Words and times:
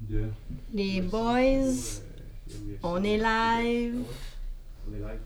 de. 0.00 0.22
Les 0.74 1.00
boys, 1.00 2.02
on 2.82 3.02
est 3.02 3.16
live. 3.18 3.94
On 4.88 4.94
est 4.94 4.98
live. 4.98 5.18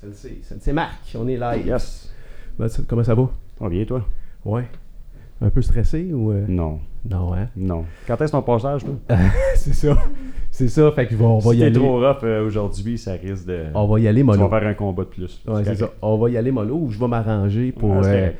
Sensei, 0.00 0.40
Sensei 0.42 0.72
Marc, 0.72 1.14
on 1.16 1.28
est 1.28 1.36
live. 1.36 1.66
Yes. 1.66 2.12
Ben, 2.58 2.68
ça- 2.68 2.82
comment 2.88 3.04
ça 3.04 3.14
va? 3.14 3.30
Ça 3.58 3.64
va 3.64 3.70
bien, 3.70 3.84
toi? 3.84 4.04
Ouais. 4.44 4.64
Un 5.40 5.50
peu 5.50 5.62
stressé 5.62 6.12
ou. 6.12 6.32
euh, 6.32 6.44
Non. 6.48 6.80
Non, 7.08 7.34
hein? 7.34 7.48
Non. 7.56 7.84
Quand 8.06 8.20
est-ce 8.20 8.30
ton 8.32 8.42
passage, 8.42 8.84
toi? 8.84 8.94
c'est 9.56 9.74
ça. 9.74 9.96
C'est 10.52 10.68
ça, 10.68 10.92
fait 10.92 11.08
qu'on 11.08 11.38
va 11.38 11.50
si 11.50 11.56
y 11.56 11.60
t'es 11.60 11.66
aller. 11.66 11.74
trop 11.74 11.98
rough 11.98 12.22
euh, 12.22 12.46
aujourd'hui, 12.46 12.96
ça 12.98 13.12
risque 13.14 13.46
de... 13.46 13.64
On 13.74 13.86
va 13.86 13.98
y 13.98 14.06
aller 14.06 14.20
Tu 14.20 14.26
mollo. 14.26 14.46
vas 14.48 14.60
faire 14.60 14.68
un 14.68 14.74
combat 14.74 15.02
de 15.04 15.08
plus. 15.08 15.40
Ouais, 15.48 15.64
c'est 15.64 15.74
ça. 15.76 15.90
On 16.02 16.16
va 16.18 16.28
y 16.30 16.36
aller 16.36 16.52
mollo 16.52 16.76
ou 16.76 16.90
je 16.90 16.98
vais 17.00 17.08
m'arranger 17.08 17.72
pour 17.72 17.90
Ouais, 17.90 18.02
c'est 18.02 18.08
euh, 18.10 18.20
correct. 18.20 18.38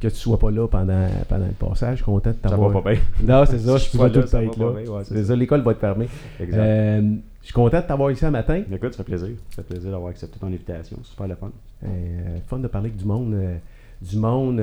Que 0.00 0.08
tu 0.08 0.14
sois 0.16 0.38
pas 0.38 0.50
là 0.50 0.66
pendant, 0.68 1.08
pendant 1.28 1.46
le 1.46 1.52
passage. 1.52 1.90
Je 1.98 2.02
suis 2.02 2.04
content 2.04 2.30
de 2.30 2.36
Ça 2.42 2.48
t'avoir. 2.50 2.70
va 2.70 2.82
pas 2.82 2.92
bien. 2.92 3.00
Non, 3.22 3.44
c'est 3.46 3.58
ça, 3.58 3.76
je 3.76 3.84
Je 3.84 3.88
suis 3.90 3.98
pas 3.98 4.08
pas 4.10 4.16
là, 4.16 4.22
tout 4.22 4.28
ça 4.28 4.40
va 4.40 4.50
pas 4.50 4.56
là. 4.64 4.70
bien, 4.82 4.92
ouais, 4.92 5.02
c'est 5.04 5.24
ça, 5.24 5.36
l'école 5.36 5.60
va 5.62 5.72
être 5.72 5.80
fermée. 5.80 6.08
Exact. 6.40 6.58
Euh, 6.58 7.02
je 7.40 7.46
suis 7.46 7.54
content 7.54 7.80
de 7.80 7.86
t'avoir 7.86 8.10
ici 8.10 8.20
ce 8.20 8.26
matin. 8.26 8.62
Écoute, 8.72 8.92
ça 8.92 8.98
fait 8.98 9.04
plaisir. 9.04 9.28
Ça 9.50 9.62
fait 9.62 9.74
plaisir 9.74 9.90
d'avoir 9.90 10.10
accepté 10.10 10.38
ton 10.38 10.46
invitation. 10.48 10.96
C'est 11.02 11.10
super 11.10 11.28
le 11.28 11.34
fun. 11.36 11.50
Euh, 11.84 12.38
fun 12.46 12.58
de 12.58 12.68
parler 12.68 12.88
avec 12.88 12.98
du 12.98 13.04
monde, 13.06 13.34
euh, 13.34 13.56
du 14.02 14.16
monde 14.18 14.60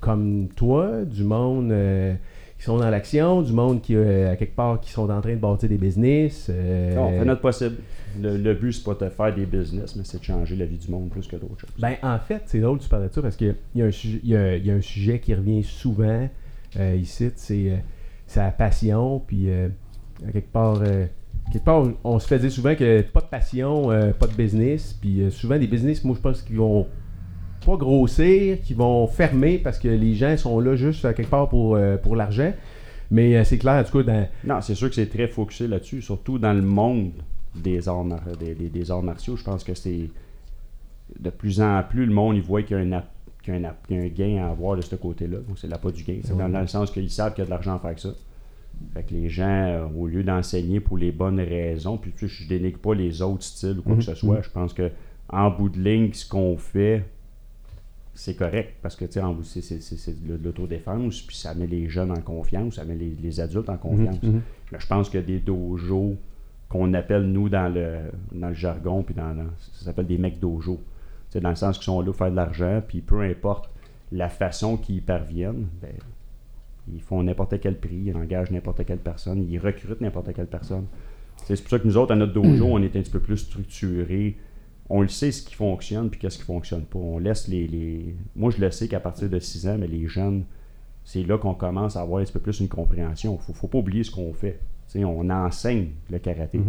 comme 0.00 0.48
toi, 0.56 1.04
du 1.04 1.22
monde 1.24 1.72
qui 2.58 2.64
sont 2.64 2.76
dans 2.78 2.90
l'action, 2.90 3.42
du 3.42 3.52
monde 3.52 3.80
qui, 3.80 3.96
à 3.96 4.36
quelque 4.36 4.54
part, 4.56 4.80
qui 4.80 4.90
sont 4.90 5.08
en 5.10 5.20
train 5.20 5.32
de 5.34 5.36
bâtir 5.40 5.68
des 5.68 5.78
business. 5.78 6.50
on 6.50 7.10
fait 7.18 7.24
notre 7.24 7.40
possible. 7.40 7.76
Le, 8.20 8.36
le 8.36 8.54
but, 8.54 8.72
c'est 8.72 8.84
pas 8.84 8.94
de 8.94 9.08
faire 9.10 9.34
des 9.34 9.46
business, 9.46 9.94
mais 9.96 10.02
c'est 10.04 10.18
de 10.18 10.24
changer 10.24 10.56
la 10.56 10.64
vie 10.64 10.78
du 10.78 10.90
monde 10.90 11.10
plus 11.10 11.26
que 11.26 11.36
d'autres 11.36 11.60
choses. 11.60 11.70
Ben, 11.78 11.94
en 12.02 12.18
fait, 12.18 12.42
c'est 12.46 12.60
drôle 12.60 12.78
que 12.78 12.84
tu 12.84 12.88
parles 12.88 13.08
de 13.08 13.12
ça 13.12 13.20
parce 13.22 13.36
qu'il 13.36 13.54
y, 13.74 13.82
a 13.82 13.86
un 13.86 13.90
sujet- 13.90 14.20
il 14.24 14.30
y 14.30 14.36
a- 14.36 14.56
il 14.56 14.66
y 14.66 14.70
a 14.70 14.74
un 14.74 14.80
sujet 14.80 15.18
qui 15.20 15.34
revient 15.34 15.62
souvent 15.62 16.28
euh, 16.78 16.94
ici, 16.96 17.30
c'est 17.36 17.70
euh, 17.70 17.76
c'est 18.26 18.40
la 18.40 18.50
passion. 18.52 19.20
Puis, 19.26 19.50
euh, 19.50 19.68
quelque 20.32 20.52
part, 20.52 20.80
euh, 20.86 21.06
quelque 21.52 21.64
part, 21.64 21.82
on, 21.82 21.94
on 22.04 22.18
se 22.20 22.28
fait 22.28 22.38
dire 22.38 22.52
souvent 22.52 22.74
que 22.76 23.02
pas 23.02 23.20
de 23.20 23.26
passion, 23.26 23.88
pas 24.18 24.26
de 24.28 24.34
business. 24.34 24.92
Puis, 25.00 25.22
souvent, 25.30 25.58
des 25.58 25.66
business, 25.66 26.04
moi, 26.04 26.14
je 26.16 26.20
pense 26.22 26.42
qu'ils 26.42 26.56
vont 26.56 26.86
pas 27.66 27.76
grossir, 27.76 28.60
qui 28.62 28.72
vont 28.74 29.06
fermer 29.06 29.58
parce 29.58 29.78
que 29.78 29.88
les 29.88 30.14
gens 30.14 30.36
sont 30.36 30.60
là 30.60 30.76
juste 30.76 31.02
quelque 31.14 31.28
part 31.28 31.48
pour, 31.48 31.74
euh, 31.76 31.96
pour 31.96 32.14
l'argent. 32.16 32.52
Mais 33.10 33.36
euh, 33.36 33.42
c'est 33.44 33.58
clair, 33.58 33.74
en 33.74 33.84
tout 33.84 33.98
cas, 33.98 34.04
dans, 34.04 34.28
Non, 34.44 34.60
c'est 34.60 34.76
sûr 34.76 34.88
que 34.88 34.94
c'est 34.94 35.06
très 35.10 35.26
focusé 35.26 35.66
là-dessus, 35.66 36.00
surtout 36.00 36.38
dans 36.38 36.52
le 36.52 36.62
monde 36.62 37.10
des 37.54 37.88
arts, 37.88 38.04
des, 38.38 38.54
des- 38.54 38.68
des 38.68 38.90
arts 38.90 39.02
martiaux. 39.02 39.36
Je 39.36 39.44
pense 39.44 39.64
que 39.64 39.74
c'est 39.74 40.08
de 41.18 41.30
plus 41.30 41.60
en 41.60 41.82
plus 41.82 42.06
le 42.06 42.12
monde, 42.14 42.36
il 42.36 42.42
voit 42.42 42.62
qu'il 42.62 42.76
y 42.76 42.80
a 42.80 42.82
un, 42.82 42.92
app- 42.92 43.10
qu'il 43.42 43.54
y 43.54 43.56
a 43.56 43.60
un, 43.60 43.64
app- 43.64 43.86
qu'il 43.86 43.96
y 43.96 44.00
a 44.00 44.02
un 44.04 44.08
gain 44.08 44.44
à 44.44 44.50
avoir 44.50 44.76
de 44.76 44.82
ce 44.82 44.94
côté-là. 44.96 45.38
Donc, 45.38 45.58
c'est 45.58 45.66
l'appât 45.68 45.90
du 45.90 46.04
gain. 46.04 46.18
C'est 46.22 46.36
dans, 46.36 46.48
dans 46.48 46.60
le 46.60 46.66
sens 46.68 46.90
qu'ils 46.90 47.10
savent 47.10 47.34
qu'il 47.34 47.42
y 47.42 47.44
a 47.44 47.46
de 47.46 47.50
l'argent 47.50 47.74
à 47.74 47.78
faire 47.78 47.86
avec 47.86 47.98
ça. 47.98 48.10
Fait 48.94 49.02
que 49.02 49.12
les 49.12 49.28
gens, 49.28 49.44
euh, 49.48 49.86
au 49.98 50.06
lieu 50.06 50.22
d'enseigner 50.22 50.80
pour 50.80 50.96
les 50.96 51.12
bonnes 51.12 51.40
raisons, 51.40 51.98
puis 51.98 52.12
tu 52.16 52.28
sais, 52.28 52.34
je 52.44 52.48
dénigre 52.48 52.78
pas 52.78 52.94
les 52.94 53.20
autres 53.20 53.42
styles 53.42 53.78
ou 53.78 53.82
quoi 53.82 53.96
que 53.96 54.02
ce 54.02 54.14
soit, 54.14 54.40
je 54.42 54.48
pense 54.50 54.72
que 54.72 54.90
en 55.28 55.50
bout 55.50 55.68
de 55.68 55.80
ligne, 55.80 56.12
ce 56.12 56.26
qu'on 56.28 56.56
fait, 56.56 57.04
c'est 58.14 58.34
correct 58.34 58.74
parce 58.82 58.96
que 58.96 59.04
tu 59.04 59.20
sais, 59.44 59.80
c'est, 59.80 60.26
de 60.26 60.38
l'autodéfense, 60.42 61.20
puis 61.22 61.36
ça 61.36 61.54
met 61.54 61.66
les 61.66 61.88
jeunes 61.88 62.10
en 62.10 62.20
confiance, 62.20 62.76
ça 62.76 62.84
met 62.84 62.94
les, 62.96 63.14
les 63.20 63.40
adultes 63.40 63.68
en 63.68 63.76
confiance. 63.76 64.16
Mais 64.72 64.78
je 64.78 64.86
pense 64.86 65.08
qu'il 65.10 65.20
y 65.20 65.22
a 65.22 65.26
des 65.26 65.38
dojos 65.40 66.16
qu'on 66.70 66.94
appelle, 66.94 67.24
nous, 67.24 67.48
dans 67.50 67.68
le, 67.72 67.98
dans 68.32 68.48
le 68.48 68.54
jargon, 68.54 69.02
puis 69.02 69.14
dans, 69.14 69.34
dans- 69.34 69.50
ça 69.72 69.84
s'appelle 69.84 70.06
des 70.06 70.16
mecs 70.18 70.40
dojo. 70.40 70.80
Sais, 71.28 71.40
dans 71.40 71.50
le 71.50 71.56
sens 71.56 71.76
qu'ils 71.76 71.84
sont 71.84 72.00
là 72.00 72.06
pour 72.06 72.16
faire 72.16 72.30
de 72.30 72.36
l'argent, 72.36 72.80
puis 72.86 73.00
peu 73.02 73.20
importe 73.20 73.68
la 74.12 74.28
façon 74.30 74.76
qu'ils 74.78 74.96
y 74.96 75.00
parviennent, 75.00 75.66
ben, 75.82 75.92
ils 76.92 77.00
font 77.02 77.22
n'importe 77.22 77.60
quel 77.60 77.78
prix, 77.78 78.02
ils 78.06 78.16
engagent 78.16 78.50
n'importe 78.50 78.84
quelle 78.84 78.98
personne, 78.98 79.46
ils 79.48 79.58
recrutent 79.58 80.00
n'importe 80.00 80.32
quelle 80.32 80.46
personne. 80.46 80.86
C'est 81.44 81.54
c'est 81.56 81.62
pour 81.62 81.70
ça 81.70 81.78
que 81.78 81.86
nous 81.86 81.96
autres, 81.96 82.12
à 82.12 82.16
notre 82.16 82.32
dojo, 82.32 82.64
on 82.66 82.82
est 82.82 82.96
un 82.96 83.00
petit 83.02 83.10
peu 83.10 83.20
plus 83.20 83.36
structuré. 83.36 84.36
On 84.88 85.02
le 85.02 85.08
sait 85.08 85.30
ce 85.30 85.42
qui 85.42 85.54
fonctionne 85.54 86.10
puis 86.10 86.18
qu'est-ce 86.18 86.38
qui 86.38 86.44
fonctionne 86.44 86.82
pas. 86.84 86.98
On 86.98 87.18
laisse 87.18 87.46
les, 87.48 87.66
les- 87.68 88.14
Moi, 88.34 88.50
je 88.50 88.60
le 88.60 88.70
sais 88.72 88.88
qu'à 88.88 88.98
partir 89.00 89.28
de 89.30 89.38
6 89.38 89.68
ans, 89.68 89.76
mais 89.78 89.86
les 89.86 90.08
jeunes, 90.08 90.44
c'est 91.04 91.22
là 91.22 91.38
qu'on 91.38 91.54
commence 91.54 91.96
à 91.96 92.00
avoir 92.00 92.20
un 92.20 92.24
petit 92.24 92.32
peu 92.32 92.40
plus 92.40 92.58
une 92.60 92.68
compréhension. 92.68 93.38
Faut, 93.38 93.52
faut 93.52 93.68
pas 93.68 93.78
oublier 93.78 94.02
ce 94.02 94.10
qu'on 94.10 94.32
fait. 94.34 94.58
On 94.96 95.28
enseigne 95.30 95.88
le 96.10 96.18
karaté. 96.18 96.60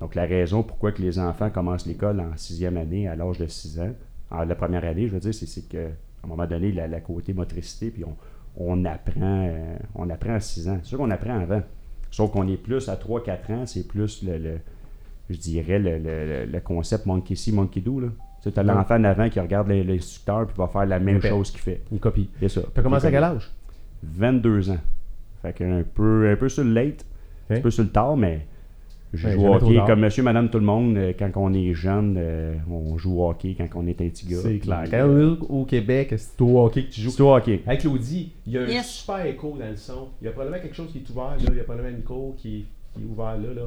Donc, 0.00 0.14
la 0.14 0.24
raison 0.26 0.62
pourquoi 0.62 0.92
que 0.92 1.00
les 1.02 1.18
enfants 1.18 1.48
commencent 1.50 1.86
l'école 1.86 2.20
en 2.20 2.36
sixième 2.36 2.76
année, 2.76 3.08
à 3.08 3.16
l'âge 3.16 3.38
de 3.38 3.46
6 3.46 3.80
ans, 3.80 3.92
en 4.30 4.44
la 4.44 4.54
première 4.54 4.84
année, 4.84 5.06
je 5.08 5.12
veux 5.14 5.20
dire, 5.20 5.32
c'est, 5.34 5.46
c'est 5.46 5.68
que 5.68 5.86
à 5.86 6.24
un 6.24 6.28
moment 6.28 6.46
donné, 6.46 6.72
la, 6.72 6.86
la 6.88 7.00
côté 7.00 7.32
motricité, 7.32 7.90
puis 7.90 8.04
on, 8.04 8.14
on 8.58 8.84
apprend 8.84 9.48
euh, 9.48 9.76
on 9.94 10.10
apprend 10.10 10.34
à 10.34 10.40
6 10.40 10.68
ans. 10.68 10.78
C'est 10.82 10.88
sûr 10.90 10.98
qu'on 10.98 11.10
apprend 11.10 11.38
avant. 11.38 11.62
Sauf 12.10 12.30
qu'on 12.30 12.46
est 12.48 12.56
plus 12.56 12.88
à 12.88 12.94
3-4 12.96 13.52
ans, 13.52 13.66
c'est 13.66 13.86
plus 13.86 14.22
le, 14.22 14.36
le- 14.38 14.58
je 15.30 15.36
dirais, 15.38 15.78
le, 15.78 15.98
le- 15.98 16.44
le 16.50 16.60
concept 16.60 17.06
monkey 17.06 17.34
see, 17.34 17.52
monkey 17.52 17.80
do. 17.80 18.00
Là. 18.00 18.08
Tu 18.42 18.48
as 18.48 18.62
Ouais. 18.62 18.64
l'enfant 18.64 18.94
en 18.96 19.04
avant 19.04 19.28
qui 19.28 19.40
regarde 19.40 19.68
l'instructeur 19.70 20.46
puis 20.46 20.56
va 20.56 20.68
faire 20.68 20.86
la 20.86 20.98
même 21.00 21.20
chose 21.20 21.50
qu'il 21.50 21.60
fait. 21.60 21.80
il 21.90 21.98
copie. 21.98 22.28
C'est 22.40 22.48
ça. 22.48 22.60
Tu 22.74 22.80
as 22.80 22.82
commencé 22.82 23.06
à 23.06 23.10
quel 23.10 23.24
âge? 23.24 23.50
22 24.02 24.70
ans. 24.70 24.78
Fait 25.42 25.52
qu'un 25.52 25.82
peu, 25.82 26.30
un 26.30 26.36
peu 26.36 26.48
sur 26.48 26.62
le 26.64 26.72
late, 26.72 27.04
un 27.50 27.60
peu 27.60 27.70
sur 27.70 27.82
le 27.84 27.90
tard, 27.90 28.16
mais 28.16 28.46
je 29.12 29.28
Ouais, 29.28 29.34
joue 29.34 29.46
au 29.46 29.54
hockey 29.54 29.80
comme 29.86 30.00
monsieur, 30.00 30.22
madame, 30.22 30.50
tout 30.50 30.58
le 30.58 30.64
monde. 30.64 30.96
euh, 30.96 31.12
Quand 31.18 31.30
on 31.36 31.52
est 31.54 31.72
jeune, 31.72 32.16
euh, 32.18 32.54
on 32.70 32.98
joue 32.98 33.20
au 33.22 33.30
hockey 33.30 33.54
quand 33.56 33.66
on 33.76 33.86
est 33.86 34.00
un 34.02 34.08
petit 34.08 34.26
gars. 34.26 34.38
C'est 34.42 34.58
clair. 34.58 34.84
Quand 34.90 35.06
on 35.08 35.34
est 35.36 35.38
au 35.48 35.64
Québec, 35.64 36.14
c'est 36.16 36.40
au 36.42 36.64
hockey 36.64 36.84
que 36.84 36.90
tu 36.90 37.00
joues. 37.00 37.10
C'est 37.10 37.22
au 37.22 37.34
hockey. 37.34 37.62
Hey 37.66 37.78
Claudie, 37.78 38.32
il 38.46 38.52
y 38.52 38.58
a 38.58 38.62
un 38.62 38.82
super 38.82 39.24
écho 39.24 39.56
dans 39.58 39.68
le 39.70 39.76
son. 39.76 40.08
Il 40.20 40.24
y 40.26 40.28
a 40.28 40.32
probablement 40.32 40.60
quelque 40.60 40.74
chose 40.76 40.90
qui 40.90 40.98
est 40.98 41.10
ouvert 41.10 41.36
là. 41.38 41.44
Il 41.48 41.56
y 41.56 41.60
a 41.60 41.64
probablement 41.64 41.94
un 41.94 41.96
micro 41.98 42.34
qui, 42.36 42.66
qui 42.94 43.00
est 43.02 43.06
ouvert 43.06 43.38
là. 43.38 43.54
là. 43.54 43.62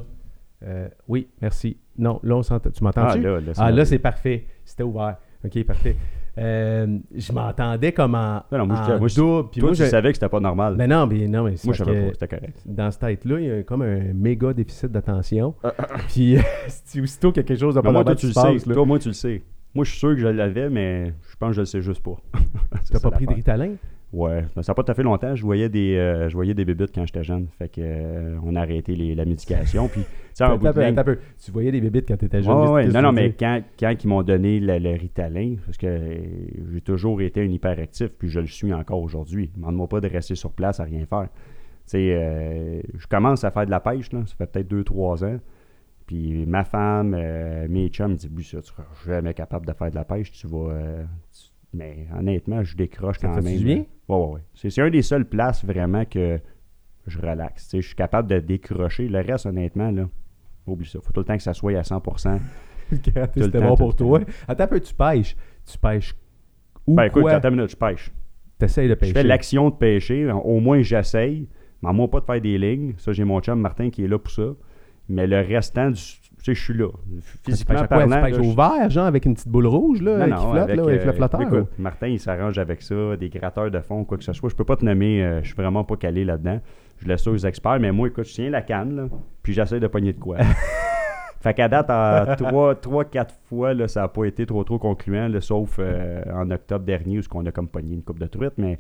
Euh, 0.64 0.88
oui, 1.08 1.28
merci. 1.42 1.78
Non, 1.98 2.20
là, 2.22 2.36
on 2.36 2.44
s'entend. 2.44 2.70
Tu 2.70 2.84
m'entends-tu? 2.84 3.18
Ah, 3.18 3.18
là, 3.18 3.40
là, 3.40 3.54
c'est 3.54 3.62
Ah, 3.62 3.72
là, 3.72 3.86
c'est 3.86 4.00
parfait. 4.00 4.46
C'était 4.66 4.84
ouvert. 4.84 5.16
OK, 5.44 5.64
parfait. 5.64 5.96
Euh, 6.40 7.00
je 7.14 7.34
m'entendais 7.34 7.92
comme 7.92 8.16
en, 8.16 8.44
Non, 8.52 8.60
non, 8.60 8.68
moi, 8.68 8.78
en 8.78 8.84
j'étais- 8.86 9.00
moi, 9.00 9.08
je- 9.10 9.16
double. 9.16 9.50
Puis 9.52 9.60
Toi, 9.60 9.70
moi, 9.70 9.76
tu 9.76 9.84
je- 9.84 9.90
savais 9.90 10.10
que 10.10 10.16
c'était 10.16 10.30
pas 10.30 10.40
normal. 10.40 10.76
Ben 10.78 10.90
non, 10.90 11.06
mais 11.06 11.28
non, 11.28 11.44
mais 11.44 11.58
c'est 11.58 11.68
moi, 11.68 11.74
je 11.74 11.84
savais 11.84 11.96
que 12.00 12.06
pas, 12.08 12.14
c'était 12.14 12.28
correct. 12.38 12.62
dans 12.66 12.92
cette 12.92 13.02
tête-là, 13.02 13.40
il 13.40 13.46
y 13.46 13.52
a 13.52 13.64
comme 13.64 13.82
un 13.82 14.14
méga 14.14 14.54
déficit 14.54 14.92
d'attention. 14.92 15.54
Puis, 16.08 16.38
si 16.68 17.02
aussitôt 17.02 17.32
qu'il 17.32 17.42
y 17.44 17.46
a 17.46 17.48
quelque 17.48 17.60
chose 17.60 17.76
de 17.76 17.80
Mais 17.80 17.84
pas 17.84 17.92
moi, 17.92 18.04
toi, 18.04 18.14
normal 18.14 18.18
tu 18.18 18.28
le 18.28 18.34
sais. 18.60 18.70
là, 18.70 18.74
Toi, 18.74 18.86
moi, 18.86 19.00
tu 19.00 19.08
le 19.10 19.14
sais. 19.14 19.42
Moi, 19.76 19.84
je 19.86 19.90
suis 19.92 20.00
sûr 20.00 20.10
que 20.16 20.18
je 20.20 20.28
l'avais, 20.28 20.70
mais 20.70 21.08
je 21.30 21.36
pense 21.38 21.50
que 21.50 21.56
je 21.56 21.62
le 21.62 21.66
sais 21.66 21.82
juste 21.82 22.02
pas. 22.02 22.16
T'as 22.92 23.00
pas 23.00 23.12
pris 23.12 23.26
de. 23.26 23.34
Ritalin? 23.34 23.74
Ouais, 24.12 24.44
ça 24.56 24.72
n'a 24.72 24.74
pas 24.74 24.84
tout 24.84 24.92
à 24.92 24.96
fait 24.96 25.04
longtemps. 25.04 25.36
Je 25.36 25.44
voyais 25.44 25.70
des, 25.70 25.96
euh, 25.96 26.30
je 26.30 26.34
voyais 26.34 26.56
des 26.56 26.66
bébites 26.66 26.92
quand 26.96 27.06
j'étais 27.06 27.24
jeune. 27.24 27.48
Fait 27.60 27.70
que 27.70 27.80
euh, 27.80 28.40
on 28.44 28.56
a 28.56 28.62
arrêté 28.62 28.96
les- 28.96 29.14
la 29.14 29.24
médication. 29.24 29.88
Puis, 29.88 30.02
tu 30.02 30.44
bout 30.58 30.64
de 30.64 30.72
peu. 31.04 31.20
Tu 31.44 31.52
voyais 31.52 31.72
des 31.72 31.80
bébites 31.80 32.08
quand 32.08 32.18
jeune. 32.42 32.52
Ouais, 32.54 32.62
juste- 32.62 32.74
ouais, 32.74 32.84
juste 32.86 32.96
Non, 32.96 33.02
non, 33.04 33.12
mais 33.12 33.34
quand, 33.40 33.62
quand 33.80 34.04
ils 34.04 34.08
m'ont 34.08 34.24
donné 34.24 34.60
le, 34.60 34.80
le 34.80 34.92
Ritalin, 34.98 35.58
parce 35.64 35.78
que 35.78 35.86
euh, 35.86 36.18
j'ai 36.74 36.82
toujours 36.82 37.22
été 37.22 37.42
un 37.42 37.50
hyperactif, 37.52 38.08
puis 38.18 38.30
je 38.30 38.40
le 38.40 38.48
suis 38.48 38.74
encore 38.74 39.00
aujourd'hui. 39.02 39.52
Demande-moi 39.56 39.88
pas 39.88 40.02
de 40.02 40.08
rester 40.08 40.34
sur 40.34 40.54
place 40.54 40.80
à 40.80 40.86
rien 40.86 41.06
faire. 41.06 41.28
Tu 41.32 41.92
sais, 41.98 42.14
euh, 42.16 42.82
je 42.98 43.06
commence 43.06 43.44
à 43.44 43.52
faire 43.52 43.66
de 43.68 43.72
la 43.72 43.80
pêche, 43.80 44.12
là. 44.12 44.22
Ça 44.26 44.34
fait 44.36 44.48
peut-être 44.52 44.68
2-3 44.72 45.24
ans. 45.24 45.38
Puis 46.08 46.48
ma 46.48 46.64
femme, 46.64 47.14
euh, 47.16 47.68
mes 47.70 47.90
chums 47.90 48.12
me 48.14 48.16
disent, 48.16 48.30
ça, 48.50 48.62
tu 48.62 48.70
seras 48.70 48.86
jamais 49.06 49.36
capable 49.36 49.68
de 49.68 49.74
faire 49.74 49.92
de 49.92 49.96
la 49.96 50.04
pêche, 50.06 50.32
tu 50.32 50.48
vas. 50.48 50.74
tu- 51.32 51.50
Mais 51.74 52.08
honnêtement, 52.18 52.64
je 52.64 52.76
décroche 52.76 53.18
quand 53.20 53.42
même. 53.42 53.58
du 53.58 53.64
bien? 53.64 53.86
Ouais, 54.08 54.16
ouais, 54.18 54.26
ouais. 54.34 54.42
C'est, 54.56 54.70
c'est 54.70 54.82
un 54.82 54.90
des 54.90 55.02
seules 55.04 55.26
places 55.26 55.64
vraiment 55.64 56.04
que 56.06 56.40
je 57.08 57.20
relaxe. 57.20 57.70
Je 57.74 57.82
suis 57.82 57.96
capable 57.96 58.28
de 58.28 58.40
décrocher. 58.40 59.08
Le 59.08 59.20
reste, 59.22 59.46
honnêtement, 59.46 59.92
là, 59.92 60.08
oublie 60.66 60.88
ça. 60.88 61.00
Faut 61.02 61.12
tout 61.12 61.20
le 61.22 61.26
temps 61.26 61.38
que 61.38 61.44
ça 61.44 61.54
soit 61.54 61.78
à 61.78 61.82
100%. 61.82 62.40
Le 62.92 62.98
karaté, 62.98 63.34
Tout 63.34 63.40
le 63.40 63.46
c'était 63.46 63.60
temps, 63.60 63.68
bon 63.68 63.76
pour 63.76 63.96
toi. 63.96 64.20
temps. 64.20 64.26
Attends 64.48 64.64
un 64.64 64.68
peu, 64.68 64.80
tu 64.80 64.94
pêches. 64.96 65.36
Tu 65.66 65.78
pêches 65.78 66.16
où, 66.88 66.96
Ben 66.96 67.04
écoute, 67.04 67.22
quoi? 67.22 67.34
attends 67.34 67.50
une 67.50 67.56
minute, 67.58 67.70
je 67.72 67.76
pêche. 67.78 68.12
T'essayes 68.58 68.88
de 68.88 68.94
Je 68.96 69.00
pêcher. 69.00 69.14
fais 69.14 69.24
l'action 69.24 69.70
de 69.70 69.76
pêcher. 69.76 70.32
Au 70.32 70.60
moins, 70.60 70.82
j'essaye. 70.82 71.48
Mais 71.84 71.94
moi 71.94 72.10
pas 72.10 72.20
de 72.20 72.26
faire 72.26 72.42
des 72.42 72.58
lignes. 72.58 72.94
Ça, 72.98 73.12
j'ai 73.14 73.24
mon 73.24 73.40
chum 73.42 73.60
Martin 73.60 73.90
qui 73.92 74.04
est 74.04 74.08
là 74.08 74.18
pour 74.18 74.32
ça. 74.32 74.54
Mais 75.08 75.28
le 75.28 75.40
restant, 75.40 75.92
du, 75.92 76.02
je 76.46 76.54
suis 76.54 76.74
là. 76.74 76.88
Physiquement 77.46 77.76
quoi? 77.80 77.88
parlant. 77.88 78.16
Tu 78.18 78.22
pêches 78.24 78.34
là, 78.34 78.40
au 78.40 78.52
je- 78.52 78.56
vert, 78.56 78.90
genre, 78.90 79.06
avec 79.06 79.26
une 79.26 79.34
petite 79.34 79.48
boule 79.50 79.68
rouge, 79.68 80.02
là, 80.02 80.18
Non, 80.18 80.26
qui 80.26 80.32
non, 80.32 80.52
flotte, 80.52 80.64
avec, 80.64 80.76
là, 80.78 80.84
avec 80.84 81.04
le 81.04 81.10
euh, 81.10 81.14
flotteur. 81.14 81.42
écoute, 81.42 81.68
ou- 81.78 81.82
Martin, 81.82 82.08
il 82.08 82.20
s'arrange 82.20 82.58
avec 82.58 82.82
ça, 82.82 83.16
des 83.18 83.30
gratteurs 83.30 83.70
de 83.72 83.80
fond, 83.82 84.04
quoi 84.06 84.18
que 84.18 84.24
ce 84.24 84.34
soit. 84.34 84.50
Je 84.50 84.56
peux 84.56 84.64
pas 84.66 84.76
te 84.78 84.86
nommer, 84.86 85.24
euh, 85.24 85.42
je 85.42 85.48
suis 85.48 85.56
vraiment 85.56 85.84
pas 85.84 85.96
calé 85.98 86.24
là-dedans. 86.26 86.60
Je 86.98 87.08
laisse 87.08 87.24
ça 87.24 87.32
aux 87.32 87.38
experts, 87.38 87.80
mais 87.80 87.92
moi, 87.92 88.08
écoute, 88.08 88.26
je 88.26 88.34
tiens 88.34 88.50
la 88.50 88.62
canne, 88.62 88.96
là, 88.96 89.08
puis 89.44 89.54
j'essaie 89.54 89.80
de 89.80 89.88
pogner 89.88 90.14
de 90.14 90.20
quoi. 90.20 90.38
fait 91.42 91.54
qu'à 91.54 91.68
date, 91.70 91.90
en 91.90 92.26
3-4 92.74 93.28
fois, 93.46 93.74
là, 93.74 93.88
ça 93.88 94.02
n'a 94.02 94.08
pas 94.10 94.26
été 94.26 94.46
trop 94.46 94.64
trop 94.64 94.78
concluant, 94.80 95.28
là, 95.28 95.40
sauf 95.42 95.78
euh, 95.80 96.22
en 96.34 96.50
octobre 96.52 96.84
dernier, 96.86 97.20
où 97.20 97.22
on 97.36 97.46
a 97.46 97.52
comme 97.52 97.68
pogné 97.70 97.96
une 97.96 98.04
coupe 98.04 98.20
de 98.20 98.28
truite, 98.28 98.54
mais... 98.58 98.80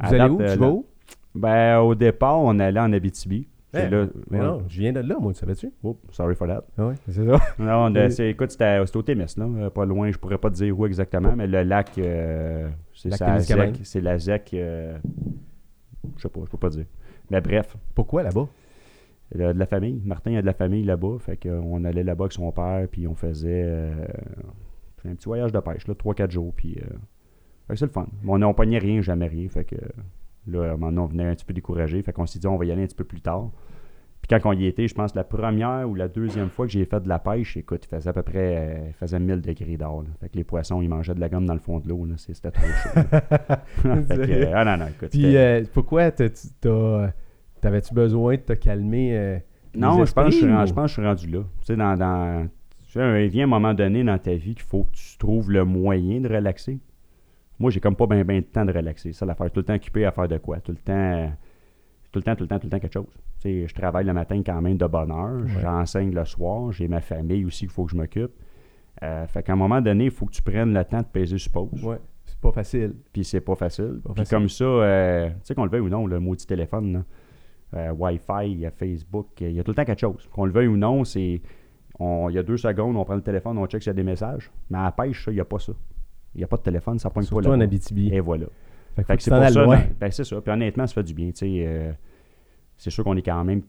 Vous 0.00 0.08
allez 0.14 0.18
date, 0.18 0.30
où? 0.30 0.40
euh, 0.40 0.52
Tu 0.52 0.58
vas 0.60 0.68
où? 0.68 0.86
Ben, 1.34 1.78
au 1.80 1.94
départ, 1.94 2.40
on 2.40 2.58
allait 2.60 2.78
en 2.80 2.92
Abitibi. 2.92 3.48
C'est 3.72 3.90
là- 3.90 4.06
Mais 4.30 4.38
ouais. 4.40 4.44
non, 4.46 4.62
je 4.68 4.80
viens 4.80 4.92
de 4.92 5.00
là, 5.00 5.16
moi, 5.20 5.32
tu 5.32 5.40
savais-tu? 5.40 5.70
Oh, 5.82 5.98
sorry 6.10 6.34
for 6.34 6.46
that. 6.48 6.64
Ah 6.78 6.86
ouais, 6.88 6.94
c'est 7.08 7.12
ça. 7.26 7.38
Non, 7.58 7.92
c'est- 8.10 8.30
écoute, 8.30 8.50
c'était 8.50 8.84
c'était 8.86 8.96
au 8.98 9.02
Témis, 9.02 9.34
là, 9.36 9.44
euh, 9.44 9.70
pas 9.70 9.84
loin, 9.84 10.10
je 10.10 10.18
pourrais 10.18 10.38
pas 10.38 10.48
te 10.50 10.54
dire 10.54 10.78
où 10.78 10.86
exactement, 10.86 11.34
mais 11.36 11.46
le 11.46 11.62
lac, 11.62 11.90
euh, 11.98 12.68
c'est 12.94 13.10
Lac 13.10 13.18
Témiscamingue. 13.18 13.74
ZEC, 13.76 13.86
c'est 13.86 14.00
la 14.00 14.18
ZEC, 14.18 14.50
euh, 14.54 14.96
je 16.16 16.22
sais 16.22 16.28
pas, 16.30 16.40
je 16.46 16.50
peux 16.50 16.56
pas 16.58 16.70
dire. 16.70 16.86
Mais 17.30 17.40
bref, 17.42 17.76
Pourquoi 17.94 18.22
là-bas? 18.22 18.48
Il 19.34 19.42
a 19.42 19.52
de 19.52 19.58
la 19.58 19.66
famille. 19.66 20.00
Martin 20.02 20.34
a 20.36 20.40
de 20.40 20.46
la 20.46 20.54
famille 20.54 20.84
là-bas. 20.84 21.18
Fait 21.20 21.36
qu'on 21.36 21.84
allait 21.84 22.02
là-bas 22.04 22.24
avec 22.24 22.32
son 22.32 22.50
père, 22.50 22.88
puis 22.90 23.06
on 23.06 23.14
faisait 23.14 23.62
euh, 23.66 24.06
un 25.06 25.14
petit 25.14 25.26
voyage 25.26 25.52
de 25.52 25.60
pêche, 25.60 25.86
là, 25.86 25.92
3-4 25.94 26.30
jours. 26.30 26.54
Puis, 26.56 26.76
fait 26.76 27.74
que 27.74 27.76
c'est 27.76 27.84
le 27.84 27.90
fun. 27.92 28.06
Mais 28.22 28.32
on 28.32 28.38
n'a 28.38 28.50
rien, 28.78 29.02
jamais 29.02 29.26
rien. 29.26 29.46
Fait 29.50 29.64
que 29.64 29.76
là, 30.50 30.76
maintenant, 30.76 31.04
on 31.04 31.06
venait 31.06 31.26
un 31.26 31.34
petit 31.34 31.44
peu 31.44 31.54
découragé. 31.54 32.02
Fait 32.02 32.12
qu'on 32.12 32.26
s'est 32.26 32.38
dit, 32.38 32.46
on 32.46 32.56
va 32.56 32.64
y 32.64 32.72
aller 32.72 32.82
un 32.82 32.86
petit 32.86 32.94
peu 32.94 33.04
plus 33.04 33.20
tard. 33.20 33.50
Puis 34.20 34.28
quand 34.28 34.50
on 34.50 34.52
y 34.52 34.66
était, 34.66 34.88
je 34.88 34.94
pense 34.94 35.14
la 35.14 35.24
première 35.24 35.88
ou 35.88 35.94
la 35.94 36.08
deuxième 36.08 36.50
fois 36.50 36.66
que 36.66 36.72
j'ai 36.72 36.84
fait 36.84 37.00
de 37.00 37.08
la 37.08 37.18
pêche, 37.18 37.56
écoute, 37.56 37.84
il 37.84 37.88
faisait 37.88 38.10
à 38.10 38.12
peu 38.12 38.22
près 38.22 38.56
euh, 38.56 38.88
il 38.88 38.92
faisait 38.94 39.18
1000 39.18 39.40
degrés 39.40 39.76
d'or. 39.76 40.04
Fait 40.20 40.28
que 40.28 40.36
les 40.36 40.44
poissons, 40.44 40.82
ils 40.82 40.88
mangeaient 40.88 41.14
de 41.14 41.20
la 41.20 41.28
gomme 41.28 41.46
dans 41.46 41.54
le 41.54 41.60
fond 41.60 41.78
de 41.78 41.88
l'eau. 41.88 42.06
C'était 42.16 42.50
trop 42.50 42.66
chaud. 42.66 43.00
là. 43.10 43.20
Fait 44.02 44.16
que, 44.16 44.32
euh, 44.32 44.52
ah 44.54 44.64
non, 44.64 44.84
non, 44.84 44.90
écoute. 44.90 45.10
Puis 45.10 45.36
euh, 45.36 45.62
pourquoi 45.72 46.10
t'avais-tu 46.10 47.94
besoin 47.94 48.34
de 48.34 48.40
te 48.40 48.52
calmer 48.54 49.16
euh, 49.16 49.38
Non, 49.74 50.04
je 50.04 50.12
pense, 50.12 50.34
que 50.34 50.40
je, 50.40 50.74
pense 50.74 50.74
que 50.74 50.86
je 50.88 50.92
suis 50.92 51.06
rendu 51.06 51.26
là. 51.28 51.40
Tu 51.60 51.66
sais, 51.66 51.76
dans, 51.76 51.96
dans, 51.96 52.48
tu 52.86 52.92
sais, 52.92 53.24
il 53.24 53.30
vient 53.30 53.44
un 53.44 53.48
moment 53.48 53.72
donné 53.72 54.02
dans 54.02 54.18
ta 54.18 54.34
vie 54.34 54.54
qu'il 54.54 54.64
faut 54.64 54.84
que 54.84 54.92
tu 54.92 55.16
trouves 55.16 55.50
le 55.50 55.64
moyen 55.64 56.20
de 56.20 56.28
relaxer. 56.28 56.80
Moi, 57.58 57.70
j'ai 57.70 57.80
comme 57.80 57.96
pas 57.96 58.06
bien 58.06 58.22
de 58.24 58.40
temps 58.40 58.64
de 58.64 58.72
relaxer. 58.72 59.12
Ça, 59.12 59.26
l'affaire, 59.26 59.50
tout 59.50 59.60
le 59.60 59.64
temps 59.64 59.74
occupé 59.74 60.04
à 60.04 60.12
faire 60.12 60.28
de 60.28 60.38
quoi? 60.38 60.60
Tout 60.60 60.72
le 60.72 60.78
temps, 60.78 61.32
tout 62.12 62.18
le 62.20 62.22
temps, 62.22 62.36
tout 62.36 62.44
le 62.44 62.48
temps, 62.48 62.58
tout 62.58 62.66
le 62.66 62.70
temps 62.70 62.78
quelque 62.78 62.92
chose. 62.92 63.06
Je 63.44 63.72
travaille 63.74 64.04
le 64.06 64.12
matin 64.12 64.40
quand 64.44 64.60
même 64.62 64.76
de 64.76 64.86
bonne 64.86 65.10
heure. 65.10 65.42
Ouais. 65.42 65.60
J'enseigne 65.62 66.12
le 66.14 66.24
soir. 66.24 66.70
J'ai 66.72 66.88
ma 66.88 67.00
famille 67.00 67.44
aussi 67.44 67.60
qu'il 67.66 67.70
faut 67.70 67.84
que 67.84 67.92
je 67.92 67.96
m'occupe. 67.96 68.30
Euh, 69.02 69.26
fait 69.26 69.42
qu'à 69.42 69.52
un 69.52 69.56
moment 69.56 69.80
donné, 69.80 70.04
il 70.06 70.10
faut 70.10 70.26
que 70.26 70.32
tu 70.32 70.42
prennes 70.42 70.72
le 70.74 70.84
temps 70.84 71.00
de 71.00 71.06
peser 71.06 71.38
sur 71.38 71.52
pause. 71.52 71.84
Ouais, 71.84 71.98
c'est 72.24 72.38
pas 72.40 72.50
facile. 72.52 72.94
Puis 73.12 73.24
c'est 73.24 73.40
pas 73.40 73.54
facile. 73.54 74.00
Pas 74.02 74.12
Puis 74.12 74.22
facile. 74.22 74.36
comme 74.38 74.48
ça, 74.48 74.64
euh, 74.64 75.28
tu 75.30 75.34
sais 75.44 75.54
qu'on 75.54 75.64
le 75.64 75.70
veuille 75.70 75.80
ou 75.82 75.88
non, 75.88 76.06
le 76.06 76.18
maudit 76.18 76.46
téléphone, 76.46 76.92
là, 76.92 77.04
euh, 77.74 77.92
Wi-Fi, 77.92 78.50
il 78.50 78.58
y 78.60 78.66
a 78.66 78.70
Facebook, 78.72 79.28
il 79.40 79.52
y 79.52 79.60
a 79.60 79.62
tout 79.62 79.70
le 79.70 79.74
temps 79.76 79.84
quelque 79.84 80.00
chose. 80.00 80.28
Qu'on 80.32 80.46
le 80.46 80.52
veuille 80.52 80.66
ou 80.68 80.76
non, 80.76 81.04
c'est. 81.04 81.40
on- 82.00 82.28
Il 82.28 82.34
y 82.34 82.38
a 82.38 82.42
deux 82.42 82.56
secondes, 82.56 82.96
on 82.96 83.04
prend 83.04 83.14
le 83.14 83.22
téléphone, 83.22 83.56
on 83.58 83.66
check 83.66 83.82
s'il 83.82 83.90
y 83.90 83.92
a 83.92 83.94
des 83.94 84.02
messages. 84.02 84.50
Mais 84.70 84.78
à 84.78 84.84
la 84.84 84.92
pêche, 84.92 85.24
ça, 85.24 85.30
il 85.30 85.34
n'y 85.34 85.40
a 85.40 85.44
pas 85.44 85.58
ça. 85.60 85.72
Il 86.34 86.38
n'y 86.38 86.44
a 86.44 86.46
pas 86.46 86.56
de 86.56 86.62
téléphone, 86.62 86.98
ça 86.98 87.10
pogne 87.10 87.24
pas 87.24 87.28
Surtout 87.28 87.48
en 87.48 87.56
là. 87.56 87.64
Abitibi. 87.64 88.10
Et 88.12 88.20
voilà. 88.20 88.46
Fait 88.96 89.02
Fait 89.04 89.16
que 89.16 89.22
c'est 89.22 89.30
pour 89.30 89.48
ça. 89.48 89.64
loin. 89.64 89.76
dans- 89.78 89.82
ben, 90.00 90.10
c'est 90.10 90.24
ça. 90.24 90.40
Puis 90.40 90.52
honnêtement, 90.52 90.86
ça 90.86 90.94
fait 90.94 91.02
du 91.02 91.14
bien. 91.14 91.30
euh, 91.42 91.92
c'est 92.76 92.90
sûr 92.90 93.04
qu'on 93.04 93.16
est 93.16 93.22
quand 93.22 93.42
même. 93.44 93.62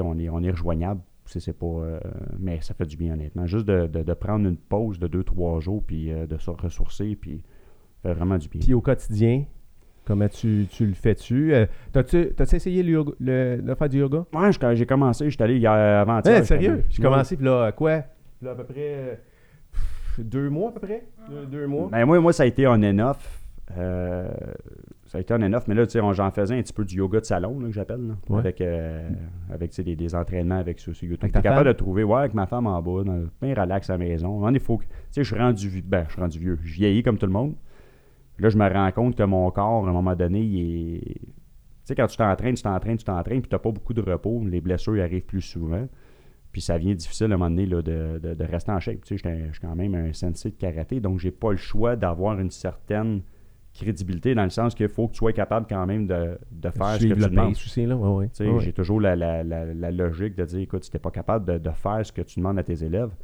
On 0.00 0.18
est, 0.18 0.28
on 0.28 0.42
est 0.42 0.50
rejoignable. 0.50 1.00
C'est 1.26 1.52
pas. 1.52 1.66
euh, 1.66 2.00
mais 2.38 2.58
ça 2.62 2.72
fait 2.74 2.86
du 2.86 2.96
bien, 2.96 3.12
honnêtement. 3.12 3.46
Juste 3.46 3.66
de, 3.66 3.86
de- 3.86 4.02
de 4.02 4.14
prendre 4.14 4.48
une 4.48 4.56
pause 4.56 4.98
de 4.98 5.06
2-3 5.08 5.60
jours, 5.60 5.82
puis 5.86 6.10
euh, 6.10 6.26
de 6.26 6.38
se 6.38 6.50
ressourcer, 6.50 7.16
puis 7.20 7.42
ça 8.02 8.08
fait 8.10 8.14
vraiment 8.14 8.38
du 8.38 8.48
bien. 8.48 8.60
Puis 8.60 8.72
au 8.72 8.80
quotidien, 8.80 9.44
comment 10.06 10.28
tu, 10.28 10.66
tu 10.70 10.86
le 10.86 10.94
fais-tu? 10.94 11.52
Euh, 11.54 11.66
T'as-tu 11.92 12.32
essayé 12.54 12.82
le, 12.82 13.04
le- 13.20 13.60
de 13.60 13.74
faire 13.74 13.88
du 13.90 13.98
yoga? 13.98 14.24
Ouais, 14.32 14.52
je- 14.52 14.58
quand 14.58 14.74
j'ai 14.74 14.86
commencé, 14.86 15.28
j'étais 15.28 15.44
allé 15.44 15.58
hier 15.58 15.70
avant-hier. 15.70 16.36
J'étais 16.36 16.46
sérieux? 16.46 16.84
J'ai 16.88 17.02
commencé, 17.02 17.36
puis 17.36 17.44
là, 17.44 17.72
quoi? 17.72 18.04
Là, 18.40 18.52
à 18.52 18.54
peu 18.54 18.64
près 18.64 19.20
deux 20.24 20.48
mois, 20.50 20.70
à 20.70 20.72
peu 20.72 20.80
près? 20.80 21.04
Deux, 21.28 21.46
deux 21.46 21.66
mois? 21.66 21.88
Ben, 21.90 22.04
moi, 22.04 22.18
moi, 22.20 22.32
ça 22.32 22.42
a 22.44 22.46
été 22.46 22.66
on 22.66 22.72
and 22.72 22.98
off. 22.98 23.42
Euh, 23.76 24.28
ça 25.06 25.18
a 25.18 25.20
été 25.20 25.34
on 25.34 25.42
and 25.42 25.52
off, 25.52 25.68
mais 25.68 25.74
là, 25.74 25.84
tu 25.86 25.92
sais, 25.92 26.00
on- 26.00 26.12
j'en 26.14 26.30
faisais 26.30 26.56
un 26.58 26.62
petit 26.62 26.72
peu 26.72 26.84
du 26.84 26.96
yoga 26.96 27.20
de 27.20 27.24
salon, 27.26 27.60
là, 27.60 27.66
que 27.68 27.72
j'appelle, 27.74 28.06
là, 28.08 28.14
Ouais. 28.30 28.38
avec, 28.38 28.60
euh, 28.62 29.08
avec 29.52 29.70
tu 29.70 29.76
sais, 29.76 29.82
des, 29.82 29.94
des 29.96 30.14
entraînements 30.14 30.58
avec 30.58 30.78
sur, 30.80 30.94
sur 30.94 31.04
YouTube. 31.06 31.24
Avec 31.24 31.32
T'es 31.32 31.38
ta 31.38 31.42
capable 31.42 31.64
femme? 31.66 31.72
de 31.74 31.78
trouver, 31.78 32.02
ouais, 32.04 32.18
avec 32.20 32.34
ma 32.34 32.46
femme 32.46 32.66
en 32.66 32.80
bas, 32.80 33.04
dans, 33.04 33.24
bien 33.42 33.54
relax 33.54 33.90
à 33.90 33.94
la 33.94 33.98
maison. 33.98 34.48
Il 34.50 34.60
faut 34.60 34.78
que, 34.78 34.84
tu 34.84 34.90
sais, 35.10 35.24
je 35.24 35.34
suis 35.34 35.38
rendu, 35.42 35.82
ben, 35.82 36.04
je 36.08 36.12
suis 36.12 36.20
rendu 36.20 36.38
vieux, 36.38 36.58
je 36.62 36.74
vieillis 36.74 37.02
comme 37.02 37.18
tout 37.18 37.26
le 37.26 37.32
monde. 37.32 37.54
Là, 38.38 38.48
je 38.48 38.56
me 38.56 38.68
rends 38.72 38.90
compte 38.92 39.16
que 39.16 39.22
mon 39.24 39.50
corps, 39.50 39.86
à 39.86 39.90
un 39.90 39.92
moment 39.92 40.14
donné, 40.14 40.40
il 40.40 40.94
est... 40.96 41.00
Tu 41.18 41.24
sais, 41.84 41.94
quand 41.94 42.06
tu 42.06 42.16
t'entraînes, 42.16 42.54
tu 42.54 42.62
t'entraînes, 42.62 42.96
tu 42.98 43.04
t'entraînes, 43.04 43.40
puis 43.40 43.48
tu 43.48 43.54
n'as 43.54 43.58
pas 43.58 43.70
beaucoup 43.72 43.94
de 43.94 44.00
repos, 44.02 44.42
les 44.46 44.60
blessures 44.60 44.96
ils 44.96 45.00
arrivent 45.02 45.24
plus 45.26 45.40
souvent. 45.40 45.88
Puis 46.58 46.64
ça 46.64 46.76
devient 46.76 46.96
difficile 46.96 47.30
à 47.30 47.34
un 47.36 47.38
moment 47.38 47.50
donné 47.50 47.66
là, 47.66 47.82
de, 47.82 48.18
de- 48.20 48.34
de 48.34 48.44
rester 48.44 48.72
en 48.72 48.80
shape. 48.80 49.04
Tu 49.04 49.16
sais, 49.16 49.46
je 49.46 49.52
suis 49.52 49.60
quand 49.60 49.76
même 49.76 49.94
un 49.94 50.12
sensei 50.12 50.50
de 50.50 50.56
karaté, 50.56 50.98
donc 50.98 51.20
j'ai 51.20 51.30
pas 51.30 51.52
le 51.52 51.56
choix 51.56 51.94
d'avoir 51.94 52.40
une 52.40 52.50
certaine 52.50 53.22
crédibilité 53.72 54.34
dans 54.34 54.42
le 54.42 54.50
sens 54.50 54.74
qu'il 54.74 54.88
faut 54.88 55.06
que 55.06 55.12
tu 55.12 55.18
sois 55.18 55.32
capable 55.32 55.66
quand 55.68 55.86
même 55.86 56.08
de, 56.08 56.36
de 56.50 56.70
faire 56.70 56.86
ce 56.94 57.02
que 57.10 57.14
tu 57.14 57.20
demandes. 57.30 57.52
aussi, 57.52 57.86
là. 57.86 57.96
Ouais, 57.96 58.08
ouais. 58.08 58.28
Tu 58.30 58.34
sais, 58.38 58.48
Ouais. 58.50 58.58
J'ai 58.58 58.72
toujours 58.72 59.00
la, 59.00 59.14
la- 59.14 59.44
la- 59.44 59.66
la 59.72 59.90
logique 59.92 60.34
de 60.34 60.44
dire, 60.46 60.58
écoute, 60.58 60.82
si 60.82 60.90
t'es 60.90 60.98
pas 60.98 61.12
capable 61.12 61.44
de, 61.44 61.58
de 61.58 61.70
faire 61.70 62.04
ce 62.04 62.10
que 62.10 62.22
tu 62.22 62.40
demandes 62.40 62.58
à 62.58 62.64
tes 62.64 62.82
élèves, 62.82 63.14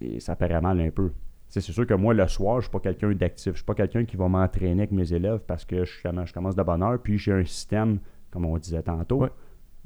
et 0.00 0.18
ça 0.18 0.34
paraît 0.34 0.60
mal 0.60 0.80
un 0.80 0.90
peu. 0.90 1.10
Tu 1.10 1.14
sais, 1.50 1.60
C'est 1.60 1.72
sûr 1.72 1.86
que 1.86 1.94
moi, 1.94 2.14
le 2.14 2.26
soir, 2.26 2.56
je 2.60 2.62
suis 2.66 2.70
pas 2.72 2.80
quelqu'un 2.80 3.12
d'actif. 3.12 3.52
Je 3.52 3.58
suis 3.58 3.64
pas 3.64 3.74
quelqu'un 3.74 4.04
qui 4.04 4.16
va 4.16 4.28
m'entraîner 4.28 4.82
avec 4.82 4.92
mes 4.92 5.12
élèves 5.12 5.40
parce 5.46 5.64
que 5.64 5.84
je, 5.84 6.02
commence- 6.02 6.28
je 6.28 6.34
commence 6.34 6.56
de 6.56 6.62
bonne 6.62 6.82
heure, 6.82 6.98
puis 7.00 7.16
j'ai 7.18 7.32
un 7.32 7.44
système, 7.44 7.98
comme 8.30 8.44
on 8.44 8.56
disait 8.58 8.82
tantôt, 8.82 9.18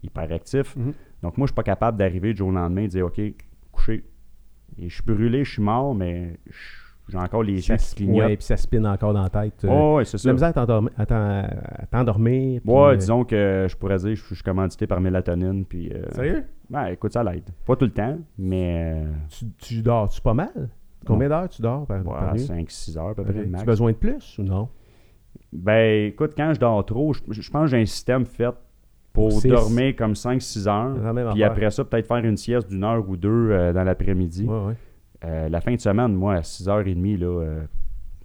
hyper 0.03 0.31
actif. 0.33 0.77
Mhm. 0.77 0.93
Donc 1.25 1.39
moi, 1.39 1.47
je 1.47 1.53
suis 1.53 1.55
pas 1.57 1.63
capable 1.63 1.97
d'arriver 1.97 2.33
du 2.33 2.39
jour 2.39 2.49
au 2.49 2.53
lendemain 2.53 2.83
et 2.83 2.87
de 2.87 2.91
dire, 2.91 3.07
OK, 3.07 3.19
coucher. 3.73 4.05
Et 4.79 4.91
je 4.91 4.95
suis 4.95 5.03
brûlé, 5.05 5.43
je 5.43 5.53
suis 5.53 5.63
mort, 5.63 5.95
mais 5.95 6.39
j'ai 7.09 7.17
encore 7.17 7.43
les 7.43 7.55
yeux 7.55 7.61
Ça, 7.63 7.77
qui 7.79 7.95
clignotent. 7.95 8.27
ouais, 8.27 8.37
puis 8.37 8.45
ça 8.45 8.59
spinne 8.59 8.87
encore 8.87 9.15
dans 9.15 9.23
la 9.23 9.31
tête. 9.31 9.65
euh, 9.65 9.69
Oh, 9.71 9.97
ouais, 9.97 10.05
c'est 10.05 10.19
Tu 10.19 10.23
ça. 10.25 10.29
la 10.29 10.33
misère 10.35 10.49
à 10.49 10.53
t'endormir- 11.87 12.61
puis, 12.61 12.71
Ouais, 12.71 12.93
euh, 12.93 12.97
disons 12.97 13.25
que 13.25 13.67
je 13.71 13.75
pourrais 13.77 13.97
dire 13.99 14.11
que 14.11 14.15
je 14.17 14.35
suis 14.35 14.43
commandité 14.45 14.87
par 14.87 15.01
mélatonine. 15.01 15.65
Puis, 15.65 15.91
euh, 15.93 16.03
Sérieux? 16.13 16.45
Ouais, 16.71 16.93
écoute, 16.95 17.13
ça 17.15 17.25
l'aide. 17.25 17.49
Pas 17.67 17.77
tout 17.77 17.85
le 17.87 17.91
temps, 17.93 18.19
mais 18.39 19.03
euh, 19.05 19.13
Tu, 19.31 19.47
tu 19.59 19.83
dors-tu 19.83 20.21
pas 20.21 20.35
mal? 20.35 20.69
Combien 21.07 21.29
d'heures 21.31 21.49
tu 21.49 21.63
dors 21.63 21.87
par, 21.87 22.07
ouais, 22.07 22.33
nuit? 22.35 22.41
5-6 22.47 22.99
heures 22.99 23.09
à 23.09 23.15
peu 23.15 23.23
près. 23.25 23.45
Tu 23.45 23.49
max. 23.49 23.63
as 23.63 23.67
besoin 23.67 23.93
de 23.93 23.97
plus 23.97 24.39
ou 24.39 24.43
non? 24.43 24.69
Ben, 25.53 26.09
écoute, 26.09 26.33
quand 26.37 26.53
je 26.55 26.61
dors 26.61 26.85
trop, 26.85 27.13
je, 27.13 27.21
je 27.31 27.51
pense 27.51 27.63
que 27.71 27.77
j'ai 27.77 27.81
un 27.83 27.87
système 27.87 28.25
fait 28.27 28.55
pour 29.15 29.41
Six. 29.41 29.49
dormir 29.49 29.95
comme 29.97 30.13
5-6 30.13 30.41
C'est 30.41 30.65
la 30.65 30.75
heures. 30.75 31.33
Puis 31.33 31.45
après 31.45 31.71
ça, 31.71 31.85
peut-être 31.85 32.07
faire 32.07 32.25
une 32.25 32.37
sieste 32.37 32.69
d'une 32.69 32.85
heure 32.85 33.09
ou 33.09 33.17
deux 33.17 33.51
euh, 33.51 33.73
dans 33.73 33.85
l'après-midi. 33.85 34.45
Ouais, 34.45 34.67
ouais. 34.67 34.75
Euh, 35.25 35.49
la 35.49 35.61
fin 35.61 35.73
de 35.73 35.81
semaine, 35.81 36.13
moi, 36.15 36.35
à 36.35 36.41
6h30, 36.41 37.19
là, 37.19 37.27
euh, 37.27 37.63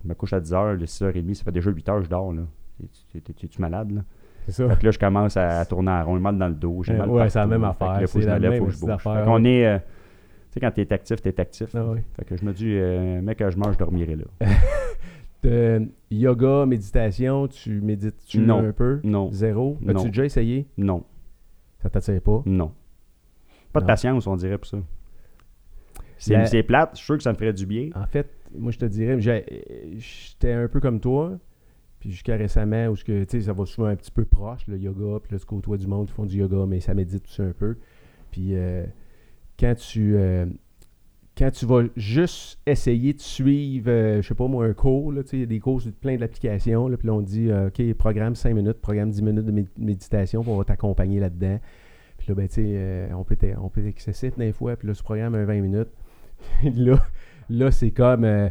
je 0.03 0.09
me 0.09 0.15
couche 0.15 0.33
à 0.33 0.41
10h, 0.41 0.73
les 0.73 0.87
6h30, 0.87 1.33
ça 1.35 1.43
fait 1.43 1.51
déjà 1.51 1.69
8 1.69 1.89
heures 1.89 1.97
que 1.99 2.05
je 2.05 2.09
dors. 2.09 2.33
Là. 2.33 2.41
T'es-tu 3.13 3.61
malade? 3.61 3.91
Là? 3.91 4.01
C'est 4.45 4.51
ça. 4.51 4.67
Fait 4.67 4.79
que 4.79 4.85
là, 4.85 4.91
je 4.91 4.99
commence 4.99 5.37
à, 5.37 5.63
tourner 5.65 5.91
en 5.91 6.03
rond, 6.03 6.19
mal 6.19 6.37
dans 6.37 6.47
le 6.47 6.55
dos, 6.55 6.81
j'ai 6.83 6.93
mal 6.93 7.07
ouais, 7.07 7.29
c'est 7.29 7.37
la 7.37 7.45
même 7.45 7.61
Fait 7.61 7.67
que 7.67 7.69
affaire, 7.69 8.01
là, 8.01 8.07
faut 8.07 8.19
que 8.19 8.25
je 8.25 8.29
me 8.29 8.39
lève, 8.39 8.57
faut 8.57 8.65
que 8.65 8.71
je 8.71 8.79
bouge. 8.79 8.97
Fait 8.97 9.25
qu'on 9.25 9.43
est... 9.45 9.79
tu 9.79 9.83
sais, 10.49 10.59
quand 10.59 10.71
t'es 10.71 10.91
actif, 10.91 11.21
t'es 11.21 11.39
actif. 11.39 11.75
Ah. 11.75 11.85
Fait 12.15 12.25
que 12.25 12.35
je 12.35 12.43
me 12.43 12.51
dis, 12.51 12.73
euh, 12.75 13.21
mec, 13.21 13.37
quand 13.37 13.51
je 13.51 13.57
mange, 13.59 13.73
je 13.73 13.77
dormirai 13.77 14.15
là. 14.15 14.25
Euh, 15.45 15.85
yoga, 16.11 16.65
méditation, 16.65 17.47
tu 17.47 17.79
médites-tu 17.81 18.39
Non. 18.39 18.59
un 18.59 18.71
peu? 18.73 18.99
Non, 19.03 19.31
Zéro? 19.31 19.77
As-tu 19.87 20.07
déjà 20.07 20.25
essayé? 20.25 20.67
non, 20.77 21.03
Ça 21.81 21.89
t'attire 21.89 22.21
pas? 22.21 22.43
non. 22.45 22.71
Pas 23.71 23.79
de 23.79 23.85
Non. 23.85 23.87
patience, 23.87 24.27
on 24.27 24.35
dirait, 24.35 24.57
pour 24.57 24.65
ça. 24.67 24.77
C'est 26.17 26.45
c'est 26.47 26.63
plate, 26.63 26.89
je 26.93 26.97
suis 26.97 27.05
sûr 27.05 27.17
que 27.17 27.23
ça 27.23 27.31
me 27.31 27.37
ferait 27.37 27.53
du 27.53 27.65
bien. 27.65 27.89
En 27.95 28.05
fait, 28.05 28.29
moi, 28.57 28.71
je 28.71 28.79
te 28.79 28.85
dirais, 28.85 29.17
j'étais 29.21 30.51
un 30.51 30.67
peu 30.67 30.79
comme 30.81 30.99
toi. 30.99 31.37
Puis 31.99 32.11
jusqu'à 32.11 32.35
récemment, 32.35 32.87
où 32.87 32.95
que, 32.95 33.25
ça 33.41 33.53
va 33.53 33.65
souvent 33.65 33.87
un 33.87 33.95
petit 33.95 34.11
peu 34.11 34.25
proche, 34.25 34.65
le 34.67 34.77
yoga. 34.77 35.19
Puis 35.21 35.33
là, 35.33 35.39
tu 35.39 35.45
côtoies 35.45 35.77
du 35.77 35.87
monde 35.87 36.07
qui 36.07 36.13
font 36.13 36.25
du 36.25 36.37
yoga, 36.37 36.65
mais 36.67 36.79
ça 36.79 36.93
médite 36.93 37.23
tout 37.23 37.31
ça 37.31 37.43
un 37.43 37.51
peu. 37.53 37.77
Puis 38.31 38.55
euh, 38.55 38.85
quand 39.59 39.75
tu... 39.75 40.15
euh, 40.15 40.45
quand 41.39 41.51
tu 41.51 41.65
vas 41.65 41.83
juste 41.95 42.59
essayer 42.65 43.13
de 43.13 43.21
suivre, 43.21 43.89
euh, 43.89 44.21
je 44.21 44.27
sais 44.27 44.35
pas 44.35 44.47
moi, 44.47 44.65
un 44.65 44.73
cours, 44.73 45.13
il 45.13 45.39
y 45.39 45.43
a 45.43 45.45
des 45.45 45.59
cours, 45.59 45.81
sur 45.81 45.91
plein 45.93 46.17
d'applications, 46.17 46.89
puis 46.89 47.07
là, 47.07 47.13
on 47.13 47.21
dit, 47.21 47.49
euh, 47.49 47.67
OK, 47.67 47.93
programme 47.93 48.35
5 48.35 48.53
minutes, 48.53 48.81
programme 48.81 49.09
10 49.09 49.21
minutes 49.21 49.45
de 49.45 49.51
mé- 49.53 49.67
méditation, 49.77 50.41
puis 50.41 50.51
on 50.51 50.57
va 50.57 50.65
t'accompagner 50.65 51.21
là-dedans. 51.21 51.59
Puis 52.17 52.27
là, 52.27 52.35
ben, 52.35 52.47
tu 52.49 52.55
sais, 52.55 52.63
euh, 52.65 53.07
on, 53.15 53.23
peut 53.23 53.37
être, 53.39 53.57
on 53.61 53.69
peut 53.69 53.79
être 53.79 53.87
excessif 53.87 54.37
des 54.37 54.51
fois, 54.51 54.75
puis 54.75 54.89
là, 54.89 54.93
ce 54.93 55.01
programme 55.01 55.33
un 55.33 55.45
20 55.45 55.61
minutes. 55.61 55.89
là, 56.75 56.99
là 57.49 57.71
c'est 57.71 57.91
comme, 57.91 58.25
euh, 58.25 58.49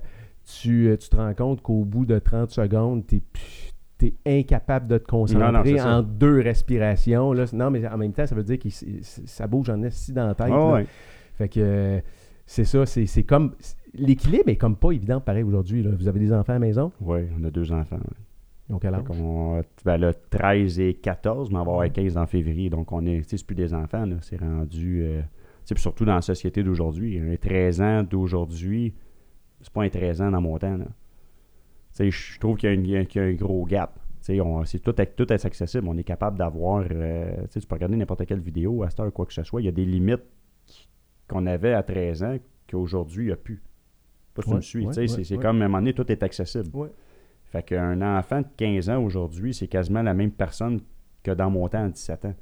tu, 0.63 0.97
tu 0.99 1.09
te 1.11 1.17
rends 1.17 1.35
compte 1.35 1.61
qu'au 1.61 1.85
bout 1.85 2.07
de 2.07 2.19
30 2.19 2.51
secondes, 2.51 3.07
tu 3.07 3.21
es, 4.01 4.15
incapable 4.25 4.87
de 4.87 4.97
te 4.97 5.07
concentrer 5.07 5.75
Non, 5.75 5.85
non, 5.85 5.91
en 5.91 6.03
deux 6.03 6.41
respirations. 6.41 7.35
Là. 7.35 7.45
Non, 7.53 7.71
mais 7.71 7.87
en 7.87 7.99
même 7.99 8.13
temps, 8.13 8.27
ça 8.27 8.35
veut 8.35 8.45
dire 8.45 8.59
que 8.59 8.69
ça 9.03 9.47
bouge 9.47 9.69
en 9.69 9.83
esti 9.83 10.13
dans 10.13 10.27
la 10.27 10.35
tête. 10.35 10.49
Ah 10.51 10.71
ouais. 10.71 10.87
Fait 11.37 11.49
que 11.49 12.01
c'est 12.51 12.65
ça, 12.65 12.87
c'est 12.87 13.05
c'est 13.07 13.25
comme. 13.25 13.55
L'équilibre 13.95 14.49
est 14.49 14.57
comme 14.57 14.77
pas 14.77 14.93
évident 14.93 15.21
pareil 15.21 15.43
aujourd'hui. 15.43 15.83
Vous 15.83 16.09
avez 16.09 16.19
des 16.21 16.33
enfants 16.33 16.53
à 16.53 16.57
la 16.57 16.61
maison? 16.61 16.93
Ouais, 17.01 17.29
on 17.39 17.45
a 17.45 17.51
deux 17.51 17.73
enfants. 17.73 17.97
ouais. 17.97 18.17
Ils 18.69 18.75
ont 18.75 18.79
quel 18.79 18.95
âge? 18.95 19.01
Fait 19.03 19.07
qu'on- 19.17 19.63
ben 19.85 19.97
là, 19.97 20.13
13 20.31 20.79
et 20.81 20.95
14, 20.95 21.51
mais 21.51 21.57
on 21.57 21.59
va 21.59 21.63
avoir 21.63 21.79
Ouais. 21.81 21.91
15 21.91 22.17
en 22.17 22.27
février. 22.27 22.69
Donc, 22.71 22.93
on 22.93 23.05
est, 23.07 23.19
tu 23.23 23.31
sais, 23.31 23.37
c'est 23.39 23.47
plus 23.47 23.55
des 23.57 23.73
enfants, 23.75 24.05
là. 24.07 24.17
C'est 24.23 24.39
rendu. 24.41 25.03
euh, 25.03 25.21
tu 25.21 25.27
sais, 25.65 25.75
puis 25.75 25.83
surtout 25.83 26.05
dans 26.05 26.15
la 26.15 26.21
société 26.23 26.63
d'aujourd'hui. 26.63 27.19
Un 27.19 27.37
13 27.37 27.81
ans 27.81 28.03
d'aujourd'hui, 28.03 28.95
c'est 29.63 29.73
pas 29.73 29.83
un 29.85 29.89
13 29.91 30.21
ans 30.23 30.31
dans 30.31 30.41
mon 30.41 30.59
temps, 30.59 30.77
là. 30.77 30.85
Tu 30.87 30.91
sais, 31.93 32.11
je 32.11 32.39
trouve 32.39 32.57
qu'il 32.57 32.87
y, 32.87 32.97
a 32.97 33.01
y 33.03 33.19
un 33.19 33.33
gros 33.33 33.65
gap. 33.65 33.95
Tu 34.21 34.35
sais, 34.35 34.41
on- 34.41 34.65
c'est 34.65 34.81
tout, 34.81 34.93
tout 34.93 35.33
est 35.33 35.45
accessible. 35.47 35.89
On 35.89 35.97
est 35.97 36.05
capable 36.05 36.37
d'avoir. 36.39 36.85
euh, 36.91 37.33
tu 37.51 37.61
peux 37.67 37.75
regarder 37.75 37.97
n'importe 37.97 38.27
quelle 38.27 38.41
vidéo, 38.41 38.83
à 38.83 38.91
cette 38.91 39.01
heure, 39.01 39.13
quoi 39.13 39.25
que 39.27 39.33
ce 39.33 39.43
soit. 39.45 39.63
Il 39.63 39.65
y 39.65 39.69
a 39.69 39.73
des 39.73 39.85
limites 39.87 40.25
qu'on 41.29 41.47
avait 41.47 41.75
à 41.75 41.83
13 41.83 42.23
ans 42.23 42.37
qu'aujourd'hui, 42.71 43.25
il 43.25 43.27
n'y 43.29 43.33
a 43.33 43.37
plus. 43.37 43.63
Pas 44.35 44.43
si 44.43 44.49
tu 44.51 44.55
me 44.57 44.61
suis. 44.61 44.87
ouais, 44.87 44.99
ouais, 44.99 45.09
c'est 45.25 45.37
comme 45.37 45.63
à 45.63 45.65
un 45.65 45.69
moment 45.69 45.79
donné, 45.79 45.93
tout 45.93 46.11
est 46.11 46.23
accessible. 46.23 46.71
Fait 47.51 47.63
qu'un 47.63 48.01
enfant 48.19 48.41
de 48.43 48.47
15 48.57 48.91
ans 48.91 49.03
aujourd'hui, 49.03 49.55
c'est 49.55 49.69
quasiment 49.69 50.03
la 50.03 50.15
même 50.15 50.31
personne 50.31 50.81
que 51.23 51.31
dans 51.31 51.51
mon 51.51 51.67
temps 51.69 51.85
à 51.85 51.89
17 51.89 52.25
ans. 52.27 52.35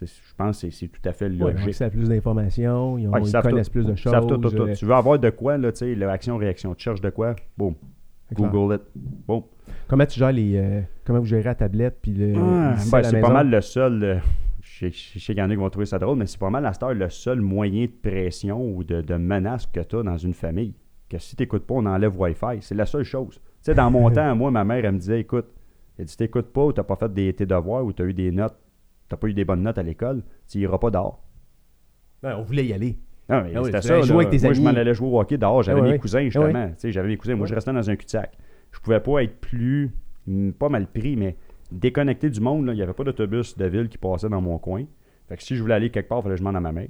Je 0.00 0.06
pense 0.36 0.62
que 0.62 0.70
c'est- 0.70 0.88
tout 0.88 1.06
à 1.08 1.12
fait 1.12 1.26
Ouais, 1.26 1.32
ils 1.34 1.42
ont 1.44 1.48
logique. 1.48 1.88
plus 1.90 2.08
d'informations, 2.08 2.98
ils, 2.98 3.02
ils 3.02 3.28
ils 3.28 3.40
connaissent 3.42 3.66
tout. 3.66 3.72
plus 3.72 3.86
de 3.86 3.92
Ils 3.92 3.96
choses. 3.96 4.12
savent 4.12 4.26
tout, 4.26 4.36
tout, 4.38 4.50
tout. 4.50 4.62
euh, 4.62 4.74
Tu 4.74 4.84
veux 4.86 4.94
avoir 4.94 5.18
de 5.18 5.30
quoi, 5.30 5.58
là, 5.58 5.70
tu 5.70 5.78
sais, 5.78 5.94
l'action-réaction. 5.94 6.74
Tu 6.74 6.82
cherches 6.84 7.00
de 7.00 7.10
quoi, 7.10 7.36
boum. 7.56 7.74
Google 8.34 8.76
it. 8.76 8.82
Boum. 9.26 9.42
Comment 9.86 10.06
tu 10.06 10.18
gères 10.18 10.32
les. 10.32 10.56
euh, 10.56 10.80
comment 11.04 11.18
vous 11.20 11.26
gérez 11.26 11.42
la 11.44 11.54
tablette 11.54 11.98
puis 12.00 12.12
le. 12.12 12.32
Ah, 12.36 12.74
ben, 12.90 13.02
c'est 13.02 13.20
pas 13.20 13.32
mal 13.32 13.50
le 13.50 13.60
seul. 13.60 14.02
euh, 14.02 14.16
je 14.90 14.96
sais- 14.96 15.18
je 15.18 15.24
sais 15.24 15.34
qu'il 15.34 15.38
y 15.38 15.42
en 15.42 15.50
a 15.50 15.54
qui 15.54 15.56
vont 15.60 15.70
trouver 15.70 15.86
ça 15.86 15.98
drôle, 15.98 16.18
mais 16.18 16.26
c'est 16.26 16.38
pas 16.38 16.50
mal 16.50 16.64
à 16.66 16.72
cette 16.72 16.82
heure 16.82 16.94
le 16.94 17.08
seul 17.10 17.40
moyen 17.40 17.86
de 17.86 17.90
pression 18.10 18.60
ou 18.74 18.84
de, 18.84 19.00
de 19.00 19.14
menace 19.14 19.66
que 19.66 19.80
tu 19.80 19.96
as 19.96 20.02
dans 20.02 20.16
une 20.16 20.34
famille. 20.34 20.74
Que 21.08 21.18
si 21.18 21.36
tu 21.36 21.42
n'écoutes 21.42 21.66
pas, 21.66 21.74
on 21.74 21.86
enlève 21.86 22.18
Wi-Fi. 22.18 22.58
C'est 22.60 22.74
la 22.74 22.86
seule 22.86 23.04
chose. 23.04 23.34
Tu 23.34 23.40
sais, 23.62 23.74
dans 23.74 23.90
mon 23.90 24.10
temps, 24.12 24.34
moi, 24.34 24.50
ma 24.50 24.64
mère, 24.64 24.84
elle 24.84 24.92
me 24.92 24.98
disait 24.98 25.20
écoute, 25.20 25.46
elle 25.98 26.06
dit, 26.06 26.10
si 26.10 26.16
tu 26.16 26.22
n'écoutes 26.24 26.52
pas 26.52 26.64
ou 26.64 26.72
tu 26.72 26.80
n'as 26.80 26.84
pas 26.84 26.96
fait 26.96 27.12
des, 27.12 27.32
tes 27.34 27.44
devoirs 27.46 27.84
ou 27.84 27.92
tu 27.92 28.02
as 28.02 28.06
eu 28.06 28.14
des 28.14 28.30
notes, 28.30 28.56
tu 29.10 29.16
pas 29.16 29.26
eu 29.28 29.34
des 29.34 29.44
bonnes 29.44 29.62
notes 29.62 29.76
à 29.78 29.82
l'école, 29.82 30.22
tu 30.48 30.58
n'iras 30.58 30.78
pas 30.78 30.90
dehors. 30.90 31.22
Ouais, 32.22 32.32
on 32.32 32.42
voulait 32.42 32.64
y 32.64 32.72
aller. 32.72 32.98
Non, 33.28 33.42
mais 33.42 33.52
Ah 33.54 33.60
oui, 33.60 33.66
c'était 33.66 33.82
ça. 33.82 34.00
jouer 34.00 34.24
avec 34.26 34.30
tes 34.30 34.44
moi, 34.46 34.52
je 34.54 34.60
amis. 34.60 34.72
m'en 34.72 34.80
allais 34.80 34.94
jouer 34.94 35.08
au 35.08 35.20
hockey 35.20 35.36
dehors. 35.38 35.62
J'avais 35.62 35.80
Ah 35.80 35.84
mes 35.84 35.90
ouais. 35.90 35.98
cousins, 35.98 36.20
Ah 36.20 36.24
justement. 36.24 36.68
Tu 36.70 36.74
sais, 36.78 36.92
J'avais 36.92 37.08
mes 37.08 37.16
cousins. 37.16 37.34
Moi, 37.34 37.42
Ouais. 37.42 37.48
je 37.48 37.54
restais 37.54 37.72
dans 37.72 37.90
un 37.90 37.96
cul-de-sac. 37.96 38.32
Je 38.72 38.80
pouvais 38.80 39.00
pas 39.00 39.22
être 39.22 39.38
plus, 39.40 39.90
pas 40.58 40.68
mal 40.70 40.86
pris, 40.86 41.14
mais 41.16 41.36
déconnecté 41.72 42.30
du 42.30 42.40
monde. 42.40 42.66
là. 42.66 42.72
Il 42.72 42.76
n'y 42.76 42.82
avait 42.82 42.92
pas 42.92 43.04
d'autobus 43.04 43.56
de 43.56 43.64
ville 43.66 43.88
qui 43.88 43.98
passait 43.98 44.28
dans 44.28 44.40
mon 44.40 44.58
coin. 44.58 44.84
Fait 45.28 45.36
que 45.36 45.42
si 45.42 45.56
je 45.56 45.62
voulais 45.62 45.74
aller 45.74 45.90
quelque 45.90 46.08
part, 46.08 46.18
il 46.18 46.22
fallait 46.22 46.34
que 46.34 46.38
je 46.38 46.42
demande 46.42 46.56
à 46.56 46.60
ma 46.60 46.72
mère. 46.72 46.88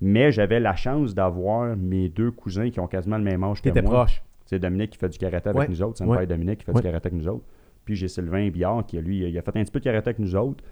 Mais 0.00 0.32
j'avais 0.32 0.60
la 0.60 0.74
chance 0.74 1.14
d'avoir 1.14 1.76
mes 1.76 2.08
deux 2.08 2.30
cousins 2.30 2.70
qui 2.70 2.80
ont 2.80 2.86
quasiment 2.88 3.18
le 3.18 3.24
même 3.24 3.42
âge 3.44 3.62
que 3.62 3.68
moi. 3.70 3.82
proche. 3.82 4.22
C'est 4.46 4.58
Dominique 4.58 4.90
qui 4.90 4.98
fait 4.98 5.08
du 5.08 5.16
karaté 5.18 5.48
avec 5.48 5.60
Ouais. 5.62 5.68
nous 5.68 5.82
autres. 5.82 5.98
C'est 5.98 6.04
Ouais. 6.04 6.18
père 6.18 6.26
Dominique 6.26 6.58
qui 6.58 6.64
fait 6.64 6.72
Ouais. 6.72 6.80
du 6.80 6.86
karaté 6.86 7.08
avec 7.08 7.18
nous 7.22 7.28
autres. 7.28 7.44
Puis 7.84 7.94
j'ai 7.96 8.08
Sylvain 8.08 8.48
Billard 8.50 8.84
qui, 8.86 8.98
lui, 9.00 9.20
il 9.28 9.38
a 9.38 9.42
fait 9.42 9.56
un 9.56 9.62
petit 9.62 9.70
peu 9.72 9.78
de 9.78 9.84
karaté 9.84 10.08
avec 10.10 10.18
nous 10.18 10.34
autres. 10.36 10.62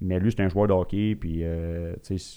Mais 0.00 0.18
lui, 0.18 0.32
c'est 0.32 0.42
un 0.42 0.48
joueur 0.48 0.66
de 0.68 0.72
hockey. 0.72 1.14
Puis, 1.14 1.40
euh, 1.44 1.94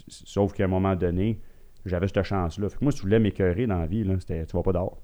sauf 0.08 0.54
qu'à 0.54 0.66
un 0.66 0.68
moment 0.68 0.96
donné, 0.96 1.40
j'avais 1.86 2.08
cette 2.08 2.24
chance-là. 2.24 2.70
Fait 2.70 2.78
que 2.78 2.84
moi, 2.84 2.92
si 2.92 2.98
tu 3.00 3.04
voulais 3.04 3.20
m'écœurer 3.20 3.66
dans 3.68 3.80
la 3.80 3.88
vie, 3.88 4.04
là, 4.04 4.16
c'était 4.20 4.46
tu 4.46 4.56
vas 4.56 4.64
pas 4.64 4.74
dehors. 4.74 5.02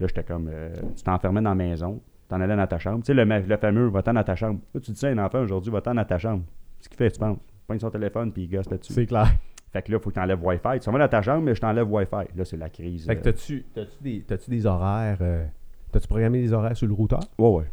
Là, 0.00 0.06
j'étais 0.06 0.24
comme, 0.24 0.48
euh, 0.52 0.74
tu 0.96 1.02
t'enfermais 1.02 1.42
dans 1.42 1.50
la 1.50 1.54
maison, 1.54 2.00
t'en 2.28 2.40
allais 2.40 2.56
dans 2.56 2.66
ta 2.66 2.78
chambre. 2.78 2.98
Tu 2.98 3.06
sais, 3.06 3.14
le, 3.14 3.24
le 3.24 3.56
fameux, 3.56 3.88
va-t'en 3.88 4.12
dans 4.14 4.22
ta 4.24 4.36
chambre. 4.36 4.60
Là, 4.74 4.80
tu 4.80 4.90
dis 4.92 4.98
ça 4.98 5.08
à 5.08 5.10
un 5.10 5.18
enfant 5.18 5.40
aujourd'hui, 5.40 5.72
va-t'en 5.72 5.94
dans 5.94 6.04
ta 6.04 6.18
chambre. 6.18 6.44
Ce 6.80 6.88
qu'il 6.88 6.96
fait, 6.96 7.10
tu 7.10 7.18
penses? 7.18 7.38
Pogne 7.66 7.78
son 7.78 7.90
téléphone 7.90 8.32
puis 8.32 8.44
il 8.44 8.48
gosse 8.50 8.70
là-dessus. 8.70 8.92
C'est 8.92 9.06
clair. 9.06 9.28
Fait 9.72 9.82
que 9.82 9.92
là, 9.92 9.98
il 9.98 10.02
faut 10.02 10.08
que 10.10 10.14
tu 10.14 10.20
enlèves 10.20 10.42
Wi-Fi. 10.42 10.80
Tu 10.80 10.90
vas 10.90 10.98
dans 10.98 11.08
ta 11.08 11.20
chambre, 11.20 11.42
mais 11.42 11.54
je 11.54 11.60
t'enlève 11.60 11.90
Wi-Fi. 11.92 12.34
Là, 12.36 12.44
c'est 12.44 12.56
la 12.56 12.70
crise. 12.70 13.04
Fait 13.06 13.16
que 13.16 13.20
euh. 13.20 13.22
t'as-tu 13.24 13.66
t'as-tu 13.74 14.02
des, 14.02 14.22
t'as-tu 14.22 14.50
des 14.50 14.64
horaires. 14.66 15.18
euh, 15.20 15.44
T'as-tu 15.92 16.06
programmé 16.08 16.40
des 16.40 16.52
horaires 16.52 16.76
sur 16.76 16.86
le 16.86 16.92
routeur? 16.94 17.20
Ouais, 17.38 17.48
ouais. 17.50 17.64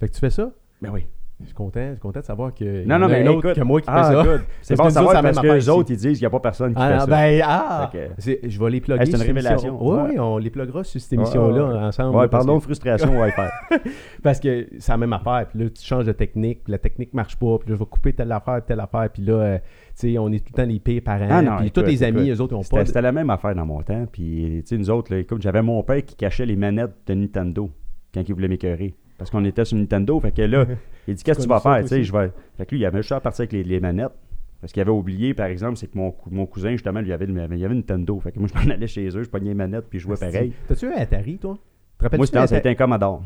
Fait 0.00 0.08
que 0.08 0.14
tu 0.14 0.20
fais 0.20 0.30
ça? 0.30 0.50
Ben 0.82 0.90
oui. 0.92 1.06
Je 1.38 1.44
suis 1.44 1.54
content, 1.54 1.80
je 1.88 1.90
suis 1.92 2.00
content 2.00 2.20
de 2.20 2.24
savoir 2.24 2.54
que. 2.54 2.86
Non, 2.86 2.98
non, 2.98 3.08
mais 3.08 3.20
un 3.22 3.26
autre 3.26 3.40
écoute, 3.50 3.56
que 3.56 3.62
moi 3.62 3.80
qui 3.82 3.86
ah, 3.90 4.04
fait 4.08 4.14
ça. 4.14 4.38
C'est 4.62 4.74
bon 4.76 4.84
nous 4.84 4.90
savoir 4.90 5.12
la 5.14 5.22
parce 5.22 5.38
que 5.38 5.46
les 5.46 5.68
autres, 5.68 5.90
ils 5.90 5.96
disent 5.98 6.12
qu'il 6.18 6.20
n'y 6.22 6.26
a 6.26 6.30
pas 6.30 6.40
personne 6.40 6.72
qui 6.74 6.80
Ah, 6.80 6.92
fait 6.94 7.00
ça. 7.00 7.06
ben, 7.06 7.42
ah! 7.44 7.90
C'est- 8.16 8.40
Je 8.48 8.58
vais 8.58 8.70
les 8.70 8.80
plugger. 8.80 9.02
Hey, 9.02 9.06
c'est 9.10 9.16
une 9.18 9.22
révélation. 9.22 9.78
Oui, 9.78 9.96
Ouais. 9.98 10.02
oui, 10.12 10.18
on 10.18 10.38
les 10.38 10.48
pluggera 10.48 10.82
sur 10.82 10.98
cette 10.98 11.12
émission-là 11.12 11.64
ouais, 11.66 11.72
ouais. 11.74 11.78
ensemble. 11.84 12.14
Parce 12.16 12.30
pardon, 12.30 12.56
que- 12.56 12.62
frustration 12.64 13.10
Wi-Fi. 13.20 13.76
Parce 14.22 14.40
que 14.40 14.66
c'est 14.78 14.92
la 14.92 14.96
même 14.96 15.12
affaire. 15.12 15.46
Puis 15.50 15.58
là, 15.62 15.68
tu 15.68 15.84
changes 15.84 16.06
de 16.06 16.12
technique. 16.12 16.64
puis 16.64 16.70
la 16.72 16.78
technique 16.78 17.12
marche 17.12 17.36
pas. 17.36 17.58
Puis 17.58 17.68
là, 17.68 17.74
je 17.74 17.80
vais 17.80 17.84
couper 17.90 18.14
telle 18.14 18.32
affaire, 18.32 18.64
telle 18.64 18.80
affaire. 18.80 19.10
Puis 19.12 19.22
là, 19.22 19.32
euh, 19.34 19.58
tu 19.58 20.12
sais, 20.12 20.18
on 20.18 20.32
est 20.32 20.38
tout 20.38 20.52
le 20.56 20.62
temps 20.62 20.68
les 20.68 20.80
pires 20.80 21.02
parents. 21.04 21.28
Ah 21.28 21.42
non, 21.42 21.56
puis 21.58 21.70
tous 21.70 21.82
les 21.82 22.02
amis, 22.02 22.30
eux 22.30 22.40
autres, 22.40 22.54
ils 22.54 22.56
ont 22.56 22.62
pas. 22.62 22.80
de- 22.82 22.86
c'était 22.88 23.02
la 23.02 23.12
même 23.12 23.28
affaire 23.28 23.54
dans 23.54 23.66
mon 23.66 23.82
temps. 23.82 24.06
Puis, 24.10 24.62
tu 24.62 24.68
sais, 24.68 24.78
nous 24.78 24.88
autres, 24.88 25.12
écoute, 25.12 25.42
j'avais 25.42 25.60
mon 25.60 25.82
père 25.82 26.02
qui 26.02 26.16
cachait 26.16 26.46
les 26.46 26.56
manettes 26.56 26.94
de 27.06 27.12
Nintendo 27.12 27.70
quand 28.14 28.22
il 28.26 28.34
voulait 28.34 28.48
m'écœurer. 28.48 28.94
Parce 29.18 29.30
qu'on 29.30 29.44
était 29.44 29.64
sur 29.64 29.76
Nintendo. 29.78 30.18
Fait 30.20 30.30
que 30.32 30.42
là, 30.42 30.66
il 31.08 31.14
dit 31.14 31.22
Qu'est-ce 31.24 31.38
que 31.38 31.42
tu 31.44 31.48
vas 31.48 31.60
faire? 31.60 31.88
sais, 31.88 32.02
je 32.04 32.12
vais. 32.12 32.32
Fait 32.56 32.66
que 32.66 32.74
lui, 32.74 32.80
il 32.82 32.86
avait 32.86 32.98
juste 33.02 33.12
à 33.12 33.20
partir 33.20 33.42
avec 33.42 33.52
les, 33.52 33.64
les 33.64 33.80
manettes. 33.80 34.12
Parce 34.60 34.72
qu'il 34.72 34.80
avait 34.82 34.90
oublié, 34.90 35.34
par 35.34 35.46
exemple, 35.46 35.76
c'est 35.76 35.86
que 35.86 35.96
mon, 35.98 36.10
cou- 36.10 36.30
mon 36.30 36.46
cousin, 36.46 36.72
justement, 36.72 37.00
lui 37.00 37.12
avait, 37.12 37.26
il 37.26 37.38
avait 37.38 37.56
une 37.56 37.74
Nintendo. 37.74 38.18
Fait 38.20 38.32
que 38.32 38.38
moi, 38.38 38.48
je 38.54 38.58
m'en 38.66 38.74
allais 38.74 38.86
chez 38.86 39.06
eux, 39.08 39.22
je 39.22 39.28
pognais 39.28 39.48
les 39.50 39.54
manettes, 39.54 39.86
puis 39.88 39.98
je 39.98 40.04
jouais 40.04 40.16
pareil. 40.16 40.52
T'as-tu 40.66 40.86
eu 40.86 40.88
un 40.92 40.96
Atari, 40.96 41.38
toi? 41.38 41.58
Te 41.98 42.16
Moi, 42.16 42.26
c'était 42.26 42.68
un 42.70 42.74
Commodore. 42.74 43.22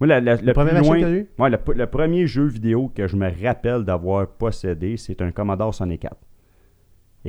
Moi, 0.00 0.06
la- 0.06 0.20
la- 0.20 0.36
le, 0.36 0.52
loin, 0.86 0.96
eu? 1.12 1.28
Ouais, 1.38 1.50
le, 1.50 1.58
le 1.74 1.86
premier 1.86 2.26
jeu 2.28 2.46
vidéo 2.46 2.90
que 2.94 3.08
je 3.08 3.16
me 3.16 3.28
rappelle 3.44 3.84
d'avoir 3.84 4.28
possédé, 4.28 4.96
c'est 4.96 5.20
un 5.20 5.32
Commodore 5.32 5.74
64. 5.74 6.16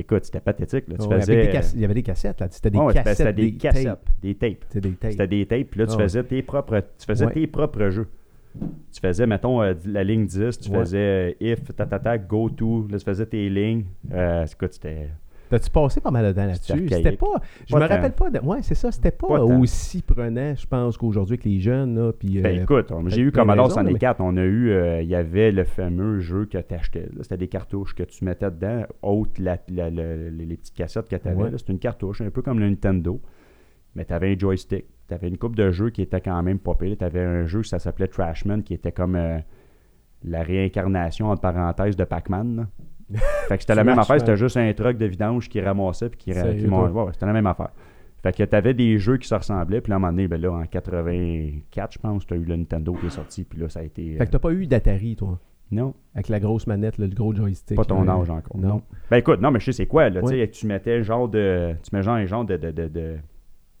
Écoute, 0.00 0.24
c'était 0.24 0.40
pathétique. 0.40 0.84
Là. 0.88 0.96
Tu 0.98 1.08
faisais. 1.08 1.36
des 1.46 1.52
cass- 1.52 1.72
Il 1.74 1.80
y 1.80 1.84
avait 1.84 1.94
des 1.94 2.02
cassettes, 2.02 2.40
là. 2.40 2.48
C'était 2.50 2.70
des 2.70 2.78
cassettes. 2.78 3.16
c'était 3.16 3.32
des, 3.32 3.52
cassettes, 3.54 3.84
tapes. 3.84 4.10
des 4.22 4.34
tapes. 4.34 4.64
C'était 4.68 4.80
des 4.88 4.94
tapes. 4.96 5.10
C'était 5.12 5.26
des 5.28 5.46
tapes, 5.46 5.66
puis 5.70 5.80
là, 5.80 5.86
tu 5.86 5.92
Ah 5.92 5.96
ouais. 5.96 6.02
faisais 6.04 6.22
tes 6.24 6.42
propres, 6.42 6.80
tu 6.98 7.06
faisais 7.06 7.26
Ouais. 7.26 7.32
tes 7.32 7.46
propres 7.46 7.88
jeux. 7.90 8.08
Tu 8.92 9.00
faisais, 9.00 9.26
mettons, 9.26 9.62
euh, 9.62 9.74
la 9.86 10.02
ligne 10.02 10.26
10, 10.26 10.58
tu 10.58 10.70
Ouais. 10.70 10.78
faisais 10.80 10.98
euh, 10.98 11.32
if, 11.40 11.64
tatata, 11.76 12.18
go 12.18 12.48
to, 12.50 12.88
là, 12.90 12.98
tu 12.98 13.04
faisais 13.04 13.26
tes 13.26 13.48
lignes. 13.48 13.84
Euh, 14.12 14.44
écoute, 14.46 14.72
c'était. 14.72 15.08
T'as-tu 15.50 15.68
passé 15.70 16.00
pas 16.00 16.10
mal 16.12 16.24
de 16.26 16.32
temps 16.32 16.46
là-dessus? 16.46 16.88
C'était 16.88 17.12
pas. 17.16 17.26
Je 17.66 17.72
Pas 17.74 17.80
me 17.80 17.86
rappelle 17.88 18.12
pas. 18.12 18.30
De, 18.30 18.38
ouais, 18.38 18.62
c'est 18.62 18.74
ça. 18.76 18.90
C'était 18.92 19.10
pas, 19.10 19.26
aussi 19.42 20.00
prenant, 20.00 20.54
je 20.54 20.66
pense, 20.66 20.96
qu'aujourd'hui 20.96 21.34
avec 21.34 21.44
les 21.44 21.58
jeunes. 21.60 21.96
Là, 21.98 22.12
puis, 22.12 22.40
Ben 22.40 22.58
euh, 22.58 22.62
écoute, 22.62 22.92
j'ai 23.08 23.20
eu 23.20 23.32
Commodore 23.32 23.66
raisons, 23.66 23.80
mais- 23.82 23.90
64. 23.90 24.20
On 24.20 24.36
a 24.36 24.44
eu, 24.44 24.70
euh, 24.70 25.02
il 25.02 25.08
y 25.08 25.14
avait 25.16 25.50
le 25.50 25.64
fameux 25.64 26.20
jeu 26.20 26.46
que 26.46 26.56
tu 26.58 26.74
achetais. 26.74 27.08
C'était 27.22 27.36
des 27.36 27.48
cartouches 27.48 27.94
que 27.94 28.04
tu 28.04 28.24
mettais 28.24 28.50
dedans, 28.50 28.84
autre 29.02 29.32
la- 29.38 29.58
la- 29.68 29.90
la- 29.90 30.16
les, 30.16 30.46
les 30.46 30.56
petites 30.56 30.76
cassettes 30.76 31.08
que 31.08 31.16
tu 31.16 31.28
avais. 31.28 31.42
Ouais. 31.42 31.58
C'était 31.58 31.72
une 31.72 31.78
cartouche, 31.80 32.20
un 32.20 32.30
peu 32.30 32.42
comme 32.42 32.60
le 32.60 32.68
Nintendo. 32.70 33.20
Mais 33.96 34.04
tu 34.04 34.12
avais 34.14 34.32
un 34.34 34.38
joystick. 34.38 34.84
Tu 35.08 35.14
avais 35.14 35.26
une 35.26 35.36
coupe 35.36 35.56
de 35.56 35.72
jeux 35.72 35.90
qui 35.90 36.02
était 36.02 36.20
quand 36.20 36.40
même 36.44 36.60
pas 36.60 36.76
pire. 36.76 36.96
Tu 36.96 37.04
avais 37.04 37.24
un 37.24 37.44
jeu, 37.46 37.64
ça 37.64 37.80
s'appelait 37.80 38.06
Trashman, 38.06 38.62
qui 38.62 38.74
était 38.74 38.92
comme 38.92 39.16
euh, 39.16 39.38
la 40.22 40.42
réincarnation, 40.44 41.26
entre 41.30 41.40
parenthèses, 41.40 41.96
de 41.96 42.04
Pac-Man. 42.04 42.68
fait 43.48 43.56
que 43.56 43.62
c'était 43.62 43.74
la 43.74 43.84
même 43.84 43.98
affaire. 43.98 44.18
C'était 44.20 44.36
juste 44.36 44.56
un 44.56 44.72
truc 44.72 44.98
de 44.98 45.06
vidange 45.06 45.48
qui 45.48 45.60
ramassait 45.60 46.08
puis 46.10 46.18
qui, 46.18 46.32
qui 46.32 46.66
toi? 46.66 46.90
ouais, 46.90 47.12
C'était 47.12 47.26
la 47.26 47.32
même 47.32 47.46
affaire. 47.46 47.70
Fait 48.22 48.36
que 48.36 48.42
tu 48.44 48.54
avais 48.56 48.74
des 48.74 48.98
jeux 48.98 49.16
qui 49.16 49.26
se 49.26 49.34
ressemblaient. 49.34 49.80
Puis 49.80 49.90
là, 49.90 49.94
à 49.94 49.96
un 49.96 50.00
moment 50.00 50.12
donné, 50.12 50.28
ben 50.28 50.40
là, 50.40 50.52
en 50.52 50.66
84, 50.66 51.92
je 51.94 51.98
pense, 51.98 52.26
tu 52.26 52.34
as 52.34 52.36
eu 52.36 52.44
le 52.44 52.56
Nintendo 52.56 52.92
qui 52.94 53.06
est 53.06 53.10
sorti. 53.10 53.44
Puis 53.44 53.58
là, 53.58 53.68
ça 53.68 53.80
a 53.80 53.82
été. 53.82 54.16
Fait 54.16 54.26
que 54.26 54.30
t'as 54.30 54.38
pas 54.38 54.52
eu 54.52 54.66
d'Atari, 54.66 55.16
toi, 55.16 55.38
non, 55.70 55.94
avec 56.14 56.28
la 56.28 56.40
grosse 56.40 56.66
manette, 56.66 56.98
le 56.98 57.06
gros 57.08 57.34
joystick. 57.34 57.76
pas 57.76 57.84
ton 57.84 58.02
là. 58.02 58.14
âge 58.14 58.28
encore. 58.30 58.56
Non. 58.58 58.68
Non. 58.68 58.82
Ben 59.10 59.16
écoute, 59.18 59.40
non, 59.40 59.50
mais 59.50 59.60
je 59.60 59.66
sais 59.66 59.72
c'est 59.72 59.86
quoi. 59.86 60.10
Là, 60.10 60.20
Ouais. 60.20 60.32
tu 60.32 60.38
sais, 60.40 60.48
Tu 60.50 60.66
mettais 60.66 61.02
genre 61.02 61.28
de. 61.28 61.74
Tu 61.82 61.94
mets 61.96 62.02
genre 62.02 62.16
un 62.16 62.26
genre 62.26 62.44
de. 62.44 62.56
de, 62.56 62.70
de, 62.70 62.88
de- 62.88 63.16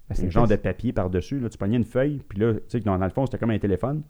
Ben, 0.08 0.14
c'est 0.14 0.26
un 0.26 0.30
genre 0.30 0.48
de 0.48 0.56
papier 0.56 0.92
par-dessus. 0.92 1.38
là. 1.40 1.48
Tu 1.48 1.58
pognais 1.58 1.76
une 1.76 1.84
feuille. 1.84 2.22
Puis 2.28 2.38
là, 2.40 2.54
tu 2.54 2.60
sais, 2.68 2.80
que 2.80 2.84
dans, 2.84 2.96
dans 2.98 3.04
le 3.04 3.10
fond, 3.10 3.26
c'était 3.26 3.38
comme 3.38 3.50
un 3.50 3.58
téléphone. 3.58 4.02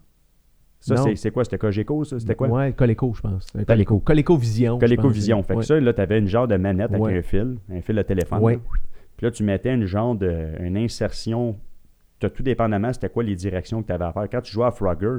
Ça, 0.81 0.95
c'est- 1.03 1.15
c'est 1.15 1.31
quoi? 1.31 1.43
C'était 1.43 1.57
Cogeco, 1.59 2.03
ça? 2.03 2.19
C'était 2.19 2.35
quoi? 2.35 2.47
Ouais, 2.49 2.73
Coleco, 2.73 3.13
je 3.15 3.21
pense. 3.21 3.47
Un 3.55 3.63
Coleco. 3.63 3.99
Coleco 3.99 4.35
Vision. 4.35 4.79
Coleco. 4.79 5.09
Vision. 5.09 5.43
Fait 5.43 5.53
que 5.55 5.61
ça, 5.65 5.79
là, 5.79 5.93
tu 5.93 6.01
avais 6.01 6.17
une 6.19 6.27
genre 6.27 6.47
de 6.47 6.57
manette 6.57 6.89
avec 6.91 7.01
un 7.19 7.21
fil, 7.21 7.57
un 7.71 7.81
fil 7.81 7.95
de 7.95 8.01
téléphone. 8.01 8.41
Puis 9.17 9.25
là, 9.25 9.31
tu 9.31 9.43
mettais 9.43 9.73
une 9.73 9.85
genre 9.85 10.15
de. 10.15 10.33
une 10.59 10.75
insertion. 10.77 11.57
T'as 12.19 12.29
tout 12.29 12.43
dépendamment, 12.43 12.91
c'était 12.93 13.09
quoi 13.09 13.23
les 13.23 13.35
directions 13.35 13.81
que 13.81 13.87
tu 13.87 13.93
avais 13.93 14.05
à 14.05 14.11
faire. 14.13 14.27
Quand 14.31 14.41
tu 14.41 14.51
jouais 14.51 14.65
à 14.65 14.71
Frogger, 14.71 15.17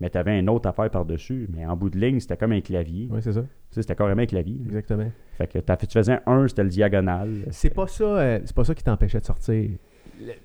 mais 0.00 0.10
tu 0.10 0.18
avais 0.18 0.38
une 0.38 0.48
autre 0.48 0.68
affaire 0.68 0.90
par-dessus. 0.90 1.48
Mais 1.52 1.66
en 1.66 1.76
bout 1.76 1.90
de 1.90 1.98
ligne, 1.98 2.20
c'était 2.20 2.36
comme 2.36 2.52
un 2.52 2.60
clavier. 2.60 3.08
Ouais, 3.10 3.20
c'est 3.20 3.32
ça. 3.32 3.44
C'était 3.70 3.94
carrément 3.96 4.22
un 4.22 4.26
clavier. 4.26 4.60
Exactement. 4.64 5.10
Fait 5.38 5.46
que 5.48 5.86
tu 5.86 5.92
faisais 5.92 6.18
un, 6.26 6.46
c'était 6.48 6.62
le 6.64 6.68
diagonal. 6.70 7.30
C'est 7.50 7.70
pas 7.74 7.86
ça, 7.88 8.04
euh, 8.04 8.40
c'est 8.44 8.54
pas 8.54 8.64
ça 8.64 8.74
qui 8.74 8.82
t'empêchait 8.84 9.20
de 9.20 9.24
sortir. 9.24 9.70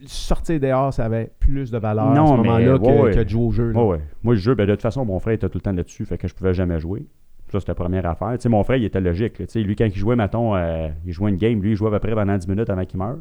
Sortir 0.06 0.60
dehors, 0.60 0.94
ça 0.94 1.06
avait 1.06 1.32
plus 1.40 1.72
de 1.72 1.78
valeur 1.78 2.12
Non, 2.14 2.24
à 2.24 2.28
ce 2.28 2.32
moment-là 2.34 2.78
que, 2.78 2.84
ouais, 2.84 3.02
ouais. 3.02 3.12
que 3.14 3.24
de 3.24 3.30
jouer 3.30 3.44
au 3.44 3.52
jeu. 3.52 3.72
Ouais. 3.74 4.00
Moi, 4.24 4.34
le 4.34 4.40
jeu, 4.40 4.56
ben, 4.56 4.66
de 4.66 4.72
toute 4.74 4.82
façon, 4.82 5.06
mon 5.06 5.20
frère 5.20 5.34
était 5.36 5.48
tout 5.50 5.58
le 5.58 5.62
temps 5.62 5.72
là-dessus, 5.74 6.06
fait 6.06 6.18
que 6.18 6.28
je 6.28 6.34
pouvais 6.36 6.54
jamais 6.54 6.80
jouer. 6.80 7.06
Ça, 7.52 7.60
c'était 7.60 7.72
la 7.72 7.76
première 7.76 8.06
affaire. 8.06 8.36
Mon 8.50 8.64
frère, 8.64 8.78
il 8.78 8.86
était 8.86 9.02
logique. 9.02 9.40
là. 9.40 9.46
Lui, 9.56 9.76
quand 9.76 9.86
il 9.86 9.96
jouait, 9.96 10.16
mettons, 10.16 10.56
euh, 10.56 10.88
il 11.06 11.12
jouait 11.12 11.32
une 11.32 11.38
game, 11.38 11.62
lui, 11.62 11.72
il 11.72 11.76
jouait 11.76 11.90
à 11.90 11.92
peu 11.92 12.00
près 12.00 12.14
pendant 12.16 12.38
10 12.38 12.48
minutes 12.48 12.70
avant 12.70 12.86
qu'il 12.86 12.98
meure. 13.00 13.18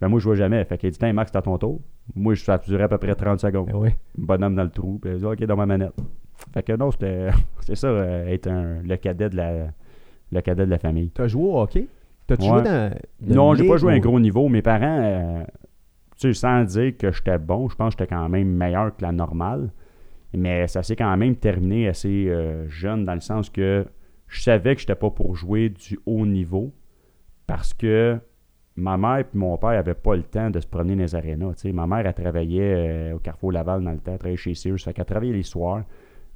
Ben, 0.00 0.08
moi, 0.08 0.18
je 0.18 0.24
jouais 0.24 0.36
jamais. 0.36 0.64
Fait 0.64 0.78
qu'il 0.78 0.90
dit, 0.90 0.98
Tiens, 0.98 1.12
Max, 1.12 1.30
à 1.34 1.42
ton 1.42 1.56
tour. 1.58 1.80
Moi, 2.14 2.34
je- 2.34 2.42
ça 2.44 2.58
durait 2.58 2.84
à 2.84 2.88
peu 2.88 2.98
près 2.98 3.14
30 3.14 3.40
secondes. 3.40 3.70
Ben. 3.72 3.92
Bonhomme 4.16 4.54
dans 4.56 4.64
le 4.64 4.70
trou. 4.70 4.98
Puis 5.00 5.16
dit, 5.16 5.24
OK, 5.24 5.44
dans 5.44 5.56
ma 5.56 5.66
manette. 5.66 5.92
Fait 6.54 6.62
que 6.62 6.72
non, 6.76 6.90
c'était. 6.90 7.28
C'est 7.60 7.74
ça, 7.76 7.88
euh, 7.88 8.26
être 8.28 8.48
un- 8.48 8.82
le 8.82 8.96
cadet 8.96 9.28
de 9.28 9.36
la. 9.36 9.52
Le 10.30 10.40
cadet 10.40 10.66
de 10.66 10.70
la 10.70 10.78
famille. 10.78 11.10
T'as 11.10 11.26
joué 11.28 11.44
au 11.44 11.58
hockey? 11.60 11.86
T'as-tu 12.26 12.42
Ouais. 12.42 12.48
joué 12.48 12.62
dans. 12.62 12.90
dans 13.20 13.34
Non, 13.34 13.54
j'ai 13.54 13.66
pas 13.66 13.76
joué 13.76 13.92
à 13.92 13.96
un 13.96 13.98
gros 14.00 14.20
niveau. 14.20 14.48
Mes 14.48 14.60
parents, 14.62 14.98
euh, 15.02 15.42
tu 16.18 16.32
sais, 16.32 16.40
sans 16.40 16.64
dire 16.64 16.96
que 16.96 17.12
j'étais 17.12 17.38
bon, 17.38 17.68
je 17.68 17.76
pense 17.76 17.94
que 17.94 18.02
j'étais 18.04 18.14
quand 18.14 18.28
même 18.28 18.48
meilleur 18.48 18.94
que 18.96 19.02
la 19.02 19.12
normale. 19.12 19.70
Mais 20.34 20.66
ça 20.66 20.82
s'est 20.82 20.96
quand 20.96 21.16
même 21.16 21.36
terminé 21.36 21.88
assez 21.88 22.26
euh, 22.28 22.68
jeune 22.68 23.04
dans 23.04 23.14
le 23.14 23.20
sens 23.20 23.48
que 23.48 23.86
je 24.26 24.42
savais 24.42 24.74
que 24.74 24.80
j'étais 24.82 24.94
pas 24.94 25.10
pour 25.10 25.34
jouer 25.36 25.70
du 25.70 25.98
haut 26.04 26.26
niveau 26.26 26.74
parce 27.46 27.72
que 27.72 28.18
ma 28.76 28.96
mère 28.98 29.18
et 29.20 29.26
mon 29.34 29.56
père 29.56 29.70
n'avaient 29.70 29.94
pas 29.94 30.14
le 30.16 30.22
temps 30.22 30.50
de 30.50 30.60
se 30.60 30.66
promener 30.66 30.96
dans 30.96 31.02
les 31.02 31.14
arénas. 31.14 31.54
tu 31.54 31.60
sais. 31.62 31.72
Ma 31.72 31.86
mère, 31.86 32.06
elle 32.06 32.12
travaillait 32.14 32.74
euh, 33.12 33.14
au 33.16 33.18
Carrefour 33.20 33.52
Laval 33.52 33.82
dans 33.82 33.92
le 33.92 33.98
temps, 33.98 34.12
elle 34.12 34.18
travaillait 34.18 34.36
chez 34.36 34.54
Sears. 34.54 34.78
Fait 34.78 34.92
qu'elle 34.92 35.06
travaillait 35.06 35.32
les 35.32 35.42
soirs, 35.42 35.82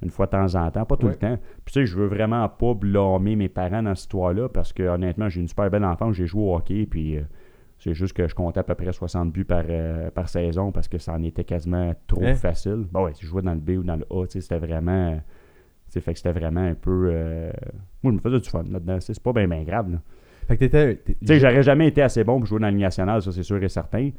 une 0.01 0.09
fois 0.09 0.25
de 0.25 0.31
temps 0.31 0.55
en 0.55 0.71
temps, 0.71 0.85
pas 0.85 0.97
tout 0.97 1.05
Ouais. 1.05 1.11
le 1.13 1.17
temps. 1.19 1.37
Puis 1.63 1.73
tu 1.73 1.79
sais, 1.81 1.85
je 1.85 1.95
veux 1.95 2.07
vraiment 2.07 2.49
pas 2.49 2.73
blâmer 2.73 3.35
mes 3.35 3.47
parents 3.49 3.83
dans 3.83 3.93
cette 3.93 4.05
histoire-là 4.05 4.49
parce 4.49 4.73
que 4.73 4.83
honnêtement, 4.83 5.29
j'ai 5.29 5.39
une 5.39 5.47
super 5.47 5.69
belle 5.69 5.85
enfance, 5.85 6.15
j'ai 6.15 6.25
joué 6.25 6.41
au 6.41 6.55
hockey, 6.55 6.87
puis 6.89 7.17
euh, 7.17 7.21
c'est 7.83 7.93
juste 7.93 8.13
que 8.15 8.27
je 8.27 8.35
comptais 8.35 8.59
à 8.59 8.63
peu 8.63 8.75
près 8.75 8.91
60 8.91 9.31
buts 9.31 9.45
par, 9.45 9.63
euh, 9.69 10.09
par 10.11 10.29
saison 10.29 10.71
parce 10.71 10.87
que 10.87 10.97
ça 10.97 11.13
en 11.13 11.23
était 11.23 11.43
quasiment 11.43 11.93
trop 12.07 12.23
Hein? 12.23 12.35
facile. 12.35 12.85
Bon, 12.91 13.05
ouais, 13.05 13.13
si 13.13 13.23
je 13.23 13.27
jouais 13.27 13.41
dans 13.41 13.53
le 13.53 13.59
B 13.59 13.71
ou 13.79 13.83
dans 13.83 13.95
le 13.95 14.05
A, 14.09 14.25
c'était 14.27 14.57
vraiment. 14.57 15.19
Fait 15.89 16.13
que 16.13 16.17
c'était 16.17 16.31
vraiment 16.39 16.61
un 16.61 16.73
peu. 16.73 17.09
euh, 17.13 17.51
Moi, 18.01 18.11
je 18.13 18.17
me 18.17 18.21
faisais 18.21 18.39
du 18.39 18.49
fun 18.49 18.63
là-dedans. 18.69 18.97
C'est 18.99 19.19
pas 19.21 19.31
bien 19.33 19.47
ben 19.47 19.63
grave. 19.63 19.91
là. 19.91 20.01
Fait 20.47 20.55
que 20.57 20.61
t'étais. 20.65 21.01
Tu 21.05 21.15
sais, 21.27 21.39
j'aurais 21.39 21.61
jamais 21.61 21.87
été 21.87 22.01
assez 22.01 22.23
bon 22.23 22.37
pour 22.39 22.47
jouer 22.47 22.59
dans 22.59 22.65
la 22.65 22.71
Ligue 22.71 22.81
nationale, 22.81 23.21
ça 23.21 23.31
c'est 23.31 23.43
sûr 23.43 23.61
et 23.63 23.69
certain. 23.69 24.09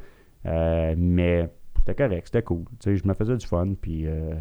Euh, 0.47 0.95
mais 0.97 1.49
c'était 1.79 1.95
correct, 1.97 2.27
c'était 2.27 2.43
cool. 2.43 2.65
Tu 2.65 2.75
sais, 2.81 2.97
je 2.97 3.07
me 3.09 3.13
faisais 3.15 3.37
du 3.37 3.45
fun. 3.47 3.75
Puis, 3.81 4.07
euh, 4.07 4.35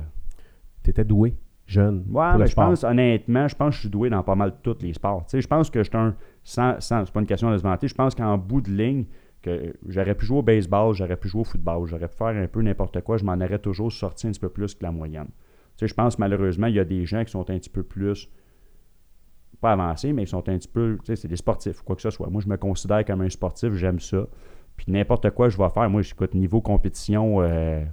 T'étais 0.83 1.03
doué, 1.05 1.33
jeune. 1.65 2.03
ouais, 2.11 2.37
mais 2.37 2.45
je 2.47 2.55
pense, 2.55 2.83
honnêtement, 2.83 3.47
je 3.47 3.55
pense 3.55 3.69
que 3.69 3.75
je 3.75 3.79
suis 3.81 3.89
doué 3.89 4.09
dans 4.09 4.21
pas 4.21 4.35
mal 4.35 4.53
tous 4.61 4.77
les 4.81 4.93
sports. 4.93 5.23
Tu 5.25 5.31
sais, 5.31 5.41
je 5.41 5.47
pense 5.47 5.69
que 5.69 5.81
je 5.81 5.89
suis 5.89 5.97
un. 5.97 6.13
C'est 6.43 6.61
pas 6.61 7.19
une 7.19 7.25
question 7.25 7.51
de 7.51 7.57
se 7.57 7.63
vanter, 7.63 7.87
je 7.87 7.95
pense 7.95 8.15
qu'en 8.15 8.37
bout 8.37 8.61
de 8.61 8.71
ligne, 8.71 9.05
que 9.41 9.75
j'aurais 9.87 10.15
pu 10.15 10.25
jouer 10.25 10.39
au 10.39 10.43
baseball, 10.43 10.93
j'aurais 10.93 11.17
pu 11.17 11.27
jouer 11.27 11.41
au 11.41 11.45
football, 11.45 11.85
j'aurais 11.85 12.07
pu 12.07 12.15
faire 12.15 12.27
un 12.27 12.47
peu 12.47 12.61
n'importe 12.61 13.01
quoi, 13.01 13.17
je 13.17 13.25
m'en 13.25 13.33
aurais 13.33 13.59
toujours 13.59 13.91
sorti 13.91 14.27
un 14.27 14.31
petit 14.31 14.39
peu 14.39 14.49
plus 14.49 14.73
que 14.73 14.83
la 14.83 14.91
moyenne. 14.91 15.27
Tu 15.77 15.79
sais, 15.79 15.87
je 15.87 15.93
pense 15.93 16.17
malheureusement, 16.19 16.67
il 16.67 16.75
y 16.75 16.79
a 16.79 16.85
des 16.85 17.05
gens 17.05 17.23
qui 17.23 17.31
sont 17.31 17.49
un 17.49 17.57
petit 17.57 17.69
peu 17.69 17.83
plus 17.83 18.29
pas 19.59 19.73
avancés, 19.73 20.13
mais 20.13 20.23
ils 20.23 20.27
sont 20.27 20.47
un 20.49 20.57
petit 20.57 20.67
peu, 20.67 20.97
tu 20.99 21.07
sais, 21.07 21.15
c'est 21.15 21.27
des 21.27 21.37
sportifs, 21.37 21.81
quoi 21.81 21.95
que 21.95 22.01
ce 22.01 22.09
soit. 22.09 22.29
Moi, 22.29 22.41
je 22.41 22.49
me 22.49 22.57
considère 22.57 23.03
comme 23.05 23.21
un 23.21 23.29
sportif, 23.29 23.73
j'aime 23.73 23.99
ça. 23.99 24.27
Puis 24.75 24.91
n'importe 24.91 25.29
quoi 25.31 25.49
je 25.49 25.57
vais 25.57 25.69
faire, 25.69 25.89
moi, 25.89 26.01
j'écoute 26.01 26.33
niveau 26.33 26.61
compétition 26.61 27.41
euh, 27.41 27.83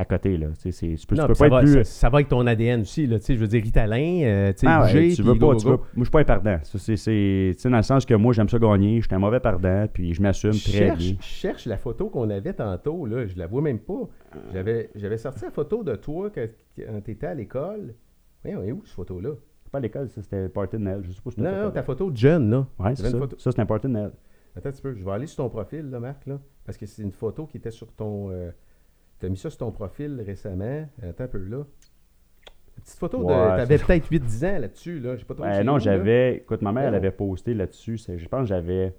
à 0.00 0.04
côté, 0.04 0.36
là. 0.36 0.46
Tu 0.54 0.60
sais, 0.60 0.72
c'est- 0.72 0.94
tu 0.94 1.06
peux, 1.06 1.16
tu 1.16 1.20
Non, 1.20 1.26
peux 1.26 1.32
puis 1.34 1.38
pas 1.40 1.44
ça, 1.46 1.50
va, 1.50 1.60
être 1.62 1.64
plus... 1.72 1.84
ça, 1.84 1.84
ça 1.84 2.08
va 2.08 2.16
avec 2.18 2.28
ton 2.28 2.46
ADN 2.46 2.82
aussi. 2.82 3.06
Là, 3.06 3.18
Tu 3.18 3.24
sais, 3.26 3.34
je 3.34 3.40
veux 3.40 3.48
dire, 3.48 3.62
Ritalin, 3.62 4.20
euh, 4.22 4.52
tu 4.52 4.60
sais, 4.60 4.66
Ah 4.68 4.82
ouais, 4.82 4.92
bouger, 4.92 5.14
tu 5.14 5.22
veux 5.22 5.32
pas, 5.34 5.38
go, 5.54 5.58
veux- 5.58 5.70
moi, 5.76 5.80
je 5.96 6.02
suis 6.04 6.10
pas 6.10 6.20
un 6.20 6.24
perdant. 6.24 6.58
C'est, 6.62 7.56
dans 7.68 7.76
le 7.76 7.82
sens 7.82 8.06
que 8.06 8.14
moi, 8.14 8.32
j'aime 8.32 8.48
ça 8.48 8.58
gagner. 8.58 9.00
Je 9.00 9.06
suis 9.06 9.14
un 9.14 9.18
mauvais 9.18 9.40
perdant, 9.40 9.86
puis 9.92 10.14
je 10.14 10.22
m'assume 10.22 10.52
Je 10.52 10.62
très 10.70 10.78
cherche, 10.78 10.98
bien. 10.98 11.16
je 11.20 11.26
cherche 11.26 11.66
la 11.66 11.76
photo 11.76 12.08
qu'on 12.08 12.30
avait 12.30 12.52
tantôt, 12.54 13.06
là, 13.06 13.26
je 13.26 13.36
la 13.36 13.46
vois 13.48 13.60
même 13.60 13.80
pas. 13.80 14.08
J'avais, 14.52 15.16
sorti 15.18 15.44
la 15.44 15.50
photo 15.50 15.82
de 15.82 15.96
toi 15.96 16.30
quand, 16.34 16.46
quand 16.76 17.00
tu 17.04 17.10
étais 17.10 17.26
à 17.26 17.34
l'école. 17.34 17.94
Voyons, 18.44 18.62
elle 18.62 18.68
est 18.68 18.72
où 18.72 18.82
cette 18.84 18.94
photo-là? 18.94 19.30
C'est 19.64 19.72
pas 19.72 19.78
à 19.78 19.80
l'école, 19.80 20.08
ça, 20.08 20.22
c'était 20.22 20.48
party 20.48 20.76
de 20.76 20.82
Noël. 20.82 21.00
Je 21.02 21.10
sais 21.12 21.20
pas 21.20 21.30
si 21.32 21.40
Non, 21.40 21.64
non, 21.64 21.70
ta 21.70 21.82
photo 21.82 22.10
de 22.10 22.16
jeune, 22.16 22.50
là. 22.50 22.66
Ouais, 22.78 22.94
c'est 22.94 23.10
ça. 23.10 23.18
photo- 23.18 23.36
Ça, 23.38 23.50
c'est 23.52 23.60
un 23.60 23.66
party 23.66 23.88
de 23.88 23.92
Noël. 23.92 24.12
Attends 24.56 24.68
un 24.68 24.72
petit 24.72 24.80
peu, 24.82 24.94
je 24.94 25.04
vais 25.04 25.10
aller 25.10 25.26
sur 25.26 25.36
ton 25.44 25.48
profil, 25.50 25.90
là, 25.90 26.00
Marc, 26.00 26.24
là. 26.26 26.38
Parce 26.64 26.78
que 26.78 26.86
c'est 26.86 27.02
une 27.02 27.12
photo 27.12 27.46
qui 27.46 27.56
était 27.58 27.70
sur 27.70 27.92
ton. 27.92 28.30
Tu 29.20 29.26
as 29.26 29.28
mis 29.28 29.36
ça 29.36 29.50
sur 29.50 29.58
ton 29.58 29.70
profil 29.72 30.20
récemment? 30.24 30.88
Attends 31.02 31.24
un 31.24 31.28
peu, 31.28 31.38
là. 31.38 31.56
Une 32.76 32.82
petite 32.84 32.98
photo 32.98 33.18
de. 33.18 33.24
Ouais, 33.24 33.32
T'avais 33.34 33.78
c'est- 33.78 33.84
peut-être 33.86 34.08
8-10 34.10 34.44
ans 34.44 34.58
là-dessus, 34.60 35.00
là. 35.00 35.16
J'ai 35.16 35.24
pas 35.24 35.34
trop 35.34 35.44
chez 35.44 35.64
non, 35.64 35.78
j'avais. 35.78 36.36
Écoute, 36.36 36.62
ma 36.62 36.72
mère, 36.72 36.84
elle 36.84 36.90
Non. 36.92 36.96
avait 36.96 37.10
posté 37.10 37.54
là-dessus. 37.54 37.98
Je 37.98 38.28
pense 38.28 38.40
que 38.42 38.46
j'avais. 38.46 38.94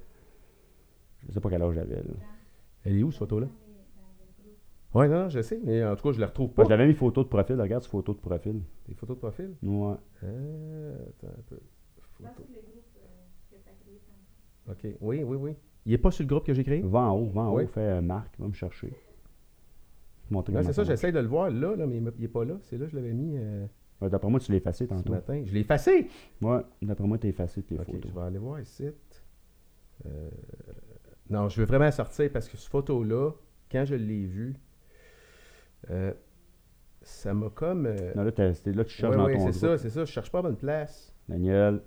Je 1.28 1.34
sais 1.34 1.40
pas 1.40 1.50
quel 1.50 1.62
âge 1.62 1.76
j'avais. 1.76 2.02
Elle 2.86 2.98
est 3.00 3.04
où, 3.04 3.12
cette 3.12 3.20
photo-là? 3.20 3.48
Ouais, 4.96 5.08
non, 5.08 5.24
non, 5.24 5.30
je 5.30 5.42
sais, 5.42 5.60
mais 5.64 5.86
en 5.86 5.96
tout 5.96 6.08
cas, 6.08 6.12
je 6.14 6.20
la 6.20 6.26
retrouve 6.28 6.50
pas. 6.50 6.64
Moi, 6.64 6.66
je 6.66 6.70
l'avais 6.76 6.88
mis 6.88 6.96
photo 6.96 7.24
de 7.24 7.28
profil. 7.30 7.62
Regarde 7.62 7.84
cette 7.84 7.92
photo 7.92 8.14
de 8.14 8.18
profil. 8.20 8.62
Des 8.88 8.96
photos 8.96 9.18
de 9.18 9.20
profil? 9.20 9.54
Ouais. 9.62 9.94
Euh, 10.24 10.96
attends 11.10 11.28
un 11.28 11.42
peu. 11.48 11.60
Photo. 12.18 12.44
Ok, 14.70 14.88
oui, 15.02 15.24
oui, 15.24 15.38
oui. 15.38 15.56
Il 15.86 15.94
est 15.94 15.98
pas 15.98 16.12
sur 16.12 16.24
le 16.24 16.28
groupe 16.30 16.46
que 16.46 16.54
j'ai 16.54 16.64
créé? 16.64 16.82
Va 16.82 17.00
en 17.00 17.16
haut, 17.18 17.30
va 17.30 17.42
en 17.42 17.54
Oui. 17.56 17.64
haut, 17.64 17.68
fais 17.68 17.80
euh, 17.82 18.02
Marc, 18.02 18.34
va 18.40 18.48
me 18.48 18.54
chercher. 18.54 18.94
Non, 20.32 20.44
c'est 20.64 20.74
ça, 20.74 20.84
j'essaie 20.84 21.12
de 21.12 21.20
le 21.20 21.28
voir 21.28 21.50
là, 21.50 21.76
là 21.76 21.86
mais 21.88 21.98
il 21.98 22.04
n'est 22.04 22.28
pas 22.28 22.46
là. 22.46 22.56
C'est 22.64 22.78
là 22.78 22.86
que 22.86 22.92
je 22.92 22.96
l'avais 22.96 23.14
mis 23.14 23.38
euh, 23.38 23.66
Ouais, 24.02 24.10
D'après 24.10 24.30
moi, 24.30 24.40
tu 24.40 24.52
l'as 24.52 24.58
effacé 24.60 24.86
ce 24.86 24.90
tantôt. 24.90 25.12
matin. 25.12 25.42
Je 25.46 25.54
l'ai 25.54 25.60
effacé. 25.62 26.08
Ouais, 26.42 26.62
d'après 26.82 27.06
moi, 27.06 27.18
t'as 27.18 27.28
effacé 27.28 27.62
tes 27.64 27.76
Ok, 27.78 27.86
photos. 27.86 28.02
je 28.06 28.16
vais 28.16 28.22
aller 28.22 28.38
voir 28.38 28.60
ici. 28.62 28.86
Euh, 30.06 30.30
non, 31.30 31.50
je 31.50 31.60
veux 31.60 31.68
vraiment 31.68 31.92
sortir 31.92 32.32
parce 32.32 32.48
que 32.48 32.58
cette 32.58 32.70
photo-là, 32.70 33.32
quand 33.72 33.84
je 33.86 33.96
l'ai 33.96 34.26
vue, 34.26 34.56
euh, 35.90 36.14
ça 37.02 37.34
m'a 37.34 37.50
comme. 37.50 37.94
Non, 38.16 38.24
là, 38.24 38.54
c'était 38.54 38.72
là 38.72 38.86
tu 38.86 38.94
cherches 38.96 39.16
ouais, 39.16 39.38
c'est 39.40 39.52
ça, 39.52 39.78
c'est 39.78 39.90
ça. 39.90 40.06
Je 40.06 40.12
cherche 40.12 40.32
pas 40.32 40.40
à 40.40 40.44
bonne 40.44 40.58
place. 40.58 41.14
Daniel. 41.28 41.82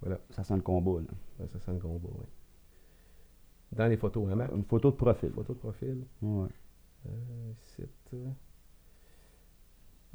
Voilà. 0.00 0.18
Ça 0.30 0.44
sent 0.44 0.56
le 0.56 0.62
combat, 0.62 1.00
là. 1.00 1.46
Ça 1.48 1.58
sent 1.58 1.72
le 1.72 1.78
combat, 1.80 2.08
oui. 2.12 2.26
Dans 3.72 3.86
les 3.86 3.96
photos, 3.98 4.26
hein, 4.30 4.34
Marc? 4.34 4.52
Une 4.54 4.64
photo 4.64 4.90
de 4.90 4.96
profil. 4.96 5.30
Photo 5.30 5.52
de 5.52 5.58
profil. 5.58 6.04
Ouais. 6.22 6.48
Euh. 7.06 8.28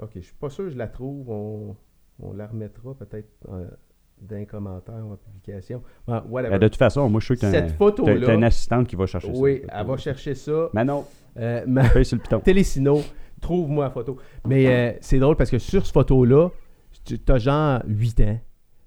Ok, 0.01 0.11
je 0.15 0.19
suis 0.21 0.33
pas 0.33 0.49
sûr 0.49 0.65
que 0.65 0.71
je 0.71 0.77
la 0.77 0.87
trouve. 0.87 1.29
On, 1.29 1.75
on 2.19 2.33
la 2.33 2.47
remettra 2.47 2.93
peut-être 2.95 3.29
en- 3.47 3.65
d'un 4.21 4.45
commentaire 4.45 5.05
en 5.05 5.15
publication. 5.17 5.83
Whatever. 6.07 6.51
Ben, 6.51 6.59
de 6.59 6.67
toute 6.67 6.77
façon, 6.77 7.09
moi, 7.09 7.19
je 7.19 7.25
suis 7.25 7.35
que 7.35 7.49
Cette 7.51 7.71
photo-là- 7.71 8.33
une 8.33 8.43
assistante 8.43 8.87
qui 8.87 8.95
va 8.95 9.05
chercher 9.05 9.33
ça. 9.33 9.39
oui, 9.39 9.55
Fait 9.55 9.61
que- 9.61 9.67
elle 9.73 9.85
va 9.87 9.97
chercher 9.97 10.35
ça. 10.35 10.69
Mais 10.73 10.85
non, 10.85 11.05
Euh, 11.37 11.63
ma- 11.67 12.03
sur 12.03 12.15
le 12.17 12.21
piton. 12.21 12.39
Télésino, 12.39 13.01
trouve-moi 13.41 13.85
la 13.85 13.91
photo. 13.91 14.17
Mais 14.47 14.67
euh, 14.67 14.97
c'est 15.01 15.19
drôle 15.19 15.35
parce 15.35 15.49
que 15.51 15.57
sur 15.59 15.85
cette 15.85 15.93
photo-là, 15.93 16.49
tu 17.05 17.19
as 17.27 17.37
genre 17.39 17.81
8 17.87 18.19
ans. 18.21 18.39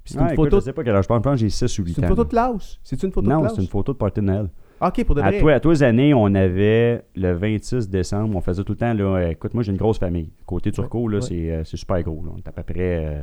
C'est 0.05 0.17
Ouais, 0.17 0.23
une, 0.23 0.31
écoute, 0.31 0.45
photo, 0.47 0.61
je 0.61 0.65
sais 0.67 0.73
pas 0.73 0.85
quel 0.85 0.95
âge 0.95 1.05
je 1.05 1.09
pense. 1.21 1.39
J'ai 1.39 1.51
6 1.51 1.79
ou 1.81 1.85
8 1.85 1.95
c'est 1.95 2.01
une 2.01 2.05
ans. 2.05 2.09
photo 2.09 2.25
de 2.25 2.29
classe. 2.29 2.79
C'est 2.85 3.03
une 3.03 3.11
photo 3.11 3.27
de 3.29 3.33
Non, 3.33 3.49
c'est 3.49 3.61
une 3.61 3.67
photo 3.69 3.93
de 3.93 3.99
party 3.99 4.21
de 4.21 4.27
Noël. 4.27 4.49
Ok, 4.81 5.05
pour 5.05 5.15
de 5.15 5.23
À 5.23 5.33
toi, 5.33 5.53
à 5.55 5.61
tous 5.61 5.71
les 5.71 5.83
années, 5.83 6.13
on 6.13 6.35
avait 6.35 7.03
le 7.15 7.33
26 7.33 7.89
décembre, 7.89 8.37
on 8.37 8.41
faisait 8.43 8.63
tout 8.63 8.73
le 8.73 8.79
temps, 8.79 8.93
là, 8.93 9.05
euh, 9.05 9.31
écoute, 9.31 9.55
moi 9.55 9.63
j'ai 9.63 9.73
une 9.73 9.79
grosse 9.79 9.99
famille. 9.99 10.31
Côté 10.45 10.71
Turcot, 10.71 11.09
là, 11.09 11.17
ouais. 11.19 11.23
c'est, 11.23 11.51
euh, 11.51 11.65
c'est 11.65 11.77
super 11.79 12.03
gros. 12.03 12.23
Là. 12.25 12.33
On 12.35 12.39
est 12.39 12.47
à 12.49 12.53
peu 12.53 12.63
près 12.63 13.07
euh, 13.07 13.23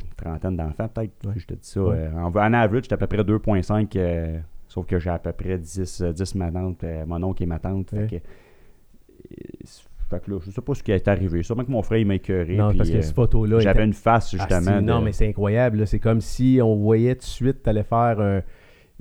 une 0.00 0.14
trentaine 0.16 0.56
d'enfants, 0.56 0.88
peut-être. 0.88 1.12
Ouais. 1.26 1.32
Je 1.36 1.46
te 1.46 1.54
dis 1.54 1.58
ça. 1.68 1.82
Ouais. 1.82 1.96
euh, 1.96 2.12
en, 2.14 2.30
en 2.32 2.52
average, 2.52 2.82
j'étais 2.84 2.94
à 2.94 2.98
peu 2.98 3.08
près 3.08 3.18
2,5. 3.18 3.88
euh, 3.96 4.38
sauf 4.68 4.86
que 4.86 4.98
j'ai 5.00 5.10
à 5.10 5.18
peu 5.18 5.32
près 5.32 5.58
10, 5.58 6.00
euh, 6.02 6.12
10 6.12 6.34
ma 6.36 6.52
tante, 6.52 6.84
mon 7.06 7.22
oncle 7.24 7.42
et 7.42 7.46
ma 7.46 7.58
tante. 7.58 7.90
Fait 7.90 8.06
que, 8.06 8.16
fait 10.10 10.20
que 10.24 10.30
là, 10.30 10.38
je 10.44 10.50
sais 10.50 10.60
pas 10.60 10.74
ce 10.74 10.82
qui 10.82 10.92
est 10.92 11.08
arrivé. 11.08 11.42
Sûrement 11.42 11.64
que 11.64 11.70
mon 11.70 11.82
frère 11.82 11.98
il 11.98 12.06
m'a 12.06 12.14
écœuré. 12.14 12.54
non, 12.56 12.68
puis, 12.68 12.78
parce 12.78 12.90
que 12.90 12.96
euh, 12.98 13.02
cette 13.02 13.14
photo-là. 13.14 13.58
j'avais 13.60 13.78
était- 13.80 13.86
une 13.86 13.92
face, 13.92 14.34
Ah, 14.38 14.46
justement. 14.48 14.80
non, 14.80 15.00
mais 15.00 15.10
c'est 15.12 15.26
incroyable. 15.28 15.78
là. 15.78 15.86
C'est 15.86 15.98
comme 15.98 16.20
si 16.20 16.60
on 16.62 16.76
voyait 16.76 17.14
tout 17.14 17.20
de 17.22 17.24
suite, 17.24 17.62
t'allais 17.64 17.82
faire 17.82 18.20
un. 18.20 18.42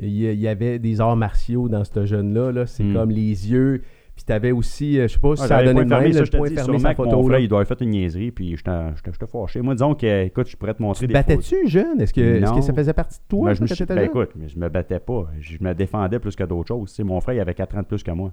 Il 0.01 0.09
y, 0.39 0.47
avait 0.47 0.79
des 0.79 0.99
arts 0.99 1.15
martiaux 1.15 1.69
dans 1.69 1.83
ce 1.83 2.05
jeune-là. 2.05 2.51
Là. 2.51 2.65
C'est 2.65 2.83
Hmm. 2.83 2.93
comme 2.93 3.11
les 3.11 3.51
yeux. 3.51 3.83
Puis 4.15 4.25
t'avais 4.25 4.51
aussi, 4.51 4.99
euh, 4.99 5.07
je 5.07 5.13
sais 5.13 5.19
pas 5.19 5.35
si 5.35 5.43
Ah, 5.43 5.47
ça 5.47 5.57
a 5.57 5.63
donné 5.63 5.81
le 5.81 5.85
même, 5.85 6.03
le 6.11 6.25
je 6.25 6.29
te 6.31 6.37
point 6.37 6.49
fermé 6.49 6.79
sa 6.79 6.93
photo. 6.93 7.21
frère, 7.23 7.29
là. 7.31 7.39
il 7.39 7.47
doit 7.47 7.61
avoir 7.61 7.77
fait 7.77 7.83
une 7.83 7.91
niaiserie, 7.91 8.31
puis 8.31 8.55
j'étais 8.57 9.25
fâché. 9.27 9.61
Moi, 9.61 9.73
disons 9.73 9.95
que, 9.95 10.25
écoute, 10.25 10.47
je 10.49 10.57
pourrais 10.57 10.73
te 10.73 10.81
montrer 10.81 11.01
Tu 11.01 11.07
des 11.07 11.13
battais-tu 11.13 11.67
jeune? 11.67 12.01
Est-ce 12.01 12.13
que, 12.13 12.19
est-ce 12.21 12.53
que 12.53 12.61
ça 12.61 12.73
faisait 12.73 12.93
partie 12.93 13.19
de 13.19 13.23
toi 13.29 13.49
Ben, 13.49 13.53
je 13.55 13.61
me 13.61 13.67
suis- 13.67 13.85
ben, 13.85 13.99
écoute, 13.99 14.31
mais 14.35 14.49
je 14.49 14.59
me 14.59 14.67
battais 14.69 14.99
pas. 14.99 15.27
Je 15.39 15.57
me 15.61 15.73
défendais 15.73 16.19
plus 16.19 16.35
que 16.35 16.43
d'autres 16.43 16.67
choses. 16.67 16.93
Tu 16.93 17.03
mon 17.03 17.21
frère, 17.21 17.35
il 17.35 17.39
avait 17.39 17.53
4 17.53 17.75
ans 17.77 17.81
de 17.81 17.85
plus 17.85 18.03
que 18.03 18.11
moi. 18.11 18.31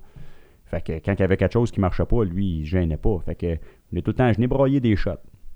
Fait 0.67 0.83
que 0.85 0.93
quand 1.05 1.13
il 1.15 1.21
y 1.21 1.23
avait 1.23 1.37
quelque 1.39 1.53
chose 1.53 1.71
qui 1.71 1.81
marchait 1.81 2.05
pas, 2.05 2.25
lui, 2.25 2.59
il 2.61 2.65
gênait 2.67 2.97
pas. 2.99 3.19
Fait 3.25 3.35
que 3.35 3.55
tout 3.55 4.03
le 4.09 4.13
temps, 4.15 4.31
je 4.33 4.41
n'ai 4.41 4.47
broyé 4.49 4.81
des 4.81 4.97
shots. 4.97 5.11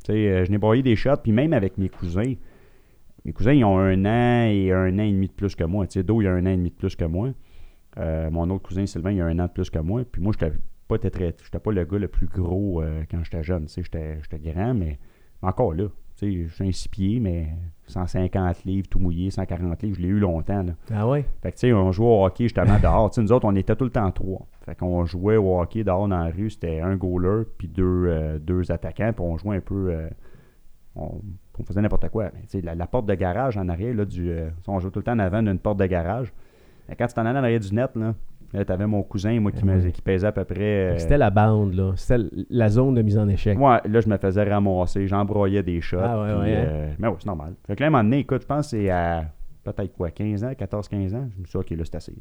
Tu 0.05 0.12
sais, 0.12 0.12
euh, 0.12 0.44
je 0.44 0.51
n'ai 0.51 0.59
broyé 0.59 0.83
des 0.83 0.96
shots, 0.96 1.16
puis 1.22 1.33
même 1.33 1.53
avec 1.53 1.77
mes 1.79 1.88
cousins. 1.88 2.35
Mes 3.25 3.33
cousins, 3.33 3.53
ils 3.53 3.65
ont 3.65 3.79
un 3.79 4.05
an 4.05 4.47
et 4.51 4.73
un 4.73 4.99
an 4.99 5.03
et 5.03 5.13
demi 5.13 5.29
de 5.29 5.33
plus 5.33 5.55
que 5.55 5.65
moi. 5.65 5.87
Tu 5.87 5.95
sais, 5.95 6.03
Do, 6.03 6.21
il 6.21 6.27
a 6.27 6.33
un 6.33 6.45
an 6.47 6.51
et 6.51 6.57
demi 6.57 6.71
de 6.71 6.75
plus 6.77 6.97
que 6.97 7.05
moi. 7.05 7.29
Euh, 7.99 8.31
mon 8.31 8.49
autre 8.51 8.63
cousin, 8.63 8.87
Sylvain, 8.87 9.13
il 9.13 9.21
a 9.21 9.27
un 9.27 9.39
an 9.39 9.47
de 9.47 9.53
plus 9.53 9.71
que 9.71 9.79
moi. 9.79 10.03
Puis 10.11 10.21
moi, 10.23 10.33
j'étais 10.39 10.53
pas, 10.89 10.99
très- 10.99 11.11
très- 11.11 11.35
j'étais 11.45 11.59
pas 11.59 11.71
le 11.73 11.85
gars 11.85 11.99
le 11.99 12.09
plus 12.09 12.27
gros 12.27 12.83
euh, 12.83 13.03
quand 13.11 13.23
j'étais 13.23 13.43
jeune. 13.43 13.67
Tu 13.67 13.83
sais, 13.85 14.19
j'étais 14.23 14.39
grand, 14.53 14.75
mais 14.75 14.99
encore 15.41 15.75
là. 15.75 15.85
Tu 16.17 16.27
sais, 16.33 16.43
je 16.49 16.55
suis 16.55 16.69
un 16.69 16.73
six 16.73 16.89
pieds, 16.89 17.21
mais 17.21 17.49
150 17.87 18.65
livres, 18.65 18.89
tout 18.89 18.99
mouillé, 18.99 19.31
140 19.31 19.83
livres, 19.83 19.97
je 19.97 20.03
l'ai 20.03 20.09
eu 20.09 20.19
longtemps. 20.19 20.63
Là. 20.63 20.73
Ah 20.93 21.09
ouais? 21.09 21.25
Fait 21.43 21.51
que, 21.53 21.57
tu 21.57 21.61
sais, 21.69 21.73
on 21.73 21.91
jouait 21.93 22.07
au 22.07 22.25
hockey 22.25 22.45
justement 22.45 22.79
dehors. 22.79 23.11
Tu 23.11 23.17
sais, 23.17 23.23
nous 23.23 23.33
autres, 23.33 23.47
on 23.47 23.55
était 23.57 23.77
tout 23.77 23.85
le 23.85 23.91
temps 23.91 24.11
trois. 24.11 24.47
Fait 24.65 24.75
qu'on 24.77 25.05
jouait 25.05 25.37
au 25.37 25.61
hockey 25.61 25.85
dehors 25.85 26.09
dans 26.09 26.19
la 26.25 26.31
rue. 26.31 26.51
C'était 26.51 26.81
un 26.81 26.97
goaler, 26.97 27.45
puis 27.57 27.69
deux, 27.69 28.05
euh, 28.09 28.39
deux 28.39 28.71
attaquants, 28.73 29.13
puis 29.13 29.25
on 29.25 29.37
jouait 29.39 29.57
un 29.57 29.61
peu. 29.61 29.97
on, 30.97 31.21
on 31.59 31.65
faisait 31.65 31.81
n'importe 31.83 32.09
quoi. 32.09 32.31
Mais, 32.35 32.61
la, 32.62 32.75
la 32.75 32.87
porte 32.87 33.07
de 33.07 33.15
garage 33.15 33.57
en 33.57 33.69
arrière, 33.69 33.95
là, 33.95 34.05
du, 34.05 34.31
euh, 34.31 34.49
on 34.69 34.79
jouait 34.81 34.91
tout 34.91 34.99
le 35.01 35.05
temps 35.05 35.12
en 35.12 35.19
avant 35.19 35.43
d'une 35.43 35.59
porte 35.59 35.79
de 35.79 35.87
garage. 35.87 36.33
Quand 36.99 37.07
tu 37.07 37.15
t'en 37.15 37.25
allais 37.27 37.38
en 37.38 37.43
arrière 37.43 37.61
du 37.61 37.75
net, 37.75 37.91
là, 37.97 38.15
là 38.53 38.65
t'avais 38.65 38.87
mon 38.87 39.03
cousin, 39.03 39.38
moi, 39.41 39.53
qui, 39.53 39.65
me- 39.65 39.81
Ouais. 39.81 39.93
qui 39.93 40.03
pesait 40.03 40.27
à 40.27 40.33
peu 40.33 40.45
près. 40.45 40.61
euh, 40.95 40.99
C'était 40.99 41.19
la 41.19 41.31
bande, 41.31 41.75
là. 41.75 41.93
C'était 41.97 42.25
la 42.51 42.69
zone 42.69 42.95
de 42.95 43.03
mise 43.03 43.19
en 43.19 43.29
échec. 43.29 43.57
moi, 43.57 43.81
là, 43.88 44.01
je 44.01 44.09
me 44.09 44.17
faisais 44.19 44.43
ramasser, 44.45 45.07
j'embroyais 45.07 45.62
des 45.62 45.81
shots. 45.81 45.99
Ah 46.03 46.21
ouais, 46.23 46.29
puis, 46.33 46.41
ouais, 46.41 46.57
hein? 46.57 46.65
euh, 46.67 46.93
mais 46.99 47.09
ouais, 47.09 47.15
c'est 47.19 47.27
normal. 47.27 47.55
Fait 47.67 47.77
que 47.77 47.81
là, 47.81 47.87
à 47.87 47.88
un 47.88 47.91
moment 47.91 48.05
donné, 48.05 48.19
écoute, 48.19 48.43
je 48.43 48.47
pense 48.47 48.67
que 48.71 48.77
c'est 48.79 48.91
à 48.91 49.25
peut-être 49.65 49.93
quoi, 49.95 50.11
15 50.11 50.45
ans, 50.45 50.53
14-15 50.53 51.15
ans. 51.15 51.29
Je 51.35 51.41
me 51.41 51.45
suis 51.47 51.53
dit, 51.53 51.57
OK, 51.57 51.71
là, 51.71 51.85
c'est 51.85 51.95
assez. 51.97 52.15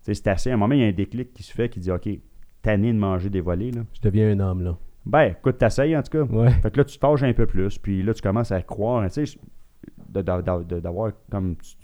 c'est 0.00 0.26
assez. 0.28 0.50
À 0.50 0.54
un 0.54 0.56
moment, 0.56 0.74
il 0.74 0.80
y 0.80 0.84
a 0.84 0.86
un 0.88 0.92
déclic 0.92 1.32
qui 1.34 1.42
se 1.42 1.52
fait 1.52 1.68
qui 1.68 1.80
dit, 1.80 1.90
OK, 1.90 2.08
tanné 2.62 2.92
de 2.92 2.98
manger 2.98 3.28
des 3.28 3.40
volets, 3.40 3.70
là. 3.72 3.82
Je 3.92 4.00
deviens 4.00 4.30
un 4.30 4.40
homme, 4.40 4.62
là. 4.62 4.76
Ben, 5.06 5.32
écoute, 5.38 5.58
t'essayes 5.58 5.96
en 5.96 6.02
tout 6.02 6.10
cas. 6.18 6.22
Ouais. 6.24 6.50
Fait 6.50 6.70
que 6.70 6.78
là, 6.78 6.84
tu 6.84 6.96
te 6.96 7.00
fâches 7.00 7.22
un 7.22 7.32
peu 7.32 7.46
plus, 7.46 7.78
puis 7.78 8.02
là, 8.02 8.14
tu 8.14 8.22
commences 8.22 8.52
à 8.52 8.62
croire, 8.62 9.08
tu 9.10 9.26
sais, 9.26 9.38
d'avoir 10.08 11.12
comme. 11.30 11.56
Tu, 11.56 11.74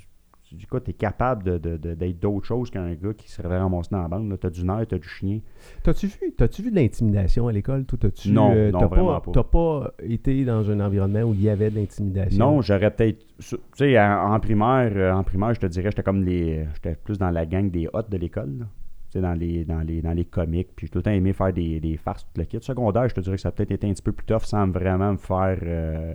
tu 0.48 0.56
dis 0.56 0.66
quoi, 0.66 0.80
t'es 0.80 0.94
capable 0.94 1.60
d'être 1.60 2.18
d'autre 2.18 2.44
chose 2.44 2.70
qu'un 2.70 2.92
gars 2.94 3.14
qui 3.14 3.30
se 3.30 3.40
réveille 3.40 3.58
ramassé 3.58 3.90
dans 3.92 4.02
la 4.02 4.08
bande. 4.08 4.36
T'as 4.40 4.50
du 4.50 4.64
nerf, 4.64 4.84
t'as 4.88 4.98
du 4.98 5.06
chien. 5.06 5.38
T'as-tu 5.84 6.08
vu, 6.08 6.32
t'as-tu 6.36 6.62
vu 6.62 6.70
de 6.72 6.76
l'intimidation 6.76 7.46
à 7.46 7.52
l'école? 7.52 7.84
T'as-tu, 7.84 8.32
Non, 8.32 8.52
euh, 8.52 8.72
non, 8.72 8.86
vraiment 8.88 9.20
pas. 9.20 9.30
T'as 9.30 9.44
pas 9.44 9.92
été 10.02 10.44
dans 10.44 10.68
un 10.68 10.80
environnement 10.80 11.22
où 11.22 11.34
il 11.34 11.42
y 11.42 11.48
avait 11.48 11.70
de 11.70 11.76
l'intimidation? 11.76 12.38
Non, 12.54 12.62
j'aurais 12.62 12.90
peut-être. 12.90 13.24
Tu 13.38 13.56
sais, 13.76 14.00
en, 14.00 14.32
en 14.34 14.40
primaire, 14.40 14.90
euh, 14.96 15.12
en 15.12 15.22
primaire, 15.22 15.54
je 15.54 15.60
te 15.60 15.66
dirais, 15.66 15.90
j'étais 15.90 16.02
comme 16.02 16.24
les. 16.24 16.66
J'étais 16.74 16.96
plus 16.96 17.16
dans 17.16 17.30
la 17.30 17.46
gang 17.46 17.70
des 17.70 17.88
hottes 17.92 18.10
de 18.10 18.16
l'école. 18.16 18.66
Dans 19.14 19.34
les, 19.34 19.64
dans, 19.64 19.80
les, 19.80 20.00
dans 20.02 20.12
les 20.12 20.24
comics. 20.24 20.68
Puis 20.76 20.86
j'ai 20.86 20.90
tout 20.90 20.98
le 20.98 21.02
temps 21.02 21.10
aimé 21.10 21.32
faire 21.32 21.52
des, 21.52 21.80
des 21.80 21.96
farces, 21.96 22.24
tout 22.24 22.38
le 22.40 22.44
kit. 22.44 22.58
Secondaire, 22.60 23.08
je 23.08 23.14
te 23.14 23.20
dirais 23.20 23.36
que 23.36 23.42
ça 23.42 23.48
a 23.48 23.52
peut-être 23.52 23.72
été 23.72 23.88
un 23.88 23.92
petit 23.92 24.02
peu 24.02 24.12
plus 24.12 24.26
tough 24.26 24.42
sans 24.44 24.68
vraiment 24.68 25.12
me 25.12 25.18
faire 25.18 25.58
euh, 25.62 26.14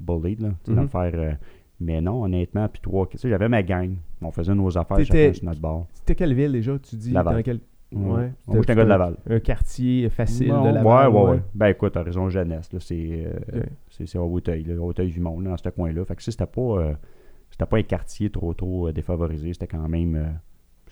bullied, 0.00 0.40
là. 0.40 0.50
Mhm. 0.68 0.82
me 0.82 0.86
faire. 0.86 1.12
euh, 1.14 1.32
mais 1.80 2.00
non, 2.00 2.22
honnêtement, 2.22 2.68
puis 2.68 2.80
toi, 2.80 3.08
tu 3.10 3.18
sais, 3.18 3.28
j'avais 3.28 3.48
ma 3.48 3.62
gang. 3.62 3.96
On 4.20 4.30
faisait 4.30 4.54
nos 4.54 4.78
affaires 4.78 5.04
chacun 5.04 5.32
sur 5.32 5.44
notre 5.44 5.60
bord. 5.60 5.88
C'était 5.94 6.14
quelle 6.14 6.32
ville 6.32 6.52
déjà, 6.52 6.78
tu 6.78 6.94
dis? 6.94 7.10
Laval. 7.10 7.36
Dans 7.36 7.42
quel... 7.42 7.60
Ouais. 7.92 8.00
Ouais. 8.00 8.32
Moi, 8.46 8.56
j'étais 8.60 8.72
un 8.72 8.76
gars 8.76 8.84
de 8.84 8.88
Laval. 8.88 9.16
Un 9.28 9.40
quartier 9.40 10.08
facile 10.08 10.48
de 10.48 10.72
Laval. 10.72 11.10
Ouais, 11.12 11.20
ouais, 11.20 11.30
ouais. 11.32 11.42
Ben 11.54 11.66
écoute, 11.66 11.92
t'as 11.92 12.02
raison, 12.02 12.28
jeunesse. 12.30 12.70
C'est, 12.78 13.26
euh, 13.26 14.14
à 14.14 14.20
Hauteuil, 14.22 14.62
là, 14.64 14.80
Hauteuil-Vimont, 14.80 15.40
là, 15.40 15.50
dans 15.50 15.56
ce 15.56 15.68
coin-là. 15.68 16.04
Fait 16.04 16.14
que 16.16 16.22
c'était 16.22 16.46
pas, 16.46 16.60
euh, 16.60 16.94
c'était 17.50 17.66
pas 17.66 17.76
un 17.76 17.82
quartier 17.82 18.30
trop, 18.30 18.54
trop 18.54 18.88
euh, 18.88 18.92
défavorisé. 18.92 19.52
C'était 19.52 19.66
quand 19.66 19.88
même. 19.88 20.38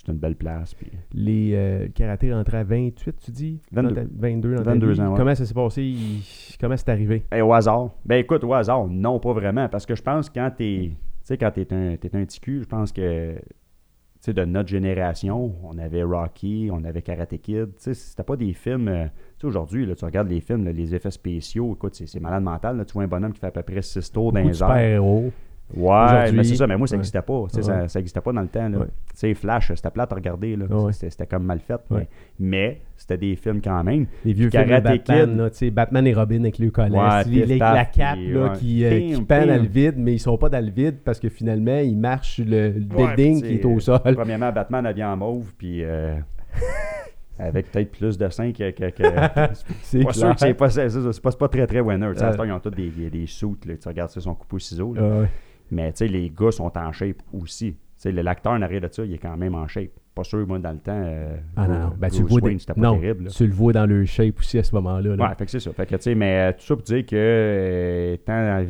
C'était 0.01 0.13
une 0.13 0.19
belle 0.19 0.37
place. 0.37 0.73
Puis... 0.75 0.91
Les 1.13 1.53
euh, 1.55 1.89
karaté 1.95 2.33
rentraient 2.33 2.59
à 2.59 2.65
28, 2.65 3.17
tu 3.25 3.31
dis? 3.31 3.61
22. 3.73 3.89
Dans 3.89 3.95
ta- 3.95 4.07
22 4.11 4.55
dans 4.57 4.63
ta 4.63 4.71
22 4.71 4.91
vie. 4.93 5.01
ans, 5.01 5.11
ouais. 5.13 5.17
Comment 5.19 5.35
ça 5.35 5.45
s'est 5.45 5.55
passé? 5.55 5.83
Il- 5.83 6.23
Comment 6.61 6.77
c'est 6.77 6.89
arrivé? 6.89 7.25
Eh, 7.35 7.43
au 7.43 7.53
hasard. 7.53 7.91
Ben 8.05 8.17
écoute, 8.17 8.43
au 8.45 8.53
hasard, 8.55 8.87
non, 8.89 9.19
pas 9.21 9.33
vraiment. 9.33 9.69
Parce 9.69 9.85
que 9.87 9.95
je 9.95 10.03
pense 10.03 10.29
que 10.31 10.35
quand 10.41 10.51
t'es. 10.57 10.91
Tu 10.93 10.97
sais, 11.23 11.37
quand 11.39 11.51
t'es 11.51 11.73
un, 11.73 11.97
t'es 11.97 12.15
un 12.17 12.25
petit 12.25 12.41
cul, 12.41 12.61
je 12.63 12.67
pense 12.67 12.93
que. 12.93 13.35
Tu 13.35 14.27
sais, 14.27 14.33
de 14.35 14.45
notre 14.45 14.69
génération, 14.69 15.55
on 15.65 15.79
avait 15.79 16.03
Rocky, 16.03 16.69
on 16.71 16.85
avait 16.85 17.01
Karate 17.01 17.39
Kid. 17.39 17.69
Tu 17.69 17.73
sais, 17.79 17.95
c'était 17.95 18.23
pas 18.23 18.37
des 18.37 18.53
films. 18.53 18.89
euh, 18.89 19.05
tu 19.05 19.11
sais, 19.43 19.47
aujourd'hui, 19.47 19.87
tu 19.97 20.05
regardes 20.05 20.29
les 20.29 20.41
films, 20.41 20.65
là, 20.65 20.73
les 20.73 20.95
effets 20.95 21.11
spéciaux, 21.11 21.73
écoute, 21.75 21.95
c'est, 21.95 22.07
c'est 22.07 22.21
malade 22.21 22.43
mental. 22.43 22.77
là. 22.77 22.85
Tu 22.85 22.93
vois 22.93 23.05
un 23.05 23.09
bonhomme 23.09 23.33
qui 23.33 23.41
fait 23.41 23.47
à 23.47 23.51
peu 23.51 23.63
près 23.63 23.81
6 23.81 24.13
tours 24.13 24.33
de 24.33 24.41
les 24.41 24.49
airs. 24.49 24.55
super-héros. 24.55 25.31
Ouais, 25.76 26.33
mais 26.33 26.44
c'est 26.44 26.56
ça, 26.56 26.66
mais 26.66 26.76
moi, 26.76 26.87
ça 26.87 26.92
ouais. 26.94 26.98
n'existait 26.98 27.22
pas. 27.22 27.44
Ça 27.48 27.59
Ouais. 27.61 27.88
ça 27.88 27.98
n'existait 27.98 28.20
pas 28.20 28.33
dans 28.33 28.40
le 28.40 28.48
temps. 28.48 28.68
là. 28.68 28.78
Ouais. 29.22 29.35
Flash, 29.35 29.72
c'était 29.74 29.90
plate 29.90 30.12
à 30.12 30.14
regarder. 30.14 30.56
Là. 30.56 30.66
C'était, 30.92 31.11
c'était 31.11 31.26
comme 31.26 31.44
mal 31.44 31.61
fait. 31.61 31.80
Mais, 31.90 32.09
mais 32.38 32.80
c'était 32.96 33.18
des 33.18 33.37
films 33.37 33.61
quand 33.62 33.83
même. 33.85 34.06
Les 34.24 34.33
vieux 34.33 34.50
films 34.50 34.64
de 34.64 34.80
Batman, 34.80 35.37
là, 35.37 35.70
Batman 35.70 36.06
et 36.06 36.14
Robin 36.14 36.40
avec 36.40 36.59
le 36.59 36.66
Ouais, 36.66 37.24
les- 37.26 37.46
les- 37.46 37.59
la 37.59 37.85
cape 37.85 38.18
là, 38.18 38.50
qui, 38.59 38.85
euh, 38.85 39.14
qui 39.14 39.22
pend 39.22 39.46
dans 39.46 39.62
le 39.62 39.68
vide, 39.68 39.94
mais 39.96 40.14
ils 40.14 40.18
sont 40.18 40.37
pas 40.37 40.48
dans 40.48 40.64
le 40.64 40.70
vide 40.70 40.96
parce 41.04 41.18
que 41.20 41.28
finalement, 41.28 41.78
ils 41.78 41.96
marchent 41.96 42.35
sur 42.37 42.44
le, 42.46 42.70
building 42.70 43.42
qui 43.42 43.54
est 43.54 43.64
au 43.64 43.78
sol. 43.80 44.00
Premièrement, 44.02 44.52
Batman 44.52 44.85
habillé 44.87 45.04
en 45.04 45.16
mauve, 45.16 45.52
puis 45.56 45.83
euh, 45.85 46.16
avec 47.38 47.70
peut-être 47.70 47.90
plus 47.92 48.18
de 48.18 48.28
seins 48.28 48.52
que. 48.52 48.70
que, 48.70 48.90
que- 48.90 49.02
C'est 49.83 50.02
pas 50.04 50.12
sûr 50.12 50.35
que 50.35 50.40
c'est 50.40 50.54
pas, 50.54 50.70
c'est, 50.70 50.88
c'est- 50.90 51.12
c'est 51.12 51.38
pas, 51.38 51.48
très 51.48 51.66
très 51.66 51.80
winner. 51.80 52.06
Euh. 52.06 52.44
ils 52.44 52.52
ont 52.52 52.61
tous 52.61 52.70
des, 52.70 52.88
des, 52.90 53.11
des 53.11 53.26
suits. 53.26 53.56
Là, 53.66 53.74
tu 53.80 53.88
regardes 53.88 54.11
ça, 54.11 54.20
son 54.20 54.35
coupe 54.35 54.52
au 54.54 54.59
ciseau. 54.59 54.94
là. 54.94 55.00
Ah 55.02 55.20
ouais. 55.20 55.28
Mais 55.70 55.92
tu 55.92 55.98
sais, 55.98 56.09
les 56.09 56.30
gars 56.30 56.50
sont 56.50 56.76
en 56.76 56.92
shape 56.92 57.16
aussi. 57.33 57.72
Tu 57.72 57.78
sais, 57.96 58.12
le- 58.12 58.22
l'acteur 58.22 58.52
en 58.52 58.62
arrière 58.62 58.80
de 58.80 58.88
ça, 58.90 59.04
il 59.04 59.12
est 59.14 59.18
quand 59.18 59.37
même 59.37 59.54
en 59.54 59.68
shape. 59.68 59.90
Pas 60.14 60.24
sûr, 60.24 60.46
moi, 60.46 60.59
dans 60.59 60.72
le 60.72 60.78
temps. 60.78 60.92
euh, 61.04 61.37
Ah 61.56 61.68
non, 61.68 61.78
non. 61.78 61.92
Ben, 61.98 62.09
tu, 62.11 62.22
le 62.22 62.26
vois 62.28 62.40
Wayne, 62.42 62.54
dans- 62.54 62.59
c'était 62.61 62.74
pas 62.74 62.80
non, 62.80 62.98
terrible. 62.98 63.24
là. 63.24 63.30
tu 63.30 63.46
le 63.46 63.52
vois 63.52 63.72
dans 63.72 63.87
le 63.87 64.04
shape 64.04 64.38
aussi 64.38 64.59
à 64.59 64.62
ce 64.64 64.74
moment-là. 64.74 65.16
là. 65.16 65.28
Ouais, 65.28 65.35
fait 65.37 65.44
que 65.44 65.50
c'est 65.50 65.61
ça. 65.61 65.72
Fait 65.72 65.87
que, 65.87 65.94
tu 65.96 66.02
sais, 66.02 66.14
mais 66.14 66.50
euh, 66.50 66.52
tout 66.52 66.64
ça 66.64 66.74
pour 66.74 66.83
dire 66.85 67.06
que, 67.06 67.14
euh, 67.16 68.14
étant 68.14 68.64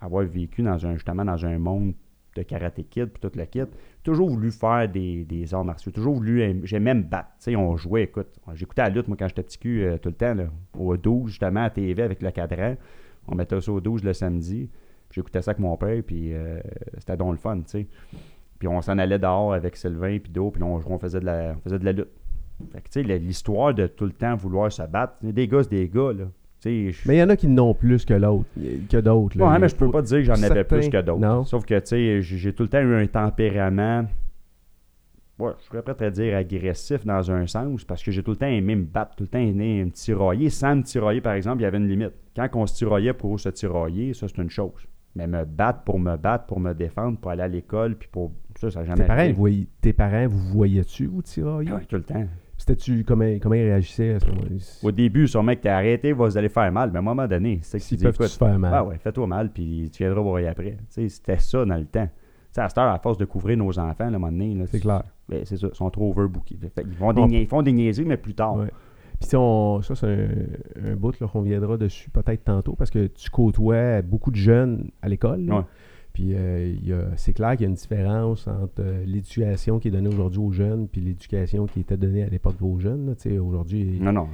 avoir 0.00 0.24
vécu 0.24 0.62
dans 0.62 0.84
un, 0.86 0.94
justement 0.94 1.24
dans 1.24 1.44
un 1.46 1.58
monde 1.58 1.94
de 2.34 2.42
karaté 2.42 2.82
kid 2.84 3.06
puis 3.10 3.20
tout 3.20 3.36
le 3.38 3.44
kit, 3.44 3.60
toujours 4.02 4.28
voulu 4.30 4.50
faire 4.50 4.88
des, 4.88 5.24
des 5.24 5.52
arts 5.52 5.64
martiaux, 5.64 5.92
toujours 5.92 6.14
voulu, 6.14 6.42
aim- 6.42 6.60
j'aimais 6.64 6.94
me 6.94 7.02
battre. 7.02 7.28
Tu 7.38 7.44
sais, 7.44 7.56
on 7.56 7.76
jouait, 7.76 8.04
écoute, 8.04 8.28
j'écoutais 8.54 8.82
la 8.82 8.88
lutte, 8.88 9.06
moi, 9.08 9.16
quand 9.18 9.28
j'étais 9.28 9.42
petit 9.42 9.58
cul, 9.58 9.82
euh, 9.84 9.98
tout 9.98 10.08
le 10.08 10.14
temps, 10.14 10.34
là, 10.34 10.44
au 10.78 10.96
12, 10.96 11.28
justement, 11.30 11.64
à 11.64 11.70
TV 11.70 12.02
avec 12.02 12.22
le 12.22 12.30
cadran. 12.30 12.76
On 13.28 13.34
mettait 13.34 13.60
ça 13.60 13.70
au 13.70 13.80
12 13.80 14.02
le 14.02 14.12
samedi. 14.14 14.70
J'écoutais 15.12 15.42
ça 15.42 15.52
avec 15.52 15.60
mon 15.60 15.76
père, 15.76 16.02
puis 16.04 16.34
euh, 16.34 16.58
c'était 16.98 17.16
donc 17.16 17.32
le 17.32 17.38
fun, 17.38 17.58
tu 17.58 17.62
sais. 17.66 17.86
Puis 18.58 18.66
on 18.66 18.80
s'en 18.80 18.98
allait 18.98 19.18
dehors 19.18 19.52
avec 19.52 19.76
Sylvain, 19.76 20.18
puis 20.18 20.32
d'autres, 20.32 20.52
puis 20.54 20.62
on, 20.62 20.80
on 20.84 20.98
faisait 20.98 21.20
de 21.20 21.26
la, 21.26 21.54
on 21.56 21.60
faisait 21.60 21.78
de 21.78 21.84
la 21.84 21.92
lutte. 21.92 22.08
Fait 22.72 22.80
que, 22.80 22.88
tu 22.88 23.04
sais, 23.04 23.18
l'histoire 23.18 23.74
de 23.74 23.86
tout 23.86 24.04
le 24.04 24.12
temps 24.12 24.34
vouloir 24.36 24.70
se 24.72 24.82
battre, 24.82 25.14
des 25.22 25.46
gars, 25.48 25.62
c'est 25.62 25.70
des 25.70 25.88
gars, 25.88 26.12
là. 26.12 26.24
Mais 27.06 27.16
il 27.16 27.18
y 27.18 27.22
en 27.24 27.28
a 27.28 27.36
qui 27.36 27.48
n'ont 27.48 27.74
plus 27.74 28.04
que 28.04 28.14
l'autre, 28.14 28.48
que 28.88 28.96
d'autres. 28.98 29.36
Ouais, 29.36 29.58
mais 29.58 29.68
je 29.68 29.74
peux 29.74 29.90
pas 29.90 30.00
dire 30.00 30.18
que 30.18 30.24
j'en 30.24 30.40
avais 30.44 30.62
plus 30.62 30.88
que 30.88 31.02
d'autres. 31.02 31.20
Sauf 31.44 31.64
que, 31.64 31.76
tu 31.80 31.86
sais, 31.86 32.22
j'ai 32.22 32.36
j'ai 32.36 32.52
tout 32.52 32.62
le 32.62 32.68
temps 32.68 32.80
eu 32.80 32.94
un 32.94 33.06
tempérament, 33.08 34.06
ouais, 35.40 35.50
je 35.58 35.64
serais 35.64 35.82
prêt 35.82 36.06
à 36.06 36.10
dire 36.10 36.36
agressif 36.36 37.04
dans 37.04 37.28
un 37.32 37.48
sens, 37.48 37.82
parce 37.82 38.00
que 38.00 38.12
j'ai 38.12 38.22
tout 38.22 38.30
le 38.30 38.36
temps 38.36 38.46
aimé 38.46 38.76
me 38.76 38.84
battre, 38.84 39.16
tout 39.16 39.24
le 39.24 39.28
temps 39.28 39.40
aimé 39.40 39.84
me 39.84 39.90
tirailler. 39.90 40.50
Sans 40.50 40.76
me 40.76 40.82
tirailler, 40.84 41.20
par 41.20 41.32
exemple, 41.32 41.62
il 41.62 41.64
y 41.64 41.66
avait 41.66 41.78
une 41.78 41.88
limite. 41.88 42.12
Quand 42.36 42.48
on 42.54 42.66
se 42.66 42.76
tiraillait 42.76 43.12
pour 43.12 43.40
se 43.40 43.48
tirailler, 43.48 44.14
ça, 44.14 44.28
c'est 44.28 44.40
une 44.40 44.50
chose. 44.50 44.86
Mais 45.14 45.26
me 45.26 45.44
battre 45.44 45.82
pour 45.82 45.98
me 45.98 46.16
battre, 46.16 46.46
pour 46.46 46.58
me 46.58 46.72
défendre, 46.72 47.18
pour 47.18 47.30
aller 47.30 47.42
à 47.42 47.48
l'école, 47.48 47.96
puis 47.96 48.08
pour... 48.10 48.32
Ça, 48.58 48.70
ça 48.70 48.82
jamais 48.84 49.02
Tes 49.02 49.06
parents, 49.06 49.22
ils 49.22 49.34
voyaient- 49.34 49.66
tes 49.80 49.92
parents, 49.92 50.26
vous 50.26 50.38
voyez-tu, 50.54 51.06
vous 51.06 51.20
tirailler? 51.22 51.70
Ouais, 51.72 51.84
tout 51.84 51.96
le 51.96 52.02
temps. 52.02 52.24
C'était-tu, 52.56 53.04
comment, 53.04 53.24
comment 53.40 53.54
ils 53.56 53.64
réagissaient 53.64 54.14
à 54.14 54.20
ce 54.20 54.26
moment-là? 54.26 54.56
Au 54.82 54.90
début, 54.92 55.26
sûrement 55.26 55.54
que 55.54 55.60
t'es 55.60 55.68
arrêté, 55.68 56.12
vous 56.12 56.38
allez 56.38 56.48
faire 56.48 56.70
mal, 56.72 56.90
mais 56.92 56.96
à 56.96 57.00
un 57.00 57.04
moment 57.04 57.26
donné, 57.26 57.58
c'est 57.62 57.78
que 57.78 57.82
tu 57.82 57.88
S'ils 57.88 57.98
peuvent 57.98 58.26
se 58.26 58.38
faire 58.38 58.58
mal? 58.58 58.72
Ah 58.74 58.84
ouais, 58.84 58.96
fais-toi 58.98 59.26
mal, 59.26 59.50
puis 59.52 59.90
tu 59.92 60.02
viendras 60.04 60.22
voir 60.22 60.42
après. 60.48 60.76
C'était 60.88 61.38
ça 61.38 61.64
dans 61.64 61.76
le 61.76 61.84
temps. 61.86 62.06
Tu 62.06 62.12
sais, 62.52 62.60
à 62.60 62.68
cette 62.68 62.78
heure, 62.78 62.92
à 62.92 62.98
force 62.98 63.18
de 63.18 63.24
couvrir 63.24 63.56
nos 63.58 63.78
enfants, 63.78 64.04
là, 64.04 64.04
à 64.04 64.08
un 64.08 64.10
moment 64.12 64.30
donné, 64.30 64.56
C'est 64.66 64.80
clair. 64.80 65.02
ben, 65.28 65.40
c'est 65.44 65.56
ça, 65.56 65.68
ils 65.72 65.76
sont 65.76 65.90
trop 65.90 66.10
overbookés. 66.10 66.58
Fait 66.74 66.82
qu'ils 66.84 66.94
font 66.94 67.12
des, 67.12 67.22
ils 67.40 67.46
font 67.48 67.62
des 67.62 67.72
niaiseries, 67.72 68.04
mais 68.06 68.16
plus 68.16 68.34
tard. 68.34 68.56
Ouais. 68.56 68.68
Puis 69.22 69.28
si 69.30 69.36
on- 69.36 69.80
ça, 69.82 69.94
c'est 69.94 70.06
un, 70.06 70.90
un 70.92 70.96
bout 70.96 71.18
là, 71.20 71.28
qu'on 71.28 71.42
viendra 71.42 71.76
dessus 71.76 72.10
peut-être 72.10 72.44
tantôt 72.44 72.74
parce 72.74 72.90
que 72.90 73.06
tu 73.06 73.30
côtoies 73.30 74.02
beaucoup 74.02 74.30
de 74.32 74.36
jeunes 74.36 74.90
à 75.00 75.08
l'école. 75.08 75.44
là. 75.46 75.58
Ouais. 75.58 75.62
Puis 76.12 76.34
euh, 76.34 76.74
y 76.82 76.92
a- 76.92 77.08
c'est 77.16 77.32
clair 77.32 77.52
qu'il 77.52 77.62
y 77.62 77.64
a 77.64 77.68
une 77.68 77.74
différence 77.74 78.46
entre 78.46 78.80
euh, 78.80 79.02
l'éducation 79.06 79.78
qui 79.78 79.88
est 79.88 79.90
donnée 79.90 80.08
aujourd'hui 80.10 80.40
aux 80.40 80.50
jeunes 80.52 80.86
puis 80.88 81.00
l'éducation 81.00 81.64
qui 81.66 81.80
était 81.80 81.96
donnée 81.96 82.22
à 82.24 82.28
l'époque 82.28 82.56
aux 82.60 82.78
jeunes. 82.78 83.06
là. 83.06 83.40
Aujourd'hui, 83.40 83.98
Non, 83.98 84.12
non, 84.12 84.28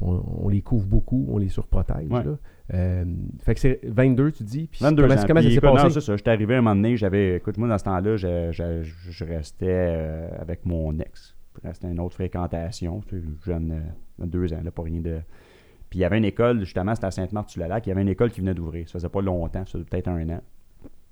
on, 0.00 0.22
on 0.44 0.48
les 0.48 0.60
couvre 0.62 0.86
beaucoup, 0.86 1.26
on 1.28 1.38
les 1.38 1.48
surprotège. 1.48 2.08
Ouais. 2.10 2.22
là. 2.22 2.36
Euh, 2.74 3.04
fait 3.40 3.54
que 3.54 3.60
c'est 3.60 3.80
22, 3.82 4.30
tu 4.30 4.44
dis. 4.44 4.68
Puis 4.70 4.84
22 4.84 5.02
comment, 5.02 5.14
ans. 5.14 5.24
comment 5.26 5.40
ça 5.40 5.48
s'est 5.48 5.54
écoute, 5.54 5.64
non, 5.64 5.74
passé? 5.74 5.90
c'est 5.94 6.00
ça. 6.00 6.16
J'étais 6.16 6.30
arrivé 6.30 6.54
un 6.54 6.60
moment 6.62 6.76
donné, 6.76 6.96
j'avais. 6.96 7.36
Écoute, 7.38 7.58
moi, 7.58 7.66
dans 7.66 7.78
ce 7.78 7.84
temps-là, 7.84 8.16
je, 8.16 8.52
je- 8.52 8.82
je 9.10 9.24
restais 9.24 10.28
avec 10.38 10.64
mon 10.64 10.96
ex. 11.00 11.34
C'était 11.72 11.90
une 11.90 11.98
autre 11.98 12.14
fréquentation. 12.14 13.00
Jeune, 13.44 13.82
22 14.20 14.52
ans, 14.54 14.60
là, 14.64 14.70
pas 14.70 14.82
rien 14.82 15.00
de. 15.00 15.20
Puis 15.88 15.98
il 15.98 16.02
y 16.02 16.04
avait 16.04 16.18
une 16.18 16.24
école, 16.24 16.60
justement, 16.60 16.94
c'était 16.94 17.06
à 17.08 17.10
Sainte-Marthe-sur-le-Lac. 17.10 17.86
Il 17.86 17.88
y 17.88 17.92
avait 17.92 18.02
une 18.02 18.08
école 18.08 18.30
qui 18.30 18.40
venait 18.40 18.54
d'ouvrir. 18.54 18.86
Ça 18.88 18.94
faisait 18.94 19.08
pas 19.08 19.20
longtemps, 19.22 19.66
ça 19.66 19.78
peut-être 19.78 20.08
un 20.08 20.28
an. 20.28 20.40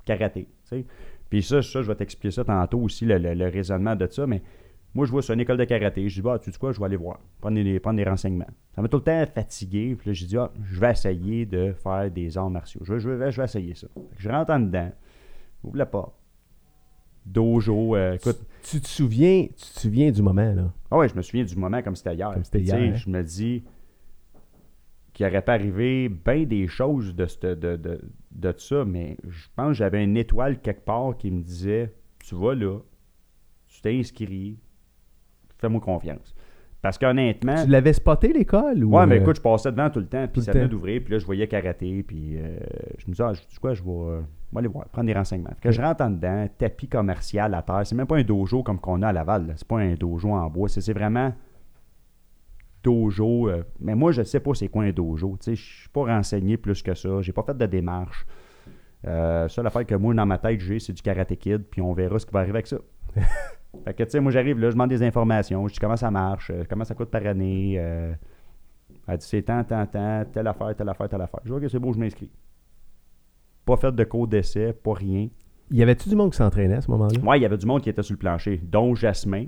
Karaté, 0.05 0.43
tu 0.45 0.49
sais. 0.65 0.85
Puis 1.29 1.43
ça, 1.43 1.61
ça, 1.63 1.83
je 1.83 1.87
vais 1.89 1.95
t'expliquer 1.97 2.31
ça 2.31 2.45
tantôt 2.45 2.79
aussi, 2.81 3.05
le, 3.05 3.19
le- 3.19 3.49
raisonnement 3.49 3.95
de 3.97 4.07
ça. 4.07 4.27
Mais 4.27 4.41
moi, 4.95 5.05
je 5.05 5.11
vois 5.11 5.21
sur 5.21 5.35
une 5.35 5.41
école 5.41 5.59
de 5.59 5.65
karaté. 5.65 6.09
Je 6.09 6.15
dis, 6.15 6.23
bah, 6.23 6.39
tu 6.39 6.51
sais 6.51 6.59
quoi, 6.59 6.73
je 6.73 6.79
vais 6.79 6.87
aller 6.87 6.97
voir, 6.97 7.19
prendre 7.41 7.57
des, 7.63 7.79
prendre 7.81 7.97
des 7.99 8.05
renseignements. 8.05 8.47
Ça 8.75 8.81
m'a 8.81 8.89
tout 8.89 8.97
le 8.99 9.03
temps 9.03 9.25
fatigué. 9.27 9.95
Puis 9.99 10.09
là, 10.11 10.15
j'ai 10.15 10.27
dit, 10.27 10.37
ah, 10.39 10.51
je 10.65 10.81
vais 10.81 10.91
essayer 10.93 11.45
de 11.45 11.73
faire 11.73 12.11
des 12.11 12.39
arts 12.39 12.49
martiaux. 12.49 12.81
Je, 12.85 12.95
vais- 12.95 13.01
je, 13.01 13.11
vais, 13.11 13.31
je 13.33 13.37
vais 13.37 13.45
essayer 13.45 13.75
ça. 13.75 13.89
Je 14.17 14.29
rentre 14.31 14.53
en 14.53 14.61
dedans, 14.61 14.91
ouvre 15.65 15.77
la 15.77 15.87
porte. 15.87 16.15
Dojo, 17.33 17.95
euh, 17.97 18.15
écoute. 18.15 18.39
Tu 18.63 18.81
te 18.81 18.87
souviens, 18.89 19.45
tu 19.47 19.55
te 19.75 19.81
souviens 19.81 20.11
du 20.11 20.23
moment, 20.23 20.53
là? 20.55 20.73
Ah 20.91 20.99
ouais, 20.99 21.09
je 21.09 21.15
me 21.15 21.23
souviens 21.23 21.45
du 21.45 21.57
moment 21.57 21.83
comme 21.83 21.97
c'était 21.97 22.15
hier. 22.15 22.33
Comme 22.33 22.45
c'était 22.45 22.61
hier, 22.61 22.77
hein? 22.77 22.95
Je 22.95 23.11
me 23.11 23.23
dis 23.23 23.63
qu'il 25.13 25.27
aurait 25.27 25.43
pas 25.43 25.55
arrivé 25.55 26.09
bien 26.09 26.45
des 26.45 26.67
choses 26.69 27.15
de, 27.15 27.27
cette- 27.27 27.45
de, 27.47 27.77
de, 27.77 28.01
de 28.33 28.55
ça, 28.57 28.85
mais 28.85 29.17
je 29.29 29.47
pense 29.57 29.69
que 29.69 29.75
j'avais 29.75 30.03
une 30.05 30.17
étoile 30.17 30.61
quelque 30.61 30.85
part 30.85 31.17
qui 31.17 31.31
me 31.31 31.43
disait 31.43 31.93
Tu 32.25 32.35
vas 32.35 32.55
là, 32.55 32.79
tu 33.67 33.81
t'es 33.83 33.99
inscrit, 33.99 34.59
fais-moi 35.59 35.81
confiance. 35.81 36.35
Parce 36.81 36.97
qu'honnêtement. 36.97 37.65
Tu 37.65 37.71
l'avais 37.71 37.93
spoté 37.93 38.33
l'école? 38.33 38.85
ou, 38.85 38.95
Ouais, 38.97 39.07
mais 39.07 39.17
euh, 39.17 39.21
écoute, 39.21 39.37
je 39.37 39.43
passais 39.43 39.71
devant 39.73 39.91
tout 39.91 39.99
le 40.01 40.07
temps, 40.07 40.27
puis 40.29 40.41
ça 40.43 40.53
venait 40.53 40.69
d'ouvrir, 40.69 41.03
puis 41.03 41.13
là, 41.13 41.19
je 41.19 41.27
voyais 41.27 41.49
karaté, 41.49 42.03
puis 42.05 42.37
euh, 42.39 42.57
je 42.99 43.07
me 43.07 43.13
disais, 43.13 43.25
ah, 43.25 43.33
je 43.35 43.41
dis 43.41 43.57
quoi, 43.61 43.75
je 43.75 43.83
vais, 43.83 44.23
je 44.51 44.55
vais 44.55 44.59
aller 44.61 44.69
voir, 44.69 44.89
prendre 44.89 45.07
des 45.07 45.13
renseignements. 45.13 45.51
Fait 45.61 45.69
que 45.69 45.71
je 45.71 45.81
rentre 45.83 46.03
en 46.03 46.11
dedans, 46.11 46.47
tapis 46.57 46.89
commercial 46.89 47.55
à 47.55 47.63
terre. 47.63 47.83
C'est 47.85 47.95
même 47.95 48.07
pas 48.07 48.17
un 48.17 48.23
dojo 48.23 48.63
comme 48.63 48.79
qu'on 48.81 49.03
a 49.03 49.09
à 49.09 49.13
Laval, 49.13 49.55
c'est 49.57 49.67
pas 49.69 49.79
un 49.79 49.95
dojo 49.95 50.31
en 50.31 50.49
bois, 50.49 50.69
c'est 50.69 50.81
c'est 50.81 50.93
vraiment 50.93 51.33
dojo. 52.83 53.49
euh, 53.49 53.63
mais 53.81 53.95
moi, 53.95 54.13
je 54.13 54.23
sais 54.23 54.41
pas 54.41 54.55
c'est 54.55 54.69
quoi 54.69 54.85
un 54.85 54.93
dojo, 54.93 55.37
je 55.47 55.53
suis 55.55 55.89
pas 55.91 56.05
renseigné 56.05 56.57
plus 56.57 56.83
que 56.83 56.95
ça, 56.95 57.21
j'ai 57.21 57.33
pas 57.33 57.43
fait 57.43 57.57
de 57.57 57.67
démarche. 57.67 58.27
Euh, 59.07 59.47
seule 59.49 59.67
affaire 59.67 59.87
que 59.87 59.95
moi, 59.95 60.13
dans 60.15 60.27
ma 60.27 60.39
tête, 60.39 60.61
j'ai, 60.61 60.81
c'est 60.81 60.93
du 60.93 61.03
karaté 61.03 61.37
kid, 61.37 61.63
puis 61.71 61.81
on 61.81 61.93
verra 61.93 62.19
ce 62.19 62.27
qui 62.27 62.33
va 62.33 62.41
arriver 62.41 62.57
avec 62.57 62.67
ça. 62.67 62.79
fait 63.85 63.95
que, 63.95 64.03
tu 64.03 64.11
sais, 64.11 64.21
moi, 64.21 64.33
j'arrive 64.33 64.59
là, 64.59 64.71
je 64.71 64.75
demande 64.75 64.91
des 64.91 65.03
informations, 65.03 65.69
je 65.69 65.75
dis 65.75 65.79
comment 65.79 65.97
ça 65.97 66.11
marche, 66.11 66.51
euh, 66.51 66.65
comment 66.69 66.85
ça 66.85 66.95
coûte 66.95 67.11
par 67.11 67.25
année. 67.27 67.77
euh, 67.79 68.13
elle 69.07 69.19
dit 69.19 69.27
c'est 69.27 69.43
tant, 69.43 69.63
tant, 69.65 69.87
tant, 69.87 70.25
telle 70.33 70.47
affaire, 70.47 70.75
telle 70.75 70.89
affaire, 70.89 71.09
telle 71.09 71.21
affaire. 71.21 71.41
Je 71.45 71.55
dis 71.55 71.65
ok, 71.65 71.71
c'est 71.71 71.79
beau, 71.79 71.93
je 71.93 71.99
m'inscris. 71.99 72.31
Pas 73.69 73.77
fait 73.77 73.95
de 73.95 74.05
cours 74.05 74.27
d'essai, 74.27 74.73
pas 74.73 74.95
rien. 74.95 75.29
Y 75.71 75.83
avait-tu 75.83 76.09
du 76.09 76.17
monde 76.17 76.31
qui 76.31 76.39
s'entraînait 76.39 76.77
à 76.77 76.81
ce 76.81 76.91
moment-là? 76.91 77.21
Moi, 77.23 77.37
il 77.37 77.43
y 77.43 77.45
avait 77.45 77.59
du 77.59 77.67
monde 77.67 77.83
qui 77.83 77.91
était 77.91 78.03
sur 78.03 78.15
le 78.15 78.19
plancher, 78.19 78.63
dont 78.65 78.95
Jasmin, 78.95 79.45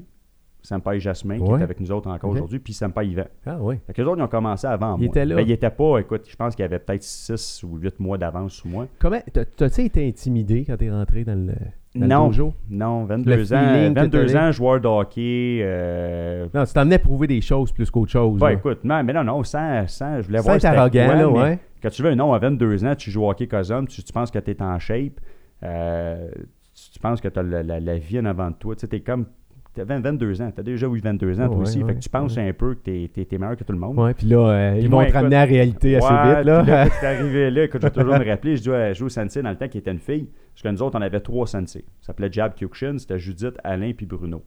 Senpai 0.62 1.00
Jasmin, 1.00 1.36
qui 1.38 1.42
Ouais. 1.42 1.60
est 1.60 1.62
avec 1.62 1.80
nous 1.80 1.90
autres 1.90 2.08
encore 2.10 2.30
Ok. 2.30 2.36
aujourd'hui, 2.36 2.58
puis 2.58 2.72
Senpai 2.72 3.08
Yvan. 3.08 3.24
Ah 3.46 3.56
oui. 3.60 3.76
Fait 3.86 3.92
que 3.94 4.02
les 4.02 4.06
autres, 4.08 4.18
ils 4.18 4.22
ont 4.24 4.28
commencé 4.28 4.66
avant 4.66 4.96
Ils 4.96 5.04
moi. 5.04 5.06
étaient 5.08 5.24
là. 5.24 5.36
Ben, 5.36 5.42
ils 5.46 5.50
étaient 5.52 5.70
pas, 5.70 5.98
écoute, 5.98 6.22
je 6.28 6.36
pense 6.36 6.54
qu'il 6.54 6.62
y 6.62 6.66
avait 6.66 6.78
peut-être 6.78 7.02
6 7.02 7.62
ou 7.64 7.76
8 7.78 7.98
mois 8.00 8.18
d'avance 8.18 8.52
sur 8.52 8.66
moi. 8.68 8.86
Comment 8.98 9.18
t'as- 9.32 9.44
t'as-tu 9.44 9.80
été 9.82 10.06
intimidé 10.06 10.64
quand 10.66 10.76
t'es 10.76 10.90
rentré 10.90 11.24
dans 11.24 11.34
le, 11.34 11.52
dans 11.94 12.00
le 12.02 12.06
Non. 12.06 12.26
dojo? 12.26 12.54
Non, 12.68 13.00
Le 13.02 13.06
22 13.06 13.52
ans, 13.54 13.58
feeling 13.74 13.94
que 13.94 14.00
22 14.00 14.26
t'avais? 14.26 14.38
ans, 14.38 14.52
joueur 14.52 14.80
de 14.80 14.86
hockey. 14.88 15.60
Euh... 15.62 16.46
Non, 16.54 16.64
tu 16.64 16.72
t'emmenais 16.72 16.98
prouver 16.98 17.26
des 17.26 17.40
choses 17.40 17.72
plus 17.72 17.90
qu'autre 17.90 18.10
chose. 18.12 18.38
bah, 18.38 18.48
là. 18.48 18.52
écoute, 18.54 18.80
non, 18.84 19.02
mais 19.02 19.12
non, 19.12 19.24
non, 19.24 19.42
sans, 19.44 19.86
sans 19.88 20.20
je 20.20 20.26
voulais 20.26 20.38
Sans 20.38 20.44
voir 20.44 20.54
c'était 20.56 20.66
arrogant, 20.68 21.06
quoi, 21.06 21.14
là, 21.14 21.26
mais 21.30 21.38
ouais. 21.40 21.58
Quand 21.82 21.88
tu 21.88 22.02
veux 22.02 22.10
un 22.10 22.14
nom 22.16 22.32
à 22.34 22.38
22 22.38 22.84
ans, 22.84 22.94
tu 22.94 23.10
joues 23.10 23.24
au 23.24 23.30
hockey 23.30 23.46
cosum, 23.46 23.88
tu, 23.88 24.02
tu 24.02 24.12
penses 24.12 24.30
que 24.30 24.38
tu 24.38 24.50
es 24.50 24.62
en 24.62 24.78
shape, 24.78 25.18
euh, 25.62 26.28
tu, 26.74 26.90
tu 26.92 26.98
penses 27.00 27.20
que 27.20 27.28
tu 27.28 27.38
as 27.38 27.42
la, 27.42 27.62
la- 27.62 27.80
la 27.80 27.96
vie 27.98 28.18
en 28.20 28.24
avant 28.26 28.50
de 28.50 28.54
toi. 28.56 28.74
Tu 28.74 28.80
sais, 28.82 28.88
t'es 28.88 29.00
comme. 29.00 29.26
Tu 29.72 29.80
as 29.80 29.85
22 29.85 30.42
ans, 30.42 30.50
tu 30.50 30.61
as 30.61 30.62
déjà 30.64 30.88
eu 30.88 30.98
22 30.98 31.40
ans 31.40 31.46
Oh, 31.48 31.54
toi 31.54 31.62
aussi. 31.62 31.78
ouais, 31.80 31.87
fait 31.92 31.94
que 31.94 32.00
tu 32.00 32.09
penses 32.09 32.37
ouais. 32.37 32.48
un 32.48 32.52
peu 32.52 32.74
que 32.74 32.80
tu 32.83 32.90
es, 33.20 33.38
meilleur 33.38 33.56
que 33.56 33.62
tout 33.62 33.72
le 33.72 33.78
monde. 33.78 33.96
Ouais, 33.98 34.14
puis 34.14 34.26
là, 34.26 34.38
euh, 34.48 34.78
ils 34.80 34.88
vont 34.88 35.04
te 35.06 35.12
ramener 35.12 35.37
à 35.37 35.40
la 35.40 35.44
réalité 35.44 35.94
assez 35.96 36.06
vite, 36.06 36.44
là. 36.44 36.87
arrivé 37.02 37.50
là, 37.52 37.64
écoute, 37.64 37.80
je 37.80 37.87
vais 37.87 37.92
toujours 37.92 38.18
me 38.18 38.24
rappeler, 38.28 38.56
je 38.56 38.64
dois 38.64 38.92
jouer 38.94 39.06
au 39.06 39.11
sensei 39.11 39.42
dans 39.42 39.50
le 39.50 39.56
temps 39.56 39.68
qui 39.68 39.78
était 39.78 39.92
une 39.92 40.00
fille. 40.00 40.28
Parce 40.52 40.62
que 40.62 40.68
nous 40.68 40.83
autres, 40.83 40.98
on 40.98 41.02
avait 41.02 41.20
trois 41.20 41.46
sensei. 41.46 41.85
Ça 42.00 42.09
s'appelait 42.09 42.33
Jab 42.33 42.54
Kyokushin, 42.56 42.98
c'était 42.98 43.18
Judith, 43.20 43.54
Alain 43.62 43.92
puis 43.96 44.06
Bruno. 44.06 44.42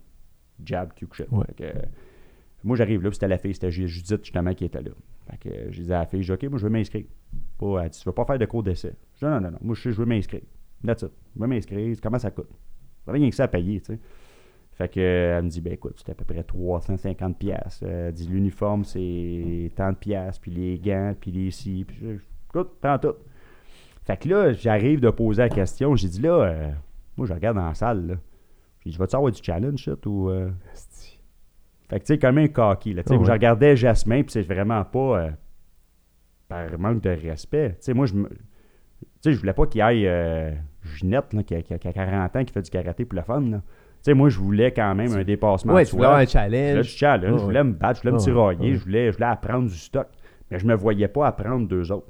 Jab 0.63 0.91
Kyokushin. 0.93 1.25
Euh, 1.61 1.71
moi, 2.65 2.75
j'arrive 2.75 3.01
là, 3.01 3.09
puis 3.09 3.15
c'était 3.15 3.27
la 3.29 3.37
fille, 3.37 3.53
c'était 3.53 3.71
Ju- 3.71 3.87
Judith 3.87 4.19
justement 4.23 4.53
qui 4.53 4.65
était 4.65 4.81
là. 4.81 4.91
Fait 5.31 5.37
que 5.37 5.49
euh, 5.55 5.67
je 5.71 5.79
disais 5.81 5.93
à 5.93 5.99
la 5.99 6.05
fille, 6.05 6.21
je 6.21 6.33
dis, 6.33 6.45
OK, 6.45 6.49
moi, 6.51 6.59
je 6.59 6.65
veux 6.65 6.69
m'inscrire. 6.69 7.05
Pas, 7.57 7.83
elle 7.83 7.89
dit, 7.89 7.99
tu 7.99 8.05
veux 8.05 8.13
pas 8.13 8.25
faire 8.25 8.37
de 8.39 8.45
cours 8.45 8.63
d'essai? 8.63 8.93
Je 9.15 9.25
dis, 9.25 9.31
non, 9.31 9.39
non, 9.39 9.51
non, 9.51 9.57
moi, 9.61 9.73
je, 9.73 9.89
je 9.89 9.95
veux 9.95 10.05
m'inscrire. 10.05 10.41
That's 10.85 11.01
it. 11.01 11.11
Je 11.35 11.41
veux 11.41 11.47
m'inscrire. 11.47 11.95
Comment 12.03 12.19
ça 12.19 12.29
coûte? 12.31 12.49
Rien 13.07 13.29
que 13.29 13.35
ça 13.35 13.45
à 13.45 13.47
payer, 13.47 13.79
tu 13.81 13.93
sais. 13.93 13.99
Fait 14.75 14.87
que, 14.89 14.99
euh, 14.99 15.37
elle 15.37 15.45
me 15.45 15.49
dit, 15.49 15.61
ben 15.61 15.73
écoute, 15.73 15.93
c'était 15.97 16.13
à 16.13 16.15
peu 16.15 16.25
près 16.25 16.43
350 16.43 17.37
pièces. 17.37 17.83
Elle 17.87 18.11
dit, 18.13 18.27
l'uniforme, 18.27 18.83
c'est 18.85 19.71
tant 19.75 19.91
de 19.91 19.97
pièces, 19.97 20.39
puis 20.39 20.51
les 20.51 20.79
gants, 20.79 21.13
puis 21.19 21.31
les 21.31 21.51
ci, 21.51 21.85
puis 21.87 21.97
je, 22.01 22.07
écoute, 22.49 22.71
prends 22.81 22.97
tout. 22.97 23.13
Fait 24.03 24.17
que 24.17 24.27
là, 24.29 24.51
j'arrive 24.53 24.99
de 24.99 25.09
poser 25.11 25.43
la 25.43 25.49
question. 25.49 25.95
J'ai 25.95 26.07
dit, 26.07 26.21
là, 26.21 26.41
euh, 26.41 26.71
moi, 27.17 27.27
je 27.27 27.33
regarde 27.33 27.57
dans 27.57 27.67
la 27.67 27.75
salle, 27.75 28.07
là. 28.07 28.15
J'ai 28.83 28.89
dit, 28.89 28.97
vas-tu 28.97 29.15
avoir 29.15 29.31
du 29.31 29.41
challenge, 29.41 29.79
shit, 29.79 30.05
ou... 30.07 30.29
euh? 30.29 30.49
Fait 31.89 31.99
que, 31.99 32.05
tu 32.05 32.13
sais, 32.13 32.17
comme 32.19 32.37
un 32.39 32.47
coquille, 32.47 32.95
là. 32.95 33.03
Tu 33.03 33.09
sais, 33.09 33.17
ouais. 33.17 33.25
je 33.25 33.31
regardais 33.31 33.75
Jasmin, 33.77 34.23
puis 34.23 34.31
c'est 34.31 34.41
vraiment 34.41 34.83
pas 34.83 35.19
euh, 35.21 35.29
par 36.47 36.79
manque 36.79 37.01
de 37.01 37.09
respect. 37.11 37.71
Tu 37.71 37.75
sais, 37.81 37.93
moi, 37.93 38.07
je 38.07 38.15
me... 38.15 38.27
Tu 38.27 38.35
sais, 39.21 39.33
je 39.33 39.39
voulais 39.39 39.53
pas 39.53 39.67
qu'il 39.67 39.81
aille 39.81 40.07
euh, 40.07 40.51
Ginette, 40.81 41.31
là, 41.33 41.43
qui, 41.43 41.55
a, 41.55 41.61
qui 41.61 41.73
a- 41.73 41.77
qui 41.77 41.87
a 41.87 41.93
40 41.93 42.35
ans, 42.35 42.43
qui 42.43 42.51
fait 42.53 42.61
du 42.61 42.69
karaté 42.71 43.05
pour 43.05 43.17
le 43.17 43.23
fun, 43.23 43.41
là. 43.41 43.61
Tu 44.03 44.11
sais, 44.11 44.13
moi, 44.13 44.27
je 44.29 44.37
voulais 44.37 44.71
quand 44.73 44.93
même 44.95 45.13
un 45.13 45.23
dépassement 45.23 45.73
Ouais, 45.73 45.83
de 45.85 45.89
tu 45.89 45.95
voulais 45.95 46.07
un 46.09 46.25
challenge. 46.25 46.85
challenge, 46.87 47.39
je 47.39 47.43
voulais 47.45 47.63
me 47.63 47.71
battre, 47.71 48.01
je 48.03 48.09
voulais 48.09 48.11
me 48.13 48.17
tirailler, 48.23 48.75
je, 48.75 48.83
voulais, 48.83 49.07
je 49.11 49.15
voulais 49.17 49.27
apprendre 49.29 49.69
du 49.69 49.75
stock. 49.77 50.07
Mais 50.51 50.59
je 50.59 50.65
me 50.67 50.75
voyais 50.75 51.07
pas 51.07 51.27
apprendre 51.27 51.67
deux 51.67 51.89
autres. 51.91 52.07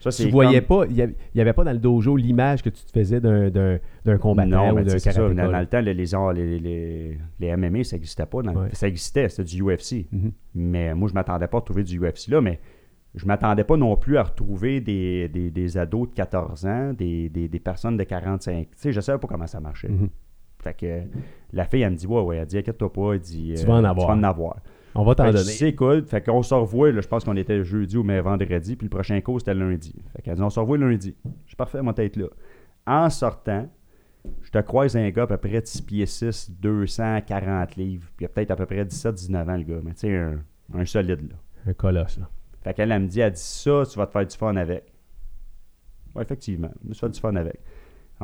Ça, 0.00 0.10
Tu 0.10 0.28
voyais 0.30 0.60
pas, 0.60 0.84
il 0.88 1.14
n'y 1.34 1.40
avait 1.40 1.52
pas 1.52 1.64
dans 1.64 1.72
le 1.72 1.78
dojo 1.78 2.16
l'image 2.16 2.62
que 2.62 2.68
tu 2.70 2.82
te 2.84 2.90
faisais 2.90 3.20
d'un- 3.20 3.78
combattant 4.18 4.68
non, 4.68 4.72
ou 4.80 4.84
d'un 4.84 4.98
karatéka. 4.98 5.28
Dans, 5.44 5.52
dans 5.52 5.60
le 5.60 5.66
temps, 5.66 5.80
les, 5.80 5.94
les, 5.94 6.58
les, 6.58 7.18
les, 7.40 7.56
MMA, 7.56 7.84
ça 7.84 7.96
n'existait 7.96 8.26
pas. 8.26 8.42
dans- 8.42 8.52
Ouais. 8.54 8.68
Ça 8.72 8.88
existait, 8.88 9.28
c'était 9.28 9.44
du 9.44 9.62
UFC. 9.62 10.06
Mhm. 10.12 10.32
Mais 10.54 10.94
moi, 10.94 11.08
je 11.08 11.14
m'attendais 11.14 11.46
pas 11.46 11.58
à 11.58 11.60
trouver 11.60 11.84
du 11.84 11.98
UFC 12.00 12.28
là, 12.28 12.40
mais 12.40 12.58
je 13.14 13.24
m'attendais 13.26 13.64
pas 13.64 13.76
non 13.76 13.96
plus 13.96 14.16
à 14.18 14.24
retrouver 14.24 14.80
des, 14.80 15.28
des, 15.28 15.50
des 15.50 15.78
ados 15.78 16.08
de 16.10 16.14
14 16.14 16.66
ans, 16.66 16.92
des, 16.92 17.28
des, 17.28 17.48
des 17.48 17.60
personnes 17.60 17.96
de 17.96 18.02
45. 18.04 18.62
Tu 18.62 18.68
sais, 18.76 18.92
je 18.92 19.00
savais 19.00 19.18
pas 19.18 19.28
comment 19.28 19.46
ça 19.46 19.60
marchait. 19.60 19.88
Mhm. 19.88 20.08
Fait 20.64 20.74
que 20.74 21.02
la 21.52 21.66
fille, 21.66 21.82
elle 21.82 21.92
me 21.92 21.96
dit, 21.96 22.06
ouais, 22.06 22.20
ouais, 22.22 22.36
elle 22.38 22.46
dit, 22.46 22.58
inquiète-toi 22.58 22.92
pas, 22.92 23.12
elle 23.12 23.20
dit, 23.20 23.54
Tu 23.56 23.66
vas 23.66 23.74
en 23.74 23.84
avoir. 23.84 24.06
Tu 24.06 24.12
vas 24.12 24.18
en 24.18 24.22
avoir. 24.22 24.56
On 24.94 25.04
va 25.04 25.14
t'en 25.14 25.26
donner. 25.26 25.38
C'est 25.38 25.74
cool. 25.74 26.04
Fait 26.06 26.24
qu'on 26.24 26.42
se 26.42 26.54
revoit, 26.54 26.90
là, 26.90 27.00
je 27.00 27.08
pense 27.08 27.24
qu'on 27.24 27.36
était 27.36 27.62
jeudi 27.64 27.96
ou 27.96 28.02
mais 28.02 28.20
vendredi, 28.20 28.76
puis 28.76 28.86
le 28.86 28.90
prochain 28.90 29.20
cours, 29.20 29.40
c'était 29.40 29.54
lundi. 29.54 29.94
Fait 30.16 30.22
qu'elle 30.22 30.36
dit, 30.36 30.42
on 30.42 30.50
se 30.50 30.58
revoit 30.58 30.78
lundi. 30.78 31.14
Je 31.44 31.48
suis 31.48 31.56
parfait, 31.56 31.82
moi, 31.82 31.92
tête 31.92 32.16
là. 32.16 32.26
En 32.86 33.10
sortant, 33.10 33.68
je 34.40 34.50
te 34.50 34.58
croise 34.58 34.96
un 34.96 35.10
gars 35.10 35.24
à 35.24 35.26
peu 35.26 35.36
près 35.36 35.60
de 35.60 35.66
6 35.66 35.82
pieds 35.82 36.06
6, 36.06 36.52
240 36.60 37.76
livres, 37.76 38.08
puis 38.16 38.24
il 38.24 38.26
a 38.26 38.28
peut-être 38.28 38.52
à 38.52 38.56
peu 38.56 38.66
près 38.66 38.84
17-19 38.84 39.50
ans, 39.50 39.56
le 39.56 39.62
gars, 39.64 39.80
mais 39.82 39.92
tu 39.92 40.00
sais, 40.00 40.16
un, 40.16 40.38
un 40.74 40.84
solide, 40.84 41.28
là. 41.28 41.36
Un 41.66 41.72
colosse, 41.74 42.18
là. 42.18 42.28
Fait 42.62 42.72
qu'elle, 42.72 42.92
elle 42.92 43.02
me 43.02 43.08
dit, 43.08 43.20
elle 43.20 43.32
dit 43.32 43.40
ça, 43.40 43.82
tu 43.90 43.98
vas 43.98 44.06
te 44.06 44.12
faire 44.12 44.26
du 44.26 44.36
fun 44.36 44.56
avec. 44.56 44.84
Ouais, 46.14 46.22
effectivement, 46.22 46.70
je 46.82 46.88
me 46.88 46.94
suis 46.94 47.00
fait 47.00 47.12
du 47.12 47.20
fun 47.20 47.34
avec. 47.36 47.60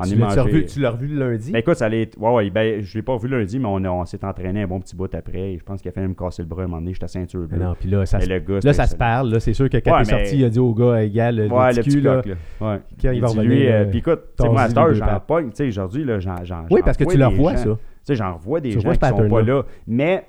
Tu 0.08 0.16
l'as- 0.16 0.42
revu, 0.42 0.64
tu 0.66 0.80
l'as 0.80 0.90
revu 0.90 1.06
le 1.08 1.30
lundi? 1.30 1.52
ben 1.52 1.58
écoute, 1.58 1.74
ça 1.76 1.86
allait 1.86 2.10
Ouais, 2.18 2.32
ouais, 2.34 2.50
ben, 2.50 2.80
je 2.82 2.96
l'ai 2.98 3.02
pas 3.02 3.12
revu 3.14 3.28
lundi, 3.28 3.58
mais 3.58 3.66
on, 3.68 3.82
a- 3.84 3.90
on 3.90 4.04
s'est 4.04 4.24
entraîné 4.24 4.62
un 4.62 4.66
bon 4.66 4.80
petit 4.80 4.94
bout 4.96 5.12
après. 5.14 5.56
Je 5.58 5.64
pense 5.64 5.80
qu'il 5.80 5.88
a 5.88 5.92
fait 5.92 6.06
me 6.06 6.14
casser 6.14 6.42
le 6.42 6.48
bras 6.48 6.62
un 6.62 6.66
moment 6.66 6.80
donné, 6.80 6.92
j'étais 6.92 7.04
à 7.04 7.08
ceinture 7.08 7.46
bleue. 7.46 7.58
non, 7.58 7.74
puis 7.78 7.88
là, 7.90 8.04
ça, 8.06 8.20
se- 8.20 8.28
le 8.28 8.38
gars, 8.40 8.58
là, 8.62 8.72
ça 8.72 8.86
se 8.86 8.96
parle. 8.96 9.30
Là, 9.30 9.40
c'est 9.40 9.52
sûr 9.54 9.68
que 9.68 9.76
quand 9.78 9.92
Ouais, 9.96 10.04
t'es 10.04 10.12
mais- 10.12 10.24
sorti, 10.24 10.38
il 10.38 10.44
a 10.44 10.48
dit 10.50 10.58
au 10.58 10.74
gars, 10.74 11.02
égal, 11.02 11.36
le, 11.36 11.48
Ouais, 11.48 11.72
le 11.72 11.82
petit 11.82 11.90
cul, 11.90 12.00
là. 12.00 12.16
coq, 12.16 12.26
là. 12.26 12.34
Ouais. 12.60 12.80
Quand 13.02 13.10
il 13.10 13.20
va 13.20 13.26
dit, 13.28 13.38
revenir, 13.38 13.70
euh, 13.70 13.72
euh, 13.72 13.84
puis 13.86 13.98
écoute, 13.98 14.20
tu 14.38 14.42
sais, 14.44 14.48
moi, 14.50 14.62
à 14.62 14.68
cette 14.68 14.78
heure, 14.78 14.94
j'en 14.94 15.20
pogne, 15.20 15.50
tu 15.50 15.56
sais, 15.56 15.66
aujourd'hui, 15.68 16.04
là, 16.04 16.18
j'en, 16.20 16.34
Oui, 16.70 16.80
parce 16.84 16.96
que 16.96 17.04
tu 17.04 17.16
le 17.16 17.26
revois, 17.26 17.56
ça. 17.56 17.64
Tu 17.64 17.76
sais, 18.04 18.14
j'en 18.14 18.34
revois 18.34 18.60
des 18.60 18.70
gens 18.72 18.92
qui 18.92 19.08
sont 19.08 19.28
pas 19.28 19.42
là. 19.42 19.62
Mais, 19.86 20.24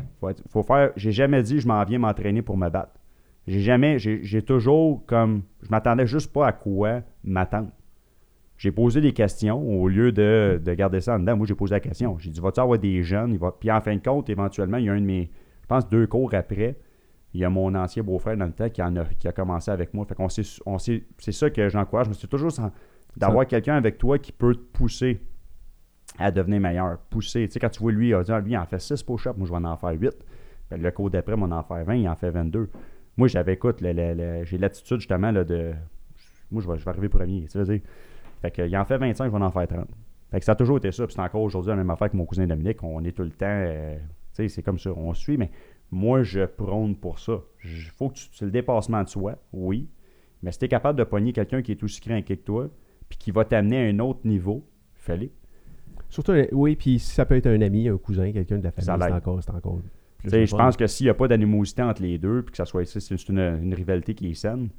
faut, 0.49 0.61
faire, 0.63 0.91
j'ai 0.97 1.11
jamais 1.11 1.41
dit, 1.41 1.59
je 1.59 1.67
m'en 1.67 1.83
viens 1.85 1.99
m'entraîner 1.99 2.41
pour 2.41 2.57
me 2.57 2.69
battre. 2.69 2.91
J'ai 3.47 3.59
jamais, 3.61 3.97
j'ai 3.97 4.41
toujours 4.43 5.03
comme, 5.07 5.41
je 5.63 5.69
m'attendais 5.69 6.05
juste 6.05 6.31
pas 6.31 6.47
à 6.47 6.51
quoi 6.51 7.01
m'attendre. 7.23 7.69
J'ai 8.61 8.71
posé 8.71 9.01
des 9.01 9.11
questions 9.11 9.59
au 9.59 9.87
lieu 9.87 10.11
de, 10.11 10.61
de 10.63 10.73
garder 10.75 11.01
ça 11.01 11.15
en 11.15 11.19
dedans. 11.19 11.35
Moi, 11.35 11.47
j'ai 11.47 11.55
posé 11.55 11.73
la 11.73 11.79
question. 11.79 12.19
J'ai 12.19 12.29
dit, 12.29 12.39
vas-tu 12.39 12.59
avoir 12.59 12.77
des 12.77 13.01
jeunes? 13.01 13.31
Il 13.31 13.39
va... 13.39 13.51
Puis 13.51 13.71
en 13.71 13.81
fin 13.81 13.95
de 13.95 14.03
compte, 14.03 14.29
éventuellement, 14.29 14.77
il 14.77 14.85
y 14.85 14.89
a 14.89 14.93
un 14.93 15.01
de 15.01 15.05
mes, 15.05 15.31
je 15.63 15.67
pense, 15.67 15.89
deux 15.89 16.05
cours 16.05 16.31
après, 16.35 16.77
il 17.33 17.41
y 17.41 17.43
a 17.43 17.49
mon 17.49 17.73
ancien 17.73 18.03
beau-frère 18.03 18.37
dans 18.37 18.45
le 18.45 18.51
temps 18.51 18.69
qui, 18.69 18.83
en 18.83 18.95
a, 18.97 19.05
qui 19.05 19.27
a 19.27 19.31
commencé 19.31 19.71
avec 19.71 19.95
moi. 19.95 20.05
Fait 20.05 20.13
qu'on 20.13 20.27
on 20.67 20.77
c'est 20.77 21.31
ça 21.31 21.49
que 21.49 21.69
j'encourage. 21.69 22.07
Mais 22.07 22.13
c'est 22.13 22.27
toujours 22.27 22.51
d'avoir 23.17 23.47
quelqu'un 23.47 23.77
avec 23.77 23.97
toi 23.97 24.19
qui 24.19 24.31
peut 24.31 24.53
te 24.53 24.77
pousser 24.77 25.21
à 26.19 26.29
devenir 26.29 26.59
meilleur. 26.59 26.99
Pousser. 27.09 27.47
Tu 27.47 27.53
sais, 27.53 27.59
quand 27.59 27.69
tu 27.69 27.81
vois 27.81 27.91
lui, 27.91 28.09
il 28.09 28.13
va 28.13 28.21
dire, 28.21 28.39
lui, 28.41 28.51
il 28.51 28.57
en 28.59 28.67
fait 28.67 28.79
6 28.79 29.01
push-ups, 29.01 29.37
moi, 29.37 29.47
je 29.47 29.51
vais 29.51 29.67
en 29.67 29.75
faire 29.75 29.89
8. 29.89 30.11
Fait 30.69 30.77
que 30.77 30.83
le 30.83 30.91
cours 30.91 31.09
d'après, 31.09 31.35
moi, 31.35 31.47
on 31.49 31.51
en 31.51 31.63
fait 31.63 31.83
20, 31.83 31.95
il 31.95 32.07
en 32.07 32.15
fait 32.15 32.29
22. 32.29 32.69
Moi, 33.17 33.27
j'avais, 33.27 33.53
écoute, 33.53 33.77
j'ai 33.81 34.57
l'attitude, 34.59 34.99
justement, 34.99 35.31
là, 35.31 35.43
de. 35.43 35.73
Moi, 36.51 36.61
je 36.61 36.69
vais, 36.69 36.77
je 36.77 36.85
vais 36.85 36.91
arriver 36.91 37.09
premier. 37.09 37.47
Tu 37.47 37.63
dire. 37.63 37.81
Fait 38.41 38.51
que, 38.51 38.61
il 38.61 38.75
en 38.77 38.85
fait 38.85 38.97
25, 38.97 39.25
je 39.25 39.37
vais 39.37 39.43
en 39.43 39.51
faire 39.51 39.67
30. 39.67 39.87
Fait 40.31 40.39
que 40.39 40.45
ça 40.45 40.53
a 40.53 40.55
toujours 40.55 40.77
été 40.77 40.91
ça. 40.91 41.05
Puis 41.05 41.15
c'est 41.15 41.21
encore 41.21 41.41
aujourd'hui 41.41 41.69
la 41.71 41.75
même 41.75 41.89
affaire 41.89 42.09
que 42.09 42.17
mon 42.17 42.25
cousin 42.25 42.47
Dominique. 42.47 42.81
On 42.83 43.03
est 43.03 43.11
tout 43.11 43.23
le 43.23 43.31
temps. 43.31 43.45
euh, 43.47 43.97
tu 43.97 44.03
sais, 44.33 44.47
c'est 44.47 44.63
comme 44.63 44.79
ça. 44.79 44.91
On 44.95 45.13
suit, 45.13 45.37
mais 45.37 45.51
moi, 45.91 46.23
je 46.23 46.45
prône 46.45 46.95
pour 46.95 47.19
ça. 47.19 47.41
Il 47.63 47.69
faut 47.97 48.09
que 48.09 48.15
tu. 48.15 48.25
C'est 48.33 48.45
le 48.45 48.51
dépassement 48.51 49.03
de 49.03 49.09
soi, 49.09 49.35
oui. 49.51 49.89
Mais 50.41 50.51
si 50.51 50.59
tu 50.59 50.65
es 50.65 50.67
capable 50.69 50.97
de 50.97 51.03
pogner 51.03 51.33
quelqu'un 51.33 51.61
qui 51.61 51.71
est 51.71 51.83
aussi 51.83 52.01
craqué 52.01 52.37
que 52.37 52.43
toi, 52.43 52.69
puis 53.09 53.17
qui 53.17 53.31
va 53.31 53.45
t'amener 53.45 53.85
à 53.85 53.89
un 53.89 53.99
autre 53.99 54.21
niveau, 54.25 54.65
fais-le. 54.95 55.29
Surtout, 56.09 56.31
euh, 56.31 56.47
oui, 56.51 56.75
puis 56.75 56.97
ça 56.97 57.25
peut 57.25 57.35
être 57.35 57.47
un 57.47 57.61
ami, 57.61 57.87
un 57.89 57.97
cousin, 57.97 58.31
quelqu'un 58.31 58.57
de 58.57 58.63
la 58.63 58.71
famille, 58.71 59.05
c'est 59.07 59.13
encore, 59.13 59.43
c'est 59.43 59.51
encore 59.51 59.79
je 60.23 60.55
pense 60.55 60.77
que 60.77 60.87
s'il 60.87 61.05
n'y 61.05 61.09
a 61.09 61.13
pas 61.13 61.27
d'animosité 61.27 61.81
entre 61.81 62.01
les 62.01 62.17
deux, 62.17 62.43
puis 62.43 62.51
que 62.51 62.57
ça 62.57 62.65
soit 62.65 62.85
c'est 62.85 63.29
une, 63.29 63.39
une 63.39 63.73
rivalité 63.73 64.13
qui 64.13 64.29
est 64.29 64.33
saine, 64.33 64.69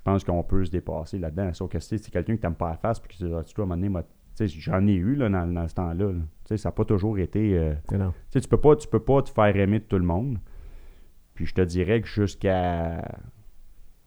je 0.00 0.04
pense 0.04 0.24
qu'on 0.24 0.42
peut 0.42 0.64
se 0.64 0.70
dépasser 0.70 1.18
là-dedans. 1.18 1.52
Sauf 1.52 1.70
que 1.70 1.78
si 1.78 1.98
c'est 1.98 2.10
quelqu'un 2.10 2.34
qui 2.34 2.40
t'aime 2.40 2.54
pas 2.54 2.70
la 2.70 2.76
face, 2.78 2.98
puis 3.00 3.12
que 3.16 3.22
tu 3.22 3.28
dois, 3.28 3.44
tu 3.44 3.52
dois 3.54 3.64
à 3.64 3.66
un 3.66 3.76
moment 3.76 3.88
donné, 3.88 4.04
tu 4.34 4.48
j'en 4.48 4.86
ai 4.86 4.94
eu 4.94 5.14
là, 5.14 5.28
dans, 5.28 5.46
dans 5.46 5.68
ce 5.68 5.74
temps-là. 5.74 6.12
là. 6.12 6.20
Tu 6.46 6.56
ça 6.56 6.68
n'a 6.70 6.72
pas 6.72 6.86
toujours 6.86 7.18
été. 7.18 7.58
euh, 7.58 7.74
tu 8.30 8.40
tu 8.40 8.48
peux 8.48 8.56
pas, 8.56 8.76
tu 8.76 8.88
peux 8.88 8.98
pas 9.04 9.20
te 9.22 9.28
faire 9.28 9.54
aimer 9.56 9.78
de 9.80 9.84
tout 9.84 9.98
le 9.98 10.04
monde. 10.04 10.38
Puis 11.34 11.44
je 11.44 11.54
te 11.54 11.60
dirais 11.60 12.00
que 12.00 12.08
jusqu'à. 12.08 13.02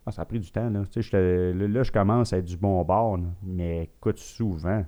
Ah, 0.06 0.12
ça 0.12 0.24
a 0.24 0.26
pris 0.26 0.40
du 0.40 0.52
temps, 0.52 0.70
là. 0.70 0.82
Tu 0.92 1.02
sais, 1.04 1.10
je 1.12 1.52
là, 1.68 1.84
je 1.84 1.92
commence 1.92 2.34
à 2.34 2.38
être 2.40 2.46
du 2.46 2.58
bon 2.58 2.84
bord, 2.84 3.18
là. 3.18 3.28
Mais 3.44 3.84
écoute, 3.84 4.18
souvent, 4.18 4.84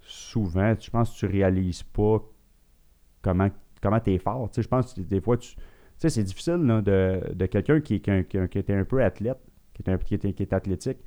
souvent, 0.00 0.74
je 0.78 0.90
pense 0.90 1.12
que 1.12 1.18
tu 1.18 1.26
réalises 1.26 1.84
pas 1.84 2.18
comment, 3.22 3.48
comment 3.80 4.00
tu 4.00 4.12
es 4.14 4.18
fort. 4.18 4.50
Tu 4.50 4.56
sais, 4.56 4.62
je 4.62 4.68
pense 4.68 4.92
que 4.94 5.00
des 5.00 5.20
fois, 5.20 5.36
tu. 5.36 5.54
Tu 5.54 5.62
sais, 5.98 6.08
c'est 6.10 6.22
difficile 6.24 6.56
là, 6.64 6.80
de, 6.82 7.20
de 7.34 7.46
quelqu'un 7.46 7.80
qui, 7.80 8.00
qui, 8.00 8.24
qui- 8.24 8.48
qui 8.48 8.58
était 8.58 8.74
un 8.74 8.84
peu 8.84 9.02
athlète, 9.04 9.38
qui 9.82 9.90
est, 9.90 9.92
un, 9.94 9.98
qui, 9.98 10.14
est, 10.14 10.32
qui 10.32 10.42
est 10.42 10.52
athlétique, 10.52 10.98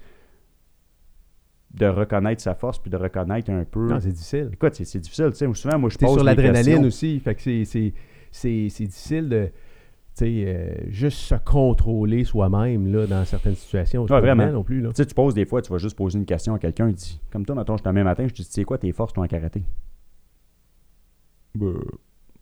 de 1.73 1.87
reconnaître 1.87 2.41
sa 2.41 2.53
force 2.55 2.77
puis 2.79 2.91
de 2.91 2.97
reconnaître 2.97 3.49
un 3.51 3.63
peu. 3.65 3.87
Non, 3.89 3.99
c'est 3.99 4.11
difficile. 4.11 4.49
Écoute, 4.53 4.75
c'est 4.75 4.85
c'est 4.85 4.99
difficile. 4.99 5.29
Tu 5.31 5.37
sais, 5.37 5.53
souvent, 5.53 5.79
moi, 5.79 5.89
je 5.89 5.97
pose 5.97 6.13
sur 6.13 6.23
l'adrénaline 6.23 6.85
aussi, 6.85 7.19
fait 7.19 7.35
que 7.35 7.41
c'est- 7.41 7.65
c'est 7.65 7.93
c'est- 8.31 8.69
c'est 8.69 8.85
difficile 8.85 9.29
de 9.29 9.45
tu 10.15 10.25
sais, 10.25 10.43
euh, 10.45 10.75
juste 10.89 11.17
se 11.17 11.33
contrôler 11.35 12.23
soi-même 12.23 12.91
là, 12.93 13.07
dans 13.07 13.25
certaines 13.25 13.55
situations. 13.55 14.05
C'est 14.05 14.13
Ouais, 14.13 14.19
pas 14.21 14.25
vraiment. 14.35 14.51
non 14.51 14.63
plus. 14.63 14.79
Là. 14.81 14.89
Tu 14.89 14.97
sais, 14.97 15.05
tu 15.07 15.15
poses 15.15 15.33
des 15.33 15.45
fois, 15.45 15.61
tu 15.63 15.71
vas 15.71 15.79
juste 15.79 15.97
poser 15.97 16.19
une 16.19 16.25
question 16.25 16.53
à 16.53 16.59
quelqu'un, 16.59 16.87
il 16.89 16.93
dit, 16.93 17.19
comme 17.31 17.43
toi, 17.45 17.55
mettons, 17.55 17.77
je 17.77 17.81
t'en 17.83 17.93
mets 17.93 18.03
matin, 18.03 18.27
je 18.27 18.33
te 18.33 18.37
dis, 18.43 18.45
tu 18.47 18.51
sais 18.53 18.63
quoi 18.63 18.77
tes 18.77 18.91
forces, 18.91 19.13
toi, 19.13 19.23
en 19.23 19.27
karaté? 19.27 19.63
Je 21.59 21.67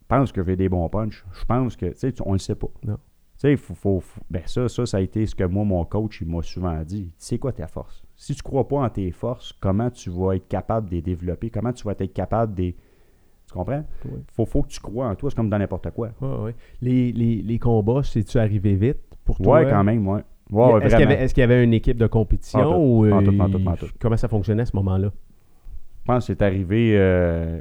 pense 0.08 0.32
que 0.32 0.44
j'ai 0.44 0.56
des 0.56 0.68
bons 0.68 0.86
punchs. 0.90 1.24
Je 1.32 1.44
pense 1.46 1.76
que, 1.76 1.86
tu 1.86 1.96
sais, 1.96 2.14
on 2.26 2.32
le 2.34 2.38
sait 2.38 2.54
pas. 2.54 2.68
Non. 2.84 2.98
Tu 3.42 3.48
sais, 3.48 3.56
faut, 3.56 3.74
faut, 3.74 3.98
faut- 3.98 4.20
ben 4.30 4.42
ça, 4.46 4.68
ça, 4.68 4.86
ça 4.86 4.98
a 4.98 5.00
été 5.00 5.26
ce 5.26 5.34
que 5.34 5.42
moi, 5.42 5.64
mon 5.64 5.84
coach, 5.84 6.20
il 6.20 6.28
m'a 6.28 6.42
souvent 6.42 6.80
dit. 6.84 7.10
C'est 7.18 7.38
quoi 7.38 7.50
ta 7.50 7.66
force? 7.66 8.04
Si 8.14 8.36
tu 8.36 8.42
crois 8.42 8.68
pas 8.68 8.76
en 8.76 8.88
tes 8.88 9.10
forces, 9.10 9.52
comment 9.58 9.90
tu 9.90 10.10
vas 10.10 10.36
être 10.36 10.46
capable 10.46 10.88
de 10.88 10.94
les 10.94 11.02
développer? 11.02 11.50
Comment 11.50 11.72
tu 11.72 11.82
vas 11.82 11.90
être 11.98 12.12
capable 12.12 12.54
de 12.54 12.62
les- 12.62 12.76
Tu 13.48 13.52
comprends? 13.52 13.84
Ouais. 14.04 14.20
Faut, 14.28 14.46
faut 14.46 14.62
que 14.62 14.68
tu 14.68 14.78
crois 14.78 15.08
en 15.08 15.16
toi, 15.16 15.28
c'est 15.28 15.34
comme 15.34 15.50
dans 15.50 15.58
n'importe 15.58 15.90
quoi. 15.90 16.10
Ouais. 16.20 16.54
Les, 16.80 17.10
les, 17.10 17.42
les 17.42 17.58
combats, 17.58 18.04
c'est-tu 18.04 18.38
arrivé 18.38 18.76
vite 18.76 18.98
pour 19.24 19.38
toi? 19.38 19.56
Ouais, 19.58 19.66
quand 19.68 19.82
même, 19.82 20.06
ouais. 20.06 20.20
Ouais, 20.52 20.74
est-ce, 20.74 20.78
qu'il 20.78 20.86
y 20.86 20.88
vraiment. 20.90 21.10
avait, 21.10 21.24
est-ce 21.24 21.34
qu'il 21.34 21.40
y 21.40 21.44
avait 21.44 21.64
une 21.64 21.74
équipe 21.74 21.96
de 21.96 22.06
compétition 22.06 22.60
en 22.60 22.74
tout, 22.74 22.76
ou 22.80 23.12
en 23.12 23.22
tout, 23.24 23.40
en 23.40 23.74
comment 23.98 24.16
ça 24.16 24.28
fonctionnait 24.28 24.62
à 24.62 24.66
ce 24.66 24.76
moment-là? 24.76 25.08
Je 25.08 26.04
pense 26.04 26.28
que 26.28 26.32
c'est 26.32 26.42
arrivé. 26.42 26.94
euh, 26.96 27.60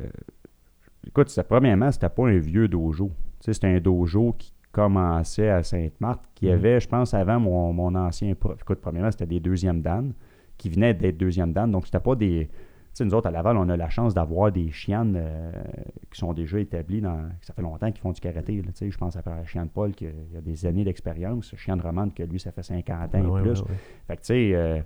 Écoute, 1.08 1.30
c'était- 1.30 1.48
premièrement, 1.48 1.92
c'était 1.92 2.10
pas 2.10 2.28
un 2.28 2.38
vieux 2.38 2.68
dojo. 2.68 3.08
Tu 3.40 3.46
sais, 3.46 3.54
c'était 3.54 3.68
un 3.68 3.80
dojo 3.80 4.36
qui 4.38 4.54
commençait 4.72 5.50
à 5.50 5.64
Sainte-Marthe, 5.64 6.24
qui 6.36 6.48
Mhm. 6.48 6.52
avait, 6.54 6.80
je 6.80 6.88
pense, 6.88 7.14
avant 7.14 7.40
mon, 7.40 7.74
mon 7.74 7.94
ancien 7.96 8.34
prof. 8.36 8.58
Écoute, 8.62 8.80
premièrement, 8.82 9.12
c'était 9.12 9.26
des 9.26 9.40
deuxièmes 9.40 9.82
Dan, 9.82 10.14
qui 10.58 10.70
venaient 10.70 10.94
d'être 10.94 11.18
deuxième 11.18 11.54
Dan. 11.54 11.72
Donc, 11.72 11.86
c'était 11.86 12.00
pas 12.00 12.16
des. 12.16 12.48
Tu 12.94 12.98
sais, 12.98 13.06
nous 13.06 13.14
autres, 13.14 13.28
à 13.28 13.32
Laval, 13.32 13.56
on 13.56 13.70
a 13.70 13.78
la 13.78 13.90
chance 13.90 14.14
d'avoir 14.14 14.52
des 14.52 14.70
chiennes 14.70 15.16
euh, 15.18 15.52
qui 16.12 16.20
sont 16.20 16.34
déjà 16.34 16.60
établies 16.60 17.00
dans. 17.00 17.30
Ça 17.42 17.54
fait 17.54 17.62
longtemps 17.62 17.90
qu'ils 17.92 18.02
font 18.02 18.12
du 18.12 18.20
karaté. 18.20 18.58
là, 18.58 18.64
tu 18.64 18.72
sais. 18.76 18.92
je 18.92 18.98
pense 18.98 19.16
à 19.16 19.22
la 19.26 19.46
chienne 19.46 19.70
Paul 19.70 19.92
qui 19.94 20.08
a, 20.08 20.42
des 20.42 20.66
années 20.66 20.84
d'expérience. 20.84 21.56
Chienne 21.56 21.80
Romane, 21.80 22.12
que 22.12 22.24
lui, 22.24 22.40
ça 22.40 22.52
fait 22.52 22.64
50 22.64 23.16
ans 23.16 23.18
et 23.24 23.26
Ouais, 23.26 23.42
plus. 23.42 23.62
ouais. 23.62 23.68
Fait 24.08 24.16
que, 24.18 24.22
tu 24.22 24.26
sais, 24.28 24.52
euh, 24.56 24.82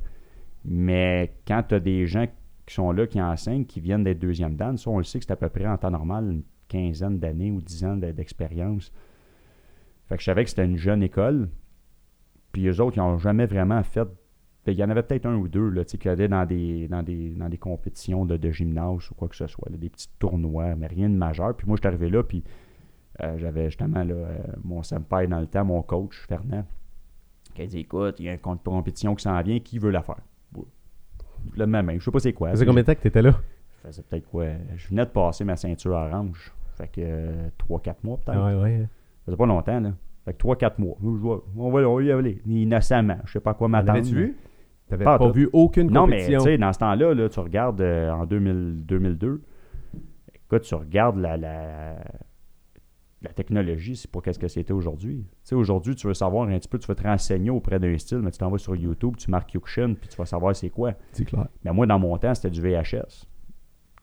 mais 0.64 1.34
quand 1.48 1.64
tu 1.68 1.76
as 1.76 1.80
des 1.80 2.06
gens 2.08 2.26
qui 2.66 2.74
sont 2.74 2.92
là, 2.92 3.06
qui 3.08 3.22
enseignent, 3.22 3.66
qui 3.66 3.80
viennent 3.80 4.04
d'être 4.04 4.20
deuxième 4.20 4.56
dan, 4.56 4.78
ça, 4.78 4.90
on 4.90 4.98
le 4.98 5.04
sait 5.04 5.20
que 5.20 5.26
c'est 5.26 5.34
à 5.34 5.36
peu 5.36 5.50
près 5.50 5.68
en 5.68 5.78
temps 5.78 5.92
normal 5.92 6.32
une 6.32 6.44
quinzaine 6.68 7.20
d'années 7.20 7.52
ou 7.52 7.62
dix 7.62 7.84
ans 7.86 7.96
de- 7.98 8.12
d'expérience. 8.12 8.92
Fait 10.08 10.16
que 10.16 10.22
je 10.22 10.26
savais 10.26 10.44
que 10.44 10.50
c'était 10.50 10.66
une 10.66 10.78
jeune 10.78 11.02
école. 11.04 11.50
Puis 12.52 12.68
eux 12.68 12.80
autres, 12.82 12.98
ils 12.98 13.02
n'ont 13.02 13.18
jamais 13.18 13.46
vraiment 13.46 13.82
fait. 13.84 14.06
ben, 14.66 14.72
Il 14.72 14.76
y 14.78 14.84
en 14.84 14.90
avait 14.90 15.04
peut-être 15.04 15.26
un 15.26 15.36
ou 15.36 15.48
deux 15.48 15.70
là, 15.70 15.84
qui 15.84 16.08
allaient 16.08 16.28
dans 16.28 16.46
des, 16.46 16.88
dans 16.88 17.04
des, 17.04 17.32
dans 17.32 17.50
des 17.50 17.58
compétitions 17.58 18.26
de, 18.26 18.38
de 18.38 18.52
gymnase 18.52 19.10
ou 19.12 19.16
quoi 19.16 19.28
que 19.28 19.36
ce 19.36 19.48
soit, 19.48 19.70
là, 19.70 19.78
des 19.78 19.90
petits 19.90 20.10
tournois, 20.20 20.76
mais 20.76 20.88
rien 20.88 21.10
de 21.10 21.16
majeur. 21.16 21.56
Puis 21.56 21.68
moi, 21.68 21.76
je 21.78 21.82
suis 21.82 21.88
arrivé 21.88 22.10
là, 22.10 22.24
puis 22.24 22.44
euh, 23.24 23.38
j'avais 23.38 23.66
justement 23.66 24.04
là, 24.04 24.14
euh, 24.14 24.38
mon 24.64 24.84
senpai 24.84 25.28
dans 25.28 25.40
le 25.40 25.48
temps, 25.48 25.66
mon 25.66 25.82
coach, 25.82 26.16
Fernand, 26.28 26.66
qui 27.54 27.62
a 27.64 27.66
dit 27.66 27.80
Écoute, 27.80 28.16
il 28.20 28.26
y 28.26 28.30
a 28.30 28.34
une 28.34 28.40
com- 28.40 28.60
compétition 28.64 29.16
qui 29.16 29.24
s'en 29.24 29.42
vient, 29.42 29.60
qui 29.60 29.80
veut 29.80 29.92
la 29.92 30.02
faire? 30.04 30.20
Ouais. 30.56 30.64
Le 31.58 31.66
même, 31.68 31.90
je 32.00 32.04
sais 32.06 32.12
pas 32.12 32.20
c'est 32.20 32.34
quoi. 32.34 32.50
Ça 32.50 32.54
faisait 32.56 32.66
combien 32.66 32.82
de 32.84 32.88
temps 32.88 32.96
que 32.96 33.02
tu 33.02 33.08
étais 33.08 33.22
là? 33.22 33.32
Je 33.84 33.88
faisais 33.88 34.02
peut-être 34.04 34.28
quoi? 34.30 34.46
Je 34.76 34.88
venais 34.88 35.06
de 35.06 35.10
passer 35.12 35.44
ma 35.44 35.56
ceinture 35.56 35.92
orange. 35.94 36.52
Fait 36.76 36.88
que 36.88 37.50
3-4 37.70 37.96
mois 38.04 38.18
peut-être. 38.18 38.38
Ouais, 38.44 38.62
ouais. 38.62 38.88
Ça 39.26 39.32
faisait 39.32 39.38
pas 39.38 39.46
longtemps, 39.46 39.80
là. 39.80 39.94
Fait 40.26 40.34
que 40.34 40.38
3-4 40.38 40.80
mois. 40.80 40.96
Vois- 41.00 41.44
on, 41.58 41.72
va, 41.72 41.80
on 41.88 41.96
va 41.98 42.04
y 42.04 42.12
aller. 42.12 42.42
Innocemment. 42.48 43.18
Je 43.26 43.34
sais 43.34 43.40
pas 43.40 43.52
à 43.52 43.54
quoi 43.54 43.68
m'attendre. 43.68 43.98
L'avais-tu 44.00 44.16
vu? 44.16 44.38
T'avais 44.88 45.04
Pas 45.04 45.32
vu 45.32 45.50
aucune 45.54 45.90
Non, 45.92 46.06
mais 46.08 46.18
compétition? 46.18 46.40
tu 46.40 46.44
sais, 46.46 46.58
dans 46.58 46.72
ce 46.74 46.80
temps-là, 46.80 47.14
là, 47.16 47.30
tu 47.30 47.40
regardes 47.40 47.82
euh, 47.82 48.12
en 48.12 48.26
2000 48.26 48.86
2002, 48.86 49.42
écoute, 50.36 50.62
tu 50.62 50.76
regardes 50.76 51.18
la, 51.18 51.38
la, 51.38 51.96
la 53.24 53.34
technologie, 53.34 53.96
c'est 53.96 54.12
pas 54.12 54.22
qu'est-ce 54.22 54.38
que 54.38 54.48
c'était 54.48 54.74
aujourd'hui. 54.74 55.26
Tu 55.28 55.38
sais, 55.44 55.56
aujourd'hui, 55.56 55.96
tu 55.96 56.06
veux 56.06 56.14
savoir 56.14 56.48
un 56.48 56.58
petit 56.60 56.68
peu, 56.70 56.78
tu 56.78 56.88
veux 56.88 56.94
te 56.96 57.02
renseigner 57.04 57.50
auprès 57.50 57.80
d'un 57.80 57.98
style, 57.98 58.20
mais 58.20 58.30
tu 58.30 58.38
t'en 58.38 58.50
vas 58.52 58.60
sur 58.60 58.76
YouTube, 58.76 59.16
tu 59.18 59.32
marques 59.32 59.54
Yukshin, 59.56 59.96
puis 60.00 60.08
tu 60.08 60.18
vas 60.18 60.26
savoir 60.26 60.56
c'est 60.56 60.70
quoi. 60.70 60.94
C'est 61.14 61.26
clair. 61.26 61.48
Mais 61.64 61.72
moi, 61.74 61.88
dans 61.88 61.98
mon 61.98 62.16
temps, 62.20 62.36
c'était 62.36 62.52
du 62.52 62.62
VHS. 62.62 63.26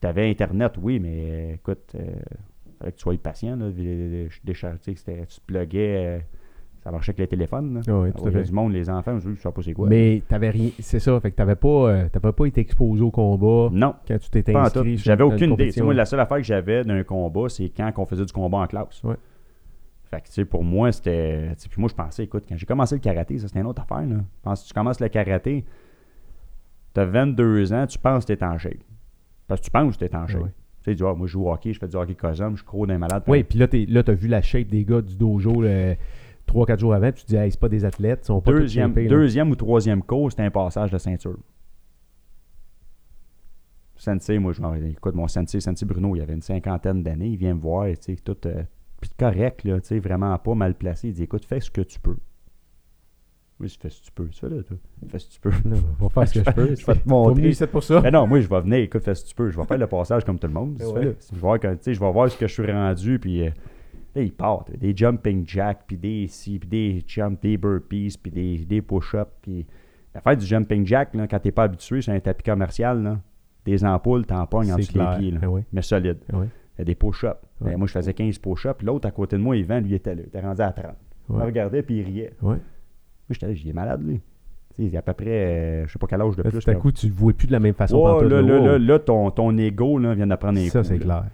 Tu 0.00 0.06
avais 0.08 0.28
Internet, 0.28 0.74
oui, 0.82 0.98
mais 0.98 1.54
écoute, 1.54 1.94
euh, 1.94 2.00
fallait 2.82 2.92
que 2.92 2.96
tu 2.98 3.02
sois 3.02 3.16
patient. 3.16 3.56
Là, 3.56 3.70
char- 4.52 4.72
tu 4.74 4.80
sais, 4.82 4.92
que 4.92 4.98
c'était- 4.98 5.26
tu 5.26 5.40
te 5.40 5.46
pluguais, 5.46 5.96
euh, 6.06 6.18
ça 6.82 6.90
marchait 6.90 7.10
avec 7.10 7.18
les 7.20 7.26
téléphones. 7.28 7.74
Là. 7.74 7.80
Ah 7.88 7.92
Ah 8.08 8.12
tout 8.12 8.26
à 8.26 8.30
fait. 8.32 8.42
du 8.42 8.52
monde, 8.52 8.72
les 8.72 8.90
enfants, 8.90 9.18
je 9.20 9.28
ne 9.30 9.36
sais 9.36 9.50
pas 9.50 9.62
c'est 9.62 9.72
quoi. 9.72 9.88
Mais 9.88 10.22
t'avais 10.28 10.50
rien. 10.50 10.70
C'est 10.80 10.98
ça, 11.00 11.18
fait 11.20 11.30
que 11.30 11.36
t'avais 11.36 11.54
pas, 11.56 11.68
euh, 11.68 12.08
t'avais 12.08 12.32
pas 12.32 12.46
été 12.46 12.60
exposé 12.60 13.02
au 13.02 13.10
combat 13.10 13.68
non, 13.72 13.94
quand 14.06 14.18
tu 14.18 14.28
t'étais 14.30 14.52
inscrit. 14.56 14.98
J'avais 14.98 15.24
une 15.24 15.32
aucune 15.32 15.52
idée. 15.52 15.82
Moi, 15.82 15.94
la 15.94 16.04
seule 16.04 16.20
affaire 16.20 16.38
que 16.38 16.42
j'avais 16.42 16.84
d'un 16.84 17.02
combat, 17.04 17.48
c'est 17.48 17.68
quand 17.68 17.90
on 17.96 18.04
faisait 18.04 18.24
du 18.24 18.32
combat 18.32 18.58
en 18.58 18.66
classe. 18.66 19.02
Ouais. 19.04 19.16
Fait 20.10 20.20
que, 20.20 20.26
tu 20.26 20.32
sais, 20.32 20.44
pour 20.44 20.62
moi, 20.64 20.92
c'était. 20.92 21.52
Puis 21.70 21.80
moi, 21.80 21.88
je 21.88 21.94
pensais, 21.94 22.24
écoute, 22.24 22.44
quand 22.48 22.56
j'ai 22.58 22.66
commencé 22.66 22.94
le 22.96 23.00
karaté, 23.00 23.38
ça, 23.38 23.48
c'était 23.48 23.60
une 23.60 23.66
autre 23.66 23.80
affaire. 23.82 24.06
Là. 24.06 24.16
Je 24.16 24.42
pense 24.42 24.62
que 24.62 24.68
tu 24.68 24.74
commences 24.74 25.00
le 25.00 25.08
karaté, 25.08 25.64
tu 26.94 27.00
as 27.00 27.04
22 27.06 27.72
ans, 27.72 27.86
tu 27.86 27.98
penses 27.98 28.24
que 28.26 28.32
tu 28.34 28.38
es 28.38 28.44
en 28.44 28.58
shape. 28.58 28.74
Parce 29.48 29.60
que 29.60 29.64
tu 29.66 29.70
penses 29.70 29.96
que 29.96 30.04
tu 30.04 30.10
es 30.12 30.16
en 30.16 30.26
shape. 30.26 30.42
Ouais. 30.42 30.50
Tu 30.82 30.90
sais, 30.90 30.96
tu 30.96 31.04
Ah, 31.06 31.14
moi, 31.14 31.26
je 31.26 31.32
joue 31.32 31.44
au 31.46 31.52
hockey, 31.52 31.72
je 31.72 31.78
fais 31.78 31.88
du 31.88 31.96
hockey 31.96 32.14
cosum, 32.14 32.56
je 32.56 32.64
cours 32.64 32.86
d'un 32.86 32.98
malade. 32.98 33.22
Oui, 33.28 33.44
puis 33.44 33.58
là, 33.58 33.66
là, 33.88 34.02
t'as 34.02 34.14
vu 34.14 34.28
la 34.28 34.42
shape 34.42 34.68
des 34.68 34.84
gars 34.84 35.00
du 35.00 35.16
dojo 35.16 35.62
3-4 36.46 36.78
jours 36.78 36.94
avant, 36.94 37.12
puis 37.12 37.22
tu 37.24 37.28
dis, 37.28 37.36
hey, 37.36 37.50
c'est 37.50 37.60
pas 37.60 37.68
des 37.68 37.84
athlètes, 37.84 38.20
ils 38.24 38.26
sont 38.26 38.40
pas 38.40 38.52
Deuxième, 38.52 38.92
deuxième 38.92 39.50
ou 39.50 39.54
troisième 39.56 40.02
cours, 40.02 40.30
c'était 40.30 40.42
un 40.42 40.50
passage 40.50 40.90
de 40.90 40.98
ceinture. 40.98 41.38
Sensei, 43.96 44.38
moi, 44.38 44.52
je 44.52 44.60
m'en 44.60 44.74
écoute, 44.74 45.14
mon 45.14 45.28
sensei, 45.28 45.60
sensei 45.60 45.86
Bruno, 45.86 46.16
il 46.16 46.22
avait 46.22 46.34
une 46.34 46.42
cinquantaine 46.42 47.04
d'années, 47.04 47.28
il 47.28 47.36
vient 47.36 47.54
me 47.54 47.60
voir, 47.60 47.86
tu 47.86 47.96
sais, 48.00 48.16
tout, 48.16 48.36
euh, 48.46 48.64
puis 49.00 49.10
correct, 49.16 49.62
là, 49.62 49.80
tu 49.80 49.86
sais, 49.88 49.98
vraiment 50.00 50.36
pas 50.38 50.54
mal 50.54 50.74
placé. 50.74 51.08
Il 51.08 51.14
dit, 51.14 51.22
écoute, 51.22 51.44
fais 51.44 51.60
ce 51.60 51.70
que 51.70 51.82
tu 51.82 52.00
peux. 52.00 52.16
Oui, 53.62 53.68
je 53.68 53.78
fais 53.78 53.88
ce 53.90 54.00
que 54.00 54.06
tu 54.06 54.12
peux. 54.12 54.26
Fais 54.32 54.48
là, 54.48 54.62
toi. 54.64 54.76
Fais 55.08 55.18
ce 55.20 55.26
que 55.28 55.32
tu 55.34 55.40
peux. 55.40 55.52
On 56.00 56.04
va 56.04 56.08
faire 56.08 56.28
ce 56.28 56.40
que 56.40 56.50
je 56.50 56.50
peux. 56.54 56.74
Je 56.74 56.84
vais 56.84 56.94
te 56.96 57.08
montrer. 57.08 57.48
ici 57.48 57.66
pour 57.68 57.82
ça. 57.84 58.00
Mais 58.00 58.10
non, 58.10 58.26
moi, 58.26 58.40
je 58.40 58.48
vais 58.48 58.60
venir, 58.60 58.78
écoute, 58.78 59.02
fais 59.04 59.14
ce 59.14 59.22
que 59.24 59.28
tu 59.28 59.34
peux. 59.36 59.50
Je 59.50 59.56
vais 59.56 59.64
faire 59.64 59.78
le 59.78 59.86
passage 59.86 60.24
comme 60.24 60.38
tout 60.38 60.48
le 60.48 60.52
monde. 60.52 60.74
Ben 60.74 60.86
ouais. 60.88 61.04
là. 61.04 61.10
Je 61.28 61.34
vais 61.34 61.40
voir, 61.40 61.58
je 61.62 61.90
vais 62.00 62.12
voir 62.12 62.28
ce 62.30 62.36
que 62.36 62.46
je 62.48 62.52
suis 62.52 62.70
rendu, 62.72 63.18
puis 63.20 63.42
euh, 63.46 63.50
là, 64.16 64.22
il 64.22 64.32
part. 64.32 64.64
là. 64.68 64.76
Des 64.76 64.96
jumping 64.96 65.46
jacks, 65.46 65.84
puis 65.86 65.96
des 65.96 66.24
ici, 66.24 66.58
puis 66.58 66.68
des 66.68 67.04
jumps, 67.06 67.40
des 67.40 67.56
burpees, 67.56 68.18
puis 68.20 68.32
des, 68.32 68.58
des 68.58 68.82
push-ups. 68.82 69.30
Puis 69.42 69.64
l'affaire 70.14 70.36
du 70.36 70.44
jumping 70.44 70.84
jack, 70.84 71.14
là, 71.14 71.28
quand 71.28 71.38
t'es 71.38 71.52
pas 71.52 71.62
habitué 71.64 72.00
sur 72.00 72.12
un 72.12 72.18
tapis 72.20 72.42
commercial, 72.42 73.00
là, 73.02 73.20
des 73.64 73.84
ampoules, 73.84 74.26
t'en 74.26 74.44
pognes 74.48 74.72
en 74.72 74.76
C'est 74.76 74.82
dessous 74.92 74.98
des 74.98 75.16
pieds, 75.18 75.30
là, 75.30 75.48
ouais. 75.48 75.64
mais 75.72 75.82
solide. 75.82 76.18
Il 76.32 76.78
y 76.78 76.82
a 76.82 76.84
des 76.84 76.94
push-ups. 76.96 77.36
Ouais. 77.60 77.70
Ben, 77.72 77.76
moi, 77.76 77.86
je 77.86 77.92
faisais 77.92 78.12
15 78.12 78.38
push-ups, 78.38 78.82
l'autre 78.82 79.06
à 79.06 79.12
côté 79.12 79.36
de 79.36 79.42
moi, 79.42 79.56
Yvan, 79.56 79.78
lui, 79.80 79.94
était 79.94 80.16
là. 80.16 80.22
Il 80.24 80.26
était 80.26 80.40
rendu 80.40 80.62
à 80.62 80.72
30. 80.72 80.94
Il 81.28 81.34
me 81.36 81.38
Ouais. 81.40 81.46
regardait, 81.46 81.82
puis 81.82 81.98
il 81.98 82.04
riait. 82.04 82.32
J'étais 83.32 83.52
là, 83.52 83.72
malade, 83.74 84.02
lui. 84.06 84.20
Il 84.78 84.88
y 84.88 84.96
a 84.96 85.00
à 85.00 85.02
peu 85.02 85.12
près, 85.12 85.26
euh, 85.28 85.86
je 85.86 85.92
sais 85.92 85.98
pas 85.98 86.06
quel 86.06 86.22
âge 86.22 86.34
de 86.36 86.42
Là, 86.42 86.50
plus. 86.50 86.60
tout 86.64 86.70
à 86.70 86.74
coup, 86.74 86.90
tu 86.92 87.06
le 87.06 87.12
vois 87.12 87.32
plus 87.34 87.46
de 87.46 87.52
la 87.52 87.60
même 87.60 87.74
façon. 87.74 88.00
Pantoute, 88.02 88.30
là, 88.30 88.40
là. 88.40 88.58
là, 88.58 88.72
Wow. 88.72 88.78
là, 88.78 88.98
ton, 88.98 89.30
ton 89.30 89.56
ego 89.58 89.98
là, 89.98 90.14
vient 90.14 90.26
de 90.26 90.34
prendre 90.34 90.58
un 90.58 90.68
Ça, 90.68 90.82
c'est 90.82 90.98
clair. 90.98 91.24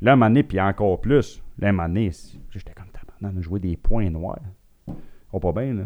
Là, 0.00 0.10
à 0.10 0.14
un 0.14 0.16
moment 0.16 0.30
donné, 0.30 0.42
puis 0.44 0.60
encore 0.60 1.00
plus, 1.00 1.42
là, 1.58 1.66
à 1.66 1.70
un 1.70 1.72
moment 1.72 1.88
donné, 1.88 2.10
j'étais 2.50 2.72
comme 2.72 2.86
tabarnak, 2.92 3.36
de 3.36 3.42
jouer 3.42 3.58
des 3.58 3.76
points 3.76 4.08
noirs. 4.10 4.38
Va 4.86 5.40
pas 5.40 5.52
bien, 5.52 5.74
là. 5.74 5.84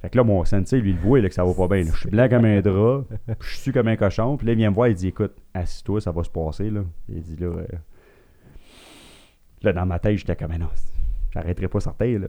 Fait 0.00 0.10
que 0.10 0.16
là, 0.18 0.22
mon 0.22 0.44
sensei, 0.44 0.80
lui, 0.80 0.90
il 0.90 0.96
voit 0.98 1.20
là, 1.20 1.28
que 1.28 1.34
ça 1.34 1.44
va 1.44 1.52
pas 1.54 1.66
bien. 1.74 1.84
Je 1.90 1.96
suis 1.98 2.10
blanc 2.10 2.28
comme 2.28 2.44
un 2.44 2.60
drap, 2.60 3.04
je 3.40 3.56
suis 3.56 3.72
comme 3.72 3.88
un 3.88 3.96
cochon. 3.96 4.36
Puis 4.36 4.46
là, 4.46 4.52
il 4.52 4.56
vient 4.58 4.70
me 4.70 4.74
voir, 4.74 4.88
il 4.88 4.94
dit 4.94 5.08
Écoute, 5.08 5.32
assis-toi, 5.54 6.00
ça 6.00 6.12
va 6.12 6.22
se 6.22 6.30
passer. 6.30 6.70
Là. 6.70 6.82
Il 7.08 7.22
dit 7.22 7.36
là, 7.36 7.46
euh, 7.46 7.64
là, 9.62 9.72
dans 9.72 9.86
ma 9.86 9.98
tête, 9.98 10.18
j'étais 10.18 10.36
comme, 10.36 10.54
non, 10.56 10.68
j'arrêterai 11.32 11.66
pas 11.68 11.80
certain. 11.80 12.18
Là. 12.18 12.28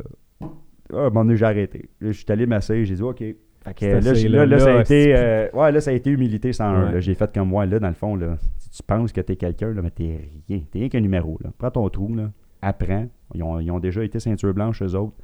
Ah, 0.93 0.97
à 0.97 0.99
un 1.01 1.03
moment 1.09 1.25
donné, 1.25 1.37
j'ai 1.37 1.45
arrêté. 1.45 1.89
Là, 2.01 2.11
je 2.11 2.17
suis 2.17 2.25
allé 2.29 2.45
m'asseoir, 2.45 2.83
j'ai 2.83 2.95
dit 2.95 3.01
OK. 3.01 3.17
Fait 3.19 3.73
que 3.75 3.85
là, 3.85 3.97
assez, 4.11 4.27
là, 4.29 4.39
là, 4.39 4.45
là, 4.45 4.59
ça 4.59 4.69
a 4.69 4.73
là, 4.75 4.81
été, 4.81 5.13
euh, 5.15 5.49
ouais, 5.53 5.71
là, 5.71 5.81
ça 5.81 5.91
a 5.91 5.93
été 5.93 6.09
humilité 6.09 6.53
101. 6.53 6.85
Ouais. 6.87 6.91
là. 6.93 6.99
J'ai 7.01 7.13
fait 7.13 7.31
comme 7.33 7.49
moi, 7.49 7.65
là, 7.65 7.77
dans 7.79 7.89
le 7.89 7.93
fond, 7.93 8.15
là, 8.15 8.37
si 8.57 8.69
tu 8.69 8.83
penses 8.83 9.11
que 9.11 9.19
t'es 9.21 9.35
quelqu'un, 9.35 9.73
là, 9.73 9.81
mais 9.81 9.91
t'es 9.91 10.31
rien. 10.47 10.61
T'es 10.71 10.79
rien 10.79 10.89
qu'un 10.89 11.01
numéro. 11.01 11.37
Là. 11.43 11.51
Prends 11.57 11.69
ton 11.71 11.89
trou, 11.89 12.15
là, 12.15 12.31
apprends. 12.61 13.07
Ils 13.35 13.43
ont, 13.43 13.59
ils 13.59 13.69
ont 13.69 13.79
déjà 13.79 14.03
été 14.03 14.19
ceinture 14.19 14.53
blanche, 14.53 14.81
eux 14.81 14.95
autres. 14.95 15.15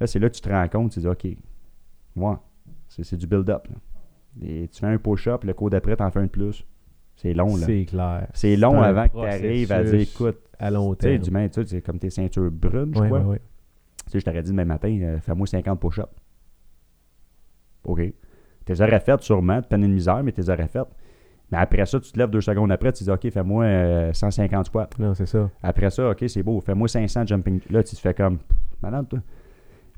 Là, 0.00 0.06
c'est 0.06 0.18
là 0.18 0.28
que 0.28 0.34
tu 0.34 0.42
te 0.42 0.48
rends 0.50 0.68
compte, 0.68 0.92
tu 0.92 1.00
dis, 1.00 1.08
OK, 1.08 1.24
ouais, 2.16 2.34
c'est 2.88 3.04
c'est 3.04 3.16
du 3.16 3.26
build-up. 3.26 3.66
là. 3.68 3.76
Et 4.46 4.68
tu 4.68 4.80
fais 4.80 4.86
un 4.86 4.98
push-up, 4.98 5.44
le 5.44 5.54
cours 5.54 5.70
d'après, 5.70 5.96
t'en 5.96 6.10
fais 6.10 6.20
un 6.20 6.24
de 6.24 6.28
plus. 6.28 6.66
C'est 7.16 7.32
long, 7.34 7.56
là. 7.56 7.66
C'est 7.66 7.84
clair. 7.86 8.26
C'est 8.34 8.56
long 8.56 8.80
avant 8.82 9.08
que 9.08 9.14
tu 9.14 9.24
arrives 9.26 9.72
à 9.72 9.82
dire, 9.82 9.94
écoute, 10.00 10.38
À 10.58 10.70
long 10.70 10.94
tu 10.94 11.02
sais, 11.04 11.10
terme. 11.12 11.22
du 11.24 11.30
même, 11.30 11.48
tu 11.50 11.60
sais, 11.62 11.66
c'est 11.68 11.82
comme 11.82 11.98
tes 11.98 12.10
ceintures 12.10 12.50
brunes, 12.50 12.92
je 12.94 13.00
Ouais, 13.00 13.08
crois. 13.08 13.36
Tu 14.12 14.18
sais, 14.18 14.20
je 14.20 14.24
t'aurais 14.26 14.42
dit 14.42 14.50
demain 14.50 14.64
matin, 14.66 14.88
euh, 15.02 15.18
fais-moi 15.20 15.46
50 15.46 15.80
push-ups. 15.80 16.06
OK. 17.84 18.00
T'es 18.64 18.80
aurais 18.80 19.00
faites 19.00 19.22
sûrement, 19.22 19.60
de 19.60 19.66
peine 19.66 19.80
de 19.82 19.86
misère, 19.88 20.22
mais 20.22 20.32
t'es 20.32 20.48
aurais 20.50 20.68
faites. 20.68 20.86
Mais 21.50 21.58
après 21.58 21.84
ça, 21.84 21.98
tu 21.98 22.12
te 22.12 22.18
lèves 22.18 22.30
deux 22.30 22.40
secondes 22.40 22.70
après, 22.70 22.92
tu 22.92 23.04
dis, 23.04 23.10
OK, 23.10 23.28
fais-moi 23.30 23.64
euh, 23.64 24.12
150 24.12 24.66
squats. 24.66 24.88
Non, 24.98 25.14
c'est 25.14 25.26
ça. 25.26 25.50
Après 25.62 25.90
ça, 25.90 26.10
OK, 26.10 26.24
c'est 26.28 26.42
beau, 26.42 26.60
fais-moi 26.60 26.88
500 26.88 27.26
jumping. 27.26 27.60
Là, 27.70 27.82
tu 27.82 27.94
te 27.96 28.00
fais 28.00 28.14
comme, 28.14 28.38
malade, 28.82 29.08
toi. 29.08 29.18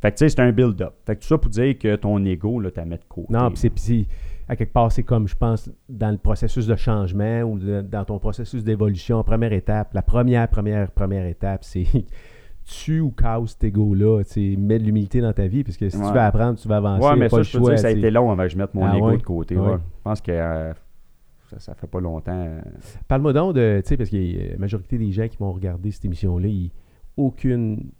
Fait 0.00 0.10
que, 0.12 0.16
tu 0.16 0.24
sais, 0.24 0.28
c'est 0.30 0.40
un 0.40 0.52
build-up. 0.52 0.94
Fait 1.06 1.16
que 1.16 1.20
tout 1.22 1.28
ça 1.28 1.38
pour 1.38 1.50
dire 1.50 1.78
que 1.78 1.96
ton 1.96 2.24
ego, 2.24 2.60
là, 2.60 2.70
t'as 2.70 2.84
mis 2.84 2.96
de 2.96 3.04
côté. 3.08 3.32
Non, 3.32 3.48
puis 3.50 3.58
c'est, 3.58 3.70
puis 3.70 3.80
c'est- 3.80 4.06
à 4.48 4.56
quelque 4.56 4.72
part, 4.72 4.92
c'est 4.92 5.02
comme, 5.04 5.26
je 5.28 5.34
pense, 5.36 5.70
dans 5.88 6.10
le 6.10 6.18
processus 6.18 6.66
de 6.66 6.76
changement 6.76 7.42
ou 7.42 7.58
de- 7.58 7.80
dans 7.82 8.04
ton 8.04 8.18
processus 8.18 8.62
d'évolution, 8.64 9.22
première 9.24 9.52
étape, 9.52 9.94
la 9.94 10.02
première, 10.02 10.48
première, 10.48 10.90
première 10.90 11.26
étape, 11.26 11.64
c'est 11.64 11.86
tu 12.64 13.00
ou 13.00 13.10
casse 13.10 13.58
tu 13.58 13.70
sais, 14.24 14.56
mets 14.56 14.78
de 14.78 14.84
l'humilité 14.84 15.20
dans 15.20 15.32
ta 15.32 15.46
vie, 15.46 15.64
parce 15.64 15.76
que 15.76 15.88
si 15.88 15.96
Ouais. 15.98 16.06
tu 16.06 16.12
veux 16.12 16.20
apprendre, 16.20 16.58
tu 16.58 16.66
vas 16.68 16.76
avancer, 16.78 17.04
Ouais, 17.06 17.16
mais 17.16 17.26
pas 17.26 17.30
ça, 17.30 17.36
le 17.38 17.42
je 17.44 17.52
peux 17.52 17.58
choix, 17.58 17.68
dire 17.70 17.74
que 17.76 17.80
ça 17.82 17.88
a 17.88 17.90
été 17.90 18.10
long 18.10 18.30
avant 18.30 18.42
que 18.44 18.48
je 18.48 18.56
mette 18.58 18.72
mon 18.74 18.84
Ah 18.86 18.96
ego 18.96 19.08
ouais? 19.10 19.16
de 19.18 19.22
côté. 19.22 19.56
Ouais. 19.56 19.72
Je 19.74 20.02
pense 20.02 20.20
que 20.20 20.32
euh, 20.32 20.72
ça, 21.50 21.58
ça 21.60 21.74
fait 21.74 21.86
pas 21.86 22.00
longtemps. 22.00 22.32
euh, 22.32 22.60
Parle-moi 23.06 23.32
donc 23.32 23.54
de, 23.54 23.80
tu 23.82 23.88
sais, 23.88 23.96
parce 23.96 24.08
que 24.10 24.52
la 24.52 24.58
majorité 24.58 24.96
des 24.98 25.12
gens 25.12 25.28
qui 25.28 25.36
vont 25.36 25.52
regarder 25.52 25.90
cette 25.90 26.04
émission-là, 26.06 26.48
ils 26.48 26.70
n'ont 27.18 27.26
aucune 27.26 27.90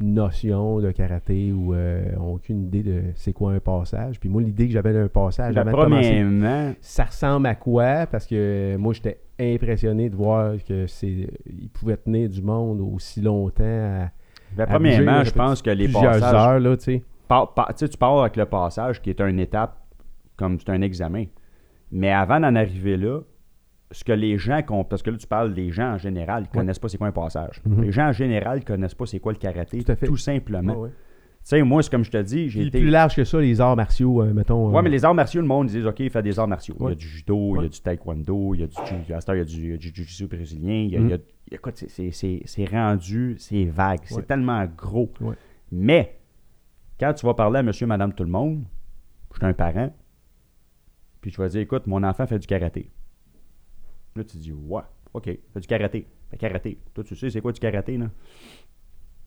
notion 0.00 0.80
de 0.80 0.90
karaté 0.90 1.52
ou 1.52 1.74
euh, 1.74 2.04
ont 2.18 2.34
aucune 2.34 2.64
idée 2.64 2.82
de 2.82 3.02
c'est 3.14 3.32
quoi 3.32 3.52
un 3.52 3.60
passage. 3.60 4.18
Puis 4.18 4.28
moi, 4.28 4.42
l'idée 4.42 4.66
que 4.66 4.72
j'avais 4.72 4.92
d'un 4.92 5.08
passage 5.08 5.56
avant 5.56 5.70
de 5.70 5.76
commencer, 5.76 6.76
ça 6.80 7.04
ressemble 7.04 7.46
à 7.46 7.54
quoi? 7.54 8.06
Parce 8.06 8.26
que 8.26 8.76
moi, 8.76 8.92
j'étais 8.94 9.20
impressionné 9.42 10.08
de 10.10 10.16
voir 10.16 10.54
que 10.66 10.86
c'est 10.86 11.28
il 11.46 11.68
pouvait 11.72 11.96
tenir 11.96 12.28
du 12.28 12.42
monde 12.42 12.80
aussi 12.80 13.20
longtemps 13.20 13.62
à, 13.64 14.10
Ben, 14.56 14.64
à 14.64 14.66
premièrement, 14.66 15.18
bouger, 15.18 15.30
je 15.30 15.34
pense 15.34 15.62
que 15.62 15.70
les 15.70 15.88
passages. 15.88 16.34
heures, 16.34 16.60
là, 16.60 16.76
tu 16.76 17.02
par- 17.28 17.54
par- 17.54 17.74
pars 17.98 18.20
avec 18.20 18.36
le 18.36 18.46
passage 18.46 19.00
qui 19.00 19.10
est 19.10 19.20
une 19.20 19.38
étape 19.40 19.78
comme 20.36 20.58
c'est 20.58 20.70
un 20.70 20.82
examen. 20.82 21.24
Mais 21.90 22.10
avant 22.12 22.40
d'en 22.40 22.54
arriver 22.54 22.96
là, 22.96 23.20
ce 23.90 24.04
que 24.04 24.12
les 24.12 24.38
gens 24.38 24.60
parce 24.88 25.02
que 25.02 25.10
là 25.10 25.16
tu 25.18 25.26
parles 25.26 25.52
des 25.52 25.70
gens 25.70 25.92
en 25.94 25.98
général, 25.98 26.44
ils 26.44 26.46
Ouais. 26.46 26.60
connaissent 26.62 26.78
pas 26.78 26.88
c'est 26.88 26.96
quoi 26.98 27.08
un 27.08 27.12
passage. 27.12 27.60
Mhm. 27.66 27.82
Les 27.82 27.92
gens 27.92 28.08
en 28.08 28.12
général 28.12 28.64
connaissent 28.64 28.94
pas 28.94 29.04
c'est 29.06 29.20
quoi 29.20 29.32
le 29.32 29.38
karaté, 29.38 29.84
Tout 30.06 30.16
simplement. 30.16 30.72
Ouais, 30.74 30.78
ouais. 30.88 30.90
Tu 31.44 31.48
sais, 31.48 31.62
moi 31.62 31.82
c'est 31.82 31.90
comme 31.90 32.04
je 32.04 32.10
te 32.10 32.22
dis, 32.22 32.48
j'ai 32.48 32.62
été 32.62 32.78
plus 32.78 32.88
large 32.90 33.16
que 33.16 33.24
ça, 33.24 33.40
les 33.40 33.60
arts 33.60 33.74
martiaux, 33.74 34.22
euh, 34.22 34.32
mettons. 34.32 34.70
Ouais, 34.70 34.78
euh, 34.78 34.82
mais 34.82 34.90
les 34.90 35.04
arts 35.04 35.14
martiaux, 35.14 35.40
le 35.40 35.46
monde, 35.48 35.68
ils 35.68 35.72
disent, 35.74 35.86
OK, 35.86 35.98
il 35.98 36.08
fait 36.10 36.22
des 36.22 36.38
arts 36.38 36.46
martiaux. 36.46 36.76
Il 36.80 36.88
y 36.88 36.92
a 36.92 36.94
du 36.94 37.08
judo, 37.08 37.56
il 37.56 37.62
y 37.62 37.66
a 37.66 37.68
du 37.68 37.80
taekwondo, 37.80 38.54
il 38.54 38.60
y 38.60 38.62
a 38.62 38.66
du 38.68 38.74
il 38.88 39.08
y 39.08 39.12
a 39.14 39.44
du, 39.44 39.76
jiu-jitsu 39.92 40.28
brésilien. 40.28 40.72
Il 40.88 40.90
y 40.92 40.96
a, 41.12 41.18
il 41.50 41.54
y 41.54 41.58
quoi, 41.58 41.72
c'est- 41.74 41.88
c'est- 41.90 42.12
c'est 42.12 42.42
c'est 42.46 42.64
rendu, 42.66 43.34
c'est 43.38 43.64
vague, 43.64 44.00
c'est 44.04 44.26
tellement 44.26 44.64
gros. 44.66 45.12
Mais, 45.72 46.20
quand 47.00 47.12
tu 47.12 47.26
vas 47.26 47.34
parler 47.34 47.58
à 47.58 47.62
monsieur, 47.64 47.86
madame, 47.88 48.12
tout 48.12 48.22
le 48.24 48.30
monde, 48.30 48.64
je 49.32 49.38
suis 49.38 49.46
un 49.46 49.52
parent, 49.52 49.92
puis 51.20 51.32
tu 51.32 51.38
vas 51.38 51.48
dire, 51.48 51.60
écoute, 51.60 51.86
mon 51.88 52.04
enfant 52.04 52.26
fait 52.26 52.38
du 52.38 52.46
karaté. 52.46 52.88
Là, 54.14 54.22
tu 54.22 54.36
dis, 54.36 54.52
ouais, 54.52 54.82
OK, 55.12 55.24
fait 55.24 55.60
du 55.60 55.66
karaté. 55.66 56.06
Fait 56.30 56.36
karaté. 56.36 56.78
Toi, 56.94 57.02
tu 57.02 57.16
sais, 57.16 57.30
c'est 57.30 57.40
quoi 57.40 57.50
du 57.52 57.58
karaté, 57.60 57.96
là? 57.98 58.10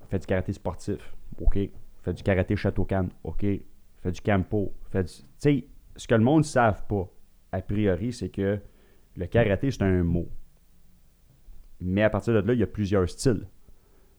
Fait 0.10 0.20
du 0.20 0.26
karaté 0.26 0.54
sportif. 0.54 1.14
OK. 1.42 1.58
Fait 2.06 2.14
du 2.14 2.22
karaté 2.24 2.56
Châteaucan. 2.56 3.10
OK. 3.24 3.42
Fait 3.42 4.12
du 4.12 4.22
campo. 4.22 4.74
Du... 4.94 5.04
Tu 5.04 5.24
sais, 5.40 5.68
ce 5.96 6.08
que 6.08 6.14
le 6.16 6.24
monde 6.24 6.40
ne 6.42 6.44
savent 6.44 6.86
pas, 6.88 7.12
a 7.52 7.62
priori, 7.62 8.14
c'est 8.14 8.30
que 8.30 8.60
le 9.16 9.26
karaté, 9.26 9.72
c'est 9.72 9.82
un 9.82 10.04
mot. 10.04 10.30
Mais 11.82 12.04
à 12.04 12.10
partir 12.12 12.34
de 12.34 12.48
là, 12.48 12.54
il 12.54 12.60
y 12.60 12.64
a 12.64 12.68
plusieurs 12.68 13.10
styles. 13.10 13.48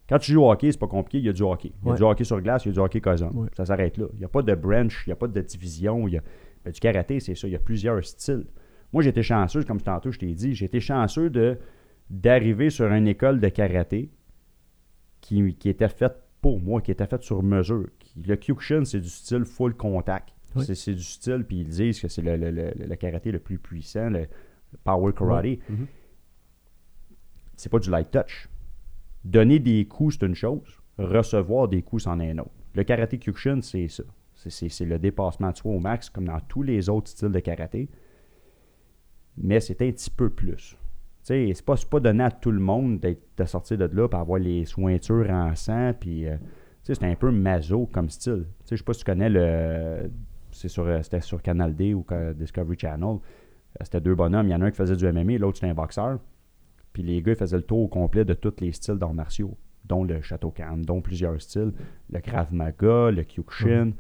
Quand 0.09 0.19
tu 0.19 0.33
joues 0.33 0.43
au 0.43 0.51
hockey, 0.51 0.71
c'est 0.73 0.79
pas 0.79 0.87
compliqué, 0.89 1.19
il 1.19 1.25
y 1.27 1.29
a 1.29 1.33
du 1.33 1.43
hockey. 1.43 1.73
Il 1.83 1.87
y 1.87 1.89
a 1.89 1.93
Ouais. 1.93 1.97
du 1.97 2.03
hockey 2.03 2.25
sur 2.25 2.41
glace, 2.41 2.65
il 2.65 2.69
y 2.69 2.71
a 2.71 2.75
du 2.75 2.79
hockey 2.81 3.01
cousin. 3.01 3.31
Ouais. 3.33 3.49
Ça 3.57 3.65
s'arrête 3.67 3.97
là. 3.99 4.07
Il 4.15 4.19
n'y 4.19 4.25
a 4.25 4.29
pas 4.29 4.43
de 4.43 4.55
branch, 4.55 5.05
il 5.07 5.11
n'y 5.11 5.13
a 5.13 5.17
pas 5.17 5.27
de 5.29 5.41
division. 5.41 6.07
Il 6.09 6.15
y 6.15 6.19
a... 6.19 6.23
ben, 6.65 6.71
du 6.73 6.81
karaté, 6.81 7.21
c'est 7.21 7.35
ça. 7.35 7.47
Il 7.49 7.53
y 7.53 7.57
a 7.57 7.61
plusieurs 7.61 8.05
styles. 8.05 8.47
Moi, 8.93 9.03
j'étais 9.03 9.23
chanceux, 9.23 9.63
comme 9.65 9.81
tantôt 9.81 10.11
je 10.13 10.19
t'ai 10.19 10.33
dit, 10.35 10.55
j'étais 10.55 10.81
chanceux 10.81 11.31
de 11.31 11.59
d'arriver 12.09 12.71
sur 12.71 12.87
une 12.93 13.09
école 13.09 13.41
de 13.41 13.49
karaté 13.49 14.11
qui, 15.21 15.55
qui 15.57 15.69
était 15.69 15.89
faite 15.89 16.17
pour 16.47 16.61
moi, 16.61 16.81
qui 16.81 16.93
était 16.93 17.07
faite 17.07 17.23
sur 17.25 17.43
mesure. 17.43 17.89
Le 18.25 18.37
Kyokushin, 18.37 18.85
c'est 18.85 19.01
du 19.01 19.09
style 19.09 19.45
full 19.45 19.75
contact. 19.75 20.29
Oui. 20.55 20.65
C'est, 20.75 20.95
du 20.95 21.03
style, 21.03 21.45
puis 21.47 21.63
ils 21.63 21.69
disent 21.69 22.01
que 22.01 22.07
c'est 22.07 22.23
le, 22.23 22.37
le- 22.37 22.53
le- 22.53 22.73
le 22.87 22.95
karaté 22.97 23.33
le 23.33 23.41
plus 23.41 23.59
puissant, 23.59 24.11
le 24.11 24.27
power 24.85 25.13
karate. 25.13 25.59
Mhm. 25.69 25.87
C'est 27.57 27.69
pas 27.69 27.81
du 27.81 27.91
light 27.91 28.11
touch. 28.13 28.49
Donner 29.25 29.59
des 29.59 29.87
coups, 29.87 30.17
c'est 30.21 30.27
une 30.27 30.37
chose. 30.37 30.81
Recevoir 30.99 31.67
des 31.67 31.83
coups, 31.83 32.05
c'en 32.05 32.21
est 32.21 32.31
un 32.31 32.39
autre. 32.39 32.53
Le 32.75 32.85
karaté 32.85 33.19
Kyokushin, 33.19 33.61
c'est 33.61 33.89
ça. 33.89 34.05
C'est 34.37 34.85
le 34.85 34.99
dépassement 35.01 35.51
de 35.51 35.57
soi 35.57 35.73
au 35.73 35.81
max, 35.81 36.09
comme 36.11 36.27
dans 36.27 36.39
tous 36.41 36.63
les 36.63 36.89
autres 36.89 37.09
styles 37.09 37.33
de 37.33 37.41
karaté. 37.41 37.89
Mais 39.37 39.59
c'est 39.59 39.83
un 39.83 39.91
petit 39.91 40.11
peu 40.11 40.31
plus. 40.31 40.77
Sais, 41.27 41.51
c'est 41.55 41.89
pas, 41.91 41.99
donné 41.99 42.23
à 42.23 42.31
tout 42.31 42.53
le 42.53 42.61
monde 42.61 43.01
d'être, 43.01 43.21
de 43.37 43.45
sortir 43.47 43.77
de 43.79 43.87
là 43.87 44.07
pour 44.07 44.21
avoir 44.21 44.39
les 44.39 44.65
sointures 44.65 45.29
en 45.29 45.57
sang. 45.57 45.93
Puis, 45.99 46.25
euh, 46.25 46.37
c'est 46.85 47.03
un 47.03 47.17
peu 47.17 47.33
maso 47.33 47.89
comme 47.93 48.09
style. 48.11 48.45
Je 48.71 48.77
sais 48.77 48.85
pas 48.85 48.93
si 48.93 49.01
tu 49.01 49.07
connais 49.07 49.29
le. 49.29 50.09
Sur, 50.53 50.85
euh, 50.85 51.03
c'était 51.03 51.21
sur 51.21 51.43
Canal 51.43 51.75
D 51.75 51.95
ou 51.95 52.07
Discovery 52.37 52.79
Channel. 52.79 53.09
Euh, 53.09 53.19
C'était 53.83 54.01
deux 54.01 54.15
bonhommes. 54.15 54.47
Il 54.47 54.53
y 54.53 54.55
en 54.55 54.61
a 54.61 54.67
un 54.67 54.71
qui 54.71 54.77
faisait 54.77 54.95
du 54.95 55.05
MMA, 55.05 55.39
l'autre 55.39 55.57
c'était 55.57 55.69
un 55.69 55.75
boxeur. 55.75 56.21
Puis 56.93 57.03
les 57.03 57.21
gars 57.23 57.33
ils 57.33 57.39
faisaient 57.39 57.57
le 57.57 57.65
tour 57.65 57.81
au 57.81 57.89
complet 57.89 58.25
de 58.25 58.35
tous 58.35 58.61
les 58.61 58.71
styles 58.71 58.95
d'arts 58.95 59.13
martiaux, 59.13 59.57
dont 59.85 60.05
le 60.05 60.23
Shotokan, 60.23 60.77
dont 60.77 61.01
plusieurs 61.01 61.43
styles, 61.43 61.73
le 62.09 62.21
Krav 62.21 62.55
Maga, 62.55 63.11
le 63.11 63.25
Kyokushin. 63.25 63.95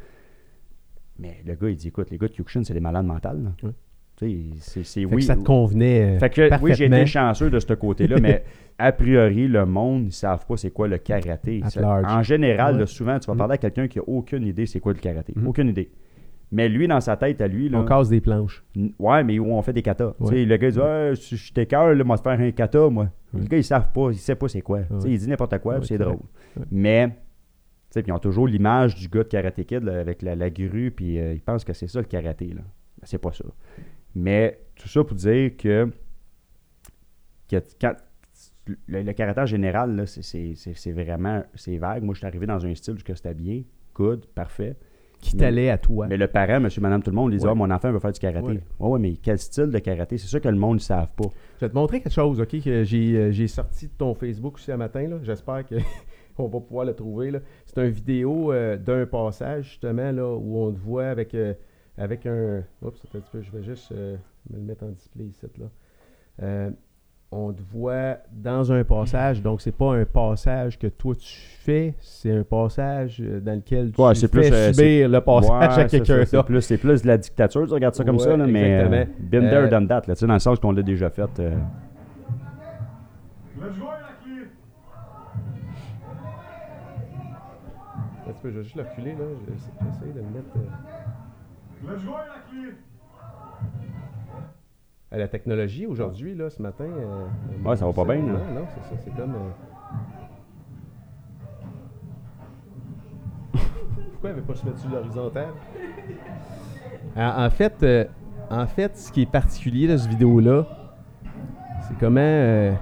Mais 1.19 1.43
le 1.45 1.57
gars, 1.57 1.71
il 1.71 1.77
dit 1.77 1.89
écoute, 1.89 2.09
les 2.11 2.19
gars 2.19 2.29
de 2.29 2.35
Kyokushin, 2.35 2.63
c'est 2.63 2.75
des 2.75 2.79
malades 2.79 3.05
mentales. 3.05 3.53
Ouais. 3.65 3.73
C'est, 4.19 5.05
oui. 5.05 5.23
ça 5.23 5.37
te 5.37 5.43
convenait. 5.43 6.17
euh, 6.17 6.19
Fait 6.19 6.31
que 6.31 6.63
oui, 6.63 6.73
j'ai 6.75 6.87
été 6.87 7.05
chanceux 7.07 7.51
de 7.51 7.59
ce 7.59 7.75
côté-là, 7.75 8.17
mais 8.21 8.45
a 8.79 8.91
priori, 8.93 9.47
le 9.47 9.67
monde, 9.67 10.07
ils 10.07 10.13
savent 10.13 10.47
pas 10.47 10.57
c'est 10.57 10.71
quoi 10.71 10.89
le 10.89 10.97
karaté. 10.99 11.63
En 11.65 12.23
général, 12.23 12.75
Ouais. 12.75 12.81
là, 12.81 12.87
souvent, 12.87 13.19
tu 13.19 13.27
vas 13.27 13.35
Mhm. 13.35 13.39
parler 13.39 13.55
à 13.55 13.59
quelqu'un 13.59 13.89
qui 13.89 13.99
a 13.99 14.03
aucune 14.07 14.47
idée 14.47 14.65
c'est 14.67 14.81
quoi 14.81 14.93
le 14.95 14.99
karaté. 14.99 15.35
Mhm. 15.37 15.47
Aucune 15.47 15.69
idée. 15.69 15.91
Mais 16.53 16.69
lui, 16.69 16.87
dans 16.87 17.01
sa 17.01 17.17
tête, 17.17 17.41
à 17.41 17.49
lui, 17.49 17.69
là, 17.69 17.81
On 17.81 17.85
casse 17.85 18.09
des 18.09 18.21
planches. 18.21 18.65
Ouais, 19.01 19.25
mais 19.25 19.39
où 19.39 19.47
on 19.53 19.61
fait 19.63 19.73
des 19.73 19.83
katas. 19.83 20.15
Ouais. 20.21 20.45
Le 20.45 20.57
gars 20.57 20.69
il 20.69 20.73
dit 20.73 20.79
Ouais, 20.79 21.13
si 21.17 21.37
je 21.37 21.53
t'écœure, 21.53 21.95
moi, 22.05 22.17
te 22.17 22.23
faire 22.23 22.41
un 22.41 22.51
kata, 22.53 22.89
moi. 22.89 23.09
Les 23.35 23.47
gars, 23.49 23.59
ils 23.59 23.65
savent 23.65 23.91
pas, 23.93 24.11
ils 24.13 24.17
savent 24.19 24.37
pas 24.37 24.49
c'est 24.49 24.63
quoi. 24.63 24.81
Il 25.05 25.19
dit 25.19 25.29
n'importe 25.29 25.59
quoi, 25.59 25.79
c'est 25.83 25.99
drôle. 25.99 26.19
Mais, 26.71 27.09
ils 27.97 28.13
ont 28.13 28.19
toujours 28.19 28.47
l'image 28.47 28.95
du 28.95 29.09
gars 29.09 29.25
de 29.25 29.29
Karate 29.29 29.63
Kid 29.65 29.83
là, 29.83 29.99
avec 30.01 30.23
la, 30.23 30.35
la 30.37 30.49
grue, 30.51 30.91
puis 30.91 31.19
euh, 31.19 31.33
ils 31.35 31.41
pensent 31.43 31.65
que 31.65 31.73
c'est 31.73 31.87
ça 31.89 31.99
le 31.99 32.05
karaté. 32.07 32.47
Là. 32.49 32.61
Ben, 32.63 33.03
c'est 33.05 33.19
pas 33.19 33.33
ça. 33.33 33.45
Mais 34.19 34.59
tout 34.77 34.89
ça 34.89 35.05
pour 35.05 35.15
dire 35.15 35.57
que, 35.59 35.91
que 37.49 37.57
quand, 37.81 37.93
le, 38.89 39.03
le 39.03 39.13
karaté 39.13 39.41
en 39.43 39.47
général, 39.47 40.05
c'est- 40.07 40.93
vraiment 40.93 41.43
c'est 41.55 41.77
vague. 41.77 42.03
Moi, 42.03 42.15
je 42.15 42.19
suis 42.19 42.27
arrivé 42.27 42.47
dans 42.47 42.65
un 42.65 42.75
style 42.75 42.95
où 42.95 42.99
c'était 43.15 43.35
bien, 43.35 43.63
good, 43.95 44.27
parfait. 44.35 44.77
Qui 45.21 45.35
t'allait 45.37 45.71
à 45.71 45.79
toi. 45.79 46.07
Mais 46.09 46.17
le 46.19 46.27
parent, 46.29 46.61
monsieur, 46.61 46.83
madame, 46.83 47.03
tout 47.03 47.11
le 47.11 47.17
monde, 47.17 47.33
il 47.33 47.39
dit 47.39 47.45
Ouais. 47.45 47.51
Ah, 47.51 47.55
mon 47.55 47.71
enfant 47.71 47.91
veut 47.91 47.99
faire 47.99 48.13
du 48.13 48.21
karaté. 48.21 48.47
Ouais. 48.47 48.61
Ouais, 48.79 48.89
ouais, 48.91 48.99
mais 48.99 49.17
quel 49.17 49.39
style 49.39 49.71
de 49.71 49.79
karaté? 49.79 50.19
C'est 50.19 50.29
ça 50.29 50.41
que 50.41 50.49
le 50.49 50.57
monde 50.59 50.75
ne 50.77 50.81
savent 50.81 51.09
pas. 51.17 51.29
Je 51.59 51.65
vais 51.65 51.71
te 51.71 51.75
montrer 51.75 52.01
quelque 52.01 52.13
chose, 52.13 52.39
OK, 52.41 52.61
que 52.63 52.85
j'ai 52.85 53.17
euh, 53.17 53.47
sorti 53.49 53.87
de 53.87 53.93
ton 53.97 54.15
Facebook 54.15 54.57
aussi 54.57 54.67
ce 54.67 54.73
matin. 54.73 55.09
là. 55.09 55.17
J'espère 55.23 55.65
qu'on 55.67 56.49
va 56.49 56.61
pouvoir 56.61 56.85
le 56.85 56.95
trouver. 56.95 57.33
C'est 57.65 57.79
une 57.83 57.91
vidéo 57.91 58.53
euh, 58.53 58.77
d'un 58.77 59.07
passage, 59.07 59.65
justement, 59.71 60.13
là, 60.13 60.29
où 60.35 60.59
on 60.59 60.71
te 60.73 60.79
voit 60.79 61.07
avec, 61.07 61.35
euh, 61.35 61.55
avec 61.99 62.27
un... 62.27 62.63
Oups, 62.83 63.01
un 63.15 63.19
petit 63.21 63.31
peu, 63.33 63.43
je 63.43 63.51
vais 63.51 63.63
juste 63.63 63.93
euh, 63.93 64.17
me 64.51 64.57
le 64.59 64.63
mettre 64.65 64.85
en 64.85 64.89
display 64.89 65.25
ici. 65.25 65.47
Là. 65.59 65.67
Euh, 66.43 66.71
on 67.33 67.53
te 67.53 67.61
voit 67.73 68.19
dans 68.33 68.71
un 68.73 68.85
passage, 68.85 69.43
donc 69.43 69.61
c'est 69.61 69.73
pas 69.77 69.95
un 69.97 70.05
passage 70.05 70.79
que 70.79 70.87
toi 70.87 71.15
tu 71.17 71.27
fais, 71.59 71.95
c'est 71.99 72.31
un 72.31 72.45
passage 72.45 73.21
euh, 73.21 73.41
dans 73.41 73.57
lequel 73.57 73.91
tu 73.91 74.01
Ouais, 74.01 74.15
c'est 74.15 74.29
fais 74.33 74.49
plus, 74.51 74.73
subir 74.75 75.09
le 75.09 75.21
passage 75.21 75.51
Ouais, 75.51 75.83
à 75.83 75.85
quelqu'un 75.89 76.25
ça, 76.25 76.25
c'est 76.27 76.43
plus, 76.45 76.61
c'est 76.63 76.79
plus 76.79 77.03
de 77.03 77.09
la 77.09 77.19
dictature, 77.19 77.67
tu 77.67 77.73
regardes 77.73 77.95
ça 77.97 78.05
comme 78.05 78.17
Ouais, 78.17 78.23
ça, 78.23 78.37
là, 78.37 78.47
mais 78.47 78.81
euh, 78.81 79.05
been 79.19 79.49
there, 79.51 79.69
done 79.69 79.89
that, 79.89 80.03
là, 80.07 80.15
tu 80.15 80.21
sais, 80.21 80.27
dans 80.27 80.35
le 80.35 80.39
sens 80.39 80.61
qu'on 80.61 80.71
l'a 80.71 80.83
déjà 80.83 81.11
fait. 81.11 81.23
euh. 81.41 81.57
Let's 83.59 83.77
go, 83.77 83.87
la 83.87 84.13
clé! 84.23 84.47
Un 88.29 88.33
petit 88.33 88.41
peu, 88.43 88.51
je 88.51 88.59
vais 88.59 88.63
juste 88.65 88.77
le 88.77 88.83
reculer, 88.83 89.13
là. 89.13 89.25
J'essa- 89.49 89.71
J'essaie 89.85 90.13
de 90.13 90.19
le 90.21 90.27
mettre... 90.27 90.57
euh, 91.85 91.97
go, 92.05 92.13
la 92.13 92.41
clé! 92.51 92.75
à 95.13 95.19
la 95.19 95.29
technologie 95.29 95.87
aujourd'hui, 95.87 96.35
là, 96.35 96.51
ce 96.51 96.61
matin. 96.61 96.85
euh, 96.85 97.27
Ouais, 97.65 97.77
ça 97.77 97.87
va 97.87 97.93
pas 97.93 98.05
bien, 98.05 98.17
là. 98.17 98.33
Non, 98.33 98.61
non, 98.61 98.67
c'est 98.75 98.83
ça, 98.95 99.01
c'est 99.05 99.15
comme. 99.17 99.35
euh, 99.35 99.51
Pourquoi 104.13 104.31
elle 104.31 104.37
veut 104.37 104.43
pas 104.43 104.55
se 104.55 104.67
mettre 104.67 104.79
sur 104.79 104.91
l'horizontale? 104.91 105.49
En, 107.19 107.47
en 107.47 107.51
fait, 107.51 107.83
euh, 107.83 108.05
en 108.51 108.67
fait, 108.67 108.95
ce 108.99 109.11
qui 109.11 109.23
est 109.23 109.31
particulier 109.31 109.89
de 109.89 109.97
cette 109.97 110.11
vidéo-là, 110.11 110.65
c'est 111.89 111.97
comment. 111.99 112.21
euh, 112.21 112.75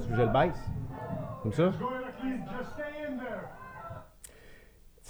Tu 0.00 0.02
veux 0.04 0.08
que 0.08 0.14
je 0.16 0.22
le 0.22 0.28
baisse? 0.32 0.70
Comme 1.42 1.52
ça? 1.52 1.64
Let's 1.66 1.78
go, 1.78 1.88
la 1.90 2.12
clé! 2.12 2.30
Just 2.56 2.70
stay 2.72 2.82
in 3.06 3.18
there! 3.18 3.50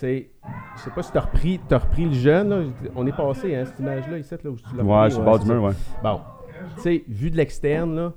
Sais, 0.01 0.31
je 0.77 0.81
sais 0.83 0.91
pas 0.91 1.03
si 1.03 1.13
t'as 1.13 1.21
repris, 1.21 1.61
t'as 1.69 1.79
repris 1.79 2.05
le 2.07 2.13
jeune, 2.13 2.49
là. 2.49 2.63
On 2.97 3.07
est 3.07 3.17
passé, 3.17 3.55
hein, 3.55 3.65
cette 3.65 3.79
image-là, 3.79 4.19
ici, 4.19 4.35
là, 4.43 4.51
où 4.51 4.57
tu 4.57 4.77
l'as 4.77 4.83
Ouais, 4.83 5.11
sur 5.11 5.21
le 5.21 5.25
bord 5.25 5.39
du 5.39 5.47
mur, 5.47 5.63
ouais. 5.63 5.73
Bon. 6.03 6.21
Tu 6.77 6.83
sais, 6.83 7.05
vu 7.09 7.31
de 7.31 7.37
l'externe, 7.37 7.95
là, 7.97 8.13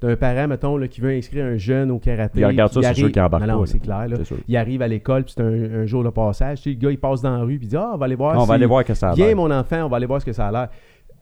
t'as 0.00 0.08
un 0.08 0.16
parent, 0.16 0.48
mettons, 0.48 0.76
là, 0.76 0.88
qui 0.88 1.00
veut 1.00 1.10
inscrire 1.10 1.44
un 1.44 1.56
jeune 1.56 1.90
au 1.90 1.98
karaté. 1.98 2.40
Il 2.40 2.46
regarde 2.46 2.72
ça, 2.72 2.82
c'est 2.82 2.94
sûr 2.94 3.10
qu'il 3.12 3.20
embarque 3.20 3.44
Non, 3.46 3.58
non, 3.58 3.66
c'est 3.66 3.78
clair, 3.78 4.08
là. 4.08 4.16
Il 4.46 4.56
arrive 4.56 4.82
à 4.82 4.88
l'école, 4.88 5.24
puis 5.24 5.34
c'est 5.36 5.42
un, 5.42 5.80
un 5.82 5.86
jour 5.86 6.04
de 6.04 6.10
passage. 6.10 6.58
Tu 6.62 6.70
sais, 6.70 6.76
le 6.76 6.80
gars, 6.80 6.90
il 6.90 6.98
passe 6.98 7.22
dans 7.22 7.36
la 7.36 7.42
rue, 7.42 7.58
puis 7.58 7.66
il 7.66 7.70
dit 7.70 7.76
Ah, 7.76 7.90
on 7.94 7.96
va 7.96 8.04
aller 8.06 8.14
voir. 8.14 8.38
on 8.40 8.44
va 8.44 8.54
aller 8.54 8.66
voir 8.66 8.84
que 8.84 8.94
ça 8.94 9.10
a 9.10 9.14
Viens, 9.14 9.34
mon 9.34 9.50
enfant, 9.50 9.84
on 9.84 9.88
va 9.88 9.96
aller 9.96 10.06
voir 10.06 10.20
ce 10.20 10.26
que 10.26 10.32
ça 10.32 10.48
a 10.48 10.52
l'air. 10.52 10.68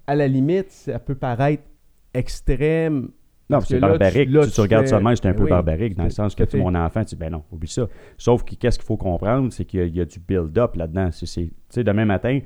À 0.07 0.14
la 0.14 0.28
limite, 0.28 0.70
ça 0.70 0.99
peut 0.99 1.14
paraître 1.16 1.62
extrême. 2.14 3.09
Non, 3.49 3.61
c'est 3.61 3.78
là, 3.78 3.88
barbarique. 3.88 4.28
tu- 4.28 4.34
là, 4.34 4.42
si 4.42 4.49
tu 4.51 4.55
tu 4.57 4.61
regardes 4.61 4.84
fais- 4.86 4.90
ça 4.90 5.01
même, 5.01 5.14
c'est 5.16 5.26
un 5.26 5.30
Ben 5.30 5.36
peu 5.36 5.44
oui, 5.44 5.51
barbarique, 5.51 5.94
dans 5.97 6.05
le 6.05 6.11
sens 6.11 6.34
que 6.34 6.42
tu 6.44 6.57
mon 6.57 6.74
enfant, 6.74 7.01
tu 7.05 7.14
dis, 7.14 7.16
ben 7.16 7.30
non, 7.30 7.42
oublie 7.53 7.68
ça. 7.68 7.86
Sauf 8.18 8.42
que 8.44 8.55
qu'est-ce 8.57 8.78
qu'il 8.78 8.86
faut 8.86 8.97
comprendre, 8.97 9.53
c'est 9.53 9.64
qu'il 9.64 9.80
y 9.80 9.82
a- 9.82 9.86
il 9.86 9.94
y, 9.97 10.01
a 10.01 10.05
du 10.05 10.18
build-up 10.18 10.74
là-dedans. 10.74 11.11
Tu 11.11 11.26
sais, 11.26 11.84
demain 11.84 12.05
matin, 12.05 12.40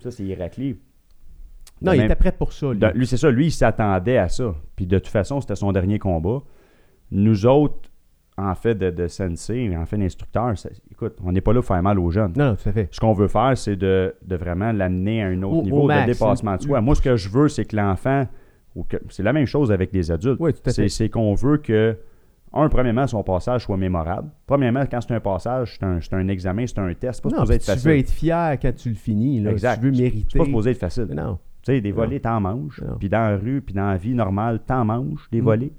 ça, 0.00 0.10
c'est 0.10 0.24
Héraclide. 0.26 0.78
Non, 1.80 1.92
il 1.92 2.00
était 2.02 2.16
prêt 2.16 2.32
pour 2.32 2.52
ça, 2.52 2.72
lui. 2.72 3.06
C'est 3.06 3.16
ça. 3.16 3.30
Lui, 3.30 3.46
il 3.46 3.50
s'attendait 3.52 4.18
à 4.18 4.28
ça. 4.28 4.52
Puis 4.74 4.86
de 4.86 4.98
toute 4.98 5.06
façon, 5.08 5.40
c'était 5.40 5.54
son 5.54 5.70
dernier 5.70 6.00
combat. 6.00 6.40
Nous 7.12 7.46
autres, 7.46 7.88
en 8.36 8.54
fait 8.56 8.74
de, 8.74 8.90
de 8.90 9.06
sensei, 9.08 9.76
en 9.76 9.86
fait 9.86 9.96
d'instructeur, 9.96 10.52
écoute, 10.90 11.16
on 11.24 11.30
n'est 11.32 11.40
pas 11.40 11.52
là 11.52 11.60
pour 11.60 11.66
faire 11.68 11.82
mal 11.82 11.98
aux 12.00 12.10
jeunes. 12.10 12.32
Non, 12.36 12.50
non, 12.50 12.56
tout 12.56 12.68
à 12.68 12.72
fait. 12.72 12.88
Ce 12.90 12.98
qu'on 13.00 13.12
veut 13.12 13.28
faire, 13.28 13.56
c'est 13.56 13.76
de, 13.76 14.14
de 14.24 14.36
vraiment 14.36 14.72
l'amener 14.72 15.22
à 15.22 15.26
un 15.28 15.42
autre 15.42 15.56
Au- 15.56 15.60
au 15.60 15.62
niveau 15.62 15.86
max. 15.86 16.06
de 16.08 16.12
dépassement 16.12 16.56
de 16.56 16.62
soi. 16.62 16.80
Moi, 16.80 16.94
ce 16.96 17.02
que 17.02 17.16
je 17.16 17.28
veux, 17.28 17.48
c'est 17.48 17.64
que 17.64 17.76
l'enfant, 17.76 18.26
c'est 19.10 19.22
la 19.22 19.32
même 19.32 19.46
chose 19.46 19.70
avec 19.72 19.92
les 19.92 20.10
adultes. 20.10 20.38
Oui, 20.40 20.52
tout 20.52 20.60
à 20.66 20.70
C'est 20.70 20.82
fait. 20.82 20.88
c'est 20.88 21.08
qu'on 21.08 21.34
veut 21.34 21.58
que, 21.58 21.96
un, 22.52 22.68
premièrement, 22.68 23.06
son 23.06 23.22
passage 23.22 23.64
soit 23.64 23.76
mémorable. 23.76 24.30
Premièrement, 24.46 24.84
quand 24.90 25.00
c'est 25.00 25.14
un 25.14 25.20
passage, 25.20 25.78
c'est 26.00 26.14
un, 26.14 26.28
examen, 26.28 26.66
c'est 26.66 26.78
un 26.78 26.92
test. 26.94 27.22
Pas 27.22 27.28
Non, 27.30 27.34
supposé 27.36 27.46
puis 27.46 27.56
être 27.56 27.62
tu 27.64 27.70
facile. 27.72 27.90
veux 27.90 27.96
être 27.98 28.10
fier 28.10 28.58
quand 28.60 28.74
tu 28.74 28.88
le 28.88 28.94
finis. 28.94 29.40
Là. 29.40 29.50
Exact. 29.52 29.78
Tu 29.80 29.84
veux 29.86 29.90
mériter. 29.92 30.26
C'est 30.32 30.38
pas 30.38 30.44
supposé 30.46 30.70
être 30.70 30.78
facile. 30.78 31.08
Non. 31.14 31.38
Tu 31.62 31.72
sais, 31.74 31.80
des 31.80 31.92
volets, 31.92 32.20
t'en 32.20 32.40
manges. 32.40 32.82
Puis 32.98 33.08
dans 33.08 33.18
la 33.30 33.36
rue, 33.36 33.60
puis 33.60 33.74
dans 33.74 33.88
la 33.88 33.96
vie 33.96 34.14
normale, 34.14 34.60
t'en 34.66 34.84
manges 34.84 35.28
des 35.30 35.40
Mm. 35.40 35.44
volets. 35.44 35.72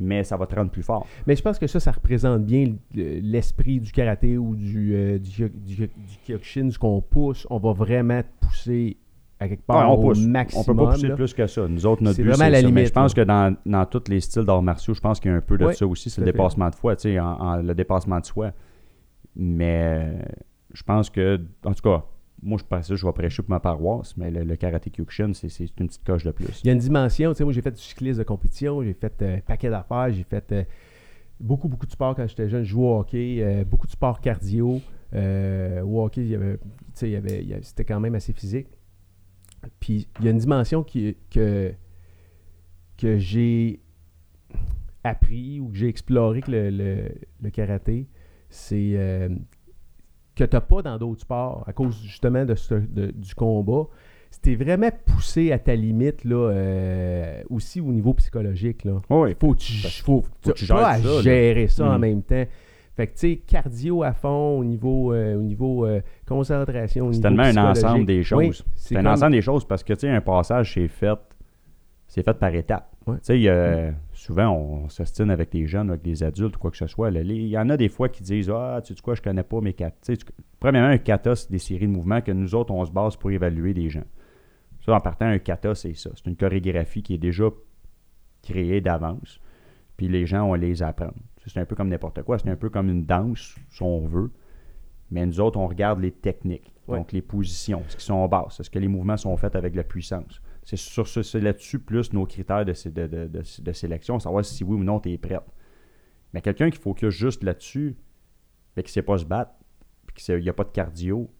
Mais 0.00 0.24
ça 0.24 0.36
va 0.36 0.46
te 0.46 0.54
rendre 0.56 0.70
plus 0.72 0.82
fort. 0.82 1.06
Mais 1.26 1.36
je 1.36 1.42
pense 1.42 1.56
que 1.58 1.68
ça, 1.68 1.78
ça 1.78 1.92
représente 1.92 2.44
bien 2.44 2.74
le- 2.94 3.20
l'esprit 3.20 3.78
du 3.80 3.92
karaté 3.92 4.36
ou 4.36 4.56
du, 4.56 4.92
euh, 4.94 5.18
du, 5.18 5.48
du, 5.50 5.76
du 5.76 5.88
kyokushin, 6.26 6.68
ce 6.70 6.78
qu'on 6.78 7.00
pousse. 7.00 7.46
On 7.48 7.58
va 7.58 7.72
vraiment 7.72 8.20
te 8.22 8.46
pousser 8.46 8.96
à 9.40 9.48
quelque 9.48 9.64
part 9.66 9.78
Ouais, 9.88 9.96
on 9.96 9.98
au 9.98 10.02
pousse. 10.08 10.24
maximum. 10.26 10.62
on 10.62 10.64
peut 10.74 10.84
pas 10.84 10.92
pousser 10.92 11.08
là. 11.08 11.16
plus 11.16 11.34
que 11.34 11.46
ça. 11.46 11.66
Nous 11.68 11.86
autres, 11.86 12.02
notre 12.02 12.16
but, 12.16 12.22
c'est 12.22 12.28
la 12.30 12.36
ça. 12.36 12.50
Mais 12.50 12.62
limite, 12.62 12.86
je 12.86 12.92
pense 12.92 13.16
là. 13.16 13.22
que 13.24 13.26
dans, 13.28 13.56
dans 13.66 13.86
tous 13.86 14.04
les 14.08 14.20
styles 14.20 14.44
d'arts 14.44 14.62
martiaux, 14.62 14.94
je 14.94 15.00
pense 15.00 15.18
qu'il 15.20 15.30
y 15.30 15.34
a 15.34 15.36
un 15.36 15.40
peu 15.40 15.58
de 15.58 15.70
ça 15.72 15.86
aussi. 15.86 16.08
C'est 16.10 16.20
le 16.20 16.26
fait. 16.26 16.32
dépassement 16.32 16.70
de 16.70 16.74
foi, 16.74 16.94
en- 17.04 17.18
en- 17.18 17.56
le 17.56 17.74
dépassement 17.74 18.20
de 18.20 18.24
soi. 18.26 18.52
Mais 19.36 19.82
euh, 19.82 20.22
je 20.72 20.82
pense 20.82 21.10
que, 21.10 21.40
en 21.64 21.72
tout 21.74 21.82
cas, 21.82 22.04
moi, 22.42 22.58
je 22.58 22.64
pense 22.64 22.88
que 22.88 22.94
je 22.94 23.06
vais 23.06 23.12
prêcher 23.12 23.42
pour 23.42 23.50
ma 23.50 23.60
paroisse, 23.60 24.16
mais 24.16 24.30
le, 24.30 24.44
le 24.44 24.56
karaté 24.56 24.90
Kyokushin, 24.90 25.32
c'est 25.34 25.48
une 25.80 25.88
petite 25.88 26.04
coche 26.04 26.24
de 26.24 26.30
plus. 26.30 26.60
Il 26.62 26.66
y 26.66 26.70
a 26.70 26.72
une 26.72 26.78
dimension. 26.78 27.30
Tu 27.32 27.38
sais, 27.38 27.44
moi, 27.44 27.52
j'ai 27.52 27.62
fait 27.62 27.72
du 27.72 27.80
cyclisme 27.80 28.18
de 28.18 28.24
compétition, 28.24 28.82
j'ai 28.82 28.92
fait 28.94 29.14
euh, 29.22 29.38
paquet 29.46 29.70
d'affaires, 29.70 30.10
j'ai 30.12 30.24
fait 30.24 30.52
euh, 30.52 30.62
beaucoup, 31.40 31.68
beaucoup 31.68 31.86
de 31.86 31.90
sport 31.90 32.14
quand 32.14 32.26
j'étais 32.28 32.48
jeune. 32.48 32.62
Je 32.62 32.68
jouais 32.70 32.86
au 32.86 32.98
hockey, 33.00 33.38
euh, 33.40 33.64
beaucoup 33.64 33.86
de 33.86 33.92
sport 33.92 34.20
cardio. 34.20 34.80
Au 35.12 36.04
hockey, 36.04 36.22
il 36.22 36.28
y 36.30 36.34
avait, 36.34 36.56
tu 36.58 36.62
sais, 36.94 37.08
il 37.08 37.12
y 37.12 37.16
avait, 37.16 37.40
il 37.42 37.48
y 37.48 37.52
avait- 37.54 37.62
c'était 37.62 37.84
quand 37.84 38.00
même 38.00 38.14
assez 38.16 38.32
physique. 38.32 38.66
Puis 39.80 40.08
il 40.20 40.24
y 40.24 40.28
a 40.28 40.30
une 40.30 40.38
dimension 40.38 40.82
qui, 40.82 41.16
que, 41.30 41.72
que 42.96 43.18
j'ai 43.18 43.80
appris 45.02 45.60
ou 45.60 45.68
que 45.68 45.76
j'ai 45.76 45.88
exploré 45.88 46.40
que 46.40 46.50
le, 46.50 46.70
le- 46.70 47.14
le 47.42 47.50
karaté, 47.50 48.08
c'est 48.48 48.92
euh, 48.94 49.28
que 50.34 50.44
tu 50.44 50.54
n'as 50.56 50.60
pas 50.60 50.82
dans 50.82 50.98
d'autres 50.98 51.20
sports 51.22 51.64
à 51.66 51.72
cause 51.72 52.00
justement 52.02 52.44
de 52.44 52.54
ce- 52.54 52.74
de- 52.74 53.10
du 53.10 53.34
combat. 53.34 53.86
C'était 54.30 54.56
vraiment 54.56 54.90
poussé 55.04 55.52
à 55.52 55.58
ta 55.60 55.76
limite 55.76 56.24
là, 56.24 56.50
euh, 56.50 57.42
aussi 57.50 57.80
au 57.80 57.92
niveau 57.92 58.14
psychologique. 58.14 58.84
Là. 58.84 59.00
Oui, 59.10 59.34
Faut 59.40 59.52
que 59.54 59.58
tu, 59.58 59.72
faut, 60.02 60.24
tu 60.42 60.50
à 60.72 60.98
ça, 60.98 61.04
là. 61.04 61.22
gérer 61.22 61.68
ça 61.68 61.86
en 61.90 61.98
Mm. 61.98 62.00
même 62.00 62.22
temps. 62.22 62.44
Fait 62.96 63.08
que, 63.08 63.12
tu 63.14 63.18
sais, 63.18 63.36
cardio 63.38 64.02
à 64.04 64.12
fond 64.12 64.58
au 64.58 64.64
niveau, 64.64 65.12
euh, 65.12 65.36
au 65.36 65.42
niveau 65.42 65.84
euh, 65.84 66.00
concentration, 66.26 67.12
c'est 67.12 67.20
tellement 67.20 67.42
un 67.42 67.56
ensemble 67.70 68.06
des 68.06 68.18
Oui, 68.18 68.24
choses. 68.24 68.64
c'est 68.76 68.96
un 68.96 69.02
comme- 69.02 69.12
ensemble 69.12 69.32
des 69.32 69.42
choses 69.42 69.64
parce 69.64 69.82
que, 69.82 69.92
tu 69.94 70.00
sais, 70.00 70.10
un 70.10 70.20
passage, 70.20 70.74
c'est 70.74 70.86
fait, 70.86 71.18
c'est 72.06 72.22
fait 72.22 72.34
par 72.38 72.54
étapes. 72.54 72.88
Ouais. 73.06 73.16
Tu 73.16 73.42
sais, 73.44 73.92
souvent, 74.12 74.50
on, 74.52 74.88
s'ostine 74.88 75.30
avec 75.30 75.52
les 75.52 75.66
jeunes, 75.66 75.90
avec 75.90 76.06
les 76.06 76.22
adultes 76.22 76.56
ou 76.56 76.58
quoi 76.60 76.70
que 76.70 76.76
ce 76.76 76.86
soit. 76.86 77.10
Il 77.10 77.46
y 77.48 77.58
en 77.58 77.68
a 77.68 77.76
des 77.76 77.88
fois 77.88 78.08
qui 78.08 78.22
disent 78.22 78.48
Ah, 78.50 78.80
tu 78.84 78.94
sais 78.94 79.00
quoi, 79.02 79.14
je 79.16 79.22
connais 79.22 79.42
pas 79.42 79.60
mes 79.60 79.74
sais, 80.02 80.16
tu- 80.16 80.24
Premièrement, 80.60 80.88
un 80.90 80.98
kata, 80.98 81.34
c'est 81.34 81.50
des 81.50 81.58
séries 81.58 81.86
de 81.88 81.92
mouvements 81.92 82.20
que 82.22 82.32
nous 82.32 82.54
autres, 82.54 82.72
on 82.72 82.84
se 82.86 82.92
base 82.92 83.16
pour 83.16 83.30
évaluer 83.32 83.74
des 83.74 83.90
gens. 83.90 84.04
Ça, 84.86 84.94
en 84.94 85.00
partant, 85.00 85.26
un 85.26 85.38
kata, 85.38 85.74
c'est 85.74 85.94
ça. 85.94 86.10
C'est 86.14 86.26
une 86.30 86.36
chorégraphie 86.36 87.02
qui 87.02 87.14
est 87.14 87.18
déjà 87.18 87.44
créée 88.42 88.80
d'avance. 88.80 89.40
Puis 89.96 90.08
les 90.08 90.24
gens, 90.26 90.44
on 90.44 90.54
les 90.54 90.82
apprend. 90.82 91.10
C'est 91.46 91.60
un 91.60 91.64
peu 91.66 91.74
comme 91.76 91.88
n'importe 91.88 92.22
quoi. 92.22 92.38
C'est 92.38 92.48
un 92.48 92.56
peu 92.56 92.70
comme 92.70 92.88
une 92.88 93.04
danse, 93.04 93.54
si 93.70 93.82
on 93.82 94.06
veut. 94.06 94.30
Mais 95.10 95.26
nous 95.26 95.40
autres, 95.40 95.58
on 95.58 95.66
regarde 95.68 96.00
les 96.00 96.10
techniques. 96.10 96.72
Ouais. 96.88 96.98
Donc, 96.98 97.12
les 97.12 97.22
positions, 97.22 97.82
ce 97.88 97.96
qui 97.96 98.04
sont 98.04 98.14
en 98.14 98.28
basse, 98.28 98.60
est-ce 98.60 98.70
que 98.70 98.78
les 98.78 98.88
mouvements 98.88 99.16
sont 99.16 99.36
faits 99.36 99.54
avec 99.56 99.74
la 99.74 99.84
puissance. 99.84 100.40
C'est 100.62 100.76
sur 100.76 101.06
ce, 101.06 101.22
c'est 101.22 101.40
là-dessus 101.40 101.78
plus 101.78 102.12
nos 102.14 102.24
critères 102.24 102.64
de, 102.64 102.72
de, 102.72 103.06
de- 103.06 103.26
de- 103.26 103.42
de 103.62 103.72
sélection, 103.72 104.18
savoir 104.18 104.44
si 104.44 104.64
oui 104.64 104.76
ou 104.76 104.82
non 104.84 104.98
tu 105.00 105.12
es 105.12 105.18
prête. 105.18 105.42
Mais 106.32 106.40
quelqu'un 106.40 106.70
qui 106.70 106.78
focus 106.78 107.10
juste 107.14 107.42
là-dessus, 107.44 107.96
mais 108.76 108.82
qui 108.82 108.88
ne 108.88 108.92
sait 108.92 109.02
pas 109.02 109.18
se 109.18 109.24
battre, 109.26 109.52
puis 110.06 110.16
qu'il 110.24 110.38
n'y 110.40 110.48
a 110.48 110.52
pas 110.54 110.64
de 110.64 110.70
cardio, 110.70 111.30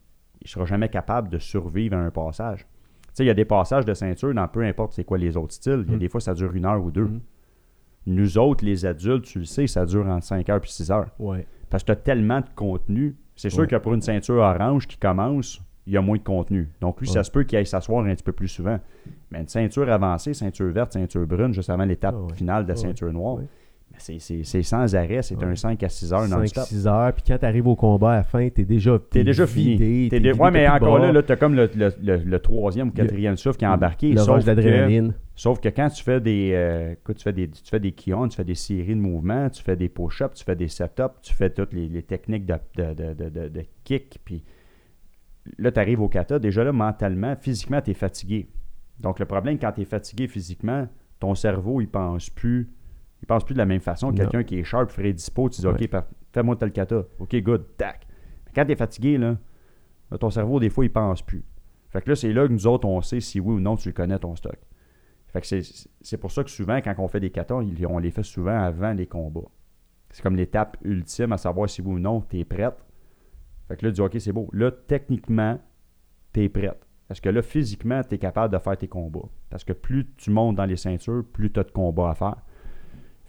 il 0.40 0.44
ne 0.44 0.48
sera 0.50 0.66
jamais 0.66 0.88
capable 0.90 1.30
de 1.30 1.38
survivre 1.38 1.96
à 1.96 2.00
un 2.00 2.10
passage. 2.10 2.60
Tu 2.60 2.66
sais, 3.14 3.24
il 3.24 3.28
y 3.28 3.30
a 3.30 3.34
des 3.34 3.44
passages 3.46 3.84
de 3.86 3.94
ceinture 3.94 4.34
dans 4.34 4.46
peu 4.48 4.62
importe 4.62 4.92
c'est 4.92 5.04
quoi 5.04 5.16
les 5.18 5.36
autres 5.36 5.54
styles. 5.54 5.84
Il 5.86 5.90
y 5.90 5.94
a 5.94 5.96
Mm. 5.96 6.00
des 6.00 6.08
fois, 6.08 6.20
ça 6.20 6.34
dure 6.34 6.52
une 6.54 6.66
heure 6.66 6.82
ou 6.84 6.90
deux. 6.90 7.04
Mm. 7.06 7.20
Nous 8.06 8.38
autres, 8.38 8.64
les 8.64 8.84
adultes, 8.86 9.24
tu 9.24 9.38
le 9.40 9.44
sais, 9.44 9.66
ça 9.66 9.86
dure 9.86 10.06
entre 10.06 10.24
5 10.26 10.48
heures 10.50 10.60
et 10.62 10.66
6 10.66 10.90
heures. 10.90 11.08
Ouais. 11.18 11.46
Parce 11.70 11.82
que 11.82 11.86
tu 11.86 11.92
as 11.92 11.96
tellement 11.96 12.40
de 12.40 12.46
contenu. 12.54 13.16
C'est 13.36 13.50
sûr 13.50 13.60
Ouais. 13.62 13.66
que 13.66 13.76
pour 13.76 13.94
une 13.94 14.02
ceinture 14.02 14.36
orange 14.36 14.86
qui 14.86 14.96
commence, 14.96 15.60
il 15.86 15.92
y 15.92 15.96
a 15.96 16.00
moins 16.02 16.16
de 16.16 16.22
contenu. 16.22 16.68
Donc 16.80 17.00
lui, 17.00 17.08
ça 17.08 17.24
se 17.24 17.30
peut 17.30 17.42
qu'il 17.44 17.58
aille 17.58 17.66
s'asseoir 17.66 18.04
un 18.04 18.14
petit 18.14 18.22
peu 18.22 18.32
plus 18.32 18.48
souvent. 18.48 18.78
Mais 19.30 19.40
une 19.40 19.48
ceinture 19.48 19.90
avancée, 19.90 20.32
ceinture 20.34 20.70
verte, 20.72 20.92
ceinture 20.92 21.26
brune, 21.26 21.52
juste 21.52 21.70
avant 21.70 21.84
l'étape 21.84 22.14
Ah 22.16 22.34
finale 22.34 22.62
de 22.64 22.68
la 22.68 22.74
Ah 22.74 22.76
ceinture 22.76 23.12
noire, 23.12 23.38
c'est- 23.98 24.62
sans 24.62 24.94
arrêt. 24.94 25.22
C'est 25.22 25.36
Ouais. 25.36 25.44
un 25.44 25.54
5 25.54 25.82
à 25.82 25.88
6 25.88 26.12
heures 26.12 26.28
non-stop. 26.28 26.64
5-6 26.64 26.86
heures, 26.86 27.12
puis 27.12 27.22
quand 27.26 27.38
tu 27.38 27.44
arrives 27.44 27.66
au 27.66 27.76
combat 27.76 28.12
à 28.12 28.16
la 28.16 28.22
fin, 28.22 28.48
t'es 28.48 28.64
déjà 28.64 28.98
T'es 29.10 29.24
déjà 29.24 29.46
fini. 29.46 29.76
vidé, 29.76 30.16
vidé, 30.16 30.32
ouais, 30.32 30.50
mais 30.50 30.68
encore 30.68 30.98
là, 30.98 31.22
tu 31.22 31.32
as 31.32 31.36
comme 31.36 31.54
le, 31.54 31.70
le- 31.76 31.92
le- 32.02 32.16
le 32.24 32.38
troisième 32.38 32.88
ou 32.88 32.92
quatrième 32.92 33.36
souffle 33.36 33.58
qui 33.58 33.64
est 33.64 33.68
embarqué. 33.68 34.12
Le 34.12 34.18
sauf 34.18 34.44
d'adrénaline. 34.44 35.14
Sauf 35.36 35.60
que 35.60 35.68
quand 35.68 35.88
tu 35.88 36.02
fais 36.04 36.20
des, 36.20 36.52
euh, 36.54 36.92
écoute, 36.92 37.16
tu 37.16 37.24
fais 37.24 37.32
des, 37.32 37.48
tu 37.48 37.62
fais 37.68 37.80
des 37.80 37.90
kions, 37.92 38.28
tu 38.28 38.36
fais 38.36 38.44
des 38.44 38.54
séries 38.54 38.94
de 38.94 39.00
mouvements, 39.00 39.50
tu 39.50 39.62
fais 39.62 39.74
des 39.76 39.88
push-ups, 39.88 40.34
tu 40.34 40.44
fais 40.44 40.54
des 40.54 40.68
set-ups, 40.68 41.14
tu 41.22 41.34
fais 41.34 41.50
toutes 41.50 41.72
les, 41.72 41.88
les 41.88 42.02
techniques 42.02 42.46
de, 42.46 42.54
de, 42.76 42.94
de, 42.94 43.14
de, 43.14 43.28
de- 43.30 43.48
de 43.48 43.62
kick, 43.82 44.20
puis 44.24 44.44
là, 45.58 45.72
tu 45.72 45.80
arrives 45.80 46.00
au 46.00 46.08
kata, 46.08 46.38
déjà 46.38 46.62
là, 46.64 46.72
mentalement, 46.72 47.34
physiquement, 47.40 47.80
tu 47.80 47.90
es 47.90 47.94
fatigué. 47.94 48.46
Donc, 49.00 49.18
le 49.18 49.26
problème, 49.26 49.58
quand 49.58 49.72
tu 49.72 49.80
es 49.80 49.84
fatigué 49.84 50.28
physiquement, 50.28 50.86
ton 51.18 51.34
cerveau, 51.34 51.80
il 51.80 51.88
pense 51.88 52.30
plus, 52.30 52.68
il 53.24 53.26
pense 53.26 53.42
plus 53.42 53.54
de 53.54 53.58
la 53.58 53.64
même 53.64 53.80
façon. 53.80 54.12
Quelqu'un 54.12 54.42
qui 54.42 54.58
est 54.58 54.64
sharp, 54.64 54.90
frais 54.90 55.14
dispo, 55.14 55.48
tu 55.48 55.62
dis, 55.62 55.66
Ouais. 55.66 55.72
OK, 55.72 56.04
fais-moi 56.30 56.56
tel 56.56 56.72
kata. 56.72 57.04
OK, 57.18 57.34
good, 57.36 57.64
tac. 57.78 58.06
Mais 58.44 58.52
quand 58.54 58.66
tu 58.66 58.72
es 58.72 58.76
fatigué, 58.76 59.16
là, 59.16 59.38
ton 60.20 60.28
cerveau, 60.28 60.60
des 60.60 60.68
fois, 60.68 60.84
il 60.84 60.92
pense 60.92 61.22
plus. 61.22 61.42
Fait 61.88 62.02
que 62.02 62.10
là, 62.10 62.16
c'est 62.16 62.34
là 62.34 62.46
que 62.46 62.52
nous 62.52 62.66
autres, 62.66 62.86
on 62.86 63.00
sait 63.00 63.20
si 63.20 63.40
oui 63.40 63.54
ou 63.54 63.60
non 63.60 63.76
tu 63.76 63.94
connais, 63.94 64.18
ton 64.18 64.36
stock. 64.36 64.58
Fait 65.28 65.40
que 65.40 65.46
c'est, 66.02 66.18
pour 66.18 66.32
ça 66.32 66.44
que 66.44 66.50
souvent, 66.50 66.76
quand 66.82 66.94
on 66.98 67.08
fait 67.08 67.20
des 67.20 67.30
katas, 67.30 67.54
on 67.54 67.98
les 67.98 68.10
fait 68.10 68.22
souvent 68.22 68.62
avant 68.62 68.92
les 68.92 69.06
combats. 69.06 69.48
C'est 70.10 70.22
comme 70.22 70.36
l'étape 70.36 70.76
ultime 70.84 71.32
à 71.32 71.38
savoir 71.38 71.70
si 71.70 71.80
oui 71.80 71.94
ou 71.94 71.98
non 71.98 72.20
tu 72.20 72.40
es 72.40 72.44
prête. 72.44 72.76
Fait 73.68 73.76
que 73.78 73.86
là, 73.86 73.90
tu 73.90 73.94
dis, 73.94 74.00
OK, 74.02 74.16
c'est 74.18 74.32
beau. 74.32 74.50
Là, 74.52 74.70
techniquement, 74.70 75.58
tu 76.34 76.42
es 76.42 76.50
prête. 76.50 76.86
Parce 77.08 77.20
que 77.20 77.30
là, 77.30 77.40
physiquement, 77.40 78.02
tu 78.02 78.16
es 78.16 78.18
capable 78.18 78.52
de 78.52 78.58
faire 78.58 78.76
tes 78.76 78.88
combats. 78.88 79.30
Parce 79.48 79.64
que 79.64 79.72
plus 79.72 80.12
tu 80.16 80.30
montes 80.30 80.56
dans 80.56 80.66
les 80.66 80.76
ceintures, 80.76 81.24
plus 81.32 81.50
tu 81.50 81.58
as 81.58 81.64
de 81.64 81.70
combats 81.70 82.10
à 82.10 82.14
faire. 82.14 82.36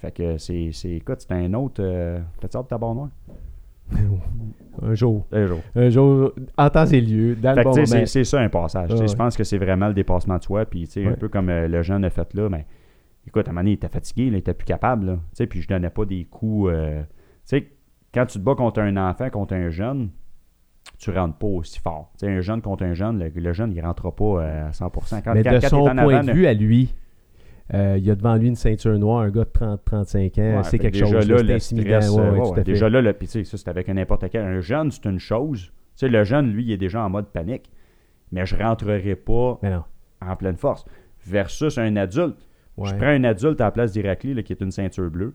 Fait 0.06 0.12
que 0.12 0.38
c'est, 0.38 0.70
écoute, 0.92 1.18
c'est 1.22 1.32
un 1.34 1.52
autre. 1.56 1.82
Euh, 1.84 2.20
T'as-tu 2.40 2.58
hâte 2.58 2.66
de 2.66 2.70
ta 2.70 2.78
barre 2.78 2.94
noire? 2.96 3.10
Un 4.82 4.94
jour. 4.94 5.26
Un 5.32 5.46
jour. 5.48 5.60
Un 5.76 5.90
jour, 5.90 6.34
en 6.58 6.70
temps 6.70 6.86
et 6.86 7.02
lieu, 7.02 7.36
dans 7.36 7.54
Fait 7.54 7.64
le 7.64 7.64
bon 7.64 7.76
moment. 7.76 8.06
c'est, 8.06 8.24
ça 8.24 8.40
un 8.40 8.50
passage. 8.50 8.90
Ah 8.92 8.96
Je 8.98 9.02
ouais. 9.04 9.16
pense 9.16 9.38
que 9.38 9.44
c'est 9.44 9.58
vraiment 9.58 9.88
le 9.88 9.94
dépassement 9.94 10.38
de 10.38 10.44
soi. 10.44 10.66
Puis, 10.66 10.86
tu 10.86 10.92
sais, 10.94 11.06
un 11.06 11.12
Ouais. 11.12 11.16
peu 11.18 11.30
comme 11.30 11.50
euh, 11.50 11.68
le 11.68 11.82
jeune 11.82 12.04
a 12.04 12.10
fait 12.10 12.34
là, 12.34 12.50
mais 12.50 12.66
écoute, 13.28 13.48
à 13.48 13.52
un 13.52 13.54
moment 13.54 13.62
donné, 13.62 13.72
il 13.72 13.76
était 13.76 13.88
fatigué, 13.88 14.26
là, 14.30 14.38
il 14.38 14.40
était 14.40 14.54
plus 14.54 14.66
capable. 14.66 15.06
Là. 15.06 15.14
Tu 15.14 15.20
sais, 15.34 15.48
puis 15.48 15.62
je 15.62 15.68
donnais 15.68 15.90
pas 15.90 16.06
des 16.06 16.26
coups. 16.26 16.72
euh, 16.74 17.02
tu 17.02 17.08
sais, 17.46 17.68
quand 18.14 18.26
tu 18.26 18.38
te 18.40 18.44
bats 18.44 18.56
contre 18.56 18.82
un 18.82 18.98
enfant, 18.98 19.30
contre 19.30 19.54
un 19.54 19.70
jeune, 19.70 20.10
tu 20.98 21.10
rentres 21.12 21.38
pas 21.38 21.48
aussi 21.48 21.80
fort. 21.80 22.12
Tu 22.20 22.26
sais, 22.26 22.32
un 22.32 22.42
jeune 22.42 22.62
contre 22.62 22.84
un 22.84 22.94
jeune, 22.94 23.18
le, 23.20 23.30
le 23.30 23.54
jeune, 23.54 23.72
il 23.72 23.82
rentrera 23.82 24.14
pas 24.16 24.42
euh, 24.44 24.68
à 24.68 24.72
100%. 24.72 25.22
Quand, 25.24 25.34
Mais 25.34 25.44
de 25.44 25.50
quand 25.50 25.68
son 25.70 25.84
point 25.86 25.98
avant, 25.98 26.24
de 26.24 26.32
vue 26.32 26.48
à 26.48 26.54
lui, 26.54 26.94
euh, 27.74 27.96
il 27.98 28.06
y 28.06 28.12
a 28.12 28.16
devant 28.16 28.36
lui 28.36 28.48
une 28.48 28.56
ceinture 28.56 28.98
noire, 29.00 29.22
un 29.22 29.30
gars 29.30 29.44
de 29.46 29.50
30-35 29.50 30.40
ans, 30.40 30.58
Ouais, 30.58 30.64
c'est 30.64 30.78
quelque 30.80 30.94
déjà 30.94 31.06
chose. 31.06 31.26
c'est 31.26 31.54
intimidant. 31.54 31.90
Ouais, 31.90 32.10
ouais, 32.10 32.30
ouais, 32.30 32.38
tout 32.38 32.44
ouais, 32.46 32.52
à 32.52 32.56
fait. 32.56 32.64
déjà 32.64 32.90
là, 32.90 33.02
le, 33.02 33.14
puis 33.14 33.28
tu 33.28 33.34
sais, 33.34 33.44
ça 33.44 33.58
c'est 33.58 33.70
avec 33.70 33.88
n'importe 33.88 34.30
quel. 34.30 34.44
Un 34.44 34.62
jeune, 34.62 34.92
c'est 34.92 35.06
une 35.06 35.20
chose. 35.20 35.66
Tu 35.66 35.72
sais, 35.96 36.08
le 36.10 36.24
jeune, 36.24 36.52
lui, 36.52 36.64
il 36.64 36.72
est 36.72 36.78
déjà 36.78 37.04
en 37.04 37.10
mode 37.10 37.28
panique. 37.28 37.72
Mais 38.32 38.46
je 38.46 38.56
rentrerai 38.56 39.16
pas 39.16 39.60
en 40.22 40.36
pleine 40.36 40.58
force. 40.58 40.86
Versus 41.26 41.78
un 41.78 41.96
adulte. 41.96 42.38
Je 42.84 42.94
prends 42.96 43.08
un 43.08 43.24
adulte 43.24 43.62
à 43.62 43.66
la 43.66 43.72
place 43.72 43.94
d'Irakli, 43.94 44.44
qui 44.44 44.52
est 44.54 44.62
une 44.62 44.72
ceinture 44.72 45.10
bleue. 45.10 45.34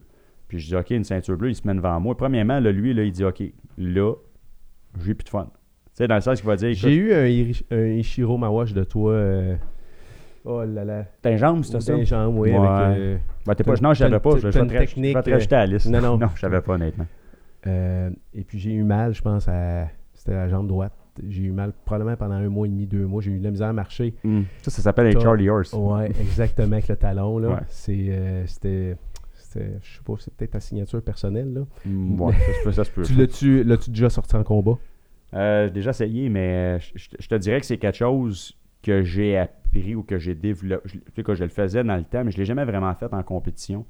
Puis 0.48 0.58
je 0.58 0.66
dis, 0.68 0.76
OK, 0.76 0.90
une 0.90 1.04
ceinture 1.04 1.36
bleue, 1.36 1.50
il 1.50 1.54
se 1.54 1.66
met 1.66 1.74
devant 1.74 1.98
moi. 2.00 2.16
Premièrement, 2.16 2.60
là, 2.60 2.70
lui, 2.72 2.92
là, 2.92 3.02
il 3.04 3.12
dit, 3.12 3.24
OK, 3.24 3.42
là, 3.78 4.12
j'ai 5.02 5.14
plus 5.14 5.24
de 5.24 5.28
fun. 5.30 5.44
Tu 5.46 5.50
sais, 5.94 6.08
dans 6.08 6.16
le 6.16 6.20
sens 6.20 6.40
qu'il 6.40 6.46
va 6.48 6.56
dire, 6.56 6.74
J'ai 6.74 6.94
eu 6.94 7.12
un, 7.14 7.76
un 7.76 7.86
Ishiro 7.94 8.36
Mawash 8.36 8.74
de 8.74 8.84
toi. 8.84 9.12
euh, 9.12 9.56
Oh 10.44 10.64
là 10.64 10.84
là. 10.84 11.04
t'as 11.20 11.32
une 11.32 11.36
jambe, 11.36 11.62
c'était 11.64 11.80
ça? 11.80 11.94
d'un 11.96 12.04
jambe, 12.04 12.38
oui, 12.38 12.50
Ouais. 12.50 12.56
avec, 12.56 12.98
euh, 12.98 13.16
Ben, 13.46 13.54
t'es 13.54 13.62
pas, 13.64 13.74
T'as- 13.74 13.82
non, 13.82 13.92
je 13.94 13.98
savais 13.98 14.10
t'as- 14.12 14.20
pas. 14.20 14.30
Je, 14.36 14.40
t'as 14.48 14.50
vais 14.50 14.60
une 14.60 14.68
te 15.22 15.30
rajouter 15.30 15.54
à 15.56 15.66
la 15.66 15.66
liste. 15.66 15.86
non, 15.88 16.00
non. 16.00 16.16
non, 16.18 16.28
je 16.34 16.40
savais 16.40 16.60
pas, 16.60 16.74
honnêtement. 16.74 17.06
euh, 17.66 18.10
et 18.34 18.42
puis 18.44 18.58
j'ai 18.58 18.72
eu 18.72 18.82
mal, 18.84 19.14
je 19.14 19.22
pense, 19.22 19.48
à. 19.48 19.88
C'était 20.14 20.32
la 20.32 20.48
jambe 20.48 20.66
droite. 20.66 20.92
J'ai 21.28 21.42
eu 21.44 21.50
mal 21.50 21.72
probablement 21.84 22.16
pendant 22.16 22.34
un 22.34 22.48
mois 22.48 22.66
et 22.66 22.70
demi, 22.70 22.86
deux 22.86 23.06
mois. 23.06 23.20
J'ai 23.22 23.30
eu 23.32 23.38
de 23.38 23.44
la 23.44 23.50
misère 23.50 23.68
à 23.68 23.72
marcher. 23.72 24.14
Hmm. 24.24 24.42
Ça, 24.62 24.70
ça 24.70 24.82
s'appelle 24.82 25.06
un 25.08 25.12
T'as- 25.12 25.20
Charlie 25.20 25.48
Horse. 25.48 25.72
Ouais, 25.72 26.10
exactement, 26.20 26.72
avec 26.72 26.88
le 26.88 26.96
talon. 26.96 27.38
Là. 27.38 27.48
Ouais. 27.48 27.54
C'est, 27.68 28.06
euh, 28.10 28.46
c'était, 28.46 28.96
c'était- 29.34 29.78
je 29.82 29.96
sais 29.96 30.02
pas, 30.04 30.12
c'est 30.18 30.32
peut-être 30.34 30.52
ta 30.52 30.60
signature 30.60 31.02
personnelle. 31.02 31.52
Là. 31.52 31.60
Mm, 31.86 32.20
ouais, 32.20 32.34
ça 32.34 32.40
se 32.52 32.62
peut. 32.64 32.72
Ça 32.72 32.84
se 32.84 32.90
peut. 32.90 33.02
Tu 33.04 33.14
l'as-tu 33.14 33.64
l'as-tu 33.64 33.90
déjà 33.90 34.08
sorti 34.10 34.36
en 34.36 34.42
combat? 34.44 34.78
Euh, 35.34 35.66
j'ai 35.66 35.70
déjà 35.72 35.90
essayé, 35.90 36.28
mais 36.28 36.78
je- 36.80 37.08
je 37.18 37.28
te 37.28 37.34
dirais 37.36 37.60
que 37.60 37.66
c'est 37.66 37.78
quelque 37.78 37.96
chose 37.98 38.54
que 38.82 39.02
j'ai 39.02 39.36
appris 39.36 39.94
ou 39.94 40.02
que 40.02 40.18
j'ai 40.18 40.34
développé. 40.34 40.88
Je, 40.88 40.98
tu 40.98 41.02
sais, 41.16 41.22
que 41.22 41.34
je 41.34 41.44
le 41.44 41.50
faisais 41.50 41.84
dans 41.84 41.96
le 41.96 42.04
temps, 42.04 42.24
mais 42.24 42.30
je 42.30 42.36
ne 42.36 42.40
l'ai 42.42 42.46
jamais 42.46 42.64
vraiment 42.64 42.94
fait 42.94 43.12
en 43.12 43.22
compétition. 43.22 43.84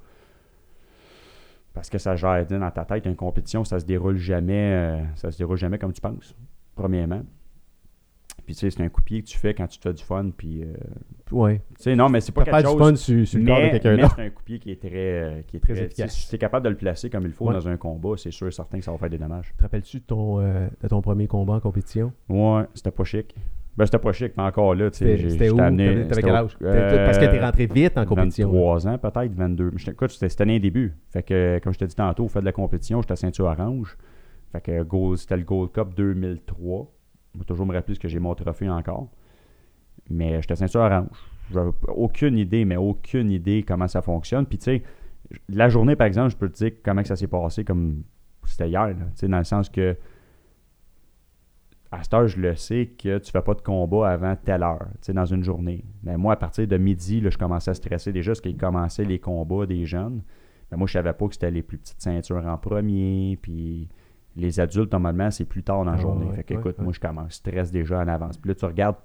Parce 1.73 1.89
que 1.89 1.99
ça 1.99 2.17
gère 2.17 2.45
dans 2.47 2.71
ta 2.71 2.85
tête, 2.85 3.07
une 3.07 3.15
compétition, 3.17 3.65
ça 3.65 3.79
se 3.79 3.85
déroule 3.85 4.17
jamais, 4.17 4.73
euh, 4.73 5.01
ça 5.15 5.31
se 5.31 5.39
déroule 5.39 5.57
jamais 5.57 5.79
comme 5.79 5.93
tu 5.93 6.01
penses, 6.01 6.35
premièrement. 6.75 7.23
Puis 8.45 8.55
tu 8.57 8.61
sais, 8.61 8.71
c'est 8.71 8.83
un 8.83 8.89
coup 8.89 9.01
de 9.03 9.05
pied 9.05 9.23
que 9.23 9.29
tu 9.29 9.39
fais 9.39 9.55
quand 9.55 9.69
tu 9.69 9.79
te 9.79 9.89
fais 9.89 9.95
du 9.95 10.03
fun. 10.03 10.31
Puis, 10.37 10.65
euh, 10.65 10.73
Ouais. 11.31 11.61
tu 11.77 11.83
sais, 11.85 11.95
non, 11.95 12.09
mais 12.09 12.21
c'est 12.21 12.33
pas 12.33 12.43
quelque 12.43 12.57
du 12.57 12.65
chose. 12.65 12.79
fun 12.79 12.97
sur, 12.97 13.25
sur 13.29 13.39
le 13.39 13.47
corps 13.47 13.61
de 13.61 13.69
quelqu'un 13.69 13.97
d'autre. 13.99 14.15
c'est 14.17 14.23
un 14.23 14.31
coup 14.31 14.41
de 14.41 14.45
pied 14.47 14.59
qui 14.59 14.71
est 14.73 14.81
très, 14.81 14.91
euh, 14.95 15.43
qui 15.47 15.59
est 15.59 15.61
Très 15.61 15.75
très, 15.75 15.85
efficace. 15.85 16.13
Si 16.17 16.29
tu 16.29 16.35
es 16.35 16.39
capable 16.39 16.65
de 16.65 16.71
le 16.71 16.77
placer 16.77 17.09
comme 17.11 17.25
il 17.27 17.33
faut 17.33 17.47
Ouais. 17.47 17.55
dans 17.55 17.69
un 17.69 17.77
combat, 17.77 18.17
c'est 18.17 18.33
sûr 18.33 18.49
et 18.49 18.51
certain 18.51 18.79
que 18.79 18.85
ça 18.85 18.91
va 18.91 18.99
faire 18.99 19.11
des 19.11 19.19
dommages. 19.19 19.55
Te 19.57 19.63
rappelles-tu 19.63 19.99
de 19.99 20.05
ton, 20.05 20.41
euh, 20.41 20.67
de 20.83 20.89
ton 20.89 21.01
premier 21.03 21.29
combat 21.29 21.55
en 21.55 21.61
compétition? 21.61 22.13
Ouais, 22.29 22.65
c'était 22.75 22.91
pas 22.91 23.05
chic. 23.05 23.37
Ben, 23.77 23.87
c'était 23.87 23.99
pas 23.99 24.13
chic, 24.13 24.33
mais 24.37 24.43
encore 24.43 24.75
là, 24.75 24.91
tu 24.91 24.99
sais, 24.99 25.17
j'étais 25.17 25.49
amené- 25.49 26.07
T'avais 26.09 26.23
quel 26.23 26.35
âge? 26.35 26.57
Parce 26.59 27.19
que 27.19 27.25
t'es 27.25 27.39
euh, 27.39 27.45
rentré 27.45 27.67
vite 27.67 27.97
en 27.97 28.05
compétition. 28.05 28.49
23 28.49 28.89
ans, 28.89 28.99
peut-être, 28.99 29.33
22. 29.35 29.71
Mais 29.73 29.93
Écoute, 29.93 30.11
c'était 30.11 30.29
cette 30.29 30.41
année 30.41 30.59
début. 30.61 30.93
Fait 31.13 31.23
que, 31.23 31.59
comme 31.63 31.73
je 31.73 31.79
t'ai 31.79 31.87
dit 31.87 31.95
tantôt, 31.95 32.25
au 32.25 32.29
fait 32.29 32.41
de 32.41 32.45
la 32.45 32.53
compétition, 32.53 33.01
j'étais 33.01 33.13
à 33.13 33.17
ceinture 33.17 33.47
orange. 33.47 33.97
Fait 34.53 34.61
que 34.61 34.83
c'était 35.17 35.37
le 35.37 35.45
Gold 35.45 35.73
Cup 35.73 35.95
2003. 35.97 36.93
Je 37.35 37.39
vais 37.39 37.45
toujours 37.45 37.65
me 37.67 37.73
rappeler 37.73 37.95
ce 37.95 38.01
que 38.01 38.09
j'ai 38.09 38.19
mon 38.19 38.35
trophée 38.35 38.69
encore. 38.69 39.09
Mais 40.11 40.41
j'étais 40.43 40.53
à 40.53 40.57
ceinture 40.57 40.81
orange. 40.81 41.07
J'avais 41.53 41.71
aucune 41.89 42.37
idée, 42.39 42.65
mais 42.65 42.77
aucune 42.77 43.31
idée 43.31 43.63
comment 43.67 43.89
ça 43.89 44.03
fonctionne. 44.03 44.47
Puis, 44.47 44.59
tu 44.59 44.65
sais, 44.65 44.83
la 45.49 45.69
journée, 45.69 45.95
par 45.97 46.07
exemple, 46.09 46.31
je 46.31 46.37
peux 46.37 46.49
te 46.49 46.57
dire 46.57 46.73
comment 46.85 47.03
que 47.03 47.09
ça 47.09 47.17
s'est 47.17 47.29
passé 47.29 47.65
comme 47.65 48.03
c'était 48.45 48.69
hier. 48.69 48.89
là. 48.89 48.95
Tu 48.95 49.01
sais, 49.15 49.29
dans 49.29 49.39
le 49.39 49.45
sens 49.45 49.69
que 49.69 49.97
à 51.93 52.03
cette 52.03 52.15
heure, 52.15 52.29
je 52.29 52.41
le 52.41 52.55
sais 52.55 52.87
que 52.87 53.19
tu 53.19 53.31
fais 53.33 53.43
pas 53.43 53.55
de 53.55 53.63
combat 53.63 54.11
avant 54.11 54.37
telle 54.37 54.63
heure, 54.63 54.87
tu 54.95 54.99
sais, 55.07 55.13
dans 55.13 55.25
une 55.27 55.43
journée. 55.43 55.85
Mais 56.05 56.17
moi, 56.17 56.35
à 56.35 56.37
partir 56.37 56.67
de 56.69 56.77
midi, 56.77 57.21
là, 57.21 57.31
je 57.31 57.39
commençais 57.39 57.71
à 57.73 57.75
stresser 57.75 58.13
déjà 58.13 58.31
parce 58.31 58.41
qu'ils 58.41 58.57
commençaient 58.57 59.05
les 59.05 59.19
combats 59.19 59.67
des 59.67 59.85
jeunes. 59.87 60.23
Mais 60.71 60.77
moi, 60.79 60.87
je 60.87 60.93
savais 60.93 61.13
pas 61.13 61.27
que 61.27 61.35
c'était 61.35 61.51
les 61.51 61.63
plus 61.63 61.79
petites 61.79 62.01
ceintures 62.01 62.47
en 62.47 62.57
premier, 62.57 63.37
puis 63.43 63.89
les 64.37 64.61
adultes, 64.61 64.93
normalement, 64.93 65.33
c'est 65.33 65.45
plus 65.45 65.65
tard 65.65 65.79
dans 65.85 65.91
la 65.91 65.97
Ah, 65.97 66.01
journée. 66.01 66.27
ouais, 66.27 66.37
fait 66.37 66.45
que, 66.45 66.55
ouais, 66.55 66.61
écoute, 66.61 66.79
ouais. 66.79 66.85
moi, 66.85 66.93
je 66.93 67.01
commence, 67.01 67.33
stress 67.33 67.73
déjà 67.73 67.99
en 67.99 68.07
avance. 68.07 68.39
Puis 68.39 68.51
là, 68.51 68.55
tu 68.55 68.65
regardes 68.67 68.97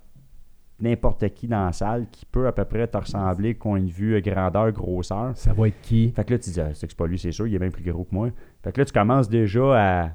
n'importe 0.80 1.28
qui 1.34 1.48
dans 1.48 1.66
la 1.66 1.72
salle 1.72 2.06
qui 2.12 2.26
peut 2.26 2.46
à 2.48 2.52
peu 2.52 2.66
près 2.66 2.86
te 2.88 2.98
ressembler, 2.98 3.56
coin 3.56 3.82
de 3.82 3.90
vue, 3.90 4.22
grandeur, 4.22 4.72
grosseur. 4.74 5.32
Ça 5.36 5.54
va 5.54 5.70
être 5.70 5.82
qui? 5.82 6.12
Fait 6.12 6.24
que 6.24 6.34
là, 6.34 6.40
tu 6.40 6.50
dis, 6.52 6.62
ah, 6.62 6.74
c'est 6.74 6.86
que 6.86 6.92
c'est 6.94 6.98
pas 6.98 7.08
lui, 7.08 7.18
c'est 7.18 7.32
sûr, 7.32 7.48
il 7.48 7.56
est 7.56 7.60
bien 7.60 7.70
plus 7.72 7.84
gros 7.90 8.04
que 8.04 8.14
moi. 8.14 8.30
Fait 8.64 8.72
que 8.72 8.82
là, 8.82 8.86
tu 8.86 8.94
commences 8.94 9.30
déjà 9.30 10.04
à. 10.04 10.10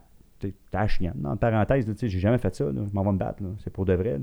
La 0.72 0.86
chienne. 0.88 1.24
En 1.24 1.36
parenthèse, 1.36 1.86
tu 1.86 1.94
sais, 1.96 2.08
j'ai 2.08 2.20
jamais 2.20 2.38
fait 2.38 2.54
ça. 2.54 2.66
Je 2.72 2.94
m'en 2.94 3.02
vais 3.02 3.12
me 3.12 3.18
battre. 3.18 3.42
C'est 3.58 3.72
pour 3.72 3.84
de 3.84 3.94
vrai. 3.94 4.18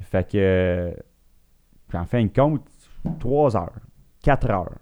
Fait 0.00 0.28
que. 0.28 0.36
euh, 0.38 0.92
puis 1.88 1.98
en 1.98 2.04
fin 2.06 2.24
de 2.24 2.32
compte, 2.32 2.62
3 3.20 3.56
heures, 3.56 3.80
4 4.22 4.50
heures. 4.50 4.78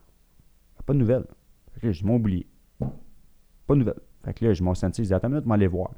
Pas 0.86 0.92
de 0.92 0.98
nouvelles. 0.98 1.26
Fait 1.72 1.80
que 1.80 1.92
je 1.92 2.04
m'en 2.04 2.14
oublié. 2.16 2.46
Pas 2.78 3.74
de 3.74 3.80
nouvelles. 3.80 4.00
Fait 4.24 4.34
que 4.34 4.44
là, 4.44 4.52
je 4.52 4.62
m'en 4.62 4.74
senti, 4.74 5.02
je 5.02 5.08
dis, 5.08 5.14
attends 5.14 5.28
une 5.28 5.34
minute, 5.34 5.46
m'en 5.46 5.54
aller 5.54 5.66
voir. 5.66 5.90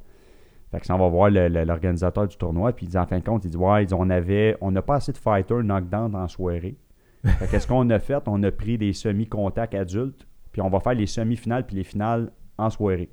Fait 0.71 0.79
que 0.79 0.85
ça, 0.87 0.95
on 0.95 0.99
va 0.99 1.07
voir 1.09 1.29
l'organisateur 1.29 2.27
du 2.27 2.35
tournoi, 2.35 2.73
puis 2.73 2.87
il 2.87 2.89
dit, 2.89 2.97
en 2.97 3.05
fin 3.05 3.19
de 3.19 3.23
compte, 3.23 3.45
il 3.45 3.51
dit, 3.51 3.57
ouais, 3.57 3.85
on 3.93 4.09
avait, 4.09 4.57
on 4.61 4.71
n'a 4.71 4.81
pas 4.81 4.95
assez 4.95 5.11
de 5.11 5.17
fighters 5.17 5.63
knockdown 5.63 6.15
en 6.15 6.27
soirée. 6.27 6.77
Fait 7.23 7.47
qu'est-ce 7.47 7.67
qu'on 7.67 7.89
a 7.89 7.99
fait? 7.99 8.23
On 8.27 8.41
a 8.43 8.51
pris 8.51 8.77
des 8.77 8.91
semi-contacts 8.93 9.75
adultes, 9.75 10.27
puis 10.51 10.61
on 10.61 10.69
va 10.69 10.79
faire 10.79 10.95
les 10.95 11.05
semi-finales 11.05 11.65
puis 11.65 11.75
les 11.75 11.83
finales 11.83 12.31
en 12.57 12.69
soirée. 12.69 13.09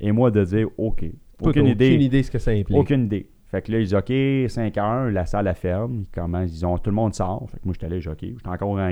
Et 0.00 0.12
moi 0.12 0.30
de 0.30 0.44
dire, 0.44 0.68
OK. 0.78 1.04
Aucune 1.42 1.66
idée. 1.66 1.88
Aucune 1.90 2.00
idée 2.02 2.22
ce 2.22 2.30
que 2.30 2.38
ça 2.38 2.50
implique. 2.52 2.76
Aucune 2.78 3.04
idée. 3.04 3.28
Fait 3.46 3.62
que 3.62 3.70
là, 3.72 3.78
ils 3.78 3.84
disent 3.84 3.94
OK, 3.94 4.12
5 4.50 4.76
heures, 4.78 5.10
la 5.10 5.24
salle 5.26 5.44
la 5.44 5.54
ferme. 5.54 6.00
Ils 6.02 6.08
commencent, 6.08 6.58
ils 6.58 6.66
ont 6.66 6.78
tout 6.78 6.90
le 6.90 6.96
monde 6.96 7.14
sort. 7.14 7.48
Fait 7.50 7.58
que 7.58 7.62
moi, 7.64 7.74
j'étais 7.74 7.86
allé, 7.86 7.98
OK, 8.08 8.16
j'étais 8.20 8.48
encore 8.48 8.70
en. 8.70 8.88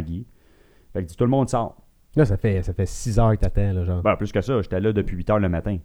Fait 0.93 1.03
que 1.03 1.09
dit 1.09 1.17
tout 1.17 1.25
le 1.25 1.31
monde 1.31 1.49
sort. 1.49 1.77
Là, 2.17 2.25
ça 2.25 2.37
fait, 2.37 2.63
ça 2.63 2.73
fait 2.73 2.87
6 2.87 3.19
heures 3.19 3.33
que 3.33 3.41
t'attends, 3.41 3.73
là, 3.73 3.85
genre. 3.85 4.03
Ben, 4.03 4.15
plus 4.17 4.31
que 4.31 4.41
ça, 4.41 4.61
j'étais 4.63 4.79
là 4.81 4.93
depuis 4.93 5.17
8 5.17 5.31
heures 5.31 5.39
le 5.41 5.49
matin. 5.49 5.79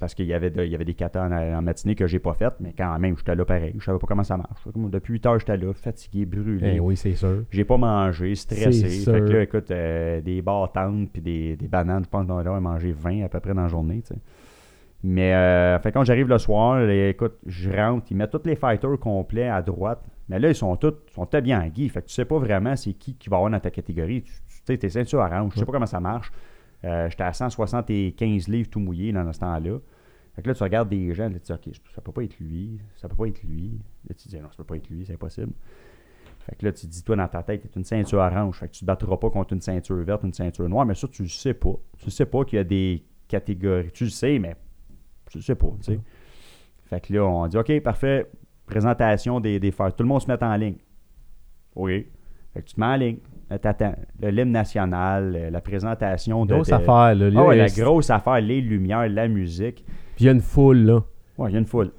Parce 0.00 0.14
qu'il 0.14 0.26
y 0.26 0.34
avait, 0.34 0.50
de- 0.50 0.62
il 0.62 0.70
y 0.70 0.74
avait 0.74 0.84
des 0.84 0.92
katas 0.94 1.26
en, 1.26 1.32
en 1.32 1.62
matinée 1.62 1.94
que 1.94 2.06
j'ai 2.06 2.18
pas 2.18 2.34
faites, 2.34 2.54
mais 2.60 2.74
quand 2.76 2.98
même, 2.98 3.16
j'étais 3.16 3.34
là 3.34 3.44
pareil. 3.46 3.74
Je 3.78 3.84
savais 3.84 3.98
pas 3.98 4.06
comment 4.06 4.24
ça 4.24 4.36
marche. 4.36 4.62
Depuis 4.74 5.12
8 5.14 5.26
heures, 5.26 5.38
j'étais 5.38 5.56
là, 5.56 5.72
fatigué, 5.74 6.26
brûlé. 6.26 6.72
Eh 6.76 6.80
oui, 6.80 6.96
c'est 6.96 7.14
sûr. 7.14 7.44
J'ai 7.50 7.64
pas 7.64 7.76
mangé, 7.78 8.34
stressé. 8.34 8.88
Fait 9.12 9.20
que 9.20 9.32
là, 9.32 9.42
écoute, 9.42 9.70
euh, 9.70 10.20
des 10.20 10.42
bâtantes 10.42 11.10
puis 11.12 11.22
des, 11.22 11.56
des 11.56 11.68
bananes, 11.68 12.04
je 12.04 12.10
pense 12.10 12.26
qu'on 12.26 12.36
a 12.38 12.60
mangé 12.60 12.92
20 12.92 13.22
à 13.24 13.28
peu 13.28 13.40
près 13.40 13.54
dans 13.54 13.62
la 13.62 13.68
journée, 13.68 14.02
tu 14.02 14.14
sais. 14.14 14.20
Mais 15.08 15.34
euh, 15.34 15.78
fait 15.78 15.92
quand 15.92 16.02
j'arrive 16.02 16.26
le 16.26 16.36
soir, 16.36 16.80
écoute, 16.90 17.34
je 17.46 17.70
rentre, 17.70 18.10
ils 18.10 18.16
mettent 18.16 18.32
tous 18.32 18.44
les 18.44 18.56
fighters 18.56 18.98
complets 18.98 19.48
à 19.48 19.62
droite. 19.62 20.02
Mais 20.28 20.40
là, 20.40 20.48
ils 20.48 20.54
sont 20.54 20.74
tous, 20.74 20.94
sont 21.14 21.26
tous 21.26 21.40
bien 21.40 21.62
en 21.62 21.68
Guy. 21.68 21.88
Fait 21.88 22.02
que 22.02 22.08
tu 22.08 22.14
sais 22.14 22.24
pas 22.24 22.40
vraiment 22.40 22.74
c'est 22.74 22.92
qui 22.92 23.14
qui 23.14 23.28
va 23.28 23.36
avoir 23.36 23.52
dans 23.52 23.60
ta 23.60 23.70
catégorie. 23.70 24.22
Tu 24.22 24.32
sais, 24.64 24.76
t'es 24.76 24.88
ceinture 24.88 25.20
orange. 25.20 25.52
Je 25.54 25.60
sais 25.60 25.64
pas 25.64 25.70
comment 25.70 25.86
ça 25.86 26.00
marche. 26.00 26.32
Euh, 26.84 27.08
J'étais 27.08 27.22
à 27.22 27.32
175 27.32 28.48
livres 28.48 28.68
tout 28.68 28.80
mouillé 28.80 29.12
dans 29.12 29.32
ce 29.32 29.38
temps-là. 29.38 29.78
Fait 30.34 30.42
que 30.42 30.48
là, 30.48 30.54
tu 30.54 30.62
regardes 30.64 30.88
des 30.88 31.14
gens, 31.14 31.28
là, 31.28 31.38
tu 31.38 31.38
dis, 31.38 31.52
OK, 31.52 31.74
ça 31.94 32.00
peut 32.00 32.10
pas 32.10 32.24
être 32.24 32.40
lui, 32.40 32.80
ça 32.96 33.08
peut 33.08 33.14
pas 33.14 33.28
être 33.28 33.44
lui. 33.44 33.78
Là, 34.08 34.14
tu 34.20 34.26
dis, 34.26 34.36
non, 34.40 34.48
ça 34.50 34.56
peut 34.56 34.64
pas 34.64 34.76
être 34.76 34.90
lui, 34.90 35.06
c'est 35.06 35.14
impossible. 35.14 35.52
Fait 36.40 36.56
que 36.56 36.66
là, 36.66 36.72
tu 36.72 36.86
dis, 36.88 37.04
toi, 37.04 37.14
dans 37.14 37.28
ta 37.28 37.44
tête, 37.44 37.62
tu 37.70 37.78
une 37.78 37.84
ceinture 37.84 38.18
orange. 38.18 38.58
Fait 38.58 38.66
que 38.66 38.72
tu 38.72 38.80
te 38.80 38.84
battras 38.84 39.16
pas 39.18 39.30
contre 39.30 39.52
une 39.52 39.60
ceinture 39.60 40.02
verte, 40.02 40.24
une 40.24 40.32
ceinture 40.32 40.68
noire. 40.68 40.84
Mais 40.84 40.96
ça, 40.96 41.06
tu 41.06 41.22
le 41.22 41.28
sais 41.28 41.54
pas. 41.54 41.76
Tu 41.98 42.10
sais 42.10 42.26
pas 42.26 42.44
qu'il 42.44 42.56
y 42.56 42.60
a 42.60 42.64
des 42.64 43.04
catégories. 43.28 43.92
Tu 43.92 44.04
le 44.04 44.10
sais, 44.10 44.40
mais 44.40 44.56
le 45.34 45.42
sais 45.42 45.54
pas, 45.54 45.68
tu 45.82 45.92
sais. 45.92 46.00
Fait 46.88 47.00
que 47.00 47.12
là, 47.12 47.24
on 47.24 47.46
dit, 47.48 47.56
OK, 47.58 47.80
parfait. 47.80 48.26
Présentation 48.66 49.40
des, 49.40 49.58
des 49.60 49.70
fers. 49.70 49.92
Tout 49.94 50.02
le 50.02 50.08
monde 50.08 50.20
se 50.22 50.26
met 50.30 50.42
en 50.42 50.56
ligne. 50.56 50.76
Oui. 51.74 52.06
Fait 52.52 52.62
que 52.62 52.66
tu 52.66 52.74
te 52.74 52.80
mets 52.80 52.86
en 52.86 52.96
ligne. 52.96 53.18
T'attends. 53.60 53.94
Le 54.20 54.30
l'hymne 54.30 54.50
national, 54.50 55.50
la 55.52 55.60
présentation 55.60 56.44
de. 56.46 56.54
Grosse 56.54 56.68
de- 56.68 56.74
affaire, 56.74 57.14
là. 57.14 57.30
Ah 57.36 57.44
ouais, 57.44 57.56
la 57.56 57.68
grosse 57.68 58.10
affaire, 58.10 58.40
les 58.40 58.60
lumières, 58.60 59.08
la 59.08 59.28
musique. 59.28 59.84
Puis 60.16 60.24
il 60.24 60.26
y 60.26 60.28
a 60.28 60.32
une 60.32 60.40
foule, 60.40 60.78
là. 60.78 61.02
Ouais, 61.38 61.50
il 61.50 61.52
y 61.52 61.56
a 61.56 61.60
une 61.60 61.66
foule. 61.66 61.92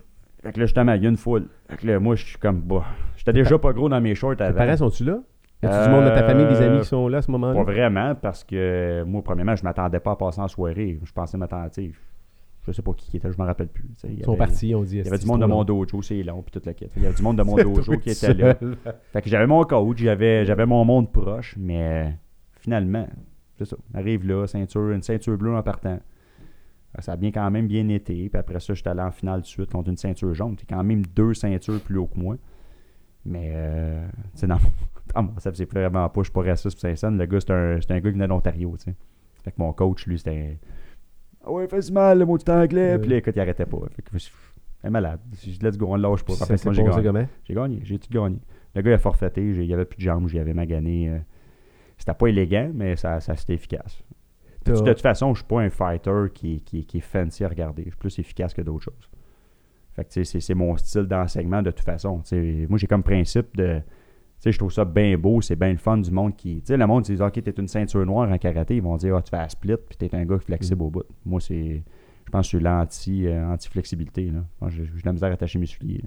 Fait 0.43 0.51
que 0.51 0.59
là, 0.59 0.65
justement, 0.65 0.93
il 0.93 1.03
y 1.03 1.05
a 1.05 1.09
une 1.09 1.15
foule. 1.17 1.47
Fait 1.69 1.78
que 1.78 1.88
là, 1.88 1.99
moi, 1.99 2.15
je 2.15 2.25
suis 2.25 2.38
comme, 2.38 2.59
bah, 2.61 2.84
j'étais 3.15 3.34
déjà 3.34 3.57
pas 3.59 3.71
gros 3.71 3.88
dans 3.88 4.01
mes 4.01 4.13
shorts 4.15 4.36
Tes 4.38 4.43
avant. 4.43 4.57
parents 4.57 4.78
sont-tu 4.78 5.03
là? 5.05 5.19
Y 5.63 5.65
a-tu 5.67 5.89
du 5.89 5.95
monde 5.95 6.05
de 6.05 6.09
ta 6.09 6.23
famille, 6.23 6.47
des 6.47 6.61
amis 6.61 6.80
qui 6.82 6.86
sont 6.88 7.07
là 7.07 7.19
à 7.19 7.21
ce 7.21 7.32
moment-là? 7.32 7.53
Pas 7.55 7.71
vraiment, 7.71 8.15
parce 8.15 8.43
que 8.43 9.03
moi, 9.03 9.21
premièrement, 9.23 9.55
je 9.55 9.63
m'attendais 9.63 9.99
pas 9.99 10.11
à 10.11 10.15
passer 10.15 10.41
en 10.41 10.47
soirée. 10.47 10.99
Je 11.03 11.11
pensais 11.13 11.38
m'attendre, 11.38 11.69
je 12.68 12.76
sais 12.78 12.82
pas 12.82 12.93
qui 12.93 13.18
était, 13.18 13.32
je 13.32 13.38
m'en 13.38 13.45
rappelle 13.45 13.68
plus. 13.68 13.86
Il 14.03 14.11
y 14.11 14.13
Ils 14.18 14.24
sont 14.24 14.32
avait- 14.32 14.38
partis, 14.39 14.76
on 14.76 14.84
dit. 14.84 14.97
Il 14.97 15.05
y 15.05 15.07
avait 15.07 15.18
du 15.18 15.26
monde 15.26 15.41
de 15.41 15.45
mon 15.45 15.63
dojo, 15.63 16.01
c'est 16.01 16.22
long, 16.24 16.41
puis 16.41 16.51
toute 16.51 16.65
la 16.65 16.74
quête. 16.74 16.91
Il 16.97 17.03
y 17.03 17.05
avait 17.05 17.15
du 17.15 17.22
monde 17.24 17.38
de 17.38 17.43
mon 17.43 17.55
C'est 17.57 17.63
dojo 17.63 17.97
qui 17.97 18.09
était 18.09 18.34
là. 18.34 18.55
Fait 19.13 19.22
que 19.22 19.30
j'avais 19.30 19.47
mon 19.47 19.63
coach, 19.63 19.97
j'avais, 19.97 20.45
j'avais 20.45 20.65
mon 20.65 20.84
monde 20.86 21.11
proche, 21.11 21.55
mais 21.57 22.07
euh, 22.07 22.09
finalement, 22.59 23.07
c'est 23.57 23.65
ça. 23.65 23.78
Arrive 23.93 24.28
là, 24.28 24.45
ceinture, 24.47 24.91
une 24.91 25.01
ceinture 25.03 25.38
bleue 25.38 25.55
en 25.55 25.63
partant. 25.63 25.99
Euh, 26.97 27.01
Ça 27.01 27.13
a 27.13 27.15
bien 27.18 27.32
quand 27.32 27.49
même 27.51 27.68
bien 27.68 27.88
été. 27.89 28.30
Puis 28.30 28.39
après 28.39 28.59
ça, 28.59 28.74
j'étais 28.74 28.89
allé 28.89 29.01
en 29.01 29.11
finale 29.11 29.41
de 29.41 29.45
suite 29.45 29.72
contre 29.72 29.89
une 29.89 29.97
ceinture 29.97 30.34
jaune. 30.34 30.55
C'est 30.59 30.68
quand 30.70 30.84
même 30.84 31.05
deux 31.05 31.34
ceintures 31.34 31.80
plus 31.82 31.97
haut 31.97 32.07
que 32.07 32.20
moi. 32.20 32.36
Mais, 33.26 33.51
euh, 33.53 34.07
tu 34.34 34.39
sais, 34.41 34.47
dans 34.47 34.57
mon, 35.15 35.34
ça 35.39 35.51
faisait 35.51 35.65
vraiment 35.65 36.07
pas, 36.09 36.22
je 36.22 36.26
suis 36.26 36.32
pas 36.34 36.43
raciste 36.43 36.80
pour 36.82 36.97
saint 36.97 37.11
Le 37.11 37.26
gars, 37.26 37.39
c'est 37.39 37.51
un, 37.51 37.80
c'est 37.82 37.91
un 37.91 37.95
gars 37.99 38.09
qui 38.09 38.13
venait 38.13 38.28
d'Ontario, 38.28 38.76
tu 38.78 38.86
sais. 38.86 38.95
Fait 39.43 39.51
que 39.51 39.55
mon 39.59 39.74
coach, 39.74 40.05
lui, 40.07 40.18
c'était. 40.18 40.57
Ah 41.48 41.52
ouais, 41.52 41.68
fais 41.68 41.91
mal, 41.91 42.20
le 42.20 42.26
mot 42.26 42.38
du 42.38 42.52
anglais. 42.52 43.00
Puis 43.00 43.10
là, 43.10 43.18
écoute, 43.18 43.34
il 43.36 43.39
arrêtait 43.39 43.66
pas. 43.66 43.78
Fait 43.95 44.02
que 44.02 44.18
je 44.18 44.89
malade. 44.89 45.20
Dit, 45.26 45.60
let's 45.62 45.78
go, 45.78 45.88
on 45.89 45.95
lâche 45.95 46.24
pas. 46.24 46.34
Ça 46.34 46.43
Après, 46.45 46.58
moi, 46.66 46.74
j'ai 46.74 46.84
gagné. 47.04 47.28
J'ai 47.43 47.54
gagné, 47.54 47.80
j'ai 47.84 48.00
tout 48.00 48.10
gagné. 48.12 48.38
Le 48.76 48.82
gars 48.82 48.91
il 48.91 48.93
a 48.93 48.98
forfaité, 49.00 49.41
il 49.41 49.60
n'y 49.68 49.74
avait 49.74 49.86
plus 49.86 49.98
de 49.98 50.02
jambes, 50.04 50.28
j'y 50.28 50.39
avais 50.39 50.54
magané. 50.54 51.10
euh, 51.10 51.18
C'était 51.98 52.14
pas 52.14 52.28
élégant, 52.28 52.72
mais 52.74 52.95
ça, 52.95 53.20
ça 53.20 53.36
c'était 53.36 53.54
efficace. 53.56 54.04
De 54.66 54.74
toute 54.76 55.02
façon, 55.02 55.34
je 55.34 55.39
suis 55.39 55.48
pas 55.48 55.62
un 55.62 55.70
fighter 55.70 56.26
qui, 56.34 56.62
qui, 56.62 56.86
qui 56.86 56.98
est 56.98 57.02
fancy 57.02 57.43
à 57.45 57.48
regarder. 57.48 57.84
Je 57.86 57.89
suis 57.91 57.98
plus 57.98 58.20
efficace 58.20 58.54
que 58.54 58.62
d'autres 58.62 58.84
choses. 58.84 59.10
Fait 59.95 60.04
que 60.04 60.24
c'est 60.24 60.39
c'est 60.41 60.54
mon 60.54 60.76
style 60.78 61.04
d'enseignement 61.04 61.62
de 61.62 61.72
toute 61.72 61.86
façon. 61.86 62.22
Moi, 62.70 62.78
j'ai 62.78 62.88
comme 62.88 63.04
principe 63.04 63.56
de. 63.56 63.82
Tu 64.39 64.43
sais, 64.43 64.51
je 64.51 64.57
trouve 64.59 64.71
ça 64.71 64.85
bien 64.85 65.17
beau, 65.17 65.41
c'est 65.41 65.55
bien 65.55 65.71
le 65.71 65.77
fun 65.77 65.97
du 65.97 66.11
monde 66.11 66.35
qui. 66.35 66.57
Tu 66.61 66.67
sais, 66.67 66.77
le 66.77 66.85
monde 66.85 67.03
dit 67.03 67.19
Ok, 67.21 67.41
t'es 67.41 67.51
une 67.57 67.67
ceinture 67.67 68.05
noire 68.05 68.29
en 68.31 68.38
karaté. 68.38 68.75
Ils 68.75 68.81
vont 68.83 68.95
dire 68.97 69.15
Ah, 69.15 69.21
tu 69.23 69.31
fais 69.31 69.38
un 69.38 69.49
split, 69.49 69.75
puis 69.89 69.97
t'es 69.97 70.13
un 70.15 70.25
gars 70.25 70.38
flexible 70.39 70.83
au 70.83 70.89
bout. 70.91 71.03
Moi, 71.25 71.41
c'est. 71.41 71.83
Je 72.25 72.31
pense 72.31 72.41
que 72.45 72.51
je 72.51 72.57
suis 72.57 72.59
l'anti, 72.59 73.25
euh, 73.27 73.55
J'ai 73.59 74.83
de 74.83 75.05
la 75.05 75.13
misère 75.13 75.29
à 75.29 75.33
attacher 75.33 75.57
mes 75.59 75.65
souliers. 75.65 76.03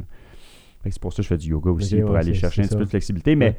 c'est 0.85 0.99
pour 1.01 1.13
ça 1.13 1.17
que 1.19 1.23
je 1.23 1.29
fais 1.29 1.37
du 1.39 1.49
yoga 1.51 1.71
aussi, 1.71 2.01
pour 2.03 2.11
ouais, 2.11 2.19
aller 2.19 2.35
chercher 2.35 2.63
un 2.63 2.67
petit 2.67 2.77
peu 2.77 2.85
de 2.85 2.91
flexibilité. 2.91 3.35
Mais 3.37 3.47
Ouais. 3.47 3.57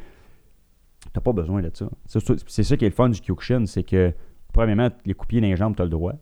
t'as 1.12 1.22
pas 1.22 1.34
besoin 1.34 1.62
de 1.62 1.72
ça. 1.74 1.90
C'est 2.06 2.64
ça 2.64 2.78
qui 2.78 2.86
est 2.86 2.90
le 2.90 2.94
fun 2.96 3.10
du 3.10 3.20
Kyokushin, 3.20 3.66
c'est 3.66 3.84
que, 3.84 4.14
premièrement, 4.54 4.90
les 5.06 5.14
coups 5.16 5.28
de 5.28 5.30
pied 5.30 5.42
dans 5.42 5.48
les 5.48 5.56
jambes, 5.56 5.76
t'as 5.76 5.84
le 5.86 5.90
droit. 5.90 6.14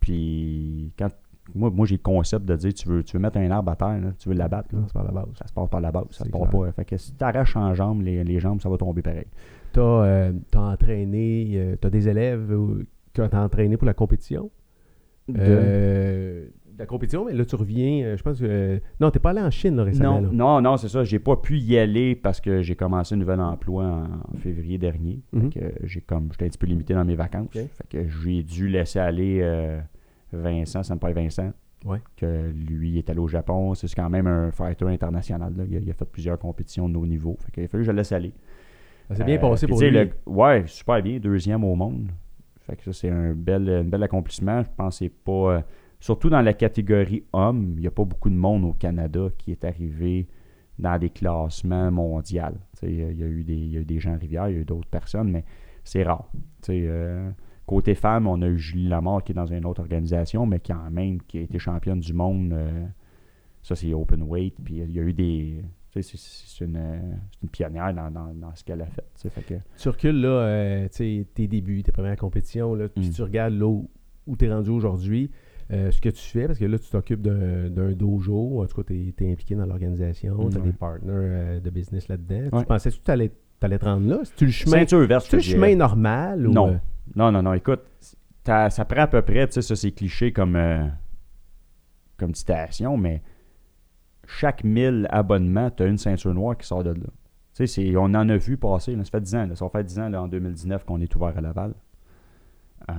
Puis, 0.00 0.92
quand 0.98 1.08
moi, 1.54 1.70
moi 1.70 1.86
j'ai 1.86 1.96
le 1.96 2.02
concept 2.02 2.44
de 2.44 2.56
dire 2.56 2.72
tu 2.74 2.88
veux, 2.88 3.02
tu 3.02 3.16
veux 3.16 3.22
mettre 3.22 3.38
un 3.38 3.50
arbre 3.50 3.70
à 3.72 3.76
terre, 3.76 4.00
là, 4.00 4.12
tu 4.18 4.28
veux 4.28 4.34
l'abattre. 4.34 4.68
là. 4.72 4.80
Non, 4.80 4.86
c'est 4.86 4.94
par 4.94 5.04
la 5.04 5.12
base. 5.12 5.26
Ça 5.38 5.46
se 5.46 5.52
passe 5.52 5.68
par 5.68 5.80
la 5.80 5.92
base, 5.92 6.04
ça 6.10 6.24
se 6.24 6.30
part 6.30 6.48
clair. 6.48 6.62
pas. 6.66 6.72
Fait 6.72 6.84
que 6.84 6.96
si 6.96 7.14
tu 7.14 7.24
arraches 7.24 7.56
en 7.56 7.74
jambes, 7.74 8.02
les, 8.02 8.24
les 8.24 8.40
jambes, 8.40 8.60
ça 8.60 8.68
va 8.68 8.76
tomber 8.76 9.02
pareil. 9.02 9.26
Tu 9.72 9.80
as, 9.80 10.32
entraîné, 10.54 11.76
tu 11.80 11.86
as 11.86 11.90
des 11.90 12.08
élèves 12.08 12.52
euh, 12.52 12.86
que 13.14 13.26
tu 13.26 13.36
as 13.36 13.42
entraîné 13.42 13.76
pour 13.76 13.86
la 13.86 13.94
compétition? 13.94 14.50
Euh, 15.38 16.46
la 16.78 16.86
compétition, 16.86 17.24
mais 17.26 17.32
là, 17.34 17.44
tu 17.44 17.54
reviens, 17.54 18.04
euh, 18.04 18.16
je 18.16 18.22
pense 18.22 18.40
que... 18.40 18.44
euh, 18.48 18.78
non, 18.98 19.10
tu 19.10 19.20
pas 19.20 19.30
allé 19.30 19.40
en 19.40 19.50
Chine 19.50 19.76
là, 19.76 19.84
récemment. 19.84 20.20
Non, 20.20 20.26
là. 20.28 20.32
non, 20.32 20.60
non, 20.62 20.76
c'est 20.76 20.88
ça. 20.88 21.04
J'ai 21.04 21.18
pas 21.18 21.36
pu 21.36 21.58
y 21.58 21.78
aller 21.78 22.14
parce 22.16 22.40
que 22.40 22.62
j'ai 22.62 22.74
commencé 22.74 23.14
un 23.14 23.18
nouvel 23.18 23.40
emploi 23.40 23.84
en, 23.84 24.04
en 24.04 24.36
février 24.38 24.78
dernier. 24.78 25.20
Que 25.32 25.60
j'ai 25.84 26.00
comme 26.00 26.28
j'étais 26.32 26.46
un 26.46 26.48
petit 26.48 26.58
peu 26.58 26.66
limité 26.66 26.94
dans 26.94 27.04
mes 27.04 27.14
vacances. 27.14 27.50
Fait 27.52 27.68
que 27.88 28.08
j'ai 28.08 28.42
dû 28.42 28.68
laisser 28.68 28.98
aller 28.98 29.40
euh, 29.42 29.80
Vincent, 30.32 30.82
ça 30.82 30.94
me 30.94 31.00
paraît 31.00 31.12
Vincent. 31.14 31.52
Ouais. 31.84 31.98
Que 32.16 32.50
lui 32.50 32.98
est 32.98 33.10
allé 33.10 33.18
au 33.18 33.26
Japon. 33.28 33.74
C'est 33.74 33.92
quand 33.94 34.08
même 34.08 34.26
un 34.28 34.50
fighter 34.52 34.86
international. 34.86 35.52
là. 35.56 35.64
Il, 35.68 35.76
a, 35.76 35.80
il 35.80 35.90
a 35.90 35.94
fait 35.94 36.04
plusieurs 36.04 36.38
compétitions 36.38 36.88
de 36.88 36.96
haut 36.96 37.06
niveau. 37.06 37.36
Fait 37.40 37.50
qu'il 37.50 37.64
a 37.64 37.68
fallu 37.68 37.82
que 37.82 37.86
je 37.86 37.90
le 37.92 37.96
laisse 37.96 38.12
aller. 38.12 38.32
Ça 39.08 39.16
s'est 39.16 39.24
bien 39.24 39.36
Euh, 39.36 39.38
passé 39.40 39.66
pour 39.66 39.80
lui. 39.80 39.90
le- 39.90 40.10
ouais, 40.26 40.64
super 40.66 41.02
bien. 41.02 41.18
Deuxième 41.18 41.64
au 41.64 41.74
monde. 41.74 42.08
Fait 42.60 42.76
que 42.76 42.84
ça, 42.84 42.92
c'est 42.92 43.10
un 43.10 43.32
bel, 43.34 43.68
un 43.68 43.84
bel 43.84 44.02
accomplissement. 44.04 44.62
Je 44.62 44.68
pense 44.76 44.98
que 45.00 45.04
c'est 45.06 45.12
pas. 45.12 45.32
euh, 45.56 45.60
surtout 45.98 46.30
dans 46.30 46.40
la 46.40 46.52
catégorie 46.52 47.24
homme, 47.32 47.72
il 47.76 47.80
n'y 47.80 47.86
a 47.88 47.90
pas 47.90 48.04
beaucoup 48.04 48.30
de 48.30 48.36
monde 48.36 48.64
au 48.64 48.72
Canada 48.74 49.28
qui 49.36 49.50
est 49.50 49.64
arrivé 49.64 50.28
dans 50.78 50.96
des 50.98 51.10
classements 51.10 51.90
mondiaux. 51.90 52.42
Il 52.84 52.94
y, 52.94 53.02
a 53.02 53.26
eu 53.26 53.42
des- 53.44 53.54
il 53.54 53.72
y 53.72 53.76
a 53.76 53.80
eu 53.80 53.84
des 53.84 53.98
gens 53.98 54.16
Rivière, 54.16 54.48
il 54.48 54.54
y 54.54 54.58
a 54.58 54.60
eu 54.60 54.64
d'autres 54.64 54.88
personnes, 54.88 55.30
mais 55.32 55.44
c'est 55.84 56.04
rare. 56.04 56.30
Euh, 56.70 57.28
côté 57.72 57.94
femme, 57.94 58.26
on 58.26 58.40
a 58.42 58.48
eu 58.48 58.58
Julie 58.58 58.88
Lamar 58.88 59.24
qui 59.24 59.32
est 59.32 59.34
dans 59.34 59.46
une 59.46 59.64
autre 59.64 59.80
organisation, 59.80 60.44
mais 60.46 60.60
quand 60.60 60.90
même 60.90 61.20
qui 61.22 61.38
a 61.38 61.40
été 61.42 61.58
championne 61.58 62.00
du 62.00 62.12
monde. 62.12 62.52
euh, 62.52 62.86
ça, 63.62 63.74
c'est 63.76 63.94
open 63.94 64.22
weight. 64.24 64.54
Puis 64.62 64.74
il 64.78 64.92
y 64.92 64.98
a 64.98 65.02
eu 65.02 65.12
des. 65.12 65.62
tu 65.92 66.02
sais, 66.02 66.16
C'est 66.16 66.18
c'est 66.18 66.64
une, 66.64 66.76
euh, 66.76 66.98
c'est 67.30 67.42
une 67.44 67.48
pionnière 67.48 67.94
dans, 67.94 68.10
dans- 68.10 68.34
dans 68.34 68.54
ce 68.54 68.62
qu'elle 68.64 68.82
a 68.82 68.86
fait. 68.86 69.04
tu 69.14 69.22
sais. 69.22 69.30
Fait 69.30 69.42
que, 69.42 69.54
Tu 69.78 69.88
recules, 69.88 70.20
là, 70.20 70.28
euh, 70.28 70.88
tes 70.88 71.46
débuts, 71.48 71.82
tes 71.82 71.92
premières 71.92 72.16
compétitions, 72.16 72.74
là, 72.74 72.88
puis 72.88 73.08
Mm. 73.08 73.10
tu 73.12 73.22
regardes 73.22 73.54
là 73.54 73.66
où, 73.66 73.88
tu 74.36 74.44
es 74.44 74.52
rendu 74.52 74.70
aujourd'hui, 74.70 75.30
euh, 75.72 75.90
ce 75.90 76.00
que 76.00 76.08
tu 76.10 76.22
fais, 76.22 76.46
parce 76.46 76.58
que 76.58 76.64
là, 76.66 76.78
tu 76.78 76.90
t'occupes 76.90 77.22
d'un 77.22 77.92
dojo, 77.92 78.62
en 78.62 78.66
tout 78.66 78.82
cas, 78.82 78.92
tu 78.92 79.14
es, 79.24 79.32
impliqué 79.32 79.54
dans 79.54 79.64
l'organisation, 79.66 80.50
tu 80.50 80.56
as 80.56 80.60
Mm, 80.60 80.64
des 80.64 80.72
partners 80.72 81.10
euh, 81.14 81.60
de 81.60 81.70
business 81.70 82.08
là-dedans. 82.08 82.48
Ouais. 82.52 82.60
Tu 82.60 82.66
pensais-tu 82.66 82.98
que 82.98 83.04
tu 83.04 83.10
allais, 83.10 83.30
te 83.68 83.84
rendre 83.84 84.08
là? 84.08 84.18
C'est-tu 84.24 84.46
le 84.46 84.50
chemin, 84.52 84.78
Ceinture 84.78 85.06
verte, 85.06 85.30
le 85.32 85.38
je 85.38 85.44
te 85.44 85.48
dirais. 85.50 85.66
chemin 85.68 85.76
normal? 85.76 86.46
Ou, 86.46 86.52
Non. 86.52 86.68
euh, 86.70 86.76
Non, 87.16 87.30
non, 87.32 87.42
non. 87.42 87.52
Écoute, 87.54 87.80
t'as- 88.44 88.70
ça 88.70 88.84
prend 88.84 89.02
à 89.02 89.06
peu 89.06 89.22
près, 89.22 89.46
tu 89.46 89.54
sais, 89.54 89.62
ça 89.62 89.76
c'est 89.76 89.92
cliché 89.92 90.32
comme, 90.32 90.56
euh, 90.56 90.86
comme 92.16 92.34
citation, 92.34 92.96
mais 92.96 93.22
chaque 94.26 94.64
1000 94.64 95.06
abonnements, 95.10 95.70
tu 95.70 95.82
as 95.82 95.86
une 95.86 95.98
ceinture 95.98 96.32
noire 96.34 96.56
qui 96.56 96.66
sort 96.66 96.84
de 96.84 96.90
là. 96.90 96.96
Tu 97.00 97.10
sais, 97.54 97.66
c'est- 97.66 97.96
on 97.96 98.04
en 98.04 98.28
a 98.28 98.36
vu 98.36 98.56
passer, 98.56 98.94
là, 98.96 99.04
ça 99.04 99.10
fait 99.10 99.20
10 99.20 99.34
ans. 99.34 99.46
là. 99.46 99.54
ça 99.56 99.64
va 99.64 99.70
faire 99.70 99.84
10 99.84 99.98
ans 99.98 100.08
là, 100.08 100.22
en 100.22 100.28
2019 100.28 100.84
qu'on 100.84 101.00
est 101.00 101.14
ouvert 101.16 101.36
à 101.36 101.40
Laval. 101.40 101.74
Euh, 102.90 102.94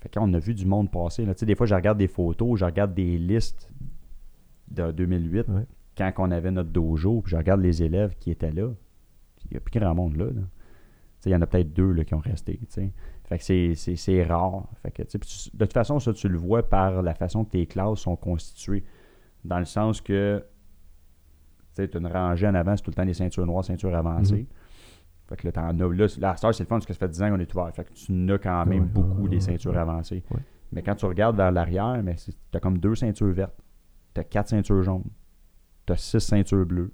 fait 0.00 0.08
qu'on 0.12 0.32
a 0.34 0.38
vu 0.38 0.54
du 0.54 0.66
monde 0.66 0.90
passer. 0.90 1.24
Là. 1.24 1.34
Tu 1.34 1.40
sais, 1.40 1.46
Des 1.46 1.54
fois, 1.54 1.66
je 1.66 1.74
regarde 1.74 1.96
des 1.98 2.08
photos, 2.08 2.58
je 2.58 2.64
regarde 2.64 2.92
des 2.94 3.16
listes 3.16 3.70
de 4.70 4.90
2008, 4.90 5.48
Ouais. 5.48 5.62
quand 5.96 6.12
on 6.18 6.30
avait 6.30 6.50
notre 6.50 6.70
dojo, 6.70 7.20
puis 7.22 7.30
je 7.30 7.36
regarde 7.36 7.60
les 7.60 7.82
élèves 7.82 8.14
qui 8.18 8.30
étaient 8.30 8.50
là. 8.50 8.70
Il 9.50 9.54
n'y 9.54 9.56
a 9.56 9.60
plus 9.60 9.78
grand 9.78 9.94
monde 9.94 10.16
là. 10.16 10.26
Tu 11.22 11.28
Il 11.28 11.32
y 11.32 11.36
en 11.36 11.40
a 11.42 11.46
peut-être 11.46 11.72
deux 11.72 11.92
là, 11.92 12.04
qui 12.04 12.14
ont 12.14 12.18
resté. 12.18 12.60
tu. 12.72 12.92
Fait 13.24 13.38
que 13.38 13.44
c'est- 13.74 14.22
rare. 14.24 14.68
Fait 14.82 14.90
que, 14.92 15.02
tu 15.02 15.18
tu- 15.18 15.50
de 15.52 15.64
toute 15.64 15.72
façon, 15.72 15.98
ça, 15.98 16.12
tu 16.12 16.28
le 16.28 16.38
vois 16.38 16.62
par 16.62 17.02
la 17.02 17.14
façon 17.14 17.44
que 17.44 17.50
tes 17.50 17.66
classes 17.66 17.98
sont 18.00 18.14
constituées. 18.16 18.84
Dans 19.44 19.58
le 19.58 19.64
sens 19.64 20.00
que 20.00 20.44
tu 21.74 21.82
as 21.82 21.98
une 21.98 22.06
rangée 22.06 22.46
en 22.46 22.54
avant, 22.54 22.76
c'est 22.76 22.82
tout 22.82 22.90
le 22.90 22.94
temps 22.94 23.04
des 23.04 23.14
ceintures 23.14 23.44
noires, 23.46 23.64
ceintures 23.64 23.94
avancées. 23.94 24.46
Fait 25.28 25.36
que 25.36 25.46
là, 25.48 25.52
t'en 25.52 25.68
as. 25.68 25.72
Là, 25.94 26.06
la 26.18 26.36
star, 26.36 26.54
c'est 26.54 26.62
le 26.62 26.68
fun 26.68 26.76
parce 26.76 26.86
que 26.86 26.92
ça 26.92 26.98
fait 27.00 27.08
10 27.08 27.22
ans 27.22 27.30
qu'on 27.30 27.40
est 27.40 27.52
ouvert. 27.54 27.74
Fait 27.74 27.84
que 27.84 27.92
tu 27.92 28.12
en 28.12 28.28
as 28.28 28.38
quand 28.38 28.66
même 28.66 28.82
Ouais, 28.84 28.88
beaucoup 28.88 29.22
ouais, 29.22 29.28
des 29.28 29.40
ceintures 29.40 29.72
ouais. 29.72 29.78
avancées. 29.78 30.22
Mais 30.72 30.82
quand 30.82 30.94
tu 30.94 31.06
regardes 31.06 31.36
vers 31.36 31.50
l'arrière, 31.50 32.00
mais 32.04 32.16
c'est- 32.16 32.36
t'as 32.52 32.60
comme 32.60 32.78
deux 32.78 32.94
ceintures 32.94 33.32
vertes. 33.32 33.58
T'as 34.14 34.22
quatre 34.24 34.48
ceintures 34.48 34.82
jaunes. 34.82 35.10
T'as 35.84 35.96
six 35.96 36.20
ceintures 36.20 36.64
bleues. 36.64 36.92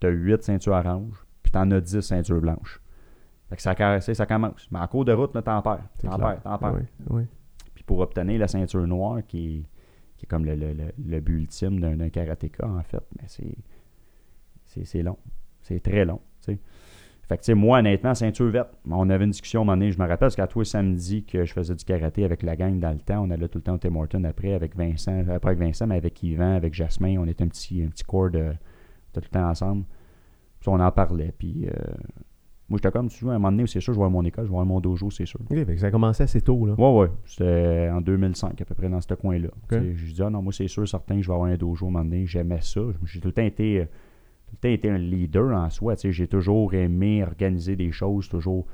T'as 0.00 0.08
huit 0.08 0.42
ceintures 0.42 0.72
oranges. 0.72 1.25
Puis 1.46 1.52
t'en 1.52 1.70
as 1.70 1.80
dix 1.80 2.00
ceintures 2.00 2.40
blanches. 2.40 2.80
Fait 3.48 3.54
que 3.54 3.62
ça, 3.62 4.00
ça 4.00 4.26
commence. 4.26 4.66
Mais 4.72 4.80
en 4.80 4.86
cours 4.88 5.04
de 5.04 5.12
route, 5.12 5.32
t'en 5.32 5.40
perds. 5.62 5.62
T'en 6.08 6.18
perds, 6.18 6.42
t'en 6.42 6.58
perds. 6.58 6.72
Puis 7.74 7.84
pour 7.84 8.00
obtenir 8.00 8.40
la 8.40 8.48
ceinture 8.48 8.84
noire, 8.86 9.20
qui 9.28 9.58
est, 9.58 9.62
qui 10.16 10.24
est 10.24 10.28
comme 10.28 10.44
le, 10.44 10.56
le- 10.56 10.72
le- 10.72 10.92
le 11.06 11.20
but 11.20 11.34
ultime 11.42 11.78
d'un 11.78 12.08
karatéka, 12.08 12.66
en 12.66 12.82
fait, 12.82 13.04
mais 13.16 13.28
c'est 13.28 13.54
c'est 14.64 14.84
c'est 14.84 15.02
long. 15.02 15.16
C'est 15.62 15.80
très 15.80 16.04
long. 16.04 16.20
Fait 17.28 17.36
que, 17.36 17.42
tu 17.42 17.46
sais, 17.46 17.54
moi, 17.54 17.78
honnêtement, 17.80 18.14
ceinture 18.14 18.48
verte, 18.50 18.70
on 18.88 19.08
avait 19.10 19.24
une 19.24 19.30
discussion 19.32 19.60
à 19.60 19.62
un 19.62 19.64
moment 19.66 19.76
donné, 19.78 19.90
je 19.90 19.98
me 19.98 20.04
rappelle, 20.04 20.18
parce 20.18 20.36
qu'à 20.36 20.46
tous 20.46 20.60
les 20.60 20.64
samedis 20.64 21.24
que 21.24 21.44
je 21.44 21.52
faisais 21.52 21.74
du 21.74 21.84
karaté 21.84 22.24
avec 22.24 22.42
la 22.44 22.54
gang 22.54 22.78
dans 22.78 22.92
le 22.92 23.00
temps, 23.00 23.24
on 23.24 23.30
allait 23.30 23.48
tout 23.48 23.58
le 23.58 23.62
temps 23.62 23.74
au 23.74 23.78
Tim 23.78 23.94
Hortons 23.96 24.22
après 24.24 24.52
avec 24.54 24.76
Vincent, 24.76 25.24
pas 25.24 25.48
avec 25.48 25.58
Vincent, 25.58 25.86
mais 25.88 25.96
avec 25.96 26.22
Yvan, 26.22 26.54
avec 26.54 26.72
Jasmin, 26.74 27.18
on 27.18 27.26
était 27.26 27.42
un 27.42 27.48
petit, 27.48 27.82
un 27.82 27.88
petit 27.88 28.04
corps 28.04 28.30
de, 28.30 28.52
tout 29.12 29.20
le 29.20 29.28
temps 29.28 29.48
ensemble. 29.48 29.84
Puis 30.66 30.74
on 30.74 30.80
en 30.80 30.90
parlait, 30.90 31.32
puis 31.38 31.66
euh, 31.68 31.70
moi, 32.68 32.78
j'étais 32.78 32.90
comme, 32.90 33.08
tu 33.08 33.22
vois, 33.24 33.34
à 33.34 33.36
un 33.36 33.38
moment 33.38 33.52
donné, 33.52 33.68
c'est 33.68 33.78
sûr, 33.78 33.94
je 33.94 33.98
vais 34.00 34.04
à 34.04 34.08
mon 34.08 34.24
école, 34.24 34.46
je 34.46 34.50
vais 34.50 34.58
à 34.58 34.64
mon 34.64 34.80
dojo, 34.80 35.08
c'est 35.10 35.24
sûr. 35.26 35.38
Ok, 35.48 35.54
fait 35.64 35.64
que 35.64 35.78
ça 35.78 35.86
a 35.86 35.90
commencé 35.92 36.24
assez 36.24 36.40
tôt, 36.40 36.66
là. 36.66 36.74
Ouais, 36.76 36.98
ouais. 37.02 37.08
C'était 37.24 37.88
en 37.92 38.00
2005, 38.00 38.60
à 38.60 38.64
peu 38.64 38.74
près, 38.74 38.88
dans 38.88 39.00
ce 39.00 39.14
coin-là. 39.14 39.46
Sais, 39.70 39.94
Je 39.94 40.12
dis, 40.12 40.22
ah 40.22 40.28
non, 40.28 40.42
moi, 40.42 40.52
c'est 40.52 40.66
sûr, 40.66 40.88
certain 40.88 41.14
que 41.14 41.22
je 41.22 41.28
vais 41.28 41.34
avoir 41.34 41.48
un 41.48 41.56
dojo 41.56 41.86
à 41.86 41.88
un 41.88 41.92
moment 41.92 42.04
donné. 42.04 42.26
J'aimais 42.26 42.58
ça. 42.62 42.80
J'ai 43.04 43.20
tout 43.20 43.28
le 43.28 43.32
temps 43.32 43.42
été, 43.44 43.86
tout 44.48 44.54
le 44.54 44.58
temps 44.58 44.68
été 44.74 44.90
un 44.90 44.98
leader 44.98 45.56
en 45.56 45.70
soi. 45.70 45.94
Tu 45.94 46.00
sais, 46.02 46.12
J'ai 46.12 46.26
toujours 46.26 46.74
aimé 46.74 47.22
organiser 47.22 47.76
des 47.76 47.92
choses, 47.92 48.28
toujours. 48.28 48.66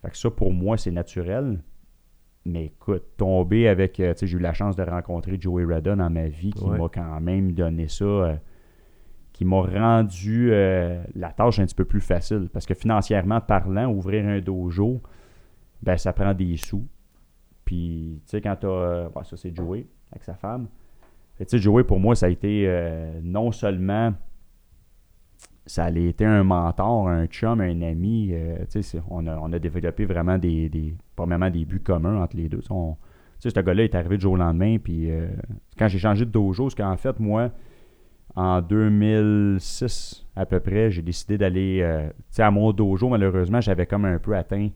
Fait 0.00 0.08
que 0.10 0.16
ça, 0.16 0.30
pour 0.30 0.54
moi, 0.54 0.78
c'est 0.78 0.90
naturel. 0.90 1.60
Mais 2.46 2.66
écoute, 2.66 3.02
tomber 3.18 3.68
avec. 3.68 4.00
euh, 4.00 4.14
tu 4.14 4.20
sais, 4.20 4.26
J'ai 4.26 4.38
eu 4.38 4.40
la 4.40 4.54
chance 4.54 4.76
de 4.76 4.82
rencontrer 4.82 5.36
Joey 5.38 5.66
Rada 5.66 5.94
dans 5.96 6.08
ma 6.08 6.28
vie 6.28 6.52
qui 6.54 6.64
Ouais. 6.64 6.78
m'a 6.78 6.88
quand 6.88 7.20
même 7.20 7.52
donné 7.52 7.88
ça. 7.88 8.04
euh, 8.04 8.36
qui 9.36 9.44
m'a 9.44 9.60
rendu 9.60 10.48
euh, 10.50 11.04
la 11.14 11.30
tâche 11.30 11.58
un 11.58 11.66
petit 11.66 11.74
peu 11.74 11.84
plus 11.84 12.00
facile. 12.00 12.48
Parce 12.50 12.64
que 12.64 12.72
financièrement 12.72 13.42
parlant, 13.42 13.86
ouvrir 13.92 14.26
un 14.26 14.40
dojo, 14.40 15.02
ben 15.82 15.98
ça 15.98 16.14
prend 16.14 16.32
des 16.32 16.56
sous. 16.56 16.86
Puis, 17.66 18.22
tu 18.24 18.30
sais, 18.30 18.40
quand 18.40 18.56
t'as. 18.58 18.66
euh, 18.66 19.08
ouais, 19.14 19.24
ça, 19.24 19.36
c'est 19.36 19.54
Joey 19.54 19.84
avec 20.10 20.24
sa 20.24 20.32
femme. 20.36 20.68
Tu 21.38 21.44
sais, 21.46 21.58
Joey, 21.58 21.84
pour 21.84 22.00
moi, 22.00 22.14
ça 22.14 22.26
a 22.26 22.28
été 22.30 22.64
euh, 22.66 23.20
non 23.22 23.52
seulement. 23.52 24.14
Ça 25.66 25.84
a 25.84 25.90
été 25.90 26.24
un 26.24 26.42
mentor, 26.42 27.06
un 27.06 27.26
chum, 27.26 27.60
un 27.60 27.82
ami. 27.82 28.30
euh, 28.32 28.56
tu 28.70 28.80
on 29.10 29.26
a, 29.26 29.36
on 29.36 29.52
a 29.52 29.58
développé 29.58 30.06
vraiment 30.06 30.38
des, 30.38 30.70
des. 30.70 30.96
Premièrement, 31.14 31.50
des 31.50 31.66
buts 31.66 31.80
communs 31.80 32.22
entre 32.22 32.38
les 32.38 32.48
deux. 32.48 32.60
Tu 32.60 32.68
sais, 32.68 33.50
tu 33.50 33.50
ce 33.50 33.60
gars-là 33.60 33.84
est 33.84 33.94
arrivé 33.94 34.16
du 34.16 34.22
jour 34.22 34.32
au 34.32 34.36
lendemain. 34.36 34.78
Puis, 34.78 35.10
euh, 35.10 35.28
quand 35.78 35.88
j'ai 35.88 35.98
changé 35.98 36.24
de 36.24 36.30
dojo, 36.30 36.70
c'est 36.70 36.78
qu'en 36.78 36.96
fait, 36.96 37.20
moi, 37.20 37.50
en 38.36 38.60
2006 38.60 40.26
à 40.36 40.46
peu 40.46 40.60
près, 40.60 40.90
j'ai 40.90 41.02
décidé 41.02 41.38
d'aller. 41.38 41.80
euh, 41.82 42.08
à 42.38 42.50
mon 42.50 42.72
dojo, 42.72 43.08
malheureusement, 43.08 43.60
j'avais 43.60 43.86
comme 43.86 44.04
un 44.04 44.18
peu 44.18 44.36
atteint 44.36 44.68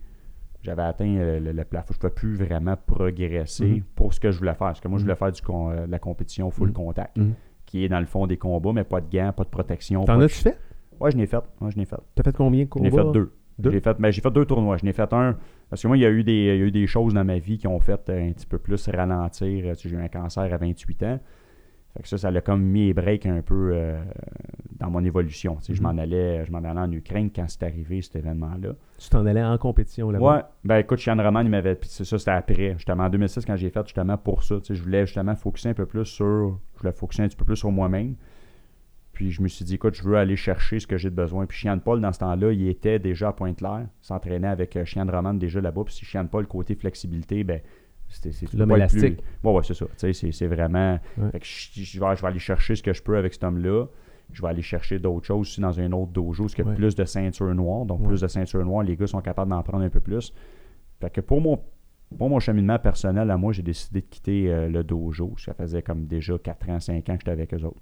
j'avais 0.63 0.83
atteint 0.83 1.17
euh, 1.17 1.41
le, 1.41 1.53
le 1.53 1.65
plafond. 1.65 1.87
Je 1.95 1.97
ne 1.97 2.01
pouvais 2.01 2.13
plus 2.13 2.35
vraiment 2.35 2.77
progresser 2.77 3.65
Mhm. 3.77 3.83
pour 3.95 4.13
ce 4.13 4.21
que 4.21 4.31
je 4.31 4.37
voulais 4.39 4.51
faire. 4.51 4.59
Parce 4.67 4.81
que 4.81 4.89
moi, 4.89 4.99
je 4.99 5.05
Mhm. 5.05 5.09
voulais 5.09 5.17
faire 5.19 5.33
du 5.33 5.41
con- 5.41 5.71
euh, 5.71 5.87
de 5.87 5.91
la 5.91 5.99
compétition 5.99 6.51
full 6.51 6.69
Mhm. 6.69 6.75
contact, 6.75 7.17
Mhm. 7.17 7.33
qui 7.65 7.83
est 7.83 7.89
dans 7.89 7.99
le 8.01 8.05
fond 8.05 8.27
des 8.27 8.37
combats, 8.37 8.73
mais 8.75 8.85
pas 8.85 9.01
de 9.01 9.11
gants, 9.11 9.33
pas 9.33 9.45
de 9.45 9.49
protection. 9.49 10.05
T'en 10.05 10.21
as-tu 10.21 10.35
fait? 10.35 10.59
Ouais, 11.01 11.11
je 11.11 11.17
l'ai 11.17 11.25
fait. 11.27 11.39
Ouais, 11.63 11.71
je 11.71 11.77
l'ai 11.79 11.87
fait. 11.87 11.97
T'as 12.15 12.23
fait 12.25 12.37
combien 12.37 12.65
de 12.65 12.69
Je 12.77 12.83
l'ai 12.83 12.91
combats? 12.91 13.05
fait 13.05 13.13
deux. 13.13 13.33
Deux? 13.59 13.71
J'ai 13.71 13.81
fait, 13.81 13.99
ben, 13.99 14.11
j'ai 14.11 14.21
fait 14.21 14.31
deux 14.31 14.45
tournois. 14.45 14.77
Je 14.77 14.85
n'ai 14.85 14.93
fait 14.93 15.11
un. 15.15 15.35
Parce 15.71 15.81
que 15.81 15.89
moi, 15.89 15.97
il 15.97 16.01
y, 16.01 16.07
a 16.07 16.11
eu 16.11 16.25
des, 16.25 16.33
il 16.33 16.45
y 16.47 16.51
a 16.51 16.55
eu 16.57 16.71
des 16.71 16.87
choses 16.87 17.15
dans 17.15 17.25
ma 17.25 17.39
vie 17.39 17.57
qui 17.57 17.67
ont 17.67 17.81
fait 17.81 17.93
un 18.11 18.33
petit 18.33 18.47
peu 18.47 18.59
plus 18.59 18.87
ralentir. 18.89 19.75
J'ai 19.79 19.89
eu 19.91 19.97
un 19.97 20.09
cancer 20.09 20.43
à 20.43 20.57
28 20.59 21.03
ans. 21.05 21.21
Fait 21.97 22.03
que 22.05 22.09
ça, 22.09 22.19
ça 22.19 22.31
l'a 22.31 22.41
comme 22.41 22.63
mis 22.63 22.87
les 22.87 22.95
breaks 22.95 23.27
un 23.27 23.43
peu 23.43 23.73
euh, 23.75 24.01
dans 24.79 24.91
mon 24.91 25.05
évolution. 25.05 25.59
Sais, 25.61 25.75
Je 25.75 25.83
Mhm. 25.83 25.89
m'en 25.97 26.01
allais, 26.03 26.45
je 26.47 26.53
m'en 26.53 26.59
allais 26.59 26.79
en 26.81 26.91
Ukraine 26.93 27.31
quand 27.35 27.47
c'est 27.49 27.65
arrivé 27.65 28.01
cet 28.01 28.15
événement-là. 28.17 28.75
Tu 28.99 29.09
t'en 29.09 29.27
allais 29.27 29.43
en 29.43 29.59
compétition 29.59 30.11
là-bas? 30.11 30.37
Ouais, 30.37 30.43
ben 30.65 30.79
écoute, 30.79 31.01
Sean 31.01 31.17
Roman, 31.17 31.41
il 31.41 31.51
m'avait. 31.51 31.75
Puis 31.75 31.89
ça, 31.91 32.05
c'était 32.19 32.31
après. 32.31 32.75
Justement, 32.75 33.05
en 33.05 33.09
2006, 33.11 33.45
quand 33.45 33.57
j'ai 33.57 33.71
fait 33.71 33.83
justement 33.85 34.17
pour 34.17 34.45
ça. 34.45 34.57
Je 34.69 34.81
voulais 34.83 35.05
justement 35.07 35.35
focuser 35.35 35.71
un 35.71 35.75
peu 35.75 35.87
plus 35.87 36.05
sur. 36.05 36.59
Je 36.77 36.81
voulais 36.81 36.93
focuser 36.93 37.25
un 37.25 37.29
petit 37.29 37.37
peu 37.37 37.45
plus 37.45 37.57
sur 37.57 37.73
moi-même. 37.73 38.15
Puis 39.13 39.33
je 39.33 39.43
me 39.43 39.49
suis 39.49 39.65
dit, 39.67 39.75
écoute, 39.75 39.95
je 39.97 40.03
veux 40.03 40.17
aller 40.17 40.37
chercher 40.37 40.79
ce 40.79 40.87
que 40.87 40.97
j'ai 40.97 41.11
de 41.11 41.15
besoin. 41.15 41.45
Puis 41.45 41.59
Chian 41.59 41.79
Paul, 41.79 42.01
dans 42.01 42.13
ce 42.13 42.21
temps-là, 42.21 42.53
il 42.53 42.67
était 42.69 42.99
déjà 42.99 43.29
à 43.29 43.33
Pointe-Claire. 43.33 43.87
S'entraînait 44.01 44.49
avec 44.49 44.77
euh, 44.77 44.85
Chian 44.87 45.07
Roman 45.07 45.35
déjà 45.35 45.61
là-bas. 45.61 45.83
Puis 45.85 45.95
si 45.95 46.05
Chian 46.07 46.27
Paul, 46.27 46.47
côté 46.47 46.75
flexibilité, 46.77 47.43
ben. 47.45 47.61
C'est, 48.11 48.53
L'homme 48.55 48.73
élastique. 48.73 49.17
Plus... 49.19 49.25
Ouais, 49.49 49.55
ouais, 49.55 49.63
c'est 49.65 49.75
ça. 49.75 49.87
Tu 49.99 50.13
sais, 50.13 50.33
c'est, 50.33 50.47
vraiment. 50.47 50.99
Ouais. 51.17 51.31
Fait 51.31 51.41
que 51.41 51.47
je, 51.47 51.71
je 51.83 52.01
vais, 52.01 52.17
je 52.17 52.21
vais 52.23 52.29
aller 52.29 52.39
chercher 52.39 52.75
ce 52.75 52.83
que 52.83 52.93
je 52.93 53.03
peux 53.03 53.17
avec 53.17 53.33
cet 53.33 53.45
homme-là. 53.45 53.87
Je 54.33 54.43
vais 54.43 54.49
aller 54.49 54.63
chercher 54.63 54.99
d'autres 54.99 55.27
choses 55.27 55.41
aussi 55.49 55.61
dans 55.61 55.79
un 55.81 55.91
autre 55.93 56.13
dojo, 56.13 56.45
parce 56.45 56.55
qu'il 56.55 56.65
y 56.65 56.69
a 56.69 56.71
Ouais. 56.71 56.77
plus 56.77 56.95
de 56.95 57.05
ceintures 57.05 57.55
noires. 57.55 57.85
Donc, 57.87 58.05
plus 58.05 58.21
de 58.21 58.27
ceintures 58.29 58.65
noires, 58.65 58.83
les 58.85 58.97
gars 58.97 59.07
sont 59.07 59.21
capables 59.21 59.51
d'en 59.51 59.63
prendre 59.63 59.85
un 59.85 59.91
peu 59.91 60.01
plus. 60.01 60.33
Fait 61.01 61.11
que 61.11 61.21
pour 61.21 61.41
mon, 61.41 61.59
pour 62.19 62.29
mon 62.29 62.39
cheminement 62.41 62.79
personnel, 62.79 63.31
à 63.31 63.37
moi, 63.37 63.53
j'ai 63.53 63.63
décidé 63.63 64.01
de 64.03 64.07
quitter 64.07 64.53
euh, 64.53 64.69
le 64.69 64.85
dojo. 64.85 65.35
Ça 65.39 65.55
faisait 65.55 65.83
comme 65.83 66.07
déjà 66.07 66.37
4 66.39 66.69
ans, 66.71 66.81
5 66.81 66.97
ans 67.09 67.15
que 67.15 67.21
j'étais 67.21 67.31
avec 67.31 67.55
eux 67.55 67.65
autres. 67.65 67.81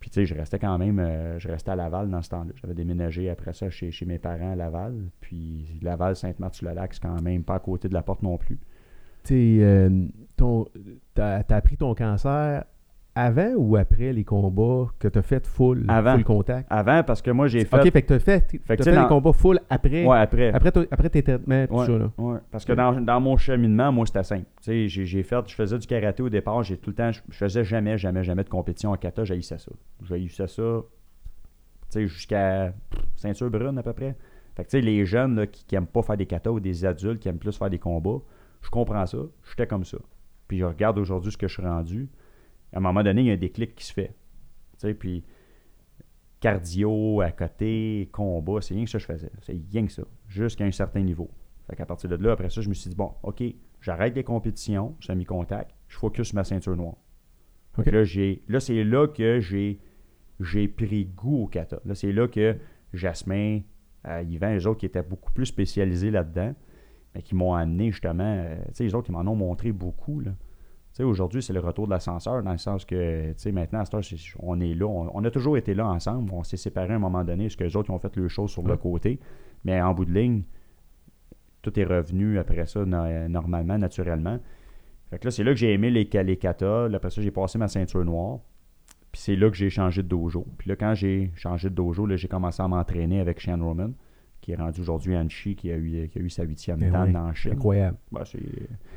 Puis, 0.00 0.10
tu 0.10 0.14
sais, 0.14 0.26
je 0.26 0.34
restais 0.34 0.60
quand 0.60 0.78
même, 0.78 1.00
euh, 1.00 1.38
je 1.40 1.48
restais 1.48 1.72
à 1.72 1.76
Laval 1.76 2.08
dans 2.08 2.22
ce 2.22 2.28
temps-là. 2.30 2.52
J'avais 2.62 2.74
déménagé 2.74 3.28
après 3.30 3.52
ça 3.52 3.68
chez, 3.68 3.90
chez 3.90 4.06
mes 4.06 4.18
parents 4.18 4.52
à 4.52 4.56
Laval. 4.56 4.94
Puis, 5.20 5.78
Laval, 5.82 6.14
Sainte-Marthe-sur-le-Lac, 6.14 6.94
c'est 6.94 7.02
quand 7.02 7.20
même 7.20 7.42
pas 7.42 7.56
à 7.56 7.58
côté 7.58 7.88
de 7.88 7.94
la 7.94 8.02
porte 8.02 8.22
non 8.22 8.38
plus. 8.38 8.58
Tu 9.28 9.58
euh, 9.62 9.90
t'as 11.14 11.42
as 11.48 11.54
appris 11.54 11.76
ton 11.76 11.94
cancer 11.94 12.64
avant 13.14 13.52
ou 13.56 13.76
après 13.76 14.12
les 14.12 14.22
combats 14.24 14.86
que 14.98 15.08
t'as 15.08 15.22
fait 15.22 15.44
full, 15.46 15.84
Avant. 15.88 16.14
full 16.14 16.24
contact? 16.24 16.66
Avant, 16.70 17.02
parce 17.02 17.20
que 17.20 17.30
moi, 17.32 17.48
j'ai 17.48 17.64
fait. 17.64 17.76
Ok, 17.76 17.92
fait 17.92 18.02
que 18.02 18.06
t'as 18.06 18.18
fait, 18.20 18.40
t'as 18.42 18.46
Fait 18.46 18.58
que 18.58 18.64
fait 18.66 18.76
tu 18.76 18.82
sais, 18.84 18.90
les 18.92 18.96
dans- 18.96 19.08
combats 19.08 19.32
full 19.32 19.58
après, 19.68 20.06
Ouais, 20.06 20.18
après. 20.18 20.52
après, 20.52 20.70
après 20.90 21.10
tes 21.10 21.22
traitements, 21.22 21.66
tout 21.66 21.74
Ouais, 21.74 21.86
ça. 21.86 21.98
Là. 21.98 22.10
ouais. 22.16 22.38
Parce 22.50 22.64
que 22.64 22.72
dans, 22.72 22.92
dans 23.00 23.20
mon 23.20 23.36
cheminement, 23.36 23.90
moi, 23.90 24.06
c'était 24.06 24.22
simple. 24.22 24.44
Tu 24.62 24.64
sais, 24.70 24.88
j'ai, 24.88 25.04
j'ai 25.04 25.22
fait, 25.24 25.46
je 25.48 25.54
faisais 25.54 25.78
du 25.78 25.86
karaté 25.86 26.22
au 26.22 26.28
départ, 26.30 26.62
j'ai 26.62 26.76
tout 26.78 26.90
le 26.90 26.96
temps, 26.96 27.10
je, 27.10 27.20
je 27.28 27.36
faisais 27.36 27.64
jamais, 27.64 27.98
jamais, 27.98 28.22
jamais 28.22 28.44
de 28.44 28.48
compétition 28.48 28.92
en 28.92 28.96
kata, 28.96 29.24
j'haïssais 29.24 29.58
ça. 29.58 29.72
J'haïssais 30.08 30.46
ça, 30.46 30.62
tu 30.62 30.80
sais, 31.90 32.06
jusqu'à 32.06 32.72
ceinture 33.16 33.50
brune 33.50 33.76
à 33.78 33.82
peu 33.82 33.92
près. 33.92 34.14
Fait 34.56 34.64
que, 34.64 34.70
tu 34.70 34.78
sais, 34.78 34.80
les 34.80 35.04
jeunes 35.04 35.34
là, 35.36 35.46
qui, 35.48 35.64
qui 35.64 35.74
aiment 35.74 35.86
pas 35.86 36.02
faire 36.02 36.16
des 36.16 36.26
katas 36.26 36.50
ou 36.50 36.60
des 36.60 36.84
adultes 36.84 37.18
qui 37.20 37.28
aiment 37.28 37.38
plus 37.38 37.56
faire 37.58 37.68
des 37.70 37.78
combats, 37.78 38.20
je 38.62 38.70
comprends 38.70 39.06
ça, 39.06 39.18
j'étais 39.48 39.66
comme 39.66 39.84
ça. 39.84 39.98
Puis 40.46 40.58
je 40.58 40.64
regarde 40.64 40.98
aujourd'hui 40.98 41.32
ce 41.32 41.36
que 41.36 41.48
je 41.48 41.54
suis 41.54 41.62
rendu. 41.62 42.08
À 42.72 42.78
un 42.78 42.80
moment 42.80 43.02
donné, 43.02 43.22
il 43.22 43.26
y 43.26 43.30
a 43.30 43.34
un 43.34 43.38
déclic 43.38 43.74
qui 43.74 43.84
se 43.84 43.92
fait. 43.92 44.14
Tu 44.72 44.78
sais, 44.88 44.94
puis 44.94 45.24
cardio 46.40 47.20
à 47.20 47.32
côté, 47.32 48.08
combat, 48.12 48.60
c'est 48.60 48.74
rien 48.74 48.84
que 48.84 48.90
ça 48.90 48.98
que 48.98 49.02
je 49.02 49.06
faisais. 49.06 49.32
C'est 49.42 49.60
rien 49.72 49.86
que 49.86 49.92
ça, 49.92 50.04
jusqu'à 50.26 50.64
un 50.64 50.72
certain 50.72 51.00
niveau. 51.00 51.30
Fait 51.68 51.76
qu'à 51.76 51.86
partir 51.86 52.08
de 52.08 52.16
là, 52.16 52.32
après 52.32 52.50
ça, 52.50 52.60
je 52.60 52.68
me 52.68 52.74
suis 52.74 52.88
dit, 52.90 52.96
bon, 52.96 53.12
OK, 53.22 53.42
j'arrête 53.80 54.14
les 54.14 54.24
compétitions, 54.24 54.96
semi-contact, 55.00 55.74
je 55.88 55.98
focus 55.98 56.28
sur 56.28 56.36
ma 56.36 56.44
ceinture 56.44 56.76
noire. 56.76 56.96
Fait 57.74 57.82
que 57.82 57.88
Ok. 57.90 57.94
Là, 57.94 58.04
j'ai, 58.04 58.42
là, 58.48 58.60
c'est 58.60 58.84
là 58.84 59.06
que 59.06 59.40
j'ai, 59.40 59.80
j'ai 60.40 60.68
pris 60.68 61.06
goût 61.06 61.44
au 61.44 61.46
kata. 61.46 61.80
Là, 61.84 61.94
c'est 61.94 62.12
là 62.12 62.26
que 62.26 62.56
Jasmin, 62.92 63.60
euh, 64.06 64.22
Yvan, 64.22 64.50
les 64.50 64.66
autres 64.66 64.80
qui 64.80 64.86
étaient 64.86 65.02
beaucoup 65.02 65.32
plus 65.32 65.46
spécialisés 65.46 66.10
là-dedans, 66.10 66.54
mais 67.14 67.22
qui 67.22 67.34
m'ont 67.34 67.54
amené 67.54 67.90
justement, 67.90 68.24
euh, 68.24 68.56
tu 68.68 68.74
sais, 68.74 68.84
les 68.84 68.94
autres, 68.94 69.10
ils 69.10 69.12
m'en 69.12 69.20
ont 69.30 69.36
montré 69.36 69.72
beaucoup, 69.72 70.20
là. 70.20 70.30
Tu 70.32 70.96
sais, 70.96 71.02
aujourd'hui, 71.04 71.42
c'est 71.42 71.52
le 71.52 71.60
retour 71.60 71.86
de 71.86 71.92
l'ascenseur, 71.92 72.42
dans 72.42 72.52
le 72.52 72.58
sens 72.58 72.84
que, 72.84 73.28
tu 73.28 73.34
sais, 73.36 73.52
maintenant, 73.52 73.80
à 73.80 73.84
cette 73.84 73.94
heure, 73.94 74.02
on 74.40 74.58
est 74.60 74.74
là. 74.74 74.86
On, 74.86 75.10
on 75.14 75.24
a 75.24 75.30
toujours 75.30 75.56
été 75.56 75.74
là 75.74 75.86
ensemble. 75.86 76.32
On 76.32 76.42
s'est 76.42 76.56
séparés 76.56 76.94
à 76.94 76.96
un 76.96 76.98
moment 76.98 77.24
donné, 77.24 77.44
parce 77.44 77.56
que 77.56 77.64
les 77.64 77.76
autres, 77.76 77.90
ils 77.90 77.94
ont 77.94 77.98
fait 77.98 78.16
le 78.16 78.26
choses 78.28 78.50
sur 78.50 78.62
le 78.66 78.76
côté. 78.76 79.20
Mais 79.64 79.80
en 79.80 79.92
bout 79.94 80.06
de 80.06 80.12
ligne, 80.12 80.42
tout 81.62 81.78
est 81.78 81.84
revenu 81.84 82.38
après 82.38 82.66
ça, 82.66 82.84
no- 82.84 83.28
normalement, 83.28 83.78
naturellement. 83.78 84.38
Fait 85.10 85.18
que 85.18 85.26
là, 85.26 85.30
c'est 85.30 85.44
là 85.44 85.52
que 85.52 85.58
j'ai 85.58 85.72
aimé 85.72 85.90
les, 85.90 86.08
les 86.22 86.36
katas. 86.36 86.86
Après 86.92 87.10
ça, 87.10 87.20
j'ai 87.20 87.30
passé 87.30 87.58
ma 87.58 87.68
ceinture 87.68 88.04
noire. 88.04 88.38
Puis 89.12 89.20
c'est 89.22 89.36
là 89.36 89.50
que 89.50 89.56
j'ai 89.56 89.70
changé 89.70 90.02
de 90.02 90.08
dojo. 90.08 90.46
Puis 90.58 90.68
là, 90.68 90.76
quand 90.76 90.94
j'ai 90.94 91.32
changé 91.34 91.70
de 91.70 91.74
dojo, 91.74 92.06
là, 92.06 92.16
j'ai 92.16 92.28
commencé 92.28 92.62
à 92.62 92.68
m'entraîner 92.68 93.20
avec 93.20 93.40
Shane 93.40 93.62
Roman, 93.62 93.90
qui 94.48 94.52
est 94.52 94.56
rendu 94.56 94.80
aujourd'hui 94.80 95.14
Anchi, 95.14 95.54
qui 95.54 95.70
a 95.70 95.76
eu, 95.76 96.08
qui 96.10 96.18
a 96.18 96.22
eu 96.22 96.30
sa 96.30 96.42
huitième 96.42 96.78
Eh 96.82 96.88
dan 96.90 97.10
ouais, 97.10 97.16
en 97.16 97.34
Chine. 97.34 97.52
Incroyable. 97.52 97.98
Ben, 98.10 98.22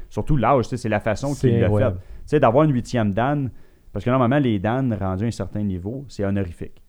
surtout 0.10 0.38
l'âge, 0.38 0.64
c'est 0.70 0.88
la 0.88 1.02
façon 1.02 1.34
qu'il 1.36 1.60
l'a 1.60 1.70
fait. 1.70 1.94
sais, 2.26 2.40
d'avoir 2.40 2.64
une 2.64 2.72
huitième 2.74 3.14
dan, 3.14 3.50
parce 3.92 4.06
que 4.06 4.10
normalement, 4.10 4.40
les 4.40 4.60
dan 4.60 4.94
rendus 4.94 5.26
à 5.26 5.28
un 5.28 5.32
certain 5.32 5.62
niveau, 5.62 6.06
c'est 6.08 6.24
honorifique. 6.24 6.82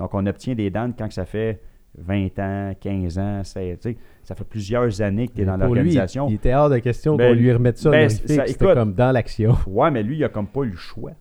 Donc, 0.00 0.14
on 0.14 0.26
obtient 0.26 0.56
des 0.56 0.68
dan 0.68 0.92
quand 0.98 1.12
ça 1.12 1.26
fait 1.26 1.60
20 1.96 2.38
ans, 2.40 2.72
15 2.80 3.18
ans, 3.20 3.40
c'est- 3.44 3.76
tu 3.80 3.90
sais, 3.92 3.96
ça 4.24 4.34
fait 4.34 4.44
plusieurs 4.44 5.00
années 5.00 5.28
que 5.28 5.34
tu 5.34 5.42
es 5.42 5.44
dans 5.44 5.56
l'organisation. 5.56 6.26
il 6.28 6.34
était 6.34 6.54
hors 6.54 6.70
de 6.70 6.78
question 6.80 7.14
Ben, 7.14 7.28
qu'on 7.28 7.34
lui 7.40 7.52
remette 7.52 7.78
ça 7.78 7.90
ben, 7.90 8.08
ça- 8.08 8.46
C'était 8.46 8.74
comme 8.74 8.94
dans 8.94 9.12
l'action. 9.12 9.54
Ouais, 9.68 9.92
mais 9.92 10.02
lui, 10.02 10.16
il 10.16 10.24
a 10.24 10.28
comme 10.28 10.48
pas 10.48 10.62
eu 10.64 10.70
le 10.70 10.76
choix. 10.76 11.12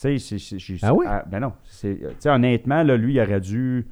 Tu 0.00 0.16
sais, 0.20 0.78
Ah 0.82 0.94
oui? 0.94 1.06
ben 1.28 1.40
non. 1.40 1.54
c'est- 1.64 1.96
Tu 1.98 2.06
sais, 2.20 2.30
honnêtement, 2.30 2.84
là, 2.84 2.96
lui, 2.96 3.14
il 3.14 3.20
aurait 3.20 3.40
dû, 3.40 3.86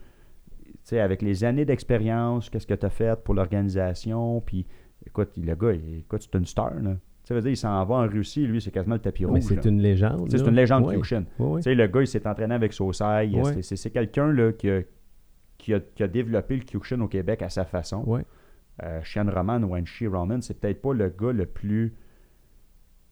sais, 0.88 1.00
avec 1.00 1.22
les 1.22 1.44
années 1.44 1.64
d'expérience, 1.64 2.50
qu'est-ce 2.50 2.66
que 2.66 2.74
tu 2.74 2.86
as 2.86 2.90
fait 2.90 3.18
pour 3.22 3.34
l'organisation, 3.34 4.40
puis 4.40 4.66
écoute, 5.06 5.30
il- 5.36 5.46
le 5.46 5.54
gars, 5.54 5.72
il- 5.72 5.98
écoute, 6.00 6.22
c'est 6.30 6.38
une 6.38 6.46
star, 6.46 6.74
là. 6.80 6.96
Tu 7.26 7.40
sais, 7.40 7.50
il 7.50 7.56
s'en 7.56 7.82
va 7.86 7.94
en 7.94 8.06
Russie, 8.06 8.46
lui, 8.46 8.60
c'est 8.60 8.70
quasiment 8.70 8.96
le 8.96 9.00
tapis 9.00 9.24
Mais 9.24 9.30
rouge. 9.30 9.44
c'est 9.48 9.64
une 9.64 9.80
légende. 9.80 10.28
C'est 10.30 10.46
une 10.46 10.54
légende 10.54 10.84
Ouais. 10.84 10.92
Kyokushin. 10.94 11.24
Ouais, 11.38 11.74
le 11.74 11.86
gars, 11.86 12.00
il 12.02 12.06
s'est 12.06 12.26
entraîné 12.28 12.54
avec 12.54 12.72
Sosai. 12.74 13.30
C'est- 13.62 13.90
quelqu'un 13.90 14.52
qui, 14.52 14.68
a, 14.70 14.82
qui, 15.56 15.72
a, 15.72 15.80
qui 15.80 16.02
a 16.02 16.08
développé 16.08 16.56
le 16.56 16.62
Kyokushin 16.64 17.00
au 17.00 17.08
Québec 17.08 17.40
à 17.40 17.48
sa 17.48 17.64
façon. 17.64 18.04
Euh, 18.82 19.00
Shian 19.04 19.24
Roman 19.34 19.62
ou 19.62 19.74
Anshi 19.74 20.06
Roman, 20.06 20.40
c'est 20.42 20.60
peut-être 20.60 20.82
pas 20.82 20.92
le 20.92 21.08
gars 21.08 21.32
le 21.32 21.46
plus. 21.46 21.94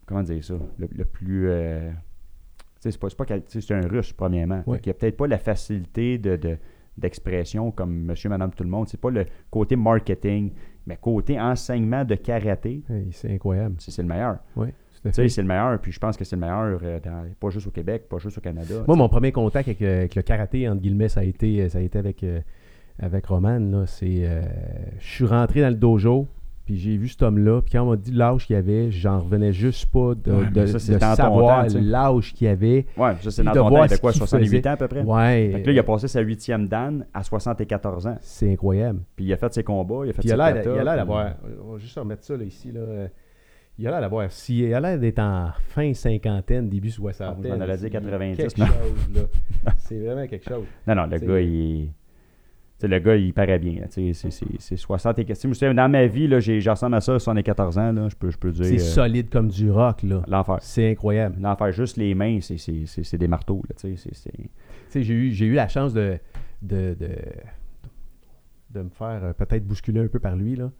Comment 0.06 0.22
dire 0.22 0.42
ça 0.44 0.54
Le, 0.78 0.88
le 0.94 1.04
plus. 1.04 1.48
euh, 1.48 1.90
tu 2.58 2.64
sais, 2.80 2.90
c'est 2.90 2.98
pas, 3.00 3.08
c'est 3.08 3.16
pas 3.16 3.24
c'est 3.46 3.74
un 3.74 3.86
russe, 3.88 4.12
premièrement. 4.12 4.62
Qu'il 4.82 4.90
a 4.90 4.94
peut-être 4.94 5.16
pas 5.16 5.26
la 5.26 5.38
facilité 5.38 6.18
de. 6.18 6.36
de- 6.36 6.58
d'expression 6.98 7.70
comme 7.70 7.92
monsieur, 7.94 8.28
madame, 8.28 8.50
tout 8.52 8.64
le 8.64 8.70
monde. 8.70 8.88
C'est 8.88 9.00
pas 9.00 9.10
le 9.10 9.26
côté 9.50 9.76
marketing, 9.76 10.52
mais 10.86 10.96
côté 11.00 11.40
enseignement 11.40 12.04
de 12.04 12.14
karaté, 12.14 12.82
Hey, 12.90 13.08
C'est 13.12 13.32
incroyable. 13.34 13.76
c'est 13.78 14.02
le 14.02 14.08
meilleur. 14.08 14.38
Tu 14.54 15.10
sais, 15.10 15.22
fait. 15.22 15.28
c'est 15.28 15.42
le 15.42 15.48
meilleur, 15.48 15.80
puis 15.80 15.90
je 15.90 15.98
pense 15.98 16.16
que 16.16 16.24
c'est 16.24 16.36
le 16.36 16.40
meilleur, 16.40 16.78
euh, 16.82 17.00
dans- 17.00 17.24
pas 17.40 17.50
juste 17.50 17.66
au 17.66 17.70
Québec, 17.70 18.04
pas 18.08 18.18
juste 18.18 18.38
au 18.38 18.40
Canada. 18.40 18.84
Moi, 18.86 18.96
mon 18.96 19.08
premier 19.08 19.32
contact 19.32 19.66
avec, 19.68 19.82
euh, 19.82 19.98
avec 20.00 20.14
le 20.14 20.22
karaté, 20.22 20.68
entre 20.68 20.80
guillemets, 20.80 21.08
ça 21.08 21.20
a 21.20 21.24
été, 21.24 21.68
ça 21.68 21.78
a 21.78 21.80
été 21.80 21.98
avec, 21.98 22.22
euh, 22.22 22.40
avec 23.00 23.26
Roman. 23.26 23.58
là. 23.58 23.86
C'est, 23.86 24.24
euh, 24.24 24.42
je 25.00 25.04
suis 25.08 25.24
rentré 25.26 25.60
dans 25.60 25.70
le 25.70 25.74
dojo, 25.74 26.28
puis 26.72 26.80
j'ai 26.80 26.96
vu 26.96 27.08
cet 27.08 27.22
homme-là. 27.22 27.60
Puis 27.60 27.72
quand 27.72 27.82
on 27.82 27.90
m'a 27.90 27.96
dit 27.96 28.12
l'âge 28.12 28.46
qu'il 28.46 28.56
avait, 28.56 28.90
j'en 28.90 29.18
revenais 29.18 29.52
juste 29.52 29.86
pas 29.86 30.14
de, 30.14 30.32
Ouais, 30.32 30.50
de- 30.50 30.66
ça, 30.66 30.92
de 30.94 30.98
savoir 31.16 31.66
l'âge 31.74 32.32
qu'il 32.32 32.48
avait. 32.48 32.86
Ouais, 32.96 33.14
ça 33.20 33.30
c'est 33.30 33.42
dans 33.42 33.52
ton 33.52 33.68
temps, 33.70 33.84
il 33.84 33.98
quoi, 33.98 34.12
qu'il 34.12 34.18
68 34.20 34.46
faisait. 34.48 34.68
ans 34.68 34.72
à 34.72 34.76
peu 34.76 34.88
près? 34.88 35.02
Ouais. 35.02 35.50
Fait 35.52 35.62
que 35.62 35.66
là, 35.66 35.72
il 35.72 35.78
a 35.78 35.82
passé 35.82 36.08
sa 36.08 36.20
huitième 36.20 36.66
dan 36.68 37.04
à 37.12 37.22
74 37.22 38.06
ans. 38.06 38.16
C'est 38.20 38.50
incroyable. 38.52 39.00
Puis 39.16 39.26
il 39.26 39.32
a 39.32 39.36
fait 39.36 39.52
ses 39.52 39.62
combats, 39.62 40.04
il 40.06 40.10
a 40.10 40.12
fait 40.12 40.20
Puis 40.22 40.28
ses 40.30 40.34
a 40.40 40.52
katas, 40.52 40.74
il 40.74 40.78
a 40.78 40.84
l'air 40.84 40.96
d'avoir. 40.96 41.34
On 41.66 41.72
va 41.72 41.78
juste 41.78 41.98
remettre 41.98 42.24
ça 42.24 42.36
là, 42.36 42.44
ici. 42.44 42.72
Là. 42.72 42.80
Euh, 42.80 43.08
Il 43.78 43.86
a 43.86 43.90
l'air 43.90 44.00
d'avoir. 44.02 44.30
Si, 44.30 44.58
il 44.60 44.74
a 44.74 44.80
l'air 44.80 44.98
d'être 44.98 45.18
en 45.18 45.50
fin 45.68 45.92
cinquantaine, 45.94 46.68
début 46.68 46.90
soixantaine. 46.90 47.52
Ah, 47.52 47.56
vous 47.56 47.60
en 47.60 47.60
avez 47.62 47.74
dit 47.76 47.82
C'est 47.82 47.90
90, 47.90 48.36
Quelque 48.36 48.56
chose, 48.58 49.14
là. 49.14 49.72
C'est 49.78 49.98
vraiment 49.98 50.26
quelque 50.26 50.48
chose. 50.48 50.64
Non, 50.86 50.94
non, 50.94 51.06
le 51.06 51.18
gars, 51.18 51.40
il... 51.40 51.90
le 52.88 52.98
gars, 52.98 53.16
il 53.16 53.32
paraît 53.32 53.58
bien. 53.58 53.82
C'est 53.90 54.12
c'est- 54.30 54.30
c'est 54.58 54.76
60 54.76 55.18
et... 55.18 55.34
c'est- 55.34 55.74
Dans 55.74 55.88
ma 55.90 56.06
vie, 56.06 56.26
ressemble 56.70 56.94
à 56.96 57.00
ça, 57.00 57.18
74 57.18 57.78
ans, 57.78 57.92
là, 57.92 58.08
je 58.08 58.16
peux, 58.16 58.30
je 58.30 58.38
peux 58.38 58.50
dire... 58.52 58.64
C'est 58.64 58.74
euh, 58.76 58.78
solide 58.78 59.28
comme 59.30 59.48
du 59.48 59.70
rock, 59.70 60.02
là. 60.02 60.22
L'enfer. 60.28 60.58
C'est 60.60 60.90
incroyable. 60.90 61.36
L'enfer, 61.40 61.72
juste 61.72 61.96
les 61.96 62.14
mains, 62.14 62.38
c'est- 62.40 62.56
des 63.18 63.28
marteaux. 63.28 63.62
J'ai 64.94 65.12
eu, 65.14 65.30
eu 65.46 65.52
la 65.54 65.68
chance 65.68 65.92
de, 65.94 66.18
de, 66.62 66.94
de, 66.98 67.08
de 68.70 68.82
me 68.82 68.90
faire 68.90 69.20
euh, 69.22 69.32
peut-être 69.32 69.66
bousculer 69.66 70.00
un 70.00 70.08
peu 70.08 70.18
par 70.18 70.36
lui, 70.36 70.56
là. 70.56 70.70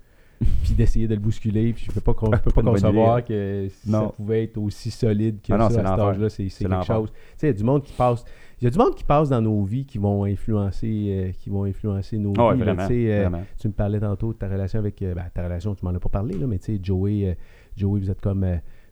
Puis 0.62 0.74
d'essayer 0.74 1.08
de 1.08 1.14
le 1.14 1.20
bousculer. 1.20 1.72
Puis 1.72 1.86
je 1.86 1.92
peux 1.92 2.00
pas, 2.00 2.14
con- 2.14 2.30
je 2.32 2.40
peux 2.40 2.50
pas 2.50 2.62
concevoir 2.62 3.24
que 3.24 3.68
Non. 3.86 4.06
ça 4.08 4.12
pouvait 4.16 4.44
être 4.44 4.58
aussi 4.58 4.90
solide 4.90 5.40
que 5.40 5.52
Ah 5.52 5.58
non, 5.58 5.68
ça 5.68 5.74
c'est 5.74 5.80
à 5.80 5.90
cet 5.90 5.98
âge-là. 6.00 6.28
C'est, 6.28 6.42
c'est 6.44 6.48
C'est 6.50 6.64
quelque 6.64 6.72
l'enfer. 6.72 6.96
chose. 6.96 7.12
Tu 7.12 7.18
sais, 7.38 7.46
il 7.46 7.50
y 7.50 7.54
a 7.54 7.56
du 7.56 7.64
monde 7.64 7.82
qui 7.82 7.92
passe. 7.92 8.24
Il 8.60 8.64
y 8.64 8.68
a 8.68 8.70
du 8.70 8.78
monde 8.78 8.94
qui 8.94 9.02
passe 9.02 9.28
dans 9.28 9.40
nos 9.40 9.64
vies 9.64 9.84
qui 9.84 9.98
vont 9.98 10.24
influencer, 10.24 11.06
euh, 11.08 11.32
qui 11.32 11.50
vont 11.50 11.64
influencer 11.64 12.16
nos 12.18 12.30
vies. 12.32 12.60
vraiment, 12.60 12.86
euh, 12.88 13.28
tu 13.58 13.66
me 13.68 13.72
parlais 13.72 13.98
tantôt 13.98 14.32
de 14.32 14.38
ta 14.38 14.48
relation 14.48 14.78
avec. 14.78 15.02
euh, 15.02 15.14
ben, 15.14 15.24
ta 15.34 15.42
relation, 15.44 15.74
tu 15.74 15.84
m'en 15.84 15.90
as 15.92 15.98
pas 15.98 16.08
parlé, 16.08 16.34
là, 16.38 16.46
mais 16.46 16.58
tu 16.58 16.74
sais, 16.76 16.80
Joey, 16.82 17.36
Joey, 17.76 18.00
vous 18.00 18.10
êtes 18.10 18.20
comme. 18.20 18.46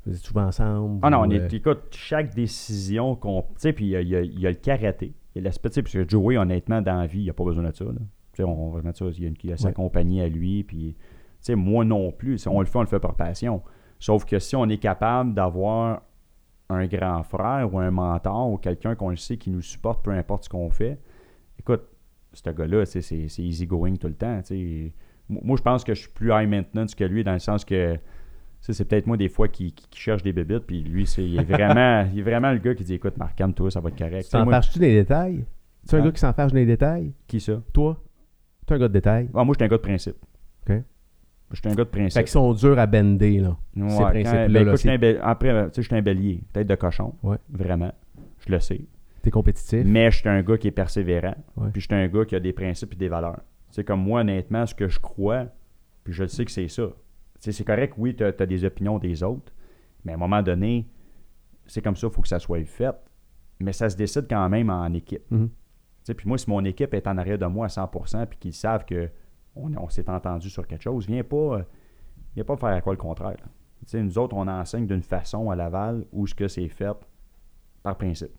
vous 0.06 0.12
êtes 0.14 0.18
souvent 0.24 0.46
ensemble. 0.46 0.98
Ah 1.02 1.10
non, 1.10 1.20
on 1.20 1.30
est, 1.30 1.52
écoute, 1.52 1.82
chaque 1.92 2.34
décision 2.34 3.14
qu'on. 3.14 3.42
Tu 3.42 3.48
sais, 3.58 3.72
puis 3.72 3.84
il 3.92 4.00
y 4.00 4.08
y 4.08 4.16
a- 4.16 4.22
il 4.22 4.40
y 4.40 4.46
a 4.46 4.50
le 4.50 4.56
karaté. 4.56 5.12
Il 5.36 5.38
y 5.38 5.40
a 5.40 5.44
l'aspect, 5.44 5.68
parce 5.68 5.92
que 5.92 6.08
Joey, 6.08 6.36
honnêtement, 6.36 6.82
dans 6.82 6.96
la 6.96 7.06
vie, 7.06 7.20
il 7.20 7.24
n'y 7.24 7.30
a 7.30 7.34
pas 7.34 7.44
besoin 7.44 7.62
de 7.62 7.72
ça. 7.74 7.84
là. 7.84 7.92
Tu 8.32 8.36
sais, 8.38 8.44
on 8.44 8.70
va 8.70 8.82
mettre 8.82 8.98
ça, 8.98 9.04
il 9.16 9.22
y 9.22 9.24
a, 9.26 9.28
une- 9.28 9.34
il 9.44 9.50
y 9.50 9.52
a 9.52 9.56
sa 9.56 9.68
Ouais. 9.68 9.74
compagnie 9.74 10.20
à 10.20 10.28
lui, 10.28 10.64
puis. 10.64 10.96
Tu 11.40 11.46
sais, 11.46 11.54
moi 11.54 11.84
non 11.84 12.12
plus. 12.12 12.38
Si 12.38 12.48
on 12.48 12.60
le 12.60 12.66
fait, 12.66 12.76
on 12.78 12.82
le 12.82 12.86
fait 12.86 13.00
par 13.00 13.14
passion. 13.14 13.62
Sauf 13.98 14.24
que 14.24 14.38
si 14.38 14.56
on 14.56 14.66
est 14.68 14.78
capable 14.78 15.34
d'avoir 15.34 16.02
un 16.68 16.86
grand 16.86 17.22
frère 17.22 17.72
ou 17.72 17.78
un 17.78 17.90
mentor 17.90 18.50
ou 18.50 18.56
quelqu'un 18.58 18.94
qu'on 18.94 19.10
le 19.10 19.16
sait 19.16 19.36
qui 19.36 19.50
nous 19.50 19.60
supporte, 19.62 20.04
peu 20.04 20.10
importe 20.12 20.44
ce 20.44 20.48
qu'on 20.48 20.70
fait, 20.70 20.98
écoute, 21.58 21.82
ce 22.32 22.48
gars-là, 22.50 22.86
tu 22.86 23.02
c'est 23.02 23.28
c'est 23.28 23.42
easy 23.42 23.66
going 23.66 23.96
tout 23.96 24.06
le 24.06 24.14
temps. 24.14 24.40
tu. 24.42 24.92
Moi, 25.28 25.56
je 25.56 25.62
pense 25.62 25.84
que 25.84 25.94
je 25.94 26.00
suis 26.02 26.10
plus 26.10 26.30
high 26.32 26.48
maintenance 26.48 26.94
que 26.94 27.04
lui 27.04 27.22
dans 27.24 27.32
le 27.32 27.38
sens 27.38 27.64
que 27.64 27.94
tu 28.62 28.74
c'est 28.74 28.84
peut-être 28.84 29.06
moi 29.06 29.16
des 29.16 29.28
fois 29.28 29.48
qui, 29.48 29.72
qui, 29.72 29.88
qui 29.88 29.98
cherche 30.00 30.22
des 30.22 30.32
bébites, 30.32 30.66
puis 30.66 30.82
lui, 30.82 31.06
c'est, 31.06 31.24
il, 31.24 31.40
est 31.40 31.44
vraiment, 31.44 32.06
il 32.12 32.18
est 32.18 32.22
vraiment 32.22 32.52
le 32.52 32.58
gars 32.58 32.74
qui 32.74 32.84
dit 32.84 32.94
écoute, 32.94 33.16
Marc, 33.16 33.34
calme-toi, 33.36 33.70
ça 33.70 33.80
va 33.80 33.88
être 33.88 33.96
correct. 33.98 34.18
Tu 34.24 34.24
Tu 34.24 34.30
t'en 34.30 34.44
moi, 34.44 34.54
fâches-tu 34.54 34.78
des 34.78 34.92
détails? 34.94 35.44
Tu 35.88 35.94
es 35.94 35.98
un 35.98 36.02
Ah. 36.02 36.04
gars 36.04 36.12
qui 36.12 36.20
s'en 36.20 36.32
fâche 36.34 36.52
des 36.52 36.66
détails? 36.66 37.12
qui 37.26 37.40
ça? 37.40 37.60
Toi? 37.72 37.96
Tu 38.66 38.72
es 38.72 38.76
un 38.76 38.80
gars 38.80 38.88
de 38.88 38.92
détails? 38.92 39.30
Ah, 39.34 39.44
Moi, 39.44 39.54
je 39.54 39.58
suis 39.58 39.64
un 39.64 39.68
gars 39.68 39.76
de 39.78 39.82
principe. 39.82 40.16
OK. 40.68 40.76
Je 41.52 41.56
suis 41.56 41.68
un 41.68 41.74
gars 41.74 41.84
de 41.84 41.90
principe. 41.90 42.12
Fait 42.12 42.24
qu'ils 42.24 42.30
sont 42.30 42.52
durs 42.52 42.78
à 42.78 42.86
bender, 42.86 43.40
là. 43.40 43.56
Ouais, 43.76 43.90
ces 43.90 44.04
principes-là, 44.04 44.48
ben, 44.48 44.64
là, 44.66 44.74
écoute, 44.74 45.20
après, 45.22 45.64
tu 45.64 45.74
sais, 45.74 45.82
je 45.82 45.88
suis 45.88 45.96
un 45.96 46.02
bélier, 46.02 46.42
tête 46.52 46.66
de 46.66 46.74
cochon. 46.76 47.14
Ouais. 47.22 47.38
Vraiment. 47.50 47.92
Je 48.38 48.52
le 48.52 48.60
sais. 48.60 48.80
T'es 49.22 49.30
compétitif. 49.30 49.84
Mais 49.84 50.10
je 50.10 50.18
suis 50.18 50.28
un 50.28 50.42
gars 50.42 50.56
qui 50.56 50.68
est 50.68 50.72
persévérant. 50.72 51.34
Ouais. 51.56 51.70
Puis 51.72 51.82
je 51.82 51.86
suis 51.86 51.94
un 51.94 52.06
gars 52.08 52.24
qui 52.24 52.36
a 52.36 52.40
des 52.40 52.52
principes 52.52 52.92
et 52.94 52.96
des 52.96 53.08
valeurs. 53.08 53.40
C'est 53.70 53.84
comme 53.84 54.00
moi, 54.00 54.20
honnêtement, 54.20 54.64
ce 54.66 54.74
que 54.74 54.88
je 54.88 54.98
crois, 54.98 55.46
puis 56.04 56.12
je 56.12 56.22
le 56.22 56.28
sais 56.28 56.44
que 56.44 56.50
c'est 56.50 56.68
ça. 56.68 56.88
c'est 57.38 57.64
correct, 57.64 57.94
oui, 57.98 58.14
tu 58.14 58.24
as, 58.24 58.32
des 58.32 58.64
opinions 58.64 58.98
des 58.98 59.22
autres, 59.22 59.52
mais 60.04 60.12
à 60.12 60.14
un 60.14 60.18
moment 60.18 60.42
donné, 60.42 60.86
c'est 61.66 61.82
comme 61.82 61.96
ça, 61.96 62.06
il 62.06 62.12
faut 62.12 62.22
que 62.22 62.28
ça 62.28 62.38
soit 62.38 62.64
fait. 62.64 62.94
Mais 63.60 63.72
ça 63.72 63.90
se 63.90 63.96
décide 63.96 64.26
quand 64.28 64.48
même 64.48 64.70
en 64.70 64.90
équipe. 64.94 65.28
Tu 65.28 65.36
sais, 66.04 66.14
Puis 66.14 66.26
moi, 66.26 66.38
si 66.38 66.48
mon 66.48 66.64
équipe 66.64 66.94
est 66.94 67.06
en 67.06 67.18
arrière 67.18 67.38
de 67.38 67.44
moi 67.46 67.66
à 67.66 67.68
100% 67.68 68.26
puis 68.26 68.38
qu'ils 68.38 68.54
savent 68.54 68.86
que 68.86 69.10
on, 69.56 69.74
on 69.76 69.88
s'est 69.88 70.08
entendu 70.08 70.48
sur 70.50 70.66
quelque 70.66 70.82
chose, 70.82 71.06
viens 71.06 71.22
pas, 71.24 71.36
euh, 71.58 71.62
viens 72.34 72.44
pas 72.44 72.56
faire 72.56 72.70
à 72.70 72.80
quoi 72.80 72.92
le 72.92 72.98
contraire. 72.98 73.30
là. 73.38 73.46
Tu 73.80 73.86
sais, 73.92 74.02
nous 74.02 74.18
autres, 74.18 74.36
on 74.36 74.46
enseigne 74.46 74.86
d'une 74.86 75.02
façon 75.02 75.50
à 75.50 75.56
Laval 75.56 76.04
où 76.12 76.26
ce 76.26 76.34
que 76.34 76.48
c'est 76.48 76.68
fait 76.68 76.96
par 77.82 77.96
principe. 77.96 78.30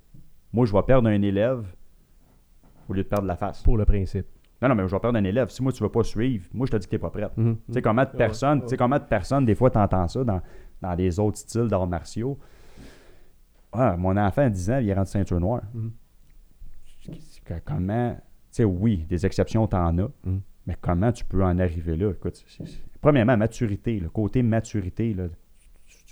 Moi, 0.54 0.66
je 0.66 0.74
vais 0.74 0.84
perdre 0.84 1.10
un 1.10 1.22
élève 1.22 1.66
au 2.88 2.94
lieu 2.94 3.04
de 3.04 3.08
perdre 3.08 3.26
la 3.26 3.36
face. 3.36 3.64
Pour 3.64 3.78
le 3.78 3.86
principe. 3.86 4.28
Non, 4.62 4.70
non, 4.70 4.76
mais 4.76 4.88
je 4.88 4.94
vais 4.94 5.00
perdre 5.00 5.18
un 5.18 5.24
élève. 5.24 5.50
Si 5.50 5.64
moi, 5.64 5.72
tu 5.72 5.82
ne 5.82 5.88
veux 5.88 5.92
pas 5.92 6.04
suivre, 6.04 6.46
moi, 6.54 6.68
je 6.68 6.72
te 6.74 6.78
dis 6.78 6.86
que 6.86 6.90
tu 6.92 6.96
n'es 6.96 7.00
pas 7.00 7.10
prête. 7.10 7.36
Mhm. 7.36 7.58
Tu 7.66 7.74
sais, 7.74 7.82
comment 7.82 8.04
de 8.04 8.10
personnes, 8.12 8.62
tu 8.62 8.68
sais, 8.68 8.78
comment 8.78 9.00
de 9.00 9.04
personnes, 9.04 9.46
des 9.46 9.56
fois, 9.56 9.72
tu 9.72 9.80
entends 9.80 10.08
ça 10.08 10.24
dans, 10.24 10.42
dans 10.82 10.94
les 10.94 11.20
autres 11.20 11.38
styles 11.40 11.68
d'arts 11.68 11.88
martiaux. 11.88 12.38
Ah, 13.72 13.96
mon 13.98 14.16
enfant 14.18 14.44
à 14.44 14.50
10 14.50 14.70
ans, 14.72 14.78
il 14.78 14.90
est 14.90 14.94
rendu 14.94 15.10
ceinture 15.10 15.40
noire. 15.40 15.64
Mhm. 15.74 15.92
Comment, 17.66 18.14
tu 18.16 18.22
sais, 18.52 18.64
oui, 18.64 19.06
des 19.10 19.26
exceptions, 19.26 19.66
tu 19.68 19.76
en 19.76 19.98
as, 19.98 20.10
Mhm. 20.24 20.42
Mais 20.68 20.76
comment 20.80 21.12
tu 21.12 21.26
peux 21.26 21.44
en 21.44 21.58
arriver 21.60 21.96
là? 21.96 22.12
Écoute, 22.12 22.46
premièrement, 23.02 23.38
maturité, 23.38 24.00
le 24.00 24.10
côté 24.10 24.44
maturité, 24.44 25.16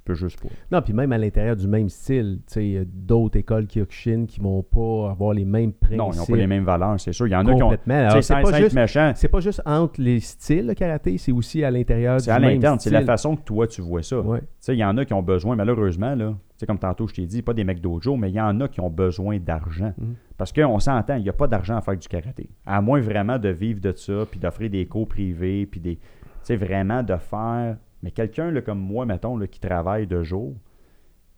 peux 0.10 0.16
juste 0.16 0.42
pas. 0.42 0.50
Non, 0.72 0.82
puis 0.82 0.94
même 0.94 1.12
à 1.12 1.18
l'intérieur 1.18 1.56
du 1.56 1.68
même 1.68 1.90
style, 1.90 2.40
tu 2.48 2.54
sais, 2.54 2.66
il 2.66 2.72
y 2.72 2.78
a 2.78 2.84
d'autres 2.86 3.38
écoles 3.38 3.68
Kyokushin 3.68 4.26
qui 4.28 4.40
vont 4.40 4.64
pas 4.64 5.12
avoir 5.12 5.34
les 5.34 5.46
mêmes 5.46 5.74
principes. 5.74 6.00
Non, 6.00 6.12
ils 6.12 6.18
n'ont 6.18 6.26
pas 6.26 6.36
les 6.36 6.48
mêmes 6.48 6.64
valeurs, 6.64 7.00
c'est 7.00 7.14
sûr. 7.14 7.28
Il 7.28 7.32
y 7.32 7.36
en 7.36 7.46
a 7.46 7.54
qui 7.54 7.62
ont. 7.64 7.70
Complètement. 7.70 8.22
C'est 8.22 8.42
pas 8.42 8.58
juste- 8.58 8.76
méchant, 8.76 9.14
pas 9.32 9.40
juste 9.40 9.62
entre 9.66 10.02
les 10.02 10.20
styles, 10.20 10.68
le 10.68 10.74
karaté, 10.74 11.18
c'est 11.18 11.32
aussi 11.32 11.64
à 11.64 11.72
l'intérieur 11.72 12.18
du 12.18 12.24
c'est 12.24 12.32
à 12.32 12.40
même 12.40 12.56
l'interne, 12.56 12.80
c'est 12.80 12.90
la 12.90 13.04
façon 13.04 13.36
que 13.36 13.44
toi, 13.44 13.68
tu 13.68 13.82
vois 13.82 14.04
ça. 14.04 14.20
Ouais. 14.20 14.40
Tu 14.40 14.46
sais, 14.60 14.76
il 14.76 14.80
y 14.80 14.84
en 14.86 14.98
a 14.98 15.06
qui 15.06 15.14
ont 15.14 15.22
besoin, 15.22 15.56
malheureusement, 15.56 16.16
là, 16.16 16.30
tu 16.32 16.36
sais, 16.58 16.66
comme 16.66 16.80
tantôt 16.80 17.08
je 17.08 17.14
t'ai 17.14 17.26
dit, 17.26 17.42
pas 17.42 17.54
des 17.54 17.64
mecs 17.64 17.82
dojo, 17.82 18.16
mais 18.16 18.30
il 18.30 18.36
y 18.36 18.42
en 18.42 18.60
a 18.60 18.68
qui 18.68 18.82
ont 18.82 18.90
besoin 18.90 19.38
d'argent. 19.40 19.94
Mhm. 19.98 20.16
Parce 20.38 20.52
qu'on 20.52 20.80
s'entend, 20.80 21.16
il 21.18 21.24
n'y 21.24 21.30
a 21.30 21.34
pas 21.34 21.48
d'argent 21.48 21.76
à 21.78 21.82
faire 21.82 21.98
du 21.98 22.08
karaté. 22.08 22.50
À 22.66 22.82
moins 22.82 23.00
vraiment 23.02 23.38
de 23.38 23.50
vivre 23.50 23.80
de 23.82 23.92
ça, 23.96 24.26
puis 24.30 24.40
d'offrir 24.40 24.70
des 24.70 24.86
cours 24.86 25.08
privés, 25.08 25.66
puis 25.66 25.80
des. 25.80 25.96
Tu 25.98 26.02
sais, 26.44 26.56
vraiment 26.56 27.04
de 27.04 27.16
faire. 27.18 27.78
Mais 28.04 28.12
quelqu'un 28.12 28.54
comme 28.62 28.80
moi, 28.80 29.06
mettons, 29.06 29.38
là, 29.38 29.48
qui 29.48 29.60
travaille 29.60 30.08
de 30.08 30.24
jour, 30.24 30.56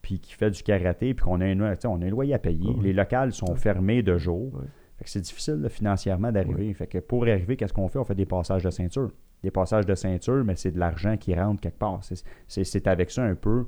puis 0.01 0.19
qui 0.19 0.33
fait 0.33 0.51
du 0.51 0.63
karaté, 0.63 1.13
puis 1.13 1.23
qu'on 1.23 1.41
a 1.41 1.45
on 1.55 2.01
a 2.01 2.05
un 2.05 2.09
loyer 2.09 2.33
à 2.33 2.39
payer, 2.39 2.73
les 2.81 2.93
locales 2.93 3.33
sont 3.33 3.55
fermés 3.55 4.01
de 4.03 4.17
jour. 4.17 4.51
Fait 4.97 5.05
que 5.05 5.09
c'est 5.09 5.21
difficile 5.21 5.55
là, 5.55 5.69
financièrement 5.69 6.31
d'arriver. 6.31 6.71
Fait 6.73 6.87
que 6.87 6.99
pour 6.99 7.23
arriver, 7.23 7.55
qu'est-ce 7.57 7.73
qu'on 7.73 7.87
fait? 7.87 7.97
On 7.99 8.03
fait 8.05 8.15
des 8.15 8.25
passages 8.25 8.63
de 8.63 8.69
ceinture. 8.69 9.11
Des 9.43 9.49
passages 9.49 9.87
de 9.87 9.95
ceinture, 9.95 10.43
mais 10.45 10.55
c'est 10.55 10.71
de 10.71 10.77
l'argent 10.79 11.17
qui 11.17 11.33
rentre 11.33 11.59
quelque 11.61 11.79
part. 11.79 12.01
C'est- 12.47 12.87
avec 12.87 13.09
ça 13.09 13.23
un 13.23 13.33
peu. 13.33 13.65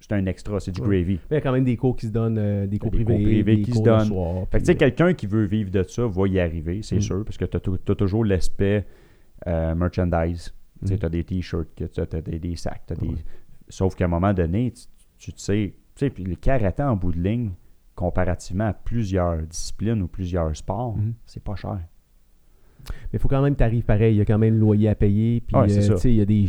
C'est 0.00 0.12
un 0.12 0.24
extra, 0.26 0.60
c'est 0.60 0.70
du 0.70 0.80
Ouais. 0.80 0.86
gravy. 1.00 1.14
Mais 1.28 1.32
il 1.32 1.34
y 1.34 1.36
a 1.38 1.40
quand 1.40 1.52
même 1.52 1.64
des 1.64 1.76
cours 1.76 1.96
qui 1.96 2.06
se 2.06 2.12
donnent, 2.12 2.38
euh, 2.38 2.66
des 2.68 2.78
cours 2.78 2.90
des 2.92 2.98
cours 2.98 3.06
privés, 3.16 3.24
privés 3.24 3.56
des 3.56 3.62
qui 3.62 3.70
cours 3.72 3.80
se 3.80 3.84
donnent. 3.84 4.04
soir, 4.06 4.46
Fait 4.50 4.58
que 4.58 4.62
tu 4.62 4.66
sais, 4.66 4.72
euh, 4.72 4.78
quelqu'un 4.78 5.12
qui 5.12 5.26
veut 5.26 5.44
vivre 5.44 5.70
de 5.72 5.82
ça 5.82 6.06
va 6.06 6.28
y 6.28 6.38
arriver, 6.38 6.80
c'est 6.82 6.96
Mm. 6.96 7.00
sûr, 7.00 7.24
parce 7.24 7.36
que 7.36 7.44
tu 7.44 7.56
as, 7.56 7.94
toujours 7.96 8.24
l'aspect 8.24 8.86
euh, 9.46 9.74
merchandise. 9.74 10.54
Tu 10.86 10.94
Mm. 10.94 10.98
as 11.02 11.08
des 11.08 11.24
t-shirts, 11.24 11.68
tu 11.74 12.00
as 12.00 12.20
des, 12.20 12.38
des 12.38 12.56
sacs, 12.56 12.82
t'as 12.86 12.94
des... 12.94 13.08
Ouais. 13.08 13.14
Sauf 13.68 13.94
qu'à 13.94 14.04
un 14.04 14.08
moment 14.08 14.32
donné, 14.32 14.72
tu, 14.72 14.84
tu 15.18 15.32
te 15.32 15.40
sais, 15.40 15.74
tu 15.94 16.04
sais, 16.06 16.10
puis 16.10 16.24
le 16.24 16.36
karaté 16.36 16.82
en 16.82 16.94
bout 16.96 17.12
de 17.12 17.20
ligne, 17.20 17.50
comparativement 17.94 18.68
à 18.68 18.72
plusieurs 18.72 19.42
disciplines 19.42 20.00
ou 20.02 20.06
plusieurs 20.08 20.54
sports, 20.56 20.96
Mhm. 20.96 21.14
c'est 21.26 21.42
pas 21.42 21.56
cher. 21.56 21.80
Mais 22.88 23.14
il 23.14 23.18
faut 23.18 23.28
quand 23.28 23.42
même 23.42 23.54
que 23.54 23.58
tu 23.58 23.64
arrives 23.64 23.84
pareil. 23.84 24.14
Il 24.14 24.18
y 24.18 24.20
a 24.20 24.24
quand 24.24 24.38
même 24.38 24.54
le 24.54 24.60
loyer 24.60 24.88
à 24.88 24.94
payer. 24.94 25.40
Puis, 25.40 25.56
Ouais, 25.56 25.90
euh, 25.90 25.96
tu 25.98 26.08
il 26.08 26.14
y 26.14 26.20
a 26.20 26.24
des, 26.24 26.48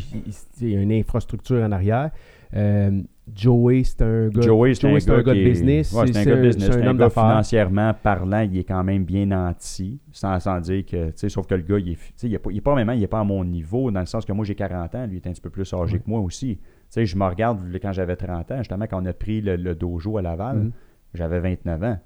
il 0.61 0.69
y 0.69 0.75
a 0.75 0.81
une 0.81 0.91
infrastructure 0.93 1.61
en 1.63 1.71
arrière. 1.71 2.11
Euh, 2.55 3.01
Joey, 3.31 3.83
c'est 3.83 4.01
un 4.01 4.27
gars, 4.29 4.41
Joey, 4.41 4.73
c'est 4.73 4.87
un, 4.87 4.95
un 4.95 5.21
gars 5.21 5.33
de 5.35 5.43
business. 5.43 5.93
ouais, 5.93 6.07
c'est 6.11 6.17
un 6.19 6.25
gars 6.25 6.35
de 6.37 6.41
business. 6.47 6.65
c'est 6.65 6.71
C'est 6.73 6.79
un 6.81 6.87
un 6.87 6.87
homme 6.91 6.97
gars 6.97 7.09
financièrement 7.11 7.93
parlant, 7.93 8.39
il 8.41 8.57
est 8.57 8.63
quand 8.63 8.83
même 8.83 9.03
bien 9.03 9.27
nanti, 9.27 9.99
sans, 10.11 10.39
sans 10.39 10.59
dire 10.59 10.83
que, 10.83 11.07
tu 11.11 11.13
sais, 11.17 11.29
sauf 11.29 11.45
que 11.45 11.53
le 11.53 11.61
gars, 11.61 11.77
il 11.77 11.91
est, 11.91 11.97
il 12.23 12.33
est 12.33 12.39
pas, 12.39 12.49
il 12.51 12.57
est 12.57 12.61
pas 12.61 12.71
vraiment, 12.71 12.93
il 12.93 13.03
est 13.03 13.07
pas 13.07 13.19
à 13.19 13.23
mon 13.23 13.43
niveau, 13.45 13.91
dans 13.91 13.99
le 13.99 14.07
sens 14.07 14.25
que 14.25 14.33
moi, 14.33 14.45
j'ai 14.45 14.55
40 14.55 14.95
ans, 14.95 15.05
lui, 15.05 15.17
il 15.17 15.17
est 15.17 15.27
un 15.27 15.31
petit 15.31 15.41
peu 15.41 15.51
plus 15.51 15.71
âgé 15.73 15.93
Ouais. 15.93 15.99
que 15.99 16.09
moi 16.09 16.19
aussi. 16.21 16.57
Tu 16.57 16.63
sais, 16.89 17.05
je 17.05 17.15
me 17.15 17.25
regarde 17.25 17.59
quand 17.79 17.91
j'avais 17.91 18.15
30 18.15 18.49
ans, 18.51 18.57
justement, 18.57 18.85
quand 18.89 18.99
on 19.01 19.05
a 19.05 19.13
pris 19.13 19.41
le, 19.41 19.55
le 19.55 19.75
dojo 19.75 20.17
à 20.17 20.23
Laval, 20.23 20.57
Mhm. 20.57 20.71
j'avais 21.13 21.39
29 21.39 21.83
ans. 21.83 21.99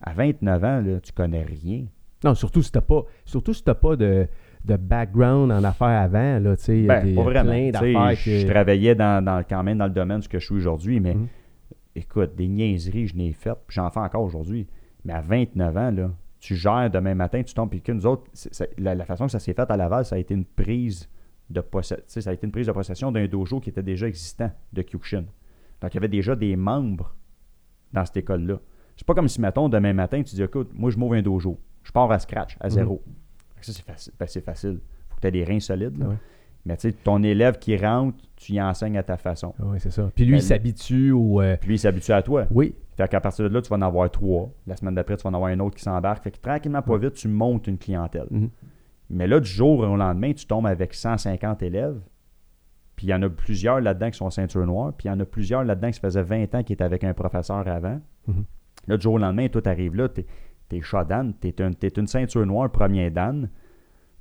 À 0.00 0.12
29 0.12 0.62
ans, 0.64 0.80
là, 0.80 1.00
tu 1.00 1.12
connais 1.12 1.42
rien. 1.42 1.86
Non, 2.24 2.34
surtout 2.36 2.62
si 2.62 2.70
tu 2.70 2.78
n'as 2.78 2.82
pas, 2.82 3.02
surtout 3.24 3.52
si 3.52 3.64
t'as 3.64 3.74
pas 3.74 3.96
de, 3.96 4.28
de 4.64 4.76
background 4.76 5.50
en 5.50 5.64
affaires 5.64 5.88
avant. 6.02 6.38
Là, 6.38 6.56
tu 6.56 6.62
sais, 6.64 6.78
il 6.78 6.84
y 6.84 6.90
a 6.90 7.00
Ben, 7.00 7.04
des, 7.04 7.14
vraiment. 7.14 7.50
plein 7.50 7.70
d'affaires 7.70 8.14
Je 8.16 8.46
travaillais 8.46 8.94
dans, 8.94 9.24
dans- 9.24 9.42
quand 9.48 9.62
même 9.62 9.78
dans 9.78 9.86
le 9.86 9.92
domaine 9.92 10.18
de 10.18 10.24
ce 10.24 10.28
que 10.28 10.38
je 10.38 10.44
suis 10.46 10.54
aujourd'hui, 10.54 11.00
mais 11.00 11.14
Mhm. 11.14 11.26
écoute, 11.96 12.34
des 12.36 12.48
niaiseries, 12.48 13.08
je 13.08 13.16
n'ai 13.16 13.32
faites, 13.32 13.58
puis 13.66 13.74
j'en 13.74 13.90
fais 13.90 14.00
encore 14.00 14.22
aujourd'hui. 14.22 14.66
Mais 15.04 15.12
à 15.12 15.20
29 15.20 15.76
ans, 15.76 15.90
là, 15.90 16.10
tu 16.38 16.54
gères 16.54 16.90
demain 16.90 17.14
matin, 17.14 17.42
tu 17.42 17.54
tombes, 17.54 17.70
puis 17.70 17.80
que 17.82 17.92
nous 17.92 18.06
autres, 18.06 18.24
la, 18.78 18.94
la 18.94 19.04
façon 19.04 19.26
que 19.26 19.32
ça 19.32 19.38
s'est 19.40 19.52
fait 19.54 19.68
à 19.70 19.76
Laval, 19.76 20.04
ça 20.04 20.16
a 20.16 20.18
été 20.18 20.34
une 20.34 20.44
prise 20.44 21.08
de 21.50 21.60
possession, 21.60 22.04
ça 22.20 22.30
a 22.30 22.32
été 22.32 22.46
une 22.46 22.52
prise 22.52 22.66
de 22.68 22.72
possession 22.72 23.12
d'un 23.12 23.26
dojo 23.26 23.60
qui 23.60 23.70
était 23.70 23.82
déjà 23.82 24.06
existant 24.08 24.50
de 24.72 24.82
Kyokushin. 24.82 25.24
Donc, 25.80 25.92
il 25.92 25.94
y 25.94 25.98
avait 25.98 26.08
déjà 26.08 26.34
des 26.36 26.54
membres 26.56 27.14
dans 27.92 28.04
cette 28.04 28.16
école-là. 28.16 28.58
C'est 28.96 29.06
pas 29.06 29.14
comme 29.14 29.28
si, 29.28 29.40
mettons, 29.40 29.68
demain 29.68 29.92
matin, 29.92 30.22
tu 30.22 30.34
dis, 30.36 30.42
écoute, 30.42 30.70
moi, 30.72 30.90
je 30.90 30.96
m'ouvre 30.98 31.14
un 31.14 31.22
dojo. 31.22 31.58
Je 31.82 31.90
pars 31.92 32.10
à 32.10 32.18
scratch, 32.20 32.56
à 32.60 32.70
zéro. 32.70 33.02
Que 33.04 33.10
Ça, 33.66 33.72
c'est 33.72 33.84
facile. 33.84 34.12
Ben, 34.18 34.26
c'est 34.26 34.40
facile. 34.44 34.80
faut 35.08 35.16
que 35.16 35.20
tu 35.20 35.26
aies 35.28 35.30
des 35.30 35.44
reins 35.44 35.60
solides. 35.60 35.98
là. 35.98 36.08
Ouais. 36.08 36.16
Mais 36.64 36.76
tu 36.76 36.90
sais, 36.90 36.92
ton 36.92 37.20
élève 37.24 37.58
qui 37.58 37.76
rentre, 37.76 38.16
tu 38.36 38.52
y 38.52 38.62
enseignes 38.62 38.96
à 38.96 39.02
ta 39.02 39.16
façon. 39.16 39.52
Oui, 39.58 39.78
c'est 39.80 39.90
ça. 39.90 40.10
Puis 40.14 40.24
lui, 40.24 40.32
Ben, 40.32 40.38
il 40.38 40.42
s'habitue 40.42 41.10
au... 41.10 41.40
euh, 41.40 41.56
Puis 41.58 41.68
lui, 41.68 41.74
il 41.74 41.78
s'habitue 41.78 42.12
à 42.12 42.22
toi. 42.22 42.46
Oui, 42.52 42.74
Fait 42.96 43.08
qu'à 43.08 43.20
partir 43.20 43.48
de 43.48 43.54
là, 43.54 43.60
tu 43.60 43.68
vas 43.68 43.76
en 43.76 43.82
avoir 43.82 44.08
trois. 44.12 44.48
La 44.68 44.76
semaine 44.76 44.94
d'après, 44.94 45.16
tu 45.16 45.24
vas 45.24 45.30
en 45.30 45.34
avoir 45.34 45.50
un 45.50 45.58
autre 45.58 45.74
qui 45.76 45.82
s'embarque. 45.82 46.22
Fait 46.22 46.30
que 46.30 46.38
tranquillement, 46.38 46.82
pas 46.82 46.98
vite, 46.98 47.14
tu 47.14 47.26
montes 47.26 47.66
une 47.66 47.78
clientèle. 47.78 48.26
Mhm. 48.30 48.50
Mais 49.10 49.26
là, 49.26 49.40
du 49.40 49.48
jour 49.48 49.80
au 49.80 49.96
lendemain, 49.96 50.32
tu 50.32 50.46
tombes 50.46 50.66
avec 50.68 50.94
150 50.94 51.62
élèves. 51.64 51.98
Puis 52.94 53.06
il 53.08 53.10
y 53.10 53.14
en 53.14 53.22
a 53.22 53.28
plusieurs 53.28 53.80
là-dedans 53.80 54.10
qui 54.10 54.18
sont 54.18 54.30
ceinture 54.30 54.64
noire. 54.64 54.92
Puis 54.96 55.08
il 55.08 55.10
y 55.10 55.14
en 55.14 55.18
a 55.18 55.24
plusieurs 55.24 55.64
là-dedans 55.64 55.88
qui 55.88 55.94
se 55.94 56.00
faisaient 56.00 56.22
20 56.22 56.54
ans 56.54 56.62
qui 56.62 56.74
étaient 56.74 56.84
avec 56.84 57.02
un 57.02 57.12
professeur 57.12 57.66
avant. 57.66 58.00
Mhm. 58.28 58.44
Là, 58.86 58.96
du 58.96 59.02
jour 59.02 59.14
au 59.14 59.18
lendemain, 59.18 59.48
toi, 59.48 59.62
t'arrives 59.62 59.96
là, 59.96 60.08
t'es, 60.08 60.26
t'es 60.68 60.80
shot 60.80 61.04
dan, 61.04 61.32
t'es, 61.40 61.60
un- 61.62 61.72
t'es 61.72 61.88
une 61.88 62.06
ceinture 62.06 62.46
noire 62.46 62.70
premier 62.70 63.10
dan. 63.10 63.48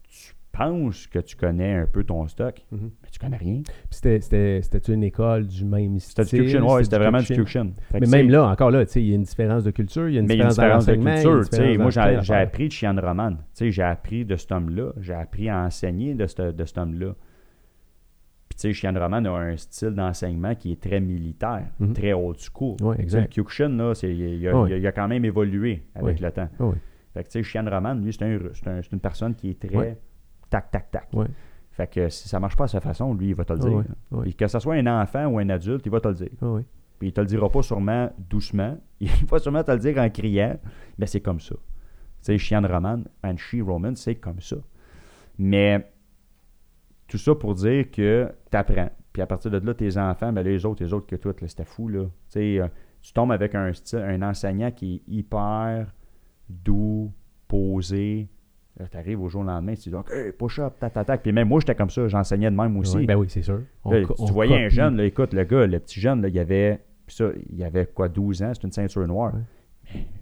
Tu 0.10 0.34
penses 0.52 1.08
que 1.08 1.20
tu 1.20 1.38
connais 1.38 1.76
un 1.76 1.86
peu 1.86 2.04
ton 2.04 2.28
stock, 2.28 2.62
Mhm. 2.72 2.92
mais 3.02 3.10
tu 3.10 3.20
connais 3.20 3.38
rien. 3.38 3.62
C'était, 3.90 4.20
une 4.90 5.04
école 5.04 5.48
du 5.48 5.64
même 5.64 5.98
style. 6.00 6.26
C'était 6.26 6.44
du 6.44 6.52
Kyokushin, 6.52 6.74
ouais, 6.76 6.84
c'était 6.84 6.98
vraiment 6.98 7.20
du 7.20 7.26
Kyokushin. 7.34 7.72
Mais 7.94 8.00
même 8.08 8.30
là, 8.30 8.48
encore 8.48 8.70
là, 8.72 8.84
il 8.96 9.02
y 9.08 9.12
a 9.14 9.16
une 9.16 9.24
différence 9.24 9.64
de 9.64 9.72
culture, 9.72 10.10
il 10.10 10.16
y 10.16 10.18
a 10.18 10.22
une 10.22 10.28
Mais 10.28 10.34
il 10.36 10.40
y 10.40 10.42
a 10.42 10.46
une 10.46 10.50
différence, 10.50 10.86
de 10.86 10.96
culture. 10.96 11.80
Moi, 11.80 11.90
j'ai, 12.22 12.34
appris 12.34 12.68
de 12.68 12.74
Chian 12.74 12.96
Roman. 13.02 13.38
J'ai 13.60 13.82
appris 13.84 14.26
de 14.26 14.36
cet 14.36 14.52
homme-là. 14.52 14.92
J'ai 15.00 15.14
appris 15.14 15.48
à 15.48 15.64
enseigner 15.64 16.16
de, 16.16 16.28
ce- 16.28 16.52
de 16.52 16.66
cet 16.66 16.78
homme-là. 16.78 17.16
Sais, 18.62 18.74
Chian 18.74 18.94
Roman 18.94 19.26
a 19.26 19.30
un 19.40 19.58
style 19.58 19.90
d'enseignement 19.92 20.54
qui 20.56 20.72
est 20.74 20.82
très 20.82 21.00
militaire, 21.00 21.68
Mhm. 21.80 21.94
très 21.94 22.14
Tu 22.78 22.86
sais, 22.96 23.02
exact. 23.02 23.22
Le 23.24 23.28
Kyokushin, 23.44 23.70
là, 23.70 23.94
il, 24.04 24.48
a, 24.88 24.92
quand 24.92 25.08
même 25.08 25.26
évolué 25.26 25.84
avec 25.96 26.20
le 26.20 26.32
temps. 26.32 26.50
Fait 27.14 27.24
que, 27.24 27.30
tu 27.30 27.32
sais, 27.40 27.44
Chian 27.44 27.66
Roman, 27.70 27.96
lui, 27.96 28.14
c'est, 28.14 28.24
un, 28.24 28.36
un- 28.36 28.82
c'est 28.82 28.92
une 28.92 29.00
personne 29.00 29.36
qui 29.36 29.50
est 29.50 29.60
très 29.60 29.98
tac, 30.50 30.70
tac, 30.72 30.92
tac. 30.92 31.10
Fait 31.72 31.88
que 31.88 32.10
si 32.10 32.28
ça 32.30 32.40
marche 32.40 32.56
pas 32.56 32.66
à 32.66 32.68
sa 32.68 32.80
façon, 32.82 33.14
lui, 33.14 33.30
il 33.30 33.36
va 33.36 33.46
te 33.46 33.54
le 33.54 33.60
dire. 33.60 33.84
Puis 34.22 34.36
que 34.36 34.48
ce 34.48 34.60
soit 34.60 34.76
un 34.76 35.02
enfant 35.02 35.26
ou 35.28 35.40
un 35.40 35.50
adulte, 35.50 35.86
il 35.86 35.92
va 35.92 36.00
te 36.02 36.08
le 36.10 36.14
dire. 36.16 36.30
Oui. 36.42 36.62
Puis 37.00 37.08
il 37.08 37.14
te 37.14 37.22
le 37.22 37.28
dira 37.28 37.50
pas 37.50 37.64
sûrement 37.64 38.12
doucement. 38.30 38.78
Il 39.00 39.10
va 39.28 39.40
sûrement 39.40 39.64
te 39.64 39.72
le 39.72 39.80
dire 39.80 39.98
en 39.98 40.08
criant. 40.12 40.60
Mais 41.00 41.08
c'est 41.08 41.20
comme 41.22 41.40
ça. 41.40 41.56
Tu 41.56 41.60
sais, 42.22 42.38
Chien 42.38 42.62
Roman, 42.62 43.00
and 43.24 43.38
She 43.38 43.56
Roman, 43.66 43.96
c'est 43.96 44.16
comme 44.16 44.40
ça. 44.40 44.58
Mais 45.40 45.90
tout 47.12 47.18
ça 47.18 47.36
pour 47.36 47.56
dire 47.56 47.92
que 47.92 48.32
tu 48.50 48.58
apprends. 48.58 48.90
Puis 49.12 49.22
à 49.22 49.26
partir 49.26 49.52
de 49.52 49.58
là, 49.58 49.74
tes 49.74 49.98
enfants, 49.98 50.32
ben 50.32 50.44
les 50.44 50.66
autres, 50.66 50.82
les 50.82 50.94
autres 50.94 51.08
que 51.08 51.18
toi, 51.18 51.34
c'était 51.46 51.66
fou. 51.66 51.90
Là. 51.90 52.06
Euh, 52.38 52.68
tu 53.02 53.12
tombes 53.12 53.34
avec 53.34 53.54
un, 53.54 53.74
style, 53.74 54.00
un 54.00 54.22
enseignant 54.22 54.72
qui 54.72 54.96
est 54.96 55.12
hyper 55.12 55.94
doux, 56.48 57.12
posé. 57.50 58.30
Tu 58.90 58.98
arrives 58.98 59.22
au 59.22 59.28
jour 59.28 59.42
au 59.42 59.44
lendemain, 59.44 59.74
tu 59.76 59.90
dis 59.90 59.96
OK, 59.96 60.10
push-up, 60.40 60.80
tac, 60.80 60.94
tac, 60.94 61.06
tac. 61.06 61.22
Puis 61.22 61.34
même 61.34 61.50
moi, 61.50 61.60
j'étais 61.60 61.76
comme 61.76 61.90
ça, 61.90 62.08
j'enseignais 62.08 62.50
de 62.50 62.56
même 62.56 62.78
aussi. 62.78 62.96
Ouais, 62.96 63.06
ben 63.06 63.18
oui, 63.18 63.28
c'est 63.30 63.42
sûr. 63.42 63.62
On 63.84 63.92
Là, 63.92 64.06
co- 64.06 64.16
tu 64.26 64.32
voyais 64.32 64.66
un 64.66 64.70
jeune, 64.70 64.96
là, 64.96 65.04
écoute, 65.04 65.34
le 65.34 65.44
gars, 65.44 65.68
le 65.68 65.80
petit 65.80 66.00
jeune, 66.00 66.22
là, 66.22 66.30
il 66.30 66.40
avait, 66.40 66.80
ça, 67.08 67.26
il 67.52 67.62
avait 67.66 67.88
quoi, 67.88 68.08
12 68.08 68.42
ans, 68.42 68.52
c'est 68.54 68.64
une 68.64 68.72
ceinture 68.72 69.06
noire. 69.06 69.34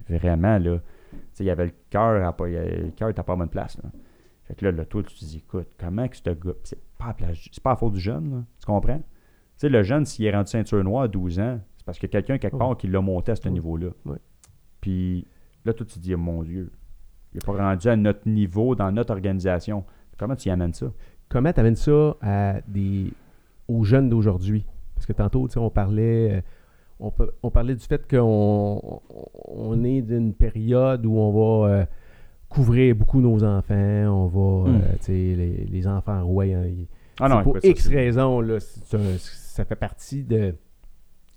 Mais 0.08 0.18
vraiment, 0.18 0.58
là, 0.58 0.80
il 1.38 1.48
avait 1.48 1.66
le 1.66 1.72
cœur, 1.88 2.34
le 2.40 2.90
cœur 2.90 3.10
était 3.10 3.22
pas 3.22 3.34
à 3.34 3.36
bonne 3.36 3.48
place. 3.48 3.78
Là. 3.80 3.90
Fait 4.50 4.56
que 4.56 4.64
là, 4.64 4.72
là, 4.72 4.84
toi, 4.84 5.00
tu 5.04 5.14
te 5.14 5.24
dis, 5.24 5.36
écoute, 5.36 5.68
comment 5.78 6.08
que 6.08 6.16
ce 6.16 6.22
gars, 6.24 6.54
c'est 6.64 6.80
pas, 6.98 7.14
pas 7.62 7.70
à 7.70 7.76
faute 7.76 7.92
du 7.92 8.00
jeune, 8.00 8.30
là, 8.32 8.44
tu 8.58 8.66
comprends? 8.66 8.98
Tu 8.98 9.04
sais, 9.58 9.68
le 9.68 9.84
jeune, 9.84 10.04
s'il 10.04 10.24
est 10.24 10.32
rendu 10.32 10.50
ceinture 10.50 10.82
noire 10.82 11.04
à 11.04 11.08
12 11.08 11.38
ans, 11.38 11.60
c'est 11.76 11.84
parce 11.84 12.02
a 12.02 12.08
quelqu'un 12.08 12.36
quelque 12.36 12.56
part 12.56 12.76
qui 12.76 12.88
l'a 12.88 13.00
monté 13.00 13.30
à 13.30 13.36
ce 13.36 13.48
niveau-là. 13.48 13.90
Puis 14.80 15.24
là, 15.64 15.72
toi, 15.72 15.86
tu 15.86 15.94
te 15.94 15.98
dis, 16.00 16.16
mon 16.16 16.42
Dieu, 16.42 16.72
il 17.32 17.36
n'est 17.36 17.46
pas 17.46 17.64
rendu 17.64 17.86
à 17.86 17.94
notre 17.94 18.28
niveau 18.28 18.74
dans 18.74 18.90
notre 18.90 19.12
organisation. 19.12 19.84
Comment 20.18 20.34
tu 20.34 20.48
y 20.48 20.50
amènes 20.50 20.74
ça? 20.74 20.92
Comment 21.28 21.52
tu 21.52 21.60
amènes 21.60 21.76
ça 21.76 22.16
à 22.20 22.60
des 22.66 23.12
aux 23.68 23.84
jeunes 23.84 24.10
d'aujourd'hui? 24.10 24.66
Parce 24.96 25.06
que 25.06 25.12
tantôt, 25.12 25.46
tu 25.46 25.54
sais, 25.54 25.60
on 25.60 25.70
parlait, 25.70 26.38
euh, 26.38 26.40
on, 26.98 27.12
on 27.44 27.50
parlait 27.52 27.76
du 27.76 27.84
fait 27.84 28.04
qu'on 28.10 29.00
on 29.44 29.84
est 29.84 30.02
d'une 30.02 30.34
période 30.34 31.06
où 31.06 31.18
on 31.18 31.62
va 31.62 31.72
euh, 31.72 31.84
couvrir 32.50 32.94
beaucoup 32.94 33.20
nos 33.22 33.42
enfants, 33.42 33.74
on 33.74 34.26
va, 34.26 34.70
Mm. 34.70 34.74
euh, 34.76 34.80
tu 34.98 35.04
sais, 35.04 35.12
les, 35.12 35.64
les 35.70 35.86
enfants 35.86 36.22
rois, 36.26 36.44
hein, 36.44 36.66
Ah 37.18 37.28
non, 37.28 37.42
pour 37.42 37.56
écoute, 37.56 37.70
X 37.70 37.86
raisons, 37.88 38.40
là, 38.42 38.58
ça 38.60 39.64
fait 39.64 39.76
partie 39.76 40.22
de 40.24 40.54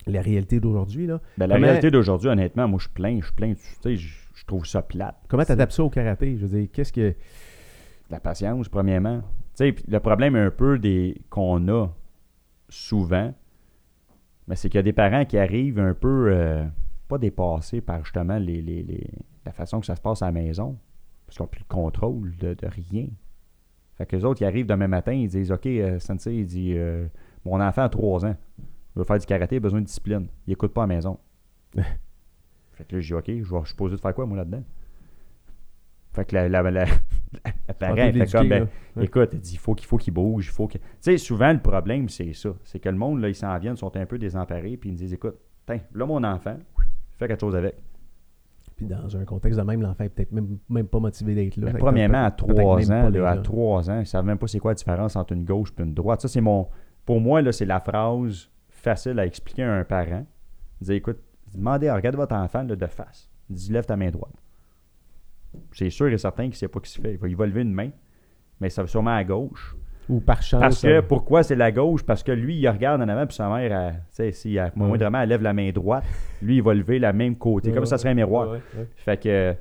la 0.07 0.21
réalité 0.21 0.59
d'aujourd'hui. 0.59 1.07
là. 1.07 1.21
Ben, 1.37 1.47
la 1.47 1.55
Comment- 1.55 1.67
réalité 1.67 1.91
d'aujourd'hui, 1.91 2.27
honnêtement, 2.29 2.67
moi, 2.67 2.79
je 2.79 2.85
suis 2.85 2.93
plein, 2.93 3.19
je 3.21 3.25
suis 3.27 3.35
plein, 3.35 3.53
tu 3.53 3.61
sais, 3.81 3.95
je, 3.95 4.45
trouve 4.45 4.65
ça 4.65 4.81
plate. 4.81 5.15
Comment 5.29 5.45
tu 5.45 5.53
adaptes 5.53 5.71
ça 5.71 5.83
au 5.85 5.89
karaté? 5.89 6.35
Je 6.35 6.45
veux 6.45 6.59
dire, 6.59 6.67
qu'est-ce 6.73 6.91
que. 6.91 7.13
La 8.09 8.19
patience, 8.19 8.67
premièrement. 8.67 9.19
Tu 9.21 9.25
sais, 9.53 9.71
puis 9.71 9.85
le 9.87 9.99
problème 10.01 10.35
un 10.35 10.51
peu 10.51 10.77
des 10.77 11.21
qu'on 11.29 11.65
a 11.69 11.87
souvent, 12.67 13.33
mais 14.47 14.55
c'est 14.57 14.67
qu'il 14.69 14.77
y 14.77 14.79
a 14.79 14.83
des 14.83 14.91
parents 14.93 15.23
qui 15.23 15.37
arrivent 15.37 15.79
un 15.79 15.93
peu, 15.93 16.27
euh, 16.29 16.65
pas 17.07 17.17
dépassés 17.17 17.79
par 17.79 18.03
justement 18.03 18.37
les, 18.37 18.61
les- 18.61 18.83
les- 18.83 19.09
la 19.45 19.51
façon 19.53 19.79
que 19.79 19.85
ça 19.85 19.95
se 19.95 20.01
passe 20.01 20.21
à 20.21 20.25
la 20.25 20.31
maison, 20.33 20.77
parce 21.33 21.37
qu'ils 21.37 21.43
n'ont 21.43 21.47
plus 21.47 21.59
le 21.59 21.73
contrôle 21.73 22.35
de, 22.37 22.53
de 22.53 22.67
rien. 22.67 23.07
Fait 23.97 24.05
que 24.05 24.15
les 24.15 24.25
autres, 24.25 24.41
ils 24.41 24.45
arrivent 24.45 24.65
demain 24.65 24.87
matin, 24.87 25.13
ils 25.13 25.27
disent 25.27 25.51
Ok, 25.51 25.65
euh, 25.65 25.99
Sensei, 25.99 26.35
il 26.35 26.45
dit 26.45 26.73
euh, 26.75 27.07
Mon 27.45 27.59
enfant 27.61 27.83
a 27.83 27.89
3 27.89 28.25
ans, 28.25 28.35
il 28.59 28.99
veut 28.99 29.03
faire 29.03 29.19
du 29.19 29.25
karaté, 29.25 29.55
il 29.55 29.57
a 29.57 29.61
besoin 29.61 29.81
de 29.81 29.85
discipline. 29.85 30.27
Il 30.47 30.53
écoute 30.53 30.73
pas 30.73 30.83
à 30.83 30.87
la 30.87 30.95
maison. 30.95 31.19
fait 31.75 32.87
que 32.87 32.95
là, 32.95 33.01
je 33.01 33.07
dis 33.07 33.13
Ok, 33.13 33.25
je, 33.27 33.43
suis 33.43 33.69
supposé 33.69 33.95
de 33.95 34.01
faire 34.01 34.13
quoi, 34.13 34.25
moi, 34.25 34.37
là-dedans? 34.37 34.63
Fait 36.13 36.25
que 36.25 36.35
la, 36.35 36.47
la, 36.47 36.61
la, 36.69 36.85
parent, 37.79 37.95
fait 37.95 38.31
comme 38.31 38.49
ben. 38.49 38.67
Ouais. 38.95 39.05
Écoute, 39.05 39.29
il 39.33 39.39
dit, 39.39 39.53
il 39.53 39.59
faut 39.59 39.73
qu'il 39.73 39.87
faut 39.87 39.97
qu'il 39.97 40.13
bouge, 40.13 40.45
il 40.45 40.51
faut 40.51 40.67
que. 40.67 40.77
Tu 40.77 40.83
sais, 40.99 41.17
souvent, 41.17 41.51
le 41.51 41.59
problème, 41.59 42.07
c'est 42.09 42.33
ça. 42.33 42.49
C'est 42.63 42.77
que 42.77 42.89
le 42.89 42.97
monde, 42.97 43.19
là, 43.19 43.29
ils 43.29 43.35
s'en 43.35 43.57
viennent, 43.57 43.75
sont 43.75 43.95
un 43.97 44.05
peu 44.05 44.19
désemparés, 44.19 44.77
puis 44.77 44.89
ils 44.89 44.93
me 44.93 44.97
disent, 44.97 45.13
écoute, 45.13 45.37
tiens, 45.65 45.79
là, 45.95 46.05
mon 46.05 46.23
enfant, 46.23 46.57
fais 47.17 47.27
quelque 47.27 47.41
chose 47.41 47.55
avec. 47.55 47.75
Puis 48.85 48.95
dans 48.95 49.17
un 49.17 49.25
contexte 49.25 49.59
de 49.59 49.65
même, 49.65 49.81
l'enfant 49.81 50.03
est 50.03 50.09
peut-être 50.09 50.31
même, 50.31 50.57
même 50.69 50.87
pas 50.87 50.99
motivé 50.99 51.35
d'être 51.35 51.57
là. 51.57 51.71
Mais 51.71 51.79
premièrement, 51.79 52.25
à 52.25 52.31
peut-être 52.31 52.53
3 52.53 52.77
même 52.79 52.91
ans, 52.91 53.09
là, 53.09 53.29
à 53.29 53.35
là. 53.35 53.41
3 53.41 53.89
ans, 53.89 53.99
ils 53.99 54.05
savent 54.05 54.25
même 54.25 54.37
pas 54.37 54.47
c'est 54.47 54.59
quoi 54.59 54.71
la 54.71 54.75
différence 54.75 55.15
entre 55.15 55.33
une 55.33 55.45
gauche 55.45 55.73
et 55.77 55.83
une 55.83 55.93
droite. 55.93 56.21
Ça, 56.21 56.27
c'est 56.27 56.41
mon. 56.41 56.67
Pour 57.05 57.21
moi, 57.21 57.41
là, 57.41 57.51
c'est 57.51 57.65
la 57.65 57.79
phrase 57.79 58.49
facile 58.69 59.19
à 59.19 59.25
expliquer 59.25 59.63
à 59.63 59.73
un 59.73 59.83
parent. 59.83 60.25
Dire, 60.81 60.95
écoute, 60.95 61.19
demandez, 61.53 61.89
regardez 61.89 62.17
votre 62.17 62.35
enfant 62.35 62.63
là, 62.63 62.75
de 62.75 62.87
face. 62.87 63.29
Dis, 63.49 63.71
lève 63.71 63.85
ta 63.85 63.95
main 63.95 64.09
droite. 64.09 64.33
C'est 65.71 65.89
sûr 65.89 66.07
et 66.07 66.17
certain 66.17 66.43
qu'il 66.43 66.51
ne 66.51 66.55
sait 66.55 66.67
pas 66.67 66.79
ce 66.83 66.93
qu'il 66.93 67.03
fait. 67.03 67.13
Il 67.13 67.17
va, 67.17 67.27
il 67.27 67.35
va 67.35 67.45
lever 67.45 67.61
une 67.61 67.73
main, 67.73 67.89
mais 68.59 68.69
ça 68.69 68.81
va 68.81 68.87
sûrement 68.87 69.15
à 69.15 69.23
gauche. 69.23 69.75
Ou 70.09 70.19
par 70.19 70.41
chance. 70.41 70.59
Parce 70.61 70.81
que, 70.81 70.87
euh, 70.87 71.01
pourquoi 71.01 71.43
c'est 71.43 71.55
la 71.55 71.71
gauche? 71.71 72.03
Parce 72.03 72.23
que 72.23 72.31
lui, 72.31 72.57
il 72.57 72.67
regarde 72.67 73.01
en 73.01 73.07
avant, 73.07 73.25
puis 73.25 73.35
sa 73.35 73.47
mère, 73.49 73.71
elle, 73.71 73.93
tu 73.93 73.99
sais, 74.11 74.31
si 74.33 74.59
Ouais. 74.59 74.71
moindrement, 74.75 75.21
elle 75.21 75.29
lève 75.29 75.41
la 75.41 75.53
main 75.53 75.71
droite, 75.71 76.03
lui, 76.41 76.57
il 76.57 76.63
va 76.63 76.73
lever 76.73 76.99
la 76.99 77.13
même 77.13 77.35
côté, 77.37 77.69
ouais, 77.69 77.75
comme 77.75 77.85
ça 77.85 77.97
serait 77.97 78.09
un 78.09 78.13
miroir. 78.15 78.49
ouais. 78.51 78.59
Fait 78.97 79.21
que 79.21 79.55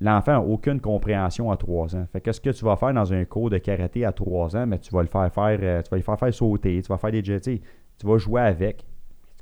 l'enfant 0.00 0.32
n'a 0.32 0.40
aucune 0.42 0.80
compréhension 0.80 1.50
à 1.50 1.56
3 1.56 1.96
ans. 1.96 2.06
Fait 2.12 2.20
que 2.20 2.30
ce 2.32 2.40
que 2.40 2.50
tu 2.50 2.64
vas 2.64 2.76
faire 2.76 2.92
dans 2.92 3.10
un 3.12 3.24
cours 3.24 3.48
de 3.48 3.56
karaté 3.58 4.04
à 4.04 4.12
3 4.12 4.54
ans, 4.56 4.66
mais 4.66 4.78
tu 4.78 4.90
vas 4.92 5.00
le 5.02 5.08
faire 5.08 5.32
faire, 5.32 5.58
euh, 5.62 5.82
tu 5.82 5.88
vas 5.90 5.96
le 5.96 6.02
faire 6.02 6.18
faire 6.18 6.34
sauter, 6.34 6.82
tu 6.82 6.88
vas 6.88 6.98
faire 6.98 7.12
des 7.12 7.24
jets, 7.24 7.40
tu 7.40 7.60
vas 8.06 8.18
jouer 8.18 8.42
avec. 8.42 8.84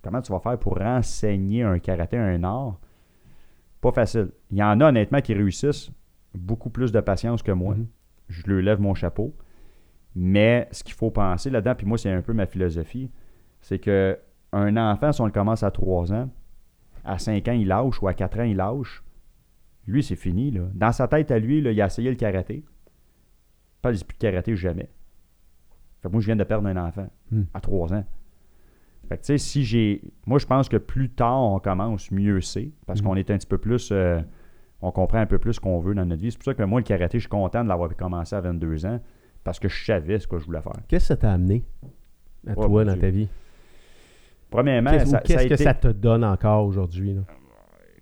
Comment 0.05 0.21
tu 0.21 0.33
vas 0.33 0.39
faire 0.41 0.59
pour 0.59 0.81
enseigner 0.81 1.63
un 1.63 1.79
karaté, 1.79 2.17
un 2.17 2.43
art? 2.45 2.79
Pas 3.81 3.91
facile. 3.93 4.29
Il 4.53 4.59
y 4.59 4.63
en 4.63 4.81
a 4.81 4.89
honnêtement 4.89 5.21
qui 5.21 5.35
réussissent 5.35 5.91
beaucoup 6.35 6.71
plus 6.71 6.93
de 6.93 7.01
patience 7.01 7.43
que 7.43 7.53
moi. 7.53 7.75
Mhm. 7.75 7.87
Je 8.29 8.43
lui 8.47 8.63
lève 8.63 8.81
mon 8.81 8.95
chapeau. 8.95 9.35
Mais 10.15 10.69
ce 10.73 10.85
qu'il 10.85 10.95
faut 10.95 11.11
penser 11.11 11.49
là-dedans, 11.51 11.75
puis 11.75 11.87
moi, 11.87 11.97
c'est 11.99 12.11
un 12.11 12.23
peu 12.23 12.33
ma 12.33 12.47
philosophie, 12.47 13.11
c'est 13.61 13.79
que 13.79 14.19
un 14.53 14.77
enfant, 14.77 15.13
si 15.13 15.21
on 15.21 15.27
le 15.27 15.33
commence 15.33 15.63
à 15.63 15.71
3 15.71 16.13
ans, 16.13 16.29
à 17.05 17.19
5 17.19 17.49
ans, 17.49 17.53
il 17.53 17.67
lâche 17.69 18.03
ou 18.03 18.09
à 18.09 18.15
4 18.15 18.41
ans, 18.41 18.45
il 18.45 18.57
lâche, 18.57 19.03
lui, 19.87 20.03
c'est 20.03 20.17
fini. 20.17 20.51
Là. 20.51 20.63
Dans 20.75 20.93
sa 20.93 21.09
tête 21.09 21.31
à 21.31 21.39
lui, 21.39 21.61
là, 21.63 21.73
il 21.73 21.81
a 21.81 21.87
essayé 21.87 22.11
le 22.11 22.17
karaté. 22.17 22.65
Pas 23.81 23.89
plus 23.91 24.07
de 24.07 24.13
karaté 24.19 24.55
jamais. 24.55 24.89
Fait 26.03 26.09
que 26.09 26.13
moi, 26.13 26.21
je 26.21 26.27
viens 26.27 26.37
de 26.37 26.45
perdre 26.45 26.69
un 26.69 26.77
enfant 26.77 27.09
Hmm. 27.31 27.43
à 27.55 27.61
3 27.61 27.95
ans. 27.95 28.05
Fait 29.09 29.17
que, 29.17 29.23
tu 29.23 29.27
sais, 29.29 29.39
si 29.39 29.65
j'ai. 29.65 30.03
Moi, 30.27 30.39
je 30.39 30.47
pense 30.47 30.69
que 30.69 30.77
plus 30.77 31.11
tard 31.11 31.41
on 31.43 31.59
commence, 31.59 32.11
mieux 32.11 32.41
c'est. 32.41 32.71
Parce 32.87 33.01
Mhm. 33.01 33.07
qu'on 33.07 33.17
est 33.17 33.31
un 33.31 33.39
petit 33.39 33.47
peu 33.47 33.59
plus. 33.59 33.89
euh, 33.91 34.21
on 34.83 34.91
comprend 34.93 35.19
un 35.19 35.27
peu 35.27 35.39
plus 35.39 35.55
ce 35.55 35.61
qu'on 35.61 35.81
veut 35.81 35.95
dans 35.95 36.05
notre 36.05 36.21
vie. 36.23 36.31
C'est 36.31 36.39
pour 36.39 36.45
ça 36.45 36.55
que 36.55 36.63
moi, 36.63 36.81
le 36.81 36.85
karaté, 36.85 37.19
je 37.19 37.23
suis 37.23 37.29
content 37.29 37.63
de 37.65 37.69
l'avoir 37.69 37.95
commencé 37.97 38.35
à 38.37 38.41
22 38.41 38.85
ans. 38.87 39.01
Parce 39.45 39.59
que 39.59 39.69
je 39.69 39.85
savais 39.85 40.19
ce 40.19 40.27
que 40.27 40.39
je 40.39 40.45
voulais 40.47 40.63
faire. 40.63 40.73
Qu'est-ce 40.89 41.05
que 41.05 41.09
ça 41.09 41.17
t'a 41.17 41.33
amené 41.33 41.65
à 42.47 42.53
Oh, 42.57 42.67
toi 42.67 42.85
dans 42.85 42.93
Dieu. 42.93 43.01
ta 43.01 43.11
vie? 43.11 43.29
Premièrement, 44.51 44.91
Qu'est-ce 44.91 45.07
ou 45.07 45.11
ça, 45.11 45.19
qu'est-ce 45.21 45.39
ça 45.39 45.45
a 45.45 45.49
que 45.49 45.57
ça 45.57 45.75
te 45.75 45.89
donne 45.89 46.25
encore 46.25 46.67
aujourd'hui? 46.67 47.15
là? 47.15 47.23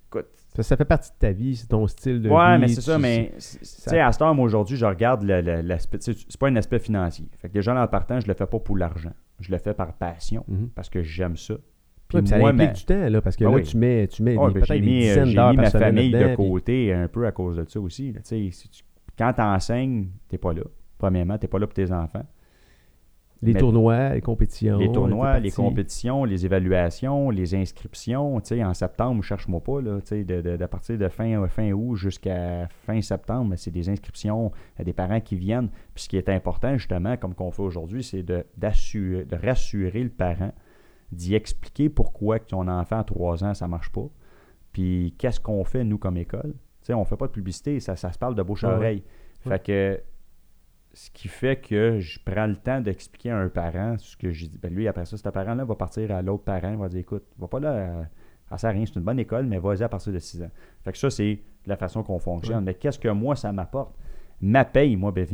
Écoute, 0.06 0.26
Ça, 0.54 0.62
ça 0.64 0.76
fait 0.76 0.84
partie 0.84 1.10
de 1.10 1.16
ta 1.18 1.30
vie, 1.30 1.54
c'est 1.54 1.68
ton 1.68 1.86
style 1.86 2.20
de 2.20 2.28
vie. 2.28 2.34
Ouais, 2.34 2.58
mais 2.58 2.66
c'est 2.68 2.76
tu- 2.76 2.80
ça, 2.82 2.98
mais 2.98 3.30
tu 3.36 3.40
ça- 3.40 3.90
sais, 3.90 4.00
à 4.00 4.10
heure, 4.20 4.34
moi, 4.34 4.44
aujourd'hui, 4.44 4.76
je 4.76 4.84
regarde 4.84 5.22
l'aspect. 5.22 5.98
C'est 6.00 6.36
pas 6.38 6.48
un 6.48 6.56
aspect 6.56 6.80
financier. 6.80 7.28
Fait 7.38 7.48
que 7.48 7.54
déjà, 7.54 7.80
en 7.80 7.86
partant, 7.86 8.18
je 8.18 8.26
le 8.26 8.34
fais 8.34 8.46
pas 8.46 8.58
pour 8.58 8.76
l'argent. 8.76 9.12
Je 9.38 9.50
le 9.52 9.58
fais 9.58 9.74
par 9.74 9.92
passion, 9.94 10.44
Mhm. 10.48 10.70
parce 10.74 10.88
que 10.90 11.02
j'aime 11.02 11.36
ça. 11.36 11.54
Puis 12.08 12.16
Ouais, 12.16 12.22
puis 12.22 12.28
ça 12.30 12.38
moi, 12.38 12.48
implique 12.50 12.66
ma- 12.68 12.72
du 12.74 12.84
temps, 12.84 13.08
là, 13.08 13.20
parce 13.22 13.36
que 13.36 13.44
Ah 13.44 13.50
là, 13.50 13.54
oui. 13.54 13.62
tu 13.62 13.76
mets, 13.76 14.08
tu 14.08 14.24
mets 14.24 14.36
Ouais, 14.36 14.48
des- 14.48 14.54
ben, 14.54 14.66
peut-être 14.66 14.80
mis, 14.82 14.96
euh, 14.96 15.00
dizaines 15.10 15.24
j'ai 15.26 15.34
d'heures 15.36 15.50
mis 15.50 15.56
ma 15.58 15.70
famille 15.70 16.10
de 16.10 16.26
puis- 16.26 16.36
côté 16.36 16.92
un 16.92 17.06
peu 17.06 17.24
à 17.26 17.30
cause 17.30 17.56
de 17.56 17.64
ça 17.68 17.80
aussi. 17.80 18.10
là. 18.12 18.18
Tu 18.20 18.26
sais, 18.26 18.50
si 18.50 18.68
tu- 18.68 18.82
quand 19.16 19.32
tu 19.32 19.40
enseignes, 19.40 20.08
tu 20.28 20.36
pas 20.36 20.52
là. 20.52 20.62
Premièrement, 21.00 21.38
tu 21.38 21.48
pas 21.48 21.58
là 21.58 21.66
pour 21.66 21.72
tes 21.74 21.90
enfants. 21.92 22.26
Les 23.42 23.54
Mais- 23.54 23.60
tournois, 23.60 24.10
les 24.10 24.20
compétitions. 24.20 24.76
les 24.76 24.92
tournois, 24.92 25.38
les 25.38 25.50
compétitions, 25.50 26.26
les 26.26 26.44
évaluations, 26.44 27.30
les 27.30 27.54
inscriptions. 27.54 28.38
Tu 28.42 28.48
sais, 28.48 28.62
en 28.62 28.74
septembre, 28.74 29.24
cherche-moi 29.24 29.60
pas, 29.60 29.80
là, 29.80 29.98
tu 30.02 30.08
sais, 30.08 30.24
de, 30.24 30.42
de, 30.42 30.58
de 30.58 30.66
partir 30.66 30.98
de 30.98 31.08
fin, 31.08 31.48
fin 31.48 31.72
août 31.72 31.96
jusqu'à 31.96 32.68
fin 32.68 33.00
septembre, 33.00 33.54
c'est 33.56 33.70
des 33.70 33.88
inscriptions 33.88 34.52
à 34.78 34.84
des 34.84 34.92
parents 34.92 35.20
qui 35.22 35.36
viennent. 35.36 35.70
Puis 35.94 36.04
ce 36.04 36.08
qui 36.10 36.18
est 36.18 36.28
important, 36.28 36.76
justement, 36.76 37.16
comme 37.16 37.34
qu'on 37.34 37.50
fait 37.50 37.62
aujourd'hui, 37.62 38.04
c'est 38.04 38.22
de, 38.22 38.44
d'assurer, 38.58 39.24
de 39.24 39.36
rassurer 39.36 40.02
le 40.02 40.10
parent, 40.10 40.52
d'y 41.10 41.34
expliquer 41.34 41.88
pourquoi 41.88 42.40
ton 42.40 42.68
enfant 42.68 42.98
à 42.98 43.04
3 43.04 43.42
ans, 43.42 43.54
ça 43.54 43.66
marche 43.66 43.90
pas. 43.90 44.06
Puis 44.72 45.14
qu'est-ce 45.16 45.40
qu'on 45.40 45.64
fait, 45.64 45.82
nous, 45.82 45.96
comme 45.96 46.18
école? 46.18 46.52
Tu 46.82 46.88
sais, 46.88 46.94
on 46.94 47.06
fait 47.06 47.16
pas 47.16 47.26
de 47.26 47.32
publicité, 47.32 47.80
ça, 47.80 47.96
ça 47.96 48.12
se 48.12 48.18
parle 48.18 48.34
de 48.34 48.42
bouche 48.42 48.64
à 48.64 48.68
ouais. 48.68 48.74
oreille. 48.74 49.02
Fait 49.40 49.62
que 49.64 49.98
ce 50.92 51.10
qui 51.10 51.28
fait 51.28 51.56
que 51.60 52.00
je 52.00 52.18
prends 52.24 52.46
le 52.46 52.56
temps 52.56 52.80
d'expliquer 52.80 53.30
à 53.30 53.38
un 53.38 53.48
parent 53.48 53.96
ce 53.98 54.16
que 54.16 54.30
j'ai 54.32 54.48
dit. 54.48 54.58
Ben 54.60 54.74
lui, 54.74 54.88
après 54.88 55.04
ça, 55.06 55.16
ce 55.16 55.28
parent-là 55.28 55.64
va 55.64 55.74
partir 55.76 56.10
à 56.10 56.20
l'autre 56.22 56.44
parent, 56.44 56.72
il 56.72 56.78
va 56.78 56.88
dire 56.88 57.00
écoute, 57.00 57.24
va 57.38 57.46
pas 57.48 57.60
là, 57.60 57.72
euh, 57.72 58.02
ça 58.48 58.58
sert 58.58 58.70
à 58.70 58.72
rien, 58.72 58.84
c'est 58.86 58.96
une 58.96 59.04
bonne 59.04 59.18
école, 59.20 59.46
mais 59.46 59.58
vas-y 59.58 59.82
à 59.84 59.88
partir 59.88 60.12
de 60.12 60.18
6 60.18 60.42
ans. 60.42 60.50
Fait 60.82 60.90
que 60.92 60.98
ça, 60.98 61.08
c'est 61.10 61.40
la 61.66 61.76
façon 61.76 62.02
qu'on 62.02 62.18
fonctionne. 62.18 62.56
Ouais. 62.58 62.62
Mais 62.64 62.74
qu'est-ce 62.74 62.98
que 62.98 63.08
moi, 63.08 63.36
ça 63.36 63.52
m'apporte? 63.52 63.94
Ma 64.40 64.64
paye, 64.64 64.96
moi, 64.96 65.12
ben, 65.12 65.26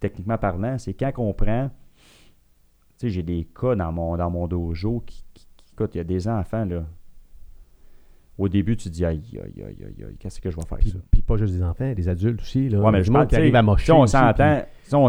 techniquement 0.00 0.36
parlant, 0.36 0.76
c'est 0.78 0.92
quand 0.94 1.12
on 1.18 1.32
prend. 1.32 1.70
Tu 2.98 3.06
sais, 3.06 3.10
j'ai 3.10 3.22
des 3.22 3.44
cas 3.58 3.74
dans 3.76 3.92
mon, 3.92 4.16
dans 4.18 4.28
mon 4.30 4.46
dojo 4.46 5.02
qui, 5.06 5.24
qui- 5.32 5.46
qui- 5.56 5.72
écoute, 5.72 5.94
il 5.94 5.98
y 5.98 6.00
a 6.02 6.04
des 6.04 6.28
enfants, 6.28 6.66
là. 6.66 6.84
Au 8.38 8.48
début, 8.48 8.76
tu 8.76 8.88
te 8.88 8.94
dis, 8.94 9.04
aïe, 9.04 9.22
aïe, 9.34 9.62
aïe, 9.62 9.76
aïe, 9.84 10.04
aïe, 10.08 10.16
qu'est-ce 10.18 10.40
que 10.40 10.50
je 10.50 10.56
vais 10.56 10.64
faire 10.66 10.78
Puis, 10.78 10.90
ça? 10.90 10.98
puis 11.10 11.20
pas 11.20 11.36
juste 11.36 11.52
des 11.52 11.62
enfants, 11.62 11.92
des 11.92 12.08
adultes 12.08 12.40
aussi. 12.40 12.68
Là. 12.70 12.80
Ouais, 12.80 12.90
mais 12.90 13.02
je 13.02 13.12
pense, 13.12 13.24
qui 13.24 13.28
tu 13.28 13.34
sais, 13.34 13.40
arrive 13.42 13.56
à 13.56 13.62
mocher. 13.62 13.84
si 13.84 13.92
on 13.92 14.06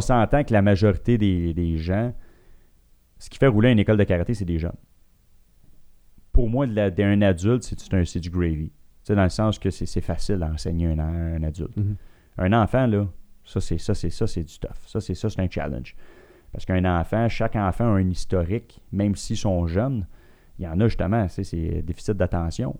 s'entend, 0.01 0.43
que 0.43 0.53
la 0.53 0.61
majorité 0.61 1.17
des, 1.17 1.53
des 1.53 1.77
gens, 1.77 2.13
ce 3.19 3.29
qui 3.29 3.37
fait 3.37 3.47
rouler 3.47 3.71
une 3.71 3.79
école 3.79 3.97
de 3.97 4.03
karaté, 4.03 4.33
c'est 4.33 4.45
des 4.45 4.59
jeunes. 4.59 4.75
Pour 6.33 6.49
moi, 6.49 6.65
d'un 6.67 7.21
adulte, 7.21 7.63
c'est 7.63 8.19
du 8.19 8.29
gravy. 8.29 8.67
Tu 8.69 8.73
sais, 9.03 9.15
dans 9.15 9.23
le 9.23 9.29
sens 9.29 9.59
que 9.59 9.69
c'est 9.69 10.01
facile 10.01 10.43
à 10.43 10.47
enseigner 10.47 10.87
un, 10.87 10.99
un 10.99 11.43
adulte. 11.43 11.75
Mhm. 11.77 11.95
Un 12.37 12.53
enfant, 12.53 12.85
là, 12.85 13.07
ça, 13.45 13.59
c'est 13.59 13.77
ça, 13.77 13.93
c'est 13.93 14.09
ça, 14.09 14.27
c'est 14.27 14.43
du 14.43 14.59
tough. 14.59 14.69
Ça, 14.85 15.01
c'est 15.01 15.15
ça, 15.15 15.29
c'est 15.29 15.41
un 15.41 15.49
challenge. 15.49 15.95
Parce 16.51 16.65
qu'un 16.65 16.83
enfant, 16.85 17.27
chaque 17.29 17.55
enfant 17.55 17.85
a 17.85 17.97
un 17.97 18.09
historique, 18.09 18.81
même 18.91 19.15
s'ils 19.15 19.37
sont 19.37 19.67
jeunes. 19.67 20.05
Il 20.59 20.65
y 20.65 20.67
en 20.67 20.79
a 20.79 20.87
justement, 20.87 21.27
c'est 21.27 21.81
déficit 21.81 22.13
d'attention. 22.17 22.77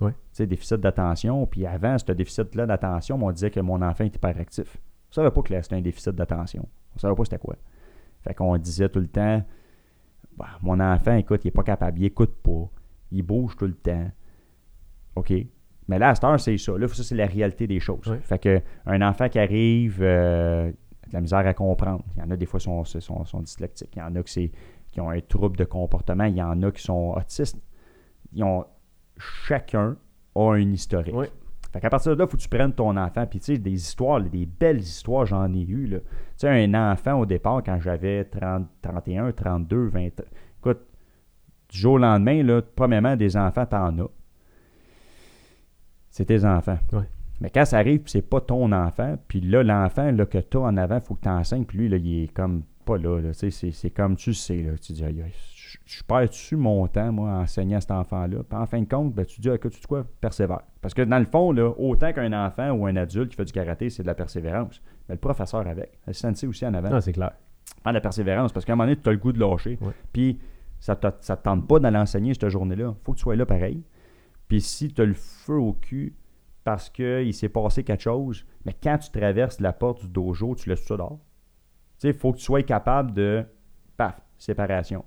Ouais. 0.00 0.12
Tu 0.12 0.16
sais, 0.32 0.46
déficit 0.46 0.76
d'attention. 0.76 1.46
Puis 1.46 1.66
avant, 1.66 1.98
ce 1.98 2.12
déficit-là 2.12 2.66
d'attention, 2.66 3.18
on 3.22 3.30
disait 3.32 3.50
que 3.50 3.60
mon 3.60 3.82
enfant 3.82 4.04
est 4.04 4.14
hyperactif. 4.14 4.76
On 5.10 5.12
savait 5.12 5.30
pas 5.30 5.42
que 5.42 5.62
c'était 5.62 5.76
un 5.76 5.80
déficit 5.80 6.14
d'attention. 6.14 6.68
On 6.94 6.98
savait 6.98 7.14
pas 7.14 7.24
c'était 7.24 7.38
quoi. 7.38 7.56
Fait 8.22 8.34
qu'on 8.34 8.56
disait 8.58 8.88
tout 8.88 9.00
le 9.00 9.08
temps, 9.08 9.42
Bah, 10.36 10.46
mon 10.62 10.78
enfant, 10.80 11.16
écoute, 11.16 11.44
il 11.44 11.48
est 11.48 11.52
pas 11.52 11.62
capable, 11.62 11.98
il 11.98 12.04
écoute 12.06 12.34
pas, 12.42 12.68
il 13.10 13.22
bouge 13.22 13.56
tout 13.56 13.66
le 13.66 13.74
temps. 13.74 14.10
OK. 15.16 15.32
Mais 15.88 15.98
là, 15.98 16.10
à 16.10 16.14
cette 16.14 16.24
heure, 16.24 16.38
c'est 16.38 16.58
ça. 16.58 16.76
Là, 16.76 16.86
ça, 16.88 17.02
c'est 17.02 17.14
la 17.14 17.26
réalité 17.26 17.66
des 17.66 17.80
choses. 17.80 18.14
Fait 18.22 18.38
que 18.38 18.60
un 18.84 19.00
enfant 19.00 19.28
qui 19.28 19.38
arrive, 19.38 19.98
euh, 20.02 20.70
de 21.08 21.14
la 21.14 21.20
misère 21.20 21.46
à 21.46 21.54
comprendre. 21.54 22.04
Il 22.16 22.20
y 22.20 22.22
en 22.22 22.30
a 22.30 22.36
des 22.36 22.46
fois 22.46 22.60
qui 22.60 22.64
sont, 22.64 22.84
sont, 22.84 23.24
sont 23.24 23.40
dyslexiques. 23.40 23.94
Il 23.96 23.98
y 23.98 24.02
en 24.02 24.14
a 24.14 24.22
qui, 24.22 24.52
qui 24.92 25.00
ont 25.00 25.10
un 25.10 25.20
trouble 25.20 25.56
de 25.56 25.64
comportement. 25.64 26.24
Il 26.24 26.36
y 26.36 26.42
en 26.42 26.62
a 26.62 26.70
qui 26.70 26.82
sont 26.82 27.14
autistes. 27.16 27.58
Ils 28.32 28.44
ont, 28.44 28.64
chacun 29.18 29.96
a 30.34 30.52
un 30.52 30.72
historique. 30.72 31.14
Ouais. 31.14 31.30
Fait 31.72 31.80
qu'à 31.80 31.90
partir 31.90 32.12
de 32.12 32.18
là, 32.18 32.24
il 32.26 32.30
faut 32.30 32.36
que 32.36 32.42
tu 32.42 32.48
prennes 32.48 32.72
ton 32.72 32.96
enfant. 32.96 33.26
Puis, 33.26 33.40
tu 33.40 33.54
sais, 33.54 33.58
des 33.58 33.72
histoires, 33.72 34.20
des 34.20 34.46
belles 34.46 34.80
histoires, 34.80 35.26
j'en 35.26 35.52
ai 35.52 35.60
eu. 35.60 35.88
Tu 35.90 36.00
sais, 36.36 36.48
un 36.48 36.92
enfant 36.92 37.20
au 37.20 37.26
départ, 37.26 37.62
quand 37.64 37.78
j'avais 37.80 38.24
30, 38.24 38.66
31, 38.80 39.32
32, 39.32 39.88
20. 39.88 40.08
Écoute, 40.58 40.80
du 41.68 41.78
jour 41.78 41.94
au 41.94 41.98
lendemain, 41.98 42.42
là, 42.42 42.62
premièrement, 42.62 43.16
des 43.16 43.36
enfants, 43.36 43.66
t'en 43.66 43.98
as. 43.98 44.10
C'est 46.10 46.24
tes 46.24 46.44
enfants. 46.44 46.78
Ouais. 46.92 47.08
Mais 47.40 47.50
quand 47.50 47.64
ça 47.64 47.78
arrive, 47.78 48.02
c'est 48.06 48.22
pas 48.22 48.40
ton 48.40 48.72
enfant, 48.72 49.16
puis 49.28 49.40
là, 49.40 49.62
l'enfant 49.62 50.10
là, 50.10 50.26
que 50.26 50.38
tu 50.38 50.56
as 50.56 50.60
en 50.60 50.76
avant, 50.76 50.96
il 50.96 51.02
faut 51.02 51.14
que 51.14 51.22
tu 51.22 51.28
enseignes, 51.28 51.64
puis 51.64 51.78
lui, 51.78 51.88
là, 51.88 51.96
il 51.98 52.24
est 52.24 52.32
comme 52.32 52.62
pas 52.84 52.96
là. 52.96 53.20
là. 53.20 53.32
Tu 53.32 53.50
sais, 53.50 53.70
c'est, 53.70 53.90
comme 53.90 54.16
tu 54.16 54.30
le 54.30 54.34
sais. 54.34 54.62
Là. 54.62 54.72
Tu 54.78 54.94
dis, 54.94 55.04
aïe, 55.04 55.22
aïe, 55.22 55.32
je, 55.88 56.02
perds-tu 56.04 56.56
mon 56.56 56.86
temps, 56.86 57.12
moi, 57.12 57.30
à 57.30 57.34
enseigner 57.38 57.76
à 57.76 57.80
cet 57.80 57.92
enfant-là? 57.92 58.42
Puis 58.46 58.58
en 58.58 58.66
fin 58.66 58.80
de 58.80 58.88
compte, 58.88 59.14
ben, 59.14 59.24
tu 59.24 59.40
dis, 59.40 59.48
écoute, 59.48 59.72
tu 59.72 59.86
quoi, 59.86 60.04
persévère. 60.20 60.60
Parce 60.82 60.92
que 60.92 61.00
dans 61.00 61.18
le 61.18 61.24
fond, 61.24 61.50
là, 61.50 61.72
autant 61.78 62.12
qu'un 62.12 62.32
enfant 62.46 62.72
ou 62.72 62.86
un 62.86 62.96
adulte 62.96 63.30
qui 63.30 63.36
fait 63.36 63.46
du 63.46 63.52
karaté, 63.52 63.88
c'est 63.88 64.02
de 64.02 64.06
la 64.06 64.14
persévérance. 64.14 64.82
Mais 65.08 65.14
le 65.14 65.20
professeur 65.20 65.66
avec, 65.66 65.98
le 66.06 66.12
sensei 66.12 66.46
aussi 66.46 66.66
en 66.66 66.74
avant. 66.74 66.90
Non, 66.90 67.00
c'est 67.00 67.14
clair. 67.14 67.32
Prends 67.82 67.90
de 67.90 67.94
la 67.94 68.02
persévérance, 68.02 68.52
parce 68.52 68.66
qu'à 68.66 68.74
un 68.74 68.76
moment 68.76 68.86
donné, 68.86 69.00
tu 69.00 69.08
as 69.08 69.12
le 69.12 69.18
goût 69.18 69.32
de 69.32 69.40
lâcher. 69.40 69.78
Puis 70.12 70.38
ça 70.78 70.94
ne 70.94 71.10
te 71.10 71.32
tente 71.42 71.66
pas 71.66 71.78
d'aller 71.78 71.96
enseigner 71.96 72.34
cette 72.34 72.50
journée-là. 72.50 72.94
faut 73.02 73.12
que 73.12 73.18
tu 73.18 73.22
sois 73.22 73.36
là 73.36 73.46
pareil. 73.46 73.82
Puis 74.46 74.60
si 74.60 74.92
tu 74.92 75.00
as 75.00 75.06
le 75.06 75.14
feu 75.14 75.58
au 75.58 75.72
cul 75.72 76.14
parce 76.64 76.90
qu'il 76.90 77.32
s'est 77.32 77.48
passé 77.48 77.82
quelque 77.82 78.02
chose, 78.02 78.44
mais 78.66 78.74
quand 78.74 78.98
tu 78.98 79.10
traverses 79.10 79.58
la 79.60 79.72
porte 79.72 80.02
du 80.02 80.08
dojo, 80.08 80.54
tu 80.54 80.68
laisses 80.68 80.84
ça 80.84 80.98
dehors. 80.98 81.18
Tu 81.98 82.02
sais, 82.02 82.08
il 82.08 82.14
faut 82.14 82.32
que 82.32 82.38
tu 82.38 82.44
sois 82.44 82.62
capable 82.62 83.12
de, 83.14 83.44
paf, 83.96 84.20
séparation. 84.36 85.04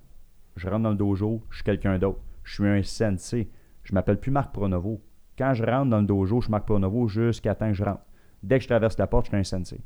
Je 0.56 0.68
rentre 0.70 0.84
dans 0.84 0.90
le 0.92 0.96
dojo, 0.96 1.42
je 1.50 1.56
suis 1.58 1.64
quelqu'un 1.64 1.98
d'autre. 1.98 2.20
Je 2.44 2.54
suis 2.56 2.68
un 2.68 2.84
sensei. 2.84 3.50
Je 3.84 3.94
m'appelle 3.94 4.20
plus 4.20 4.32
Marc 4.32 4.54
Pronovo. 4.54 5.02
Quand 5.38 5.54
je 5.54 5.64
rentre 5.64 5.90
dans 5.90 6.00
le 6.02 6.06
dojo, 6.06 6.42
je 6.42 6.46
suis 6.46 6.52
Marc 6.52 6.66
Pronovo 6.66 7.08
jusqu'à 7.08 7.56
temps 7.56 7.68
que 7.70 7.74
je 7.74 7.84
rentre. 7.84 8.02
Dès 8.44 8.58
que 8.58 8.64
je 8.64 8.70
traverse 8.70 8.98
la 8.98 9.08
porte, 9.08 9.26
je 9.26 9.30
suis 9.30 9.38
un 9.38 9.44
sensei. 9.44 9.82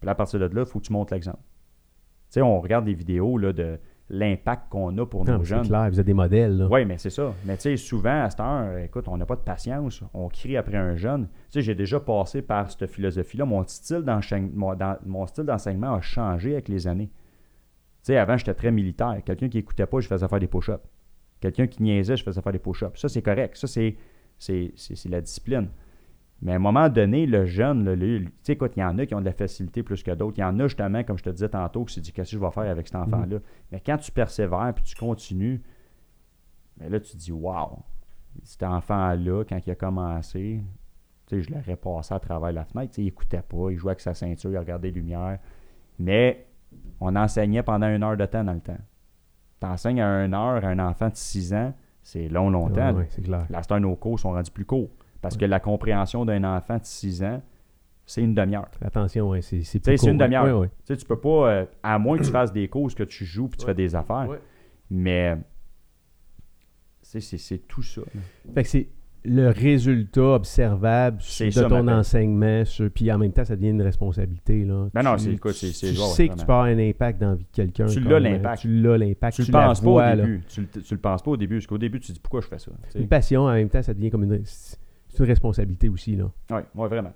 Puis 0.00 0.08
à 0.08 0.14
partir 0.14 0.40
de 0.40 0.46
là, 0.46 0.62
il 0.62 0.66
faut 0.66 0.78
que 0.80 0.86
tu 0.86 0.92
montres 0.92 1.12
l'exemple. 1.12 1.38
Tu 1.38 2.34
sais, 2.34 2.42
on 2.42 2.60
regarde 2.60 2.84
des 2.84 2.94
vidéos 2.94 3.36
là, 3.38 3.52
de 3.52 3.78
l'impact 4.08 4.68
qu'on 4.70 4.96
a 4.98 5.06
pour 5.06 5.24
Non, 5.24 5.32
nos 5.34 5.38
mais 5.40 5.44
c'est 5.44 5.50
jeunes. 5.56 5.66
clair, 5.68 5.88
vous 5.90 6.00
êtes 6.00 6.06
des 6.06 6.14
modèles. 6.14 6.66
Oui, 6.70 6.84
mais 6.84 6.98
c'est 6.98 7.10
ça. 7.10 7.32
Mais 7.44 7.56
tu 7.56 7.62
sais, 7.62 7.76
souvent, 7.76 8.22
à 8.24 8.30
cette 8.30 8.40
heure, 8.40 8.78
écoute, 8.78 9.06
on 9.08 9.16
n'a 9.16 9.26
pas 9.26 9.36
de 9.36 9.40
patience. 9.42 10.02
On 10.14 10.28
crie 10.28 10.56
après 10.56 10.76
un 10.76 10.96
jeune. 10.96 11.26
Tu 11.26 11.32
sais, 11.50 11.62
j'ai 11.62 11.74
déjà 11.74 12.00
passé 12.00 12.42
par 12.42 12.70
cette 12.70 12.86
philosophie-là. 12.86 13.44
Mon 13.44 13.64
style 13.66 14.02
d'enseignement 14.02 14.68
mon, 14.70 14.74
dans- 14.74 14.96
mon 15.06 15.26
style 15.26 15.44
d'enseignement 15.44 15.94
a 15.94 16.00
changé 16.00 16.52
avec 16.54 16.68
les 16.68 16.86
années. 16.86 17.10
Tu 18.02 18.06
sais, 18.06 18.16
avant, 18.16 18.36
j'étais 18.36 18.54
très 18.54 18.70
militaire. 18.70 19.20
Quelqu'un 19.24 19.48
qui 19.48 19.58
écoutait 19.58 19.86
pas, 19.86 20.00
je 20.00 20.08
faisais 20.08 20.26
faire 20.26 20.40
des 20.40 20.46
push-ups. 20.46 20.82
Quelqu'un 21.40 21.66
qui 21.66 21.82
niaisait, 21.82 22.16
je 22.16 22.24
faisais 22.24 22.40
faire 22.40 22.52
des 22.52 22.58
push-ups. 22.58 22.98
Ça, 22.98 23.08
c'est 23.08 23.22
correct. 23.22 23.56
Ça, 23.56 23.66
c'est, 23.66 23.96
c'est, 24.38 25.08
la 25.08 25.20
discipline. 25.20 25.68
Mais 26.42 26.52
à 26.52 26.56
un 26.56 26.60
moment 26.60 26.88
donné, 26.88 27.26
le 27.26 27.44
jeune, 27.44 27.84
tu 27.98 28.32
sais, 28.42 28.52
écoute, 28.54 28.72
il 28.76 28.80
y 28.80 28.84
en 28.84 28.98
a 28.98 29.04
qui 29.04 29.14
ont 29.14 29.20
de 29.20 29.26
la 29.26 29.32
facilité 29.32 29.82
plus 29.82 30.02
que 30.02 30.10
d'autres. 30.12 30.38
Il 30.38 30.40
y 30.40 30.44
en 30.44 30.58
a 30.58 30.66
justement, 30.66 31.04
comme 31.04 31.18
je 31.18 31.24
te 31.24 31.30
disais 31.30 31.50
tantôt, 31.50 31.84
qui 31.84 31.94
se 31.94 32.00
dit 32.00 32.12
qu'est-ce 32.12 32.30
que 32.30 32.38
je 32.38 32.42
vais 32.42 32.50
faire 32.50 32.70
avec 32.70 32.88
cet 32.88 32.96
enfant-là? 32.96 33.38
Mais 33.70 33.80
quand 33.84 33.98
tu 33.98 34.10
persévères 34.10 34.72
puis 34.74 34.84
tu 34.84 34.96
continues, 34.96 35.62
mais 36.78 36.88
là, 36.88 36.98
tu 36.98 37.12
te 37.12 37.16
dis, 37.18 37.32
wow, 37.32 37.80
cet 38.42 38.62
enfant-là, 38.62 39.44
quand 39.44 39.58
il 39.66 39.70
a 39.70 39.74
commencé, 39.74 40.62
tu 41.26 41.36
sais, 41.36 41.42
je 41.42 41.54
l'aurais 41.54 41.76
passé 41.76 42.14
à 42.14 42.18
travers 42.18 42.52
la 42.52 42.64
fenêtre. 42.64 42.92
Tu 42.92 42.96
sais, 42.96 43.02
il 43.02 43.08
écoutait 43.08 43.42
pas, 43.42 43.70
il 43.70 43.76
jouait 43.76 43.90
avec 43.90 44.00
sa 44.00 44.14
ceinture, 44.14 44.50
il 44.50 44.58
regardait 44.58 44.88
les 44.88 44.94
lumières. 44.94 45.38
Mais 45.98 46.46
on 47.00 47.16
enseignait 47.16 47.62
pendant 47.62 47.88
une 47.88 48.02
heure 48.02 48.16
de 48.16 48.26
temps 48.26 48.44
dans 48.44 48.52
le 48.52 48.60
temps. 48.60 48.78
Tu 49.60 49.66
enseignes 49.66 50.00
à 50.02 50.24
une 50.24 50.34
heure 50.34 50.64
à 50.64 50.68
un 50.68 50.78
enfant 50.78 51.08
de 51.08 51.16
6 51.16 51.52
ans, 51.54 51.74
c'est 52.02 52.28
long, 52.28 52.50
longtemps. 52.50 52.76
Là. 52.76 52.92
ouais, 52.92 53.06
c'est 53.10 53.22
clair. 53.22 53.46
La 53.50 53.62
star, 53.62 53.80
nos 53.80 53.96
cours 53.96 54.18
sont 54.18 54.32
rendus 54.32 54.50
plus 54.50 54.64
courts. 54.64 54.88
Parce 55.20 55.36
que 55.36 55.44
la 55.44 55.60
compréhension 55.60 56.24
d'un 56.24 56.44
enfant 56.44 56.78
de 56.78 56.84
6 56.84 57.22
ans, 57.24 57.42
c'est 58.06 58.22
une 58.22 58.34
demi-heure. 58.34 58.70
Attention, 58.82 59.28
ouais, 59.28 59.42
c'est 59.42 59.62
c'est 59.62 59.78
Tu 59.80 59.84
sais, 59.84 59.90
plus 59.92 59.98
c'est 59.98 60.10
une 60.10 60.16
demi-heure. 60.18 60.44
Tu 60.62 60.70
sais, 60.84 60.96
tu 60.96 61.04
peux 61.04 61.20
pas, 61.20 61.50
euh, 61.50 61.66
à 61.82 61.98
moins 61.98 62.16
que 62.18 62.24
tu 62.24 62.30
fasses 62.30 62.52
des 62.52 62.68
courses, 62.68 62.94
que 62.94 63.02
tu 63.04 63.24
joues 63.24 63.48
puis 63.48 63.58
tu 63.58 63.66
fais 63.66 63.74
des 63.74 63.94
affaires. 63.94 64.26
Mais, 64.90 65.36
c'est- 67.02 67.20
c'est 67.20 67.58
tout 67.58 67.82
ça. 67.82 68.00
là. 68.14 68.20
Fait 68.54 68.62
que 68.62 68.68
c'est 68.68 68.88
le 69.24 69.48
résultat 69.50 70.22
observable 70.34 71.18
C'est 71.20 71.46
de 71.46 71.50
ça, 71.50 71.64
ton 71.68 71.86
enseignement, 71.88 72.64
sur- 72.64 72.90
puis 72.90 73.10
en 73.12 73.18
même 73.18 73.32
temps, 73.32 73.44
ça 73.44 73.56
devient 73.56 73.68
une 73.70 73.82
responsabilité. 73.82 74.64
Là. 74.64 74.88
Ben 74.94 75.02
non, 75.02 75.16
Tu- 75.16 75.24
c'est- 75.24 75.32
écoute, 75.32 75.52
c'est- 75.52 75.72
c'est- 75.72 75.90
Tu 75.92 75.96
sais 75.96 76.28
que 76.28 76.34
tu 76.34 76.46
peux 76.46 76.52
avoir 76.52 76.64
un 76.66 76.78
impact 76.78 77.20
dans 77.20 77.30
la 77.30 77.34
vie 77.36 77.44
de 77.44 77.50
quelqu'un. 77.56 77.86
Tu 77.86 78.00
l'as, 78.00 78.20
même. 78.20 78.34
l'impact. 78.34 78.62
Tu 78.62 78.68
l'as 78.80 78.98
l'impact. 78.98 79.36
Tu 79.36 79.42
le 79.42 79.52
penses 79.52 79.80
pas 79.80 79.90
au 79.90 80.16
début. 80.16 80.42
Tu 80.48 80.60
le, 80.62 80.66
tu 80.82 80.94
le 80.94 81.00
penses 81.00 81.22
pas 81.22 81.30
au 81.30 81.36
début. 81.36 81.56
Parce 81.56 81.66
qu'au 81.66 81.78
début, 81.78 82.00
tu 82.00 82.08
te 82.08 82.12
dis 82.12 82.20
pourquoi 82.20 82.40
je 82.40 82.46
fais 82.48 82.58
ça. 82.58 82.70
tu 82.84 82.90
sais? 82.92 82.98
Une 83.00 83.08
passion, 83.08 83.42
en 83.42 83.52
même 83.52 83.68
temps, 83.68 83.82
ça 83.82 83.92
devient 83.94 84.10
comme 84.10 84.24
une, 84.24 84.40
c'est 84.44 84.78
une 85.18 85.24
responsabilité 85.26 85.88
aussi. 85.88 86.16
Là. 86.16 86.30
Oui, 86.50 86.60
ouais, 86.74 86.88
vraiment. 86.88 87.12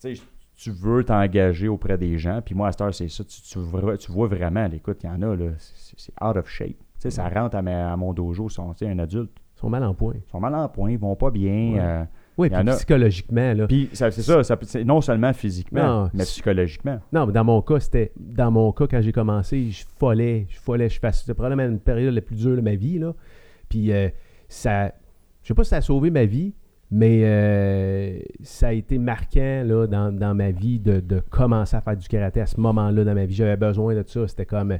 Tu 0.00 0.18
tu 0.56 0.70
veux 0.70 1.02
t'engager 1.02 1.66
auprès 1.66 1.98
des 1.98 2.16
gens. 2.16 2.40
Puis 2.44 2.54
moi, 2.54 2.68
à 2.68 2.72
cette 2.72 2.80
heure, 2.82 2.94
c'est 2.94 3.08
ça. 3.08 3.24
Tu, 3.24 3.42
tu 3.42 3.58
vois, 3.58 3.96
tu 3.98 4.12
vois 4.12 4.28
vraiment, 4.28 4.68
là, 4.68 4.74
écoute, 4.74 4.98
il 5.02 5.06
y 5.06 5.10
en 5.10 5.20
a, 5.22 5.34
là, 5.34 5.46
c'est 5.58 5.94
c'est 5.98 6.12
out 6.24 6.36
of 6.36 6.48
shape. 6.48 6.68
Tu 6.68 6.76
sais, 7.00 7.10
ça 7.10 7.28
rentre 7.28 7.56
à, 7.56 7.62
ma- 7.62 7.92
à 7.92 7.96
mon 7.96 8.12
dojo, 8.12 8.48
tu 8.48 8.54
sais, 8.76 8.86
un 8.88 8.98
adulte. 9.00 9.32
Ils 9.56 9.60
sont 9.60 9.70
mal 9.70 9.84
en 9.84 9.94
point. 9.94 10.14
Ils 10.16 10.30
sont 10.30 10.40
mal 10.40 10.54
en 10.54 10.68
point, 10.68 10.90
ils 10.90 10.98
vont 10.98 11.16
pas 11.16 11.30
bien. 11.30 11.72
Ouais. 11.74 11.78
euh, 11.80 12.04
Oui, 12.36 12.48
y 12.48 12.50
puis 12.50 12.68
a- 12.68 12.72
psychologiquement. 12.74 13.52
Là. 13.54 13.66
puis 13.66 13.88
c'est 13.92 14.10
ça, 14.10 14.42
non 14.84 15.00
seulement 15.00 15.32
physiquement, 15.32 16.02
Non, 16.04 16.10
mais 16.12 16.24
psychologiquement. 16.24 16.98
Non, 17.12 17.26
mais 17.26 17.32
dans 17.32 17.44
mon 17.44 17.62
cas, 17.62 17.78
c'était. 17.80 18.12
Dans 18.18 18.50
mon 18.50 18.72
cas, 18.72 18.86
quand 18.88 19.00
j'ai 19.00 19.12
commencé, 19.12 19.70
je 19.70 19.84
follais. 19.98 20.46
Je 20.50 20.58
follais. 20.58 20.88
Je 20.88 20.98
fasse- 20.98 21.20
C'était 21.20 21.34
probablement 21.34 21.68
une 21.70 21.78
période 21.78 22.12
la 22.14 22.20
plus 22.20 22.34
dure 22.36 22.56
de 22.56 22.60
ma 22.60 22.74
vie. 22.74 22.98
Là. 22.98 23.14
Puis 23.68 23.92
euh, 23.92 24.08
ça. 24.48 24.92
Je 25.42 25.48
sais 25.48 25.54
pas 25.54 25.62
si 25.64 25.70
ça 25.70 25.76
a 25.76 25.80
sauvé 25.82 26.10
ma 26.10 26.24
vie, 26.24 26.54
mais 26.90 27.20
euh, 27.24 28.18
ça 28.42 28.68
a 28.68 28.72
été 28.72 28.98
marquant 28.98 29.62
là, 29.64 29.86
dans, 29.86 30.10
dans 30.10 30.34
ma 30.34 30.50
vie 30.50 30.80
de, 30.80 31.00
de 31.00 31.20
commencer 31.20 31.76
à 31.76 31.80
faire 31.82 31.96
du 31.96 32.08
karaté 32.08 32.40
à 32.40 32.46
ce 32.46 32.58
moment-là 32.60 33.04
dans 33.04 33.14
ma 33.14 33.26
vie. 33.26 33.34
J'avais 33.34 33.56
besoin 33.56 33.94
de 33.94 34.02
ça. 34.06 34.26
C'était 34.26 34.46
comme. 34.46 34.76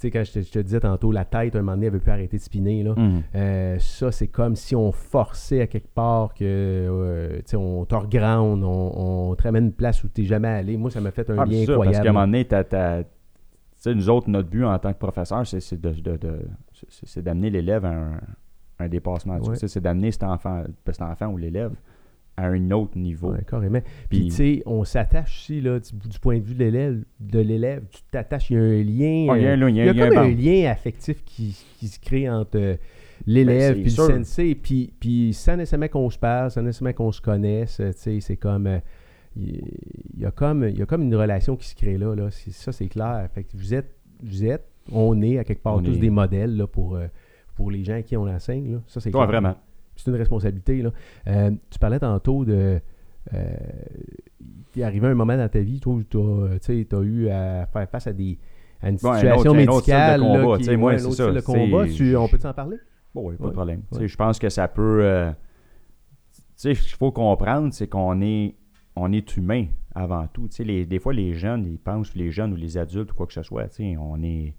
Tu 0.00 0.06
sais, 0.06 0.10
quand 0.10 0.24
je 0.24 0.32
te, 0.32 0.40
je 0.40 0.50
te 0.50 0.58
disais 0.60 0.80
tantôt, 0.80 1.12
la 1.12 1.26
tête, 1.26 1.54
à 1.54 1.58
un 1.58 1.60
moment 1.60 1.72
donné, 1.76 1.88
elle 1.88 1.92
veut 1.92 1.98
plus 2.00 2.10
arrêter 2.10 2.38
de 2.38 2.42
spinner. 2.42 2.82
Là. 2.82 2.94
Mhm. 2.96 3.22
Euh, 3.34 3.76
ça, 3.78 4.10
c'est 4.10 4.28
comme 4.28 4.56
si 4.56 4.74
on 4.74 4.92
forçait 4.92 5.60
à 5.60 5.66
quelque 5.66 5.92
part 5.94 6.32
que 6.32 6.42
euh, 6.44 7.36
tu 7.40 7.42
sais, 7.46 7.56
on 7.56 7.84
te 7.84 7.94
on, 7.94 9.30
on 9.30 9.34
te 9.34 9.42
ramène 9.42 9.66
une 9.66 9.72
place 9.72 10.02
où 10.02 10.08
tu 10.08 10.22
n'es 10.22 10.26
jamais 10.26 10.48
allé. 10.48 10.78
Moi, 10.78 10.90
ça 10.90 11.02
m'a 11.02 11.10
fait 11.10 11.28
un 11.28 11.34
Ah, 11.34 11.44
ça, 11.66 11.72
incroyable. 11.72 11.84
Parce 11.92 12.02
qu'à 12.02 12.08
un 12.08 12.12
moment 12.14 12.26
donné, 12.26 12.46
tu 12.46 12.56
sais, 13.76 13.94
nous 13.94 14.08
autres, 14.08 14.30
notre 14.30 14.48
but 14.48 14.64
en 14.64 14.78
tant 14.78 14.92
que 14.94 14.98
professeur, 14.98 15.46
c'est 15.46 15.60
c'est 15.60 15.78
de, 15.80 15.90
de- 15.90 16.16
de- 16.16 17.20
d'amener 17.20 17.50
l'élève 17.50 17.84
à 17.84 17.90
un, 17.90 18.20
un 18.78 18.88
dépassement. 18.88 19.36
Ouais. 19.38 19.54
C'est 19.56 19.80
d'amener 19.82 20.12
cet 20.12 20.22
enfant, 20.22 20.62
cet 20.86 21.02
enfant 21.02 21.26
ou 21.26 21.36
l'élève 21.36 21.72
à 22.36 22.46
un 22.46 22.70
autre 22.70 22.96
niveau. 22.96 23.32
Ouais, 23.32 23.44
carrément. 23.48 23.80
Puis, 24.08 24.26
tu 24.26 24.30
sais, 24.30 24.62
on 24.66 24.84
s'attache 24.84 25.38
aussi, 25.40 25.60
là, 25.60 25.78
du, 25.78 26.08
du 26.08 26.18
point 26.18 26.38
de 26.38 26.44
vue 26.44 26.54
de 26.54 26.64
l'élève, 26.64 27.02
de 27.20 27.38
l'élève, 27.40 27.82
tu 27.90 28.00
t'attaches, 28.10 28.50
il 28.50 28.54
y 28.54 28.56
a 28.58 28.62
un 28.62 28.82
lien. 28.82 29.36
Il 29.36 29.42
y 29.42 29.46
a 29.46 29.52
un 29.52 29.56
lien, 29.56 29.68
il 29.68 29.76
y 29.76 29.80
a- 29.80 29.84
il 29.84 29.86
y 29.86 29.88
a 29.88 29.92
il 29.92 29.96
y 29.98 30.00
a 30.00 30.08
comme 30.08 30.18
un 30.18 30.28
lien 30.34 30.70
affectif 30.70 31.22
qui, 31.24 31.56
qui 31.78 31.88
se 31.88 32.00
crée 32.00 32.28
entre 32.30 32.56
euh, 32.58 32.76
l'élève 33.26 33.74
Ben, 33.74 33.82
puis 33.82 33.90
le 33.90 33.96
sensei, 34.24 34.54
puis, 34.54 34.92
puis 34.98 35.34
sans 35.34 35.56
nécessairement 35.56 35.88
qu'on 35.88 36.08
se 36.08 36.18
parle, 36.18 36.50
sans 36.50 36.62
nécessairement 36.62 36.94
qu'on 36.94 37.12
se 37.12 37.20
connaisse, 37.20 37.78
euh, 37.80 37.92
tu 37.92 37.98
sais, 37.98 38.20
c'est 38.20 38.36
comme... 38.36 38.66
euh, 38.66 38.78
il 39.36 39.60
il 40.16 40.22
y, 40.22 40.26
a 40.26 40.30
comme 40.32 40.64
il 40.68 40.76
y 40.78 40.82
a 40.82 40.86
comme 40.86 41.02
une 41.02 41.14
relation 41.14 41.56
qui 41.56 41.68
se 41.68 41.74
crée 41.76 41.96
là, 41.96 42.14
là. 42.16 42.28
Ça 42.30 42.72
c'est 42.72 42.88
clair. 42.88 43.28
Fait 43.32 43.44
que 43.44 43.50
vous 43.54 43.72
êtes, 43.74 43.94
vous 44.22 44.44
êtes, 44.44 44.66
on 44.90 45.22
est 45.22 45.38
à 45.38 45.44
quelque 45.44 45.62
part 45.62 45.76
On 45.76 45.82
tous 45.82 45.94
est- 45.94 45.98
des 45.98 46.10
modèles 46.10 46.56
là, 46.56 46.66
pour, 46.66 46.96
euh, 46.96 47.06
pour 47.54 47.70
les 47.70 47.84
gens 47.84 47.94
à 47.94 48.02
qui 48.02 48.16
on 48.16 48.24
l'enseigne. 48.24 48.72
là. 48.72 48.78
Ça 48.88 49.00
c'est 49.00 49.08
Ouais, 49.10 49.12
clair. 49.12 49.26
vraiment. 49.28 49.54
C'est 50.04 50.10
une 50.10 50.16
responsabilité. 50.16 50.82
Là. 50.82 50.90
Euh, 51.28 51.50
tu 51.70 51.78
parlais 51.78 51.98
tantôt 51.98 52.44
de. 52.44 52.80
Euh, 53.34 53.54
il 54.74 54.80
est 54.80 54.84
arrivé 54.84 55.06
un 55.06 55.14
moment 55.14 55.36
dans 55.36 55.48
ta 55.48 55.60
vie, 55.60 55.80
toi, 55.80 55.94
où 55.94 56.02
tu 56.02 56.16
as, 56.18 57.00
eu 57.02 57.28
à 57.28 57.66
faire 57.66 57.88
face 57.90 58.06
à, 58.06 58.12
des, 58.12 58.38
à 58.80 58.88
une 58.88 58.94
un 58.94 58.96
situation 58.98 59.50
autre- 59.50 59.58
un 59.60 59.62
autre 59.64 59.74
médicale. 59.76 60.20
là, 60.20 60.58
qui- 60.58 60.76
moi, 60.76 60.88
ouais, 60.90 60.94
un 60.94 60.98
c'est 60.98 61.04
autre 61.06 61.14
ça, 61.16 61.24
style 61.24 61.34
de 61.34 61.40
combat. 61.40 61.86
Tu- 61.88 62.16
on 62.16 62.28
peut 62.28 62.38
t'en 62.38 62.54
parler? 62.54 62.76
Bon, 63.14 63.28
oui, 63.28 63.36
pas 63.36 63.44
Ouais, 63.44 63.50
de 63.50 63.54
problème. 63.54 63.82
Ouais. 63.92 64.08
Je 64.08 64.16
pense 64.16 64.38
que 64.38 64.48
ça 64.48 64.68
peut. 64.68 65.00
euh, 65.02 65.30
tu 66.32 66.42
sais, 66.56 66.74
ce 66.74 66.82
qu'il 66.82 66.96
faut 66.96 67.12
comprendre, 67.12 67.72
c'est 67.74 67.88
qu'on 67.88 68.20
est, 68.22 68.54
on 68.96 69.12
est 69.12 69.36
humain 69.36 69.66
avant 69.94 70.26
tout. 70.28 70.48
Les- 70.60 70.86
des 70.86 70.98
fois, 70.98 71.12
les 71.12 71.34
jeunes, 71.34 71.66
ils 71.66 71.78
pensent, 71.78 72.14
les 72.14 72.30
jeunes 72.30 72.52
ou 72.52 72.56
les 72.56 72.78
adultes 72.78 73.12
ou 73.12 73.14
quoi 73.14 73.26
que 73.26 73.32
ce 73.34 73.42
soit, 73.42 73.66
on 73.98 74.22
est. 74.22 74.54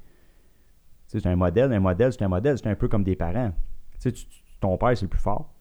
c'est 1.07 1.26
un 1.26 1.35
modèle, 1.35 1.73
un 1.73 1.80
modèle, 1.80 2.13
c'est 2.13 2.23
un 2.23 2.27
modèle, 2.30 2.57
c'est 2.57 2.68
un 2.69 2.76
peu 2.76 2.88
comme 2.88 3.03
des 3.03 3.15
parents. 3.15 3.51
Tu 3.93 3.97
sais, 3.99 4.11
tu- 4.11 4.26
tu- 4.27 4.43
ton 4.62 4.78
père, 4.78 4.96
c'est 4.96 5.04
le 5.06 5.10
plus 5.10 5.20
fort. 5.20 5.54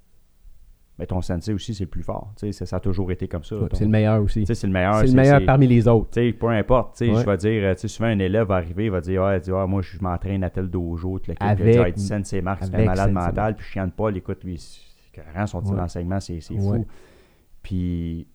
Mais 0.98 1.06
ton 1.06 1.22
sensei 1.22 1.54
aussi, 1.54 1.74
c'est 1.74 1.84
le 1.84 1.88
plus 1.90 2.02
fort. 2.02 2.30
Tu 2.36 2.46
sais, 2.46 2.52
ça, 2.52 2.66
ça 2.66 2.76
a 2.76 2.80
toujours 2.80 3.10
été 3.10 3.26
comme 3.26 3.42
ça. 3.42 3.56
Ouais, 3.56 3.68
Ton- 3.68 3.76
c'est 3.76 3.84
le 3.84 3.90
meilleur 3.90 4.22
aussi. 4.22 4.40
tu 4.40 4.46
sais, 4.46 4.54
c'est 4.54 4.66
le 4.66 4.72
meilleur. 4.74 4.96
C'est 4.96 5.06
le 5.06 5.14
meilleur 5.14 5.42
parmi 5.46 5.66
les 5.66 5.88
autres. 5.88 6.10
tu 6.10 6.20
sais, 6.20 6.32
peu 6.34 6.48
importe, 6.48 6.96
tu 6.98 7.06
sais, 7.06 7.10
Ouais. 7.10 7.20
je 7.22 7.24
vais 7.26 7.36
dire, 7.38 7.64
euh, 7.64 7.74
tu 7.74 7.80
sais, 7.80 7.88
souvent 7.88 8.10
un 8.10 8.18
élève 8.18 8.46
va 8.46 8.56
arriver, 8.56 8.84
il 8.84 8.90
va 8.90 9.00
dire, 9.00 9.32
il 9.34 9.40
dit, 9.40 9.50
Ah, 9.50 9.66
moi, 9.66 9.80
je 9.80 9.98
m'entraîne 10.02 10.44
à 10.44 10.50
tel 10.50 10.68
dojo, 10.68 11.18
kit, 11.18 11.32
Avec- 11.40 11.64
puis 11.64 11.72
il 11.74 11.78
va 11.78 11.90
dire, 11.90 11.94
Ah, 11.96 12.18
Sensei 12.18 12.42
Marc, 12.42 12.64
c'est 12.64 12.70
un 12.70 12.74
avec 12.74 12.86
malade 12.86 13.12
mental, 13.12 13.56
puis 13.56 13.66
je 13.74 13.80
de 13.80 13.90
Paul, 13.90 14.14
écoute, 14.14 14.44
lui, 14.44 14.62
carrément 15.12 15.46
son 15.46 15.62
type 15.62 15.72
Ouais. 15.72 15.78
d'enseignement, 15.78 16.20
c'est 16.20 16.40
fou. 16.40 16.84
Puis, 17.62 18.26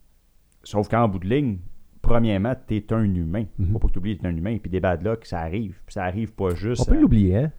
sauf 0.64 0.88
qu'en 0.88 1.08
bout 1.08 1.20
de 1.20 1.28
ligne, 1.28 1.60
premièrement, 2.02 2.54
tu 2.68 2.78
es 2.78 2.94
un 2.94 3.04
humain. 3.04 3.46
Mhm. 3.60 3.74
Faut 3.74 3.80
pas 3.80 3.88
que 3.90 3.94
tu 3.94 4.00
oublies 4.00 4.16
que 4.18 4.22
tu 4.22 4.28
es 4.28 4.30
un 4.32 4.36
humain, 4.36 4.58
puis 4.58 4.72
des 4.72 4.80
bad 4.80 5.04
luck, 5.04 5.26
ça 5.26 5.40
arrive. 5.40 5.80
Puis 5.86 5.94
ça 5.94 6.04
arrive 6.04 6.34
pas 6.34 6.54
juste. 6.56 6.82
On 6.82 6.86
peut 6.86 6.98
à- 6.98 7.02
l'oublier, 7.02 7.36
hein? 7.38 7.52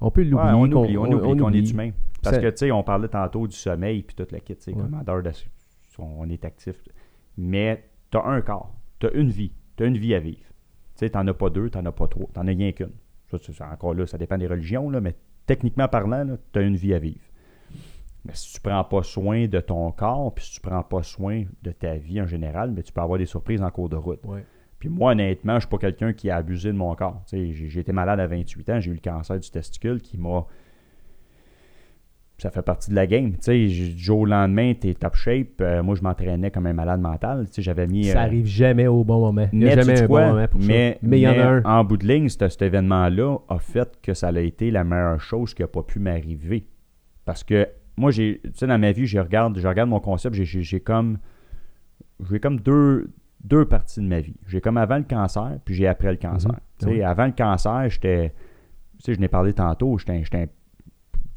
On 0.00 0.10
peut 0.10 0.22
l'oublier. 0.22 0.50
On 0.52 0.62
oublie, 0.64 0.96
on, 0.98 1.04
oublie 1.12 1.40
qu'on 1.40 1.52
est 1.52 1.70
humain. 1.70 1.90
Parce 2.24 2.38
que, 2.38 2.50
tu 2.50 2.56
sais, 2.56 2.70
on 2.72 2.82
parlait 2.82 3.08
tantôt 3.08 3.46
du 3.46 3.56
sommeil, 3.56 4.02
puis 4.02 4.14
toute 4.16 4.32
la 4.32 4.40
kit, 4.40 4.56
tu 4.56 4.62
sais, 4.62 4.72
Ouais. 4.74 4.82
de- 4.82 4.88
on 5.98 6.28
est 6.28 6.44
actif. 6.44 6.76
Mais 7.36 7.84
tu 8.10 8.18
as 8.18 8.24
un 8.24 8.40
corps, 8.40 8.74
tu 8.98 9.06
as 9.06 9.12
une 9.12 9.30
vie, 9.30 9.52
tu 9.76 9.82
as 9.84 9.86
une 9.86 9.96
vie 9.98 10.14
à 10.14 10.20
vivre. 10.20 10.38
Tu 10.96 11.00
sais, 11.00 11.10
tu 11.10 11.16
n'en 11.16 11.26
as 11.28 11.34
pas 11.34 11.50
deux, 11.50 11.70
tu 11.70 11.78
n'en 11.78 11.86
as 11.86 11.92
pas 11.92 12.08
trois, 12.08 12.26
tu 12.32 12.38
n'en 12.38 12.46
as 12.46 12.50
rien 12.50 12.72
qu'une. 12.72 12.92
Ça, 13.30 13.38
c'est- 13.38 13.52
c'est 13.52 13.64
encore 13.64 13.94
là, 13.94 14.06
ça 14.06 14.18
dépend 14.18 14.38
des 14.38 14.46
religions, 14.46 14.90
là, 14.90 15.00
mais 15.00 15.14
techniquement 15.46 15.88
parlant, 15.88 16.26
tu 16.52 16.58
as 16.58 16.62
une 16.62 16.76
vie 16.76 16.94
à 16.94 16.98
vivre. 16.98 17.20
Mais 18.24 18.32
si 18.34 18.54
tu 18.54 18.60
prends 18.60 18.82
pas 18.84 19.02
soin 19.02 19.46
de 19.46 19.60
ton 19.60 19.90
corps, 19.92 20.32
puis 20.34 20.44
si 20.44 20.52
tu 20.54 20.60
prends 20.60 20.82
pas 20.82 21.02
soin 21.02 21.44
de 21.62 21.72
ta 21.72 21.96
vie 21.96 22.20
en 22.22 22.26
général, 22.26 22.70
mais 22.70 22.82
tu 22.82 22.92
peux 22.92 23.00
avoir 23.02 23.18
des 23.18 23.26
surprises 23.26 23.60
en 23.62 23.70
cours 23.70 23.88
de 23.90 23.96
route. 23.96 24.24
Ouais. 24.24 24.44
Puis 24.78 24.88
moi, 24.88 25.12
honnêtement, 25.12 25.54
je 25.56 25.60
suis 25.60 25.68
pas 25.68 25.78
quelqu'un 25.78 26.12
qui 26.12 26.30
a 26.30 26.36
abusé 26.36 26.70
de 26.72 26.76
mon 26.76 26.94
corps. 26.94 27.22
Tu 27.26 27.36
sais, 27.36 27.52
J'ai 27.52 27.68
j'ai 27.68 27.80
été 27.80 27.92
malade 27.92 28.20
à 28.20 28.26
28 28.26 28.68
ans, 28.70 28.80
j'ai 28.80 28.90
eu 28.90 28.94
le 28.94 29.00
cancer 29.00 29.38
du 29.38 29.50
testicule 29.50 30.00
qui 30.00 30.16
m'a. 30.18 30.46
Ça 32.44 32.50
fait 32.50 32.60
partie 32.60 32.90
de 32.90 32.94
la 32.94 33.06
game. 33.06 33.32
Tu 33.32 33.38
sais, 33.40 33.66
du 33.66 33.98
jour 33.98 34.18
au 34.18 34.26
lendemain, 34.26 34.74
t'es 34.78 34.92
top 34.92 35.14
shape. 35.14 35.62
Euh, 35.62 35.82
moi, 35.82 35.94
je 35.94 36.02
m'entraînais 36.02 36.50
comme 36.50 36.66
un 36.66 36.74
malade 36.74 37.00
mental. 37.00 37.46
Tu 37.46 37.54
sais, 37.54 37.62
j'avais 37.62 37.86
mis. 37.86 38.04
Ça 38.04 38.18
euh, 38.18 38.24
arrive 38.24 38.44
jamais 38.44 38.86
au 38.86 39.02
bon 39.02 39.18
moment. 39.18 39.48
Il 39.50 39.60
n'y 39.60 39.64
a 39.64 39.76
mais 39.76 39.82
jamais 39.82 40.02
un 40.02 40.06
quoi? 40.06 40.20
bon 40.20 40.34
moment 40.34 40.48
pour 40.48 40.60
mais, 40.60 40.92
ça. 40.92 40.98
Mais 41.00 41.20
il 41.20 41.22
y 41.22 41.26
en 41.26 41.38
a 41.38 41.42
un. 41.42 41.62
En 41.64 41.84
bout 41.84 41.96
de 41.96 42.06
ligne, 42.06 42.28
cet, 42.28 42.60
événement-là 42.60 43.38
a 43.48 43.58
fait 43.58 43.98
que 44.02 44.12
ça 44.12 44.28
a 44.28 44.40
été 44.40 44.70
la 44.70 44.84
meilleure 44.84 45.22
chose 45.22 45.54
qui 45.54 45.62
n'a 45.62 45.68
pas 45.68 45.82
pu 45.82 46.00
m'arriver. 46.00 46.66
Parce 47.24 47.42
que 47.44 47.66
moi, 47.96 48.10
j'ai, 48.10 48.42
tu 48.44 48.50
sais, 48.56 48.66
dans 48.66 48.78
ma 48.78 48.92
vie, 48.92 49.06
je 49.06 49.18
regarde, 49.18 49.58
je 49.58 49.66
regarde 49.66 49.88
mon 49.88 50.00
concept, 50.00 50.34
j'ai, 50.34 50.80
comme, 50.80 51.16
j'ai 52.28 52.40
comme 52.40 52.60
deux, 52.60 53.10
deux 53.42 53.64
parties 53.64 54.00
de 54.00 54.06
ma 54.06 54.20
vie. 54.20 54.36
J'ai 54.48 54.60
comme 54.60 54.76
avant 54.76 54.98
le 54.98 55.04
cancer, 55.04 55.60
puis 55.64 55.74
j'ai 55.74 55.86
après 55.86 56.10
le 56.10 56.18
cancer. 56.18 56.52
Mhm. 56.52 56.58
Tu 56.78 56.96
sais. 56.96 57.02
Avant 57.04 57.24
le 57.24 57.32
cancer, 57.32 57.88
j'étais, 57.88 58.34
tu 58.98 59.04
sais, 59.04 59.14
je 59.14 59.20
n'ai 59.20 59.28
parlé 59.28 59.54
tantôt, 59.54 59.96
j'étais, 59.96 60.22
j'étais 60.22 60.42
un- 60.42 60.48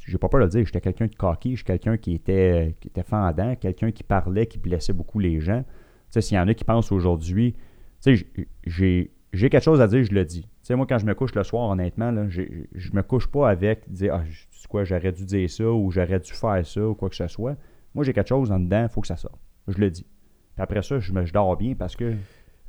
j'ai 0.08 0.18
pas 0.18 0.30
peur 0.30 0.40
de 0.40 0.46
le 0.46 0.50
dire, 0.50 0.66
j'étais 0.66 0.82
quelqu'un 0.82 1.08
de 1.08 1.16
cocky, 1.16 1.56
j'étais 1.56 1.78
quelqu'un 1.78 1.98
qui 1.98 2.14
était, 2.14 2.76
qui 2.80 2.90
fendant, 3.04 3.56
quelqu'un 3.56 3.92
qui 3.92 4.04
parlait, 4.04 4.46
qui 4.46 4.58
blessait 4.58 4.94
beaucoup 4.94 5.20
les 5.20 5.40
gens. 5.40 5.64
Tu 5.64 5.68
sais, 6.12 6.22
s'il 6.22 6.38
y 6.38 6.40
en 6.40 6.48
a 6.48 6.54
qui 6.54 6.64
pensent 6.64 6.92
aujourd'hui, 6.92 7.56
tu 8.02 8.26
j'ai, 8.66 9.12
quelque 9.34 9.60
chose 9.60 9.82
à 9.82 9.88
dire, 9.88 10.04
je 10.04 10.14
le 10.14 10.24
dis. 10.24 10.48
Tu 10.64 10.74
moi, 10.76 10.86
quand 10.88 10.98
je 10.98 11.06
me 11.06 11.14
couche 11.14 11.36
le 11.36 11.44
soir, 11.44 11.70
honnêtement, 11.70 12.12
là, 12.12 12.28
je 12.30 12.92
me 12.94 13.02
couche 13.02 13.28
pas 13.28 13.50
avec 13.50 13.92
dire, 13.92 14.16
ah, 14.16 14.24
tu 14.62 14.68
quoi, 14.68 14.86
j'aurais 14.86 15.12
dû 15.12 15.26
dire 15.26 15.50
ça 15.50 15.70
ou 15.70 15.92
j'aurais 15.92 16.20
dû 16.20 16.32
faire 16.32 16.66
ça 16.66 16.88
ou 16.88 16.96
quoi 16.96 17.10
que 17.10 17.16
ce 17.16 17.28
soit. 17.28 17.58
Moi, 17.94 18.06
j'ai 18.06 18.14
quelque 18.14 18.30
chose 18.30 18.52
en 18.52 18.60
dedans, 18.60 18.84
il 18.84 18.90
faut 18.90 19.02
que 19.02 19.08
ça 19.08 19.18
sorte. 19.18 19.40
Je 19.68 19.78
le 19.78 19.90
dis. 19.90 20.04
Puis 20.04 20.64
après 20.64 20.82
ça, 20.82 21.00
je, 21.00 21.12
me, 21.12 21.26
je 21.26 21.34
dors 21.34 21.56
bien 21.58 21.76
parce 21.76 21.96
que. 21.96 22.14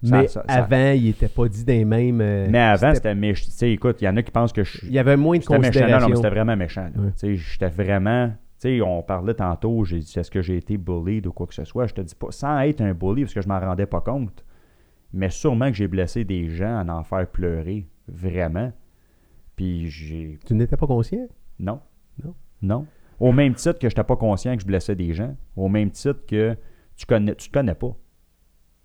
Mais 0.02 0.28
ça- 0.28 0.44
ça- 0.46 0.54
avant, 0.62 0.92
il 0.92 1.04
n'était 1.06 1.28
pas 1.28 1.48
dit 1.48 1.64
des 1.64 1.84
mêmes. 1.84 2.20
euh, 2.20 2.46
mais 2.50 2.58
avant, 2.60 2.94
c'était- 2.94 3.14
méchant. 3.14 3.44
Tu 3.46 3.50
sais, 3.50 3.72
écoute, 3.72 4.00
il 4.00 4.04
y 4.04 4.08
en 4.08 4.16
a 4.16 4.22
qui 4.22 4.30
pensent 4.30 4.52
que 4.52 4.62
je 4.64 4.78
Il 4.86 4.92
y 4.92 4.98
avait 4.98 5.16
moins 5.16 5.38
de 5.38 5.42
c'était 5.42 5.58
méchant. 5.58 5.68
Non, 5.68 5.70
non, 5.70 5.80
considération. 5.82 6.08
mais 6.10 6.16
c'était 6.16 6.28
vraiment 6.30 6.56
méchant. 6.56 6.90
Tu 6.94 7.00
sais, 7.16 7.36
J'étais 7.36 7.68
vraiment. 7.68 8.28
Tu 8.28 8.34
sais, 8.78 8.80
on 8.80 9.02
parlait 9.02 9.34
tantôt, 9.34 9.84
j'ai 9.84 9.98
dit 10.00 10.18
est-ce 10.18 10.30
que 10.30 10.42
j'ai 10.42 10.56
été 10.56 10.76
bullied 10.76 11.26
ou 11.26 11.32
quoi 11.32 11.46
que 11.46 11.54
ce 11.54 11.64
soit? 11.64 11.86
Je 11.86 11.94
te 11.94 12.00
dis 12.00 12.14
pas, 12.14 12.28
sans 12.30 12.58
être 12.60 12.80
un 12.80 12.92
bully, 12.92 13.22
parce 13.22 13.34
que 13.34 13.40
je 13.40 13.48
m'en 13.48 13.58
rendais 13.60 13.86
pas 13.86 14.00
compte. 14.00 14.44
Mais 15.12 15.30
sûrement 15.30 15.68
que 15.70 15.76
j'ai 15.76 15.88
blessé 15.88 16.24
des 16.24 16.48
gens 16.48 16.84
à 16.86 16.92
en 16.92 17.02
faire 17.04 17.26
pleurer. 17.28 17.86
Vraiment. 18.08 18.72
Puis 19.56 19.88
j'ai. 19.90 20.38
Tu 20.46 20.54
n'étais 20.54 20.76
pas 20.76 20.86
conscient? 20.86 21.26
Non. 21.58 21.80
Non. 22.24 22.34
Non. 22.62 22.86
Au 23.20 23.32
même 23.32 23.54
titre 23.54 23.78
que 23.80 23.88
je 23.88 23.92
n'étais 23.94 24.04
pas 24.04 24.16
conscient 24.16 24.54
que 24.54 24.62
je 24.62 24.66
blessais 24.66 24.94
des 24.94 25.12
gens. 25.12 25.36
Au 25.56 25.68
même 25.68 25.90
titre 25.90 26.24
que 26.26 26.56
tu 26.96 27.06
connais, 27.06 27.34
tu 27.34 27.48
te 27.48 27.52
connais 27.52 27.74
pas. 27.74 27.88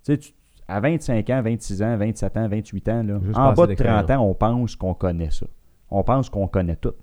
Tu 0.04 0.14
sais, 0.14 0.18
tu- 0.18 0.34
à 0.68 0.80
25 0.80 1.30
ans, 1.30 1.42
26 1.42 1.82
ans, 1.84 1.98
27 1.98 2.38
ans, 2.38 2.48
28 2.48 2.90
ans, 2.90 3.04
là, 3.04 3.20
en 3.36 3.54
bas 3.54 3.54
de 3.54 3.56
30 3.56 3.68
d'expérience. 3.68 4.10
ans, 4.12 4.30
on 4.30 4.34
pense 4.34 4.76
qu'on 4.76 4.94
connaît 4.94 5.32
ça. 5.32 5.46
On 5.90 6.04
pense 6.04 6.30
qu'on 6.30 6.48
connaît 6.48 6.76
tout. 6.76 6.94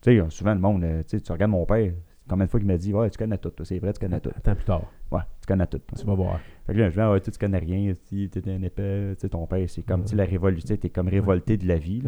Tu 0.00 0.18
sais, 0.18 0.26
souvent 0.30 0.54
le 0.54 0.60
monde, 0.60 0.82
euh, 0.84 1.02
tu 1.02 1.10
sais, 1.16 1.20
tu 1.20 1.30
regardes 1.30 1.52
mon 1.52 1.64
père, 1.64 1.92
combien 2.28 2.46
de 2.46 2.50
fois 2.50 2.58
il 2.60 2.66
m'a 2.66 2.76
dit 2.76 2.92
Ouais, 2.92 3.08
tu 3.10 3.18
connais 3.18 3.38
tout, 3.38 3.52
c'est 3.62 3.78
vrai, 3.78 3.92
tu 3.92 4.00
connais 4.00 4.18
tout. 4.20 4.30
Attends 4.36 4.54
plus 4.54 4.64
tard. 4.64 4.82
Ouais, 5.12 5.20
tu 5.40 5.46
connais 5.46 5.66
tout. 5.66 5.80
Tu 5.96 6.04
vas 6.06 6.14
voir. 6.14 6.40
Fait 6.66 6.72
que 6.72 6.78
là, 6.78 6.88
je 6.88 6.94
dis, 6.94 7.00
ah 7.00 7.12
ouais, 7.12 7.20
tu 7.20 7.30
tu 7.30 7.38
connais 7.38 7.58
rien, 7.58 7.92
tu 8.08 8.24
es 8.34 8.48
un 8.50 8.62
épais, 8.62 9.14
tu 9.14 9.20
sais, 9.20 9.28
ton 9.28 9.46
père, 9.46 9.68
c'est 9.68 9.82
comme, 9.82 10.04
tu 10.04 10.16
la 10.16 10.24
révolution, 10.24 10.76
tu 10.76 10.86
es 10.86 10.90
comme 10.90 11.08
révolté 11.08 11.56
de 11.56 11.68
la 11.68 11.76
vie. 11.76 12.02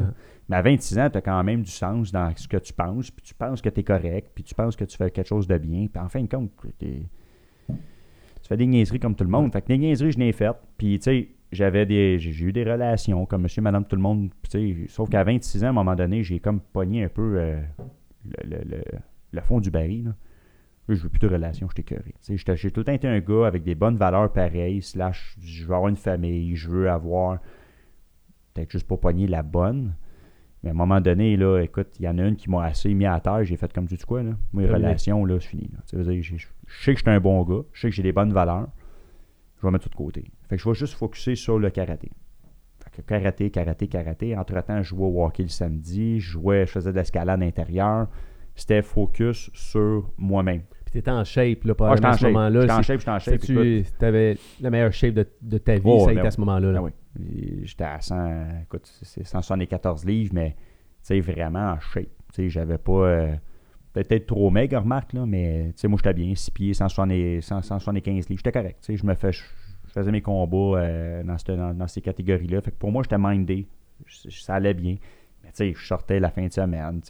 Mais 0.49 0.57
à 0.57 0.63
26 0.63 0.99
ans, 0.99 1.11
tu 1.11 1.19
as 1.19 1.21
quand 1.21 1.45
même 1.45 1.63
du 1.63 1.71
sens 1.71 2.11
dans 2.11 2.33
ce 2.35 2.49
que 2.49 2.57
tu 2.57 2.73
penses, 2.73 3.11
puis 3.11 3.23
tu 3.23 3.35
penses 3.35 3.61
que 3.61 3.69
tu 3.69 3.81
es 3.81 3.83
correct, 3.85 4.31
puis 4.35 4.43
tu 4.43 4.55
penses 4.55 4.75
que 4.75 4.85
tu 4.85 4.97
fais 4.97 5.11
quelque 5.11 5.27
chose 5.29 5.47
de 5.47 5.59
bien, 5.59 5.87
puis 5.93 6.03
en 6.03 6.09
fin 6.09 6.23
de 6.23 6.29
compte, 6.29 6.51
t'es- 6.79 7.07
tu 8.45 8.49
fais 8.49 8.57
des 8.57 8.67
niaiseries 8.67 9.01
comme 9.01 9.15
tout 9.17 9.25
le 9.25 9.31
monde. 9.31 9.53
Fait 9.53 9.63
que 9.63 9.69
les 9.71 9.79
niaiseries, 9.79 10.13
je 10.13 10.19
l'ai 10.19 10.33
faites, 10.33 10.57
puis 10.77 10.99
tu 10.99 11.05
sais, 11.05 11.29
j'avais 11.51 11.87
des, 11.87 12.19
j'ai 12.19 12.45
eu 12.45 12.53
des 12.53 12.63
relations 12.65 13.25
comme 13.27 13.43
monsieur, 13.43 13.63
madame, 13.63 13.85
tout 13.87 13.97
le 13.97 14.03
monde, 14.03 14.31
sauf 14.89 15.09
qu'à 15.09 15.25
26 15.25 15.65
ans, 15.65 15.69
à 15.69 15.71
un 15.71 15.73
moment 15.73 15.95
donné, 15.97 16.23
j'ai 16.23 16.39
comme 16.41 16.61
pogné 16.61 17.05
un 17.05 17.09
peu 17.09 17.37
euh, 17.39 17.61
le, 18.45 18.57
le- 18.59 18.65
le- 18.77 18.85
le 19.33 19.41
fond 19.41 19.61
du 19.61 19.71
baril, 19.71 20.05
là. 20.05 20.15
Je 20.91 20.95
veux 20.97 21.09
plus 21.09 21.19
de 21.21 21.29
relations, 21.29 21.67
je 21.75 21.81
t'ai 21.81 21.97
J'ai 22.21 22.37
j'ai 22.57 22.71
tout 22.71 22.81
le 22.81 22.85
temps 22.85 22.93
été 22.93 23.09
un 23.09 23.19
gars 23.21 23.47
avec 23.47 23.63
des 23.63 23.75
bonnes 23.75 23.97
valeurs 23.97 24.31
pareilles, 24.31 24.83
slash, 24.83 25.35
je 25.41 25.65
veux 25.65 25.75
avoir 25.75 25.89
une 25.89 25.97
famille, 25.97 26.55
je 26.57 26.69
veux 26.69 26.91
avoir, 26.91 27.39
peut-être 28.53 28.71
juste 28.71 28.87
pas 28.87 28.97
pogner 28.99 29.27
la 29.27 29.43
bonne. 29.43 29.95
Mais 30.63 30.71
à 30.71 30.73
un 30.73 30.77
moment 30.77 31.01
donné, 31.01 31.37
là, 31.37 31.61
écoute, 31.61 31.89
il 31.99 32.05
y 32.05 32.09
en 32.09 32.19
a 32.19 32.27
une 32.27 32.37
qui 32.37 32.49
m'a 32.51 32.65
assez 32.65 32.93
mis 32.95 33.07
à 33.07 33.19
terre, 33.21 33.45
j'ai 33.45 33.57
fait 33.57 33.73
comme 33.73 33.87
tu 33.87 33.97
dis 33.97 34.05
quoi, 34.05 34.23
là? 34.23 34.33
Terminé. 34.67 34.87
relations, 34.89 35.25
là, 35.25 35.39
c'est 35.41 35.49
fini. 35.49 35.71
là. 35.73 35.79
Je 36.79 36.85
sais 36.85 36.93
que 36.95 36.99
je 36.99 37.05
suis 37.05 37.11
un 37.11 37.21
bon 37.21 37.43
gars, 37.43 37.63
je 37.73 37.81
sais 37.83 37.89
que 37.91 37.95
j'ai 37.95 38.03
des 38.03 38.13
bonnes 38.13 38.33
valeurs, 38.33 38.69
je 39.61 39.67
vais 39.67 39.71
mettre 39.71 39.85
tout 39.85 39.91
de 39.91 39.95
côté. 39.95 40.25
Fait 40.49 40.57
que 40.57 40.63
je 40.63 40.69
vais 40.69 40.75
juste 40.75 40.95
focuser 40.95 41.35
sur 41.37 41.59
le 41.59 41.71
karaté. 41.71 42.11
Fait 42.83 43.03
que 43.03 43.07
karaté, 43.07 43.51
karaté, 43.51 43.87
karaté. 43.89 44.37
Entre-temps, 44.37 44.83
je 44.83 44.89
jouais 44.91 45.07
au 45.07 45.25
hockey 45.25 45.45
le 45.45 45.49
samedi, 45.49 46.21
je 46.21 46.33
jouais, 46.33 46.67
je 46.67 46.73
faisais 46.73 46.93
de 46.93 46.97
l'escalade 46.97 47.43
intérieure. 47.43 48.09
C'était 48.57 48.83
focus 48.83 49.51
sur 49.55 50.11
moi-même. 50.19 50.63
Puis 50.85 50.93
tu 50.93 50.99
étais 50.99 51.11
en 51.11 51.25
shape, 51.25 51.65
là, 51.65 51.75
Ah, 51.81 51.85
en 51.85 51.93
à 51.95 52.13
ce 52.17 52.27
moment-là. 52.27 52.61
J'étais 52.61 52.73
en 52.73 52.83
shape, 52.83 52.99
j'étais 53.01 53.11
en 53.11 53.19
shape. 53.19 53.41
Tu 53.41 53.85
avais 54.05 54.37
la 54.61 54.71
meilleure 54.71 54.93
shape 54.93 55.15
de, 55.15 55.27
de 55.43 55.59
ta 55.59 55.75
vie, 55.75 55.81
Oh, 55.85 56.01
ça 56.01 56.11
a 56.11 56.15
ben 56.15 56.19
été 56.19 56.27
à 56.29 56.31
ce 56.31 56.41
moment-là. 56.41 56.73
là? 56.73 56.81
Ah 56.81 56.83
oui. 56.85 56.93
J'étais 57.65 57.85
à 57.85 58.01
100, 58.01 58.47
écoute, 58.65 58.87
c'est 59.03 59.25
174 59.25 60.05
livres, 60.05 60.33
mais 60.35 60.51
tu 60.51 60.57
sais, 61.03 61.21
vraiment 61.21 61.73
en 61.73 61.81
shape. 61.81 62.05
Tu 62.33 62.35
sais, 62.35 62.49
j'avais 62.49 62.79
pas. 62.79 62.93
euh, 62.93 63.35
Peut-être 63.95 64.27
trop 64.27 64.51
maigre, 64.51 64.79
remarque, 64.81 65.13
là, 65.15 65.25
mais 65.25 65.73
moi, 65.85 65.99
j'étais 66.03 66.13
bien, 66.13 66.35
6 66.35 66.51
pieds, 66.51 66.75
170 66.75 67.41
100 67.41 67.63
175 67.63 68.29
livres. 68.29 68.41
J'étais 68.45 68.53
correct. 68.53 68.85
Je 68.87 69.07
me 69.07 69.15
fais. 69.15 69.33
Je, 69.33 69.43
faisais 69.87 70.11
mes 70.11 70.21
combats 70.21 70.81
euh, 70.81 71.23
dans, 71.23 71.73
dans- 71.75 71.87
ces 71.87 72.01
catégories-là. 72.01 72.61
Fait 72.61 72.73
que 72.73 72.77
pour 72.77 72.91
moi, 72.91 73.05
j'étais 73.05 73.17
mindé. 73.19 73.67
Ça 74.29 74.57
allait 74.57 74.75
bien. 74.75 74.97
Mais 75.43 75.51
tu 75.51 75.57
sais, 75.59 75.73
je 75.73 75.87
sortais 75.87 76.19
la 76.19 76.31
fin 76.31 76.45
de 76.47 76.53
semaine. 76.53 77.01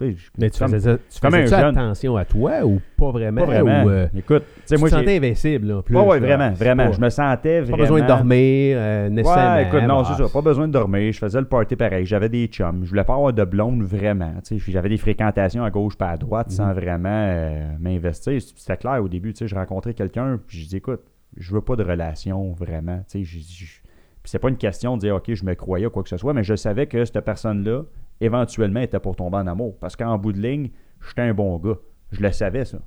Je- 0.00 0.30
Mais 0.38 0.50
tu 0.50 0.58
comme- 0.58 0.70
faisais, 0.70 0.96
tu 1.10 1.20
comme 1.20 1.32
faisais 1.34 1.54
attention 1.54 2.16
à 2.16 2.24
toi 2.24 2.64
ou 2.64 2.80
pas 2.96 3.10
vraiment? 3.10 3.40
pas 3.40 3.46
vraiment. 3.46 3.84
Ou, 3.84 3.88
euh, 3.90 4.06
Écoute, 4.16 4.42
tu 4.66 4.76
moi, 4.76 4.88
te 4.88 4.94
sentais 4.94 5.16
invincible, 5.16 5.66
là, 5.68 5.82
plus. 5.82 5.96
Ouais, 5.96 6.18
vraiment, 6.18 6.50
vraiment. 6.52 6.86
pas- 6.86 6.92
Je 6.92 7.00
me 7.00 7.08
sentais 7.10 7.62
Pas 7.62 7.76
besoin 7.76 8.00
de 8.02 8.06
dormir, 8.06 8.76
euh, 8.78 9.08
nécessairement. 9.08 9.54
Ouais, 9.56 9.66
écoute, 9.68 9.82
non, 9.82 10.04
c'est 10.04 10.14
ça. 10.22 10.28
Pas 10.32 10.42
besoin 10.42 10.68
de 10.68 10.72
dormir. 10.72 11.12
Je 11.12 11.18
faisais 11.18 11.40
le 11.40 11.46
party 11.46 11.76
pareil. 11.76 12.04
J'avais 12.06 12.28
des 12.28 12.46
chums. 12.46 12.80
Je 12.84 12.90
voulais 12.90 13.04
pas 13.04 13.14
avoir 13.14 13.32
de 13.32 13.44
blonde 13.44 13.82
vraiment. 13.82 14.32
J'avais 14.68 14.88
des 14.88 14.96
fréquentations 14.96 15.64
à 15.64 15.70
gauche 15.70 15.96
pas 15.96 16.10
à 16.10 16.16
droite 16.16 16.48
Mhm. 16.48 16.52
sans 16.56 16.72
vraiment 16.72 17.08
euh, 17.10 17.64
m'investir. 17.80 18.40
C'était 18.40 18.76
clair 18.76 19.02
au 19.02 19.08
début. 19.08 19.34
Je 19.40 19.54
rencontrais 19.54 19.94
quelqu'un. 19.94 20.38
Puis 20.46 20.58
je 20.60 20.68
dis, 20.68 20.76
écoute, 20.76 21.00
je 21.36 21.54
veux 21.54 21.60
pas 21.60 21.76
de 21.76 21.84
relation 21.84 22.52
vraiment. 22.52 23.00
je- 23.14 23.79
Puis 24.22 24.30
c'est 24.30 24.38
pas 24.38 24.48
une 24.50 24.56
question 24.58 24.96
de 24.96 25.00
dire, 25.00 25.16
OK, 25.16 25.32
je 25.32 25.44
me 25.44 25.54
croyais 25.54 25.86
ou 25.86 25.90
quoi 25.90 26.02
que 26.02 26.08
ce 26.08 26.16
soit. 26.16 26.34
Mais 26.34 26.42
je 26.42 26.54
savais 26.54 26.86
que 26.86 27.04
cette 27.04 27.20
personne-là, 27.20 27.82
éventuellement, 28.20 28.80
était 28.80 29.00
pour 29.00 29.16
tomber 29.16 29.38
en 29.38 29.46
amour. 29.46 29.76
Parce 29.78 29.96
qu'en 29.96 30.18
bout 30.18 30.32
de 30.32 30.40
ligne, 30.40 30.70
j'étais 31.06 31.22
un 31.22 31.32
bon 31.34 31.56
gars. 31.58 31.78
Je 32.12 32.20
le 32.22 32.30
savais, 32.32 32.64
ça. 32.64 32.78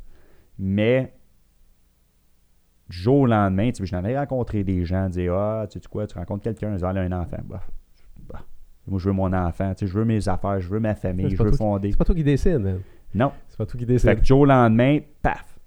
Mais 0.59 1.13
du 2.89 2.97
jour 2.97 3.19
au 3.21 3.25
lendemain, 3.25 3.71
tu 3.71 3.85
sais, 3.85 3.85
j'en 3.85 4.03
ai 4.05 4.15
rencontré 4.17 4.63
des 4.63 4.85
gens, 4.85 5.09
dire 5.09 5.33
Ah, 5.33 5.65
tu 5.69 5.79
sais 5.79 5.87
quoi, 5.89 6.05
tu 6.05 6.17
rencontres 6.17 6.43
quelqu'un, 6.43 6.75
ils 6.75 6.85
ont 6.85 6.89
un 6.89 7.11
enfant. 7.11 7.37
Bah, 7.45 7.61
bah. 8.29 8.41
Moi, 8.85 8.99
je 8.99 9.07
veux 9.07 9.13
mon 9.15 9.31
enfant, 9.33 9.73
tu 9.73 9.85
sais, 9.85 9.91
je 9.91 9.97
veux 9.97 10.05
mes 10.05 10.27
affaires, 10.29 10.59
je 10.59 10.67
veux 10.69 10.79
ma 10.79 10.93
famille, 10.93 11.29
je 11.29 11.41
veux 11.41 11.51
fonder. 11.53 11.91
C'est 11.91 11.97
pas 11.97 12.05
toi 12.05 12.13
qui 12.15 12.23
décide, 12.23 12.59
man. 12.59 12.81
Non. 13.15 13.31
C'est 13.47 13.57
pas 13.57 13.65
toi 13.65 13.79
qui 13.79 13.85
Fait 13.85 13.93
décide. 13.93 14.15
que 14.15 14.19
du 14.19 14.25
jour 14.25 14.41
au 14.41 14.45
lendemain, 14.45 14.99
paf, 15.21 15.57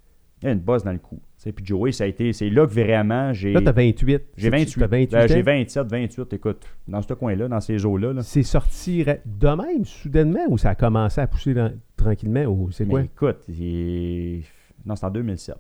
il 0.43 0.45
y 0.45 0.49
a 0.49 0.53
une 0.53 0.61
bosse 0.61 0.85
dans 0.85 0.93
le 0.93 0.99
cou. 0.99 1.19
Puis 1.53 1.65
Joey, 1.65 1.93
ça 1.93 2.05
a 2.05 2.07
été, 2.07 2.33
c'est 2.33 2.51
là 2.51 2.67
que 2.67 2.73
vraiment 2.73 3.33
j'ai. 3.33 3.53
Là, 3.53 3.61
t'as 3.63 3.73
28. 3.73 4.23
J'ai 4.37 4.43
C'est- 4.45 4.51
28. 4.51 4.81
T'as 4.81 4.87
28 4.87 5.13
Ben, 5.13 5.29
j'ai 5.29 5.41
ans? 5.41 5.45
27, 5.45 5.87
28, 5.87 6.33
écoute, 6.33 6.67
dans 6.89 7.03
ce 7.03 7.15
coin-là, 7.15 7.49
dans 7.49 7.61
ces 7.61 7.85
eaux-là. 7.85 8.13
là. 8.13 8.23
C'est 8.23 8.43
sorti 8.43 9.05
de 9.05 9.49
même, 9.49 9.85
soudainement, 9.85 10.45
ou 10.49 10.59
ça 10.59 10.71
a 10.71 10.75
commencé 10.75 11.21
à 11.21 11.27
pousser 11.27 11.55
dans- 11.55 11.73
tranquillement, 11.97 12.45
ou 12.45 12.71
c'est 12.71 12.87
quoi? 12.87 13.03
Écoute, 13.03 13.39
il- 13.49 14.43
non, 14.85 14.97
c'est 14.97 15.07
en 15.07 15.11
2007. 15.11 15.57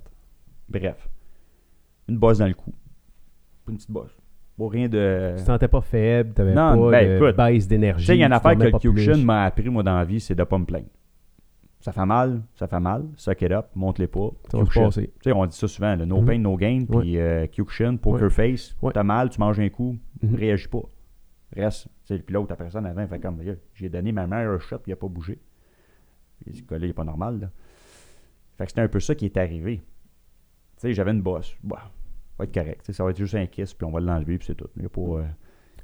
Bref, 0.69 1.09
une 2.09 2.19
bosse 2.19 2.39
dans 2.39 2.47
le 2.49 2.55
cou. 2.55 2.73
Une 3.69 3.77
petite 3.77 3.91
bosse. 3.91 4.17
Bon, 4.59 4.69
rien 4.69 4.89
de. 4.89 5.35
Tu 5.37 5.43
te 5.43 5.47
sentais 5.47 5.69
pas 5.69 5.83
faible, 5.83 6.33
t'avais 6.33 6.55
pas 6.55 6.91
ben, 6.91 7.09
de 7.09 7.17
écoute, 7.17 7.37
baisse 7.37 7.69
d'énergie. 7.69 8.07
Tu 8.07 8.07
sais, 8.07 8.17
il 8.17 8.21
y 8.21 8.23
a 8.23 8.27
une 8.27 8.33
affaire 8.33 8.57
que 8.57 8.63
le 8.63 9.25
m'a 9.25 9.45
appris, 9.45 9.69
moi, 9.69 9.83
dans 9.83 9.97
la 9.97 10.05
vie, 10.05 10.19
c'est 10.19 10.35
de 10.35 10.45
pas 10.45 10.59
me 10.59 10.65
plaindre. 10.65 10.87
Ça 11.87 11.93
fait 11.93 12.05
mal, 12.05 12.43
ça 12.57 12.67
fait 12.67 12.81
mal, 12.81 13.05
suck 13.15 13.43
it 13.43 13.53
up, 13.53 13.67
pas. 14.09 14.31
Se 14.51 14.57
Kyukshin. 14.57 14.85
passer. 14.87 15.07
Tu 15.23 15.31
sais, 15.31 15.33
on 15.33 15.47
dit 15.47 15.57
ça 15.57 15.69
souvent, 15.69 15.95
là, 15.95 16.05
no 16.05 16.21
Mhm. 16.21 16.27
pain, 16.27 16.39
no 16.39 16.57
gain, 16.57 16.85
puis 16.85 17.17
euh, 17.17 17.47
Kyukshin, 17.47 17.97
poker 17.97 18.29
face, 18.29 18.75
t'as 18.93 19.05
mal, 19.05 19.31
tu 19.31 19.39
manges 19.39 19.61
un 19.61 19.69
coup, 19.69 19.97
Mhm. 20.21 20.35
réagis 20.35 20.67
pas. 20.67 20.83
Reste. 21.55 21.85
Tu 22.05 22.17
sais, 22.17 22.19
Puis 22.19 22.35
l'autre, 22.35 22.49
la 22.51 22.57
personne 22.57 22.87
avant, 22.87 23.07
fait 23.07 23.21
comme, 23.21 23.41
j'ai 23.75 23.89
donné 23.89 24.11
ma 24.11 24.27
meilleure 24.27 24.61
shot, 24.61 24.79
il 24.89 24.93
a 24.95 24.97
pas 24.97 25.07
bougé. 25.07 25.39
Puis 26.45 26.57
ce 26.57 26.63
gars-là, 26.65 26.87
il 26.87 26.91
est 26.91 26.93
pas 26.93 27.05
normal, 27.05 27.39
là. 27.39 27.51
Fait 28.59 28.65
que 28.65 28.71
c'était 28.73 28.81
un 28.83 28.89
peu 28.89 28.99
ça 28.99 29.15
qui 29.15 29.27
est 29.27 29.37
arrivé. 29.37 29.81
sais, 30.79 30.93
j'avais 30.93 31.13
une 31.13 31.23
bosse. 31.23 31.57
Bah, 31.63 31.79
ça 31.85 31.91
va 32.41 32.45
être 32.47 32.53
correct. 32.53 32.83
Tu 32.85 32.93
ça 32.95 33.05
va 33.05 33.11
être 33.11 33.17
juste 33.17 33.37
un 33.37 33.47
kiss, 33.47 33.75
puis 33.75 33.87
on 33.87 33.93
va 33.93 34.01
l'enlever, 34.01 34.39
puis 34.39 34.47
c'est 34.49 34.57
tout. 34.57 34.67
Il 34.77 34.89
pas, 34.89 35.01
euh, 35.01 35.25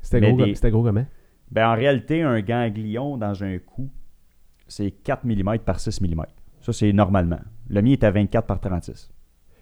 C'était 0.01 0.33
gros, 0.33 0.45
des- 0.45 0.71
gros 0.73 0.83
comment? 0.83 1.07
Ben, 1.53 1.69
en 1.69 1.75
réalité, 1.77 2.23
un 2.23 2.41
ganglion 2.41 3.17
dans 3.17 3.45
un 3.45 3.59
cou, 3.61 3.89
c'est 4.73 4.91
4 4.91 5.25
mm 5.25 5.59
par 5.65 5.79
6 5.81 6.01
mm. 6.01 6.23
Ça, 6.61 6.73
c'est 6.73 6.93
normalement. 6.93 7.41
Le 7.69 7.83
mien 7.83 7.93
est 7.93 8.05
à 8.05 8.11
24 8.11 8.47
par 8.47 8.61
36. 8.61 9.11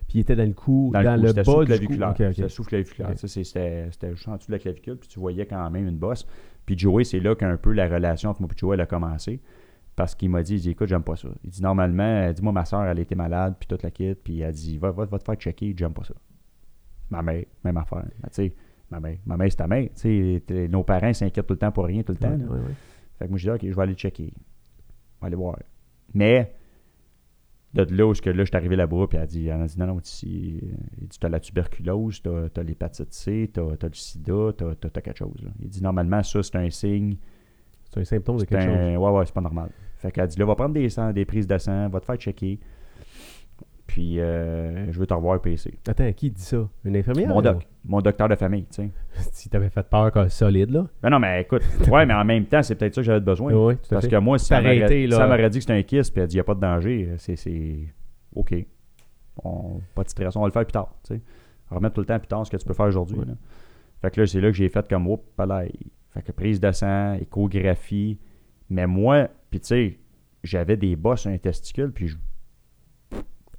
Puis 0.08 0.18
il 0.18 0.20
était 0.22 0.36
dans 0.36 0.46
le 0.46 0.52
cou, 0.52 0.90
Dans, 0.92 1.02
dans, 1.02 1.16
le, 1.16 1.28
le 1.28 1.32
bas 1.32 1.64
claviculaire. 1.64 2.10
Ok, 2.10 2.20
ok. 2.20 2.34
C'était 2.34 2.48
sous 2.48 2.64
claviculaire. 2.64 3.10
Ok. 3.10 3.18
Ça, 3.18 3.28
c'est- 3.28 3.44
C'était 3.44 4.10
juste 4.14 4.28
en 4.28 4.36
dessous 4.36 4.48
de 4.48 4.52
la 4.52 4.58
clavicule, 4.58 4.96
puis 4.96 5.08
tu 5.08 5.20
voyais 5.20 5.46
quand 5.46 5.70
même 5.70 5.86
une 5.86 5.96
bosse. 5.98 6.26
Puis 6.66 6.76
Joey, 6.78 7.04
c'est 7.04 7.20
là 7.20 7.34
qu'un 7.34 7.56
peu 7.56 7.72
la 7.72 7.88
relation 7.88 8.30
entre 8.30 8.40
moi 8.42 8.50
et 8.52 8.58
Joey 8.58 8.74
elle 8.74 8.80
a 8.82 8.86
commencé. 8.86 9.40
Parce 9.96 10.14
qu'il 10.14 10.30
m'a 10.30 10.42
dit, 10.42 10.54
il 10.54 10.60
dit, 10.60 10.70
écoute, 10.70 10.88
j'aime 10.88 11.02
pas 11.02 11.16
ça. 11.16 11.28
Il 11.44 11.50
dit, 11.50 11.62
normalement, 11.62 12.02
elle 12.02 12.32
dit, 12.34 12.42
moi, 12.42 12.52
ma 12.52 12.64
soeur, 12.64 12.84
elle 12.84 12.98
été 13.00 13.14
malade, 13.14 13.56
puis 13.58 13.66
toute 13.66 13.82
la 13.82 13.90
kit, 13.90 14.14
puis 14.14 14.40
elle 14.40 14.52
dit, 14.54 14.78
va, 14.78 14.90
va, 14.92 15.04
va 15.04 15.18
te 15.18 15.24
faire 15.24 15.34
checker, 15.34 15.74
j'aime 15.76 15.92
pas 15.92 16.04
ça. 16.04 16.14
Ma 17.10 17.22
mère, 17.22 17.44
même 17.64 17.76
affaire. 17.76 18.04
Ben, 18.20 18.28
tu 18.28 18.34
sais, 18.34 18.54
ma 18.90 19.00
mère, 19.00 19.18
ma 19.26 19.36
mère 19.36 19.48
c'est 19.50 19.56
ta 19.56 19.66
mère. 19.66 19.88
Tu 19.94 20.00
sais, 20.36 20.42
t- 20.46 20.68
nos 20.68 20.84
parents 20.84 21.12
s'inquiètent 21.12 21.46
tout 21.46 21.54
le 21.54 21.58
temps 21.58 21.72
pour 21.72 21.84
rien, 21.86 22.02
tout 22.02 22.12
le 22.12 22.18
temps. 22.18 22.30
Ouais. 22.30 22.58
Fait 23.18 23.24
que 23.26 23.30
moi, 23.30 23.38
je 23.38 23.50
dis, 23.50 23.54
OK, 23.54 23.70
je 23.70 23.76
vais 23.76 23.82
aller 23.82 23.94
checker. 23.94 24.32
Vais 25.20 25.26
aller 25.26 25.36
voir. 25.36 25.58
Mais, 26.14 26.54
de 27.74 27.82
là 27.94 28.06
où 28.06 28.12
que 28.12 28.30
là, 28.30 28.44
je 28.44 28.48
suis 28.48 28.56
arrivé 28.56 28.76
là-bas, 28.76 29.06
puis 29.08 29.16
elle 29.16 29.22
a 29.22 29.26
dit, 29.26 29.46
elle 29.46 29.60
a 29.60 29.66
dit 29.66 29.78
non, 29.78 29.86
non, 29.86 29.96
dit, 29.96 30.60
t'as 31.20 31.28
la 31.28 31.40
tuberculose, 31.40 32.22
t'as, 32.22 32.48
t'as 32.48 32.62
l'hépatite 32.62 33.12
C, 33.12 33.50
t'as, 33.52 33.76
t'as 33.76 33.88
le 33.88 33.94
sida, 33.94 34.52
t'as, 34.56 34.74
t'as, 34.74 34.90
t'as 34.90 35.00
quelque 35.00 35.18
chose. 35.18 35.42
là. 35.42 35.50
Il 35.60 35.68
dit, 35.68 35.82
normalement, 35.82 36.22
ça, 36.22 36.42
c'est 36.42 36.56
un 36.56 36.70
signe. 36.70 37.16
C'est 37.84 38.00
un 38.00 38.04
symptôme 38.04 38.38
de 38.38 38.44
quelque 38.44 38.62
chose. 38.62 38.98
ouais, 38.98 39.10
ouais, 39.10 39.26
c'est 39.26 39.34
pas 39.34 39.40
normal. 39.40 39.70
Fait 39.96 40.10
qu'elle 40.10 40.26
dit, 40.28 40.38
là, 40.38 40.44
va 40.46 40.54
prendre 40.54 40.74
des, 40.74 40.88
sang, 40.88 41.12
des 41.12 41.24
prises 41.24 41.46
de 41.46 41.58
sang, 41.58 41.88
va 41.88 42.00
te 42.00 42.06
faire 42.06 42.16
checker. 42.16 42.58
Puis, 43.90 44.20
euh, 44.20 44.92
je 44.92 45.00
veux 45.00 45.06
te 45.06 45.12
revoir 45.12 45.40
PC. 45.40 45.76
Attends, 45.88 46.12
qui 46.12 46.30
dit 46.30 46.40
ça? 46.40 46.68
Une 46.84 46.94
infirmière? 46.96 47.26
Mon 47.28 47.38
ou- 47.38 47.42
doc, 47.42 47.66
mon 47.84 48.00
docteur 48.00 48.28
de 48.28 48.36
famille, 48.36 48.64
tu 48.66 48.84
sais. 48.84 48.90
Si 49.32 49.48
t'avais 49.48 49.68
fait 49.68 49.82
peur 49.82 50.12
comme 50.12 50.28
solide, 50.28 50.70
là. 50.70 50.86
Ben 51.02 51.10
non, 51.10 51.18
mais 51.18 51.42
écoute, 51.42 51.62
ouais, 51.90 52.06
mais 52.06 52.14
en 52.14 52.24
même 52.24 52.44
temps, 52.46 52.62
c'est 52.62 52.76
peut-être 52.76 52.94
ça 52.94 53.00
que 53.00 53.04
j'avais 53.06 53.18
besoin. 53.18 53.52
Oui, 53.52 53.74
tout 53.78 53.86
à 53.86 53.88
Parce 53.96 54.04
fait. 54.04 54.12
que 54.12 54.16
moi, 54.18 54.38
si 54.38 54.48
T'arrêter, 54.48 55.08
m'aurait 55.08 55.42
là. 55.42 55.48
dit 55.48 55.58
que 55.58 55.62
c'était 55.62 55.72
un 55.72 55.82
kiss, 55.82 56.08
puis 56.08 56.22
elle 56.22 56.28
dit, 56.28 56.34
il 56.34 56.36
n'y 56.36 56.40
a 56.40 56.44
pas 56.44 56.54
de 56.54 56.60
danger, 56.60 57.14
c'est, 57.18 57.80
OK. 58.36 58.54
On, 59.42 59.80
pas 59.92 60.04
de 60.04 60.08
stress, 60.08 60.36
on 60.36 60.40
va 60.42 60.46
le 60.46 60.52
faire 60.52 60.64
plus 60.64 60.72
tard, 60.72 60.94
tu 61.04 61.14
sais. 61.14 61.20
On 61.68 61.74
va 61.74 61.76
remettre 61.78 61.94
tout 61.96 62.00
le 62.02 62.06
temps 62.06 62.18
plus 62.20 62.28
tard 62.28 62.46
ce 62.46 62.50
que 62.52 62.56
tu 62.58 62.64
peux 62.64 62.74
faire 62.74 62.86
aujourd'hui. 62.86 63.18
Fait 64.02 64.10
que 64.12 64.20
là, 64.20 64.26
c'est 64.28 64.40
là 64.40 64.50
que 64.52 64.56
j'ai 64.56 64.68
fait 64.68 64.88
comme, 64.88 65.08
oups, 65.08 65.24
fait 66.14 66.22
que 66.22 66.30
prise 66.30 66.60
de 66.60 66.70
sang, 66.70 67.14
échographie. 67.14 68.20
Mais 68.68 68.86
moi, 68.86 69.26
puis 69.50 69.58
tu 69.58 69.66
sais, 69.66 69.98
j'avais 70.44 70.76
des 70.76 70.94
bosses 70.94 71.22
sur 71.22 71.30
un 71.32 71.38
testicule, 71.38 71.90
puis 71.90 72.06
je... 72.06 72.16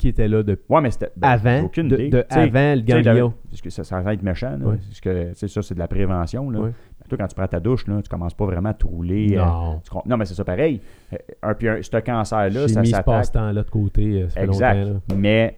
Qui 0.01 0.07
était 0.07 0.27
là 0.27 0.41
de 0.41 0.59
Ouais, 0.67 0.81
mais 0.81 0.89
c'était... 0.89 1.11
ben, 1.15 1.29
avant, 1.29 1.61
aucune 1.65 1.87
de, 1.87 1.95
idée. 1.95 2.09
de 2.09 2.21
Tu 2.21 2.33
sais, 2.33 2.39
avant 2.41 2.73
le 2.75 2.81
ganglion. 2.81 3.33
Parce 3.49 3.61
que 3.61 3.69
ça, 3.69 3.83
ça 3.83 4.01
va 4.01 4.13
être 4.15 4.23
méchant, 4.23 4.57
là. 4.57 4.65
Ouais. 4.65 4.77
Parce 4.77 4.99
que, 4.99 5.33
ça, 5.35 5.61
c'est 5.61 5.75
de 5.75 5.79
la 5.79 5.87
prévention, 5.87 6.49
là. 6.49 6.59
Mais 6.63 7.07
Toi, 7.07 7.17
quand 7.19 7.27
tu 7.27 7.35
prends 7.35 7.47
ta 7.47 7.59
douche, 7.59 7.85
là, 7.87 8.01
tu 8.01 8.09
commences 8.09 8.33
pas 8.33 8.45
vraiment 8.45 8.69
à 8.69 8.73
te 8.73 8.85
rouler. 8.87 9.35
euh, 9.37 9.41
Non. 9.45 9.79
non, 10.07 10.17
mais 10.17 10.25
c'est 10.25 10.33
ça 10.33 10.43
pareil. 10.43 10.81
Euh, 11.13 11.17
Un, 11.43 11.53
puis 11.53 11.69
un, 11.69 11.81
ce 11.83 11.97
cancer-là, 11.97 12.67
ça 12.67 12.81
mis 12.81 12.87
ce 12.87 12.91
s'attaque. 12.93 13.05
passe-temps-là 13.05 13.63
de 13.63 13.69
côté, 13.69 14.23
euh, 14.23 14.29
ça 14.29 14.39
fait 14.39 14.45
Exact. 14.47 14.73
longtemps. 14.85 14.93
là. 15.11 15.15
Mais 15.17 15.57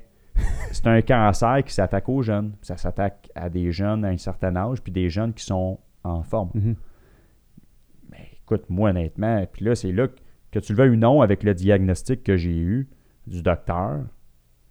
c'est 0.72 0.88
un 0.88 1.02
cancer 1.02 1.64
qui 1.64 1.74
s'attaque 1.74 2.10
aux 2.10 2.22
jeunes. 2.22 2.52
Ça 2.62 2.76
s'attaque 2.76 3.30
à 3.36 3.50
des 3.50 3.72
jeunes 3.72 4.04
à 4.04 4.10
un 4.10 4.18
certain 4.18 4.56
âge, 4.58 4.82
puis 4.82 4.92
des 4.92 5.10
jeunes 5.10 5.32
qui 5.34 5.46
sont 5.46 5.80
en 6.04 6.22
forme. 6.24 6.50
Mhm. 6.54 6.76
Mais 8.12 8.28
écoute, 8.44 8.64
moi, 8.70 8.90
honnêtement, 8.90 9.46
puis 9.52 9.64
là, 9.64 9.76
c'est 9.76 9.92
là 9.94 10.08
que, 10.10 10.16
que 10.52 10.60
tu 10.60 10.74
le 10.74 10.78
veuilles 10.80 10.90
ou 10.90 10.96
non, 10.98 11.22
avec 11.22 11.44
le 11.44 11.54
diagnostic 11.54 12.24
que 12.24 12.36
j'ai 12.36 12.58
eu 12.58 12.90
du 13.26 13.42
docteur, 13.42 14.02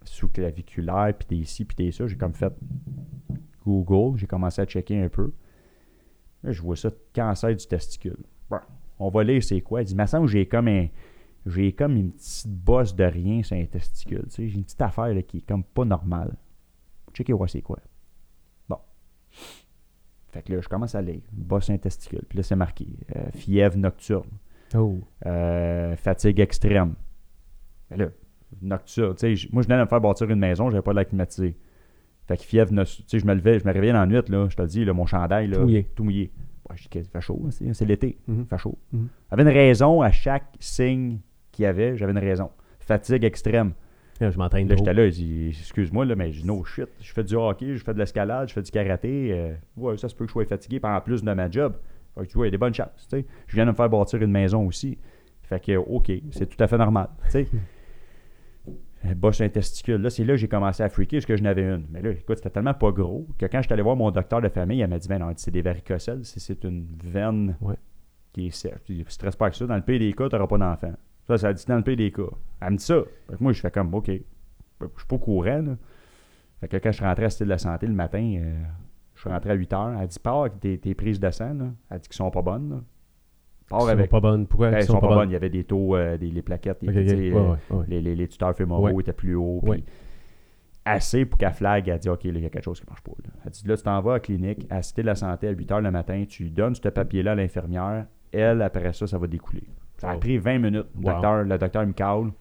sous-claviculaire, 0.04 1.14
puis 1.18 1.38
des 1.38 1.44
ci, 1.44 1.64
puis 1.64 1.76
des 1.76 1.92
ça, 1.92 2.06
j'ai 2.06 2.16
comme 2.16 2.34
fait 2.34 2.52
Google, 3.64 4.18
j'ai 4.18 4.26
commencé 4.26 4.60
à 4.60 4.66
checker 4.66 5.00
un 5.00 5.08
peu. 5.08 5.32
Là, 6.42 6.52
je 6.52 6.60
vois 6.60 6.76
ça, 6.76 6.90
cancer 7.14 7.54
du 7.54 7.66
testicule. 7.66 8.24
Bon, 8.50 8.58
on 8.98 9.08
va 9.08 9.24
lire 9.24 9.42
c'est 9.42 9.60
quoi. 9.60 9.82
Il 9.82 9.84
dit, 9.86 9.94
me 9.94 10.06
semble 10.06 10.26
que 10.26 10.32
j'ai 10.32 10.46
comme 10.46 10.68
un. 10.68 10.88
J'ai 11.46 11.72
comme 11.72 11.96
une 11.96 12.12
petite 12.12 12.48
bosse 12.48 12.94
de 12.94 13.04
rien 13.04 13.42
sur 13.42 13.56
un 13.56 13.64
testicule. 13.64 14.24
Tu 14.24 14.30
sais, 14.30 14.48
j'ai 14.48 14.56
une 14.56 14.64
petite 14.64 14.80
affaire 14.82 15.12
là, 15.12 15.22
qui 15.22 15.38
est 15.38 15.46
comme 15.46 15.64
pas 15.64 15.84
normale. 15.84 16.36
Checker 17.12 17.32
voir 17.32 17.50
c'est 17.50 17.62
quoi. 17.62 17.78
Bon. 18.68 18.78
Fait 20.30 20.42
que 20.42 20.52
là, 20.52 20.60
je 20.60 20.68
commence 20.68 20.94
à 20.94 21.02
lire. 21.02 21.20
Bosse 21.32 21.70
un 21.70 21.78
testicule. 21.78 22.22
Puis 22.28 22.36
là, 22.36 22.42
c'est 22.42 22.56
marqué. 22.56 22.86
euh, 23.16 23.30
fièvre 23.32 23.76
nocturne. 23.76 24.30
Oh. 24.74 25.00
Euh, 25.26 25.96
fatigue 25.96 26.38
extrême. 26.40 26.94
Mais 27.90 27.96
là, 27.96 28.06
nocturne. 28.60 29.14
Moi, 29.52 29.62
je 29.62 29.66
venais 29.68 29.76
de 29.78 29.82
me 29.82 29.86
faire 29.86 30.00
bâtir 30.00 30.28
une 30.30 30.38
maison, 30.38 30.70
j'avais 30.70 30.82
pas 30.82 30.92
de 30.92 30.96
la 30.96 31.04
climatisée. 31.04 31.56
Fait 32.28 32.36
que 32.36 32.42
fièvre, 32.42 32.72
noc- 32.72 32.96
tu 32.98 33.02
sais, 33.06 33.18
je 33.18 33.26
me 33.26 33.34
levais, 33.34 33.58
je 33.58 33.66
me 33.66 33.72
réveillais 33.72 33.92
dans 33.92 34.00
la 34.00 34.06
nuit, 34.06 34.20
là, 34.28 34.46
je 34.48 34.56
te 34.56 34.62
le 34.62 34.68
dis, 34.68 34.84
là, 34.84 34.92
mon 34.92 35.06
chandail, 35.06 35.48
là, 35.48 35.56
Tout 35.56 35.62
mouillé. 35.62 35.86
Tout 35.96 36.04
mouillé. 36.04 36.30
Ouais, 36.70 36.76
je 36.76 36.82
dis, 36.84 36.88
il 36.98 37.04
fait 37.04 37.20
chaud, 37.20 37.42
c'est 37.50 37.84
l'été, 37.84 38.18
il 38.28 38.44
fait 38.44 38.58
chaud. 38.58 38.78
Mhm. 38.92 39.08
J'avais 39.30 39.42
une 39.42 39.48
raison 39.48 40.02
à 40.02 40.10
chaque 40.12 40.46
signe 40.60 41.18
qu'il 41.50 41.64
y 41.64 41.66
avait, 41.66 41.96
j'avais 41.96 42.12
une 42.12 42.18
raison. 42.18 42.50
Fatigue 42.78 43.24
extrême. 43.24 43.72
Là, 44.20 44.30
je 44.30 44.38
m'entraîne 44.38 44.68
Là, 44.68 44.76
j'étais 44.76 44.94
là, 44.94 45.10
dit, 45.10 45.48
excuse-moi, 45.48 46.04
là, 46.04 46.14
mais 46.14 46.30
je 46.30 46.42
dis, 46.42 46.46
no 46.46 46.62
shit. 46.64 46.86
Je 47.00 47.12
fais 47.12 47.24
du 47.24 47.34
hockey, 47.34 47.74
je 47.76 47.82
fais 47.82 47.92
de 47.92 47.98
l'escalade, 47.98 48.48
je 48.48 48.54
fais 48.54 48.62
du 48.62 48.70
karaté. 48.70 49.32
euh, 49.32 49.54
ouais, 49.76 49.96
ça 49.98 50.08
se 50.08 50.14
peut 50.14 50.24
que 50.24 50.28
je 50.28 50.32
sois 50.32 50.44
fatigué 50.44 50.78
pendant 50.78 51.00
plus 51.00 51.24
de 51.24 51.32
ma 51.32 51.50
job. 51.50 51.74
Fait 52.14 52.24
que 52.26 52.30
tu 52.30 52.34
vois, 52.36 52.46
il 52.46 52.48
y 52.48 52.50
a 52.50 52.52
des 52.52 52.58
bonnes 52.58 52.74
chances. 52.74 53.08
tu 53.10 53.16
sais. 53.18 53.26
Je 53.48 53.54
viens 53.56 53.64
de 53.66 53.70
me 53.70 53.74
faire 53.74 53.88
bâtir 53.90 54.22
une 54.22 54.30
maison 54.30 54.64
aussi. 54.66 54.96
Fait 55.42 55.58
que, 55.58 55.76
OK, 55.76 56.12
c'est 56.30 56.46
tout 56.46 56.62
à 56.62 56.68
fait 56.68 56.78
normal. 56.78 57.08
tu. 59.02 59.08
Euh, 59.08 59.14
Bosse 59.14 59.40
un 59.40 59.48
testicule. 59.48 60.00
Là, 60.00 60.10
c'est 60.10 60.24
là 60.24 60.34
que 60.34 60.36
j'ai 60.38 60.48
commencé 60.48 60.82
à 60.82 60.88
freaker 60.88 61.18
parce 61.18 61.26
que 61.26 61.36
je 61.36 61.42
n'avais 61.42 61.62
une. 61.64 61.86
Mais 61.90 62.02
là, 62.02 62.10
écoute, 62.10 62.36
c'était 62.38 62.50
tellement 62.50 62.74
pas 62.74 62.90
gros 62.92 63.26
que 63.38 63.46
quand 63.46 63.58
je 63.58 63.66
suis 63.66 63.72
allé 63.72 63.82
voir 63.82 63.96
mon 63.96 64.10
docteur 64.10 64.40
de 64.40 64.48
famille, 64.48 64.80
elle 64.80 64.90
m'a 64.90 64.98
dit, 64.98 65.08
ben 65.08 65.18
non, 65.18 65.32
c'est 65.36 65.50
des 65.50 65.62
varicocèles, 65.62 66.24
c'est- 66.24 66.40
c'est 66.40 66.64
une 66.64 66.86
veine 67.02 67.56
Ouais. 67.60 67.76
qui 68.32 68.46
est 68.46 68.50
sèche. 68.50 68.82
Dis, 68.86 69.04
stresse 69.08 69.36
pas 69.36 69.46
avec 69.46 69.54
ça. 69.56 69.66
Dans 69.66 69.76
le 69.76 69.82
pays 69.82 69.98
des 69.98 70.12
cas, 70.12 70.28
tu 70.28 70.34
n'auras 70.36 70.46
pas 70.46 70.58
d'enfant. 70.58 70.92
Ça, 71.26 71.38
ça 71.38 71.48
a 71.48 71.52
dit 71.52 71.64
dans 71.66 71.76
le 71.76 71.82
pays 71.84 71.96
des 71.96 72.10
cas. 72.10 72.22
Elle 72.60 72.72
me 72.72 72.76
dit 72.76 72.84
ça. 72.84 73.00
Fait 73.30 73.36
que 73.36 73.42
moi, 73.42 73.52
je 73.52 73.60
fais 73.60 73.70
comme, 73.70 73.94
OK. 73.94 74.06
Je 74.08 74.18
suis 74.98 75.06
pas 75.08 75.16
au 75.16 75.18
courant. 75.18 75.62
Là. 75.62 75.76
Fait 76.60 76.68
que 76.68 76.76
quand 76.78 76.90
je 76.90 76.96
suis 76.96 77.04
rentré 77.04 77.24
à 77.26 77.30
Style 77.30 77.46
de 77.46 77.50
la 77.50 77.58
Santé 77.58 77.86
le 77.86 77.92
matin, 77.92 78.18
euh, 78.40 78.62
je 79.14 79.20
suis 79.20 79.30
rentré 79.30 79.50
à 79.50 79.54
8 79.54 79.72
heures. 79.72 79.96
Elle 80.00 80.08
dit, 80.08 80.18
pars 80.18 80.40
avec 80.42 80.58
tes, 80.58 80.78
tes 80.78 80.94
prises 80.94 81.20
de 81.20 81.30
sang. 81.30 81.54
Là. 81.54 81.66
Elle 81.90 81.98
dit 82.00 82.08
qu'ils 82.08 82.16
sont 82.16 82.30
pas 82.30 82.42
bonnes. 82.42 82.70
Là. 82.70 82.80
Pars 83.72 83.80
Ils 83.80 83.84
sont 83.84 83.88
avec. 83.90 84.10
pas 84.10 84.20
bonnes. 84.20 84.46
Pourquoi 84.46 84.70
Ben, 84.70 84.78
ils 84.78 84.82
ils 84.82 84.86
sont 84.86 85.00
pas 85.00 85.08
bonnes? 85.08 85.16
bonnes. 85.18 85.30
Il 85.30 85.32
y 85.32 85.36
avait 85.36 85.50
des 85.50 85.64
taux, 85.64 85.96
euh, 85.96 86.16
des, 86.16 86.30
les 86.30 86.42
plaquettes. 86.42 86.82
Ouais, 86.82 86.88
euh, 86.96 87.32
ouais, 87.32 87.56
ouais. 87.70 87.84
Les, 87.88 88.00
les, 88.00 88.14
les 88.14 88.28
tuteurs 88.28 88.54
fémoraux 88.54 89.00
étaient 89.00 89.12
plus 89.12 89.34
hauts. 89.34 89.60
Assez 90.84 91.24
pour 91.24 91.38
qu'elle 91.38 91.52
flag. 91.52 91.86
Elle 91.88 91.98
dit, 92.00 92.08
OK, 92.08 92.24
il 92.24 92.38
y 92.40 92.44
a 92.46 92.50
quelque 92.50 92.64
chose 92.64 92.80
qui 92.80 92.86
marche 92.88 93.02
pas. 93.02 93.12
Là. 93.24 93.30
Elle 93.44 93.50
dit, 93.52 93.66
là, 93.68 93.76
tu 93.76 93.82
t'en 93.84 94.00
vas 94.00 94.10
à 94.10 94.14
la 94.14 94.20
clinique, 94.20 94.66
à 94.68 94.82
Cité 94.82 95.02
de 95.02 95.06
la 95.06 95.14
Santé 95.14 95.46
à 95.46 95.50
8 95.52 95.70
heures 95.70 95.80
le 95.80 95.90
matin. 95.92 96.24
Tu 96.28 96.42
lui 96.44 96.50
donnes 96.50 96.74
ce 96.74 96.88
papier-là 96.88 97.32
à 97.32 97.34
l'infirmière. 97.36 98.06
Elle, 98.32 98.62
après 98.62 98.92
ça, 98.92 99.06
ça 99.06 99.16
va 99.16 99.28
découler. 99.28 99.62
Ça 99.98 100.10
a 100.10 100.16
pris 100.16 100.38
20 100.38 100.58
minutes. 100.58 100.86
Le 101.00 101.06
Wow. 101.06 101.12
docteur, 101.12 101.44
le 101.44 101.58
docteur 101.58 101.86
me 101.86 101.92
call. 101.92 102.32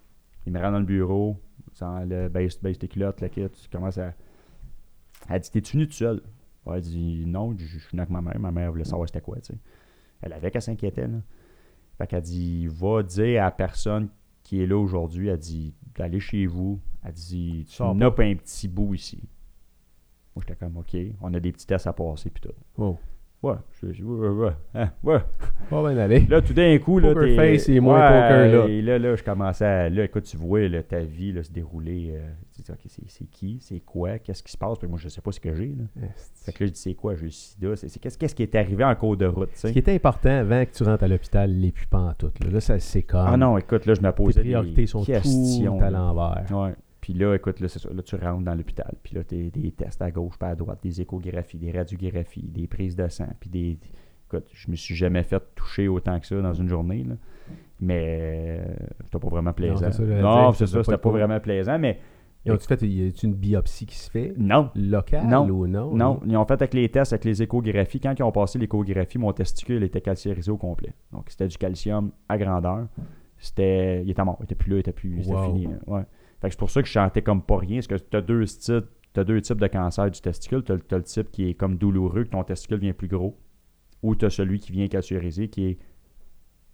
Il 0.47 0.53
me 0.53 0.59
rend 0.59 0.71
dans 0.71 0.79
le 0.79 0.85
bureau. 0.85 1.37
Sans 1.73 2.03
le 2.03 2.29
baisse, 2.29 2.59
baisse 2.61 2.79
tes 2.79 2.87
culottes, 2.87 3.21
la 3.21 3.29
kit. 3.29 3.47
Tu 3.49 3.69
commences 3.69 3.99
à. 3.99 4.13
Elle 5.29 5.39
dit 5.39 5.51
T'es-tu 5.51 5.77
venu 5.77 5.85
tout 5.87 5.93
seul? 5.93 6.21
Ouais, 6.65 6.77
Elle 6.77 6.81
dit 6.81 7.23
Non, 7.27 7.53
je 7.55 7.63
je 7.63 7.77
suis 7.77 7.89
venu 7.91 8.01
avec 8.01 8.09
ma 8.09 8.21
mère. 8.21 8.39
Ma 8.39 8.51
mère 8.51 8.71
voulait 8.71 8.83
savoir 8.85 9.07
c'était 9.07 9.21
quoi, 9.21 9.35
tu 9.35 9.53
sais. 9.53 9.59
Elle 10.21 10.33
avait 10.33 10.51
qu'elle 10.51 10.61
s'inquiétait, 10.61 11.07
là. 11.07 11.21
Fait 11.97 12.07
qu'elle 12.07 12.21
dit 12.21 12.67
Va 12.67 13.03
dire 13.03 13.41
à 13.41 13.45
la 13.45 13.51
personne 13.51 14.09
qui 14.43 14.61
est 14.61 14.67
là 14.67 14.77
aujourd'hui, 14.77 15.27
elle 15.27 15.37
dit 15.37 15.73
D'aller 15.95 16.19
chez 16.19 16.45
vous. 16.45 16.79
Elle 17.03 17.13
dit 17.13 17.65
Tu 17.69 17.83
n'as 17.83 18.11
pas 18.11 18.23
un 18.23 18.35
petit 18.35 18.67
bout 18.67 18.93
ici. 18.93 19.21
Moi, 20.35 20.43
j'étais 20.47 20.55
comme 20.55 20.77
OK, 20.77 20.95
on 21.21 21.33
a 21.33 21.39
des 21.39 21.51
petits 21.51 21.67
tests 21.67 21.87
à 21.87 21.93
passer, 21.93 22.29
puis 22.29 22.41
tout. 22.41 22.55
Oh. 22.77 22.97
Ouais, 23.43 23.55
je, 23.81 23.91
je- 23.91 24.03
ouais, 24.03 24.29
ouais, 24.29 24.51
hein, 24.75 24.89
ouais. 25.03 25.17
Bien 25.71 25.97
aller. 25.97 26.19
Là, 26.29 26.41
tout 26.43 26.53
d'un 26.53 26.77
coup, 26.77 26.99
là, 26.99 27.15
t'es- 27.15 27.35
face 27.35 27.69
et 27.69 27.79
moins 27.79 27.97
poker, 27.99 28.47
là. 28.51 28.67
Et 28.67 28.81
là, 28.83 28.99
là, 28.99 29.15
je 29.15 29.23
commençais 29.23 29.65
à. 29.65 29.89
Là, 29.89 30.03
écoute, 30.03 30.25
tu 30.25 30.37
vois 30.37 30.67
là, 30.67 30.83
ta 30.83 30.99
vie 30.99 31.31
là, 31.31 31.41
se 31.41 31.51
dérouler. 31.51 32.11
euh, 32.13 32.29
tu 32.55 32.61
dis, 32.61 32.71
OK, 32.71 32.77
c'est 32.85 33.01
c'est 33.07 33.25
qui 33.25 33.57
C'est 33.59 33.79
quoi 33.79 34.19
Qu'est-ce 34.19 34.43
qui 34.43 34.51
se 34.51 34.57
passe? 34.59 34.77
Puis 34.77 34.87
moi, 34.87 34.99
je 35.01 35.09
sais 35.09 35.21
pas 35.21 35.31
ce 35.31 35.39
que 35.39 35.55
j'ai. 35.55 35.69
là. 35.75 36.07
Fait 36.45 36.51
que 36.51 36.63
là, 36.63 36.67
je 36.67 36.73
dis, 36.73 36.79
c'est 36.79 36.93
quoi 36.93 37.15
J'ai 37.15 37.25
le 37.25 37.31
sida. 37.31 37.75
C'est- 37.77 37.89
c'est- 37.89 37.99
Qu'est-ce 37.99 38.17
qu'est-ce 38.19 38.35
qui 38.35 38.43
est 38.43 38.53
arrivé 38.53 38.83
en 38.83 38.93
cours 38.93 39.17
de 39.17 39.25
route 39.25 39.49
tu 39.53 39.59
Ce 39.59 39.67
qui 39.69 39.79
était 39.79 39.95
important 39.95 40.29
avant 40.29 40.63
que 40.63 40.71
tu 40.71 40.83
rentres 40.83 41.03
à 41.03 41.07
l'hôpital, 41.07 41.51
les 41.51 41.71
plus 41.71 41.87
pas 41.87 41.99
en 41.99 42.13
tout. 42.13 42.31
Là, 42.43 42.51
Là, 42.51 42.59
ça, 42.59 42.77
c'est 42.77 43.01
comme. 43.01 43.25
Ah 43.25 43.37
non, 43.37 43.57
écoute, 43.57 43.87
là, 43.87 43.95
je 43.95 44.01
me 44.01 44.11
posais 44.11 44.41
priorités 44.41 44.81
des 44.81 44.85
sont 44.87 45.03
questions. 45.03 45.81
à 45.81 45.89
l'envers. 45.89 46.45
Ouais. 46.51 46.73
Puis 47.01 47.13
là, 47.13 47.33
écoute, 47.35 47.59
là, 47.59 47.67
c'est 47.67 47.79
ça. 47.79 47.89
Là, 47.93 48.01
tu 48.03 48.15
rentres 48.15 48.43
dans 48.43 48.53
l'hôpital. 48.55 48.93
Puis 49.03 49.15
là, 49.15 49.23
t'as 49.23 49.35
des 49.35 49.71
tests 49.71 50.01
à 50.01 50.11
gauche, 50.11 50.37
pas 50.37 50.49
à 50.49 50.55
droite, 50.55 50.79
des 50.83 51.01
échographies, 51.01 51.57
des 51.57 51.71
radiographies, 51.71 52.43
des 52.47 52.67
prises 52.67 52.95
de 52.95 53.07
sang. 53.07 53.27
Puis 53.39 53.49
des. 53.49 53.77
Écoute, 54.27 54.47
je 54.53 54.69
me 54.71 54.75
suis 54.75 54.95
jamais 54.95 55.23
fait 55.23 55.41
toucher 55.55 55.87
autant 55.89 56.17
que 56.19 56.25
ça 56.27 56.39
dans 56.41 56.53
une 56.53 56.69
journée. 56.69 57.03
Là. 57.03 57.15
Mais 57.81 58.61
euh, 58.65 58.73
c'était 59.03 59.19
pas 59.19 59.27
vraiment 59.27 59.51
plaisant. 59.51 59.89
Non, 60.21 60.51
c'est 60.53 60.67
ça 60.67 60.83
c'était 60.83 60.97
pas 60.97 61.09
vraiment 61.09 61.39
plaisant. 61.39 61.77
Mais 61.79 61.99
Ils 62.45 62.51
ont-tu 62.53 62.65
fait 62.67 62.81
y 62.83 63.07
a-tu 63.07 63.25
une 63.25 63.33
biopsie 63.33 63.85
qui 63.87 63.95
se 63.97 64.09
fait 64.09 64.33
non. 64.37 64.69
locale 64.75 65.27
Non. 65.27 65.47
ou 65.49 65.67
non? 65.67 65.93
Non, 65.95 66.19
ils 66.25 66.37
ont 66.37 66.45
fait 66.45 66.53
avec 66.53 66.73
les 66.73 66.87
tests, 66.87 67.11
avec 67.13 67.25
les 67.25 67.41
échographies. 67.41 67.99
Quand 67.99 68.13
ils 68.17 68.23
ont 68.23 68.31
passé 68.31 68.57
l'échographie, 68.59 69.17
mon 69.17 69.33
testicule 69.33 69.83
était 69.83 70.01
calciarisé 70.01 70.49
au 70.51 70.57
complet. 70.57 70.93
Donc, 71.11 71.25
c'était 71.29 71.47
du 71.47 71.57
calcium 71.57 72.11
à 72.29 72.37
grandeur. 72.37 72.87
C'était, 73.37 74.03
il 74.03 74.11
était 74.11 74.23
mort. 74.23 74.37
Il 74.39 74.43
était 74.43 74.55
plus 74.55 74.69
là, 74.69 74.77
il 74.77 74.79
était 74.81 74.91
plus, 74.93 75.23
c'était 75.23 75.35
Wow. 75.35 75.45
fini. 75.47 75.65
là. 75.65 75.77
Ouais. 75.87 76.03
Fait 76.41 76.47
que 76.47 76.53
c'est 76.53 76.59
pour 76.59 76.69
ça 76.71 76.81
que 76.81 76.87
je 76.87 76.93
sentais 76.93 77.21
comme 77.21 77.41
pas 77.43 77.57
rien, 77.57 77.77
parce 77.77 77.87
que 77.87 77.95
tu 77.95 78.17
as 78.17 78.21
deux 78.21 78.43
types, 78.45 78.85
t'as 79.13 79.23
deux 79.23 79.39
types 79.41 79.59
de 79.61 79.67
cancer 79.67 80.09
du 80.09 80.19
testicule. 80.19 80.63
Tu 80.63 80.71
as, 80.71 80.75
le 80.97 81.03
type 81.03 81.31
qui 81.31 81.49
est 81.49 81.53
comme 81.53 81.75
douloureux, 81.77 82.23
que 82.23 82.29
ton 82.29 82.43
testicule 82.43 82.79
vient 82.79 82.93
plus 82.93 83.07
gros, 83.07 83.37
ou 84.01 84.15
tu 84.15 84.25
as 84.25 84.29
celui 84.31 84.59
qui 84.59 84.71
vient 84.71 84.87
cancériser, 84.87 85.47
qui 85.49 85.65
est. 85.69 85.77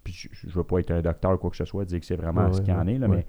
Puis 0.04 0.14
je, 0.14 0.30
je 0.48 0.54
veux 0.56 0.64
pas 0.64 0.80
être 0.80 0.92
un 0.92 1.02
docteur 1.02 1.34
ou 1.34 1.38
quoi 1.38 1.50
que 1.50 1.58
ce 1.58 1.66
soit, 1.66 1.84
dire 1.84 2.00
que 2.00 2.06
c'est 2.06 2.16
vraiment 2.16 2.46
Ouais, 2.48 2.54
ce 2.54 2.62
qu'il 2.62 2.74
y 2.74 2.78
en 2.78 2.88
est, 2.88 2.98
là, 2.98 3.08
ouais. 3.10 3.18
mais 3.18 3.26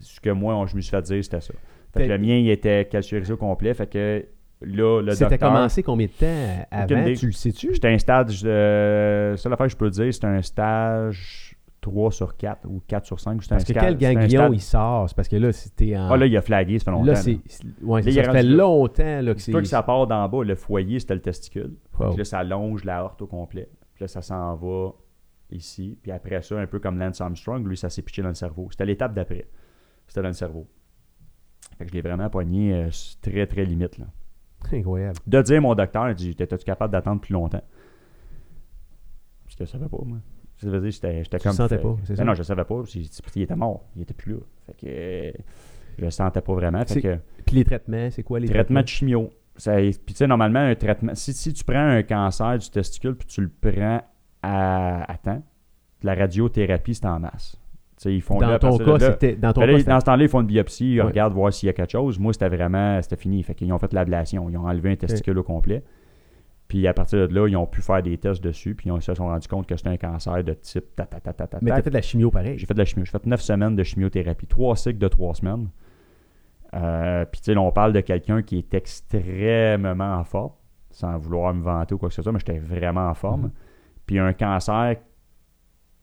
ce 0.00 0.20
que 0.20 0.30
moi, 0.30 0.56
on- 0.56 0.66
je 0.66 0.74
me 0.74 0.80
suis 0.80 0.90
fait 0.90 1.02
dire, 1.02 1.22
c'était 1.22 1.40
ça. 1.42 1.52
Fait 1.92 2.06
que 2.06 2.12
le 2.12 2.18
mien, 2.18 2.36
il 2.36 2.48
était 2.48 2.86
calciurisé 2.90 3.32
au 3.32 3.36
complet. 3.36 3.74
Fait 3.74 3.86
que 3.90 4.24
là, 4.62 5.02
le 5.02 5.10
C'était 5.12 5.30
docteur... 5.30 5.48
commencé 5.52 5.82
combien 5.82 6.06
de 6.06 6.12
temps 6.12 6.66
avant? 6.70 7.14
Tu 7.14 7.26
le 7.26 7.32
sais-tu? 7.32 7.74
J'étais 7.74 7.88
un 7.88 7.98
stage... 7.98 8.42
Euh, 8.44 9.36
seule 9.36 9.52
affaire 9.52 9.66
que 9.66 9.72
je 9.72 9.76
peux 9.76 9.90
dire, 9.90 10.12
c'était 10.14 10.26
un 10.26 10.42
stage 10.42 11.47
3 11.88 12.12
sur 12.12 12.36
4 12.36 12.66
ou 12.68 12.82
4 12.86 13.06
sur 13.06 13.20
5. 13.20 13.42
C'était 13.42 13.54
Parce 13.54 13.70
un 13.70 13.74
que 13.74 13.80
quel 13.80 13.96
ganglion 13.96 14.52
il 14.52 14.60
sort? 14.60 15.08
C'est 15.08 15.16
parce 15.16 15.28
que 15.28 15.36
là, 15.36 15.52
c'était 15.52 15.96
en. 15.96 16.10
Ah 16.10 16.16
là, 16.16 16.26
il 16.26 16.36
a 16.36 16.42
flagué, 16.42 16.78
ça 16.78 16.86
fait 16.86 16.90
longtemps. 16.90 17.06
Là, 17.06 17.14
c'est. 17.14 17.38
Ouais, 17.82 18.02
Là, 18.02 18.24
ça, 18.24 18.32
fait 18.32 18.42
longtemps 18.42 19.20
là, 19.22 19.34
que 19.34 19.40
C'est 19.40 19.52
toi 19.52 19.60
que 19.60 19.66
ça 19.66 19.82
part 19.82 20.06
d'en 20.06 20.28
bas, 20.28 20.44
le 20.44 20.54
foyer, 20.54 21.00
c'était 21.00 21.14
le 21.14 21.22
testicule. 21.22 21.74
Wow. 21.98 22.10
Puis 22.10 22.18
là, 22.18 22.24
ça 22.24 22.44
longe 22.44 22.84
la 22.84 23.04
horte 23.04 23.22
au 23.22 23.26
complet. 23.26 23.68
Puis 23.94 24.04
là, 24.04 24.08
ça 24.08 24.22
s'en 24.22 24.54
va 24.56 24.92
ici. 25.50 25.98
Puis 26.02 26.12
après 26.12 26.42
ça, 26.42 26.58
un 26.58 26.66
peu 26.66 26.78
comme 26.78 26.98
Lance 26.98 27.20
Armstrong, 27.20 27.66
lui, 27.66 27.76
ça 27.76 27.90
s'est 27.90 28.02
pitché 28.02 28.22
dans 28.22 28.28
le 28.28 28.34
cerveau. 28.34 28.68
C'était 28.70 28.86
l'étape 28.86 29.14
d'après. 29.14 29.48
C'était 30.06 30.22
dans 30.22 30.28
le 30.28 30.34
cerveau. 30.34 30.66
Fait 31.78 31.84
que 31.84 31.90
je 31.90 31.94
l'ai 31.94 32.02
vraiment 32.02 32.28
pogné 32.28 32.74
euh, 32.74 32.88
très, 33.22 33.46
très 33.46 33.64
limite. 33.64 33.98
Là. 33.98 34.06
Incroyable. 34.72 35.18
De 35.26 35.42
dire, 35.42 35.62
mon 35.62 35.74
docteur, 35.74 36.10
il 36.10 36.14
dit 36.14 36.34
T'étais-tu 36.34 36.64
capable 36.64 36.92
d'attendre 36.92 37.20
plus 37.20 37.32
longtemps? 37.32 37.62
Parce 39.44 39.56
que 39.56 39.64
je 39.64 39.70
savais 39.70 39.88
pas, 39.88 39.98
moi. 40.04 40.18
Dire, 40.60 40.80
j'étais 40.90 41.22
comme. 41.38 41.52
le 41.52 41.56
sentais 41.56 41.76
fait- 41.76 41.82
pas, 41.82 41.96
c'est 42.04 42.08
Ben 42.14 42.16
ça? 42.16 42.24
Non, 42.24 42.34
je 42.34 42.42
savais 42.42 42.64
pas. 42.64 42.82
Il 43.36 43.42
était 43.42 43.56
mort. 43.56 43.84
Il 43.96 44.02
était 44.02 44.14
plus 44.14 44.32
là. 44.32 44.38
Fait 44.66 44.72
que. 44.72 44.86
euh, 44.88 45.32
Je 45.98 46.04
le 46.04 46.10
sentais 46.10 46.40
pas 46.40 46.54
vraiment. 46.54 46.78
Fait 46.80 46.94
C'est- 46.94 47.00
que. 47.02 47.16
Puis 47.46 47.56
les 47.56 47.64
traitements, 47.64 48.08
c'est 48.10 48.22
quoi 48.22 48.38
les 48.40 48.46
Traitement 48.46 48.64
traitements? 48.64 48.82
de 48.82 48.88
chimio. 48.88 49.30
Ça- 49.56 49.76
Puis 49.76 49.94
tu 50.06 50.14
sais, 50.14 50.26
normalement, 50.28 50.60
un 50.60 50.74
traitement. 50.76 51.14
Si, 51.14 51.32
si 51.32 51.52
tu 51.52 51.64
prends 51.64 51.78
un 51.88 52.02
cancer 52.02 52.58
du 52.58 52.70
testicule 52.70 53.16
puis 53.16 53.26
tu 53.26 53.40
le 53.40 53.48
prends 53.48 54.02
à, 54.42 55.10
à 55.12 55.16
temps, 55.16 55.42
la 56.02 56.14
radiothérapie, 56.14 56.94
c'est 56.94 57.06
en 57.06 57.18
masse. 57.18 57.56
Ils 58.04 58.22
font 58.22 58.38
Dans 58.38 58.56
ton 58.60 58.78
cas, 58.78 58.98
c'était. 59.00 59.34
Dans 59.34 59.52
ton 59.52 59.60
Ben 59.62 59.72
là, 59.72 59.78
cas, 59.82 59.90
dans 59.94 59.98
ce 60.00 60.04
temps-là, 60.04 60.22
ils 60.22 60.28
font 60.28 60.40
une 60.42 60.46
biopsie, 60.46 60.92
ils 60.94 61.00
Ouais. 61.00 61.06
regardent 61.08 61.34
voir 61.34 61.52
s'il 61.52 61.66
y 61.66 61.70
a 61.70 61.72
quelque 61.72 61.90
chose. 61.90 62.16
Moi, 62.20 62.32
c'était 62.32 62.48
vraiment, 62.48 63.02
c'était 63.02 63.16
fini. 63.16 63.42
Fait 63.42 63.56
qu'ils 63.56 63.72
ont 63.72 63.78
fait 63.78 63.92
l'ablation. 63.92 64.48
Ils 64.48 64.56
ont 64.56 64.66
enlevé 64.68 64.92
un 64.92 64.96
testicule 64.96 65.36
au 65.38 65.42
complet. 65.42 65.82
Puis 66.68 66.86
à 66.86 66.92
partir 66.92 67.26
de 67.26 67.34
là, 67.34 67.48
ils 67.48 67.56
ont 67.56 67.66
pu 67.66 67.80
faire 67.80 68.02
des 68.02 68.18
tests 68.18 68.44
dessus. 68.44 68.74
Puis 68.74 68.90
ils 68.94 69.02
se 69.02 69.14
sont 69.14 69.26
rendus 69.26 69.48
compte 69.48 69.66
que 69.66 69.76
c'était 69.76 69.88
un 69.88 69.96
cancer 69.96 70.44
de 70.44 70.52
type 70.52 70.94
ta 70.94 71.06
ta 71.06 71.18
ta 71.18 71.32
ta 71.32 71.46
ta. 71.46 71.58
Mais 71.62 71.70
ta. 71.70 71.76
t'as 71.76 71.82
fait 71.82 71.90
de 71.90 71.94
la 71.94 72.02
chimio 72.02 72.30
pareil. 72.30 72.58
J'ai 72.58 72.66
fait 72.66 72.74
de 72.74 72.78
la 72.78 72.84
chimio. 72.84 73.06
J'ai 73.06 73.10
fait 73.10 73.26
neuf 73.26 73.40
semaines 73.40 73.74
de 73.74 73.82
chimiothérapie. 73.82 74.46
Trois 74.46 74.76
cycles 74.76 74.98
de 74.98 75.08
trois 75.08 75.34
semaines. 75.34 75.70
Euh, 76.74 77.24
puis, 77.24 77.40
tu 77.40 77.52
sais, 77.52 77.56
on 77.56 77.72
parle 77.72 77.94
de 77.94 78.00
quelqu'un 78.00 78.42
qui 78.42 78.58
est 78.58 78.74
extrêmement 78.74 80.16
en 80.16 80.24
forme, 80.24 80.52
sans 80.90 81.16
vouloir 81.16 81.54
me 81.54 81.62
vanter 81.62 81.94
ou 81.94 81.98
quoi 81.98 82.10
que 82.10 82.14
ce 82.14 82.20
soit, 82.20 82.32
mais 82.32 82.38
j'étais 82.38 82.58
vraiment 82.58 83.08
en 83.08 83.14
forme. 83.14 83.44
Mhm. 83.44 83.52
Puis, 84.04 84.18
un 84.18 84.34
cancer 84.34 84.96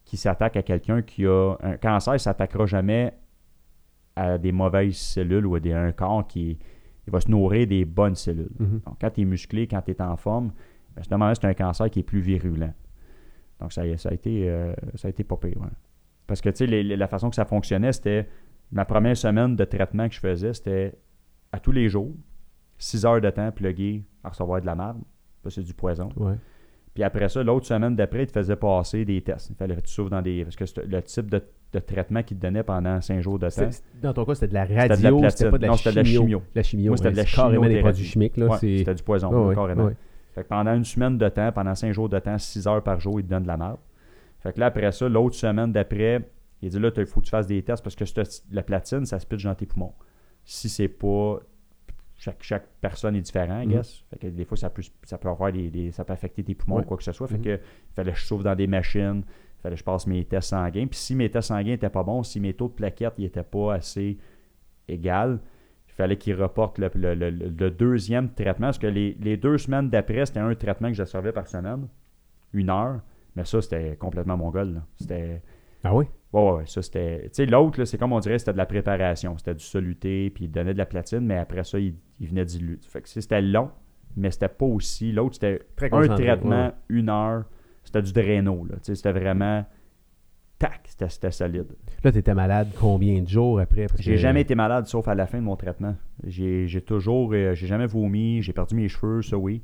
qui 0.04 0.18
s'attaque 0.18 0.58
à 0.58 0.64
quelqu'un 0.64 1.04
qui 1.04 1.26
a. 1.28 1.56
Un 1.62 1.78
cancer, 1.78 2.20
s'attaquera 2.20 2.66
jamais 2.66 3.14
à 4.16 4.38
des 4.40 4.52
mauvaises 4.52 4.96
cellules 4.96 5.46
ou 5.46 5.56
à 5.56 5.60
des, 5.60 5.74
un 5.74 5.92
corps 5.92 6.26
qui 6.26 6.58
il 7.08 7.12
va 7.12 7.22
se 7.22 7.30
nourrir 7.30 7.68
des 7.68 7.86
bonnes 7.86 8.16
cellules. 8.16 8.52
Mhm. 8.60 8.82
Donc, 8.86 8.98
quand 9.00 9.10
tu 9.12 9.22
es 9.22 9.26
musclé, 9.26 9.68
quand 9.68 9.82
tu 9.82 9.92
es 9.92 10.02
en 10.02 10.16
forme, 10.18 10.52
ben, 10.96 11.04
moment-là, 11.12 11.36
c'est 11.36 11.46
un 11.46 11.54
cancer 11.54 11.90
qui 11.90 12.00
est 12.00 12.04
plus 12.04 12.22
virulent. 12.22 12.74
Donc, 13.60 13.74
ça, 13.74 13.84
ça 13.98 14.10
a 14.10 14.14
été, 14.14 14.50
euh, 14.50 14.74
ça 14.96 15.08
a 15.08 15.10
été 15.10 15.24
pas 15.24 15.38
pire, 15.38 15.58
ouais. 15.58 15.70
Parce 16.28 16.42
que, 16.42 16.50
tu 16.50 16.68
sais, 16.68 16.84
la 16.84 17.08
façon 17.08 17.30
que 17.30 17.36
ça 17.36 17.46
fonctionnait, 17.46 17.94
c'était 17.94 18.28
ma 18.72 18.86
première 18.86 19.16
semaine 19.16 19.56
de 19.56 19.64
traitement 19.64 20.08
que 20.08 20.16
je 20.16 20.20
faisais, 20.20 20.54
c'était 20.54 20.98
à 21.52 21.60
tous 21.60 21.72
les 21.72 21.88
jours, 21.88 22.12
6 22.78 23.06
heures 23.06 23.22
de 23.22 23.30
temps 23.30 23.52
plugué 23.52 24.04
à 24.24 24.30
recevoir 24.30 24.60
de 24.60 24.66
la 24.66 24.76
marde. 24.76 25.02
Ça, 25.44 25.52
c'est 25.52 25.62
du 25.62 25.74
poison. 25.74 26.10
Ouais. 26.18 26.36
Puis 26.96 27.04
après 27.04 27.28
ça, 27.30 27.44
l'autre 27.44 27.66
semaine 27.68 27.96
d'après, 27.96 28.24
il 28.24 28.28
te 28.28 28.32
faisait 28.32 28.56
passer 28.56 29.04
des 29.06 29.22
tests. 29.22 29.50
Il 29.52 29.56
fallait 29.58 29.76
que 29.76 29.82
tu 29.82 29.92
souffres 29.92 30.10
dans 30.10 30.22
des. 30.22 30.44
Parce 30.46 30.56
que 30.56 30.64
le 30.88 31.02
type 31.04 31.30
de, 31.30 31.44
de 31.74 31.80
traitement 31.80 32.24
qu'il 32.24 32.38
te 32.38 32.42
donnait 32.42 32.64
pendant 32.64 33.00
5 33.02 33.20
jours 33.22 33.38
de 33.38 33.50
temps. 33.50 33.70
Dans 34.02 34.14
ton 34.14 34.24
cas, 34.26 34.36
c'était 34.36 34.48
de 34.48 34.54
la 34.54 34.66
de 34.66 34.74
la 34.74 34.82
radio, 34.88 35.30
c'était 35.30 35.52
pas 35.52 35.58
de 35.58 35.62
la 35.64 35.68
Non, 35.68 35.76
c'était 35.76 35.92
de 35.92 35.96
la 35.98 36.04
chimio. 36.06 36.22
chimio. 36.22 36.42
La 36.56 36.64
chimio, 36.64 36.88
Moi, 36.92 36.98
c'était 36.98 37.12
de 37.12 37.18
la 37.18 37.26
c'est 37.26 37.36
carrément 37.36 37.68
des 37.68 37.80
produits 37.82 38.06
chimiques. 38.06 38.38
Ouais, 38.38 38.58
c'était 38.60 38.96
du 38.96 39.04
poison, 39.04 39.48
ouais, 39.48 39.56
carrément. 39.56 39.86
ouais. 39.86 39.96
Fait 40.34 40.44
que 40.44 40.48
pendant 40.48 40.74
une 40.74 40.86
semaine 40.86 41.18
de 41.18 41.28
temps, 41.30 41.52
pendant 41.52 41.76
5 41.76 41.92
jours 41.92 42.08
de 42.10 42.18
temps, 42.20 42.38
6 42.38 42.66
heures 42.68 42.82
par 42.84 43.00
jour, 43.00 43.20
il 43.20 43.26
te 43.26 43.30
donne 43.30 43.44
de 43.44 43.48
la 43.48 43.58
merde. 43.58 43.78
Fait 44.40 44.54
que 44.54 44.60
là, 44.62 44.68
après 44.68 44.92
ça, 44.94 45.10
l'autre 45.10 45.36
semaine 45.36 45.72
d'après, 45.74 46.30
il 46.62 46.70
dit 46.70 46.80
là, 46.80 46.90
il 46.96 47.06
faut 47.06 47.20
que 47.20 47.26
tu 47.26 47.32
fasses 47.32 47.48
des 47.48 47.62
tests 47.62 47.84
parce 47.84 47.96
que 47.96 48.06
la 48.52 48.64
platine, 48.64 49.06
ça 49.06 49.20
se 49.20 49.26
pitche 49.26 49.44
dans 49.44 49.56
tes 49.56 49.66
poumons. 49.66 49.92
Si 50.46 50.70
c'est 50.70 50.88
pas. 50.88 51.40
Chaque, 52.26 52.42
chaque 52.44 52.68
personne 52.82 53.16
est 53.16 53.22
différent, 53.22 53.62
I 53.62 53.68
Mhm. 53.68 53.74
guess. 53.74 54.04
Fait 54.10 54.18
que 54.18 54.28
des 54.28 54.46
fois, 54.46 54.58
ça 54.58 54.70
peut, 54.72 54.82
ça 55.04 55.18
peut 55.20 55.30
avoir 55.30 55.52
des, 55.52 55.70
des- 55.70 55.92
ça 55.92 56.04
peut 56.04 56.14
affecter 56.14 56.44
tes 56.44 56.56
poumons 56.56 56.80
ou 56.80 56.84
quoi 56.84 56.98
que 56.98 57.04
ce 57.04 57.12
soit. 57.12 57.28
Fait 57.28 57.38
Mhm. 57.38 57.44
que 57.44 57.50
il 57.60 57.94
fallait 57.94 58.14
que 58.14 58.18
je 58.18 58.26
sauve 58.26 58.42
dans 58.44 58.56
des 58.56 58.66
machines. 58.66 59.24
Il 59.28 59.62
fallait 59.62 59.76
que 59.76 59.80
je 59.80 59.84
passe 59.84 60.08
mes 60.08 60.26
tests 60.26 60.50
sanguins. 60.50 60.88
Puis 60.88 60.98
si 61.00 61.14
mes 61.14 61.30
tests 61.30 61.50
sanguins 61.50 61.64
n'étaient 61.72 61.90
pas 61.90 62.02
bons, 62.04 62.24
si 62.24 62.40
mes 62.40 62.54
taux 62.56 62.68
de 62.68 62.74
plaquettes 62.74 63.20
n'étaient 63.20 63.44
pas 63.44 63.76
assez 63.76 64.18
égales, 64.88 65.40
il 65.88 65.94
fallait 65.94 66.18
qu'ils 66.18 66.36
reportent 66.42 66.78
le, 66.80 66.90
le- 66.96 67.14
le- 67.16 67.30
le 67.30 67.70
deuxième 67.72 68.30
traitement. 68.34 68.68
Parce 68.68 68.80
que 68.80 68.88
les, 68.88 69.16
les 69.22 69.38
deux 69.38 69.58
semaines 69.60 69.90
d'après, 69.90 70.26
c'était 70.26 70.40
un 70.40 70.54
traitement 70.56 70.88
que 70.90 70.96
je 70.96 71.04
servais 71.04 71.32
par 71.32 71.48
semaine. 71.48 71.88
Une 72.54 72.70
heure. 72.70 73.02
Mais 73.36 73.46
ça, 73.46 73.62
c'était 73.62 73.96
complètement 73.98 74.38
mongol. 74.38 74.82
C'était. 74.96 75.42
Ah 75.84 75.94
oui? 75.94 76.06
Ouais, 76.34 76.42
ouais, 76.42 76.52
ouais, 76.58 76.66
ça 76.66 76.82
c'était. 76.82 77.24
Tu 77.26 77.30
sais, 77.34 77.46
l'autre, 77.46 77.84
c'est 77.86 77.98
comme 77.98 78.14
on 78.14 78.20
dirait, 78.20 78.40
c'était 78.40 78.54
de 78.54 78.58
la 78.58 78.66
préparation. 78.66 79.38
C'était 79.38 79.54
du 79.56 79.64
soluté, 79.64 80.30
puis 80.32 80.46
il 80.46 80.52
donnait 80.52 80.74
de 80.74 80.78
la 80.78 80.86
platine, 80.86 81.20
mais 81.22 81.38
après 81.38 81.64
ça, 81.64 81.78
il, 81.80 81.96
il 82.20 82.28
venait 82.30 82.46
diluer. 82.46 82.80
Fait 82.88 83.02
que 83.02 83.08
c'était 83.10 83.42
long, 83.42 83.70
mais 84.16 84.32
c'était 84.32 84.48
pas 84.50 84.66
aussi. 84.66 85.12
L'autre, 85.12 85.36
c'était 85.36 85.62
Très 85.76 85.92
un 85.94 86.08
traitement, 86.08 86.68
ouais. 86.68 86.74
une 86.90 87.10
heure. 87.10 87.46
C'était 87.84 88.02
du 88.02 88.14
Drano, 88.14 88.66
là. 88.66 88.76
Tu 88.78 88.82
sais, 88.84 88.96
c'était 88.96 89.12
vraiment. 89.12 89.66
Tac, 90.58 90.82
c'était, 90.86 91.10
c'était 91.10 91.32
solide. 91.32 91.76
Là, 92.04 92.12
t'étais 92.14 92.34
malade 92.34 92.70
combien 92.80 93.22
de 93.22 93.28
jours 93.28 93.60
après? 93.60 93.88
J'ai 94.00 94.14
que- 94.14 94.18
jamais 94.18 94.42
été 94.42 94.56
malade 94.56 94.88
sauf 94.88 95.08
à 95.10 95.14
la 95.16 95.28
fin 95.28 95.38
de 95.38 95.44
mon 95.44 95.56
traitement. 95.58 95.96
J'ai, 96.24 96.66
j'ai 96.68 96.82
toujours. 96.82 97.32
euh, 97.34 97.54
j'ai 97.54 97.68
jamais 97.68 97.88
vomi, 97.88 98.42
j'ai 98.42 98.54
perdu 98.54 98.74
mes 98.76 98.88
cheveux, 98.88 99.22
ça 99.22 99.38
oui. 99.38 99.62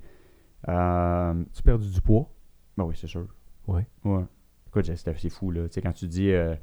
Euh, 0.67 1.33
Tu 1.53 1.59
as 1.59 1.63
perdu 1.63 1.89
du 1.89 2.01
poids? 2.01 2.29
ben 2.77 2.83
oui, 2.83 2.95
c'est 2.97 3.07
sûr. 3.07 3.25
Ouais. 3.67 3.85
Ouais. 4.03 4.23
Écoute, 4.67 4.85
c'est, 4.85 5.17
c'est 5.17 5.29
fou, 5.29 5.51
là. 5.51 5.63
Tu 5.63 5.75
sais, 5.75 5.81
quand 5.81 5.93
tu 5.93 6.07
dis. 6.07 6.29
euh, 6.31 6.55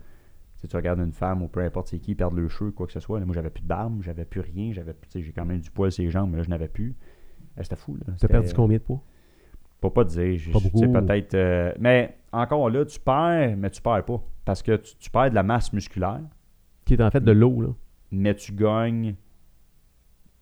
tu 0.67 0.75
regardes 0.77 0.99
une 0.99 1.13
femme 1.13 1.43
ou 1.43 1.49
peu 1.49 1.61
importe 1.61 1.89
c'est 1.89 1.99
qui 2.01 2.15
perdre 2.15 2.37
le 2.37 2.49
cheveu, 2.49 2.73
quoi 2.73 2.87
que 2.87 2.93
ce 2.93 3.01
soit. 3.01 3.21
là, 3.21 3.27
moi, 3.27 3.35
j'avais 3.35 3.51
plus 3.51 3.63
de 3.63 3.69
barbe, 3.69 4.03
j'avais 4.03 4.25
plus 4.25 4.41
rien. 4.41 4.73
J'avais, 4.73 4.93
tu 4.95 4.99
sais, 5.11 5.23
j'ai 5.23 5.33
quand 5.33 5.45
même 5.45 5.61
du 5.61 5.71
poil 5.71 5.93
sur 5.93 6.03
les 6.03 6.11
jambes, 6.11 6.31
mais 6.31 6.39
là, 6.39 6.43
je 6.43 6.49
n'avais 6.51 6.69
plus. 6.69 6.97
Euh, 7.59 7.63
c'était 7.63 7.77
fou, 7.77 7.95
là. 7.97 8.01
Tu 8.07 8.11
as 8.11 8.15
C'était- 8.19 8.29
perdu 8.33 8.53
combien 8.55 8.79
de 8.79 8.83
poids? 8.83 9.01
Faut 9.81 9.91
pas 9.91 10.05
te 10.05 10.11
dire. 10.11 10.41
Pas 10.53 10.59
beaucoup. 10.59 10.81
peut-être. 10.93 11.35
euh, 11.35 11.73
mais 11.79 12.17
encore 12.33 12.69
là, 12.71 12.85
tu 12.85 12.99
perds, 12.99 13.57
mais 13.57 13.71
tu 13.71 13.81
perds 13.81 14.05
pas. 14.05 14.21
Parce 14.45 14.63
que 14.63 14.75
tu, 14.77 14.97
tu 14.97 15.11
perds 15.11 15.31
de 15.31 15.35
la 15.37 15.45
masse 15.45 15.73
musculaire, 15.73 16.21
Qui 16.85 16.95
est 16.95 17.03
en 17.03 17.11
fait 17.13 17.21
de 17.23 17.31
l'eau, 17.33 17.61
là. 17.61 17.69
mais 18.11 18.35
tu 18.35 18.53
gagnes 18.53 19.15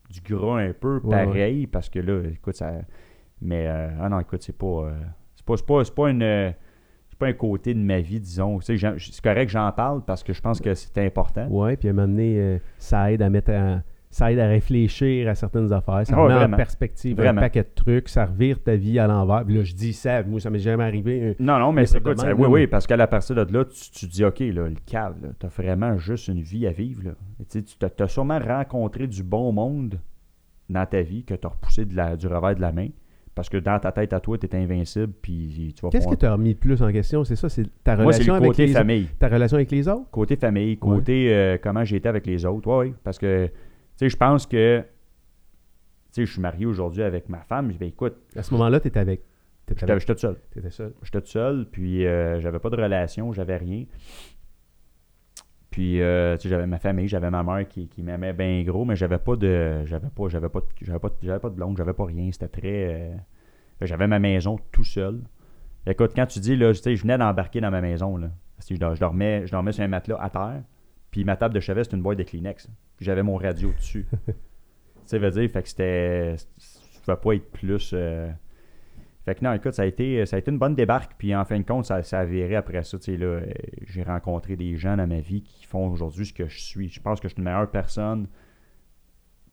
du 0.08 0.20
gras 0.20 0.60
un 0.60 0.72
peu 0.72 1.00
Ouais, 1.02 1.10
pareil. 1.26 1.66
Parce 1.66 1.90
que 1.90 1.98
là, 1.98 2.22
écoute, 2.30 2.54
ça. 2.54 2.72
Mais 3.42 3.66
euh, 3.66 3.90
ah 4.00 4.08
non, 4.08 4.20
écoute, 4.20 4.42
c'est 4.42 4.56
pas. 4.56 4.66
euh, 4.66 5.00
c'est 5.34 5.44
pas, 5.44 5.56
c'est 5.56 5.66
pas, 5.66 5.82
pas 5.84 6.10
une. 6.10 6.54
C'est 7.18 7.20
pas 7.20 7.26
un 7.28 7.32
côté 7.32 7.72
de 7.72 7.78
ma 7.78 8.00
vie, 8.00 8.20
disons. 8.20 8.58
Tu 8.58 8.76
sais, 8.78 8.94
c'est 8.98 9.22
correct 9.22 9.46
que 9.46 9.52
j'en 9.52 9.72
parle 9.72 10.02
parce 10.04 10.22
que 10.22 10.34
je 10.34 10.40
pense 10.42 10.60
que 10.60 10.74
c'est 10.74 10.98
important. 10.98 11.46
Ouais, 11.48 11.76
puis 11.78 11.88
à 11.88 11.92
un 11.92 11.94
moment 11.94 12.08
donné, 12.08 12.38
euh, 12.38 12.58
ça 12.78 13.10
aide 13.10 13.22
à 13.22 13.30
mettre 13.30 13.50
Ça 14.10 14.30
aide 14.30 14.38
à 14.38 14.46
réfléchir 14.48 15.28
à 15.28 15.34
certaines 15.34 15.72
affaires. 15.72 16.06
Ça 16.06 16.14
Ouais, 16.16 16.32
remet 16.34 16.54
en 16.54 16.56
perspective 16.56 17.16
Vraiment. 17.16 17.38
un 17.38 17.44
paquet 17.44 17.62
de 17.62 17.68
trucs. 17.74 18.08
Ça 18.10 18.24
revire 18.26 18.62
ta 18.62 18.74
vie 18.76 18.98
à 18.98 19.06
l'envers. 19.06 19.44
Puis 19.44 19.56
là, 19.56 19.62
je 19.64 19.74
dis 19.74 19.92
ça. 19.94 20.22
Moi, 20.22 20.40
ça 20.40 20.48
m'est 20.50 20.58
jamais 20.58 20.84
arrivé. 20.84 21.22
euh, 21.22 21.34
Non, 21.40 21.58
non, 21.58 21.72
mais 21.72 21.84
c'est 21.86 21.98
écoute, 21.98 22.18
ça- 22.20 22.34
oui, 22.34 22.46
oui, 22.48 22.66
parce 22.66 22.86
qu'à 22.86 22.96
la 22.96 23.06
partir 23.06 23.34
de 23.34 23.52
là, 23.52 23.64
tu, 23.64 23.90
tu 23.90 24.06
dis, 24.06 24.24
OK, 24.24 24.38
là, 24.40 24.68
le 24.68 24.76
cave, 24.86 25.16
là, 25.22 25.28
t'as 25.38 25.48
vraiment 25.48 25.96
juste 25.98 26.28
une 26.28 26.40
vie 26.40 26.66
à 26.66 26.72
vivre. 26.72 27.02
Là. 27.04 27.10
Tu 27.50 27.62
tu 27.64 27.76
t'as 27.78 28.08
sûrement 28.08 28.38
rencontré 28.38 29.06
du 29.06 29.22
bon 29.22 29.52
monde 29.52 29.98
dans 30.70 30.86
ta 30.86 31.00
vie 31.02 31.24
que 31.24 31.34
t'as 31.34 31.48
repoussé 31.48 31.84
de 31.84 31.94
la, 31.96 32.16
du 32.16 32.26
revers 32.26 32.54
de 32.56 32.60
la 32.60 32.72
main. 32.72 32.88
Parce 33.36 33.50
que 33.50 33.58
dans 33.58 33.78
ta 33.78 33.92
tête 33.92 34.14
à 34.14 34.18
toi, 34.18 34.38
t'es 34.38 34.52
invincible, 34.56 35.12
puis 35.20 35.74
tu 35.76 35.82
vas 35.82 35.90
Qu'est-ce 35.90 36.08
que 36.08 36.14
tu 36.14 36.24
as 36.24 36.32
remis 36.32 36.54
de 36.54 36.58
plus 36.58 36.82
en 36.82 36.90
question? 36.90 37.22
C'est 37.22 37.36
ça? 37.36 37.50
C'est 37.50 37.64
ta 37.84 37.94
Moi, 37.94 38.06
relation 38.06 38.32
le 38.32 38.38
avec 38.38 38.48
côté 38.48 38.66
les 38.66 38.72
famille. 38.72 39.08
Ta 39.18 39.28
relation 39.28 39.56
avec 39.56 39.70
les 39.70 39.86
autres? 39.88 40.10
Côté 40.10 40.36
famille, 40.36 40.78
côté 40.78 41.34
euh, 41.34 41.58
comment 41.62 41.84
j'ai 41.84 41.96
été 41.96 42.08
avec 42.08 42.26
les 42.26 42.46
autres. 42.46 42.66
Oui. 42.66 42.94
Parce 43.04 43.18
que, 43.18 43.46
tu 43.48 43.52
sais, 43.96 44.08
je 44.08 44.16
pense 44.16 44.46
que, 44.46 44.78
tu 44.80 44.84
sais, 46.12 46.24
je 46.24 46.32
suis 46.32 46.40
marié 46.40 46.64
aujourd'hui 46.64 47.02
avec 47.02 47.28
ma 47.28 47.40
femme. 47.42 47.70
Ben, 47.78 47.88
écoute, 47.88 48.16
À 48.34 48.42
ce 48.42 48.54
moment-là, 48.54 48.80
tu 48.80 48.88
étais 48.88 49.00
avec. 49.00 49.20
J'étais 49.68 49.84
avec- 49.84 50.00
j'étais 50.00 50.14
tout 50.14 50.20
seul. 50.20 50.36
T'étais 50.54 50.70
seul. 50.70 50.94
J'étais 51.02 51.20
tout 51.20 51.26
seul, 51.26 51.66
puis 51.70 52.06
euh, 52.06 52.40
j'avais 52.40 52.58
pas 52.58 52.70
de 52.70 52.76
relation, 52.76 53.34
j'avais 53.34 53.58
rien. 53.58 53.84
Puis 55.76 56.00
euh, 56.00 56.38
tu 56.38 56.44
sais, 56.44 56.48
j'avais 56.48 56.66
ma 56.66 56.78
famille, 56.78 57.06
j'avais 57.06 57.30
ma 57.30 57.42
mère 57.42 57.68
qui, 57.68 57.86
qui 57.88 58.02
m'aimait 58.02 58.32
bien 58.32 58.62
gros, 58.62 58.86
mais 58.86 58.96
j'avais 58.96 59.18
pas 59.18 59.36
de 59.36 59.84
j'avais 59.84 60.08
pas 60.08 60.26
j'avais 60.30 60.48
pas 60.48 60.60
de- 60.60 60.66
j'avais 60.80 60.98
pas, 60.98 61.10
j'avais 61.22 61.38
pas 61.38 61.50
de 61.50 61.54
blonde, 61.54 61.76
j'avais 61.76 61.92
pas 61.92 62.06
rien, 62.06 62.32
c'était 62.32 62.48
très 62.48 62.94
euh, 62.94 63.14
j'avais 63.82 64.06
ma 64.06 64.18
maison 64.18 64.58
tout 64.72 64.84
seul. 64.84 65.20
Écoute, 65.86 66.12
quand 66.16 66.24
tu 66.24 66.40
dis 66.40 66.56
là, 66.56 66.72
tu 66.72 66.80
sais, 66.80 66.96
je 66.96 67.02
venais 67.02 67.18
d'embarquer 67.18 67.60
dans 67.60 67.70
ma 67.70 67.82
maison 67.82 68.16
là, 68.16 68.30
Parce 68.56 68.70
que 68.70 68.74
je, 68.74 68.80
dor- 68.80 68.94
je 68.94 69.00
dormais 69.00 69.46
je 69.46 69.52
dormais 69.52 69.72
sur 69.72 69.84
un 69.84 69.88
matelas 69.88 70.16
à 70.18 70.30
terre, 70.30 70.62
Puis 71.10 71.24
ma 71.24 71.36
table 71.36 71.54
de 71.54 71.60
chevet, 71.60 71.84
c'était 71.84 71.96
une 71.96 72.02
boîte 72.02 72.16
de 72.16 72.22
Kleenex. 72.24 72.68
Puis 72.96 73.04
j'avais 73.04 73.22
mon 73.22 73.36
radio 73.36 73.70
dessus. 73.76 74.06
tu 74.26 74.32
sais, 75.04 75.18
veut 75.18 75.30
dire, 75.30 75.50
fait 75.50 75.62
que 75.62 75.68
c'était. 75.68 76.36
Tu 76.58 77.00
pouvais 77.02 77.16
pas 77.18 77.34
être 77.34 77.52
plus. 77.52 77.90
euh, 77.92 78.30
Fait 79.26 79.34
que 79.34 79.44
non, 79.44 79.52
écoute, 79.52 79.74
ça 79.74 79.82
a 79.82 79.86
été, 79.86 80.24
ça 80.24 80.36
a 80.36 80.38
été 80.38 80.50
une 80.52 80.58
bonne 80.58 80.74
débarque. 80.76 81.12
Puis 81.18 81.34
en 81.34 81.44
fin 81.44 81.58
de 81.58 81.64
compte, 81.66 81.84
ça, 81.84 82.02
ça 82.02 82.20
a 82.20 82.24
viré 82.24 82.54
après 82.56 82.82
ça. 82.84 82.96
Tu 82.98 83.04
sais, 83.12 83.16
là, 83.18 83.40
j'ai 83.84 84.02
rencontré 84.04 84.54
des 84.56 84.76
gens 84.76 84.96
dans 84.96 85.06
ma 85.06 85.18
vie 85.20 85.42
qui 85.42 85.66
font 85.66 85.88
aujourd'hui 85.90 86.24
ce 86.26 86.32
que 86.32 86.46
je 86.46 86.60
suis. 86.60 86.88
Je 86.88 87.00
pense 87.00 87.18
que 87.20 87.26
je 87.28 87.34
suis 87.34 87.38
une 87.40 87.44
meilleure 87.44 87.70
personne. 87.70 88.28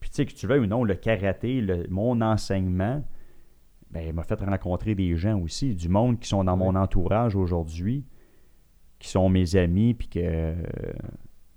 Puis 0.00 0.10
tu 0.10 0.16
sais, 0.16 0.26
que 0.26 0.32
tu 0.32 0.46
veux 0.46 0.60
ou 0.60 0.66
non, 0.66 0.84
le 0.84 0.94
karaté, 0.94 1.60
le- 1.60 1.86
mon 1.90 2.20
enseignement, 2.20 3.02
ben, 3.90 4.06
il 4.06 4.12
m'a 4.12 4.22
fait 4.22 4.34
rencontrer 4.40 4.94
des 4.94 5.16
gens 5.16 5.38
aussi, 5.40 5.74
du 5.74 5.88
monde 5.88 6.18
qui 6.20 6.28
sont 6.28 6.44
dans 6.44 6.56
mon 6.56 6.74
entourage 6.76 7.34
aujourd'hui, 7.36 8.04
qui 9.00 9.08
sont 9.08 9.28
mes 9.28 9.56
amis, 9.56 9.94
puis 9.94 10.08
que, 10.08 10.20
euh, 10.22 10.54
tu 10.54 11.00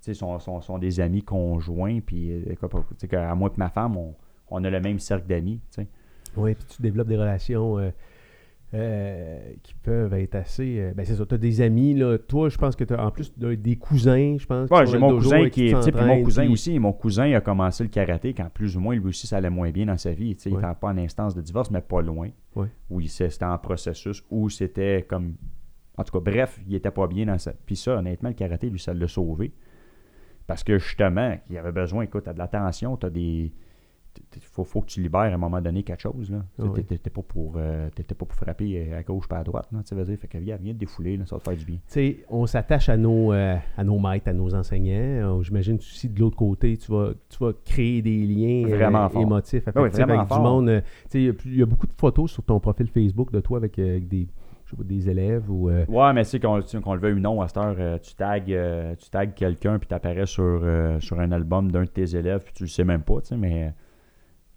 sais, 0.01 0.13
sont, 0.15 0.39
sont, 0.39 0.61
sont 0.61 0.79
des 0.79 0.99
amis 0.99 1.23
conjoints, 1.23 1.99
puis, 1.99 2.31
euh, 2.31 2.55
quoi, 2.59 2.69
tu 2.69 2.77
sais, 2.97 3.07
qu'à 3.07 3.35
moi 3.35 3.49
et 3.53 3.59
ma 3.59 3.69
femme, 3.69 3.95
on, 3.97 4.15
on 4.49 4.63
a 4.63 4.69
le 4.69 4.79
même 4.79 4.97
cercle 4.99 5.27
d'amis, 5.27 5.61
tu 5.71 5.81
sais. 5.83 5.87
Oui, 6.37 6.55
puis 6.55 6.65
tu 6.75 6.81
développes 6.81 7.07
des 7.07 7.17
relations 7.17 7.79
euh, 7.79 7.89
euh, 8.73 9.39
qui 9.63 9.73
peuvent 9.75 10.13
être 10.13 10.35
assez. 10.35 10.79
euh, 10.79 10.93
ben, 10.93 11.05
c'est 11.05 11.15
ça, 11.15 11.25
tu 11.25 11.35
as 11.35 11.37
des 11.37 11.61
amis, 11.61 11.93
là. 11.93 12.17
Toi, 12.17 12.49
je 12.49 12.57
pense 12.57 12.75
que 12.75 12.83
tu 12.83 12.93
as 12.93 13.05
en 13.05 13.11
plus 13.11 13.31
des 13.37 13.75
cousins, 13.77 14.35
je 14.37 14.45
pense. 14.45 14.67
Sont 14.67 14.85
j'ai 14.85 14.97
mon 14.97 15.15
cousin 15.17 15.49
qui 15.49 15.67
est. 15.67 15.69
tu 15.69 15.75
tu 15.75 15.81
sais, 15.83 15.91
Puis 15.91 16.05
mon 16.05 16.21
cousin 16.23 16.43
puis- 16.43 16.51
aussi. 16.51 16.77
Mon 16.79 16.91
cousin 16.91 17.31
a 17.33 17.39
commencé 17.39 17.83
le 17.83 17.89
karaté 17.89 18.33
quand 18.33 18.49
plus 18.53 18.75
ou 18.75 18.81
moins 18.81 18.95
lui 18.95 19.07
aussi 19.07 19.25
ça 19.25 19.37
allait 19.37 19.49
moins 19.49 19.71
bien 19.71 19.85
dans 19.85 19.97
sa 19.97 20.11
vie. 20.11 20.35
tu 20.35 20.43
sais, 20.43 20.49
Il 20.49 20.55
n'était 20.57 20.67
pas 20.79 20.89
en 20.89 20.97
instance 20.97 21.33
de 21.33 21.41
divorce, 21.41 21.71
mais 21.71 21.81
pas 21.81 22.01
loin. 22.01 22.29
Ouais. 22.55 22.67
Où 22.89 22.99
il 22.99 23.09
c'était 23.09 23.45
en 23.45 23.57
processus, 23.57 24.21
où 24.29 24.49
c'était 24.49 25.05
comme. 25.07 25.35
En 25.97 26.03
tout 26.03 26.11
cas, 26.19 26.31
bref, 26.31 26.59
il 26.67 26.75
était 26.75 26.91
pas 26.91 27.07
bien 27.07 27.25
dans 27.25 27.37
sa. 27.37 27.53
Puis 27.53 27.75
ça, 27.77 27.95
honnêtement, 27.97 28.29
le 28.29 28.35
karaté, 28.35 28.69
lui, 28.69 28.79
ça 28.79 28.93
l'a 28.93 29.07
sauvé. 29.07 29.51
Parce 30.45 30.63
que 30.63 30.77
justement, 30.77 31.37
il 31.49 31.57
avait 31.57 31.71
besoin, 31.71 32.03
écoute, 32.03 32.23
t'as 32.25 32.33
de 32.33 32.37
l'attention, 32.39 32.97
t'as 32.97 33.09
des. 33.09 33.51
Il 34.35 34.41
faut, 34.41 34.63
faut 34.63 34.81
que 34.81 34.87
tu 34.87 35.01
libères 35.01 35.21
à 35.21 35.25
un 35.27 35.37
moment 35.37 35.61
donné 35.61 35.83
quelque 35.83 36.01
chose. 36.01 36.31
Là. 36.31 36.43
Ah 36.59 36.63
oui. 36.65 36.83
T'étais 36.83 37.09
pas, 37.09 37.21
pour, 37.21 37.53
euh, 37.57 37.89
pas 37.89 38.15
pour 38.15 38.33
frapper 38.33 38.93
à 38.93 39.03
gauche 39.03 39.27
pas 39.27 39.37
à 39.39 39.43
droite. 39.43 39.67
Là, 39.71 39.79
veux 39.91 40.03
dire, 40.05 40.17
fait 40.17 40.27
que 40.27 40.37
viens, 40.37 40.57
viens 40.57 40.73
te 40.73 40.79
défouler, 40.79 41.17
là, 41.17 41.25
ça 41.25 41.35
va 41.35 41.39
te 41.41 41.49
faire 41.49 41.57
du 41.57 41.65
bien. 41.65 41.75
Tu 41.75 41.81
sais, 41.87 42.17
on 42.29 42.45
s'attache 42.45 42.89
à 42.89 42.97
nos, 42.97 43.33
euh, 43.33 43.55
à 43.77 43.83
nos 43.83 43.99
maîtres, 43.99 44.27
à 44.29 44.33
nos 44.33 44.53
enseignants. 44.53 45.37
Euh, 45.39 45.41
J'imagine 45.43 45.75
aussi 45.77 46.09
de 46.09 46.19
l'autre 46.19 46.37
côté, 46.37 46.77
tu 46.77 46.91
vas, 46.91 47.11
tu 47.29 47.37
vas 47.43 47.51
créer 47.65 48.01
des 48.01 48.25
liens 48.25 48.67
Vraiment 48.67 49.09
émotifs, 49.09 49.63
oui, 49.75 49.89
vraiment 49.89 50.13
avec 50.15 50.27
fort. 50.27 50.37
du 50.37 50.43
monde. 50.43 50.83
il 51.13 51.21
y 51.21 51.29
a 51.29 51.33
y, 51.63 51.65
beaucoup 51.65 51.87
de 51.87 51.93
photos 51.97 52.31
sur 52.31 52.43
ton 52.43 52.59
profil 52.59 52.87
Facebook 52.87 53.31
de 53.31 53.39
toi 53.39 53.57
avec, 53.57 53.77
avec 53.79 54.07
des, 54.07 54.27
je 54.65 54.71
sais 54.71 54.77
pas, 54.77 54.83
des 54.83 55.09
élèves 55.09 55.49
ou. 55.49 55.69
euh, 55.69 55.85
Ouais, 55.87 56.11
mais 56.13 56.23
tu 56.23 56.31
sais, 56.31 56.39
qu'on 56.39 56.57
le 56.93 56.99
veuille 56.99 57.13
ou 57.13 57.19
non, 57.19 57.41
à 57.41 57.47
cette 57.47 57.57
heure, 57.57 57.75
euh, 57.79 57.97
tu 57.99 58.13
tags, 58.15 58.39
euh, 58.49 58.95
tu 58.95 59.09
tags 59.09 59.25
quelqu'un, 59.27 59.79
puis 59.79 59.87
tu 59.87 59.93
apparais 59.93 60.25
sur, 60.25 60.61
sur 60.99 61.19
un 61.19 61.31
album 61.31 61.71
d'un 61.71 61.83
de 61.83 61.89
tes 61.89 62.15
élèves, 62.15 62.41
puis 62.43 62.53
tu 62.53 62.63
le 62.63 62.69
sais 62.69 62.83
même 62.83 63.01
pas, 63.03 63.21
tu 63.21 63.27
sais, 63.29 63.37
mais. 63.37 63.71
Tu 63.71 63.73
sais, 63.73 63.73
je- 63.73 64.56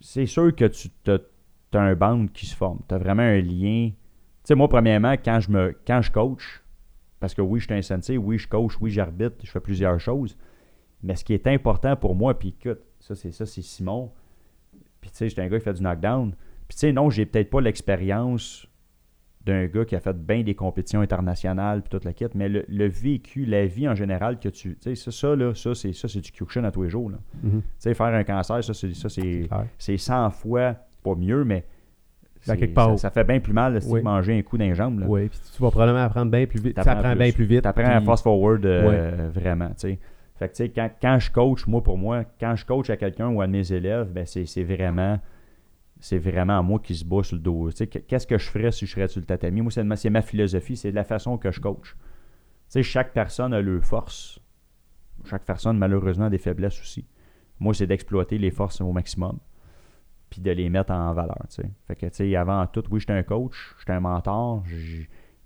c'est 0.00 0.26
sûr 0.26 0.54
que 0.54 0.64
tu 0.64 0.88
as, 1.10 1.78
un 1.78 1.94
band 1.94 2.26
qui 2.28 2.46
se 2.46 2.56
forme. 2.56 2.80
Tu 2.88 2.94
as 2.94 2.98
vraiment 2.98 3.22
un 3.22 3.40
lien. 3.40 3.90
Tu 3.90 3.94
sais, 4.44 4.54
moi, 4.54 4.68
premièrement, 4.68 5.12
quand 5.12 5.40
je, 5.40 5.50
me, 5.50 5.76
quand 5.86 6.00
je 6.00 6.10
coach, 6.10 6.62
parce 7.20 7.34
que 7.34 7.42
oui, 7.42 7.60
je 7.60 7.66
suis 7.66 7.74
un 7.74 7.82
sensei, 7.82 8.16
oui, 8.16 8.38
je 8.38 8.48
coach, 8.48 8.74
oui, 8.80 8.90
j'arbitre, 8.90 9.36
je 9.42 9.50
fais 9.50 9.60
plusieurs 9.60 10.00
choses, 10.00 10.36
mais 11.02 11.14
ce 11.14 11.24
qui 11.24 11.34
est 11.34 11.46
important 11.46 11.96
pour 11.96 12.14
moi, 12.14 12.38
puis 12.38 12.54
écoute, 12.58 12.80
ça, 13.00 13.14
c'est 13.14 13.32
ça, 13.32 13.44
c'est 13.44 13.62
Simon. 13.62 14.12
Puis 15.00 15.10
tu 15.10 15.16
sais, 15.16 15.28
j'étais 15.28 15.42
un 15.42 15.48
gars 15.48 15.58
qui 15.58 15.64
fait 15.64 15.74
du 15.74 15.82
knockdown. 15.82 16.34
Puis 16.66 16.76
tu 16.76 16.78
sais, 16.78 16.92
non, 16.92 17.10
j'ai 17.10 17.26
peut-être 17.26 17.50
pas 17.50 17.60
l'expérience 17.60 18.67
d'un 19.48 19.66
gars 19.66 19.84
qui 19.84 19.96
a 19.96 20.00
fait 20.00 20.16
bien 20.16 20.42
des 20.42 20.54
compétitions 20.54 21.00
internationales 21.00 21.80
puis 21.82 21.90
toute 21.90 22.04
la 22.04 22.12
quête, 22.12 22.34
mais 22.34 22.48
le, 22.48 22.64
le 22.68 22.86
vécu, 22.86 23.44
la 23.44 23.66
vie 23.66 23.88
en 23.88 23.94
général 23.94 24.38
que 24.38 24.48
tu. 24.48 24.76
Tu 24.80 24.94
sais, 24.94 25.10
ça, 25.10 25.34
là, 25.36 25.54
ça, 25.54 25.74
c'est, 25.74 25.92
ça, 25.92 26.06
c'est 26.08 26.20
du 26.20 26.30
Kyokushin 26.30 26.64
à 26.64 26.70
tous 26.70 26.82
les 26.84 26.88
jours. 26.90 27.10
Mhm, 27.42 27.60
Tu 27.62 27.62
sais, 27.78 27.94
faire 27.94 28.06
un 28.06 28.24
cancer, 28.24 28.62
ça, 28.62 28.74
c'est, 28.74 28.94
ça, 28.94 29.08
c'est, 29.08 29.46
clair. 29.48 29.66
c'est 29.78 29.96
100 29.96 30.30
fois 30.30 30.74
pas 31.02 31.14
mieux, 31.14 31.44
mais. 31.44 31.64
Quelque 32.46 32.72
part, 32.72 32.90
ça, 32.92 33.08
ça 33.08 33.10
fait 33.10 33.24
bien 33.24 33.40
plus 33.40 33.52
mal 33.52 33.74
là, 33.74 33.80
si 33.80 33.90
Oui. 33.90 33.98
tu 34.00 34.04
manger 34.04 34.38
un 34.38 34.42
coup 34.42 34.56
jambes. 34.72 35.00
là. 35.00 35.06
Oui, 35.08 35.28
puis 35.28 35.38
tu 35.54 35.60
vas 35.60 35.70
probablement 35.70 36.04
apprendre 36.04 36.30
bien 36.30 36.46
plus 36.46 36.60
vite. 36.60 36.76
Ça 36.76 36.84
T'apprends 36.84 37.00
apprend 37.00 37.10
plus. 37.12 37.18
bien 37.18 37.32
plus 37.32 37.44
vite. 37.44 37.62
T'apprends 37.62 37.84
à 37.84 37.96
puis- 37.96 38.06
fast 38.06 38.22
forward 38.22 38.64
euh, 38.64 39.28
vraiment, 39.34 39.68
tu 39.70 39.74
sais. 39.78 39.98
Fait 40.38 40.48
que, 40.48 40.54
tu 40.54 40.70
quand, 40.70 40.88
quand 41.02 41.18
je 41.18 41.32
coach, 41.32 41.66
moi, 41.66 41.82
pour 41.82 41.98
moi, 41.98 42.22
quand 42.38 42.54
je 42.54 42.64
coach 42.64 42.88
à 42.90 42.96
quelqu'un 42.96 43.28
ou 43.28 43.40
à 43.42 43.48
mes 43.48 43.72
élèves, 43.72 44.08
ben, 44.12 44.24
c'est, 44.24 44.46
c'est 44.46 44.62
vraiment 44.62 45.18
c'est 46.00 46.18
vraiment 46.18 46.62
moi 46.62 46.78
qui 46.78 46.94
se 46.94 47.04
bat 47.04 47.22
sur 47.22 47.36
le 47.36 47.42
dos. 47.42 47.70
Qu'est-ce 48.06 48.26
que 48.26 48.38
je 48.38 48.48
ferais 48.48 48.72
si 48.72 48.86
je 48.86 48.92
serais 48.92 49.08
sur 49.08 49.20
le 49.20 49.26
tatami? 49.26 49.62
Moi, 49.62 49.70
c'est 49.70 50.10
ma, 50.10 50.22
philosophie, 50.22 50.76
c'est 50.76 50.90
de 50.90 50.96
la 50.96 51.04
façon 51.04 51.38
que 51.38 51.50
je 51.50 51.60
coach. 51.60 51.94
Tu 51.94 51.98
sais, 52.68 52.82
chaque 52.82 53.12
personne 53.12 53.52
a 53.52 53.60
leur 53.60 53.84
force. 53.84 54.38
Chaque 55.24 55.44
personne, 55.44 55.78
malheureusement, 55.78 56.26
a 56.26 56.30
des 56.30 56.38
faiblesses 56.38 56.80
aussi. 56.80 57.06
Moi, 57.58 57.74
c'est 57.74 57.86
d'exploiter 57.86 58.38
les 58.38 58.50
forces 58.50 58.80
au 58.80 58.92
maximum 58.92 59.38
puis 60.30 60.40
de 60.40 60.50
les 60.50 60.68
mettre 60.68 60.92
en 60.92 61.12
valeur. 61.12 61.38
Fait 61.86 61.96
que, 61.96 62.36
avant 62.36 62.66
tout, 62.66 62.84
oui, 62.90 63.00
j'étais 63.00 63.12
un 63.12 63.22
coach, 63.22 63.74
j'étais 63.78 63.92
un 63.92 64.00
mentor, 64.00 64.62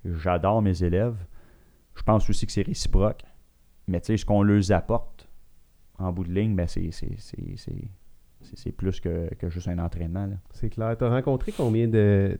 j'adore 0.04 0.62
mes 0.62 0.82
élèves. 0.82 1.16
Je 1.94 2.02
pense 2.02 2.28
aussi 2.28 2.46
que 2.46 2.52
c'est 2.52 2.62
réciproque. 2.62 3.22
Mais, 3.86 4.00
ce 4.02 4.24
qu'on 4.24 4.42
leur 4.42 4.72
apporte, 4.72 5.28
en 5.98 6.12
bout 6.12 6.24
de 6.24 6.32
ligne, 6.32 6.56
ben, 6.56 6.66
c'est, 6.66 6.90
c'est, 8.54 8.72
plus 8.72 9.00
que, 9.00 9.32
que 9.34 9.48
juste 9.48 9.68
un 9.68 9.78
entraînement. 9.78 10.28
C'est 10.52 10.70
clair. 10.70 10.96
Tu 10.96 11.04
as 11.04 11.10
rencontré 11.10 11.52
combien 11.52 11.88
de. 11.88 12.38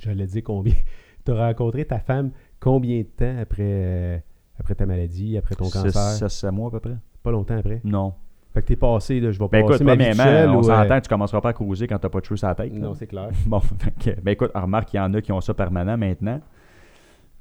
J'allais 0.00 0.26
dire 0.26 0.42
combien. 0.44 0.74
Tu 1.24 1.32
as 1.32 1.46
rencontré 1.48 1.84
ta 1.84 1.98
femme 1.98 2.30
combien 2.58 3.00
de 3.00 3.02
temps 3.02 3.36
après, 3.38 3.62
euh, 3.62 4.18
après 4.58 4.74
ta 4.74 4.86
maladie, 4.86 5.36
après 5.36 5.54
ton 5.54 5.68
cancer? 5.68 5.92
six, 5.92 6.28
sept 6.28 6.50
mois 6.50 6.68
à 6.68 6.70
peu 6.70 6.80
près? 6.80 6.96
Pas 7.22 7.30
longtemps 7.30 7.58
après? 7.58 7.82
Non. 7.84 8.14
Fait 8.54 8.62
que 8.62 8.68
t'es 8.68 8.76
passé, 8.76 9.20
là, 9.20 9.30
je 9.30 9.38
vais 9.38 9.48
Ben 9.48 9.58
écoute, 9.58 9.72
passer 9.72 9.84
ma 9.84 9.94
vie 9.94 10.06
on 10.06 10.58
euh, 10.58 10.62
s'entend 10.62 11.00
tu 11.00 11.08
commenceras 11.08 11.40
pas 11.42 11.50
à 11.50 11.52
causer 11.52 11.86
quand 11.86 11.98
t'as 11.98 12.08
pas 12.08 12.20
de 12.20 12.24
cheveux 12.24 12.38
sur 12.38 12.48
la 12.48 12.54
tête. 12.54 12.72
Non, 12.72 12.94
c'est 12.94 13.06
clair. 13.06 13.28
Bon, 13.46 13.60
fait 13.60 13.90
que, 13.90 14.20
ben 14.22 14.32
écoute, 14.32 14.50
remarque 14.54 14.88
qu'il 14.88 14.98
y 14.98 15.02
en 15.02 15.12
a 15.12 15.20
qui 15.20 15.30
ont 15.32 15.40
ça 15.42 15.52
permanent 15.52 15.98
maintenant. 15.98 16.40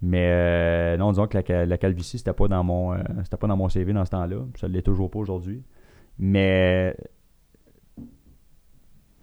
Mais 0.01 0.27
euh, 0.27 0.97
non, 0.97 1.11
disons 1.11 1.27
que 1.27 1.37
la, 1.37 1.65
la 1.65 1.77
calvitie, 1.77 2.17
c'était 2.17 2.33
pas 2.33 2.47
dans 2.47 2.63
mon 2.63 2.95
c'était 3.23 3.37
pas 3.37 3.47
dans 3.47 3.57
mon 3.57 3.69
CV 3.69 3.93
dans 3.93 4.05
ce 4.05 4.11
temps-là. 4.11 4.37
Ça 4.59 4.67
ne 4.67 4.73
l'est 4.73 4.81
toujours 4.81 5.09
pas 5.09 5.19
aujourd'hui. 5.19 5.63
Mais 6.19 6.95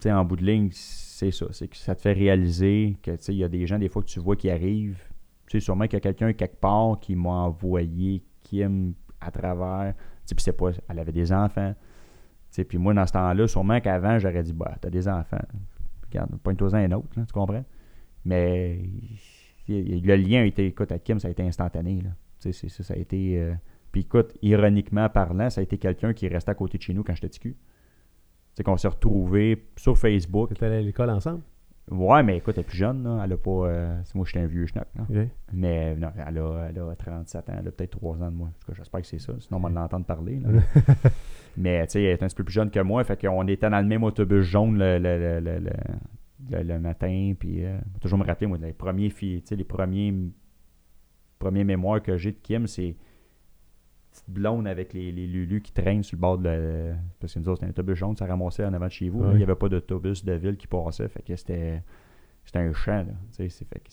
sais, 0.05 0.13
en 0.13 0.25
bout 0.25 0.37
de 0.37 0.45
ligne, 0.45 0.69
c'est 0.73 1.31
ça. 1.31 1.47
C'est 1.51 1.69
que 1.69 1.77
ça 1.77 1.95
te 1.95 2.01
fait 2.01 2.13
réaliser 2.13 2.97
que 3.03 3.11
tu 3.13 3.23
sais, 3.23 3.35
il 3.35 3.39
y 3.39 3.45
a 3.45 3.49
des 3.49 3.67
gens 3.67 3.79
des 3.79 3.89
fois 3.89 4.03
que 4.03 4.09
tu 4.09 4.21
vois 4.21 4.37
qui 4.37 4.51
arrivent. 4.51 5.03
Tu 5.47 5.59
sais, 5.59 5.61
sûrement 5.61 5.85
qu'il 5.85 5.95
y 5.95 5.97
a 5.97 6.01
quelqu'un 6.01 6.33
quelque 6.33 6.57
part 6.61 6.99
qui 7.01 7.15
m'a 7.17 7.31
envoyé 7.31 8.23
Kim 8.43 8.95
à 9.21 9.31
travers. 9.31 9.95
Tu 10.27 10.35
sais, 10.35 10.37
c'est 10.39 10.53
pas. 10.57 10.71
Elle 10.89 10.99
avait 10.99 11.13
des 11.13 11.33
enfants. 11.33 11.75
Tu 11.75 12.57
sais, 12.57 12.65
puis 12.65 12.79
moi, 12.79 12.95
dans 12.95 13.07
ce 13.07 13.13
temps-là, 13.13 13.47
sûrement 13.49 13.81
qu'avant, 13.81 14.19
j'aurais 14.19 14.43
dit, 14.43 14.53
bah, 14.53 14.77
t'as 14.81 14.91
des 14.91 15.09
enfants. 15.09 15.39
Regarde, 16.07 16.37
pointe-toi 16.43 16.75
un 16.77 16.93
autre, 16.93 17.09
là, 17.17 17.25
tu 17.27 17.33
comprends? 17.33 17.65
Mais 18.25 18.81
le 19.69 20.17
lien 20.17 20.43
a 20.43 20.45
été, 20.45 20.67
écoute, 20.67 20.93
à 20.93 20.99
Kim, 20.99 21.19
ça 21.19 21.29
a 21.29 21.31
été 21.31 21.43
instantané. 21.43 22.01
Là. 22.01 22.11
Tu 22.41 22.53
sais, 22.53 22.69
ça, 22.69 22.95
a 22.95 22.97
été. 22.97 23.41
euh, 23.41 23.55
Puis 23.93 24.03
écoute, 24.03 24.37
ironiquement 24.43 25.09
parlant, 25.09 25.51
ça 25.51 25.61
a 25.61 25.65
été 25.65 25.79
quelqu'un 25.79 26.13
qui 26.13 26.29
restait 26.29 26.51
à 26.51 26.55
côté 26.55 26.79
de 26.79 26.83
chez 26.83 26.95
nous 26.95 27.03
quand 27.03 27.15
j'étais 27.15 27.29
petit 27.29 27.57
sais, 28.55 28.63
qu'on 28.63 28.77
s'est 28.77 28.89
retrouvés 28.89 29.67
sur 29.77 29.97
Facebook. 29.99 30.53
Êtes 30.53 30.63
allés 30.63 30.77
à 30.77 30.81
l'école 30.83 31.11
ensemble? 31.11 31.41
Ouais, 31.91 32.23
mais 32.23 32.39
écoute, 32.39 32.55
elle 32.57 32.63
est 32.63 32.67
plus 32.67 32.79
jeune, 32.79 33.03
là. 33.03 33.23
Elle 33.25 33.33
a 33.35 33.37
pas. 33.37 33.51
euh, 33.51 34.01
c'est 34.05 34.15
moi, 34.15 34.25
j'étais 34.27 34.41
un 34.41 34.47
vieux 34.47 34.67
schnock, 34.67 34.87
là. 34.97 35.05
Ok. 35.09 35.29
Mais 35.53 35.95
non, 35.97 36.09
elle 36.17 36.39
a, 36.39 36.67
elle 36.71 36.79
a 36.79 36.97
37 36.97 37.51
ans, 37.51 37.53
elle 37.59 37.69
a 37.69 37.71
peut-être 37.71 37.91
3 37.99 38.23
ans 38.23 38.31
de 38.31 38.37
moi. 38.37 38.49
En 38.49 38.53
tout 38.53 38.73
cas, 38.73 38.73
j'espère 38.79 39.03
que 39.03 39.07
c'est 39.07 39.19
ça. 39.19 39.35
Sinon, 39.39 39.59
on 39.59 39.61
va 39.61 39.69
l'entendre 39.69 40.07
parler. 40.07 40.41
là. 40.41 40.49
Mais 41.59 41.87
tu 41.87 41.93
sais, 41.93 42.03
elle 42.03 42.13
est 42.13 42.23
un 42.23 42.27
petit 42.27 42.37
peu 42.37 42.45
plus 42.45 42.55
jeune 42.55 42.71
que 42.71 42.81
moi. 42.81 43.05
Fait 43.05 43.21
qu'on 43.21 43.47
était 43.49 43.69
dans 43.69 43.81
le 43.81 43.87
même 43.87 44.03
autobus 44.03 44.43
jaune 44.45 44.79
le, 44.79 44.99
le, 44.99 45.41
le, 45.41 46.63
le, 46.63 46.79
matin. 46.79 47.35
Puis, 47.39 47.65
euh, 47.65 47.79
toujours 48.01 48.19
me 48.19 48.25
rappeler, 48.25 48.47
moi, 48.47 48.57
les 48.61 48.73
premiers 48.73 49.11
filles, 49.11 49.43
tu 49.43 49.49
sais, 49.49 49.57
les 49.57 49.65
premiers, 49.65 50.15
premiers 51.39 51.65
mémoires 51.65 52.03
que 52.03 52.17
j'ai 52.17 52.33
de 52.33 52.39
Kim, 52.43 52.67
c'est 52.67 52.97
petite 54.15 54.31
blonde 54.31 54.67
avec 54.67 54.93
les, 54.95 55.13
les 55.13 55.27
Lulu 55.27 55.61
qui 55.61 55.73
traînent 55.73 56.03
sur 56.03 56.17
le 56.17 56.21
bord 56.21 56.39
de 56.39 56.45
la. 56.49 56.95
Parce 57.21 57.35
que 57.35 57.39
nous 57.41 57.49
autres, 57.49 57.57
c'était 57.61 57.67
un 57.67 57.71
autobus 57.71 57.97
jaune, 57.97 58.17
ça 58.17 58.27
ramassait 58.27 58.65
en 58.65 58.73
avant 58.73 58.87
de 58.87 58.91
chez 58.93 59.09
vous. 59.09 59.23
là. 59.23 59.31
Il 59.33 59.37
n'y 59.39 59.43
avait 59.43 59.55
pas 59.55 59.69
d'autobus 59.69 60.25
de 60.25 60.33
ville 60.33 60.57
qui 60.57 60.67
passait. 60.67 61.09
Fait 61.09 61.23
que 61.23 61.37
c'était. 61.37 61.83
C'était 62.45 62.59
un 62.59 62.73
champ, 62.73 62.99
là. 63.07 63.15
Fait 63.33 63.49
que 63.49 63.91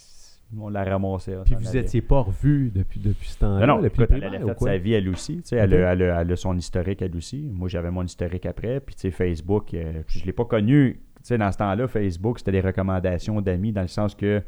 on 0.59 0.67
la 0.67 0.83
ramassait. 0.83 1.35
là, 1.35 1.43
Puis 1.45 1.55
vous 1.55 1.69
allait- 1.69 1.79
étiez 1.79 2.01
pas 2.01 2.19
revus 2.19 2.71
depuis, 2.75 2.99
depuis 2.99 3.29
ce 3.29 3.39
temps-là? 3.39 3.65
non, 3.65 3.75
non, 3.77 3.81
depuis 3.81 4.03
écoute, 4.03 4.17
le 4.17 4.23
elle, 4.23 4.35
a 4.35 4.53
fait 4.55 4.59
sa 4.65 4.77
vie 4.77 4.93
elle 4.93 5.07
aussi. 5.07 5.41
Elle, 5.53 5.73
a, 5.73 5.93
elle 5.93 6.01
a- 6.03 6.21
elle 6.21 6.31
a 6.31 6.35
son 6.35 6.57
historique 6.57 7.01
elle 7.01 7.15
aussi. 7.15 7.49
Moi, 7.53 7.69
j'avais 7.69 7.89
mon 7.89 8.03
historique 8.03 8.45
après. 8.45 8.81
Puis, 8.81 8.95
tu 8.95 9.01
sais, 9.03 9.11
Facebook, 9.11 9.73
euh, 9.73 10.01
je 10.07 10.19
ne 10.19 10.25
l'ai 10.25 10.33
pas 10.33 10.43
connu. 10.43 10.95
Tu 11.15 11.21
sais, 11.23 11.37
dans 11.37 11.49
ce 11.51 11.57
temps-là, 11.57 11.87
Facebook, 11.87 12.39
c'était 12.39 12.51
des 12.51 12.59
recommandations 12.61 13.39
d'amis 13.39 13.71
dans 13.71 13.81
le 13.83 13.87
sens 13.87 14.13
que 14.13 14.41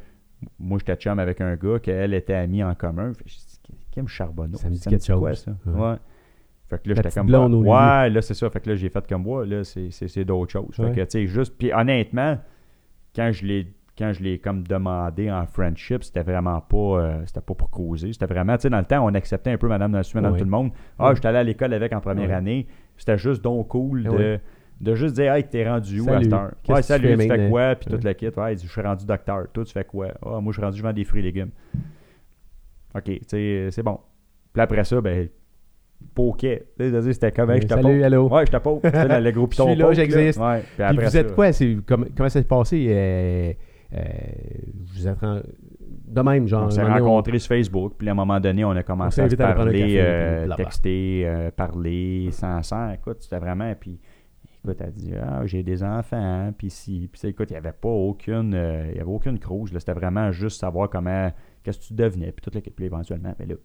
moi, 0.59 0.77
j'étais 0.77 0.97
chum 0.97 1.19
avec 1.19 1.39
un 1.39 1.55
gars, 1.55 1.79
qu'elle 1.79 2.13
était 2.13 2.33
amie 2.33 2.61
en 2.65 2.75
commun. 2.75 3.13
Fait 3.13 3.23
Kim 3.93 4.07
Charbonneau. 4.07 4.57
Ça 4.57 4.69
me 4.69 4.73
dit 4.75 4.79
quelque 4.81 5.13
quoi, 5.13 5.29
chose. 5.31 5.39
ça? 5.45 5.51
Ouais. 5.71 5.79
Ouais. 5.91 5.95
Fait 6.69 6.81
que 6.81 6.89
là, 6.89 6.95
La 6.95 7.01
j'étais 7.03 7.19
comme. 7.19 7.27
blonde 7.27 7.53
au 7.53 7.61
ouais, 7.63 8.09
là, 8.09 8.21
c'est 8.21 8.33
ça. 8.33 8.49
Fait 8.49 8.59
que 8.59 8.69
là, 8.69 8.75
j'ai 8.75 8.89
fait 8.89 9.05
comme 9.07 9.21
moi. 9.23 9.45
Là, 9.45 9.63
c'est- 9.63 10.23
d'autres 10.23 10.51
choses. 10.51 10.75
Fait 10.75 10.91
que, 10.91 11.01
tu 11.01 11.05
sais, 11.09 11.27
juste. 11.27 11.55
Puis, 11.57 11.71
honnêtement, 11.71 12.37
quand 13.15 13.31
je 13.31 13.45
l'ai 13.45 13.67
quand 13.95 14.11
je 14.11 14.23
l'ai 14.23 14.39
comme 14.39 14.63
demandé 14.67 15.29
en 15.31 15.45
friendship, 15.45 16.03
c'était 16.03 16.23
vraiment 16.23 16.59
pas 16.61 16.77
euh, 16.77 17.21
c'était 17.27 17.41
pas 17.41 17.53
pour 17.53 17.69
causer. 17.69 18.11
C'était 18.11 18.25
vraiment, 18.25 18.55
tu 18.55 18.63
sais, 18.63 18.69
dans 18.71 18.79
le 18.79 18.85
temps, 18.85 19.05
on 19.05 19.13
acceptait 19.13 19.51
un 19.51 19.57
peu 19.59 19.67
Madame 19.67 19.91
Monsieur, 19.91 20.17
Madame 20.17 20.33
Ouais. 20.33 20.39
tout 20.39 20.45
le 20.45 20.49
monde. 20.49 20.71
Ah, 20.97 21.13
j'étais 21.13 21.27
allé 21.27 21.37
à 21.37 21.43
l'école 21.43 21.71
avec 21.75 21.93
en 21.93 22.01
première 22.01 22.35
année. 22.35 22.65
C'était 22.97 23.19
juste 23.19 23.43
donc 23.43 23.67
cool 23.67 24.01
de, 24.05 24.39
de 24.81 24.95
juste 24.95 25.13
dire 25.13 25.31
Hey, 25.33 25.43
t'es 25.43 25.69
rendu 25.69 25.99
où 25.99 26.05
à 26.09 26.13
Salut. 26.13 26.23
cette 26.23 26.33
heure? 26.33 26.51
Qu'est-ce 26.63 26.73
Ouais, 26.75 26.81
tu 26.81 26.87
salut, 26.87 27.07
fais 27.17 27.17
tu 27.17 27.27
fais 27.29 27.49
quoi? 27.51 27.75
Puis 27.75 27.85
tout 27.91 27.95
Ouais. 27.97 28.01
le 28.03 28.13
kit. 28.13 28.29
Ouais, 28.39 28.57
je 28.57 28.67
suis 28.67 28.81
rendu 28.81 29.05
docteur. 29.05 29.43
Toi, 29.53 29.63
tu 29.63 29.71
fais 29.73 29.83
quoi? 29.83 30.07
Ah, 30.25 30.39
moi, 30.41 30.51
je 30.51 30.53
suis 30.53 30.61
rendu, 30.65 30.77
je 30.79 30.83
vends 30.83 30.93
des 30.93 31.03
fruits 31.03 31.21
et 31.21 31.25
légumes. 31.25 31.51
OK, 32.95 33.19
c'est 33.27 33.83
bon. 33.83 33.99
Puis 34.53 34.61
après 34.61 34.83
ça, 34.83 35.01
ben, 35.01 35.27
poquet. 36.13 36.67
C'était 36.77 37.31
comme, 37.31 37.51
hey, 37.51 37.61
je 37.61 37.67
te 37.67 37.73
Salut, 37.73 38.03
allô. 38.03 38.27
Ouais, 38.29 38.45
je 38.45 38.51
te 38.51 38.57
poke. 38.57 38.83
Tu 38.83 38.89
sais, 38.89 39.21
le 39.21 39.31
gros 39.31 39.47
piton 39.47 39.67
suis 39.67 39.75
là, 39.75 39.93
j'existe. 39.93 40.39
Ouais. 40.39 40.61
Puis 40.77 40.97
vous 40.97 41.17
êtes 41.17 41.33
quoi? 41.33 41.49
Comme- 41.85 42.07
comment 42.15 42.29
ça 42.29 42.41
s'est 42.41 42.47
passé? 42.47 42.85
euh, 42.89 43.53
euh, 43.95 43.99
vous 44.93 45.07
êtes 45.07 45.23
en- 45.23 45.41
de 46.07 46.21
même, 46.21 46.47
genre. 46.47 46.65
On 46.65 46.69
s'est 46.69 46.83
rencontrés 46.83 47.39
sur 47.39 47.49
Facebook, 47.55 47.93
puis 47.97 48.07
à 48.07 48.11
un 48.11 48.15
moment 48.15 48.39
donné, 48.39 48.63
on 48.65 48.71
a 48.71 48.83
commencé 48.83 49.21
à 49.21 49.29
se 49.29 49.35
parler, 49.35 49.79
café, 49.79 49.95
euh, 50.01 50.55
texter, 50.55 51.23
euh, 51.25 51.51
parler, 51.51 52.29
sans, 52.31 52.61
sans, 52.61 52.91
écoute, 52.91 53.17
c'était 53.21 53.39
vraiment, 53.39 53.73
puis 53.79 53.99
écoute, 54.63 54.77
elle 54.79 54.91
dit, 54.93 55.13
ah, 55.19 55.41
j'ai 55.45 55.63
des 55.63 55.83
enfants, 55.83 56.17
hein, 56.17 56.53
puis 56.55 56.69
si, 56.69 57.09
puis 57.11 57.29
écoute, 57.29 57.49
il 57.49 57.53
n'y 57.53 57.57
avait 57.57 57.71
pas 57.71 57.89
aucune, 57.89 58.53
euh, 58.53 58.85
il 58.91 58.97
y 58.97 58.99
avait 58.99 59.09
aucune 59.09 59.39
là, 59.39 59.79
c'était 59.79 59.93
vraiment 59.93 60.31
juste 60.31 60.59
savoir 60.59 60.89
comment, 60.89 61.31
qu'est-ce 61.63 61.79
que 61.79 61.85
tu 61.85 61.93
devenais, 61.93 62.31
puis 62.31 62.41
toute 62.43 62.55
l'équipe, 62.55 62.75
puis 62.75 62.85
éventuellement, 62.85 63.33
mais 63.39 63.45
là, 63.45 63.55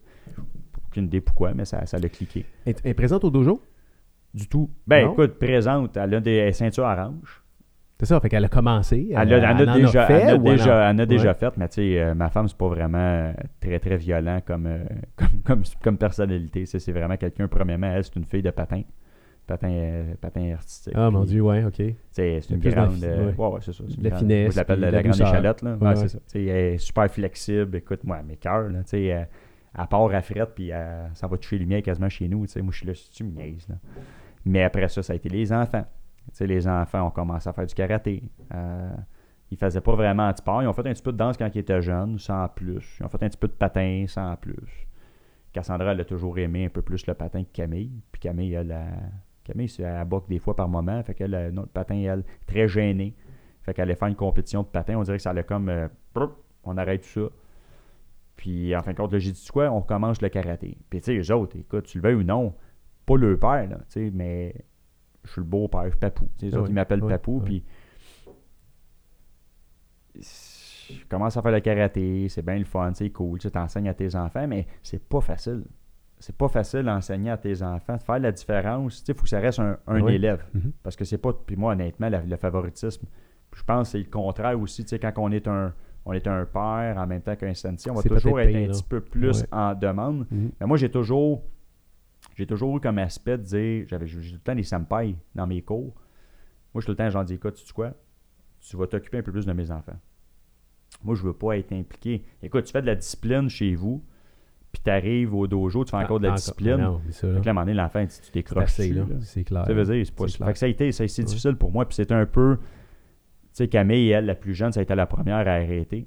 aucune 0.87 1.05
idée 1.05 1.21
pourquoi, 1.21 1.53
mais 1.55 1.65
ça, 1.65 1.85
ça 1.87 1.99
l'a 1.99 2.09
cliqué. 2.09 2.45
Elle 2.65 2.75
est- 2.85 2.95
présente 2.95 3.25
au 3.25 3.31
dojo? 3.31 3.61
Du 4.35 4.47
tout. 4.49 4.71
Ben, 4.87 5.07
Non? 5.07 5.13
écoute, 5.13 5.39
présente, 5.39 5.97
elle 5.97 6.15
a 6.15 6.21
des 6.21 6.53
ceintures 6.53 6.85
oranges. 6.85 7.43
C'est 7.99 8.07
ça, 8.07 8.21
fait 8.21 8.29
qu'elle 8.29 8.45
a 8.45 8.49
commencé. 8.49 9.09
Elle, 9.11 9.17
a- 9.17 9.23
elle 9.39 9.45
a 9.69 9.73
en 9.73 9.77
déjà, 9.77 10.07
fait, 10.07 10.21
elle 10.21 10.29
a 10.35 10.39
déjà, 10.39 10.91
en- 10.93 10.99
a 10.99 11.07
déjà 11.07 11.29
Ouais. 11.31 11.35
fait, 11.35 11.57
mais 11.57 11.69
tu 11.69 11.75
sais, 11.77 12.01
euh, 12.01 12.15
ma 12.15 12.29
femme, 12.31 12.47
c'est 12.47 12.57
pas 12.57 12.69
vraiment 12.69 12.99
euh, 12.99 13.33
très, 13.59 13.81
très 13.81 13.97
violent 13.97 14.41
comme, 14.47 14.67
euh, 14.67 14.85
comme, 15.17 15.41
comme, 15.45 15.63
comme 15.83 15.99
personnalité. 15.99 16.65
C'est 16.67 16.93
vraiment 16.93 17.17
quelqu'un, 17.17 17.49
premièrement, 17.49 17.89
elle, 17.93 18.05
c'est 18.05 18.15
une 18.15 18.25
fille 18.25 18.43
de 18.43 18.51
patin. 18.51 18.83
Patin, 19.49 19.71
euh, 19.71 20.15
patin 20.21 20.53
artistique. 20.53 20.93
Ah, 20.95 21.11
mon 21.11 21.25
Dieu, 21.25 21.41
ouais, 21.41 21.65
ok. 21.65 21.83
C'est 22.13 22.39
une 22.51 22.61
Plus 22.61 22.69
la 22.71 22.77
grande. 22.85 22.93
fi- 22.97 23.05
euh, 23.07 23.27
ouais. 23.31 23.35
ouais, 23.37 23.47
ouais, 23.49 23.61
c'est 23.63 23.73
ça. 23.73 23.83
la 24.01 24.11
grande- 24.11 24.21
finesse, 24.21 24.45
moi, 24.45 24.51
Je 24.53 24.57
l'appelle 24.59 24.81
la, 24.81 24.87
de 24.91 24.93
la 24.97 25.03
grande 25.03 25.13
douceur. 25.13 25.29
échalote. 25.29 25.63
Là. 25.63 25.75
Ouais, 25.77 25.89
Ouais, 25.89 25.97
c'est 25.97 26.09
ça. 26.09 26.19
Elle 26.35 26.49
est 26.49 26.79
super 26.79 27.11
flexible. 27.11 27.77
Écoute, 27.77 28.05
moi, 28.05 28.23
mes 28.23 28.37
cœurs, 28.37 28.69
là, 28.69 28.83
tu 28.85 28.91
sais, 28.91 29.13
euh, 29.13 29.25
à 29.75 29.87
part 29.87 30.05
à 30.15 30.21
frette, 30.23 30.51
puis 30.55 30.71
euh, 30.73 31.09
ça 31.15 31.27
va 31.27 31.37
toucher 31.39 31.59
les 31.59 31.67
miens 31.67 31.81
quasiment 31.81 32.09
chez 32.09 32.29
nous. 32.29 32.47
tu 32.47 32.53
sais. 32.53 32.63
Moi, 32.63 32.71
je 32.73 32.77
suis 32.79 32.87
là, 32.87 32.95
si 32.95 33.11
tu 33.11 33.25
me 33.25 33.31
niaises, 33.33 33.67
là. 33.69 33.77
Mais 34.45 34.63
après 34.63 34.87
ça, 34.89 35.03
ça 35.03 35.15
a 35.15 35.17
été 35.17 35.29
les 35.31 35.53
enfants. 35.53 35.85
Tu 36.31 36.37
sais, 36.37 36.47
les 36.47 36.69
enfants 36.69 37.07
ont 37.07 37.11
commencé 37.11 37.49
à 37.49 37.53
faire 37.55 37.67
du 37.67 37.75
karaté. 37.75 38.23
Euh, 38.55 38.91
ils 39.51 39.57
faisaient 39.57 39.81
pas 39.81 39.95
vraiment 39.95 40.31
de 40.31 40.37
sport. 40.37 40.63
Ils 40.63 40.67
ont 40.69 40.73
fait 40.75 40.87
un 40.87 40.93
petit 40.93 41.03
peu 41.03 41.13
de 41.13 41.17
danse 41.17 41.39
quand 41.39 41.49
ils 41.55 41.59
étaient 41.59 41.81
jeunes, 41.81 42.19
sans 42.19 42.49
plus. 42.49 42.99
Ils 43.01 43.07
ont 43.07 43.09
fait 43.09 43.23
un 43.23 43.29
petit 43.31 43.39
peu 43.39 43.49
de 43.49 43.53
patin, 43.55 44.05
sans 44.07 44.37
plus. 44.37 44.87
Cassandra, 45.55 45.93
elle 45.93 46.01
a 46.03 46.05
toujours 46.05 46.37
aimé 46.39 46.67
un 46.67 46.69
peu 46.69 46.83
plus 46.83 47.07
le 47.07 47.15
patin 47.15 47.43
que 47.43 47.49
Camille. 47.53 47.91
Puis 48.13 48.21
Camille, 48.21 48.53
elle, 48.53 48.73
a- 48.73 48.85
Camille, 49.53 49.71
elle 49.79 50.05
boque 50.07 50.29
des 50.29 50.39
fois 50.39 50.55
par 50.55 50.69
moment. 50.69 51.03
Fait 51.03 51.15
qu'elle, 51.15 51.51
notre 51.53 51.71
patin, 51.73 51.97
elle, 51.97 52.25
très 52.47 52.69
gênée. 52.69 53.15
Fait 53.63 53.75
qu'elle 53.75 53.85
allait 53.85 53.97
faire 53.97 54.09
une 54.09 54.15
compétition 54.17 54.63
de 54.63 54.69
patin. 54.69 54.97
On 54.97 55.03
dirait 55.03 55.17
que 55.17 55.23
ça 55.23 55.31
allait 55.31 55.45
comme. 55.45 55.69
euh, 55.69 55.89
on 56.65 56.77
arrête 56.77 57.03
tout 57.03 57.09
ça. 57.27 57.35
Puis 58.37 58.75
en 58.77 58.83
fin 58.83 58.93
de 58.93 58.97
compte, 58.97 59.13
là, 59.13 59.19
j'ai 59.19 59.33
dit, 59.33 59.39
tu 59.41 59.47
sais 59.47 59.53
quoi, 59.53 59.71
on 59.71 59.83
commence 59.83 60.23
le 60.23 60.29
karaté. 60.29 60.79
Puis 60.91 61.01
tu 61.01 61.23
sais, 61.23 61.33
eux 61.33 61.35
autres, 61.35 61.57
écoute, 61.59 61.87
tu 61.87 61.99
le 61.99 62.03
veuilles 62.03 62.15
ou 62.21 62.23
non, 62.23 62.55
pas 63.05 63.17
le 63.17 63.37
père, 63.39 63.69
là, 63.69 63.79
tu 63.79 63.85
sais, 63.89 64.11
mais 64.15 64.55
je 65.25 65.33
suis 65.33 65.41
le 65.41 65.47
beau-père, 65.47 65.85
je 65.85 65.91
suis 65.91 65.99
papou. 65.99 66.29
Tu 66.39 66.41
sais, 66.41 66.47
les 66.47 66.55
autres, 66.55 66.63
Ouais, 66.65 66.71
ils 66.71 66.75
m'appellent 66.75 67.01
papou. 67.01 67.41
Puis 67.45 67.65
je 70.21 71.05
commence 71.09 71.37
à 71.37 71.43
faire 71.43 71.53
le 71.53 71.61
karaté, 71.61 72.29
c'est 72.29 72.43
bien 72.43 72.59
le 72.59 72.65
fun, 72.65 72.93
c'est 72.95 73.11
cool, 73.11 73.39
tu 73.39 73.51
t'enseignes 73.51 73.89
à 73.89 73.95
tes 73.95 74.15
enfants, 74.15 74.47
mais 74.47 74.67
c'est 74.83 75.03
pas 75.03 75.21
facile. 75.21 75.65
C'est 76.21 76.37
pas 76.37 76.49
facile 76.49 76.83
d'enseigner 76.83 77.31
à 77.31 77.37
tes 77.37 77.63
enfants, 77.63 77.97
de 77.97 78.03
faire 78.03 78.19
la 78.19 78.33
différence. 78.33 79.05
Il 79.07 79.15
faut 79.15 79.23
que 79.23 79.29
ça 79.29 79.39
reste 79.39 79.61
un, 79.61 79.79
un 79.87 80.07
élève. 80.07 80.45
Mhm. 80.55 80.73
Parce 80.83 80.97
que 80.97 81.05
c'est 81.05 81.19
pas, 81.19 81.33
puis 81.33 81.55
moi 81.57 81.73
honnêtement, 81.73 82.09
la- 82.09 82.23
le 82.23 82.37
favoritisme, 82.37 83.07
je 83.55 83.63
pense 83.63 83.89
que 83.89 83.93
c'est 83.93 83.99
le 83.99 84.11
contraire 84.11 84.59
aussi. 84.61 84.85
Quand 84.85 85.13
on 85.19 85.31
est 85.31 85.47
un, 85.47 85.73
on 86.05 86.13
est 86.13 86.27
un 86.27 86.45
père 86.45 86.97
en 86.99 87.07
même 87.07 87.23
temps 87.23 87.37
qu'un 87.37 87.55
sensei, 87.55 87.91
on 87.91 87.95
va 87.95 88.03
toujours 88.03 88.41
être 88.41 88.55
un 88.57 88.73
petit 88.73 88.83
peu 88.83 89.01
plus 89.01 89.43
Ouais. 89.43 89.49
en 89.53 89.75
demande. 89.75 90.27
Mhm. 90.31 90.51
Mais 90.61 90.67
moi, 90.67 90.77
j'ai 90.77 90.91
toujours, 90.91 91.43
j'ai 92.35 92.47
toujours 92.47 92.77
eu 92.77 92.81
comme 92.81 92.99
aspect 92.99 93.39
de 93.39 93.43
dire, 93.45 93.85
j'avais 93.89 94.07
j'ai 94.07 94.19
tout 94.19 94.35
le 94.35 94.39
temps 94.41 94.55
des 94.55 94.63
senpai 94.65 95.15
dans 95.35 95.47
mes 95.47 95.63
cours. 95.63 95.95
Moi, 96.75 96.77
je 96.77 96.81
suis 96.81 96.87
tout 96.87 96.93
le 96.93 96.97
temps, 96.97 97.11
j'en 97.11 97.25
dis, 97.25 97.35
écoute, 97.35 97.55
tu 97.55 97.65
sais 97.67 97.73
quoi, 97.73 97.93
tu 98.61 98.77
vas 98.77 98.87
t'occuper 98.87 99.19
un 99.19 99.23
peu 99.23 99.33
plus 99.33 99.47
de 99.47 99.53
mes 99.53 99.71
enfants. 99.71 99.97
Moi, 101.05 101.15
je 101.15 101.23
veux 101.23 101.33
pas 101.33 101.57
être 101.57 101.73
impliqué. 101.73 102.25
Écoute, 102.43 102.65
tu 102.65 102.73
fais 102.73 102.81
de 102.83 102.87
la 102.87 102.95
discipline 102.97 103.49
chez 103.49 103.75
vous, 103.75 104.05
puis 104.73 104.83
tu 104.85 104.91
arrives 104.91 105.35
au 105.35 105.47
dojo, 105.47 105.85
tu 105.85 105.91
fais 105.91 105.97
encore 105.97 106.21
de 106.21 106.27
la 106.27 106.33
Ah, 106.33 106.37
discipline. 106.37 106.77
Non, 106.77 107.01
c'est 107.07 107.13
ça. 107.13 107.21
Fait 107.29 107.33
là. 107.35 107.41
que 107.41 107.45
là, 107.45 107.49
à 107.49 107.51
un 107.51 107.55
moment 107.55 107.65
donné, 107.67 107.75
l'enfant, 107.77 108.01
tu 108.07 108.09
tu 108.09 108.45
C'est 108.47 108.59
assez, 108.59 108.89
dessus, 108.91 108.95
là. 108.95 109.17
C'est 109.21 109.45
clair. 109.45 109.65
Ça 109.67 109.73
veut 109.73 109.85
dire, 109.85 110.07
c'est 110.07 110.15
pas 110.15 110.29
C'est 110.29 110.33
Fait 110.33 110.39
clair. 110.45 110.53
que 110.53 110.59
ça 110.59 110.67
a 110.67 110.69
été, 110.69 110.93
ça 110.93 111.05
Ouais. 111.05 111.09
difficile 111.25 111.57
pour 111.57 111.71
moi. 111.73 111.87
Puis 111.87 111.95
c'était 111.97 112.15
un 112.15 112.27
peu. 112.27 112.59
Tu 112.59 113.65
sais, 113.65 113.69
Camille, 113.69 114.11
elle, 114.11 114.27
la 114.27 114.35
plus 114.35 114.55
jeune, 114.55 114.73
ça 114.73 114.81
a 114.81 114.83
été 114.83 114.95
la 114.95 115.07
première 115.07 115.37
à 115.49 115.53
arrêter. 115.53 116.07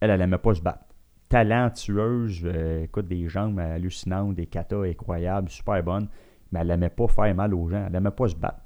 Elle, 0.00 0.10
elle 0.10 0.20
aimait 0.20 0.38
pas 0.38 0.54
se 0.54 0.62
battre. 0.62 0.84
Talentueuse, 1.28 2.42
euh, 2.44 2.84
écoute, 2.84 3.06
des 3.08 3.28
jambes 3.28 3.58
hallucinantes, 3.58 4.34
des 4.36 4.46
katas 4.46 4.82
incroyables, 4.84 5.48
super 5.50 5.82
bonnes. 5.82 6.08
Mais 6.52 6.60
elle 6.60 6.70
aimait 6.70 6.90
pas 6.90 7.08
faire 7.08 7.34
mal 7.34 7.52
aux 7.54 7.68
gens. 7.68 7.84
Elle 7.88 7.96
aimait 7.96 8.10
pas 8.10 8.28
se 8.28 8.36
battre. 8.36 8.60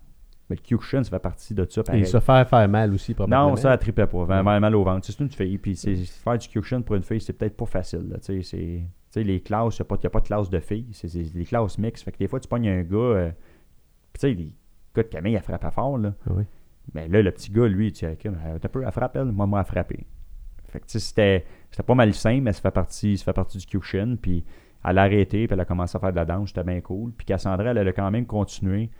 Mais 0.50 0.56
le 0.56 0.62
Kyokushin, 0.62 1.02
ça 1.04 1.10
fait 1.10 1.18
partie 1.18 1.52
de 1.54 1.66
ça. 1.68 1.80
Et 1.82 1.84
pareil. 1.84 2.06
se 2.06 2.20
faire 2.20 2.48
faire 2.48 2.68
mal 2.68 2.94
aussi, 2.94 3.12
probablement. 3.14 3.50
Non, 3.50 3.56
ça, 3.56 3.72
elle 3.72 3.78
tripait 3.78 4.06
pas. 4.06 4.24
Ouais. 4.24 4.42
mal 4.42 4.74
au 4.74 4.82
ventre. 4.82 5.06
C'est 5.06 5.20
une 5.20 5.28
fille. 5.30 5.58
Puis 5.58 5.76
c'est- 5.76 5.94
faire 5.96 6.38
du 6.38 6.48
Kyokushin 6.48 6.80
pour 6.80 6.96
une 6.96 7.02
fille, 7.02 7.20
c'est 7.20 7.34
peut-être 7.34 7.56
pas 7.56 7.66
facile. 7.66 8.16
Tu 8.24 8.42
sais, 8.42 9.22
les 9.22 9.40
classes, 9.40 9.78
il 9.78 9.82
n'y 9.82 9.84
a, 9.84 9.84
pas- 9.84 9.98
y 10.02 10.06
a 10.06 10.10
pas 10.10 10.20
de 10.20 10.26
classe 10.26 10.48
de 10.50 10.60
filles. 10.60 10.88
C'est 10.92 11.12
des 11.34 11.44
classes 11.44 11.76
mixtes. 11.78 12.04
Fait 12.04 12.12
que 12.12 12.18
des 12.18 12.28
fois, 12.28 12.40
tu 12.40 12.48
pognes 12.48 12.68
un 12.68 12.82
gars. 12.82 12.96
euh, 12.96 13.30
tu 14.14 14.20
sais, 14.20 14.32
les 14.32 14.52
gars 14.94 15.02
de 15.02 15.08
Camille, 15.08 15.34
elle 15.34 15.42
frappe 15.42 15.70
fort. 15.72 15.98
Là. 15.98 16.14
Oui. 16.30 16.44
Mais 16.94 17.08
là, 17.08 17.20
le 17.20 17.30
petit 17.30 17.50
gars, 17.52 17.66
lui, 17.68 17.92
tu 17.92 18.06
sais, 18.06 18.16
un 18.26 18.68
peu, 18.68 18.82
elle 18.84 18.92
frappe, 18.92 19.16
elle. 19.16 19.26
Moi, 19.26 19.46
moi, 19.46 19.60
elle 19.60 19.66
frappé. 19.66 20.06
Fait 20.68 20.80
que 20.80 20.86
tu 20.86 20.92
sais, 20.92 20.98
c'était 21.00 21.44
c'était 21.70 21.82
pas 21.82 21.94
mal 21.94 22.12
simple, 22.14 22.42
mais 22.42 22.52
ça 22.52 22.60
fait 22.62 22.70
partie, 22.70 23.16
ça 23.18 23.24
fait 23.24 23.32
partie 23.34 23.58
du 23.58 23.66
Kyokushin. 23.66 24.16
Puis 24.20 24.44
elle 24.84 24.96
a 24.98 25.02
arrêté, 25.02 25.46
puis 25.46 25.52
elle 25.54 25.60
a 25.60 25.64
commencé 25.66 25.96
à 25.96 26.00
faire 26.00 26.10
de 26.10 26.16
la 26.16 26.24
danse. 26.24 26.48
C'était 26.48 26.64
bien 26.64 26.80
cool. 26.80 27.12
Puis 27.12 27.26
Cassandra, 27.26 27.70
elle, 27.70 27.78
elle 27.78 27.88
a 27.88 27.92
quand 27.92 28.10
même 28.10 28.24
continué 28.26 28.90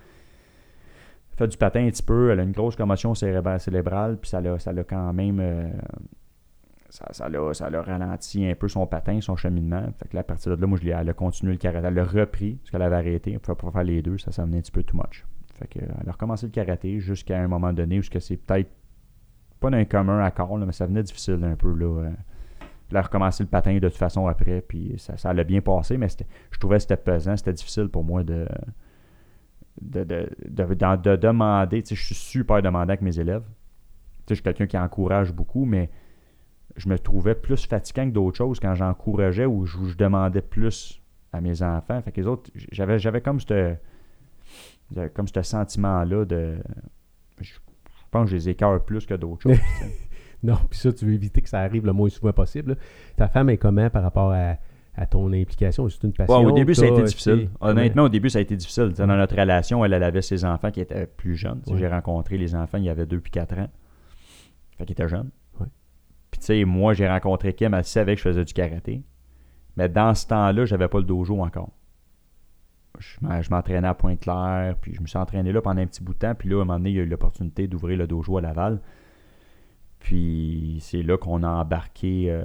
fait 1.39 1.49
du 1.49 1.57
patin 1.57 1.87
un 1.87 1.91
petit 1.91 2.03
peu, 2.03 2.31
elle 2.31 2.41
a 2.41 2.43
une 2.43 2.53
grosse 2.53 2.77
commotion 2.77 3.13
cérébra- 3.15 3.59
cérébrale, 3.59 4.19
puis 4.19 4.29
ça 4.29 4.41
l'a, 4.41 4.59
ça 4.59 4.73
l'a 4.73 4.85
quand 4.85 5.13
même. 5.13 5.39
euh, 5.41 5.71
ça, 6.91 7.07
ça, 7.13 7.29
l'a, 7.29 7.55
ça 7.55 7.71
l'a 7.71 7.83
ralenti 7.83 8.47
un 8.47 8.55
peu 8.55 8.69
son 8.69 8.87
patin, 8.87 9.21
son 9.21 9.37
cheminement. 9.37 9.83
Fait 9.99 10.09
que 10.09 10.15
là, 10.15 10.21
à 10.21 10.25
partir 10.25 10.57
de 10.57 10.61
là, 10.61 10.67
moi, 10.67 10.79
je 10.83 10.89
elle 10.89 11.09
a 11.09 11.13
continué 11.13 11.53
le 11.53 11.59
karaté. 11.59 11.87
Elle 11.87 11.95
l'a 11.95 12.05
repris, 12.05 12.55
parce 12.55 12.71
qu'elle 12.71 12.83
avait 12.83 12.97
arrêté. 12.97 13.33
Elle 13.33 13.71
faire 13.73 13.85
les 13.85 14.03
deux, 14.03 14.19
ça 14.19 14.33
s'en 14.33 14.45
venait 14.47 14.59
un 14.59 14.61
petit 14.61 14.73
peu 14.73 14.83
too 14.83 14.97
much. 14.97 15.25
Fait 15.59 15.67
que, 15.67 15.79
elle 15.81 16.09
a 16.09 16.13
recommencé 16.13 16.47
le 16.47 16.53
karaté 16.53 16.99
jusqu'à 17.01 17.39
un 17.39 17.49
moment 17.49 17.73
donné 17.73 17.99
où 17.99 18.03
c'est 18.03 18.37
peut-être 18.37 18.71
pas 19.61 19.71
d'un 19.71 19.85
commun 19.85 20.25
accord, 20.25 20.57
mais 20.59 20.73
ça 20.73 20.87
venait 20.87 21.03
difficile 21.03 21.43
un 21.45 21.57
peu. 21.57 21.73
Là, 21.75 22.05
euh. 22.05 22.11
Elle 22.91 22.97
a 22.97 23.03
recommencé 23.03 23.43
le 23.43 23.51
patin 23.51 23.75
de 23.75 23.81
toute 23.81 23.99
façon 23.99 24.27
après, 24.29 24.63
puis 24.63 24.95
ça, 24.97 25.17
ça 25.19 25.29
allait 25.29 25.45
bien 25.45 25.61
passer, 25.61 25.99
mais 25.99 26.09
je 26.51 26.59
trouvais 26.59 26.77
que 26.77 26.83
c'était 26.83 26.97
pesant, 26.97 27.37
c'était 27.37 27.53
difficile 27.53 27.89
pour 27.89 28.03
moi 28.03 28.25
de 28.25 28.49
de, 29.81 30.05
de, 30.05 31.17
demander. 31.17 31.83
Tu 31.83 31.91
sais, 31.91 31.95
je 31.95 32.05
suis 32.05 32.15
super 32.15 32.63
demandant 32.63 32.89
avec 32.89 33.03
mes 33.03 33.19
élèves. 33.19 33.45
Tu 33.45 33.49
sais, 33.49 34.25
je 34.31 34.35
suis 34.35 34.43
quelqu'un 34.43 34.67
qui 34.67 34.79
encourage 34.79 35.33
beaucoup, 35.33 35.65
mais 35.65 35.91
je 36.77 36.89
me 36.89 36.99
trouvais 36.99 37.35
plus 37.35 37.67
fatigant 37.67 38.07
que 38.07 38.13
d'autres 38.13 38.37
choses 38.37 38.61
quand 38.61 38.75
j'encourageais 38.75 39.47
ou 39.47 39.67
je, 39.67 39.97
demandais 39.97 40.43
plus 40.43 41.03
à 41.33 41.41
mes 41.41 41.63
enfants. 41.63 42.01
Fait 42.03 42.13
que 42.13 42.21
les 42.21 42.27
autres, 42.27 42.51
j'avais, 42.73 42.99
j'avais 42.99 43.21
comme 43.21 43.41
ce 43.41 43.77
comme 45.15 45.27
sentiment-là 45.29 46.25
de. 46.25 46.59
Je, 47.41 47.55
pense 48.11 48.25
que 48.25 48.31
je 48.31 48.37
les 48.37 48.49
écœure 48.49 48.83
plus 48.85 49.05
que 49.07 49.15
d'autres 49.15 49.43
choses. 49.43 49.59
Non, 50.43 50.57
puis 50.71 50.79
ça, 50.79 50.93
tu 50.93 51.05
veux 51.05 51.15
éviter 51.15 51.43
que 51.43 51.49
ça 51.49 51.61
arrive 51.61 51.85
le 51.85 51.93
moins 51.93 52.09
souvent 52.09 52.33
possible. 52.33 52.77
Ta 53.17 53.27
femme 53.27 53.51
est 53.51 53.57
comment 53.57 53.91
par 53.91 54.03
rapport 54.05 54.31
à, 54.31 54.57
à 54.99 55.07
ton 55.07 55.33
implication? 55.33 55.89
C'est 55.89 56.03
une 56.03 56.13
passion? 56.13 56.41
Ouais, 56.41 56.45
au 56.45 56.53
début, 56.53 56.75
ça 56.75 56.83
a 56.83 56.89
été 56.89 57.03
difficile. 57.05 57.51
Honnêtement, 57.61 58.03
au 58.05 58.09
début, 58.09 58.31
ça 58.31 58.41
a 58.41 58.43
été 58.43 58.57
difficile. 58.57 58.89
Dans 58.89 59.07
notre 59.07 59.37
relation, 59.37 59.85
elle, 59.85 59.93
elle 59.93 60.03
avait 60.03 60.23
ses 60.23 60.45
enfants 60.45 60.71
qui 60.71 60.81
étaient 60.81 61.07
plus 61.07 61.37
jeunes. 61.37 61.63
Ouais. 61.69 61.79
J'ai 61.79 61.89
rencontré 61.89 62.37
les 62.37 62.55
enfants, 62.55 62.79
il 62.79 62.85
y 62.85 62.91
avait 62.91 63.07
2 63.07 63.21
puis 63.21 63.31
4 63.31 63.59
ans. 63.59 63.69
Fait 64.77 64.85
qu'ils 64.85 64.93
étaient 64.93 65.09
jeunes. 65.09 65.31
Puis 66.31 66.41
tu 66.41 66.47
sais, 66.47 66.65
moi, 66.65 66.93
j'ai 66.93 67.09
rencontré 67.09 67.55
Kim, 67.55 67.73
elle 67.73 67.85
savait 67.85 68.15
que 68.15 68.19
je 68.19 68.29
faisais 68.29 68.45
du 68.45 68.53
karaté. 68.53 69.03
Mais 69.77 69.89
dans 69.89 70.15
ce 70.15 70.27
temps-là, 70.27 70.67
j'avais 70.67 70.89
pas 70.89 70.99
le 70.99 71.05
dojo 71.05 71.41
encore. 71.41 71.71
Je 72.99 73.51
m'entraînais 73.51 73.89
à 73.89 73.95
Pointe-Claire, 73.95 74.75
puis 74.81 74.93
je 74.93 75.01
me 75.01 75.07
suis 75.07 75.17
entraîné 75.19 75.53
là 75.53 75.63
pendant 75.63 75.81
un 75.81 75.87
petit 75.87 76.03
bout 76.03 76.13
de 76.15 76.19
temps. 76.19 76.35
Puis 76.35 76.49
là, 76.49 76.59
à 76.59 76.63
un 76.63 76.65
moment 76.65 76.79
donné, 76.79 76.91
il 76.91 76.97
y 76.97 77.01
a 77.01 77.03
eu 77.05 77.07
l'opportunité 77.07 77.67
d'ouvrir 77.67 77.97
le 77.97 78.07
dojo 78.07 78.37
à 78.37 78.41
Laval. 78.41 78.81
Puis 80.01 80.79
c'est 80.81 81.03
là 81.03 81.19
qu'on 81.19 81.43
a 81.43 81.49
embarqué. 81.49 82.27
euh, 82.31 82.45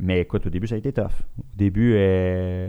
mais 0.00 0.20
écoute, 0.20 0.46
au 0.46 0.50
début, 0.50 0.66
ça 0.66 0.74
a 0.74 0.78
été 0.78 0.92
tough. 0.92 1.04
Au 1.38 1.42
début, 1.56 1.92
euh, 1.94 2.68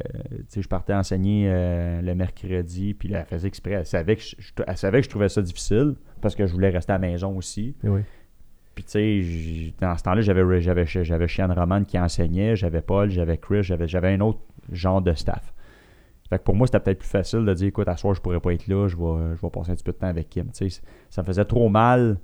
je 0.56 0.68
partais 0.68 0.94
enseigner 0.94 1.46
euh, 1.50 2.02
le 2.02 2.14
mercredi, 2.16 2.94
puis 2.94 3.10
là, 3.10 3.20
elle 3.22 3.26
faisait 3.26 3.48
exprès. 3.48 3.72
Elle 3.72 3.86
savait, 3.86 4.16
que 4.16 4.22
je, 4.22 4.36
je- 4.38 4.52
elle 4.66 4.78
savait 4.78 5.00
que 5.00 5.06
je 5.06 5.10
trouvais 5.10 5.30
ça 5.30 5.42
difficile 5.42 5.96
parce 6.22 6.36
que 6.36 6.46
je 6.46 6.54
voulais 6.54 6.70
rester 6.70 6.92
à 6.94 6.96
la 7.00 7.08
maison 7.08 7.36
aussi. 7.36 7.76
Oui. 7.84 8.02
Puis, 8.76 8.84
tu 8.86 8.92
sais, 8.92 9.74
dans 9.82 9.98
ce 9.98 10.04
temps-là, 10.04 10.22
j'avais, 10.22 10.62
j'avais, 10.62 10.86
j'avais 10.86 11.28
Chian 11.28 11.54
Roman 11.54 11.84
qui 11.84 12.00
enseignait, 12.00 12.56
j'avais 12.56 12.82
Paul, 12.82 13.10
j'avais 13.10 13.38
Chris, 13.38 13.64
j'avais, 13.64 13.88
j'avais 13.88 14.14
un 14.14 14.22
autre 14.22 14.40
genre 14.72 15.02
de 15.02 15.14
staff. 15.14 15.54
Fait 16.30 16.38
que 16.38 16.44
pour 16.44 16.56
moi, 16.56 16.68
c'était 16.68 16.80
peut-être 16.80 17.00
plus 17.00 17.10
facile 17.10 17.44
de 17.44 17.54
dire, 17.54 17.68
écoute, 17.68 17.90
à 17.90 17.98
soir, 17.98 18.14
je 18.14 18.22
pourrais 18.22 18.40
pas 18.40 18.54
être 18.54 18.68
là, 18.68 18.88
je 18.88 18.96
vais, 18.96 19.36
je 19.36 19.42
vais 19.42 19.50
passer 19.50 19.72
un 19.72 19.76
petit 19.76 19.84
peu 19.84 19.92
de 19.92 19.98
temps 19.98 20.08
avec 20.08 20.30
Kim. 20.30 20.48
Ça 21.10 21.22
me 21.22 21.28
faisait 21.28 21.44
trop 21.44 21.68
mal 21.68 22.18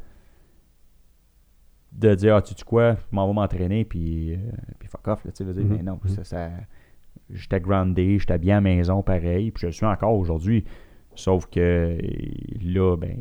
de 1.91 2.13
dire, 2.15 2.35
ah, 2.35 2.41
tu 2.41 2.53
sais 2.53 2.63
quoi, 2.65 2.93
je 2.95 3.15
m'en 3.15 3.27
vais 3.27 3.33
m'entraîner, 3.33 3.85
puis, 3.85 4.33
euh, 4.33 4.37
puis 4.79 4.87
fuck 4.87 5.07
off, 5.07 5.25
là, 5.25 5.31
tu 5.31 5.43
sais, 5.45 5.49
Mhm, 5.61 5.67
mais 5.77 5.83
non, 5.83 5.99
mhm. 6.03 6.09
ça, 6.09 6.23
ça- 6.23 6.51
j'étais 7.29 7.59
groundé, 7.59 8.19
j'étais 8.19 8.37
bien 8.37 8.55
à 8.57 8.57
la 8.57 8.61
maison, 8.61 9.01
pareil, 9.01 9.51
puis 9.51 9.61
je 9.61 9.67
le 9.67 9.71
suis 9.71 9.85
encore 9.85 10.13
aujourd'hui, 10.15 10.63
sauf 11.15 11.47
que 11.47 11.97
là, 12.61 12.95
ben, 12.97 13.17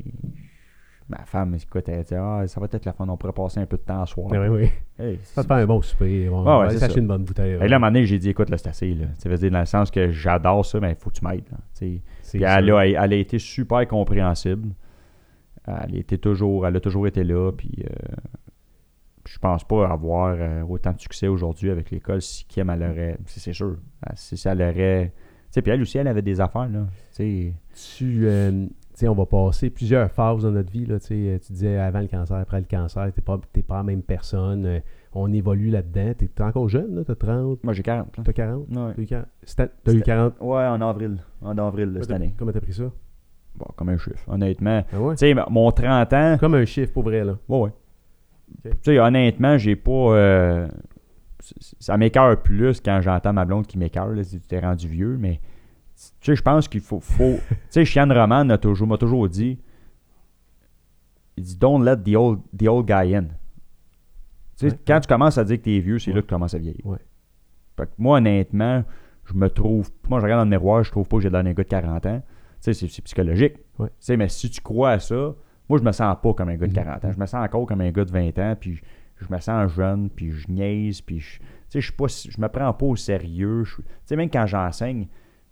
ma 1.09 1.25
femme, 1.25 1.55
écoute, 1.55 1.89
elle 1.89 2.03
dit, 2.03 2.15
ah, 2.15 2.43
ça 2.47 2.61
va 2.61 2.67
être 2.71 2.85
la 2.85 2.93
fin, 2.93 3.09
on 3.09 3.17
pourrait 3.17 3.33
passer 3.33 3.61
un 3.61 3.67
peu 3.67 3.77
de 3.77 3.83
temps 3.83 4.03
à 4.03 4.07
soir. 4.07 4.27
Oui, 4.31 4.49
oui. 4.49 4.69
Hey, 4.99 5.19
Ça 5.23 5.43
te 5.43 5.47
fait 5.49 5.55
un 5.55 5.67
bon 5.67 5.81
souper. 5.81 6.29
On 6.29 6.43
va 6.43 6.67
ouais, 6.67 6.77
ça. 6.77 6.89
une 6.97 7.07
bonne 7.07 7.23
bouteille. 7.25 7.59
Que 7.59 7.65
là, 7.65 7.75
à 7.75 7.77
un 7.77 7.79
moment 7.79 7.93
donné, 7.93 8.05
j'ai 8.07 8.19
dit, 8.19 8.31
écoute, 8.31 8.51
là, 8.51 8.59
c'est 8.59 8.69
assez, 8.69 8.93
là. 8.93 9.07
Tu 9.23 9.29
veux 9.29 9.37
dire, 9.37 9.51
dans 9.53 9.61
le 9.61 9.67
sens 9.67 9.91
que 9.91 10.11
j'adore 10.11 10.67
ça, 10.67 10.81
mais 10.81 10.91
il 10.91 10.97
faut 10.97 11.11
que 11.11 11.15
tu 11.17 11.25
m'aides. 11.25 11.45
Tu 11.79 12.01
C'est 12.23 12.39
puis 12.39 12.43
elle 12.47 12.65
sûr. 12.67 12.77
a, 12.77 12.87
elle 12.87 13.13
a 13.13 13.17
été 13.17 13.39
super 13.39 13.87
compréhensible. 13.87 14.71
Elle, 15.67 15.97
était 15.97 16.19
toujours, 16.19 16.67
elle 16.67 16.77
a 16.77 16.81
toujours 16.81 17.07
été 17.07 17.23
là. 17.25 17.53
Puis 17.53 17.73
euh, 17.85 18.17
je 19.27 19.39
pense 19.39 19.65
pas 19.65 19.89
avoir 19.89 20.35
euh, 20.39 20.63
autant 20.63 20.93
de 20.93 21.01
succès 21.01 21.29
aujourd'hui 21.29 21.71
avec 21.71 21.91
l'école 21.91 22.23
si 22.23 22.45
Kim, 22.47 22.71
elle 22.71 22.83
aurait. 22.83 23.19
C'est 23.27 23.53
sûr. 23.53 23.77
Si 24.15 24.37
ça 24.37 24.55
l'aurait. 24.55 25.13
Tu 25.53 25.63
puis 25.63 25.73
elle 25.73 25.81
aussi, 25.83 25.97
elle 25.99 26.09
avait 26.09 26.23
des 26.23 26.41
affaires, 26.41 26.69
là. 26.69 26.87
Tu 27.15 27.53
sais. 27.73 27.97
tu, 27.97 28.27
euh, 28.27 28.67
tu 28.99 29.09
on 29.09 29.15
va 29.15 29.25
passer 29.27 29.71
plusieurs 29.71 30.11
phases 30.11 30.43
dans 30.43 30.51
notre 30.51 30.71
vie. 30.71 30.85
Là, 30.87 30.99
tu 31.01 31.39
tu 31.45 31.53
disais 31.53 31.79
avant 31.79 32.01
le 32.01 32.09
cancer, 32.09 32.37
après 32.37 32.59
le 32.61 32.67
cancer, 32.71 33.05
tu 33.13 33.21
n'es 33.21 33.25
pas, 33.25 33.41
t'es 33.53 33.63
pas 33.63 33.77
la 33.79 33.83
même 33.83 34.03
personne. 34.03 34.67
euh, 34.67 34.81
on 35.19 35.33
évolue 35.33 35.71
là-dedans. 35.71 36.13
Tu 36.19 36.27
es 36.27 36.43
encore 36.43 36.69
jeune, 36.69 37.03
tu 37.05 37.11
as 37.11 37.15
30, 37.15 37.65
Moi, 37.65 37.73
j'ai 37.73 37.83
40. 37.83 38.19
là. 38.19 38.25
tu 38.25 38.31
as 38.31 38.33
40. 38.35 38.69
Ouais. 38.69 38.93
T'as 38.97 39.03
eu 39.03 39.07
40. 39.07 39.27
C'était- 39.45 39.71
T'as 39.83 39.93
eu 39.93 39.95
C'était- 39.95 40.05
40. 40.05 40.35
Ouais, 40.43 40.67
en 40.67 40.81
avril. 40.83 41.17
En 41.41 41.57
avril, 41.57 41.97
cette 42.03 42.11
année. 42.11 42.35
Comment 42.37 42.53
t'as 42.53 42.61
pris 42.61 42.75
ça? 42.75 42.91
Bon, 43.55 43.67
comme 43.77 43.89
un 43.89 43.97
chiffre, 43.97 44.29
honnêtement. 44.29 44.85
Ah 44.93 45.01
ouais? 45.01 45.15
Tu 45.15 45.21
sais, 45.21 45.35
mon 45.49 45.71
30 45.73 46.13
ans. 46.13 46.37
Comme 46.39 46.55
un 46.57 46.67
chiffre 46.67 46.93
pour 46.93 47.05
vrai, 47.05 47.25
là. 47.25 47.39
Ouais, 47.49 47.59
ouais. 47.61 47.71
Ok. 48.51 48.73
Tu 48.73 48.79
sais, 48.83 48.99
honnêtement, 48.99 49.59
j'ai 49.59 49.77
pas. 49.77 49.91
euh, 49.91 50.69
ça 51.81 51.97
m'écœure 51.97 52.43
plus 52.43 52.81
quand 52.81 53.01
j'entends 53.03 53.33
ma 53.33 53.45
blonde 53.45 53.67
qui 53.67 53.79
m'écœure, 53.79 54.13
tu 54.29 54.41
t'es 54.41 54.61
rendu 54.61 54.89
vieux, 54.89 55.17
mais. 55.19 55.41
Tu 56.21 56.27
sais, 56.33 56.37
je 56.37 56.43
pense 56.43 56.69
qu'il 56.69 56.81
faut. 56.81 57.01
faut 57.01 57.39
tu 57.49 57.57
sais, 57.71 57.85
Chian 57.85 58.09
Roman 58.09 58.49
a 58.51 58.59
toujours- 58.59 58.87
m'a 58.89 58.99
toujours 58.99 59.29
dit. 59.29 59.59
Il 61.37 61.45
dit 61.45 61.57
Don't 61.57 61.83
let 61.85 61.99
the 61.99 62.17
old, 62.17 62.41
the 62.59 62.67
old 62.69 62.87
guy 62.87 63.15
in. 63.15 63.25
Tu 63.25 64.69
sais, 64.69 64.73
Ouais. 64.73 64.79
quand 64.87 65.01
tu 65.01 65.09
commences 65.09 65.39
à 65.39 65.45
dire 65.45 65.59
que 65.59 65.63
t'es 65.63 65.79
vieux, 65.81 65.99
c'est 65.99 66.11
Ouais. 66.11 66.17
là 66.17 66.23
que 66.23 66.27
tu 66.27 66.35
commences 66.35 66.55
à 66.55 66.59
vieillir. 66.59 66.85
Fait 67.77 67.85
que 67.87 67.91
moi, 67.99 68.19
honnêtement, 68.19 68.85
je 69.25 69.35
me 69.35 69.49
trouve. 69.49 69.91
Moi, 70.09 70.19
je 70.21 70.25
regarde 70.25 70.41
dans 70.41 70.45
le 70.45 70.51
miroir, 70.51 70.83
je 70.83 70.91
trouve 70.91 71.07
pas 71.09 71.17
que 71.19 71.23
j'ai 71.23 71.31
l'air 71.31 71.45
d'un 71.45 71.53
gars 71.53 71.63
de 71.65 71.69
40 71.69 72.07
ans. 72.07 72.23
Tu 72.63 72.73
sais, 72.75 72.89
c'est 72.89 73.03
psychologique. 73.03 73.55
Ouais. 73.79 73.89
Tu 73.89 73.95
sais, 74.01 74.17
mais 74.17 74.29
si 74.31 74.49
tu 74.49 74.61
crois 74.63 74.93
à 74.93 74.99
ça, 74.99 75.35
moi, 75.69 75.79
je 75.79 75.85
me 75.85 75.93
sens 75.93 76.17
pas 76.23 76.33
comme 76.35 76.49
un 76.49 76.57
gars 76.57 76.67
de 76.67 76.73
Mhm. 76.73 76.85
40 76.85 77.05
ans. 77.05 77.13
Je 77.13 77.19
me 77.19 77.27
sens 77.27 77.45
encore 77.45 77.67
comme 77.67 77.81
un 77.81 77.91
gars 77.91 78.05
de 78.05 78.11
20 78.13 78.39
ans, 78.39 78.55
puis 78.59 78.75
je, 78.75 78.83
je 79.25 79.33
me 79.33 79.39
sens 79.41 79.73
jeune, 79.73 80.11
puis 80.11 80.31
je 80.31 80.51
niaise, 80.51 81.01
puis 81.01 81.21
je. 81.21 81.39
Tu 81.39 81.45
sais, 81.69 81.81
je 81.81 81.87
suis 81.87 81.93
pas. 81.97 82.07
Je 82.09 82.41
me 82.41 82.49
prends 82.49 82.73
pas 82.73 82.87
au 82.87 82.97
sérieux. 82.97 83.65
Tu 83.67 83.83
sais, 84.05 84.17
même 84.17 84.31
quand 84.31 84.47
j'enseigne, 84.47 85.09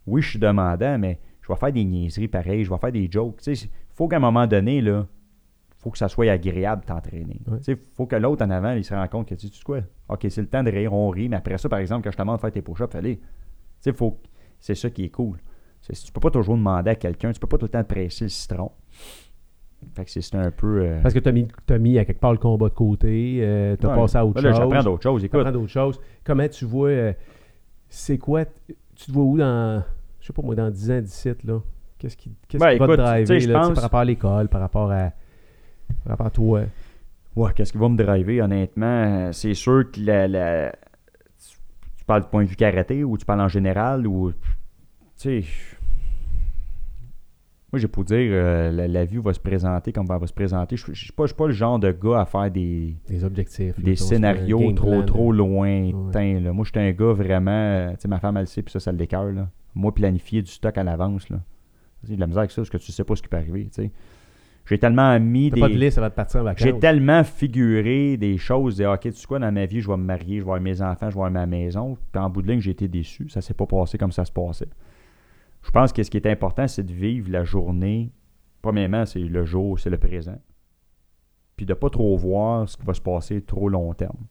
oui, 0.06 0.22
je 0.22 0.30
suis 0.30 0.38
demandant, 0.38 0.98
mais 0.98 1.18
je 1.40 1.48
vais 1.48 1.56
faire 1.58 1.72
des 1.72 1.84
niaiseries 1.84 2.28
pareilles, 2.28 2.64
je 2.64 2.70
vais 2.70 2.78
faire 2.78 2.92
des 2.92 3.08
jokes. 3.10 3.40
Tu 3.42 3.54
sais, 3.56 3.66
il 3.66 3.70
faut 3.96 4.06
qu'à 4.08 4.16
un 4.16 4.20
moment 4.20 4.46
donné, 4.46 4.80
là, 4.80 5.06
faut 5.78 5.90
que 5.90 5.98
ça 5.98 6.08
soit 6.08 6.30
agréable 6.30 6.82
de 6.82 6.86
t'entraîner. 6.86 7.40
Sais, 7.60 7.76
faut 7.94 8.06
que 8.06 8.16
l'autre 8.16 8.44
en 8.46 8.50
avant, 8.50 8.72
il 8.72 8.84
se 8.84 8.94
rende 8.94 9.10
compte 9.10 9.28
que 9.28 9.34
tu 9.34 9.48
sais 9.48 9.62
quoi? 9.62 9.80
OK, 10.08 10.26
c'est 10.30 10.40
le 10.40 10.46
temps 10.48 10.62
de 10.62 10.70
rire, 10.70 10.92
on 10.94 11.10
rit, 11.10 11.28
mais 11.28 11.36
après 11.36 11.58
ça, 11.58 11.68
par 11.68 11.78
exemple, 11.78 12.04
quand 12.04 12.10
je 12.10 12.16
te 12.16 12.22
demande 12.22 12.36
de 12.36 12.40
faire 12.40 12.52
tes 12.52 12.62
push-ups, 12.62 12.96
faut. 13.94 14.18
C'est 14.60 14.74
ça 14.74 14.88
qui 14.88 15.04
est 15.04 15.10
cool. 15.10 15.38
C'est- 15.82 15.92
Tu 16.06 16.10
peux 16.12 16.20
pas 16.20 16.30
toujours 16.30 16.56
demander 16.56 16.90
à 16.92 16.94
quelqu'un, 16.94 17.32
tu 17.32 17.38
peux 17.40 17.46
pas 17.46 17.58
tout 17.58 17.66
le 17.66 17.70
temps 17.70 17.82
te 17.82 17.88
presser 17.92 18.24
le 18.24 18.28
citron. 18.30 18.70
Fait 19.94 20.04
que 20.04 20.10
c'est 20.10 20.34
un 20.34 20.50
peu. 20.50 20.82
euh, 20.82 21.02
Parce 21.02 21.14
que 21.14 21.18
tu 21.20 21.28
as 21.28 21.78
mis, 21.78 21.98
à 21.98 22.04
quelque 22.04 22.20
part 22.20 22.32
le 22.32 22.38
combat 22.38 22.68
de 22.68 22.74
côté, 22.74 23.76
tu 23.80 23.86
as 23.86 23.90
ouais. 23.90 23.94
passé 23.96 24.18
à 24.18 24.26
autre 24.26 24.40
Là, 24.42 24.50
chose. 24.52 24.58
J'apprends 24.60 24.82
d'autres 24.90 25.02
choses. 25.02 25.24
Écoute, 25.24 25.46
d'autres 25.48 25.66
choses. 25.70 26.00
Comment 26.24 26.48
tu 26.48 26.64
vois, 26.64 26.88
euh, 26.88 27.12
c'est 27.88 28.18
quoi, 28.18 28.44
tu 28.44 29.06
te 29.06 29.12
vois 29.12 29.24
où 29.24 29.36
dans, 29.38 29.82
je 30.20 30.26
sais 30.26 30.32
pas 30.32 30.42
moi, 30.42 30.54
dans 30.54 30.70
10 30.70 30.90
ans, 30.90 31.00
17, 31.00 31.44
là? 31.44 31.60
Qu'est-ce 31.98 32.16
qui, 32.16 32.30
Ben, 32.58 32.72
qui 32.72 32.78
va 32.78 32.86
te 32.86 32.96
driver, 32.96 33.46
là, 33.46 33.60
pense- 33.60 33.74
par 33.74 33.82
rapport 33.82 34.00
à 34.00 34.04
l'école, 34.04 34.48
par 34.48 34.60
rapport 34.60 34.90
à, 34.90 35.10
par 36.04 36.10
rapport 36.10 36.26
à 36.26 36.30
toi? 36.30 36.60
Ouais, 37.36 37.50
qu'est-ce 37.54 37.72
qui 37.72 37.78
va 37.78 37.88
me 37.88 37.96
driver, 37.96 38.42
honnêtement? 38.42 38.86
Euh, 38.86 39.32
C'est 39.32 39.54
sûr 39.54 39.90
que 39.90 40.00
la, 40.00 40.72
tu 41.96 42.04
parles 42.06 42.22
du 42.22 42.28
point 42.28 42.42
de 42.44 42.48
vue 42.48 42.56
karaté 42.56 43.02
ou 43.04 43.16
tu 43.16 43.24
parles 43.24 43.40
en 43.40 43.48
général 43.48 44.06
ou. 44.06 44.32
Tu 45.18 45.42
sais. 45.42 45.44
Moi, 47.74 47.80
j'ai 47.80 47.88
pour 47.88 48.04
dire, 48.04 48.16
euh, 48.20 48.70
la, 48.70 48.86
la 48.86 49.04
vie 49.04 49.16
va 49.16 49.32
se 49.34 49.40
présenter 49.40 49.90
comme 49.92 50.06
elle 50.08 50.20
va 50.20 50.26
se 50.28 50.32
présenter. 50.32 50.76
Je 50.76 50.88
ne 50.90 50.94
suis 50.94 51.10
pas, 51.12 51.24
je 51.24 51.28
suis 51.28 51.36
pas 51.36 51.48
le 51.48 51.52
genre 51.52 51.80
de 51.80 51.90
gars 51.90 52.20
à 52.20 52.24
faire 52.24 52.48
des, 52.48 52.94
Des 53.08 53.24
objectifs. 53.24 53.74
des 53.80 53.96
scénarios 53.96 54.70
trop, 54.74 55.02
trop 55.02 55.32
lointains. 55.32 56.38
Moi, 56.52 56.64
j'étais 56.64 56.78
un 56.80 56.92
gars 56.92 57.12
vraiment. 57.12 57.50
euh, 57.50 57.90
Tu 57.94 58.02
sais, 58.02 58.08
ma 58.08 58.20
femme, 58.20 58.36
elle 58.36 58.42
le 58.42 58.46
sait, 58.46 58.62
puis 58.62 58.70
ça, 58.70 58.78
ça 58.78 58.92
le 58.92 58.98
décœure. 58.98 59.24
là. 59.32 59.48
Moi, 59.74 59.92
planifier 59.92 60.40
du 60.40 60.50
stock 60.52 60.78
à 60.78 60.84
l'avance. 60.84 61.26
J'ai 62.06 62.14
de 62.14 62.20
la 62.20 62.26
misère 62.28 62.40
avec 62.40 62.52
ça 62.52 62.60
parce 62.62 62.70
que 62.70 62.76
tu 62.76 62.92
sais 62.92 63.02
pas 63.02 63.16
ce 63.16 63.22
qui 63.22 63.28
peut 63.28 63.36
arriver. 63.38 63.64
tu 63.64 63.82
sais. 63.82 63.90
J'ai 64.66 64.78
tellement 64.78 65.18
mis 65.18 65.50
T'as 65.50 65.56
des. 65.56 65.60
pas 65.60 65.68
de 65.68 65.74
liste 65.74 65.98
avant 65.98 66.06
de 66.08 66.12
partir 66.14 66.40
en 66.42 66.44
vacances. 66.44 66.62
J'ai 66.64 66.78
tellement 66.78 67.22
figuré 67.24 68.16
des 68.16 68.38
choses, 68.38 68.80
OK, 68.80 69.00
tu 69.00 69.12
sais 69.12 69.26
quoi, 69.26 69.38
dans 69.38 69.52
ma 69.52 69.66
vie, 69.66 69.80
je 69.80 69.88
vais 69.88 69.96
me 69.96 70.04
marier, 70.04 70.36
je 70.38 70.44
vais 70.44 70.50
avoir 70.50 70.60
mes 70.60 70.80
enfants, 70.80 71.10
je 71.10 71.14
vais 71.16 71.20
avoir 71.20 71.30
ma 71.30 71.44
maison. 71.44 71.98
Puis 72.12 72.22
en 72.22 72.30
bout 72.30 72.40
de 72.40 72.50
ligne, 72.50 72.60
j'ai 72.60 72.70
été 72.70 72.88
déçu. 72.88 73.28
Ça 73.28 73.40
s'est 73.42 73.52
pas 73.52 73.66
passé 73.66 73.98
comme 73.98 74.12
ça 74.12 74.24
se 74.24 74.32
passait. 74.32 74.68
Je 75.64 75.70
pense 75.70 75.92
que 75.92 76.02
ce 76.02 76.10
qui 76.10 76.16
est 76.18 76.26
important, 76.26 76.68
c'est 76.68 76.82
de 76.84 76.92
vivre 76.92 77.30
la 77.30 77.42
journée. 77.42 78.12
Premièrement, 78.62 79.06
c'est 79.06 79.18
le 79.20 79.44
jour, 79.44 79.78
c'est 79.80 79.90
le 79.90 79.98
présent. 79.98 80.38
Puis 81.56 81.66
de 81.66 81.74
pas 81.74 81.90
trop 81.90 82.16
voir 82.16 82.68
ce 82.68 82.76
qui 82.76 82.84
va 82.84 82.94
se 82.94 83.00
passer 83.00 83.40
trop 83.42 83.68
long 83.68 83.92
terme. 83.94 84.26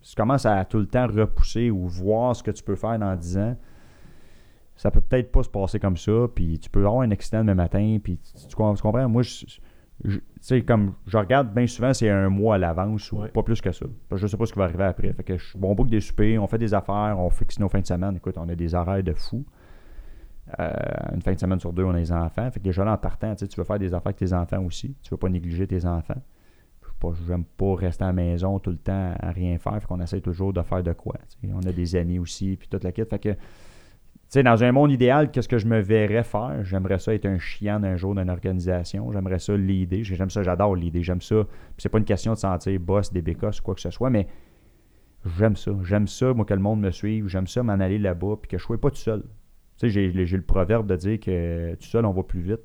Si 0.00 0.14
tu 0.14 0.20
commences 0.20 0.46
à 0.46 0.64
tout 0.64 0.78
le 0.78 0.86
temps 0.86 1.06
repousser 1.06 1.70
ou 1.70 1.86
voir 1.86 2.34
ce 2.34 2.42
que 2.42 2.50
tu 2.50 2.62
peux 2.62 2.74
faire 2.74 2.98
dans 2.98 3.14
10 3.14 3.38
ans, 3.38 3.56
ça 4.76 4.90
peut 4.90 5.00
peut-être 5.00 5.30
pas 5.30 5.42
se 5.42 5.48
passer 5.50 5.78
comme 5.78 5.96
ça, 5.96 6.26
puis 6.34 6.58
tu 6.58 6.70
peux 6.70 6.80
avoir 6.86 7.02
un 7.02 7.10
accident 7.10 7.40
demain 7.40 7.54
matin, 7.54 7.98
puis 8.02 8.18
tu, 8.18 8.46
tu 8.48 8.56
com- 8.56 8.74
tu 8.74 8.82
comprends? 8.82 9.08
Moi, 9.08 9.22
je, 9.22 9.46
sais, 10.40 10.62
comme 10.62 10.94
je 11.06 11.16
regarde 11.18 11.52
bien 11.54 11.66
souvent, 11.66 11.92
c'est 11.92 12.08
un 12.08 12.28
mois 12.30 12.54
à 12.56 12.58
l'avance 12.58 13.12
ou 13.12 13.18
Ouais. 13.20 13.28
pas 13.28 13.42
plus 13.42 13.60
que 13.60 13.70
ça. 13.70 13.86
Parce 14.08 14.20
que 14.22 14.26
je 14.26 14.30
sais 14.30 14.36
pas 14.36 14.46
ce 14.46 14.52
qui 14.52 14.58
va 14.58 14.64
arriver 14.64 14.84
après. 14.84 15.12
Fait 15.12 15.22
que 15.22 15.36
je, 15.36 15.56
bon, 15.56 15.70
on 15.70 15.74
boucle 15.74 15.90
des 15.90 16.00
soupers, 16.00 16.38
on 16.42 16.46
fait 16.46 16.58
des 16.58 16.72
affaires, 16.74 17.16
on 17.18 17.28
fixe 17.30 17.58
nos 17.60 17.68
fins 17.68 17.80
de 17.80 17.86
semaine. 17.86 18.16
Écoute, 18.16 18.36
on 18.38 18.48
a 18.48 18.54
des 18.54 18.74
horaires 18.74 19.02
de 19.04 19.12
fou. 19.12 19.44
Euh, 20.58 20.70
une 21.14 21.22
fin 21.22 21.32
de 21.32 21.38
semaine 21.38 21.60
sur 21.60 21.72
deux, 21.72 21.84
on 21.84 21.94
a 21.94 21.98
des 21.98 22.12
enfants. 22.12 22.50
Fait 22.50 22.58
que 22.58 22.64
déjà 22.64 22.84
là, 22.84 22.92
en 22.92 22.98
partant, 22.98 23.34
tu 23.34 23.46
veux 23.56 23.64
faire 23.64 23.78
des 23.78 23.94
affaires 23.94 24.08
avec 24.08 24.16
tes 24.16 24.32
enfants 24.32 24.62
aussi. 24.64 24.96
Tu 25.02 25.10
veux 25.10 25.16
pas 25.16 25.28
négliger 25.28 25.66
tes 25.66 25.86
enfants. 25.86 26.20
J'aime 27.26 27.44
pas 27.44 27.74
rester 27.74 28.04
à 28.04 28.08
la 28.08 28.12
maison 28.12 28.58
tout 28.58 28.70
le 28.70 28.76
temps 28.76 29.14
à 29.18 29.30
rien 29.30 29.58
faire. 29.58 29.74
Fait 29.80 29.86
qu'on 29.86 30.00
essaie 30.00 30.20
toujours 30.20 30.52
de 30.52 30.62
faire 30.62 30.82
de 30.82 30.92
quoi. 30.92 31.16
On 31.52 31.66
a 31.66 31.72
des 31.72 31.96
amis 31.96 32.18
aussi, 32.18 32.56
puis 32.56 32.68
toute 32.68 32.84
la 32.84 32.92
kit. 32.92 33.02
Fait 33.04 33.18
que, 33.18 33.30
tu 33.30 33.38
sais, 34.28 34.42
dans 34.42 34.62
un 34.62 34.70
monde 34.70 34.92
idéal, 34.92 35.30
qu'est-ce 35.30 35.48
que 35.48 35.58
je 35.58 35.66
me 35.66 35.80
verrais 35.80 36.22
faire? 36.22 36.62
J'aimerais 36.62 36.98
ça 36.98 37.12
être 37.12 37.26
un 37.26 37.38
chien 37.38 37.82
un 37.82 37.96
jour 37.96 38.14
d'une 38.14 38.30
organisation. 38.30 39.10
J'aimerais 39.10 39.40
ça 39.40 39.56
l'idée. 39.56 40.04
J'aime 40.04 40.30
ça, 40.30 40.42
j'adore 40.42 40.76
l'idée. 40.76 41.02
J'aime 41.02 41.20
ça. 41.20 41.44
C'est 41.76 41.88
pas 41.88 41.98
une 41.98 42.04
question 42.04 42.34
de 42.34 42.38
sentir 42.38 42.78
boss, 42.78 43.12
des 43.12 43.22
bécosses, 43.22 43.60
quoi 43.60 43.74
que 43.74 43.80
ce 43.80 43.90
soit, 43.90 44.10
mais 44.10 44.28
j'aime 45.38 45.56
ça. 45.56 45.72
J'aime 45.82 46.06
ça, 46.06 46.32
moi, 46.32 46.44
que 46.44 46.54
le 46.54 46.60
monde 46.60 46.80
me 46.80 46.92
suive. 46.92 47.26
J'aime 47.26 47.48
ça 47.48 47.62
m'en 47.62 47.72
aller 47.72 47.98
là-bas, 47.98 48.36
puis 48.40 48.48
que 48.48 48.58
je 48.58 48.62
sois 48.62 48.80
pas 48.80 48.90
tout 48.90 48.96
seul. 48.96 49.24
Tu 49.82 49.90
sais, 49.90 50.12
j'ai, 50.12 50.26
j'ai 50.26 50.36
le 50.36 50.42
proverbe 50.42 50.86
de 50.86 50.96
dire 50.96 51.18
que 51.18 51.74
tout 51.74 51.82
seul, 51.86 52.04
on 52.06 52.12
va 52.12 52.22
plus 52.22 52.40
vite. 52.40 52.60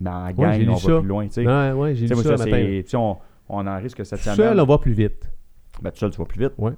Mais 0.00 0.10
en 0.10 0.30
gang, 0.32 0.68
on 0.68 0.76
ça. 0.76 0.92
va 0.94 0.98
plus 1.00 1.08
loin. 1.08 1.26
Tu 1.26 1.32
sais, 1.34 1.46
Ouais, 1.46 1.72
ouais, 1.72 1.94
j'ai 1.94 2.06
Tu 2.06 2.14
lu 2.14 2.22
moi, 2.22 2.36
ça, 2.36 2.44
c'est- 2.44 2.84
tu 2.88 2.96
on, 2.96 3.16
on 3.48 3.66
en 3.66 3.76
risque 3.80 4.04
cette 4.04 4.18
Tout 4.18 4.24
semaine. 4.24 4.36
seul, 4.36 4.60
on 4.60 4.64
va 4.66 4.78
plus 4.78 4.92
vite. 4.92 5.30
Ben, 5.82 5.90
tout 5.90 5.98
seul, 5.98 6.10
tu 6.10 6.18
vas 6.18 6.24
plus 6.24 6.40
vite. 6.40 6.52
Ouais. 6.58 6.72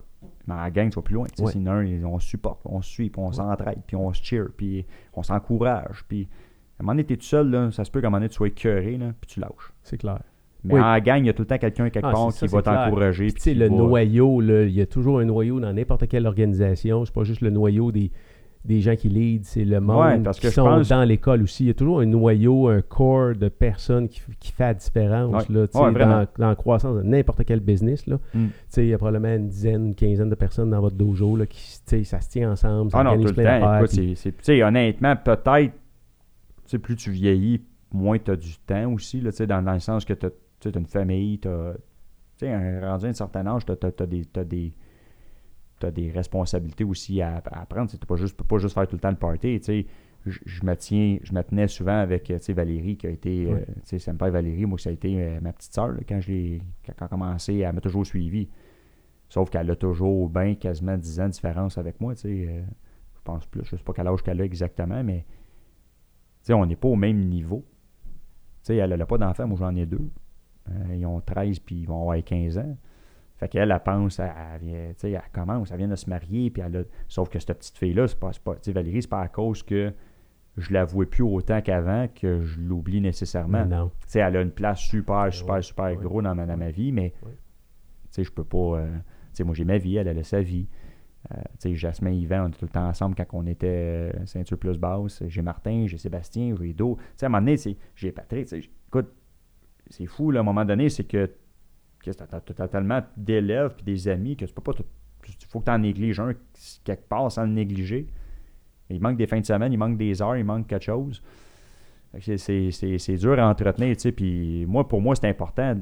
Mais 0.47 0.55
en 0.55 0.69
gang, 0.69 0.91
tu 0.91 0.97
vas 0.97 1.03
plus 1.03 1.15
loin. 1.15 1.27
Tu 1.35 1.43
Ouais. 1.43 1.53
Sinon, 1.53 1.83
on 2.05 2.19
se 2.19 2.29
supporte, 2.29 2.61
on 2.67 2.83
se 2.83 2.91
suit, 2.91 3.11
puis 3.11 3.21
on 3.21 3.33
s'entraide, 3.33 3.79
puis 3.87 3.97
on 3.97 4.13
se 4.13 4.23
cheer, 4.23 4.45
puis 4.57 4.87
on 5.15 5.23
s'encourage. 5.23 6.05
Puis 6.09 6.29
à 6.79 6.83
un 6.83 6.85
moment 6.85 6.93
donné, 6.93 7.05
t'es 7.05 7.17
tout 7.17 7.25
seul, 7.25 7.51
là, 7.51 7.71
ça 7.71 7.85
se 7.85 7.91
peut 7.91 8.01
qu'à 8.01 8.07
un 8.09 8.11
moment 8.11 8.19
donné, 8.19 8.29
tu 8.29 8.37
sois 8.37 8.49
écœuré, 8.49 8.97
là, 8.99 9.13
puis 9.21 9.29
tu 9.29 9.41
lâches. 9.41 9.73
C'est 9.83 9.97
clair. 9.97 10.21
Mais 10.65 10.75
Oui. 10.75 10.81
en 10.81 10.99
gang, 10.99 11.19
il 11.21 11.27
y 11.27 11.31
a 11.31 11.33
tout 11.33 11.43
le 11.43 11.47
temps 11.47 11.59
quelqu'un 11.59 11.89
quelque 11.91 12.05
Ah, 12.07 12.13
part 12.13 12.33
ça, 12.33 12.47
qui 12.47 12.53
va 12.53 12.61
t'encourager. 12.63 13.27
Puis, 13.29 13.35
tu 13.43 13.55
le 13.55 13.69
va- 13.69 13.75
noyau, 13.75 14.41
là, 14.41 14.65
il 14.65 14.73
y 14.73 14.81
a 14.83 14.87
toujours 14.87 15.21
un 15.21 15.25
noyau 15.25 15.61
dans 15.61 15.73
n'importe 15.73 16.07
quelle 16.09 16.27
organisation. 16.27 17.05
C'est 17.05 17.15
pas 17.15 17.25
juste 17.25 17.41
le 17.41 17.51
noyau 17.51 17.93
des, 17.93 18.11
des 18.67 18.81
gens 18.81 18.97
qui 18.97 19.09
lead, 19.09 19.45
c'est 19.45 19.65
le 19.65 19.81
monde 19.81 20.05
Ouais, 20.05 20.19
parce 20.21 20.39
qui 20.39 20.43
que 20.43 20.49
je 20.51 20.55
sont 20.55 20.65
pense- 20.65 20.89
dans 20.89 21.05
l'école 21.05 21.43
aussi. 21.43 21.65
Il 21.65 21.67
y 21.69 21.71
a 21.71 21.75
toujours 21.75 22.01
un 22.01 22.07
noyau, 22.07 22.69
un 22.69 22.83
corps 22.83 23.35
de 23.35 23.49
personnes 23.49 24.09
qui, 24.09 24.21
qui 24.41 24.53
fait 24.53 24.65
la 24.65 24.75
différence 24.75 25.49
Ouais. 25.49 25.55
là, 25.55 25.61
Ouais, 25.81 25.93
dans, 25.93 26.27
dans 26.39 26.49
la 26.49 26.55
croissance 26.57 26.97
de 26.97 27.03
n'importe 27.03 27.45
quel 27.45 27.61
business. 27.61 28.07
Là. 28.07 28.19
Mm. 28.35 28.47
Il 28.77 28.87
y 28.87 28.95
a 28.95 28.99
probablement 28.99 29.35
une 29.35 29.49
dizaine, 29.49 29.87
une 29.87 29.95
quinzaine 29.95 30.29
de 30.29 30.35
personnes 30.35 30.71
dans 30.71 30.81
votre 30.81 30.97
dojo 30.97 31.37
là, 31.37 31.47
qui 31.47 31.61
ça 32.05 32.21
se 32.21 32.29
tient 32.29 32.51
ensemble, 32.53 32.91
ça 32.91 32.99
Ah 33.01 33.05
non, 33.05 33.17
tout 33.17 33.29
le 33.29 33.35
temps. 33.35 33.79
Écoute, 33.79 34.35
puis- 34.43 34.63
honnêtement, 34.63 35.15
peut-être, 35.17 35.73
plus 36.83 36.97
tu 36.97 37.11
vieillis, 37.11 37.63
moins 37.93 38.19
tu 38.19 38.31
as 38.31 38.37
du 38.37 38.57
temps 38.67 38.93
aussi, 38.93 39.21
là, 39.21 39.31
dans, 39.47 39.63
dans 39.63 39.73
le 39.73 39.81
sens 39.81 40.05
que 40.05 40.13
tu 40.13 40.27
as, 40.27 40.79
une 40.79 40.87
famille, 40.87 41.39
tu 41.39 41.49
as, 41.49 41.75
un- 42.43 42.81
rendu 42.91 43.07
à 43.07 43.09
un 43.09 43.13
certain 43.13 43.47
âge, 43.47 43.63
tu 43.65 43.73
as, 43.73 44.45
des 44.45 44.73
t'as 45.79 45.91
des 45.91 46.11
responsabilités 46.11 46.85
aussi 46.85 47.21
à, 47.23 47.37
à 47.45 47.67
prendre. 47.67 47.89
Tu 47.91 47.97
ne 47.97 48.01
peux, 48.01 48.07
pas 48.07 48.59
juste 48.59 48.75
faire 48.75 48.87
tout 48.89 48.97
le 48.97 49.01
temps 49.01 49.11
le 49.11 49.17
party. 49.17 49.61
tu. 49.61 49.87
Je, 50.25 50.41
je 50.45 50.65
me 50.65 50.75
tiens, 50.75 51.19
je 51.23 51.33
me 51.33 51.41
tenais 51.43 51.69
souvent 51.69 51.99
avec 52.01 52.29
euh, 52.33 52.39
tu 52.41 52.53
Valérie 52.53 52.97
qui 52.97 53.07
a 53.07 53.11
été, 53.11 53.47
euh, 53.49 53.61
tu 53.61 53.73
sais, 53.85 53.99
c'est 54.01 54.13
pas 54.19 54.29
Valérie, 54.29 54.67
moi 54.67 54.77
ça 54.77 54.91
a 54.91 54.93
été 54.93 55.23
euh, 55.23 55.41
ma 55.41 55.53
petite 55.53 55.73
soeur 55.73 55.95
quand 56.09 56.21
je 56.21 56.33
l'ai, 56.33 56.63
quand 56.99 57.07
commencé, 57.07 57.59
elle 57.59 57.73
m'a 57.73 57.81
toujours 57.81 58.05
suivi. 58.05 58.49
Sauf 59.29 59.51
qu'elle 59.51 59.71
a 59.71 59.77
toujours 59.77 60.29
bien 60.29 60.57
quasiment 60.57 60.97
10 60.97 61.21
ans 61.21 61.27
de 61.27 61.31
différence 61.31 61.79
avec 61.79 62.01
moi, 62.01 62.17
tu 62.17 62.23
sais. 62.23 62.47
euh, 62.49 62.63
je 63.15 63.21
pense 63.23 63.47
plus, 63.47 63.65
je 63.65 63.77
sais 63.77 63.83
pas 63.85 63.93
quel 63.93 64.09
âge 64.09 64.23
qu'elle 64.23 64.41
a 64.41 64.45
exactement, 64.45 65.05
mais 65.05 65.25
tu 66.45 66.53
on 66.53 66.67
n'est 66.67 66.77
pas 66.77 66.89
au 66.89 66.97
même 66.97 67.21
niveau. 67.29 67.65
Tu 68.63 68.73
sais, 68.73 68.77
elle 68.77 68.95
n'a 68.95 69.07
pas 69.07 69.19
d'enfants, 69.19 69.47
moi 69.47 69.59
j'en 69.59 69.75
ai 69.77 69.87
deux. 69.87 70.11
Euh, 70.69 70.95
ils 70.97 71.07
ont 71.07 71.21
13 71.21 71.61
puis 71.61 71.77
ils 71.83 71.87
vont 71.87 72.03
avoir 72.03 72.23
15 72.23 72.59
ans. 72.59 72.77
Fait 73.39 73.49
qu'elle, 73.49 73.71
elle 73.71 73.81
pense, 73.83 74.19
elle, 74.19 74.33
elle 74.55 74.61
vient- 74.61 74.89
tu 74.89 74.95
sais, 74.97 75.11
elle 75.11 75.23
commence, 75.33 75.71
elle 75.71 75.77
vient 75.79 75.89
de 75.89 75.97
se 75.97 76.09
marier, 76.09 76.51
puis 76.51 76.63
elle 76.65 76.77
a- 76.77 76.85
Sauf 77.09 77.29
que 77.29 77.39
cette 77.39 77.59
petite 77.59 77.77
fille-là, 77.77 78.09
c'est 78.09 78.19
pas, 78.19 78.31
pas- 78.43 78.55
tu 78.55 78.61
sais, 78.63 78.73
Valérie, 78.73 79.03
c'est 79.03 79.09
pas 79.09 79.21
à 79.21 79.29
cause 79.29 79.63
que 79.63 79.93
je 80.57 80.73
la 80.73 80.87
vois 80.87 81.05
plus 81.05 81.23
autant 81.23 81.61
qu'avant 81.61 82.09
que 82.09 82.41
je 82.41 82.59
l'oublie 82.61 83.03
nécessairement. 83.03 83.67
Non. 83.67 83.89
Tu 84.01 84.07
sais, 84.09 84.21
elle 84.21 84.37
a 84.39 84.41
une 84.41 84.51
place 84.53 84.81
super, 84.81 85.31
super, 85.33 85.55
ouais, 85.57 85.63
super 85.63 85.85
ouais. 85.87 85.97
gros 85.97 86.23
dans 86.23 86.35
ma, 86.35 86.47
dans 86.47 86.57
ma 86.57 86.71
vie, 86.71 86.93
mais 86.93 87.13
Ouais. 87.23 87.33
tu 87.33 87.37
sais, 88.13 88.25
je 88.25 88.33
peux 88.33 88.45
pas. 88.45 88.79
euh, 88.79 88.91
tu 88.95 89.03
sais, 89.35 89.45
moi, 89.45 89.55
j'ai 89.55 89.67
ma 89.67 89.77
vie, 89.77 89.97
elle, 89.97 90.09
elle 90.09 90.19
a 90.19 90.25
sa 90.25 90.41
vie. 90.41 90.67
Euh, 91.33 91.37
tu 91.61 91.71
sais, 91.71 91.75
Jasmin, 91.75 92.13
Yvan, 92.13 92.45
on 92.45 92.49
est 92.49 92.53
tout 92.53 92.65
le 92.65 92.71
temps 92.71 92.89
ensemble 92.89 93.17
quand 93.17 93.27
on 93.35 93.45
était 93.47 94.13
euh, 94.15 94.25
ceinture 94.27 94.57
plus 94.59 94.79
basse. 94.79 95.23
J'ai 95.27 95.43
Martin, 95.43 95.85
j'ai 95.89 95.99
Sébastien, 95.99 96.55
j'ai 96.59 96.73
Do. 96.73 96.97
Tu 96.97 97.03
sais, 97.17 97.27
à 97.27 97.29
un 97.29 97.31
moment 97.31 97.45
donné, 97.45 97.57
j'ai 97.95 98.13
Patrick. 98.13 98.51
Écoute, 98.53 99.13
c'est 99.91 100.07
fou, 100.07 100.31
là, 100.31 100.39
à 100.39 100.43
un 100.43 100.45
moment 100.45 100.65
donné, 100.65 100.89
c'est 100.89 101.05
que, 101.05 101.31
t'as- 102.15 102.41
t'as 102.41 102.69
tellement 102.69 103.01
d'élèves 103.17 103.75
puis 103.77 103.85
des 103.85 104.09
amis 104.09 104.37
que 104.37 104.45
tu 104.45 104.53
peux 104.55 104.63
pas. 104.63 104.73
Il 105.29 105.35
faut 105.49 105.61
que 105.61 105.65
tu 105.65 105.71
en 105.71 105.79
négliges 105.79 106.21
un 106.21 106.33
quelque 106.85 107.09
part 107.09 107.31
sans 107.33 107.43
le 107.45 107.51
négliger. 107.53 108.07
Il 108.91 109.01
manque 109.01 109.17
des 109.17 109.27
fins 109.27 109.41
de 109.41 109.47
semaine, 109.47 109.73
il 109.73 109.77
manque 109.77 109.97
des 109.99 110.23
heures, 110.23 110.37
il 110.37 110.45
manque 110.45 110.67
quelque 110.69 110.85
chose. 110.85 111.21
C'est- 112.19 113.17
dur 113.19 113.39
à 113.39 113.49
entretenir, 113.51 113.97
tu. 113.97 114.13
Puis 114.13 114.65
moi, 114.67 114.87
pour 114.89 115.01
moi, 115.03 115.15
c'est 115.17 115.29
important. 115.29 115.75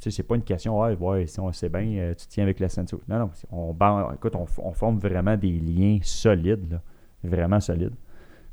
Tu 0.00 0.10
c'est 0.10 0.22
pas 0.22 0.34
une 0.34 0.42
question, 0.42 0.80
ouais, 0.80 1.26
si 1.26 1.38
on 1.38 1.52
sait 1.52 1.68
bien, 1.68 1.84
euh, 1.98 2.14
tu 2.14 2.26
tiens 2.26 2.44
avec 2.44 2.58
la 2.58 2.68
ceinture. 2.68 3.00
Non, 3.08 3.18
non, 3.18 3.30
on, 3.52 4.12
écoute, 4.14 4.34
on, 4.34 4.46
on 4.58 4.72
forme 4.72 4.98
vraiment 4.98 5.36
des 5.36 5.52
liens 5.52 5.98
solides, 6.02 6.72
là. 6.72 6.82
Vraiment 7.22 7.60
solides. 7.60 7.94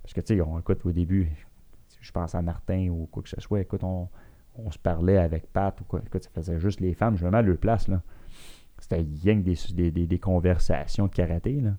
Parce 0.02 0.14
que, 0.14 0.22
tu 0.22 0.36
sais, 0.36 0.41
on 0.41 0.60
écoute 0.60 0.86
au 0.86 0.91
début, 0.91 1.30
je 2.02 2.12
pense 2.12 2.36
à 2.36 2.41
Martin 2.41 2.90
ou 2.90 3.08
quoi 3.10 3.24
que 3.24 3.30
ce 3.30 3.40
soit, 3.40 3.62
écoute, 3.62 3.84
on, 3.84 4.10
on 4.56 4.72
se 4.72 4.78
parlait 4.80 5.18
avec 5.18 5.48
Pat 5.52 5.80
ou 5.82 5.84
quoi. 5.86 6.02
Écoute, 6.06 6.24
ça 6.24 6.30
faisait 6.34 6.60
juste 6.60 6.80
les 6.80 6.94
femmes, 6.94 7.18
je 7.18 7.26
me 7.26 7.32
mets 7.32 7.38
à 7.38 7.42
leur 7.42 7.58
place, 7.58 7.88
là. 7.88 8.02
C'était 8.80 9.06
rien 9.24 9.36
que 9.40 9.44
des, 9.46 9.56
des, 9.74 9.92
des- 9.92 10.08
des 10.08 10.20
conversations 10.20 11.06
de 11.08 11.12
karaté, 11.12 11.54
là. 11.62 11.72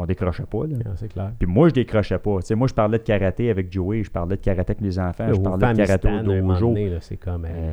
On 0.00 0.06
décrochait 0.06 0.46
pas, 0.46 0.64
là. 0.64 0.76
Ah, 0.86 0.90
c'est 0.94 1.08
clair. 1.08 1.32
Puis 1.36 1.48
moi, 1.48 1.68
je 1.70 1.74
décrochais 1.74 2.20
pas. 2.20 2.36
Tu 2.38 2.46
sais, 2.46 2.54
moi, 2.54 2.68
je 2.68 2.74
parlais 2.74 2.98
de 2.98 3.02
karaté 3.02 3.50
avec 3.50 3.72
Joey, 3.72 4.04
je 4.04 4.10
parlais 4.12 4.36
de 4.36 4.40
karaté 4.40 4.70
avec 4.70 4.80
les 4.80 4.96
enfants, 5.00 5.26
je 5.34 5.40
parlais 5.40 5.72
de 5.72 5.76
karaté 5.76 6.08
au 6.08 6.22
dojo. 6.22 6.74
C'est 7.00 7.16
comme. 7.16 7.44
euh, 7.50 7.72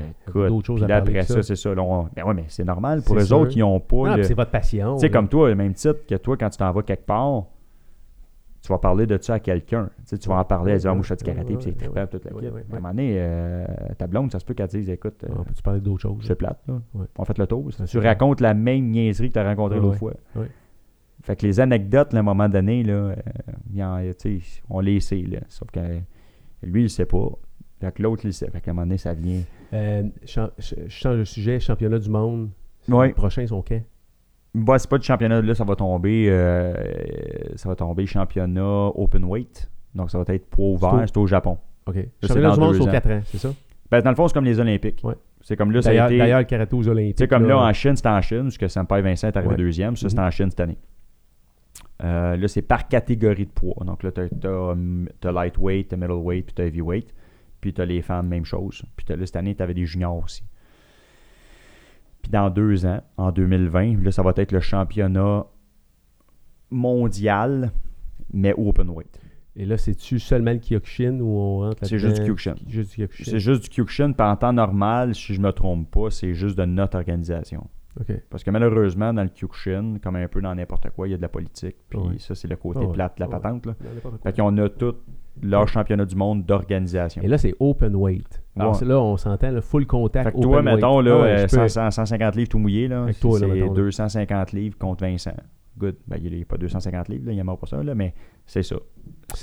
d'autres 0.49 0.65
choses 0.65 0.83
à 0.83 0.87
là, 0.87 1.01
parler 1.01 1.19
après 1.19 1.27
que 1.27 1.33
ça, 1.33 1.43
c'est 1.43 1.55
ça. 1.55 1.75
là, 1.75 1.83
on- 1.83 2.09
Ben 2.15 2.23
ouais, 2.25 2.33
mais 2.33 2.45
c'est 2.47 2.63
normal. 2.63 3.03
Pour 3.03 3.17
eux 3.17 3.25
sûr. 3.25 3.37
autres, 3.41 3.51
ils 3.55 3.61
ont 3.61 3.79
pas. 3.79 3.95
Non, 3.97 4.15
le- 4.15 4.21
Tu 4.23 4.29
c'est 4.29 4.33
votre 4.33 4.49
passion. 4.49 4.97
sais, 4.97 5.05
là. 5.07 5.13
comme 5.13 5.29
toi, 5.29 5.49
le 5.49 5.55
même 5.55 5.75
titre 5.75 5.99
que 6.07 6.15
toi, 6.15 6.35
quand 6.35 6.49
tu 6.49 6.57
t'en 6.57 6.71
vas 6.71 6.81
quelque 6.81 7.05
part, 7.05 7.43
tu 8.65 8.71
vas 8.71 8.79
parler 8.79 9.05
de 9.05 9.17
ça 9.21 9.35
à 9.35 9.39
quelqu'un. 9.39 9.89
Tu 9.97 10.01
sais, 10.05 10.17
tu 10.17 10.27
vas 10.27 10.37
en 10.37 10.43
parler, 10.43 10.71
elle 10.73 10.79
dit, 10.79 10.87
ah, 10.87 10.93
moi, 10.93 11.03
je 11.03 11.09
fais 11.09 11.15
du 11.15 11.23
karaté, 11.23 11.53
puis 11.53 11.63
c'est 11.63 11.77
trippant, 11.77 12.07
toute 12.07 12.25
la 12.25 12.31
kit. 12.31 12.47
À 12.47 12.49
un 12.49 12.75
moment 12.75 12.89
donné, 12.89 13.15
euh, 13.17 13.65
ta 13.97 14.07
blonde, 14.07 14.31
ça 14.31 14.39
se 14.39 14.45
peut 14.45 14.55
qu'elle 14.55 14.67
dise, 14.67 14.89
écoute, 14.89 15.23
euh, 15.23 15.27
On 15.37 15.43
peut-tu 15.43 15.61
parler 15.61 15.81
d'autres 15.81 16.01
choses? 16.01 16.23
c'est 16.25 16.35
plate, 16.35 16.59
là. 16.67 16.81
On 17.17 17.25
fait 17.25 17.37
le 17.37 17.45
tour. 17.45 17.69
Tu 17.87 17.99
racontes 17.99 18.41
la 18.41 18.55
même 18.55 18.89
niaiserie 18.89 19.27
que 19.27 19.33
tu 19.33 19.39
as 19.39 19.47
rencontrée 19.47 19.79
l'autre 19.79 19.97
fois. 19.97 20.13
Fait 21.25 21.35
que 21.35 21.45
les 21.45 21.59
anecdotes, 21.59 22.13
là, 22.13 22.19
à 22.19 22.21
un 22.21 22.23
moment 22.23 22.47
donné, 22.49 22.83
là, 22.83 23.15
euh, 23.73 24.13
tu 24.19 24.41
on 24.69 24.79
les 24.79 24.99
sait. 24.99 25.23
Là. 25.23 25.39
Sauf 25.47 25.69
que 25.71 25.79
euh, 25.79 25.99
lui, 26.61 26.81
il 26.81 26.83
le 26.83 26.89
sait 26.89 27.05
pas. 27.07 27.29
Fait 27.79 27.91
que 27.91 28.03
l'autre, 28.03 28.25
il 28.25 28.33
sait. 28.33 28.49
Fait 28.51 28.61
qu'à 28.61 28.71
un 28.71 28.73
moment 28.75 28.85
donné, 28.85 28.97
ça 28.97 29.13
vient. 29.13 29.41
Euh, 29.73 30.03
je 30.23 30.41
je 30.59 30.87
change 30.87 31.17
de 31.17 31.23
sujet. 31.23 31.59
Championnat 31.59 31.97
du 31.97 32.09
monde. 32.09 32.49
Ouais. 32.87 33.07
Les 33.07 33.13
prochains 33.13 33.47
sont 33.47 33.63
quand? 33.63 33.81
Bah, 34.55 34.79
c'est 34.79 34.89
pas 34.89 34.97
du 34.97 35.05
championnat, 35.05 35.41
là, 35.41 35.53
ça 35.53 35.63
va 35.65 35.75
tomber. 35.75 36.27
euh, 36.29 36.73
ça 37.55 37.67
va 37.69 37.75
tomber 37.75 38.05
championnat 38.05 38.87
open 38.95 39.23
weight. 39.25 39.69
Donc, 39.93 40.09
ça 40.11 40.17
va 40.21 40.33
être 40.33 40.45
poids 40.49 40.77
C'est 40.79 40.85
ouvert. 40.87 41.03
C'est 41.07 41.17
au 41.17 41.27
Japon. 41.27 41.57
OK. 41.87 41.95
c'est 42.21 42.27
Championnat 42.27 42.53
du 42.53 42.59
monde, 42.59 42.75
c'est 42.75 42.81
aux 42.81 42.87
ans. 42.87 42.91
4 42.91 43.11
ans, 43.11 43.21
c'est 43.25 43.37
ça? 43.37 43.53
Ben, 43.91 44.01
dans 44.01 44.09
le 44.09 44.15
fond, 44.15 44.27
c'est 44.27 44.33
comme 44.33 44.45
les 44.45 44.59
Olympiques. 44.59 45.01
Ouais. 45.03 45.13
C'est 45.41 45.55
comme 45.55 45.71
là, 45.71 45.81
ça 45.81 45.89
a 45.91 46.07
été. 46.07 46.17
d'ailleurs, 46.17 46.39
le 46.39 46.45
karaté 46.45 46.75
aux 46.75 46.87
Olympiques. 46.87 47.17
Tu 47.17 47.23
sais, 47.23 47.27
comme 47.27 47.45
là, 47.47 47.57
en 47.59 47.71
Chine, 47.73 47.95
c'était 47.95 48.09
en 48.09 48.21
Chine, 48.21 48.43
parce 48.43 48.57
que 48.57 48.67
Senpai 48.67 49.01
Vincent 49.01 49.27
est 49.27 49.37
arrivé 49.37 49.51
Ouais. 49.51 49.57
deuxième. 49.57 49.95
Ça, 49.95 50.09
c'était 50.09 50.21
Mhm. 50.21 50.27
en 50.27 50.31
Chine 50.31 50.49
cette 50.49 50.59
année. 50.59 50.77
Euh, 52.03 52.35
là, 52.35 52.47
c'est 52.47 52.61
par 52.61 52.87
catégorie 52.87 53.45
de 53.45 53.51
poids. 53.51 53.83
Donc 53.85 54.03
là, 54.03 54.11
tu 54.11 54.21
as, 55.27 55.31
lightweight, 55.31 55.89
t'as 55.89 55.97
middleweight, 55.97 56.45
puis 56.45 56.53
tu 56.55 56.61
as 56.61 56.65
heavyweight. 56.65 57.13
Puis 57.61 57.73
tu 57.73 57.81
as 57.81 57.85
les 57.85 58.01
femmes, 58.01 58.27
même 58.27 58.45
chose. 58.45 58.83
Puis 58.95 59.05
là, 59.09 59.17
cette 59.25 59.35
année, 59.35 59.55
tu 59.55 59.63
avais 59.63 59.73
des 59.73 59.85
juniors 59.85 60.17
aussi. 60.23 60.43
Puis 62.25 62.31
dans 62.31 62.49
deux 62.49 62.87
ans, 62.87 63.01
en 63.17 63.31
2020, 63.31 64.03
là, 64.03 64.11
ça 64.11 64.23
va 64.23 64.33
être 64.35 64.51
le 64.51 64.59
championnat 64.59 65.45
mondial, 66.71 67.71
mais 68.33 68.51
openweight. 68.57 69.19
Et 69.55 69.63
là, 69.63 69.77
c'est-tu 69.77 70.17
seulement 70.17 70.51
le 70.51 70.57
Kyokushin 70.57 71.19
où 71.19 71.37
on 71.37 71.59
rentre 71.59 71.83
là 71.83 71.87
C'est 71.87 71.99
juste 71.99 72.15
du 72.23 72.25
Kyokushin. 72.25 72.55
C'est 73.11 73.37
juste 73.39 73.61
du 73.61 73.69
Kyokushin. 73.69 74.11
Puis 74.13 74.25
en 74.27 74.35
temps 74.35 74.51
normal, 74.53 75.13
si 75.13 75.35
je 75.35 75.39
me 75.39 75.51
trompe 75.51 75.91
pas, 75.91 76.09
c'est 76.09 76.33
juste 76.33 76.57
de 76.57 76.65
notre 76.65 76.97
organisation. 76.97 77.67
Parce 78.31 78.43
que 78.43 78.49
malheureusement, 78.49 79.13
dans 79.13 79.21
le 79.21 79.29
Kyokushin, 79.29 79.99
comme 80.03 80.15
un 80.15 80.27
peu 80.27 80.41
dans 80.41 80.55
n'importe 80.55 80.89
quoi, 80.89 81.07
il 81.07 81.11
y 81.11 81.13
a 81.13 81.17
de 81.17 81.21
la 81.21 81.29
politique. 81.29 81.75
Puis 81.87 81.99
ça, 82.17 82.33
c'est 82.33 82.47
le 82.47 82.55
côté 82.55 82.79
Ah 82.81 82.87
ouais. 82.87 82.93
plate 82.93 83.17
de 83.17 83.23
la 83.23 83.29
Ah 83.31 83.39
patente. 83.39 83.67
Là. 83.67 83.75
Fait 84.23 84.35
qu'on 84.35 84.57
a 84.57 84.67
tout 84.67 84.95
leur 85.43 85.67
championnat 85.67 86.05
du 86.05 86.15
monde 86.15 86.43
d'organisation. 86.43 87.21
Et 87.21 87.27
là, 87.27 87.37
c'est 87.37 87.53
open 87.59 87.95
weight. 87.95 88.41
Alors 88.57 88.71
Ouais. 88.71 88.77
c'est 88.79 88.85
là, 88.85 88.99
on 89.01 89.17
s'entend, 89.17 89.51
le 89.51 89.61
full 89.61 89.85
contact. 89.85 90.29
Fait 90.29 90.35
que 90.35 90.41
toi, 90.41 90.61
mettons, 90.61 91.01
là, 91.01 91.15
Ah 91.17 91.21
ouais, 91.21 91.27
euh, 91.29 91.47
je 91.49 91.55
peux- 91.57 91.67
100, 91.67 91.91
150 91.91 92.35
livres 92.35 92.49
tout 92.49 92.59
mouillé, 92.59 92.87
là, 92.87 93.03
Avec 93.03 93.19
toi, 93.19 93.39
là, 93.39 93.47
c'est 93.47 93.53
mettons, 93.53 93.67
là. 93.67 93.73
250 93.73 94.51
livres 94.53 94.77
contre 94.77 95.05
Vincent. 95.05 95.35
Good. 95.77 95.97
Ben, 96.07 96.17
il 96.23 96.31
n'est 96.37 96.45
pas 96.45 96.57
250 96.57 97.09
livres, 97.09 97.25
là, 97.25 97.31
il 97.33 97.35
n'y 97.35 97.41
a 97.41 97.43
pas 97.55 97.67
ça, 97.67 97.83
là, 97.83 97.93
mais 97.95 98.13
c'est 98.45 98.63
ça. 98.63 98.77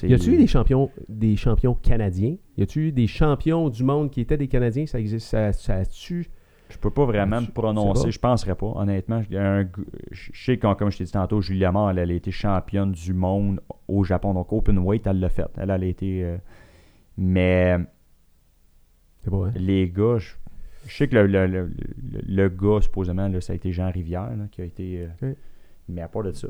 Y 0.02 0.14
a-tu 0.14 0.32
eu 0.32 0.39
des 0.39 0.47
champions, 0.47 0.90
des 1.09 1.36
champions 1.36 1.74
canadiens? 1.74 2.36
Y 2.56 2.62
a-tu 2.62 2.89
eu 2.89 2.93
des 2.93 3.06
champions 3.06 3.68
du 3.68 3.84
monde 3.84 4.10
qui 4.10 4.22
étaient 4.22 4.39
des 4.39 4.48
Canadiens? 4.48 4.86
Ça 4.86 4.98
existe? 4.98 5.26
Ça, 5.28 5.52
ça 5.52 5.74
a-tu? 5.74 6.26
Je 6.70 6.78
peux 6.78 6.89
pas 6.90 7.05
vraiment 7.05 7.43
me 7.43 7.48
prononcer, 7.52 8.05
pas. 8.05 8.10
je 8.10 8.18
penserais 8.18 8.55
pas, 8.55 8.72
honnêtement. 8.76 9.20
A 9.34 9.39
un 9.59 9.68
Je 10.10 10.30
sais 10.32 10.56
que, 10.56 10.72
comme 10.72 10.90
je 10.90 10.97
t'ai 10.97 11.05
dit 11.05 11.12
tantôt, 11.12 11.43
Julie 11.43 11.60
Lamar, 11.60 11.90
elle, 11.90 11.98
elle 11.98 12.10
a 12.10 12.14
été 12.14 12.30
championne 12.30 12.93
du 12.93 13.12
monde 13.12 13.60
au 13.89 14.02
Japon. 14.05 14.32
Donc, 14.32 14.51
open 14.55 14.78
weight, 14.78 15.06
elle 15.06 15.20
l'a 15.20 15.28
fait. 15.28 15.51
Elle, 15.59 15.68
elle 15.68 15.82
a 15.82 15.86
été... 15.86 16.24
euh, 16.24 16.39
Mais 17.18 17.76
pas 19.30 19.36
vrai. 19.38 19.52
les 19.56 19.88
gars, 19.88 20.18
je, 20.18 20.32
je 20.86 20.96
sais 20.96 21.08
que 21.08 21.16
le, 21.16 21.26
le, 21.26 21.46
le, 21.46 21.70
le- 22.26 22.48
gars, 22.48 22.80
supposément, 22.80 23.28
là, 23.28 23.40
ça 23.40 23.52
a 23.52 23.56
été 23.56 23.72
Jean 23.72 23.90
Rivière, 23.90 24.34
là, 24.36 24.46
qui 24.50 24.62
a 24.62 24.64
été... 24.64 25.06
euh. 25.22 25.34
Mais 25.88 26.00
à 26.00 26.08
part 26.08 26.22
de 26.24 26.32
ça... 26.32 26.48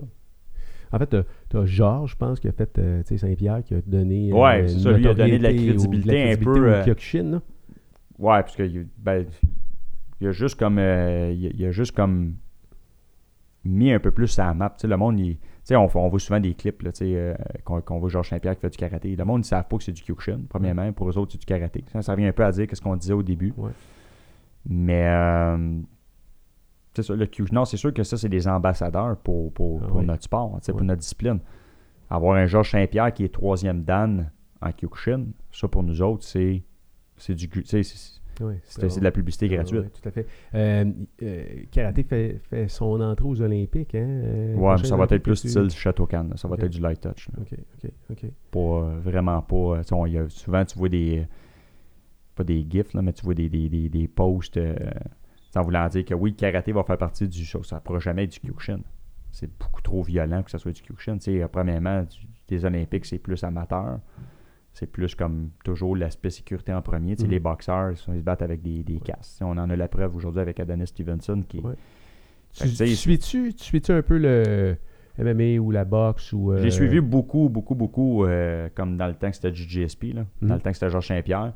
En 0.93 0.99
fait, 0.99 1.07
t'as- 1.07 1.25
t'as 1.49 1.65
Georges, 1.65 2.13
je 2.13 2.17
pense, 2.17 2.39
qui 2.39 2.49
a 2.49 2.53
fait 2.53 2.79
euh, 2.79 3.03
tu 3.03 3.17
Saint-Pierre, 3.17 3.63
qui 3.65 3.75
a 3.75 3.81
donné. 3.87 4.31
euh, 4.31 4.35
Ouais, 4.37 4.69
c'est 4.69 4.79
ça, 4.79 4.93
lui, 4.93 5.07
a 5.09 5.15
donné 5.15 5.39
de 5.39 5.43
la 5.43 5.53
crédibilité 5.55 6.33
un 6.33 6.37
peu, 6.37 6.83
Kyokushin. 6.85 7.33
Ouais, 8.19 8.41
parce 8.43 8.55
que 8.55 8.87
ben, 8.99 9.27
il 10.21 10.27
a 10.29 10.33
juste 10.33 10.59
comme 10.59 10.79
il, 10.79 11.65
a 11.65 11.71
juste 11.71 11.93
comme 11.97 12.35
mis 13.65 13.91
un 13.93 14.01
peu 14.01 14.11
plus 14.11 14.29
sa 14.29 14.53
map. 14.55 14.71
Tu 14.71 14.83
sais, 14.83 14.89
le 14.89 14.97
monde, 14.97 15.19
il- 15.19 15.37
tu 15.39 15.43
sais, 15.65 15.77
on, 15.77 15.89
on 15.95 16.09
voit 16.09 16.19
souvent 16.21 16.41
des 16.41 16.55
clips 16.55 16.83
là, 16.83 16.91
sais, 16.93 17.13
euh, 17.15 17.35
qu'on 17.65 17.81
qu'on 17.81 17.99
voit 17.99 18.09
Georges 18.09 18.29
Saint-Pierre 18.31 18.55
qui 18.57 18.61
fait 18.63 18.71
du 18.71 18.77
karaté. 18.79 19.15
Le 19.17 19.25
monde 19.25 19.39
ne 19.41 19.45
savent 19.45 19.67
pas 19.69 19.77
que 19.77 19.85
c'est 19.85 19.93
du 19.93 20.03
Kyokushin, 20.03 20.41
premièrement. 20.49 20.93
Pour 20.93 21.09
eux 21.09 21.17
autres, 21.19 21.33
c'est 21.33 21.39
du 21.39 21.47
karaté. 21.47 21.85
Ça, 21.93 22.03
ça 22.03 22.13
revient 22.13 22.27
un 22.27 22.33
peu 22.33 22.45
à 22.45 22.53
dire 22.53 22.67
ce 22.73 22.81
qu'on 22.81 22.97
disait 22.97 23.13
au 23.13 23.23
début. 23.23 23.53
Ouais. 23.57 23.71
Mais 24.67 25.07
euh, 25.07 25.79
c'est 26.95 27.03
ça, 27.03 27.15
le 27.15 27.27
Kyokushin. 27.27 27.55
Non, 27.55 27.65
c'est 27.65 27.77
sûr 27.77 27.93
que 27.95 28.03
ça, 28.03 28.17
c'est 28.17 28.29
des 28.29 28.47
ambassadeurs 28.49 29.17
pour, 29.19 29.53
pour, 29.53 29.81
Ah 29.83 29.87
pour 29.87 29.97
oui. 29.99 30.07
notre 30.07 30.23
sport, 30.25 30.59
pour 30.67 30.83
notre 30.83 31.01
discipline. 31.01 31.39
Avoir 32.11 32.37
un 32.37 32.47
Georges 32.47 32.71
Saint-Pierre 32.73 33.13
qui 33.15 33.25
est 33.25 33.33
troisième 33.33 33.83
Dan 33.85 34.31
en 34.61 34.71
Kyokushin, 34.71 35.27
ça 35.51 35.69
pour 35.69 35.83
nous 35.83 36.03
autres, 36.03 36.25
c'est 36.25 36.63
c'est 37.17 37.35
du 37.35 37.49
sais, 37.65 37.83
c'est- 37.83 38.21
Ouais, 38.41 38.61
c'est 38.65 38.99
de 38.99 39.05
la 39.05 39.11
publicité 39.11 39.47
Ah, 39.51 39.55
gratuite. 39.57 39.93
tout 40.01 40.09
à 40.09 40.13
fait. 40.13 40.27
Euh, 40.55 40.85
euh, 41.23 41.45
karaté 41.71 42.03
fait, 42.03 42.41
fait 42.49 42.69
son 42.69 43.01
entrée 43.01 43.25
aux 43.27 43.41
Olympiques. 43.43 43.95
Hein, 43.95 44.07
euh, 44.25 44.55
Ouais, 44.57 44.75
mais 44.81 44.85
ça 44.89 44.97
va 44.97 45.05
être 45.05 45.19
plus 45.19 45.37
style 45.37 45.69
là. 46.31 46.37
Ça 46.37 46.49
va 46.49 46.57
être 46.57 46.69
du 46.69 46.81
light 46.81 47.01
touch. 47.01 47.29
là. 47.29 47.39
Ok, 47.43 47.59
ok, 47.85 47.91
ok. 48.11 48.31
Pas, 48.51 48.97
vraiment 49.01 49.41
pas. 49.43 49.83
y 50.09 50.19
a- 50.19 50.29
souvent, 50.29 50.65
tu 50.65 50.79
vois 50.79 50.89
des. 50.89 51.27
Pas 52.35 52.45
des 52.45 52.67
gifs, 52.69 52.95
là, 52.95 53.03
mais 53.03 53.13
tu 53.13 53.25
vois 53.25 53.35
des, 53.35 53.49
des, 53.49 53.69
des, 53.69 53.89
des 53.89 54.09
posts. 54.09 54.57
en 55.55 55.63
voulant 55.63 55.87
dire 55.89 56.05
que 56.05 56.15
oui, 56.15 56.31
le 56.31 56.37
karaté 56.37 56.73
va 56.73 56.83
faire 56.83 56.97
partie 56.97 57.29
du 57.29 57.45
show. 57.45 57.63
Ça 57.63 57.77
ne 57.77 57.81
pourra 57.81 57.99
jamais 57.99 58.25
être 58.25 58.33
du 58.33 58.41
Kyokushin. 58.41 58.81
C'est 59.31 59.51
beaucoup 59.59 59.83
trop 59.83 60.03
violent 60.03 60.43
que 60.43 60.51
ça 60.51 60.59
soit 60.59 60.73
du 60.73 60.81
Kyokushin. 60.83 61.19
Premièrement, 61.51 62.03
du- 62.03 62.27
des 62.49 62.65
Olympiques, 62.65 63.05
c'est 63.05 63.19
plus 63.19 63.43
amateur. 63.45 63.99
C'est 64.75 64.87
plus 64.91 65.15
comme 65.15 65.51
toujours 65.65 65.97
l'aspect 65.97 66.31
sécurité 66.31 66.73
en 66.73 66.83
premier. 66.83 67.15
Mhm. 67.19 67.29
Les 67.29 67.41
boxeurs, 67.41 67.91
ils 67.93 67.97
se 67.97 68.11
battent 68.23 68.43
avec 68.43 68.63
des, 68.63 68.83
des 68.83 69.01
sais, 69.21 69.45
On 69.45 69.51
en 69.51 69.69
a 69.71 69.77
la 69.77 69.89
preuve 69.89 70.17
aujourd'hui 70.17 70.41
avec 70.41 70.59
Adonis 70.61 70.87
Stevenson 70.87 71.43
qui. 71.49 71.61
Ouais. 71.61 71.75
Tu, 72.55 72.69
tu 72.69 72.87
suis-tu 72.97 73.55
tu 73.55 73.65
suis-tu 73.65 73.93
un 73.93 74.03
peu 74.03 74.19
le 74.19 74.77
MMA 75.19 75.59
ou 75.61 75.71
la 75.71 75.85
boxe 75.85 76.33
ou. 76.33 76.53
euh, 76.53 76.63
J'ai 76.63 76.71
suivi 76.71 77.01
beaucoup, 77.01 77.49
beaucoup, 77.49 77.75
beaucoup, 77.75 78.25
euh, 78.25 78.69
comme 78.75 78.97
dans 78.97 79.07
le 79.07 79.15
temps 79.15 79.31
que 79.31 79.37
c'était 79.37 79.53
là, 80.13 80.25
Mhm. 80.41 80.49
dans 80.49 80.55
le 80.55 80.61
temps 80.61 80.71
que 80.71 80.77
c'était 80.77 80.91
Georges 80.91 81.09
Saint-Pierre. 81.09 81.53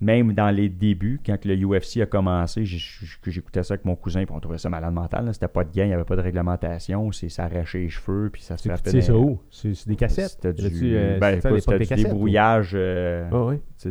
Même 0.00 0.32
dans 0.32 0.50
les 0.50 0.68
débuts, 0.68 1.20
quand 1.26 1.44
le 1.44 1.56
UFC 1.56 2.00
a 2.00 2.06
commencé, 2.06 2.64
j'écoutais 2.64 3.64
ça 3.64 3.74
avec 3.74 3.84
mon 3.84 3.96
cousin, 3.96 4.24
puis 4.24 4.32
on 4.34 4.38
trouvait 4.38 4.58
ça 4.58 4.70
malade 4.70 4.94
mental. 4.94 5.28
C'était 5.34 5.48
pas 5.48 5.64
de 5.64 5.72
gain, 5.72 5.84
il 5.84 5.88
n'y 5.88 5.92
avait 5.94 6.04
pas 6.04 6.14
de 6.14 6.20
réglementation, 6.20 7.10
c'est 7.10 7.28
s'arrachait 7.28 7.80
les 7.80 7.88
cheveux, 7.88 8.30
puis 8.32 8.40
ça 8.42 8.56
se 8.56 8.62
Tu 8.62 8.68
frappait. 8.68 8.90
sais 8.90 9.00
ça 9.00 9.12
dans- 9.12 9.18
où 9.24 9.40
C'est 9.50 9.74
c'est 9.74 9.88
des 9.88 9.96
cassettes 9.96 10.38
C'était 10.40 10.52
du, 10.52 10.96
euh, 10.96 11.18
ben, 11.18 11.38
écoute, 11.38 11.68
des 11.68 11.78
du 11.80 11.86
cassettes, 11.86 12.06
débrouillage. 12.06 12.72
euh, 12.74 13.28
Ah 13.32 13.44
oui. 13.46 13.56
tu 13.56 13.90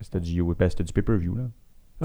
C'était 0.00 0.20
du, 0.20 0.42
ben, 0.42 0.68
c'était 0.70 0.84
du 0.84 0.92
pay-per-view. 0.92 1.34
là. 1.34 1.44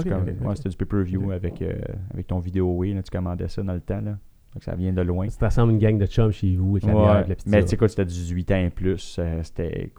Tu 0.02 0.08
ouais. 0.12 0.56
C'était 0.56 0.68
du 0.70 0.76
pay-per-view 0.76 1.30
avec, 1.32 1.62
euh, 1.62 1.74
avec 2.12 2.26
ton 2.26 2.38
vidéo 2.40 2.82
là, 2.82 3.02
tu 3.02 3.10
commandais 3.10 3.48
ça 3.48 3.62
dans 3.62 3.74
le 3.74 3.80
temps. 3.80 4.00
Là. 4.00 4.18
Donc 4.54 4.64
ça 4.64 4.74
vient 4.74 4.92
de 4.92 5.02
loin. 5.02 5.28
Ça 5.28 5.46
ressemble 5.46 5.70
à 5.70 5.72
une 5.74 5.78
gang 5.78 5.98
de 5.98 6.06
chums 6.06 6.32
chez 6.32 6.56
vous 6.56 6.76
avec 6.76 6.84
la 6.84 6.94
Ouais, 6.94 7.00
bière, 7.02 7.10
avec 7.12 7.28
la 7.28 7.34
petite 7.36 7.46
mais 7.48 7.62
tu 7.64 7.76
sais, 7.76 7.88
c'était 7.88 8.04
18 8.04 8.50
ans 8.52 8.56
et 8.64 8.70
plus. 8.70 9.16
euh, 9.20 9.40
c'était. 9.44 9.92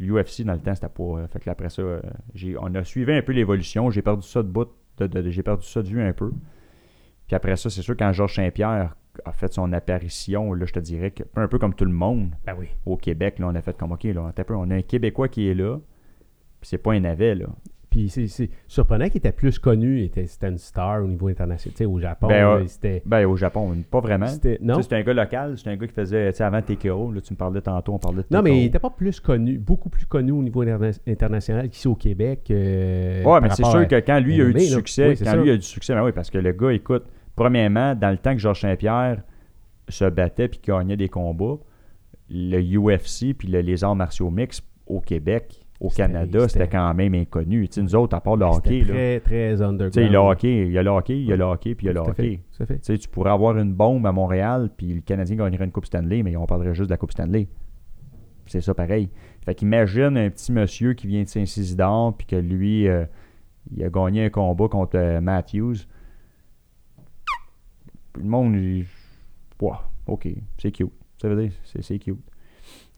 L'UFC, 0.00 0.42
dans 0.44 0.54
le 0.54 0.58
temps, 0.60 0.74
c'était 0.74 0.88
pas. 0.88 1.02
euh, 1.02 1.26
fait 1.28 1.38
que 1.38 1.48
après 1.50 1.68
ça, 1.70 1.82
euh, 1.82 2.00
j'ai, 2.34 2.56
on 2.58 2.74
a 2.74 2.82
suivi 2.84 3.12
un 3.12 3.22
peu 3.22 3.32
l'évolution. 3.32 3.90
J'ai 3.90 4.02
perdu 4.02 4.26
ça 4.26 4.42
de 4.42 4.48
bout. 4.48 4.68
de- 4.98 5.06
de- 5.06 5.22
de- 5.22 5.30
j'ai 5.30 5.42
perdu 5.42 5.64
ça 5.66 5.82
de 5.82 5.88
vue 5.88 6.02
un 6.02 6.12
peu. 6.12 6.30
Puis 7.26 7.36
après 7.36 7.56
ça, 7.56 7.70
c'est 7.70 7.80
sûr, 7.82 7.96
quand 7.96 8.12
Georges 8.12 8.34
Saint-Pierre 8.34 8.94
a 9.24 9.32
fait 9.32 9.52
son 9.52 9.72
apparition, 9.72 10.52
là, 10.52 10.66
je 10.66 10.72
te 10.72 10.78
dirais 10.80 11.10
que, 11.12 11.22
un 11.36 11.48
peu 11.48 11.58
comme 11.58 11.74
tout 11.74 11.84
le 11.84 11.92
monde 11.92 12.34
Ben 12.44 12.54
oui. 12.58 12.66
au 12.86 12.96
Québec, 12.96 13.38
là, 13.38 13.46
on 13.48 13.54
a 13.54 13.60
fait 13.62 13.76
comme, 13.76 13.92
OK, 13.92 14.04
là, 14.04 14.26
attends 14.28 14.42
un 14.42 14.44
peu, 14.44 14.54
on 14.56 14.70
a 14.70 14.74
un 14.74 14.82
Québécois 14.82 15.28
qui 15.28 15.48
est 15.48 15.54
là. 15.54 15.78
Puis 16.60 16.68
c'est 16.68 16.78
pas 16.78 16.92
un 16.92 17.00
navet, 17.00 17.34
là. 17.34 17.46
Puis 17.90 18.08
c'est- 18.08 18.48
surprenant 18.68 19.06
qu'il 19.08 19.16
était 19.16 19.32
plus 19.32 19.58
connu, 19.58 20.04
était- 20.04 20.26
c'était 20.26 20.48
une 20.48 20.58
star 20.58 21.02
au 21.02 21.08
niveau 21.08 21.26
international. 21.26 21.72
Tu 21.74 21.78
sais, 21.78 21.86
au 21.86 21.98
Japon, 21.98 22.28
Ben, 22.28 22.64
c'était. 22.68 23.02
Ben, 23.04 23.26
au 23.26 23.34
Japon, 23.36 23.74
pas 23.90 23.98
vraiment. 23.98 24.28
C'était- 24.28 24.60
un 24.62 25.02
gars 25.02 25.12
local, 25.12 25.58
c'est 25.58 25.68
un 25.70 25.76
gars 25.76 25.86
qui 25.88 25.92
faisait, 25.92 26.30
tu 26.30 26.36
sais, 26.38 26.44
avant 26.44 26.62
TKO, 26.62 27.10
là, 27.10 27.20
tu 27.20 27.32
me 27.32 27.36
parlais 27.36 27.60
tantôt, 27.60 27.92
on 27.94 27.98
parlait 27.98 28.22
de 28.22 28.26
non 28.30 28.42
mais 28.42 28.50
TKO. 28.50 28.58
il 28.58 28.62
n'était 28.62 28.78
pas 28.78 28.90
plus 28.90 29.18
connu, 29.18 29.58
beaucoup 29.58 29.88
plus 29.88 30.06
connu 30.06 30.30
au 30.30 30.40
niveau 30.42 30.62
interna- 30.62 30.92
international 31.06 31.68
qu'ici 31.68 31.88
au 31.88 31.96
Québec. 31.96 32.46
euh, 32.50 33.24
Ouais, 33.24 33.40
mais 33.40 33.50
c'est 33.50 33.64
sûr 33.64 33.80
à- 33.80 33.84
que 33.86 33.96
quand 33.96 34.20
lui 34.20 34.40
a 34.40 34.44
eu 34.44 34.54
du 34.54 34.60
succès, 34.60 35.08
Oui, 35.08 35.16
quand 35.18 35.24
ça. 35.24 35.36
lui 35.36 35.50
a 35.50 35.54
eu 35.54 35.58
du 35.58 35.66
succès, 35.66 35.92
ben 35.92 36.04
oui, 36.04 36.12
parce 36.12 36.30
que 36.30 36.38
le 36.38 36.52
gars, 36.52 36.72
écoute, 36.72 37.04
premièrement, 37.34 37.96
dans 37.96 38.10
le 38.10 38.18
temps 38.18 38.32
que 38.34 38.38
Georges 38.40 38.60
Saint-Pierre 38.60 39.22
se 39.88 40.04
battait 40.04 40.46
puis 40.46 40.60
gagnait 40.64 40.96
des 40.96 41.08
combats, 41.08 41.58
le 42.30 42.60
UFC 42.60 43.34
puis 43.34 43.48
le- 43.48 43.60
les 43.62 43.82
arts 43.82 43.96
martiaux 43.96 44.30
mix 44.30 44.62
au 44.86 45.00
Québec, 45.00 45.59
au 45.80 45.88
Canada, 45.88 46.46
c'était 46.46 46.68
quand 46.68 46.92
même 46.92 47.14
inconnu. 47.14 47.66
Tu 47.66 47.76
sais, 47.76 47.82
nous 47.82 47.94
autres, 47.94 48.14
à 48.14 48.20
part 48.20 48.36
le 48.36 48.44
hockey, 48.44 48.80
là, 48.80 48.92
très, 48.92 49.20
très 49.20 49.56
tu 49.56 49.62
underground. 49.62 49.94
sais, 49.94 50.08
le 50.08 50.18
hockey, 50.18 50.66
il 50.66 50.72
y 50.72 50.78
a 50.78 50.82
le 50.82 50.90
hockey, 50.90 51.18
il 51.18 51.26
y 51.26 51.32
a 51.32 51.36
le 51.36 51.44
hockey, 51.44 51.74
puis 51.74 51.86
il 51.86 51.88
y 51.88 51.90
a 51.90 51.94
le 51.94 52.04
fait, 52.04 52.10
hockey. 52.10 52.40
fait. 52.66 52.98
Tu 52.98 53.08
pourrais 53.08 53.30
avoir 53.30 53.56
une 53.56 53.72
bombe 53.72 54.06
à 54.06 54.12
Montréal, 54.12 54.70
puis 54.76 54.92
le 54.92 55.00
Canadien 55.00 55.36
gagnerait 55.36 55.64
une 55.64 55.72
Coupe 55.72 55.86
Stanley, 55.86 56.22
mais 56.22 56.36
on 56.36 56.44
parlerait 56.44 56.74
juste 56.74 56.88
de 56.88 56.94
la 56.94 56.98
Coupe 56.98 57.12
Stanley. 57.12 57.48
C'est 58.46 58.60
ça 58.60 58.74
pareil. 58.74 59.08
Fait 59.44 59.54
qu'imagine 59.54 60.18
un 60.18 60.28
petit 60.28 60.52
monsieur 60.52 60.92
qui 60.92 61.06
vient 61.06 61.22
de 61.22 61.28
Saint-Isidore, 61.28 62.14
puis 62.16 62.26
que 62.26 62.36
lui, 62.36 62.86
euh, 62.86 63.06
il 63.74 63.82
a 63.82 63.88
gagné 63.88 64.26
un 64.26 64.30
combat 64.30 64.68
contre 64.68 64.98
euh, 64.98 65.20
Matthews. 65.20 65.76
Le 68.18 68.24
monde, 68.24 68.54
il... 68.56 68.84
Ok, 70.06 70.28
c'est 70.58 70.72
cute. 70.72 70.90
Ça 71.20 71.28
veut 71.28 71.40
dire, 71.40 71.52
c'est 71.64 71.98
cute. 71.98 72.18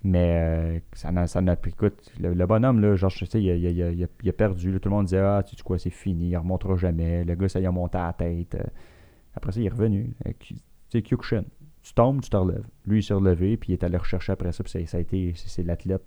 Mais 0.04 0.36
euh, 0.40 0.78
ça 0.94 1.12
n'a 1.12 1.26
ça 1.28 1.40
pris. 1.56 1.70
Écoute, 1.70 2.10
le, 2.20 2.34
le 2.34 2.46
bonhomme, 2.46 2.80
là, 2.80 2.96
genre, 2.96 3.10
tu 3.12 3.24
sais, 3.24 3.40
il, 3.42 3.50
a- 3.50 3.54
il 3.54 3.64
il 3.64 4.08
il 4.22 4.28
a- 4.28 4.32
perdu. 4.32 4.72
là. 4.72 4.78
tout 4.80 4.88
le 4.88 4.94
monde 4.96 5.04
disait 5.06 5.18
Ah, 5.20 5.42
tu 5.46 5.54
sais 5.56 5.62
quoi, 5.62 5.78
c'est 5.78 5.90
fini, 5.90 6.28
il 6.30 6.32
ne 6.32 6.38
remontera 6.38 6.76
jamais. 6.76 7.24
Le 7.24 7.34
gars, 7.36 7.48
ça 7.48 7.60
y 7.60 7.66
a 7.66 7.70
monté 7.70 7.98
à 7.98 8.06
la 8.06 8.12
tête. 8.12 8.56
Euh, 8.56 8.64
Après 9.36 9.52
ça, 9.52 9.60
il 9.60 9.66
est 9.66 9.70
revenu. 9.70 10.14
Sais, 10.90 11.02
Kyokushin. 11.02 11.44
Tu 11.82 11.94
tombes, 11.94 12.20
tu 12.20 12.30
te 12.30 12.36
relèves. 12.36 12.64
Lui, 12.86 12.98
il 12.98 13.02
s'est 13.02 13.14
relevé, 13.14 13.56
puis 13.56 13.70
il 13.70 13.72
est 13.74 13.84
allé 13.84 13.96
rechercher 13.96 14.32
après 14.32 14.52
ça. 14.52 14.62
Puis 14.64 14.86
ça, 14.86 14.96
a 14.98 15.00
été. 15.00 15.32
C'est 15.36 15.48
c'est 15.48 15.62
l'athlète. 15.62 16.02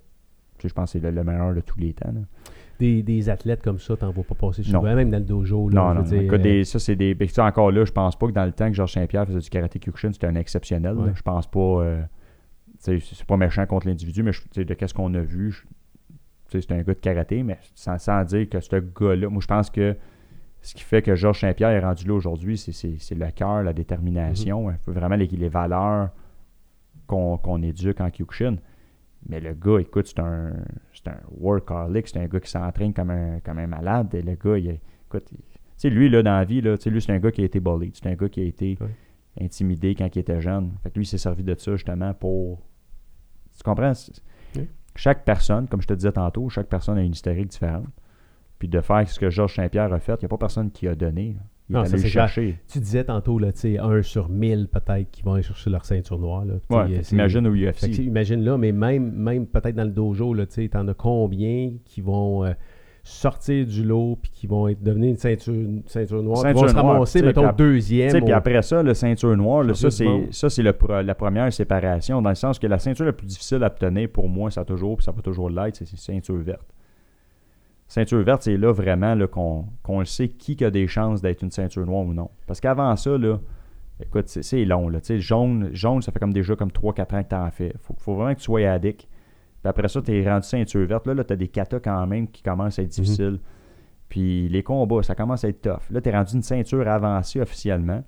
Je 0.62 0.68
pense 0.72 0.92
que 0.92 0.98
c'est 0.98 1.04
le, 1.04 1.10
le 1.14 1.22
meilleur 1.24 1.54
de 1.54 1.60
tous 1.60 1.78
les 1.78 1.92
temps. 1.92 2.10
là. 2.12 2.20
Des, 2.78 3.02
des 3.02 3.28
athlètes 3.30 3.62
comme 3.62 3.78
ça, 3.78 3.96
t'en 3.96 4.10
vois 4.10 4.24
pas 4.24 4.34
passer 4.34 4.62
Non. 4.70 4.80
souvent, 4.80 4.94
même 4.94 5.10
dans 5.10 5.18
le 5.18 5.24
dojo. 5.24 5.68
Là, 5.70 5.74
Non, 5.74 5.88
je 5.90 5.94
non. 5.96 6.02
veux 6.02 6.08
dire, 6.10 6.22
Écoute, 6.22 6.40
euh, 6.40 6.42
des- 6.42 6.64
ça, 6.64 6.78
c'est 6.78 6.96
des. 6.96 7.14
ben, 7.14 7.28
encore 7.38 7.70
là, 7.72 7.84
je 7.86 7.92
pense 7.92 8.16
pas 8.18 8.26
que 8.26 8.32
dans 8.32 8.44
le 8.44 8.52
temps 8.52 8.68
que 8.68 8.74
Georges 8.74 8.92
Saint-Pierre 8.92 9.26
faisait 9.26 9.38
du 9.38 9.48
karaté 9.50 9.78
Kyokushin, 9.78 10.12
c'était 10.12 10.26
un 10.26 10.34
exceptionnel. 10.34 10.94
Ouais. 10.96 11.10
Je 11.14 11.22
pense 11.22 11.46
pas. 11.46 11.60
euh, 11.60 12.02
c'est 13.00 13.24
pas 13.26 13.36
méchant 13.36 13.66
contre 13.66 13.86
l'individu, 13.88 14.22
mais 14.22 14.32
je- 14.32 14.62
de 14.62 14.74
qu'est-ce 14.74 14.94
qu'on 14.94 15.12
a 15.14 15.20
vu, 15.20 15.50
je- 15.52 15.64
c'est 16.48 16.70
un 16.72 16.78
gars 16.82 16.94
de 16.94 16.98
karaté, 17.00 17.42
mais 17.42 17.58
sans, 17.74 17.98
sans 17.98 18.24
dire 18.24 18.48
que 18.48 18.60
ce 18.60 18.76
gars-là. 18.76 19.28
Moi, 19.28 19.40
je 19.40 19.46
pense 19.46 19.68
que 19.70 19.96
ce 20.62 20.74
qui 20.74 20.82
fait 20.82 21.02
que 21.02 21.14
Georges 21.14 21.40
Saint-Pierre 21.40 21.70
est 21.70 21.80
rendu 21.80 22.06
là 22.06 22.14
aujourd'hui, 22.14 22.56
c'est- 22.58 23.14
le 23.14 23.30
cœur, 23.32 23.62
la 23.62 23.72
détermination, 23.72 24.68
un 24.68 24.76
peu 24.84 24.92
vraiment 24.92 25.16
les, 25.16 25.26
les 25.26 25.48
valeurs 25.48 26.10
qu'on 27.06 27.62
éduque 27.62 28.00
en 28.00 28.10
Kyokushin. 28.10 28.56
Mais 29.28 29.40
le 29.40 29.54
gars, 29.54 29.78
écoute, 29.80 30.06
c'est 30.06 30.20
un, 30.20 30.52
c'est 30.92 31.08
un 31.08 31.18
workaholic, 31.38 32.06
c'est 32.08 32.18
un 32.18 32.26
gars 32.26 32.40
qui 32.40 32.50
s'entraîne 32.50 32.92
comme 32.92 33.10
un, 33.10 33.40
comme 33.40 33.58
un 33.58 33.66
malade. 33.66 34.14
Et 34.14 34.22
le 34.22 34.34
gars, 34.36 34.56
il, 34.58 34.78
écoute, 35.08 35.28
il- 35.32 35.38
tu 35.38 35.42
sais, 35.78 35.90
lui, 35.90 36.08
là, 36.08 36.22
dans 36.22 36.32
la 36.38 36.44
vie, 36.44 36.60
là, 36.60 36.76
lui, 36.86 37.02
c'est 37.02 37.12
un 37.12 37.18
gars 37.18 37.30
qui 37.30 37.42
a 37.42 37.44
été 37.44 37.60
bullied. 37.60 37.92
C'est 37.94 38.06
un 38.08 38.14
gars 38.14 38.28
qui 38.28 38.40
a 38.40 38.44
été 38.44 38.78
intimidé 39.40 39.94
quand 39.94 40.08
il 40.14 40.18
était 40.20 40.40
jeune. 40.40 40.72
Fait 40.82 40.90
que 40.90 40.94
lui, 40.98 41.04
il 41.04 41.08
s'est 41.08 41.18
servi 41.18 41.42
de 41.44 41.54
ça, 41.58 41.72
justement, 41.72 42.14
pour... 42.14 42.62
Tu 43.56 43.62
comprends? 43.62 43.92
Chaque 44.94 45.24
personne, 45.24 45.68
comme 45.68 45.82
je 45.82 45.86
te 45.86 45.92
disais 45.94 46.12
tantôt, 46.12 46.48
chaque 46.48 46.68
personne 46.68 46.96
a 46.98 47.02
une 47.02 47.12
historique 47.12 47.48
différente. 47.48 47.84
Puis 48.58 48.68
de 48.68 48.80
faire 48.80 49.06
ce 49.06 49.20
que 49.20 49.28
Georges 49.28 49.56
Saint-Pierre 49.56 49.92
a 49.92 50.00
fait, 50.00 50.14
il 50.14 50.20
n'y 50.20 50.24
a 50.24 50.28
pas 50.28 50.38
personne 50.38 50.70
qui 50.70 50.88
a 50.88 50.94
donné. 50.94 51.36
Il 51.68 51.74
Non, 51.74 51.82
est 51.82 51.86
ça, 51.88 51.94
allé 51.96 52.02
clair. 52.10 52.28
chercher. 52.28 52.58
Tu 52.68 52.78
disais 52.78 53.04
tantôt, 53.04 53.38
là, 53.38 53.48
un 53.80 54.02
sur 54.02 54.28
mille 54.30 54.68
peut-être 54.72 55.10
qui 55.10 55.20
vont 55.22 55.34
aller 55.34 55.42
chercher 55.42 55.68
leur 55.68 55.84
ceinture 55.84 56.18
noire. 56.18 56.46
Là, 56.46 56.54
Ouais, 56.70 57.00
t'imagines 57.00 57.46
au 57.46 57.54
UFC. 57.54 57.88
imagine 57.98 58.42
là, 58.42 58.56
mais 58.56 58.72
même, 58.72 59.10
même 59.12 59.46
peut-être 59.46 59.74
dans 59.74 59.84
le 59.84 59.90
dojo, 59.90 60.34
tu 60.34 60.46
sais, 60.48 60.68
t'en 60.68 60.88
as 60.88 60.94
combien 60.94 61.72
qui 61.84 62.00
vont 62.00 62.44
euh, 62.46 62.52
sortir 63.06 63.64
du 63.64 63.84
lot 63.84 64.18
puis 64.20 64.32
qui 64.32 64.46
vont 64.48 64.66
être, 64.66 64.82
devenir 64.82 65.10
une 65.10 65.16
ceinture, 65.16 65.54
une 65.54 65.82
ceinture 65.86 66.22
noire, 66.24 66.38
Ceinture 66.38 66.62
vont 66.62 66.68
se 66.68 66.74
ramasser, 66.74 67.22
mettons, 67.22 67.52
deuxième. 67.52 68.10
Puis 68.24 68.32
après 68.32 68.60
ça, 68.62 68.82
le 68.82 68.94
ceinture 68.94 69.36
noire, 69.36 69.62
là, 69.62 69.74
ça, 69.74 69.92
c'est, 69.92 70.28
ça, 70.32 70.50
c'est 70.50 70.62
la 70.64 70.72
première 71.14 71.52
séparation, 71.52 72.20
dans 72.20 72.30
le 72.30 72.34
sens 72.34 72.58
que 72.58 72.66
la 72.66 72.80
ceinture 72.80 73.04
la 73.04 73.12
plus 73.12 73.28
difficile 73.28 73.62
à 73.62 73.68
obtenir, 73.68 74.08
pour 74.08 74.28
moi, 74.28 74.50
ça 74.50 74.62
a 74.62 74.64
toujours, 74.64 74.96
puis 74.96 75.04
ça 75.04 75.12
va 75.12 75.22
toujours 75.22 75.48
l'être, 75.48 75.76
c'est, 75.76 75.86
ceinture 75.96 76.36
verte. 76.38 76.66
Ceinture 77.86 78.22
verte, 78.24 78.42
c'est 78.42 78.56
là 78.56 78.72
vraiment 78.72 79.14
là, 79.14 79.28
qu'on, 79.28 79.66
qu'on 79.84 80.00
le 80.00 80.04
sait 80.04 80.28
qui 80.28 80.62
a 80.64 80.70
des 80.72 80.88
chances 80.88 81.22
d'être 81.22 81.42
une 81.42 81.52
ceinture 81.52 81.86
noire 81.86 82.04
ou 82.04 82.12
non. 82.12 82.30
Parce 82.48 82.60
qu'avant 82.60 82.96
ça, 82.96 83.16
là, 83.16 83.38
écoute, 84.02 84.24
c'est, 84.26 84.42
c'est 84.42 84.64
long. 84.64 84.88
Là, 84.88 85.00
tu 85.00 85.06
sais, 85.06 85.18
jaune, 85.20 85.70
jaune, 85.72 86.02
ça 86.02 86.10
fait 86.10 86.18
comme 86.18 86.32
déjà 86.32 86.56
comme 86.56 86.70
3-4 86.70 87.00
ans 87.14 87.22
que 87.22 87.28
tu 87.28 87.34
en 87.36 87.50
fais. 87.52 87.72
Faut, 87.82 87.94
faut 87.98 88.14
vraiment 88.16 88.34
que 88.34 88.40
tu 88.40 88.46
sois 88.46 88.68
addict. 88.68 89.06
Puis 89.66 89.70
après 89.70 89.88
ça, 89.88 90.00
tu 90.00 90.16
es 90.16 90.30
rendu 90.30 90.46
ceinture 90.46 90.86
verte. 90.86 91.08
Là, 91.08 91.14
là 91.14 91.24
tu 91.24 91.32
as 91.32 91.36
des 91.36 91.48
katas 91.48 91.80
quand 91.80 92.06
même 92.06 92.28
qui 92.28 92.40
commencent 92.40 92.78
à 92.78 92.82
être 92.82 92.88
difficiles. 92.90 93.40
Puis 94.08 94.48
les 94.48 94.62
combats, 94.62 95.02
ça 95.02 95.16
commence 95.16 95.42
à 95.44 95.48
être 95.48 95.60
tough. 95.62 95.90
Là, 95.90 96.00
tu 96.00 96.08
es 96.08 96.12
rendu 96.12 96.36
une 96.36 96.42
ceinture 96.42 96.86
avancée 96.86 97.40
officiellement. 97.40 98.04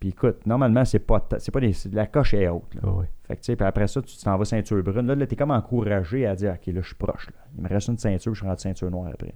Puis 0.00 0.10
écoute, 0.10 0.46
normalement, 0.46 0.86
c'est 0.86 0.98
pas, 1.00 1.26
c'est 1.38 1.50
pas 1.50 1.60
des, 1.60 1.72
la 1.92 2.06
coche 2.06 2.32
est 2.32 2.48
haute. 2.48 2.74
là. 2.74 2.80
Fait 3.24 3.36
que 3.36 3.40
tu 3.42 3.46
sais, 3.46 3.56
puis 3.56 3.66
après 3.66 3.86
ça, 3.86 4.00
tu 4.00 4.16
t'en 4.16 4.38
vas 4.38 4.46
ceinture 4.46 4.82
brune. 4.82 5.06
Là, 5.06 5.14
là 5.14 5.26
t'es 5.26 5.36
comme 5.36 5.50
encouragé 5.50 6.24
à 6.26 6.34
dire, 6.34 6.54
OK, 6.54 6.72
là, 6.72 6.80
je 6.80 6.86
suis 6.86 6.94
proche. 6.96 7.26
Là. 7.26 7.36
Il 7.58 7.62
me 7.62 7.68
reste 7.68 7.88
une 7.88 7.98
ceinture, 7.98 8.32
je 8.34 8.40
suis 8.40 8.48
rendu 8.48 8.62
ceinture 8.62 8.90
noire 8.90 9.10
après. 9.12 9.34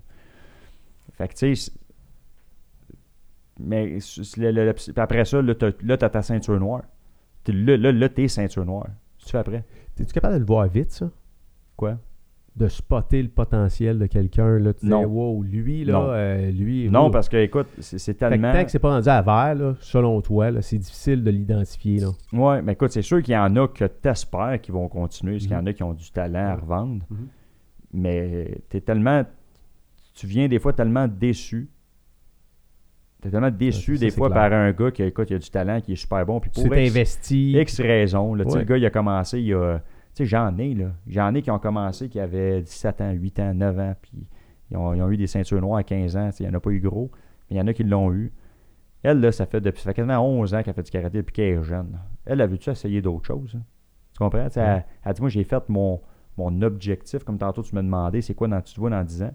Fait 1.13 1.29
que 1.29 1.35
tu 1.35 1.55
sais, 1.55 1.73
mais 3.59 4.01
c'est- 4.01 4.39
le- 4.39 4.53
le- 4.53 4.65
le- 4.65 4.73
puis 4.73 4.93
après 4.97 5.27
ça, 5.27 5.43
là, 5.43 5.55
t'as, 5.55 5.71
là, 5.83 5.99
t'as 5.99 6.09
ta 6.09 6.23
ceinture 6.23 6.59
noire. 6.59 6.85
Là, 7.47 7.77
là, 7.77 7.93
là, 7.93 8.09
t'es 8.09 8.29
ceinture 8.29 8.65
noire. 8.65 8.89
Tu 9.19 9.29
fais 9.29 9.39
après? 9.39 9.65
T'es-tu 10.01 10.13
capable 10.15 10.35
de 10.35 10.41
le 10.41 10.47
voir 10.47 10.67
vite, 10.67 10.91
ça? 10.93 11.11
Quoi? 11.77 11.99
De 12.57 12.69
spotter 12.69 13.23
le 13.23 13.29
potentiel 13.29 13.99
de 13.99 14.07
quelqu'un, 14.07 14.59
là, 14.59 14.73
tu 14.75 14.87
Non. 14.87 15.05
wow, 15.05 15.43
lui, 15.43 15.85
là, 15.85 15.93
Non. 15.93 16.07
euh, 16.09 16.51
lui... 16.51 16.89
Non, 16.91 17.05
wow. 17.05 17.11
parce 17.11 17.29
que, 17.29 17.37
écoute, 17.37 17.69
c'est, 17.79 18.15
tellement... 18.15 18.53
tant 18.53 18.65
que 18.65 18.71
c'est 18.71 18.79
pas 18.79 18.91
rendu 18.91 19.09
à 19.09 19.23
vert, 19.23 19.55
là, 19.55 19.75
selon 19.81 20.21
toi, 20.21 20.51
là, 20.51 20.63
c'est 20.63 20.79
difficile 20.79 21.23
de 21.23 21.31
l'identifier, 21.31 22.01
là. 22.01 22.09
Ouais, 22.33 22.63
mais 22.63 22.73
écoute, 22.73 22.91
c'est 22.93 23.03
sûr 23.03 23.23
qu'il 23.23 23.35
y 23.35 23.39
en 23.39 23.55
a 23.57 23.69
que 23.69 23.85
t'espères 23.85 24.59
qui 24.61 24.73
vont 24.73 24.89
continuer, 24.89 25.35
parce 25.35 25.45
qu'il 25.45 25.53
y 25.53 25.57
en 25.57 25.67
a 25.67 25.73
qui 25.73 25.83
ont 25.83 25.93
du 25.93 26.11
talent 26.11 26.47
à 26.49 26.57
revendre. 26.57 27.05
Mhm. 27.11 27.29
Mais 27.93 28.59
t'es 28.69 28.81
tellement. 28.81 29.25
Tu 30.15 30.27
viens 30.27 30.49
des 30.49 30.59
fois 30.59 30.73
tellement 30.73 31.09
déçu. 31.09 31.69
T'es 33.21 33.31
tellement 33.31 33.51
déçu 33.51 33.97
ça, 33.97 34.01
des 34.01 34.11
fois 34.11 34.31
par 34.31 34.53
un 34.53 34.73
gars 34.73 34.91
qui 34.91 35.03
écoute, 35.03 35.29
il 35.31 35.35
a 35.37 35.39
du 35.39 35.51
talent, 35.51 35.81
qui 35.81 35.93
est 35.93 35.97
super 35.97 36.25
bon. 36.25 36.41
Puis 36.41 36.51
pour 36.51 36.67
X, 36.67 36.91
investi. 36.91 37.53
X 37.53 37.81
raisons, 37.81 38.35
là, 38.35 38.45
tu 38.45 38.51
sais, 38.51 38.57
Ouais. 38.57 38.63
le 38.63 38.69
gars, 38.69 38.77
il 38.79 38.87
a 38.87 38.91
commencé, 38.91 39.41
il 39.41 39.55
a. 39.55 39.83
Tu 40.15 40.25
sais, 40.25 40.27
j'en 40.27 40.57
ai, 40.59 40.75
là. 40.75 40.93
J'en 41.07 41.35
ai 41.35 41.43
qui 41.43 41.51
ont 41.51 41.59
commencé, 41.59 42.09
qui 42.09 42.19
avaient 42.21 42.63
17 42.63 43.01
ans, 43.01 43.11
8 43.13 43.41
ans, 43.41 43.55
9 43.55 43.79
ans, 43.79 43.95
puis 44.01 44.27
ils 44.71 44.77
ont, 44.77 44.93
ils 44.95 45.03
ont 45.03 45.11
eu 45.11 45.17
des 45.17 45.27
ceintures 45.27 45.61
noires 45.61 45.79
à 45.79 45.85
15 45.85 46.17
ans. 46.17 46.31
tu 46.31 46.37
sais, 46.39 46.45
Il 46.45 46.49
n'y 46.49 46.55
en 46.55 46.57
a 46.57 46.61
pas 46.61 46.71
eu 46.71 46.81
gros, 46.81 47.11
mais 47.49 47.57
il 47.57 47.59
y 47.59 47.61
en 47.61 47.67
a 47.67 47.73
qui 47.73 47.85
l'ont 47.85 48.13
eu. 48.13 48.33
Elle, 49.03 49.21
là, 49.21 49.33
ça 49.33 49.47
fait, 49.47 49.61
depuis, 49.61 49.81
ça 49.81 49.91
fait 49.91 49.95
quasiment 49.95 50.19
11 50.21 50.55
ans 50.55 50.63
qu'elle 50.63 50.75
fait 50.75 50.83
du 50.83 50.91
karaté 50.91 51.19
depuis 51.19 51.33
qu'elle 51.33 51.59
est 51.59 51.63
jeune. 51.63 51.99
Elle, 52.27 52.41
a 52.41 52.47
vu-tu 52.47 52.69
essayer 52.71 53.01
d'autres 53.01 53.27
choses? 53.27 53.55
hein? 53.57 53.63
Tu 54.13 54.19
comprends? 54.19 54.45
Tu 54.47 54.55
sais, 54.55 54.61
Ouais. 54.61 54.67
Elle, 54.67 54.85
elle 55.05 55.13
dit, 55.15 55.21
moi, 55.23 55.31
j'ai 55.31 55.45
fait 55.45 55.69
mon, 55.69 56.01
mon 56.37 56.61
objectif, 56.63 57.25
comme 57.25 57.39
tantôt 57.39 57.63
tu 57.63 57.75
me 57.75 57.83
demandais, 57.83 58.21
c'est 58.21 58.35
quoi 58.35 58.49
dans, 58.49 58.61
tu 58.61 58.75
te 58.75 58.81
vois 58.81 58.91
dans 58.91 59.03
10 59.05 59.23
ans? 59.23 59.35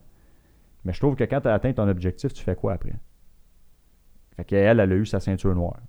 Mais 0.84 0.94
je 0.94 1.00
trouve 1.00 1.16
que 1.16 1.24
quand 1.24 1.42
tu 1.42 1.48
as 1.48 1.54
atteint 1.56 1.74
ton 1.74 1.88
objectif, 1.88 2.32
tu 2.34 2.44
fais 2.44 2.56
quoi 2.56 2.74
après? 2.74 2.94
Fait 4.36 4.44
qu'elle, 4.44 4.80
elle 4.80 4.92
a 4.92 4.96
eu 4.96 5.06
sa 5.06 5.20
ceinture 5.20 5.56
noire. 5.56 5.80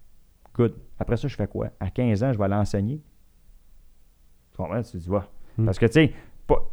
Good. 0.54 0.74
Après 0.98 1.16
ça, 1.18 1.28
je 1.28 1.36
fais 1.36 1.46
quoi? 1.46 1.68
À 1.80 1.90
15 1.90 2.22
ans, 2.22 2.32
je 2.32 2.38
vais 2.38 2.44
aller 2.44 2.54
enseigner. 2.54 3.02
Tu 4.56 4.62
comprends? 4.62 4.82
Tu 4.82 4.96
dis, 4.96 5.10
ouais. 5.10 5.20
Hmm. 5.58 5.66
Parce 5.66 5.78
que, 5.78 5.86
tu 5.86 5.92
sais, 5.92 6.12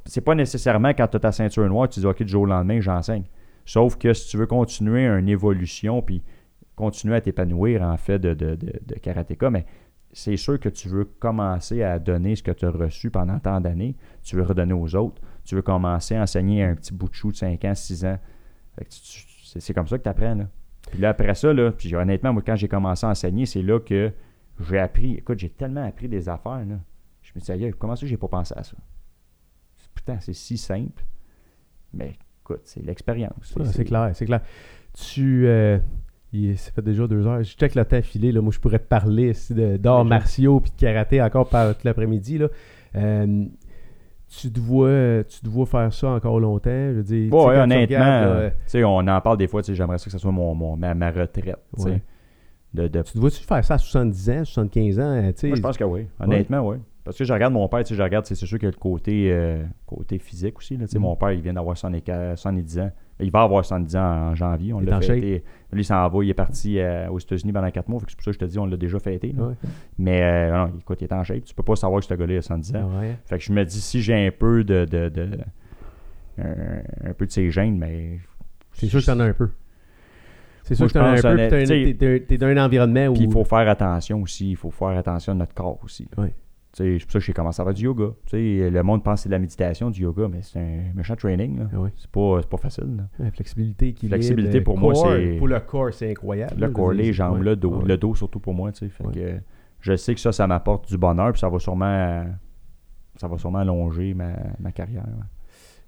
c'est 0.06 0.22
pas 0.22 0.36
nécessairement 0.36 0.90
quand 0.90 1.08
tu 1.08 1.18
as 1.18 1.20
ta 1.20 1.32
ceinture 1.32 1.68
noire, 1.68 1.90
tu 1.90 2.00
dis, 2.00 2.06
OK, 2.06 2.24
du 2.24 2.30
jour 2.30 2.44
au 2.44 2.46
lendemain, 2.46 2.80
j'enseigne. 2.80 3.24
Sauf 3.66 3.98
que 3.98 4.14
si 4.14 4.30
tu 4.30 4.38
veux 4.38 4.46
continuer 4.46 5.06
une 5.06 5.30
évolution, 5.30 6.02
puis 6.02 6.22
continuer 6.76 7.16
à 7.16 7.22
t'épanouir, 7.22 7.82
en 7.82 7.98
fait, 7.98 8.20
de, 8.20 8.34
de, 8.34 8.56
de, 8.56 8.74
de 8.86 8.96
karatéka, 8.96 9.50
mais 9.50 9.66
c'est 10.14 10.38
sûr 10.38 10.60
que 10.60 10.70
tu 10.70 10.88
veux 10.88 11.06
commencer 11.06 11.84
à 11.84 12.00
donner 12.00 12.36
ce 12.36 12.44
que 12.44 12.52
tu 12.52 12.66
as 12.66 12.70
reçu 12.70 13.10
pendant 13.10 13.40
tant 13.40 13.60
d'années. 13.60 13.96
Tu 14.24 14.36
veux 14.36 14.44
redonner 14.44 14.74
aux 14.74 14.96
autres. 14.96 15.22
Tu 15.44 15.56
veux 15.56 15.62
commencer 15.62 16.16
à 16.16 16.22
enseigner 16.22 16.64
à 16.64 16.70
un 16.70 16.76
petit 16.76 16.94
bout 16.94 17.10
de 17.10 17.14
chou 17.14 17.32
de 17.32 17.36
5 17.36 17.66
ans, 17.66 17.76
6 17.76 18.06
ans. 18.06 18.20
C'est 18.90 19.74
comme 19.74 19.88
ça 19.88 19.98
que 19.98 20.04
tu 20.04 20.10
apprends. 20.10 20.36
Là. 20.36 20.48
Puis 20.90 21.00
là, 21.00 21.10
après 21.10 21.34
ça, 21.36 21.52
là, 21.52 21.72
puis 21.72 21.96
honnêtement, 21.96 22.32
moi, 22.34 22.44
quand 22.46 22.56
j'ai 22.56 22.68
commencé 22.68 23.06
à 23.06 23.10
enseigner, 23.10 23.46
c'est 23.46 23.62
là 23.62 23.80
que 23.80 24.12
j'ai 24.60 24.78
appris. 24.78 25.16
Écoute, 25.16 25.40
j'ai 25.40 25.50
tellement 25.50 25.86
appris 25.86 26.08
des 26.08 26.30
affaires. 26.30 26.64
Là. 26.66 26.76
Je 27.36 27.40
me 27.40 27.44
dis, 27.44 27.52
aïe, 27.66 27.74
comment 27.78 27.96
ça, 27.96 28.06
j'ai 28.06 28.18
pas 28.18 28.28
pensé 28.28 28.54
à 28.58 28.64
ça? 28.64 28.76
Putain, 29.96 30.20
c'est 30.20 30.34
si 30.34 30.58
simple. 30.58 31.04
Mais 31.94 32.14
écoute, 32.42 32.62
c'est 32.66 32.84
l'expérience. 32.84 33.54
Ah, 33.60 33.66
c'est 33.66 33.86
clair, 33.86 34.12
c'est 34.14 34.26
clair. 34.26 34.42
Tu. 34.94 35.48
euh, 35.48 35.78
il- 36.32 36.58
ça 36.58 36.72
fait 36.72 36.82
déjà 36.82 37.08
deux 37.08 37.26
heures. 37.28 37.44
Je 37.44 37.56
check 37.56 37.76
le 37.76 37.86
temps 37.86 38.02
filé. 38.02 38.32
Là. 38.32 38.42
Moi, 38.42 38.52
je 38.52 38.60
pourrais 38.60 38.80
te 38.80 38.88
parler 38.88 39.30
ici 39.30 39.54
d'arts 39.78 40.04
martiaux 40.06 40.60
puis 40.60 40.72
de 40.72 40.76
karaté 40.78 41.22
encore 41.22 41.48
par 41.48 41.76
tout 41.76 41.82
l'après-midi. 41.86 42.40
Euh, 42.96 43.46
tu, 44.28 44.52
te 44.52 44.60
vois, 44.60 45.24
tu 45.28 45.42
te 45.42 45.48
vois 45.48 45.66
faire 45.68 45.94
ça 45.94 46.10
encore 46.10 46.40
longtemps? 46.40 46.70
Je 46.72 46.98
veux 46.98 47.04
dire, 47.04 47.32
Ouais, 47.34 47.40
honnêtement, 47.60 47.82
regardes, 47.82 48.24
là, 48.24 48.28
euh, 48.36 48.50
tu 48.50 48.56
sais, 48.68 48.84
on 48.84 48.98
en 48.98 49.22
parle 49.22 49.38
des 49.38 49.48
fois, 49.48 49.62
j'aimerais 49.64 50.00
ça 50.00 50.06
que 50.06 50.12
ce 50.12 50.18
soit 50.18 50.32
mon, 50.32 50.54
mon- 50.56 50.76
ma, 50.76 50.94
ma 50.96 51.12
retraite. 51.12 51.60
tu. 51.76 51.84
Ouais. 51.84 52.02
De, 52.74 52.88
de- 52.88 53.02
tu 53.04 53.14
te 53.14 53.20
vois-tu 53.20 53.44
faire 53.44 53.64
ça 53.64 53.76
à 53.76 53.78
70 53.78 54.30
ans, 54.32 54.44
75 54.46 55.00
ans? 55.00 55.04
euh? 55.04 55.32
Moi, 55.44 55.56
je 55.58 55.62
pense 55.62 55.78
que 55.78 55.84
oui. 55.84 56.08
Honnêtement, 56.20 56.68
oui. 56.68 56.78
Parce 57.04 57.18
que 57.18 57.26
je 57.26 57.34
regarde 57.34 57.54
mon 57.54 57.68
père, 57.68 57.80
tu 57.84 57.90
sais, 57.90 57.96
je 57.96 58.02
regarde, 58.04 58.26
c'est 58.26 58.36
sûr 58.36 58.48
qu'il 58.58 58.66
y 58.66 58.70
a 58.70 58.72
le 58.72 58.78
côté, 58.80 59.30
euh, 59.32 59.64
côté 59.86 60.18
physique 60.20 60.58
aussi. 60.58 60.78
Là, 60.78 60.86
tu 60.86 60.94
sais, 60.94 61.00
Mm. 61.00 61.02
Mon 61.02 61.16
père, 61.18 61.32
il 61.34 61.42
vient 61.42 61.54
d'avoir 61.54 61.76
74 61.78 62.40
70 62.40 62.80
ans. 62.80 62.92
Il 63.20 63.30
va 63.30 63.42
avoir 63.42 63.64
70 63.66 63.96
ans 63.98 64.02
en 64.32 64.36
janvier. 64.36 64.74
On 64.74 64.80
l'a 64.80 65.00
fêté. 65.16 65.44
Lui, 65.72 65.82
il 65.82 65.86
s'en 65.86 66.08
va. 66.08 66.24
Il 66.24 66.30
est 66.30 66.34
parti 66.34 66.80
euh, 66.80 67.10
aux 67.10 67.20
États-Unis 67.20 67.52
pendant 67.52 67.70
4 67.70 67.88
mois. 67.90 68.00
C'est 68.08 68.16
pour 68.16 68.24
ça 68.24 68.32
que 68.32 68.36
je 68.36 68.40
te 68.40 68.46
dis, 68.46 68.58
on 68.58 68.66
l'a 68.66 68.78
déjà 68.78 69.00
fêté. 69.00 69.36
Ouais. 69.38 69.54
Mais 69.98 70.22
euh, 70.24 70.52
non, 70.68 70.74
écoute, 70.80 71.02
il 71.02 71.04
est 71.06 71.14
en 71.14 71.24
shape. 71.24 71.44
Tu 71.44 71.54
peux 71.54 71.62
pas 71.64 71.76
savoir 71.76 72.00
que 72.00 72.06
ce 72.08 72.14
gars-là 72.14 72.38
a 72.38 72.42
70 72.42 72.76
ans. 72.76 72.90
Ouais. 73.00 73.16
Fait 73.26 73.38
que 73.38 73.44
je 73.44 73.52
me 73.54 73.64
dis, 73.66 73.82
si 73.82 74.02
j'ai 74.02 74.26
un 74.28 74.32
peu 74.32 74.64
de. 74.64 74.86
de, 74.86 75.10
de- 75.10 75.38
un, 76.40 77.10
un 77.10 77.14
peu 77.14 77.26
de 77.28 77.32
ses 77.32 77.52
gènes, 77.52 77.78
mais. 77.78 78.20
C'est 78.74 78.88
sûr 78.88 79.02
que 79.02 79.06
t'en 79.06 79.20
as 79.20 79.26
un 79.26 79.34
peu. 79.34 79.50
C'est 80.64 80.76
sûr 80.76 80.86
Moi, 80.86 80.90
que 80.90 80.94
t'en 80.94 81.04
as 81.06 81.44
un 81.46 81.50
peu. 81.50 81.64
puis 81.96 82.26
T'es 82.26 82.38
dans 82.38 82.48
un 82.48 82.66
environnement 82.66 83.08
où. 83.08 83.16
Il 83.16 83.30
faut 83.32 83.44
faire 83.44 83.68
attention 83.70 84.22
aussi. 84.22 84.52
Il 84.52 84.56
faut 84.56 84.72
faire 84.72 84.98
attention 84.98 85.34
à 85.34 85.36
notre 85.36 85.54
corps 85.54 85.78
aussi. 85.84 86.08
Ouais. 86.18 86.34
C'est 86.76 86.98
pour 87.04 87.12
ça 87.12 87.20
que 87.20 87.26
j'ai 87.26 87.34
commencé 87.34 87.62
à 87.62 87.66
faire 87.66 87.74
du 87.74 87.84
yoga. 87.84 88.06
Le 88.32 88.82
monde 88.82 89.04
pense 89.04 89.20
que 89.20 89.24
c'est 89.24 89.30
de 89.30 89.34
la 89.34 89.40
méditation, 89.40 89.92
du 89.92 90.02
yoga, 90.02 90.28
mais 90.28 90.42
c'est 90.42 90.60
un 90.60 90.94
méchant 90.96 91.16
training. 91.16 91.60
là. 91.60 91.66
C'est 91.98 92.10
pas, 92.10 92.40
c'est 92.42 92.50
pas 92.50 92.58
facile. 92.58 92.98
là. 92.98 93.04
Ouais, 93.24 93.30
flexibilité, 93.32 93.90
équilibre, 93.90 94.16
Flexibilité, 94.16 94.62
pour 94.62 94.78
moi, 94.80 94.96
c'est- 94.96 95.38
Pour 95.38 95.48
le 95.48 95.60
corps, 95.60 95.94
c'est 95.94 96.10
incroyable. 96.10 96.56
Le 96.60 96.70
corps, 96.70 96.92
les 96.92 97.14
jambes, 97.14 97.38
ouais. 97.38 97.44
le 97.46 97.56
dos. 97.56 97.76
Ouais. 97.78 97.86
Le 97.88 97.98
dos 97.98 98.16
surtout 98.16 98.40
pour 98.40 98.54
moi. 98.56 98.72
tu 98.72 98.80
sais. 98.80 98.90
Fait 98.90 99.06
Ouais. 99.06 99.14
que, 99.14 99.40
je 99.82 99.96
sais 99.96 100.16
que 100.16 100.20
ça, 100.20 100.32
ça 100.32 100.48
m'apporte 100.48 100.88
du 100.90 100.98
bonheur, 100.98 101.32
puis 101.32 101.40
ça 101.40 101.48
va 101.50 101.60
sûrement, 101.60 102.26
ça 103.18 103.28
va 103.28 103.38
sûrement 103.38 103.60
allonger 103.60 104.16
ma, 104.16 104.32
ma 104.60 104.72
carrière. 104.72 105.06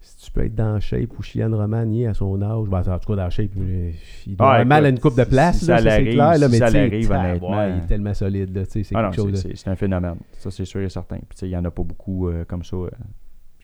Si 0.07 0.17
tu 0.17 0.31
peux 0.31 0.45
être 0.45 0.53
dans 0.53 0.79
shape 0.79 1.17
ou 1.17 1.23
Chian 1.23 1.49
Romani 1.51 2.05
à 2.05 2.13
son 2.13 2.39
âge, 2.43 2.67
ben, 2.69 2.79
en 2.87 2.99
tout 2.99 3.07
cas 3.11 3.15
dans 3.23 3.29
shape, 3.31 3.49
euh, 3.57 3.91
il 4.27 4.35
doit 4.35 4.47
Ah, 4.47 4.51
avoir 4.51 4.65
mal 4.67 4.85
à 4.85 4.89
une 4.89 4.99
coupe 4.99 5.17
de 5.17 5.23
place, 5.23 5.57
si 5.59 5.65
là, 5.65 5.79
ça 5.79 5.89
c'est 5.89 6.03
clair, 6.03 6.37
là, 6.37 6.47
si 6.47 6.51
mais 6.51 6.57
ça 6.59 6.67
honnêtement. 6.67 7.63
il 7.67 7.77
est 7.83 7.87
tellement 7.87 8.13
solide, 8.13 8.55
là, 8.55 8.63
c'est 8.69 8.83
Ah 8.93 9.01
non, 9.01 9.11
chose 9.11 9.25
c'est- 9.41 9.47
de... 9.49 9.53
c'est 9.55 9.63
c'est 9.63 9.69
un 9.71 9.75
phénomène. 9.75 10.17
Ça, 10.37 10.51
c'est 10.51 10.65
sûr 10.65 10.81
et 10.81 10.89
certain. 10.89 11.15
Puis, 11.17 11.25
tu 11.31 11.37
sais, 11.37 11.47
il 11.47 11.49
n'y 11.49 11.57
en 11.57 11.65
a 11.65 11.71
pas 11.71 11.81
beaucoup 11.83 12.27
euh, 12.29 12.45
comme 12.45 12.63
ça. 12.63 12.75
euh, 12.75 12.89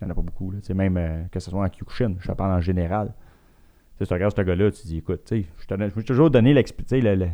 il 0.02 0.06
n'y 0.06 0.08
en 0.08 0.12
a 0.12 0.16
pas 0.16 0.22
beaucoup. 0.24 0.50
Là. 0.50 0.58
Même 0.74 0.98
euh, 0.98 1.22
que 1.32 1.40
ce 1.40 1.52
soit 1.52 1.64
en 1.64 1.70
Kyokushin, 1.70 2.16
je 2.20 2.28
te 2.28 2.34
parle 2.34 2.54
en 2.58 2.62
général. 2.62 3.10
Tu 3.10 3.14
sais, 4.00 4.06
si 4.06 4.08
tu 4.08 4.14
regardes 4.16 4.36
ce 4.36 4.42
gars-là, 4.42 4.72
tu 4.72 4.88
dis, 4.88 4.98
écoute, 4.98 5.22
tu 5.26 5.44
sais, 5.44 5.46
je 5.70 5.76
je 5.78 5.94
vais 5.96 6.04
toujours 6.04 6.32
donner 6.32 6.56
l'explication. 6.56 7.08
Le, 7.08 7.16
le, 7.16 7.28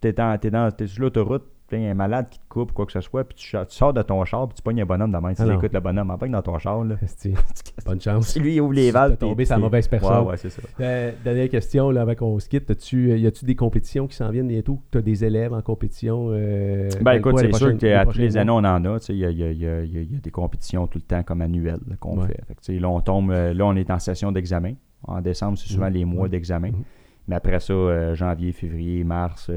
t'es, 0.00 0.12
dans, 0.12 0.38
t'es, 0.38 0.52
t'es 0.76 0.86
sur 0.86 1.02
l'autoroute, 1.02 1.46
il 1.76 1.82
y 1.82 1.86
a 1.86 1.90
un 1.90 1.94
malade 1.94 2.26
qui 2.30 2.38
te 2.38 2.44
coupe, 2.48 2.72
quoi 2.72 2.86
que 2.86 2.92
ce 2.92 3.00
soit, 3.00 3.24
puis 3.24 3.36
tu, 3.36 3.50
tu 3.50 3.56
sors 3.68 3.92
de 3.92 4.02
ton 4.02 4.24
char, 4.24 4.48
puis 4.48 4.56
tu 4.56 4.62
pognes 4.62 4.82
un 4.82 4.86
bonhomme 4.86 5.10
dans 5.10 5.18
la 5.18 5.28
main. 5.28 5.34
Tu 5.34 5.42
Ah 5.42 5.44
dis, 5.44 5.50
non. 5.50 5.58
écoute, 5.58 5.72
le 5.72 5.80
bonhomme, 5.80 6.10
en 6.10 6.18
fait, 6.18 6.28
dans 6.28 6.42
ton 6.42 6.58
char, 6.58 6.84
là. 6.84 6.96
Bonne 7.86 8.00
chance. 8.00 8.28
Si 8.28 8.40
lui, 8.40 8.54
il 8.56 8.60
ouvre 8.60 8.72
les 8.72 8.90
valves. 8.90 9.12
t'as 9.12 9.26
tombé 9.26 9.44
sur 9.44 9.54
la 9.56 9.60
mauvaise 9.60 9.88
personne. 9.88 10.24
Ouais, 10.24 10.30
ouais, 10.30 10.36
c'est 10.36 10.50
ça. 10.50 10.62
Euh, 10.80 11.12
dernière 11.24 11.48
question, 11.48 11.90
là, 11.90 12.02
avant 12.02 12.14
qu'on 12.14 12.38
se 12.38 12.48
quitte. 12.48 12.70
As-tu, 12.70 13.18
y 13.18 13.26
a-tu 13.26 13.44
des 13.44 13.54
compétitions 13.54 14.06
qui 14.06 14.16
s'en 14.16 14.30
viennent 14.30 14.48
bientôt? 14.48 14.80
Tu 14.90 14.98
as 14.98 15.02
des 15.02 15.24
élèves 15.24 15.52
en 15.52 15.62
compétition? 15.62 16.28
euh, 16.30 16.88
Ben 17.00 17.12
écoute, 17.12 17.38
c'est 17.38 17.52
sûr 17.54 17.76
qu'à 17.78 18.04
tous 18.06 18.18
les 18.18 18.36
années, 18.36 18.50
on 18.50 18.56
en 18.58 18.84
a. 18.84 19.00
tu 19.00 19.12
Il 19.12 19.18
y 19.18 19.24
a, 19.24 19.30
y 19.30 19.42
a- 19.44 19.52
y 19.52 19.66
a- 19.66 19.82
y 19.84 20.06
des 20.20 20.30
compétitions 20.30 20.86
tout 20.86 20.98
le 20.98 21.02
temps 21.04 21.22
comme 21.22 21.40
annuelles 21.40 21.80
qu'on 21.98 22.18
Ouais. 22.20 22.26
fait. 22.28 22.42
Tu 22.62 22.78
là, 22.78 22.88
on 22.88 23.00
tombe, 23.00 23.30
euh, 23.30 23.54
là, 23.54 23.64
on 23.66 23.74
est 23.76 23.90
en 23.90 23.98
session 23.98 24.32
d'examen. 24.32 24.74
En 25.04 25.20
décembre, 25.20 25.56
c'est 25.58 25.72
souvent 25.72 25.86
Mhm. 25.88 25.94
les 25.94 26.04
mois 26.04 26.28
d'examen. 26.28 26.68
Mhm. 26.68 26.82
Mais 27.28 27.36
après 27.36 27.60
ça, 27.60 27.72
euh, 27.72 28.14
janvier, 28.14 28.52
février, 28.52 29.02
mars, 29.04 29.50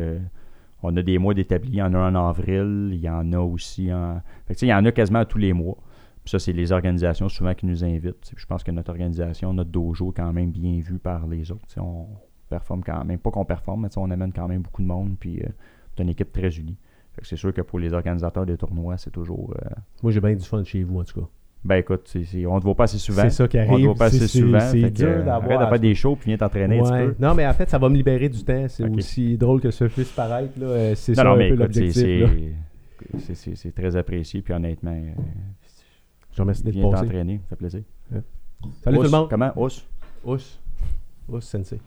on 0.84 0.96
a 0.98 1.02
des 1.02 1.18
mois 1.18 1.34
d'établis. 1.34 1.70
Il 1.72 1.76
y 1.78 1.82
en 1.82 1.94
a 1.94 1.98
un 1.98 2.14
en 2.16 2.30
avril, 2.30 2.90
il 2.94 3.00
y 3.00 3.10
en 3.10 3.32
a 3.34 3.40
aussi 3.40 3.92
en. 3.92 4.22
Fait 4.46 4.56
que, 4.56 4.66
il 4.66 4.70
y 4.70 4.74
en 4.74 4.86
a 4.86 4.92
quasiment 4.92 5.26
tous 5.26 5.38
les 5.40 5.54
mois. 5.54 5.78
Puis 6.24 6.30
ça, 6.32 6.40
c'est 6.40 6.54
les 6.54 6.72
organisations 6.72 7.28
souvent 7.30 7.54
qui 7.54 7.66
nous 7.66 7.84
invitent. 7.84 8.32
Je 8.36 8.46
pense 8.46 8.64
que 8.64 8.72
notre 8.72 8.92
organisation, 8.92 9.54
notre 9.54 9.72
dojo 9.72 10.12
est 10.12 10.16
quand 10.18 10.32
même 10.32 10.52
bien 10.52 10.80
vu 10.80 10.98
par 11.00 11.28
les 11.28 11.52
autres. 11.52 11.66
Tu 11.68 11.74
sais, 11.76 11.80
On 11.82 12.08
performe 12.50 12.84
quand 12.84 13.04
même. 13.04 13.20
Pas 13.20 13.32
qu'on 13.32 13.44
performe, 13.46 13.82
mais 13.82 13.98
on 13.98 14.10
amène 14.12 14.32
quand 14.32 14.48
même 14.48 14.62
beaucoup 14.62 14.82
de 14.82 14.88
monde. 14.88 15.16
Puis 15.20 15.40
euh, 15.42 15.48
c'est 15.96 16.04
une 16.04 16.10
équipe 16.10 16.32
très 16.32 16.56
unie. 16.58 16.78
C'est 17.22 17.36
sûr 17.36 17.54
que 17.54 17.62
pour 17.62 17.78
les 17.80 17.94
organisateurs 17.94 18.46
des 18.46 18.58
tournois, 18.58 18.98
c'est 18.98 19.12
toujours. 19.12 19.54
euh, 19.64 19.70
Moi, 20.02 20.12
j'ai 20.12 20.20
bien 20.22 20.34
du 20.34 20.44
fun 20.46 20.64
chez 20.64 20.84
vous, 20.84 21.00
en 21.00 21.04
tout 21.04 21.22
cas. 21.22 21.28
Ben 21.66 21.76
écoute, 21.78 22.02
c'est- 22.06 22.24
c'est- 22.26 22.46
on 22.46 22.56
ne 22.56 22.60
te 22.60 22.66
voit 22.66 22.76
pas 22.76 22.84
assez 22.84 22.98
souvent. 22.98 23.22
C'est 23.24 23.30
ça 23.30 23.48
qui 23.48 23.58
On 23.58 23.62
arrive. 23.62 23.78
te 23.78 23.86
voit 23.86 23.96
pas 23.96 24.06
assez 24.06 24.28
souvent. 24.28 24.60
c'est 24.60 24.90
dur 24.92 25.08
d'avoir- 25.24 25.44
Arrête 25.44 25.60
de 25.62 25.66
faire 25.66 25.80
des 25.80 25.96
shows 25.96 26.16
puis 26.16 26.28
viens 26.30 26.38
t'entraîner 26.38 26.80
un 26.80 26.84
petit 26.84 26.92
peu. 26.92 27.16
Non, 27.20 27.34
mais 27.34 27.48
en 27.48 27.54
fait, 27.54 27.70
ça 27.70 27.78
va 27.78 27.90
me 27.90 27.96
libérer 27.96 28.30
du 28.30 28.44
temps. 28.44 28.66
C'est 28.68 28.84
aussi 28.90 29.38
drôle 29.38 29.62
que 29.62 29.72
ça 29.72 29.88
puisse 29.88 30.12
paraître. 30.12 30.52
C'est 30.96 31.16
ça 31.16 31.24
non, 31.24 31.32
un 31.32 31.38
mais 31.38 31.50
peu 31.50 31.56
l'objectif. 31.56 32.30
c'est 33.54 33.72
très 33.76 33.96
apprécié. 33.96 34.42
Puis 34.42 34.54
honnêtement, 34.54 34.92
euh, 34.92 35.12
Je 36.36 36.42
remercie 36.42 36.64
d'être 36.64 36.74
viens 36.74 36.90
t'entraîner. 36.90 37.40
Ça 37.44 37.50
fait 37.50 37.56
plaisir. 37.58 37.82
Salut 38.84 38.98
tout 38.98 39.04
le 39.04 39.10
monde. 39.10 39.30
Comment? 39.30 39.52
Ous? 39.56 39.70
Ous. 40.26 40.38
Ous, 41.30 41.42
sensei. 41.42 41.80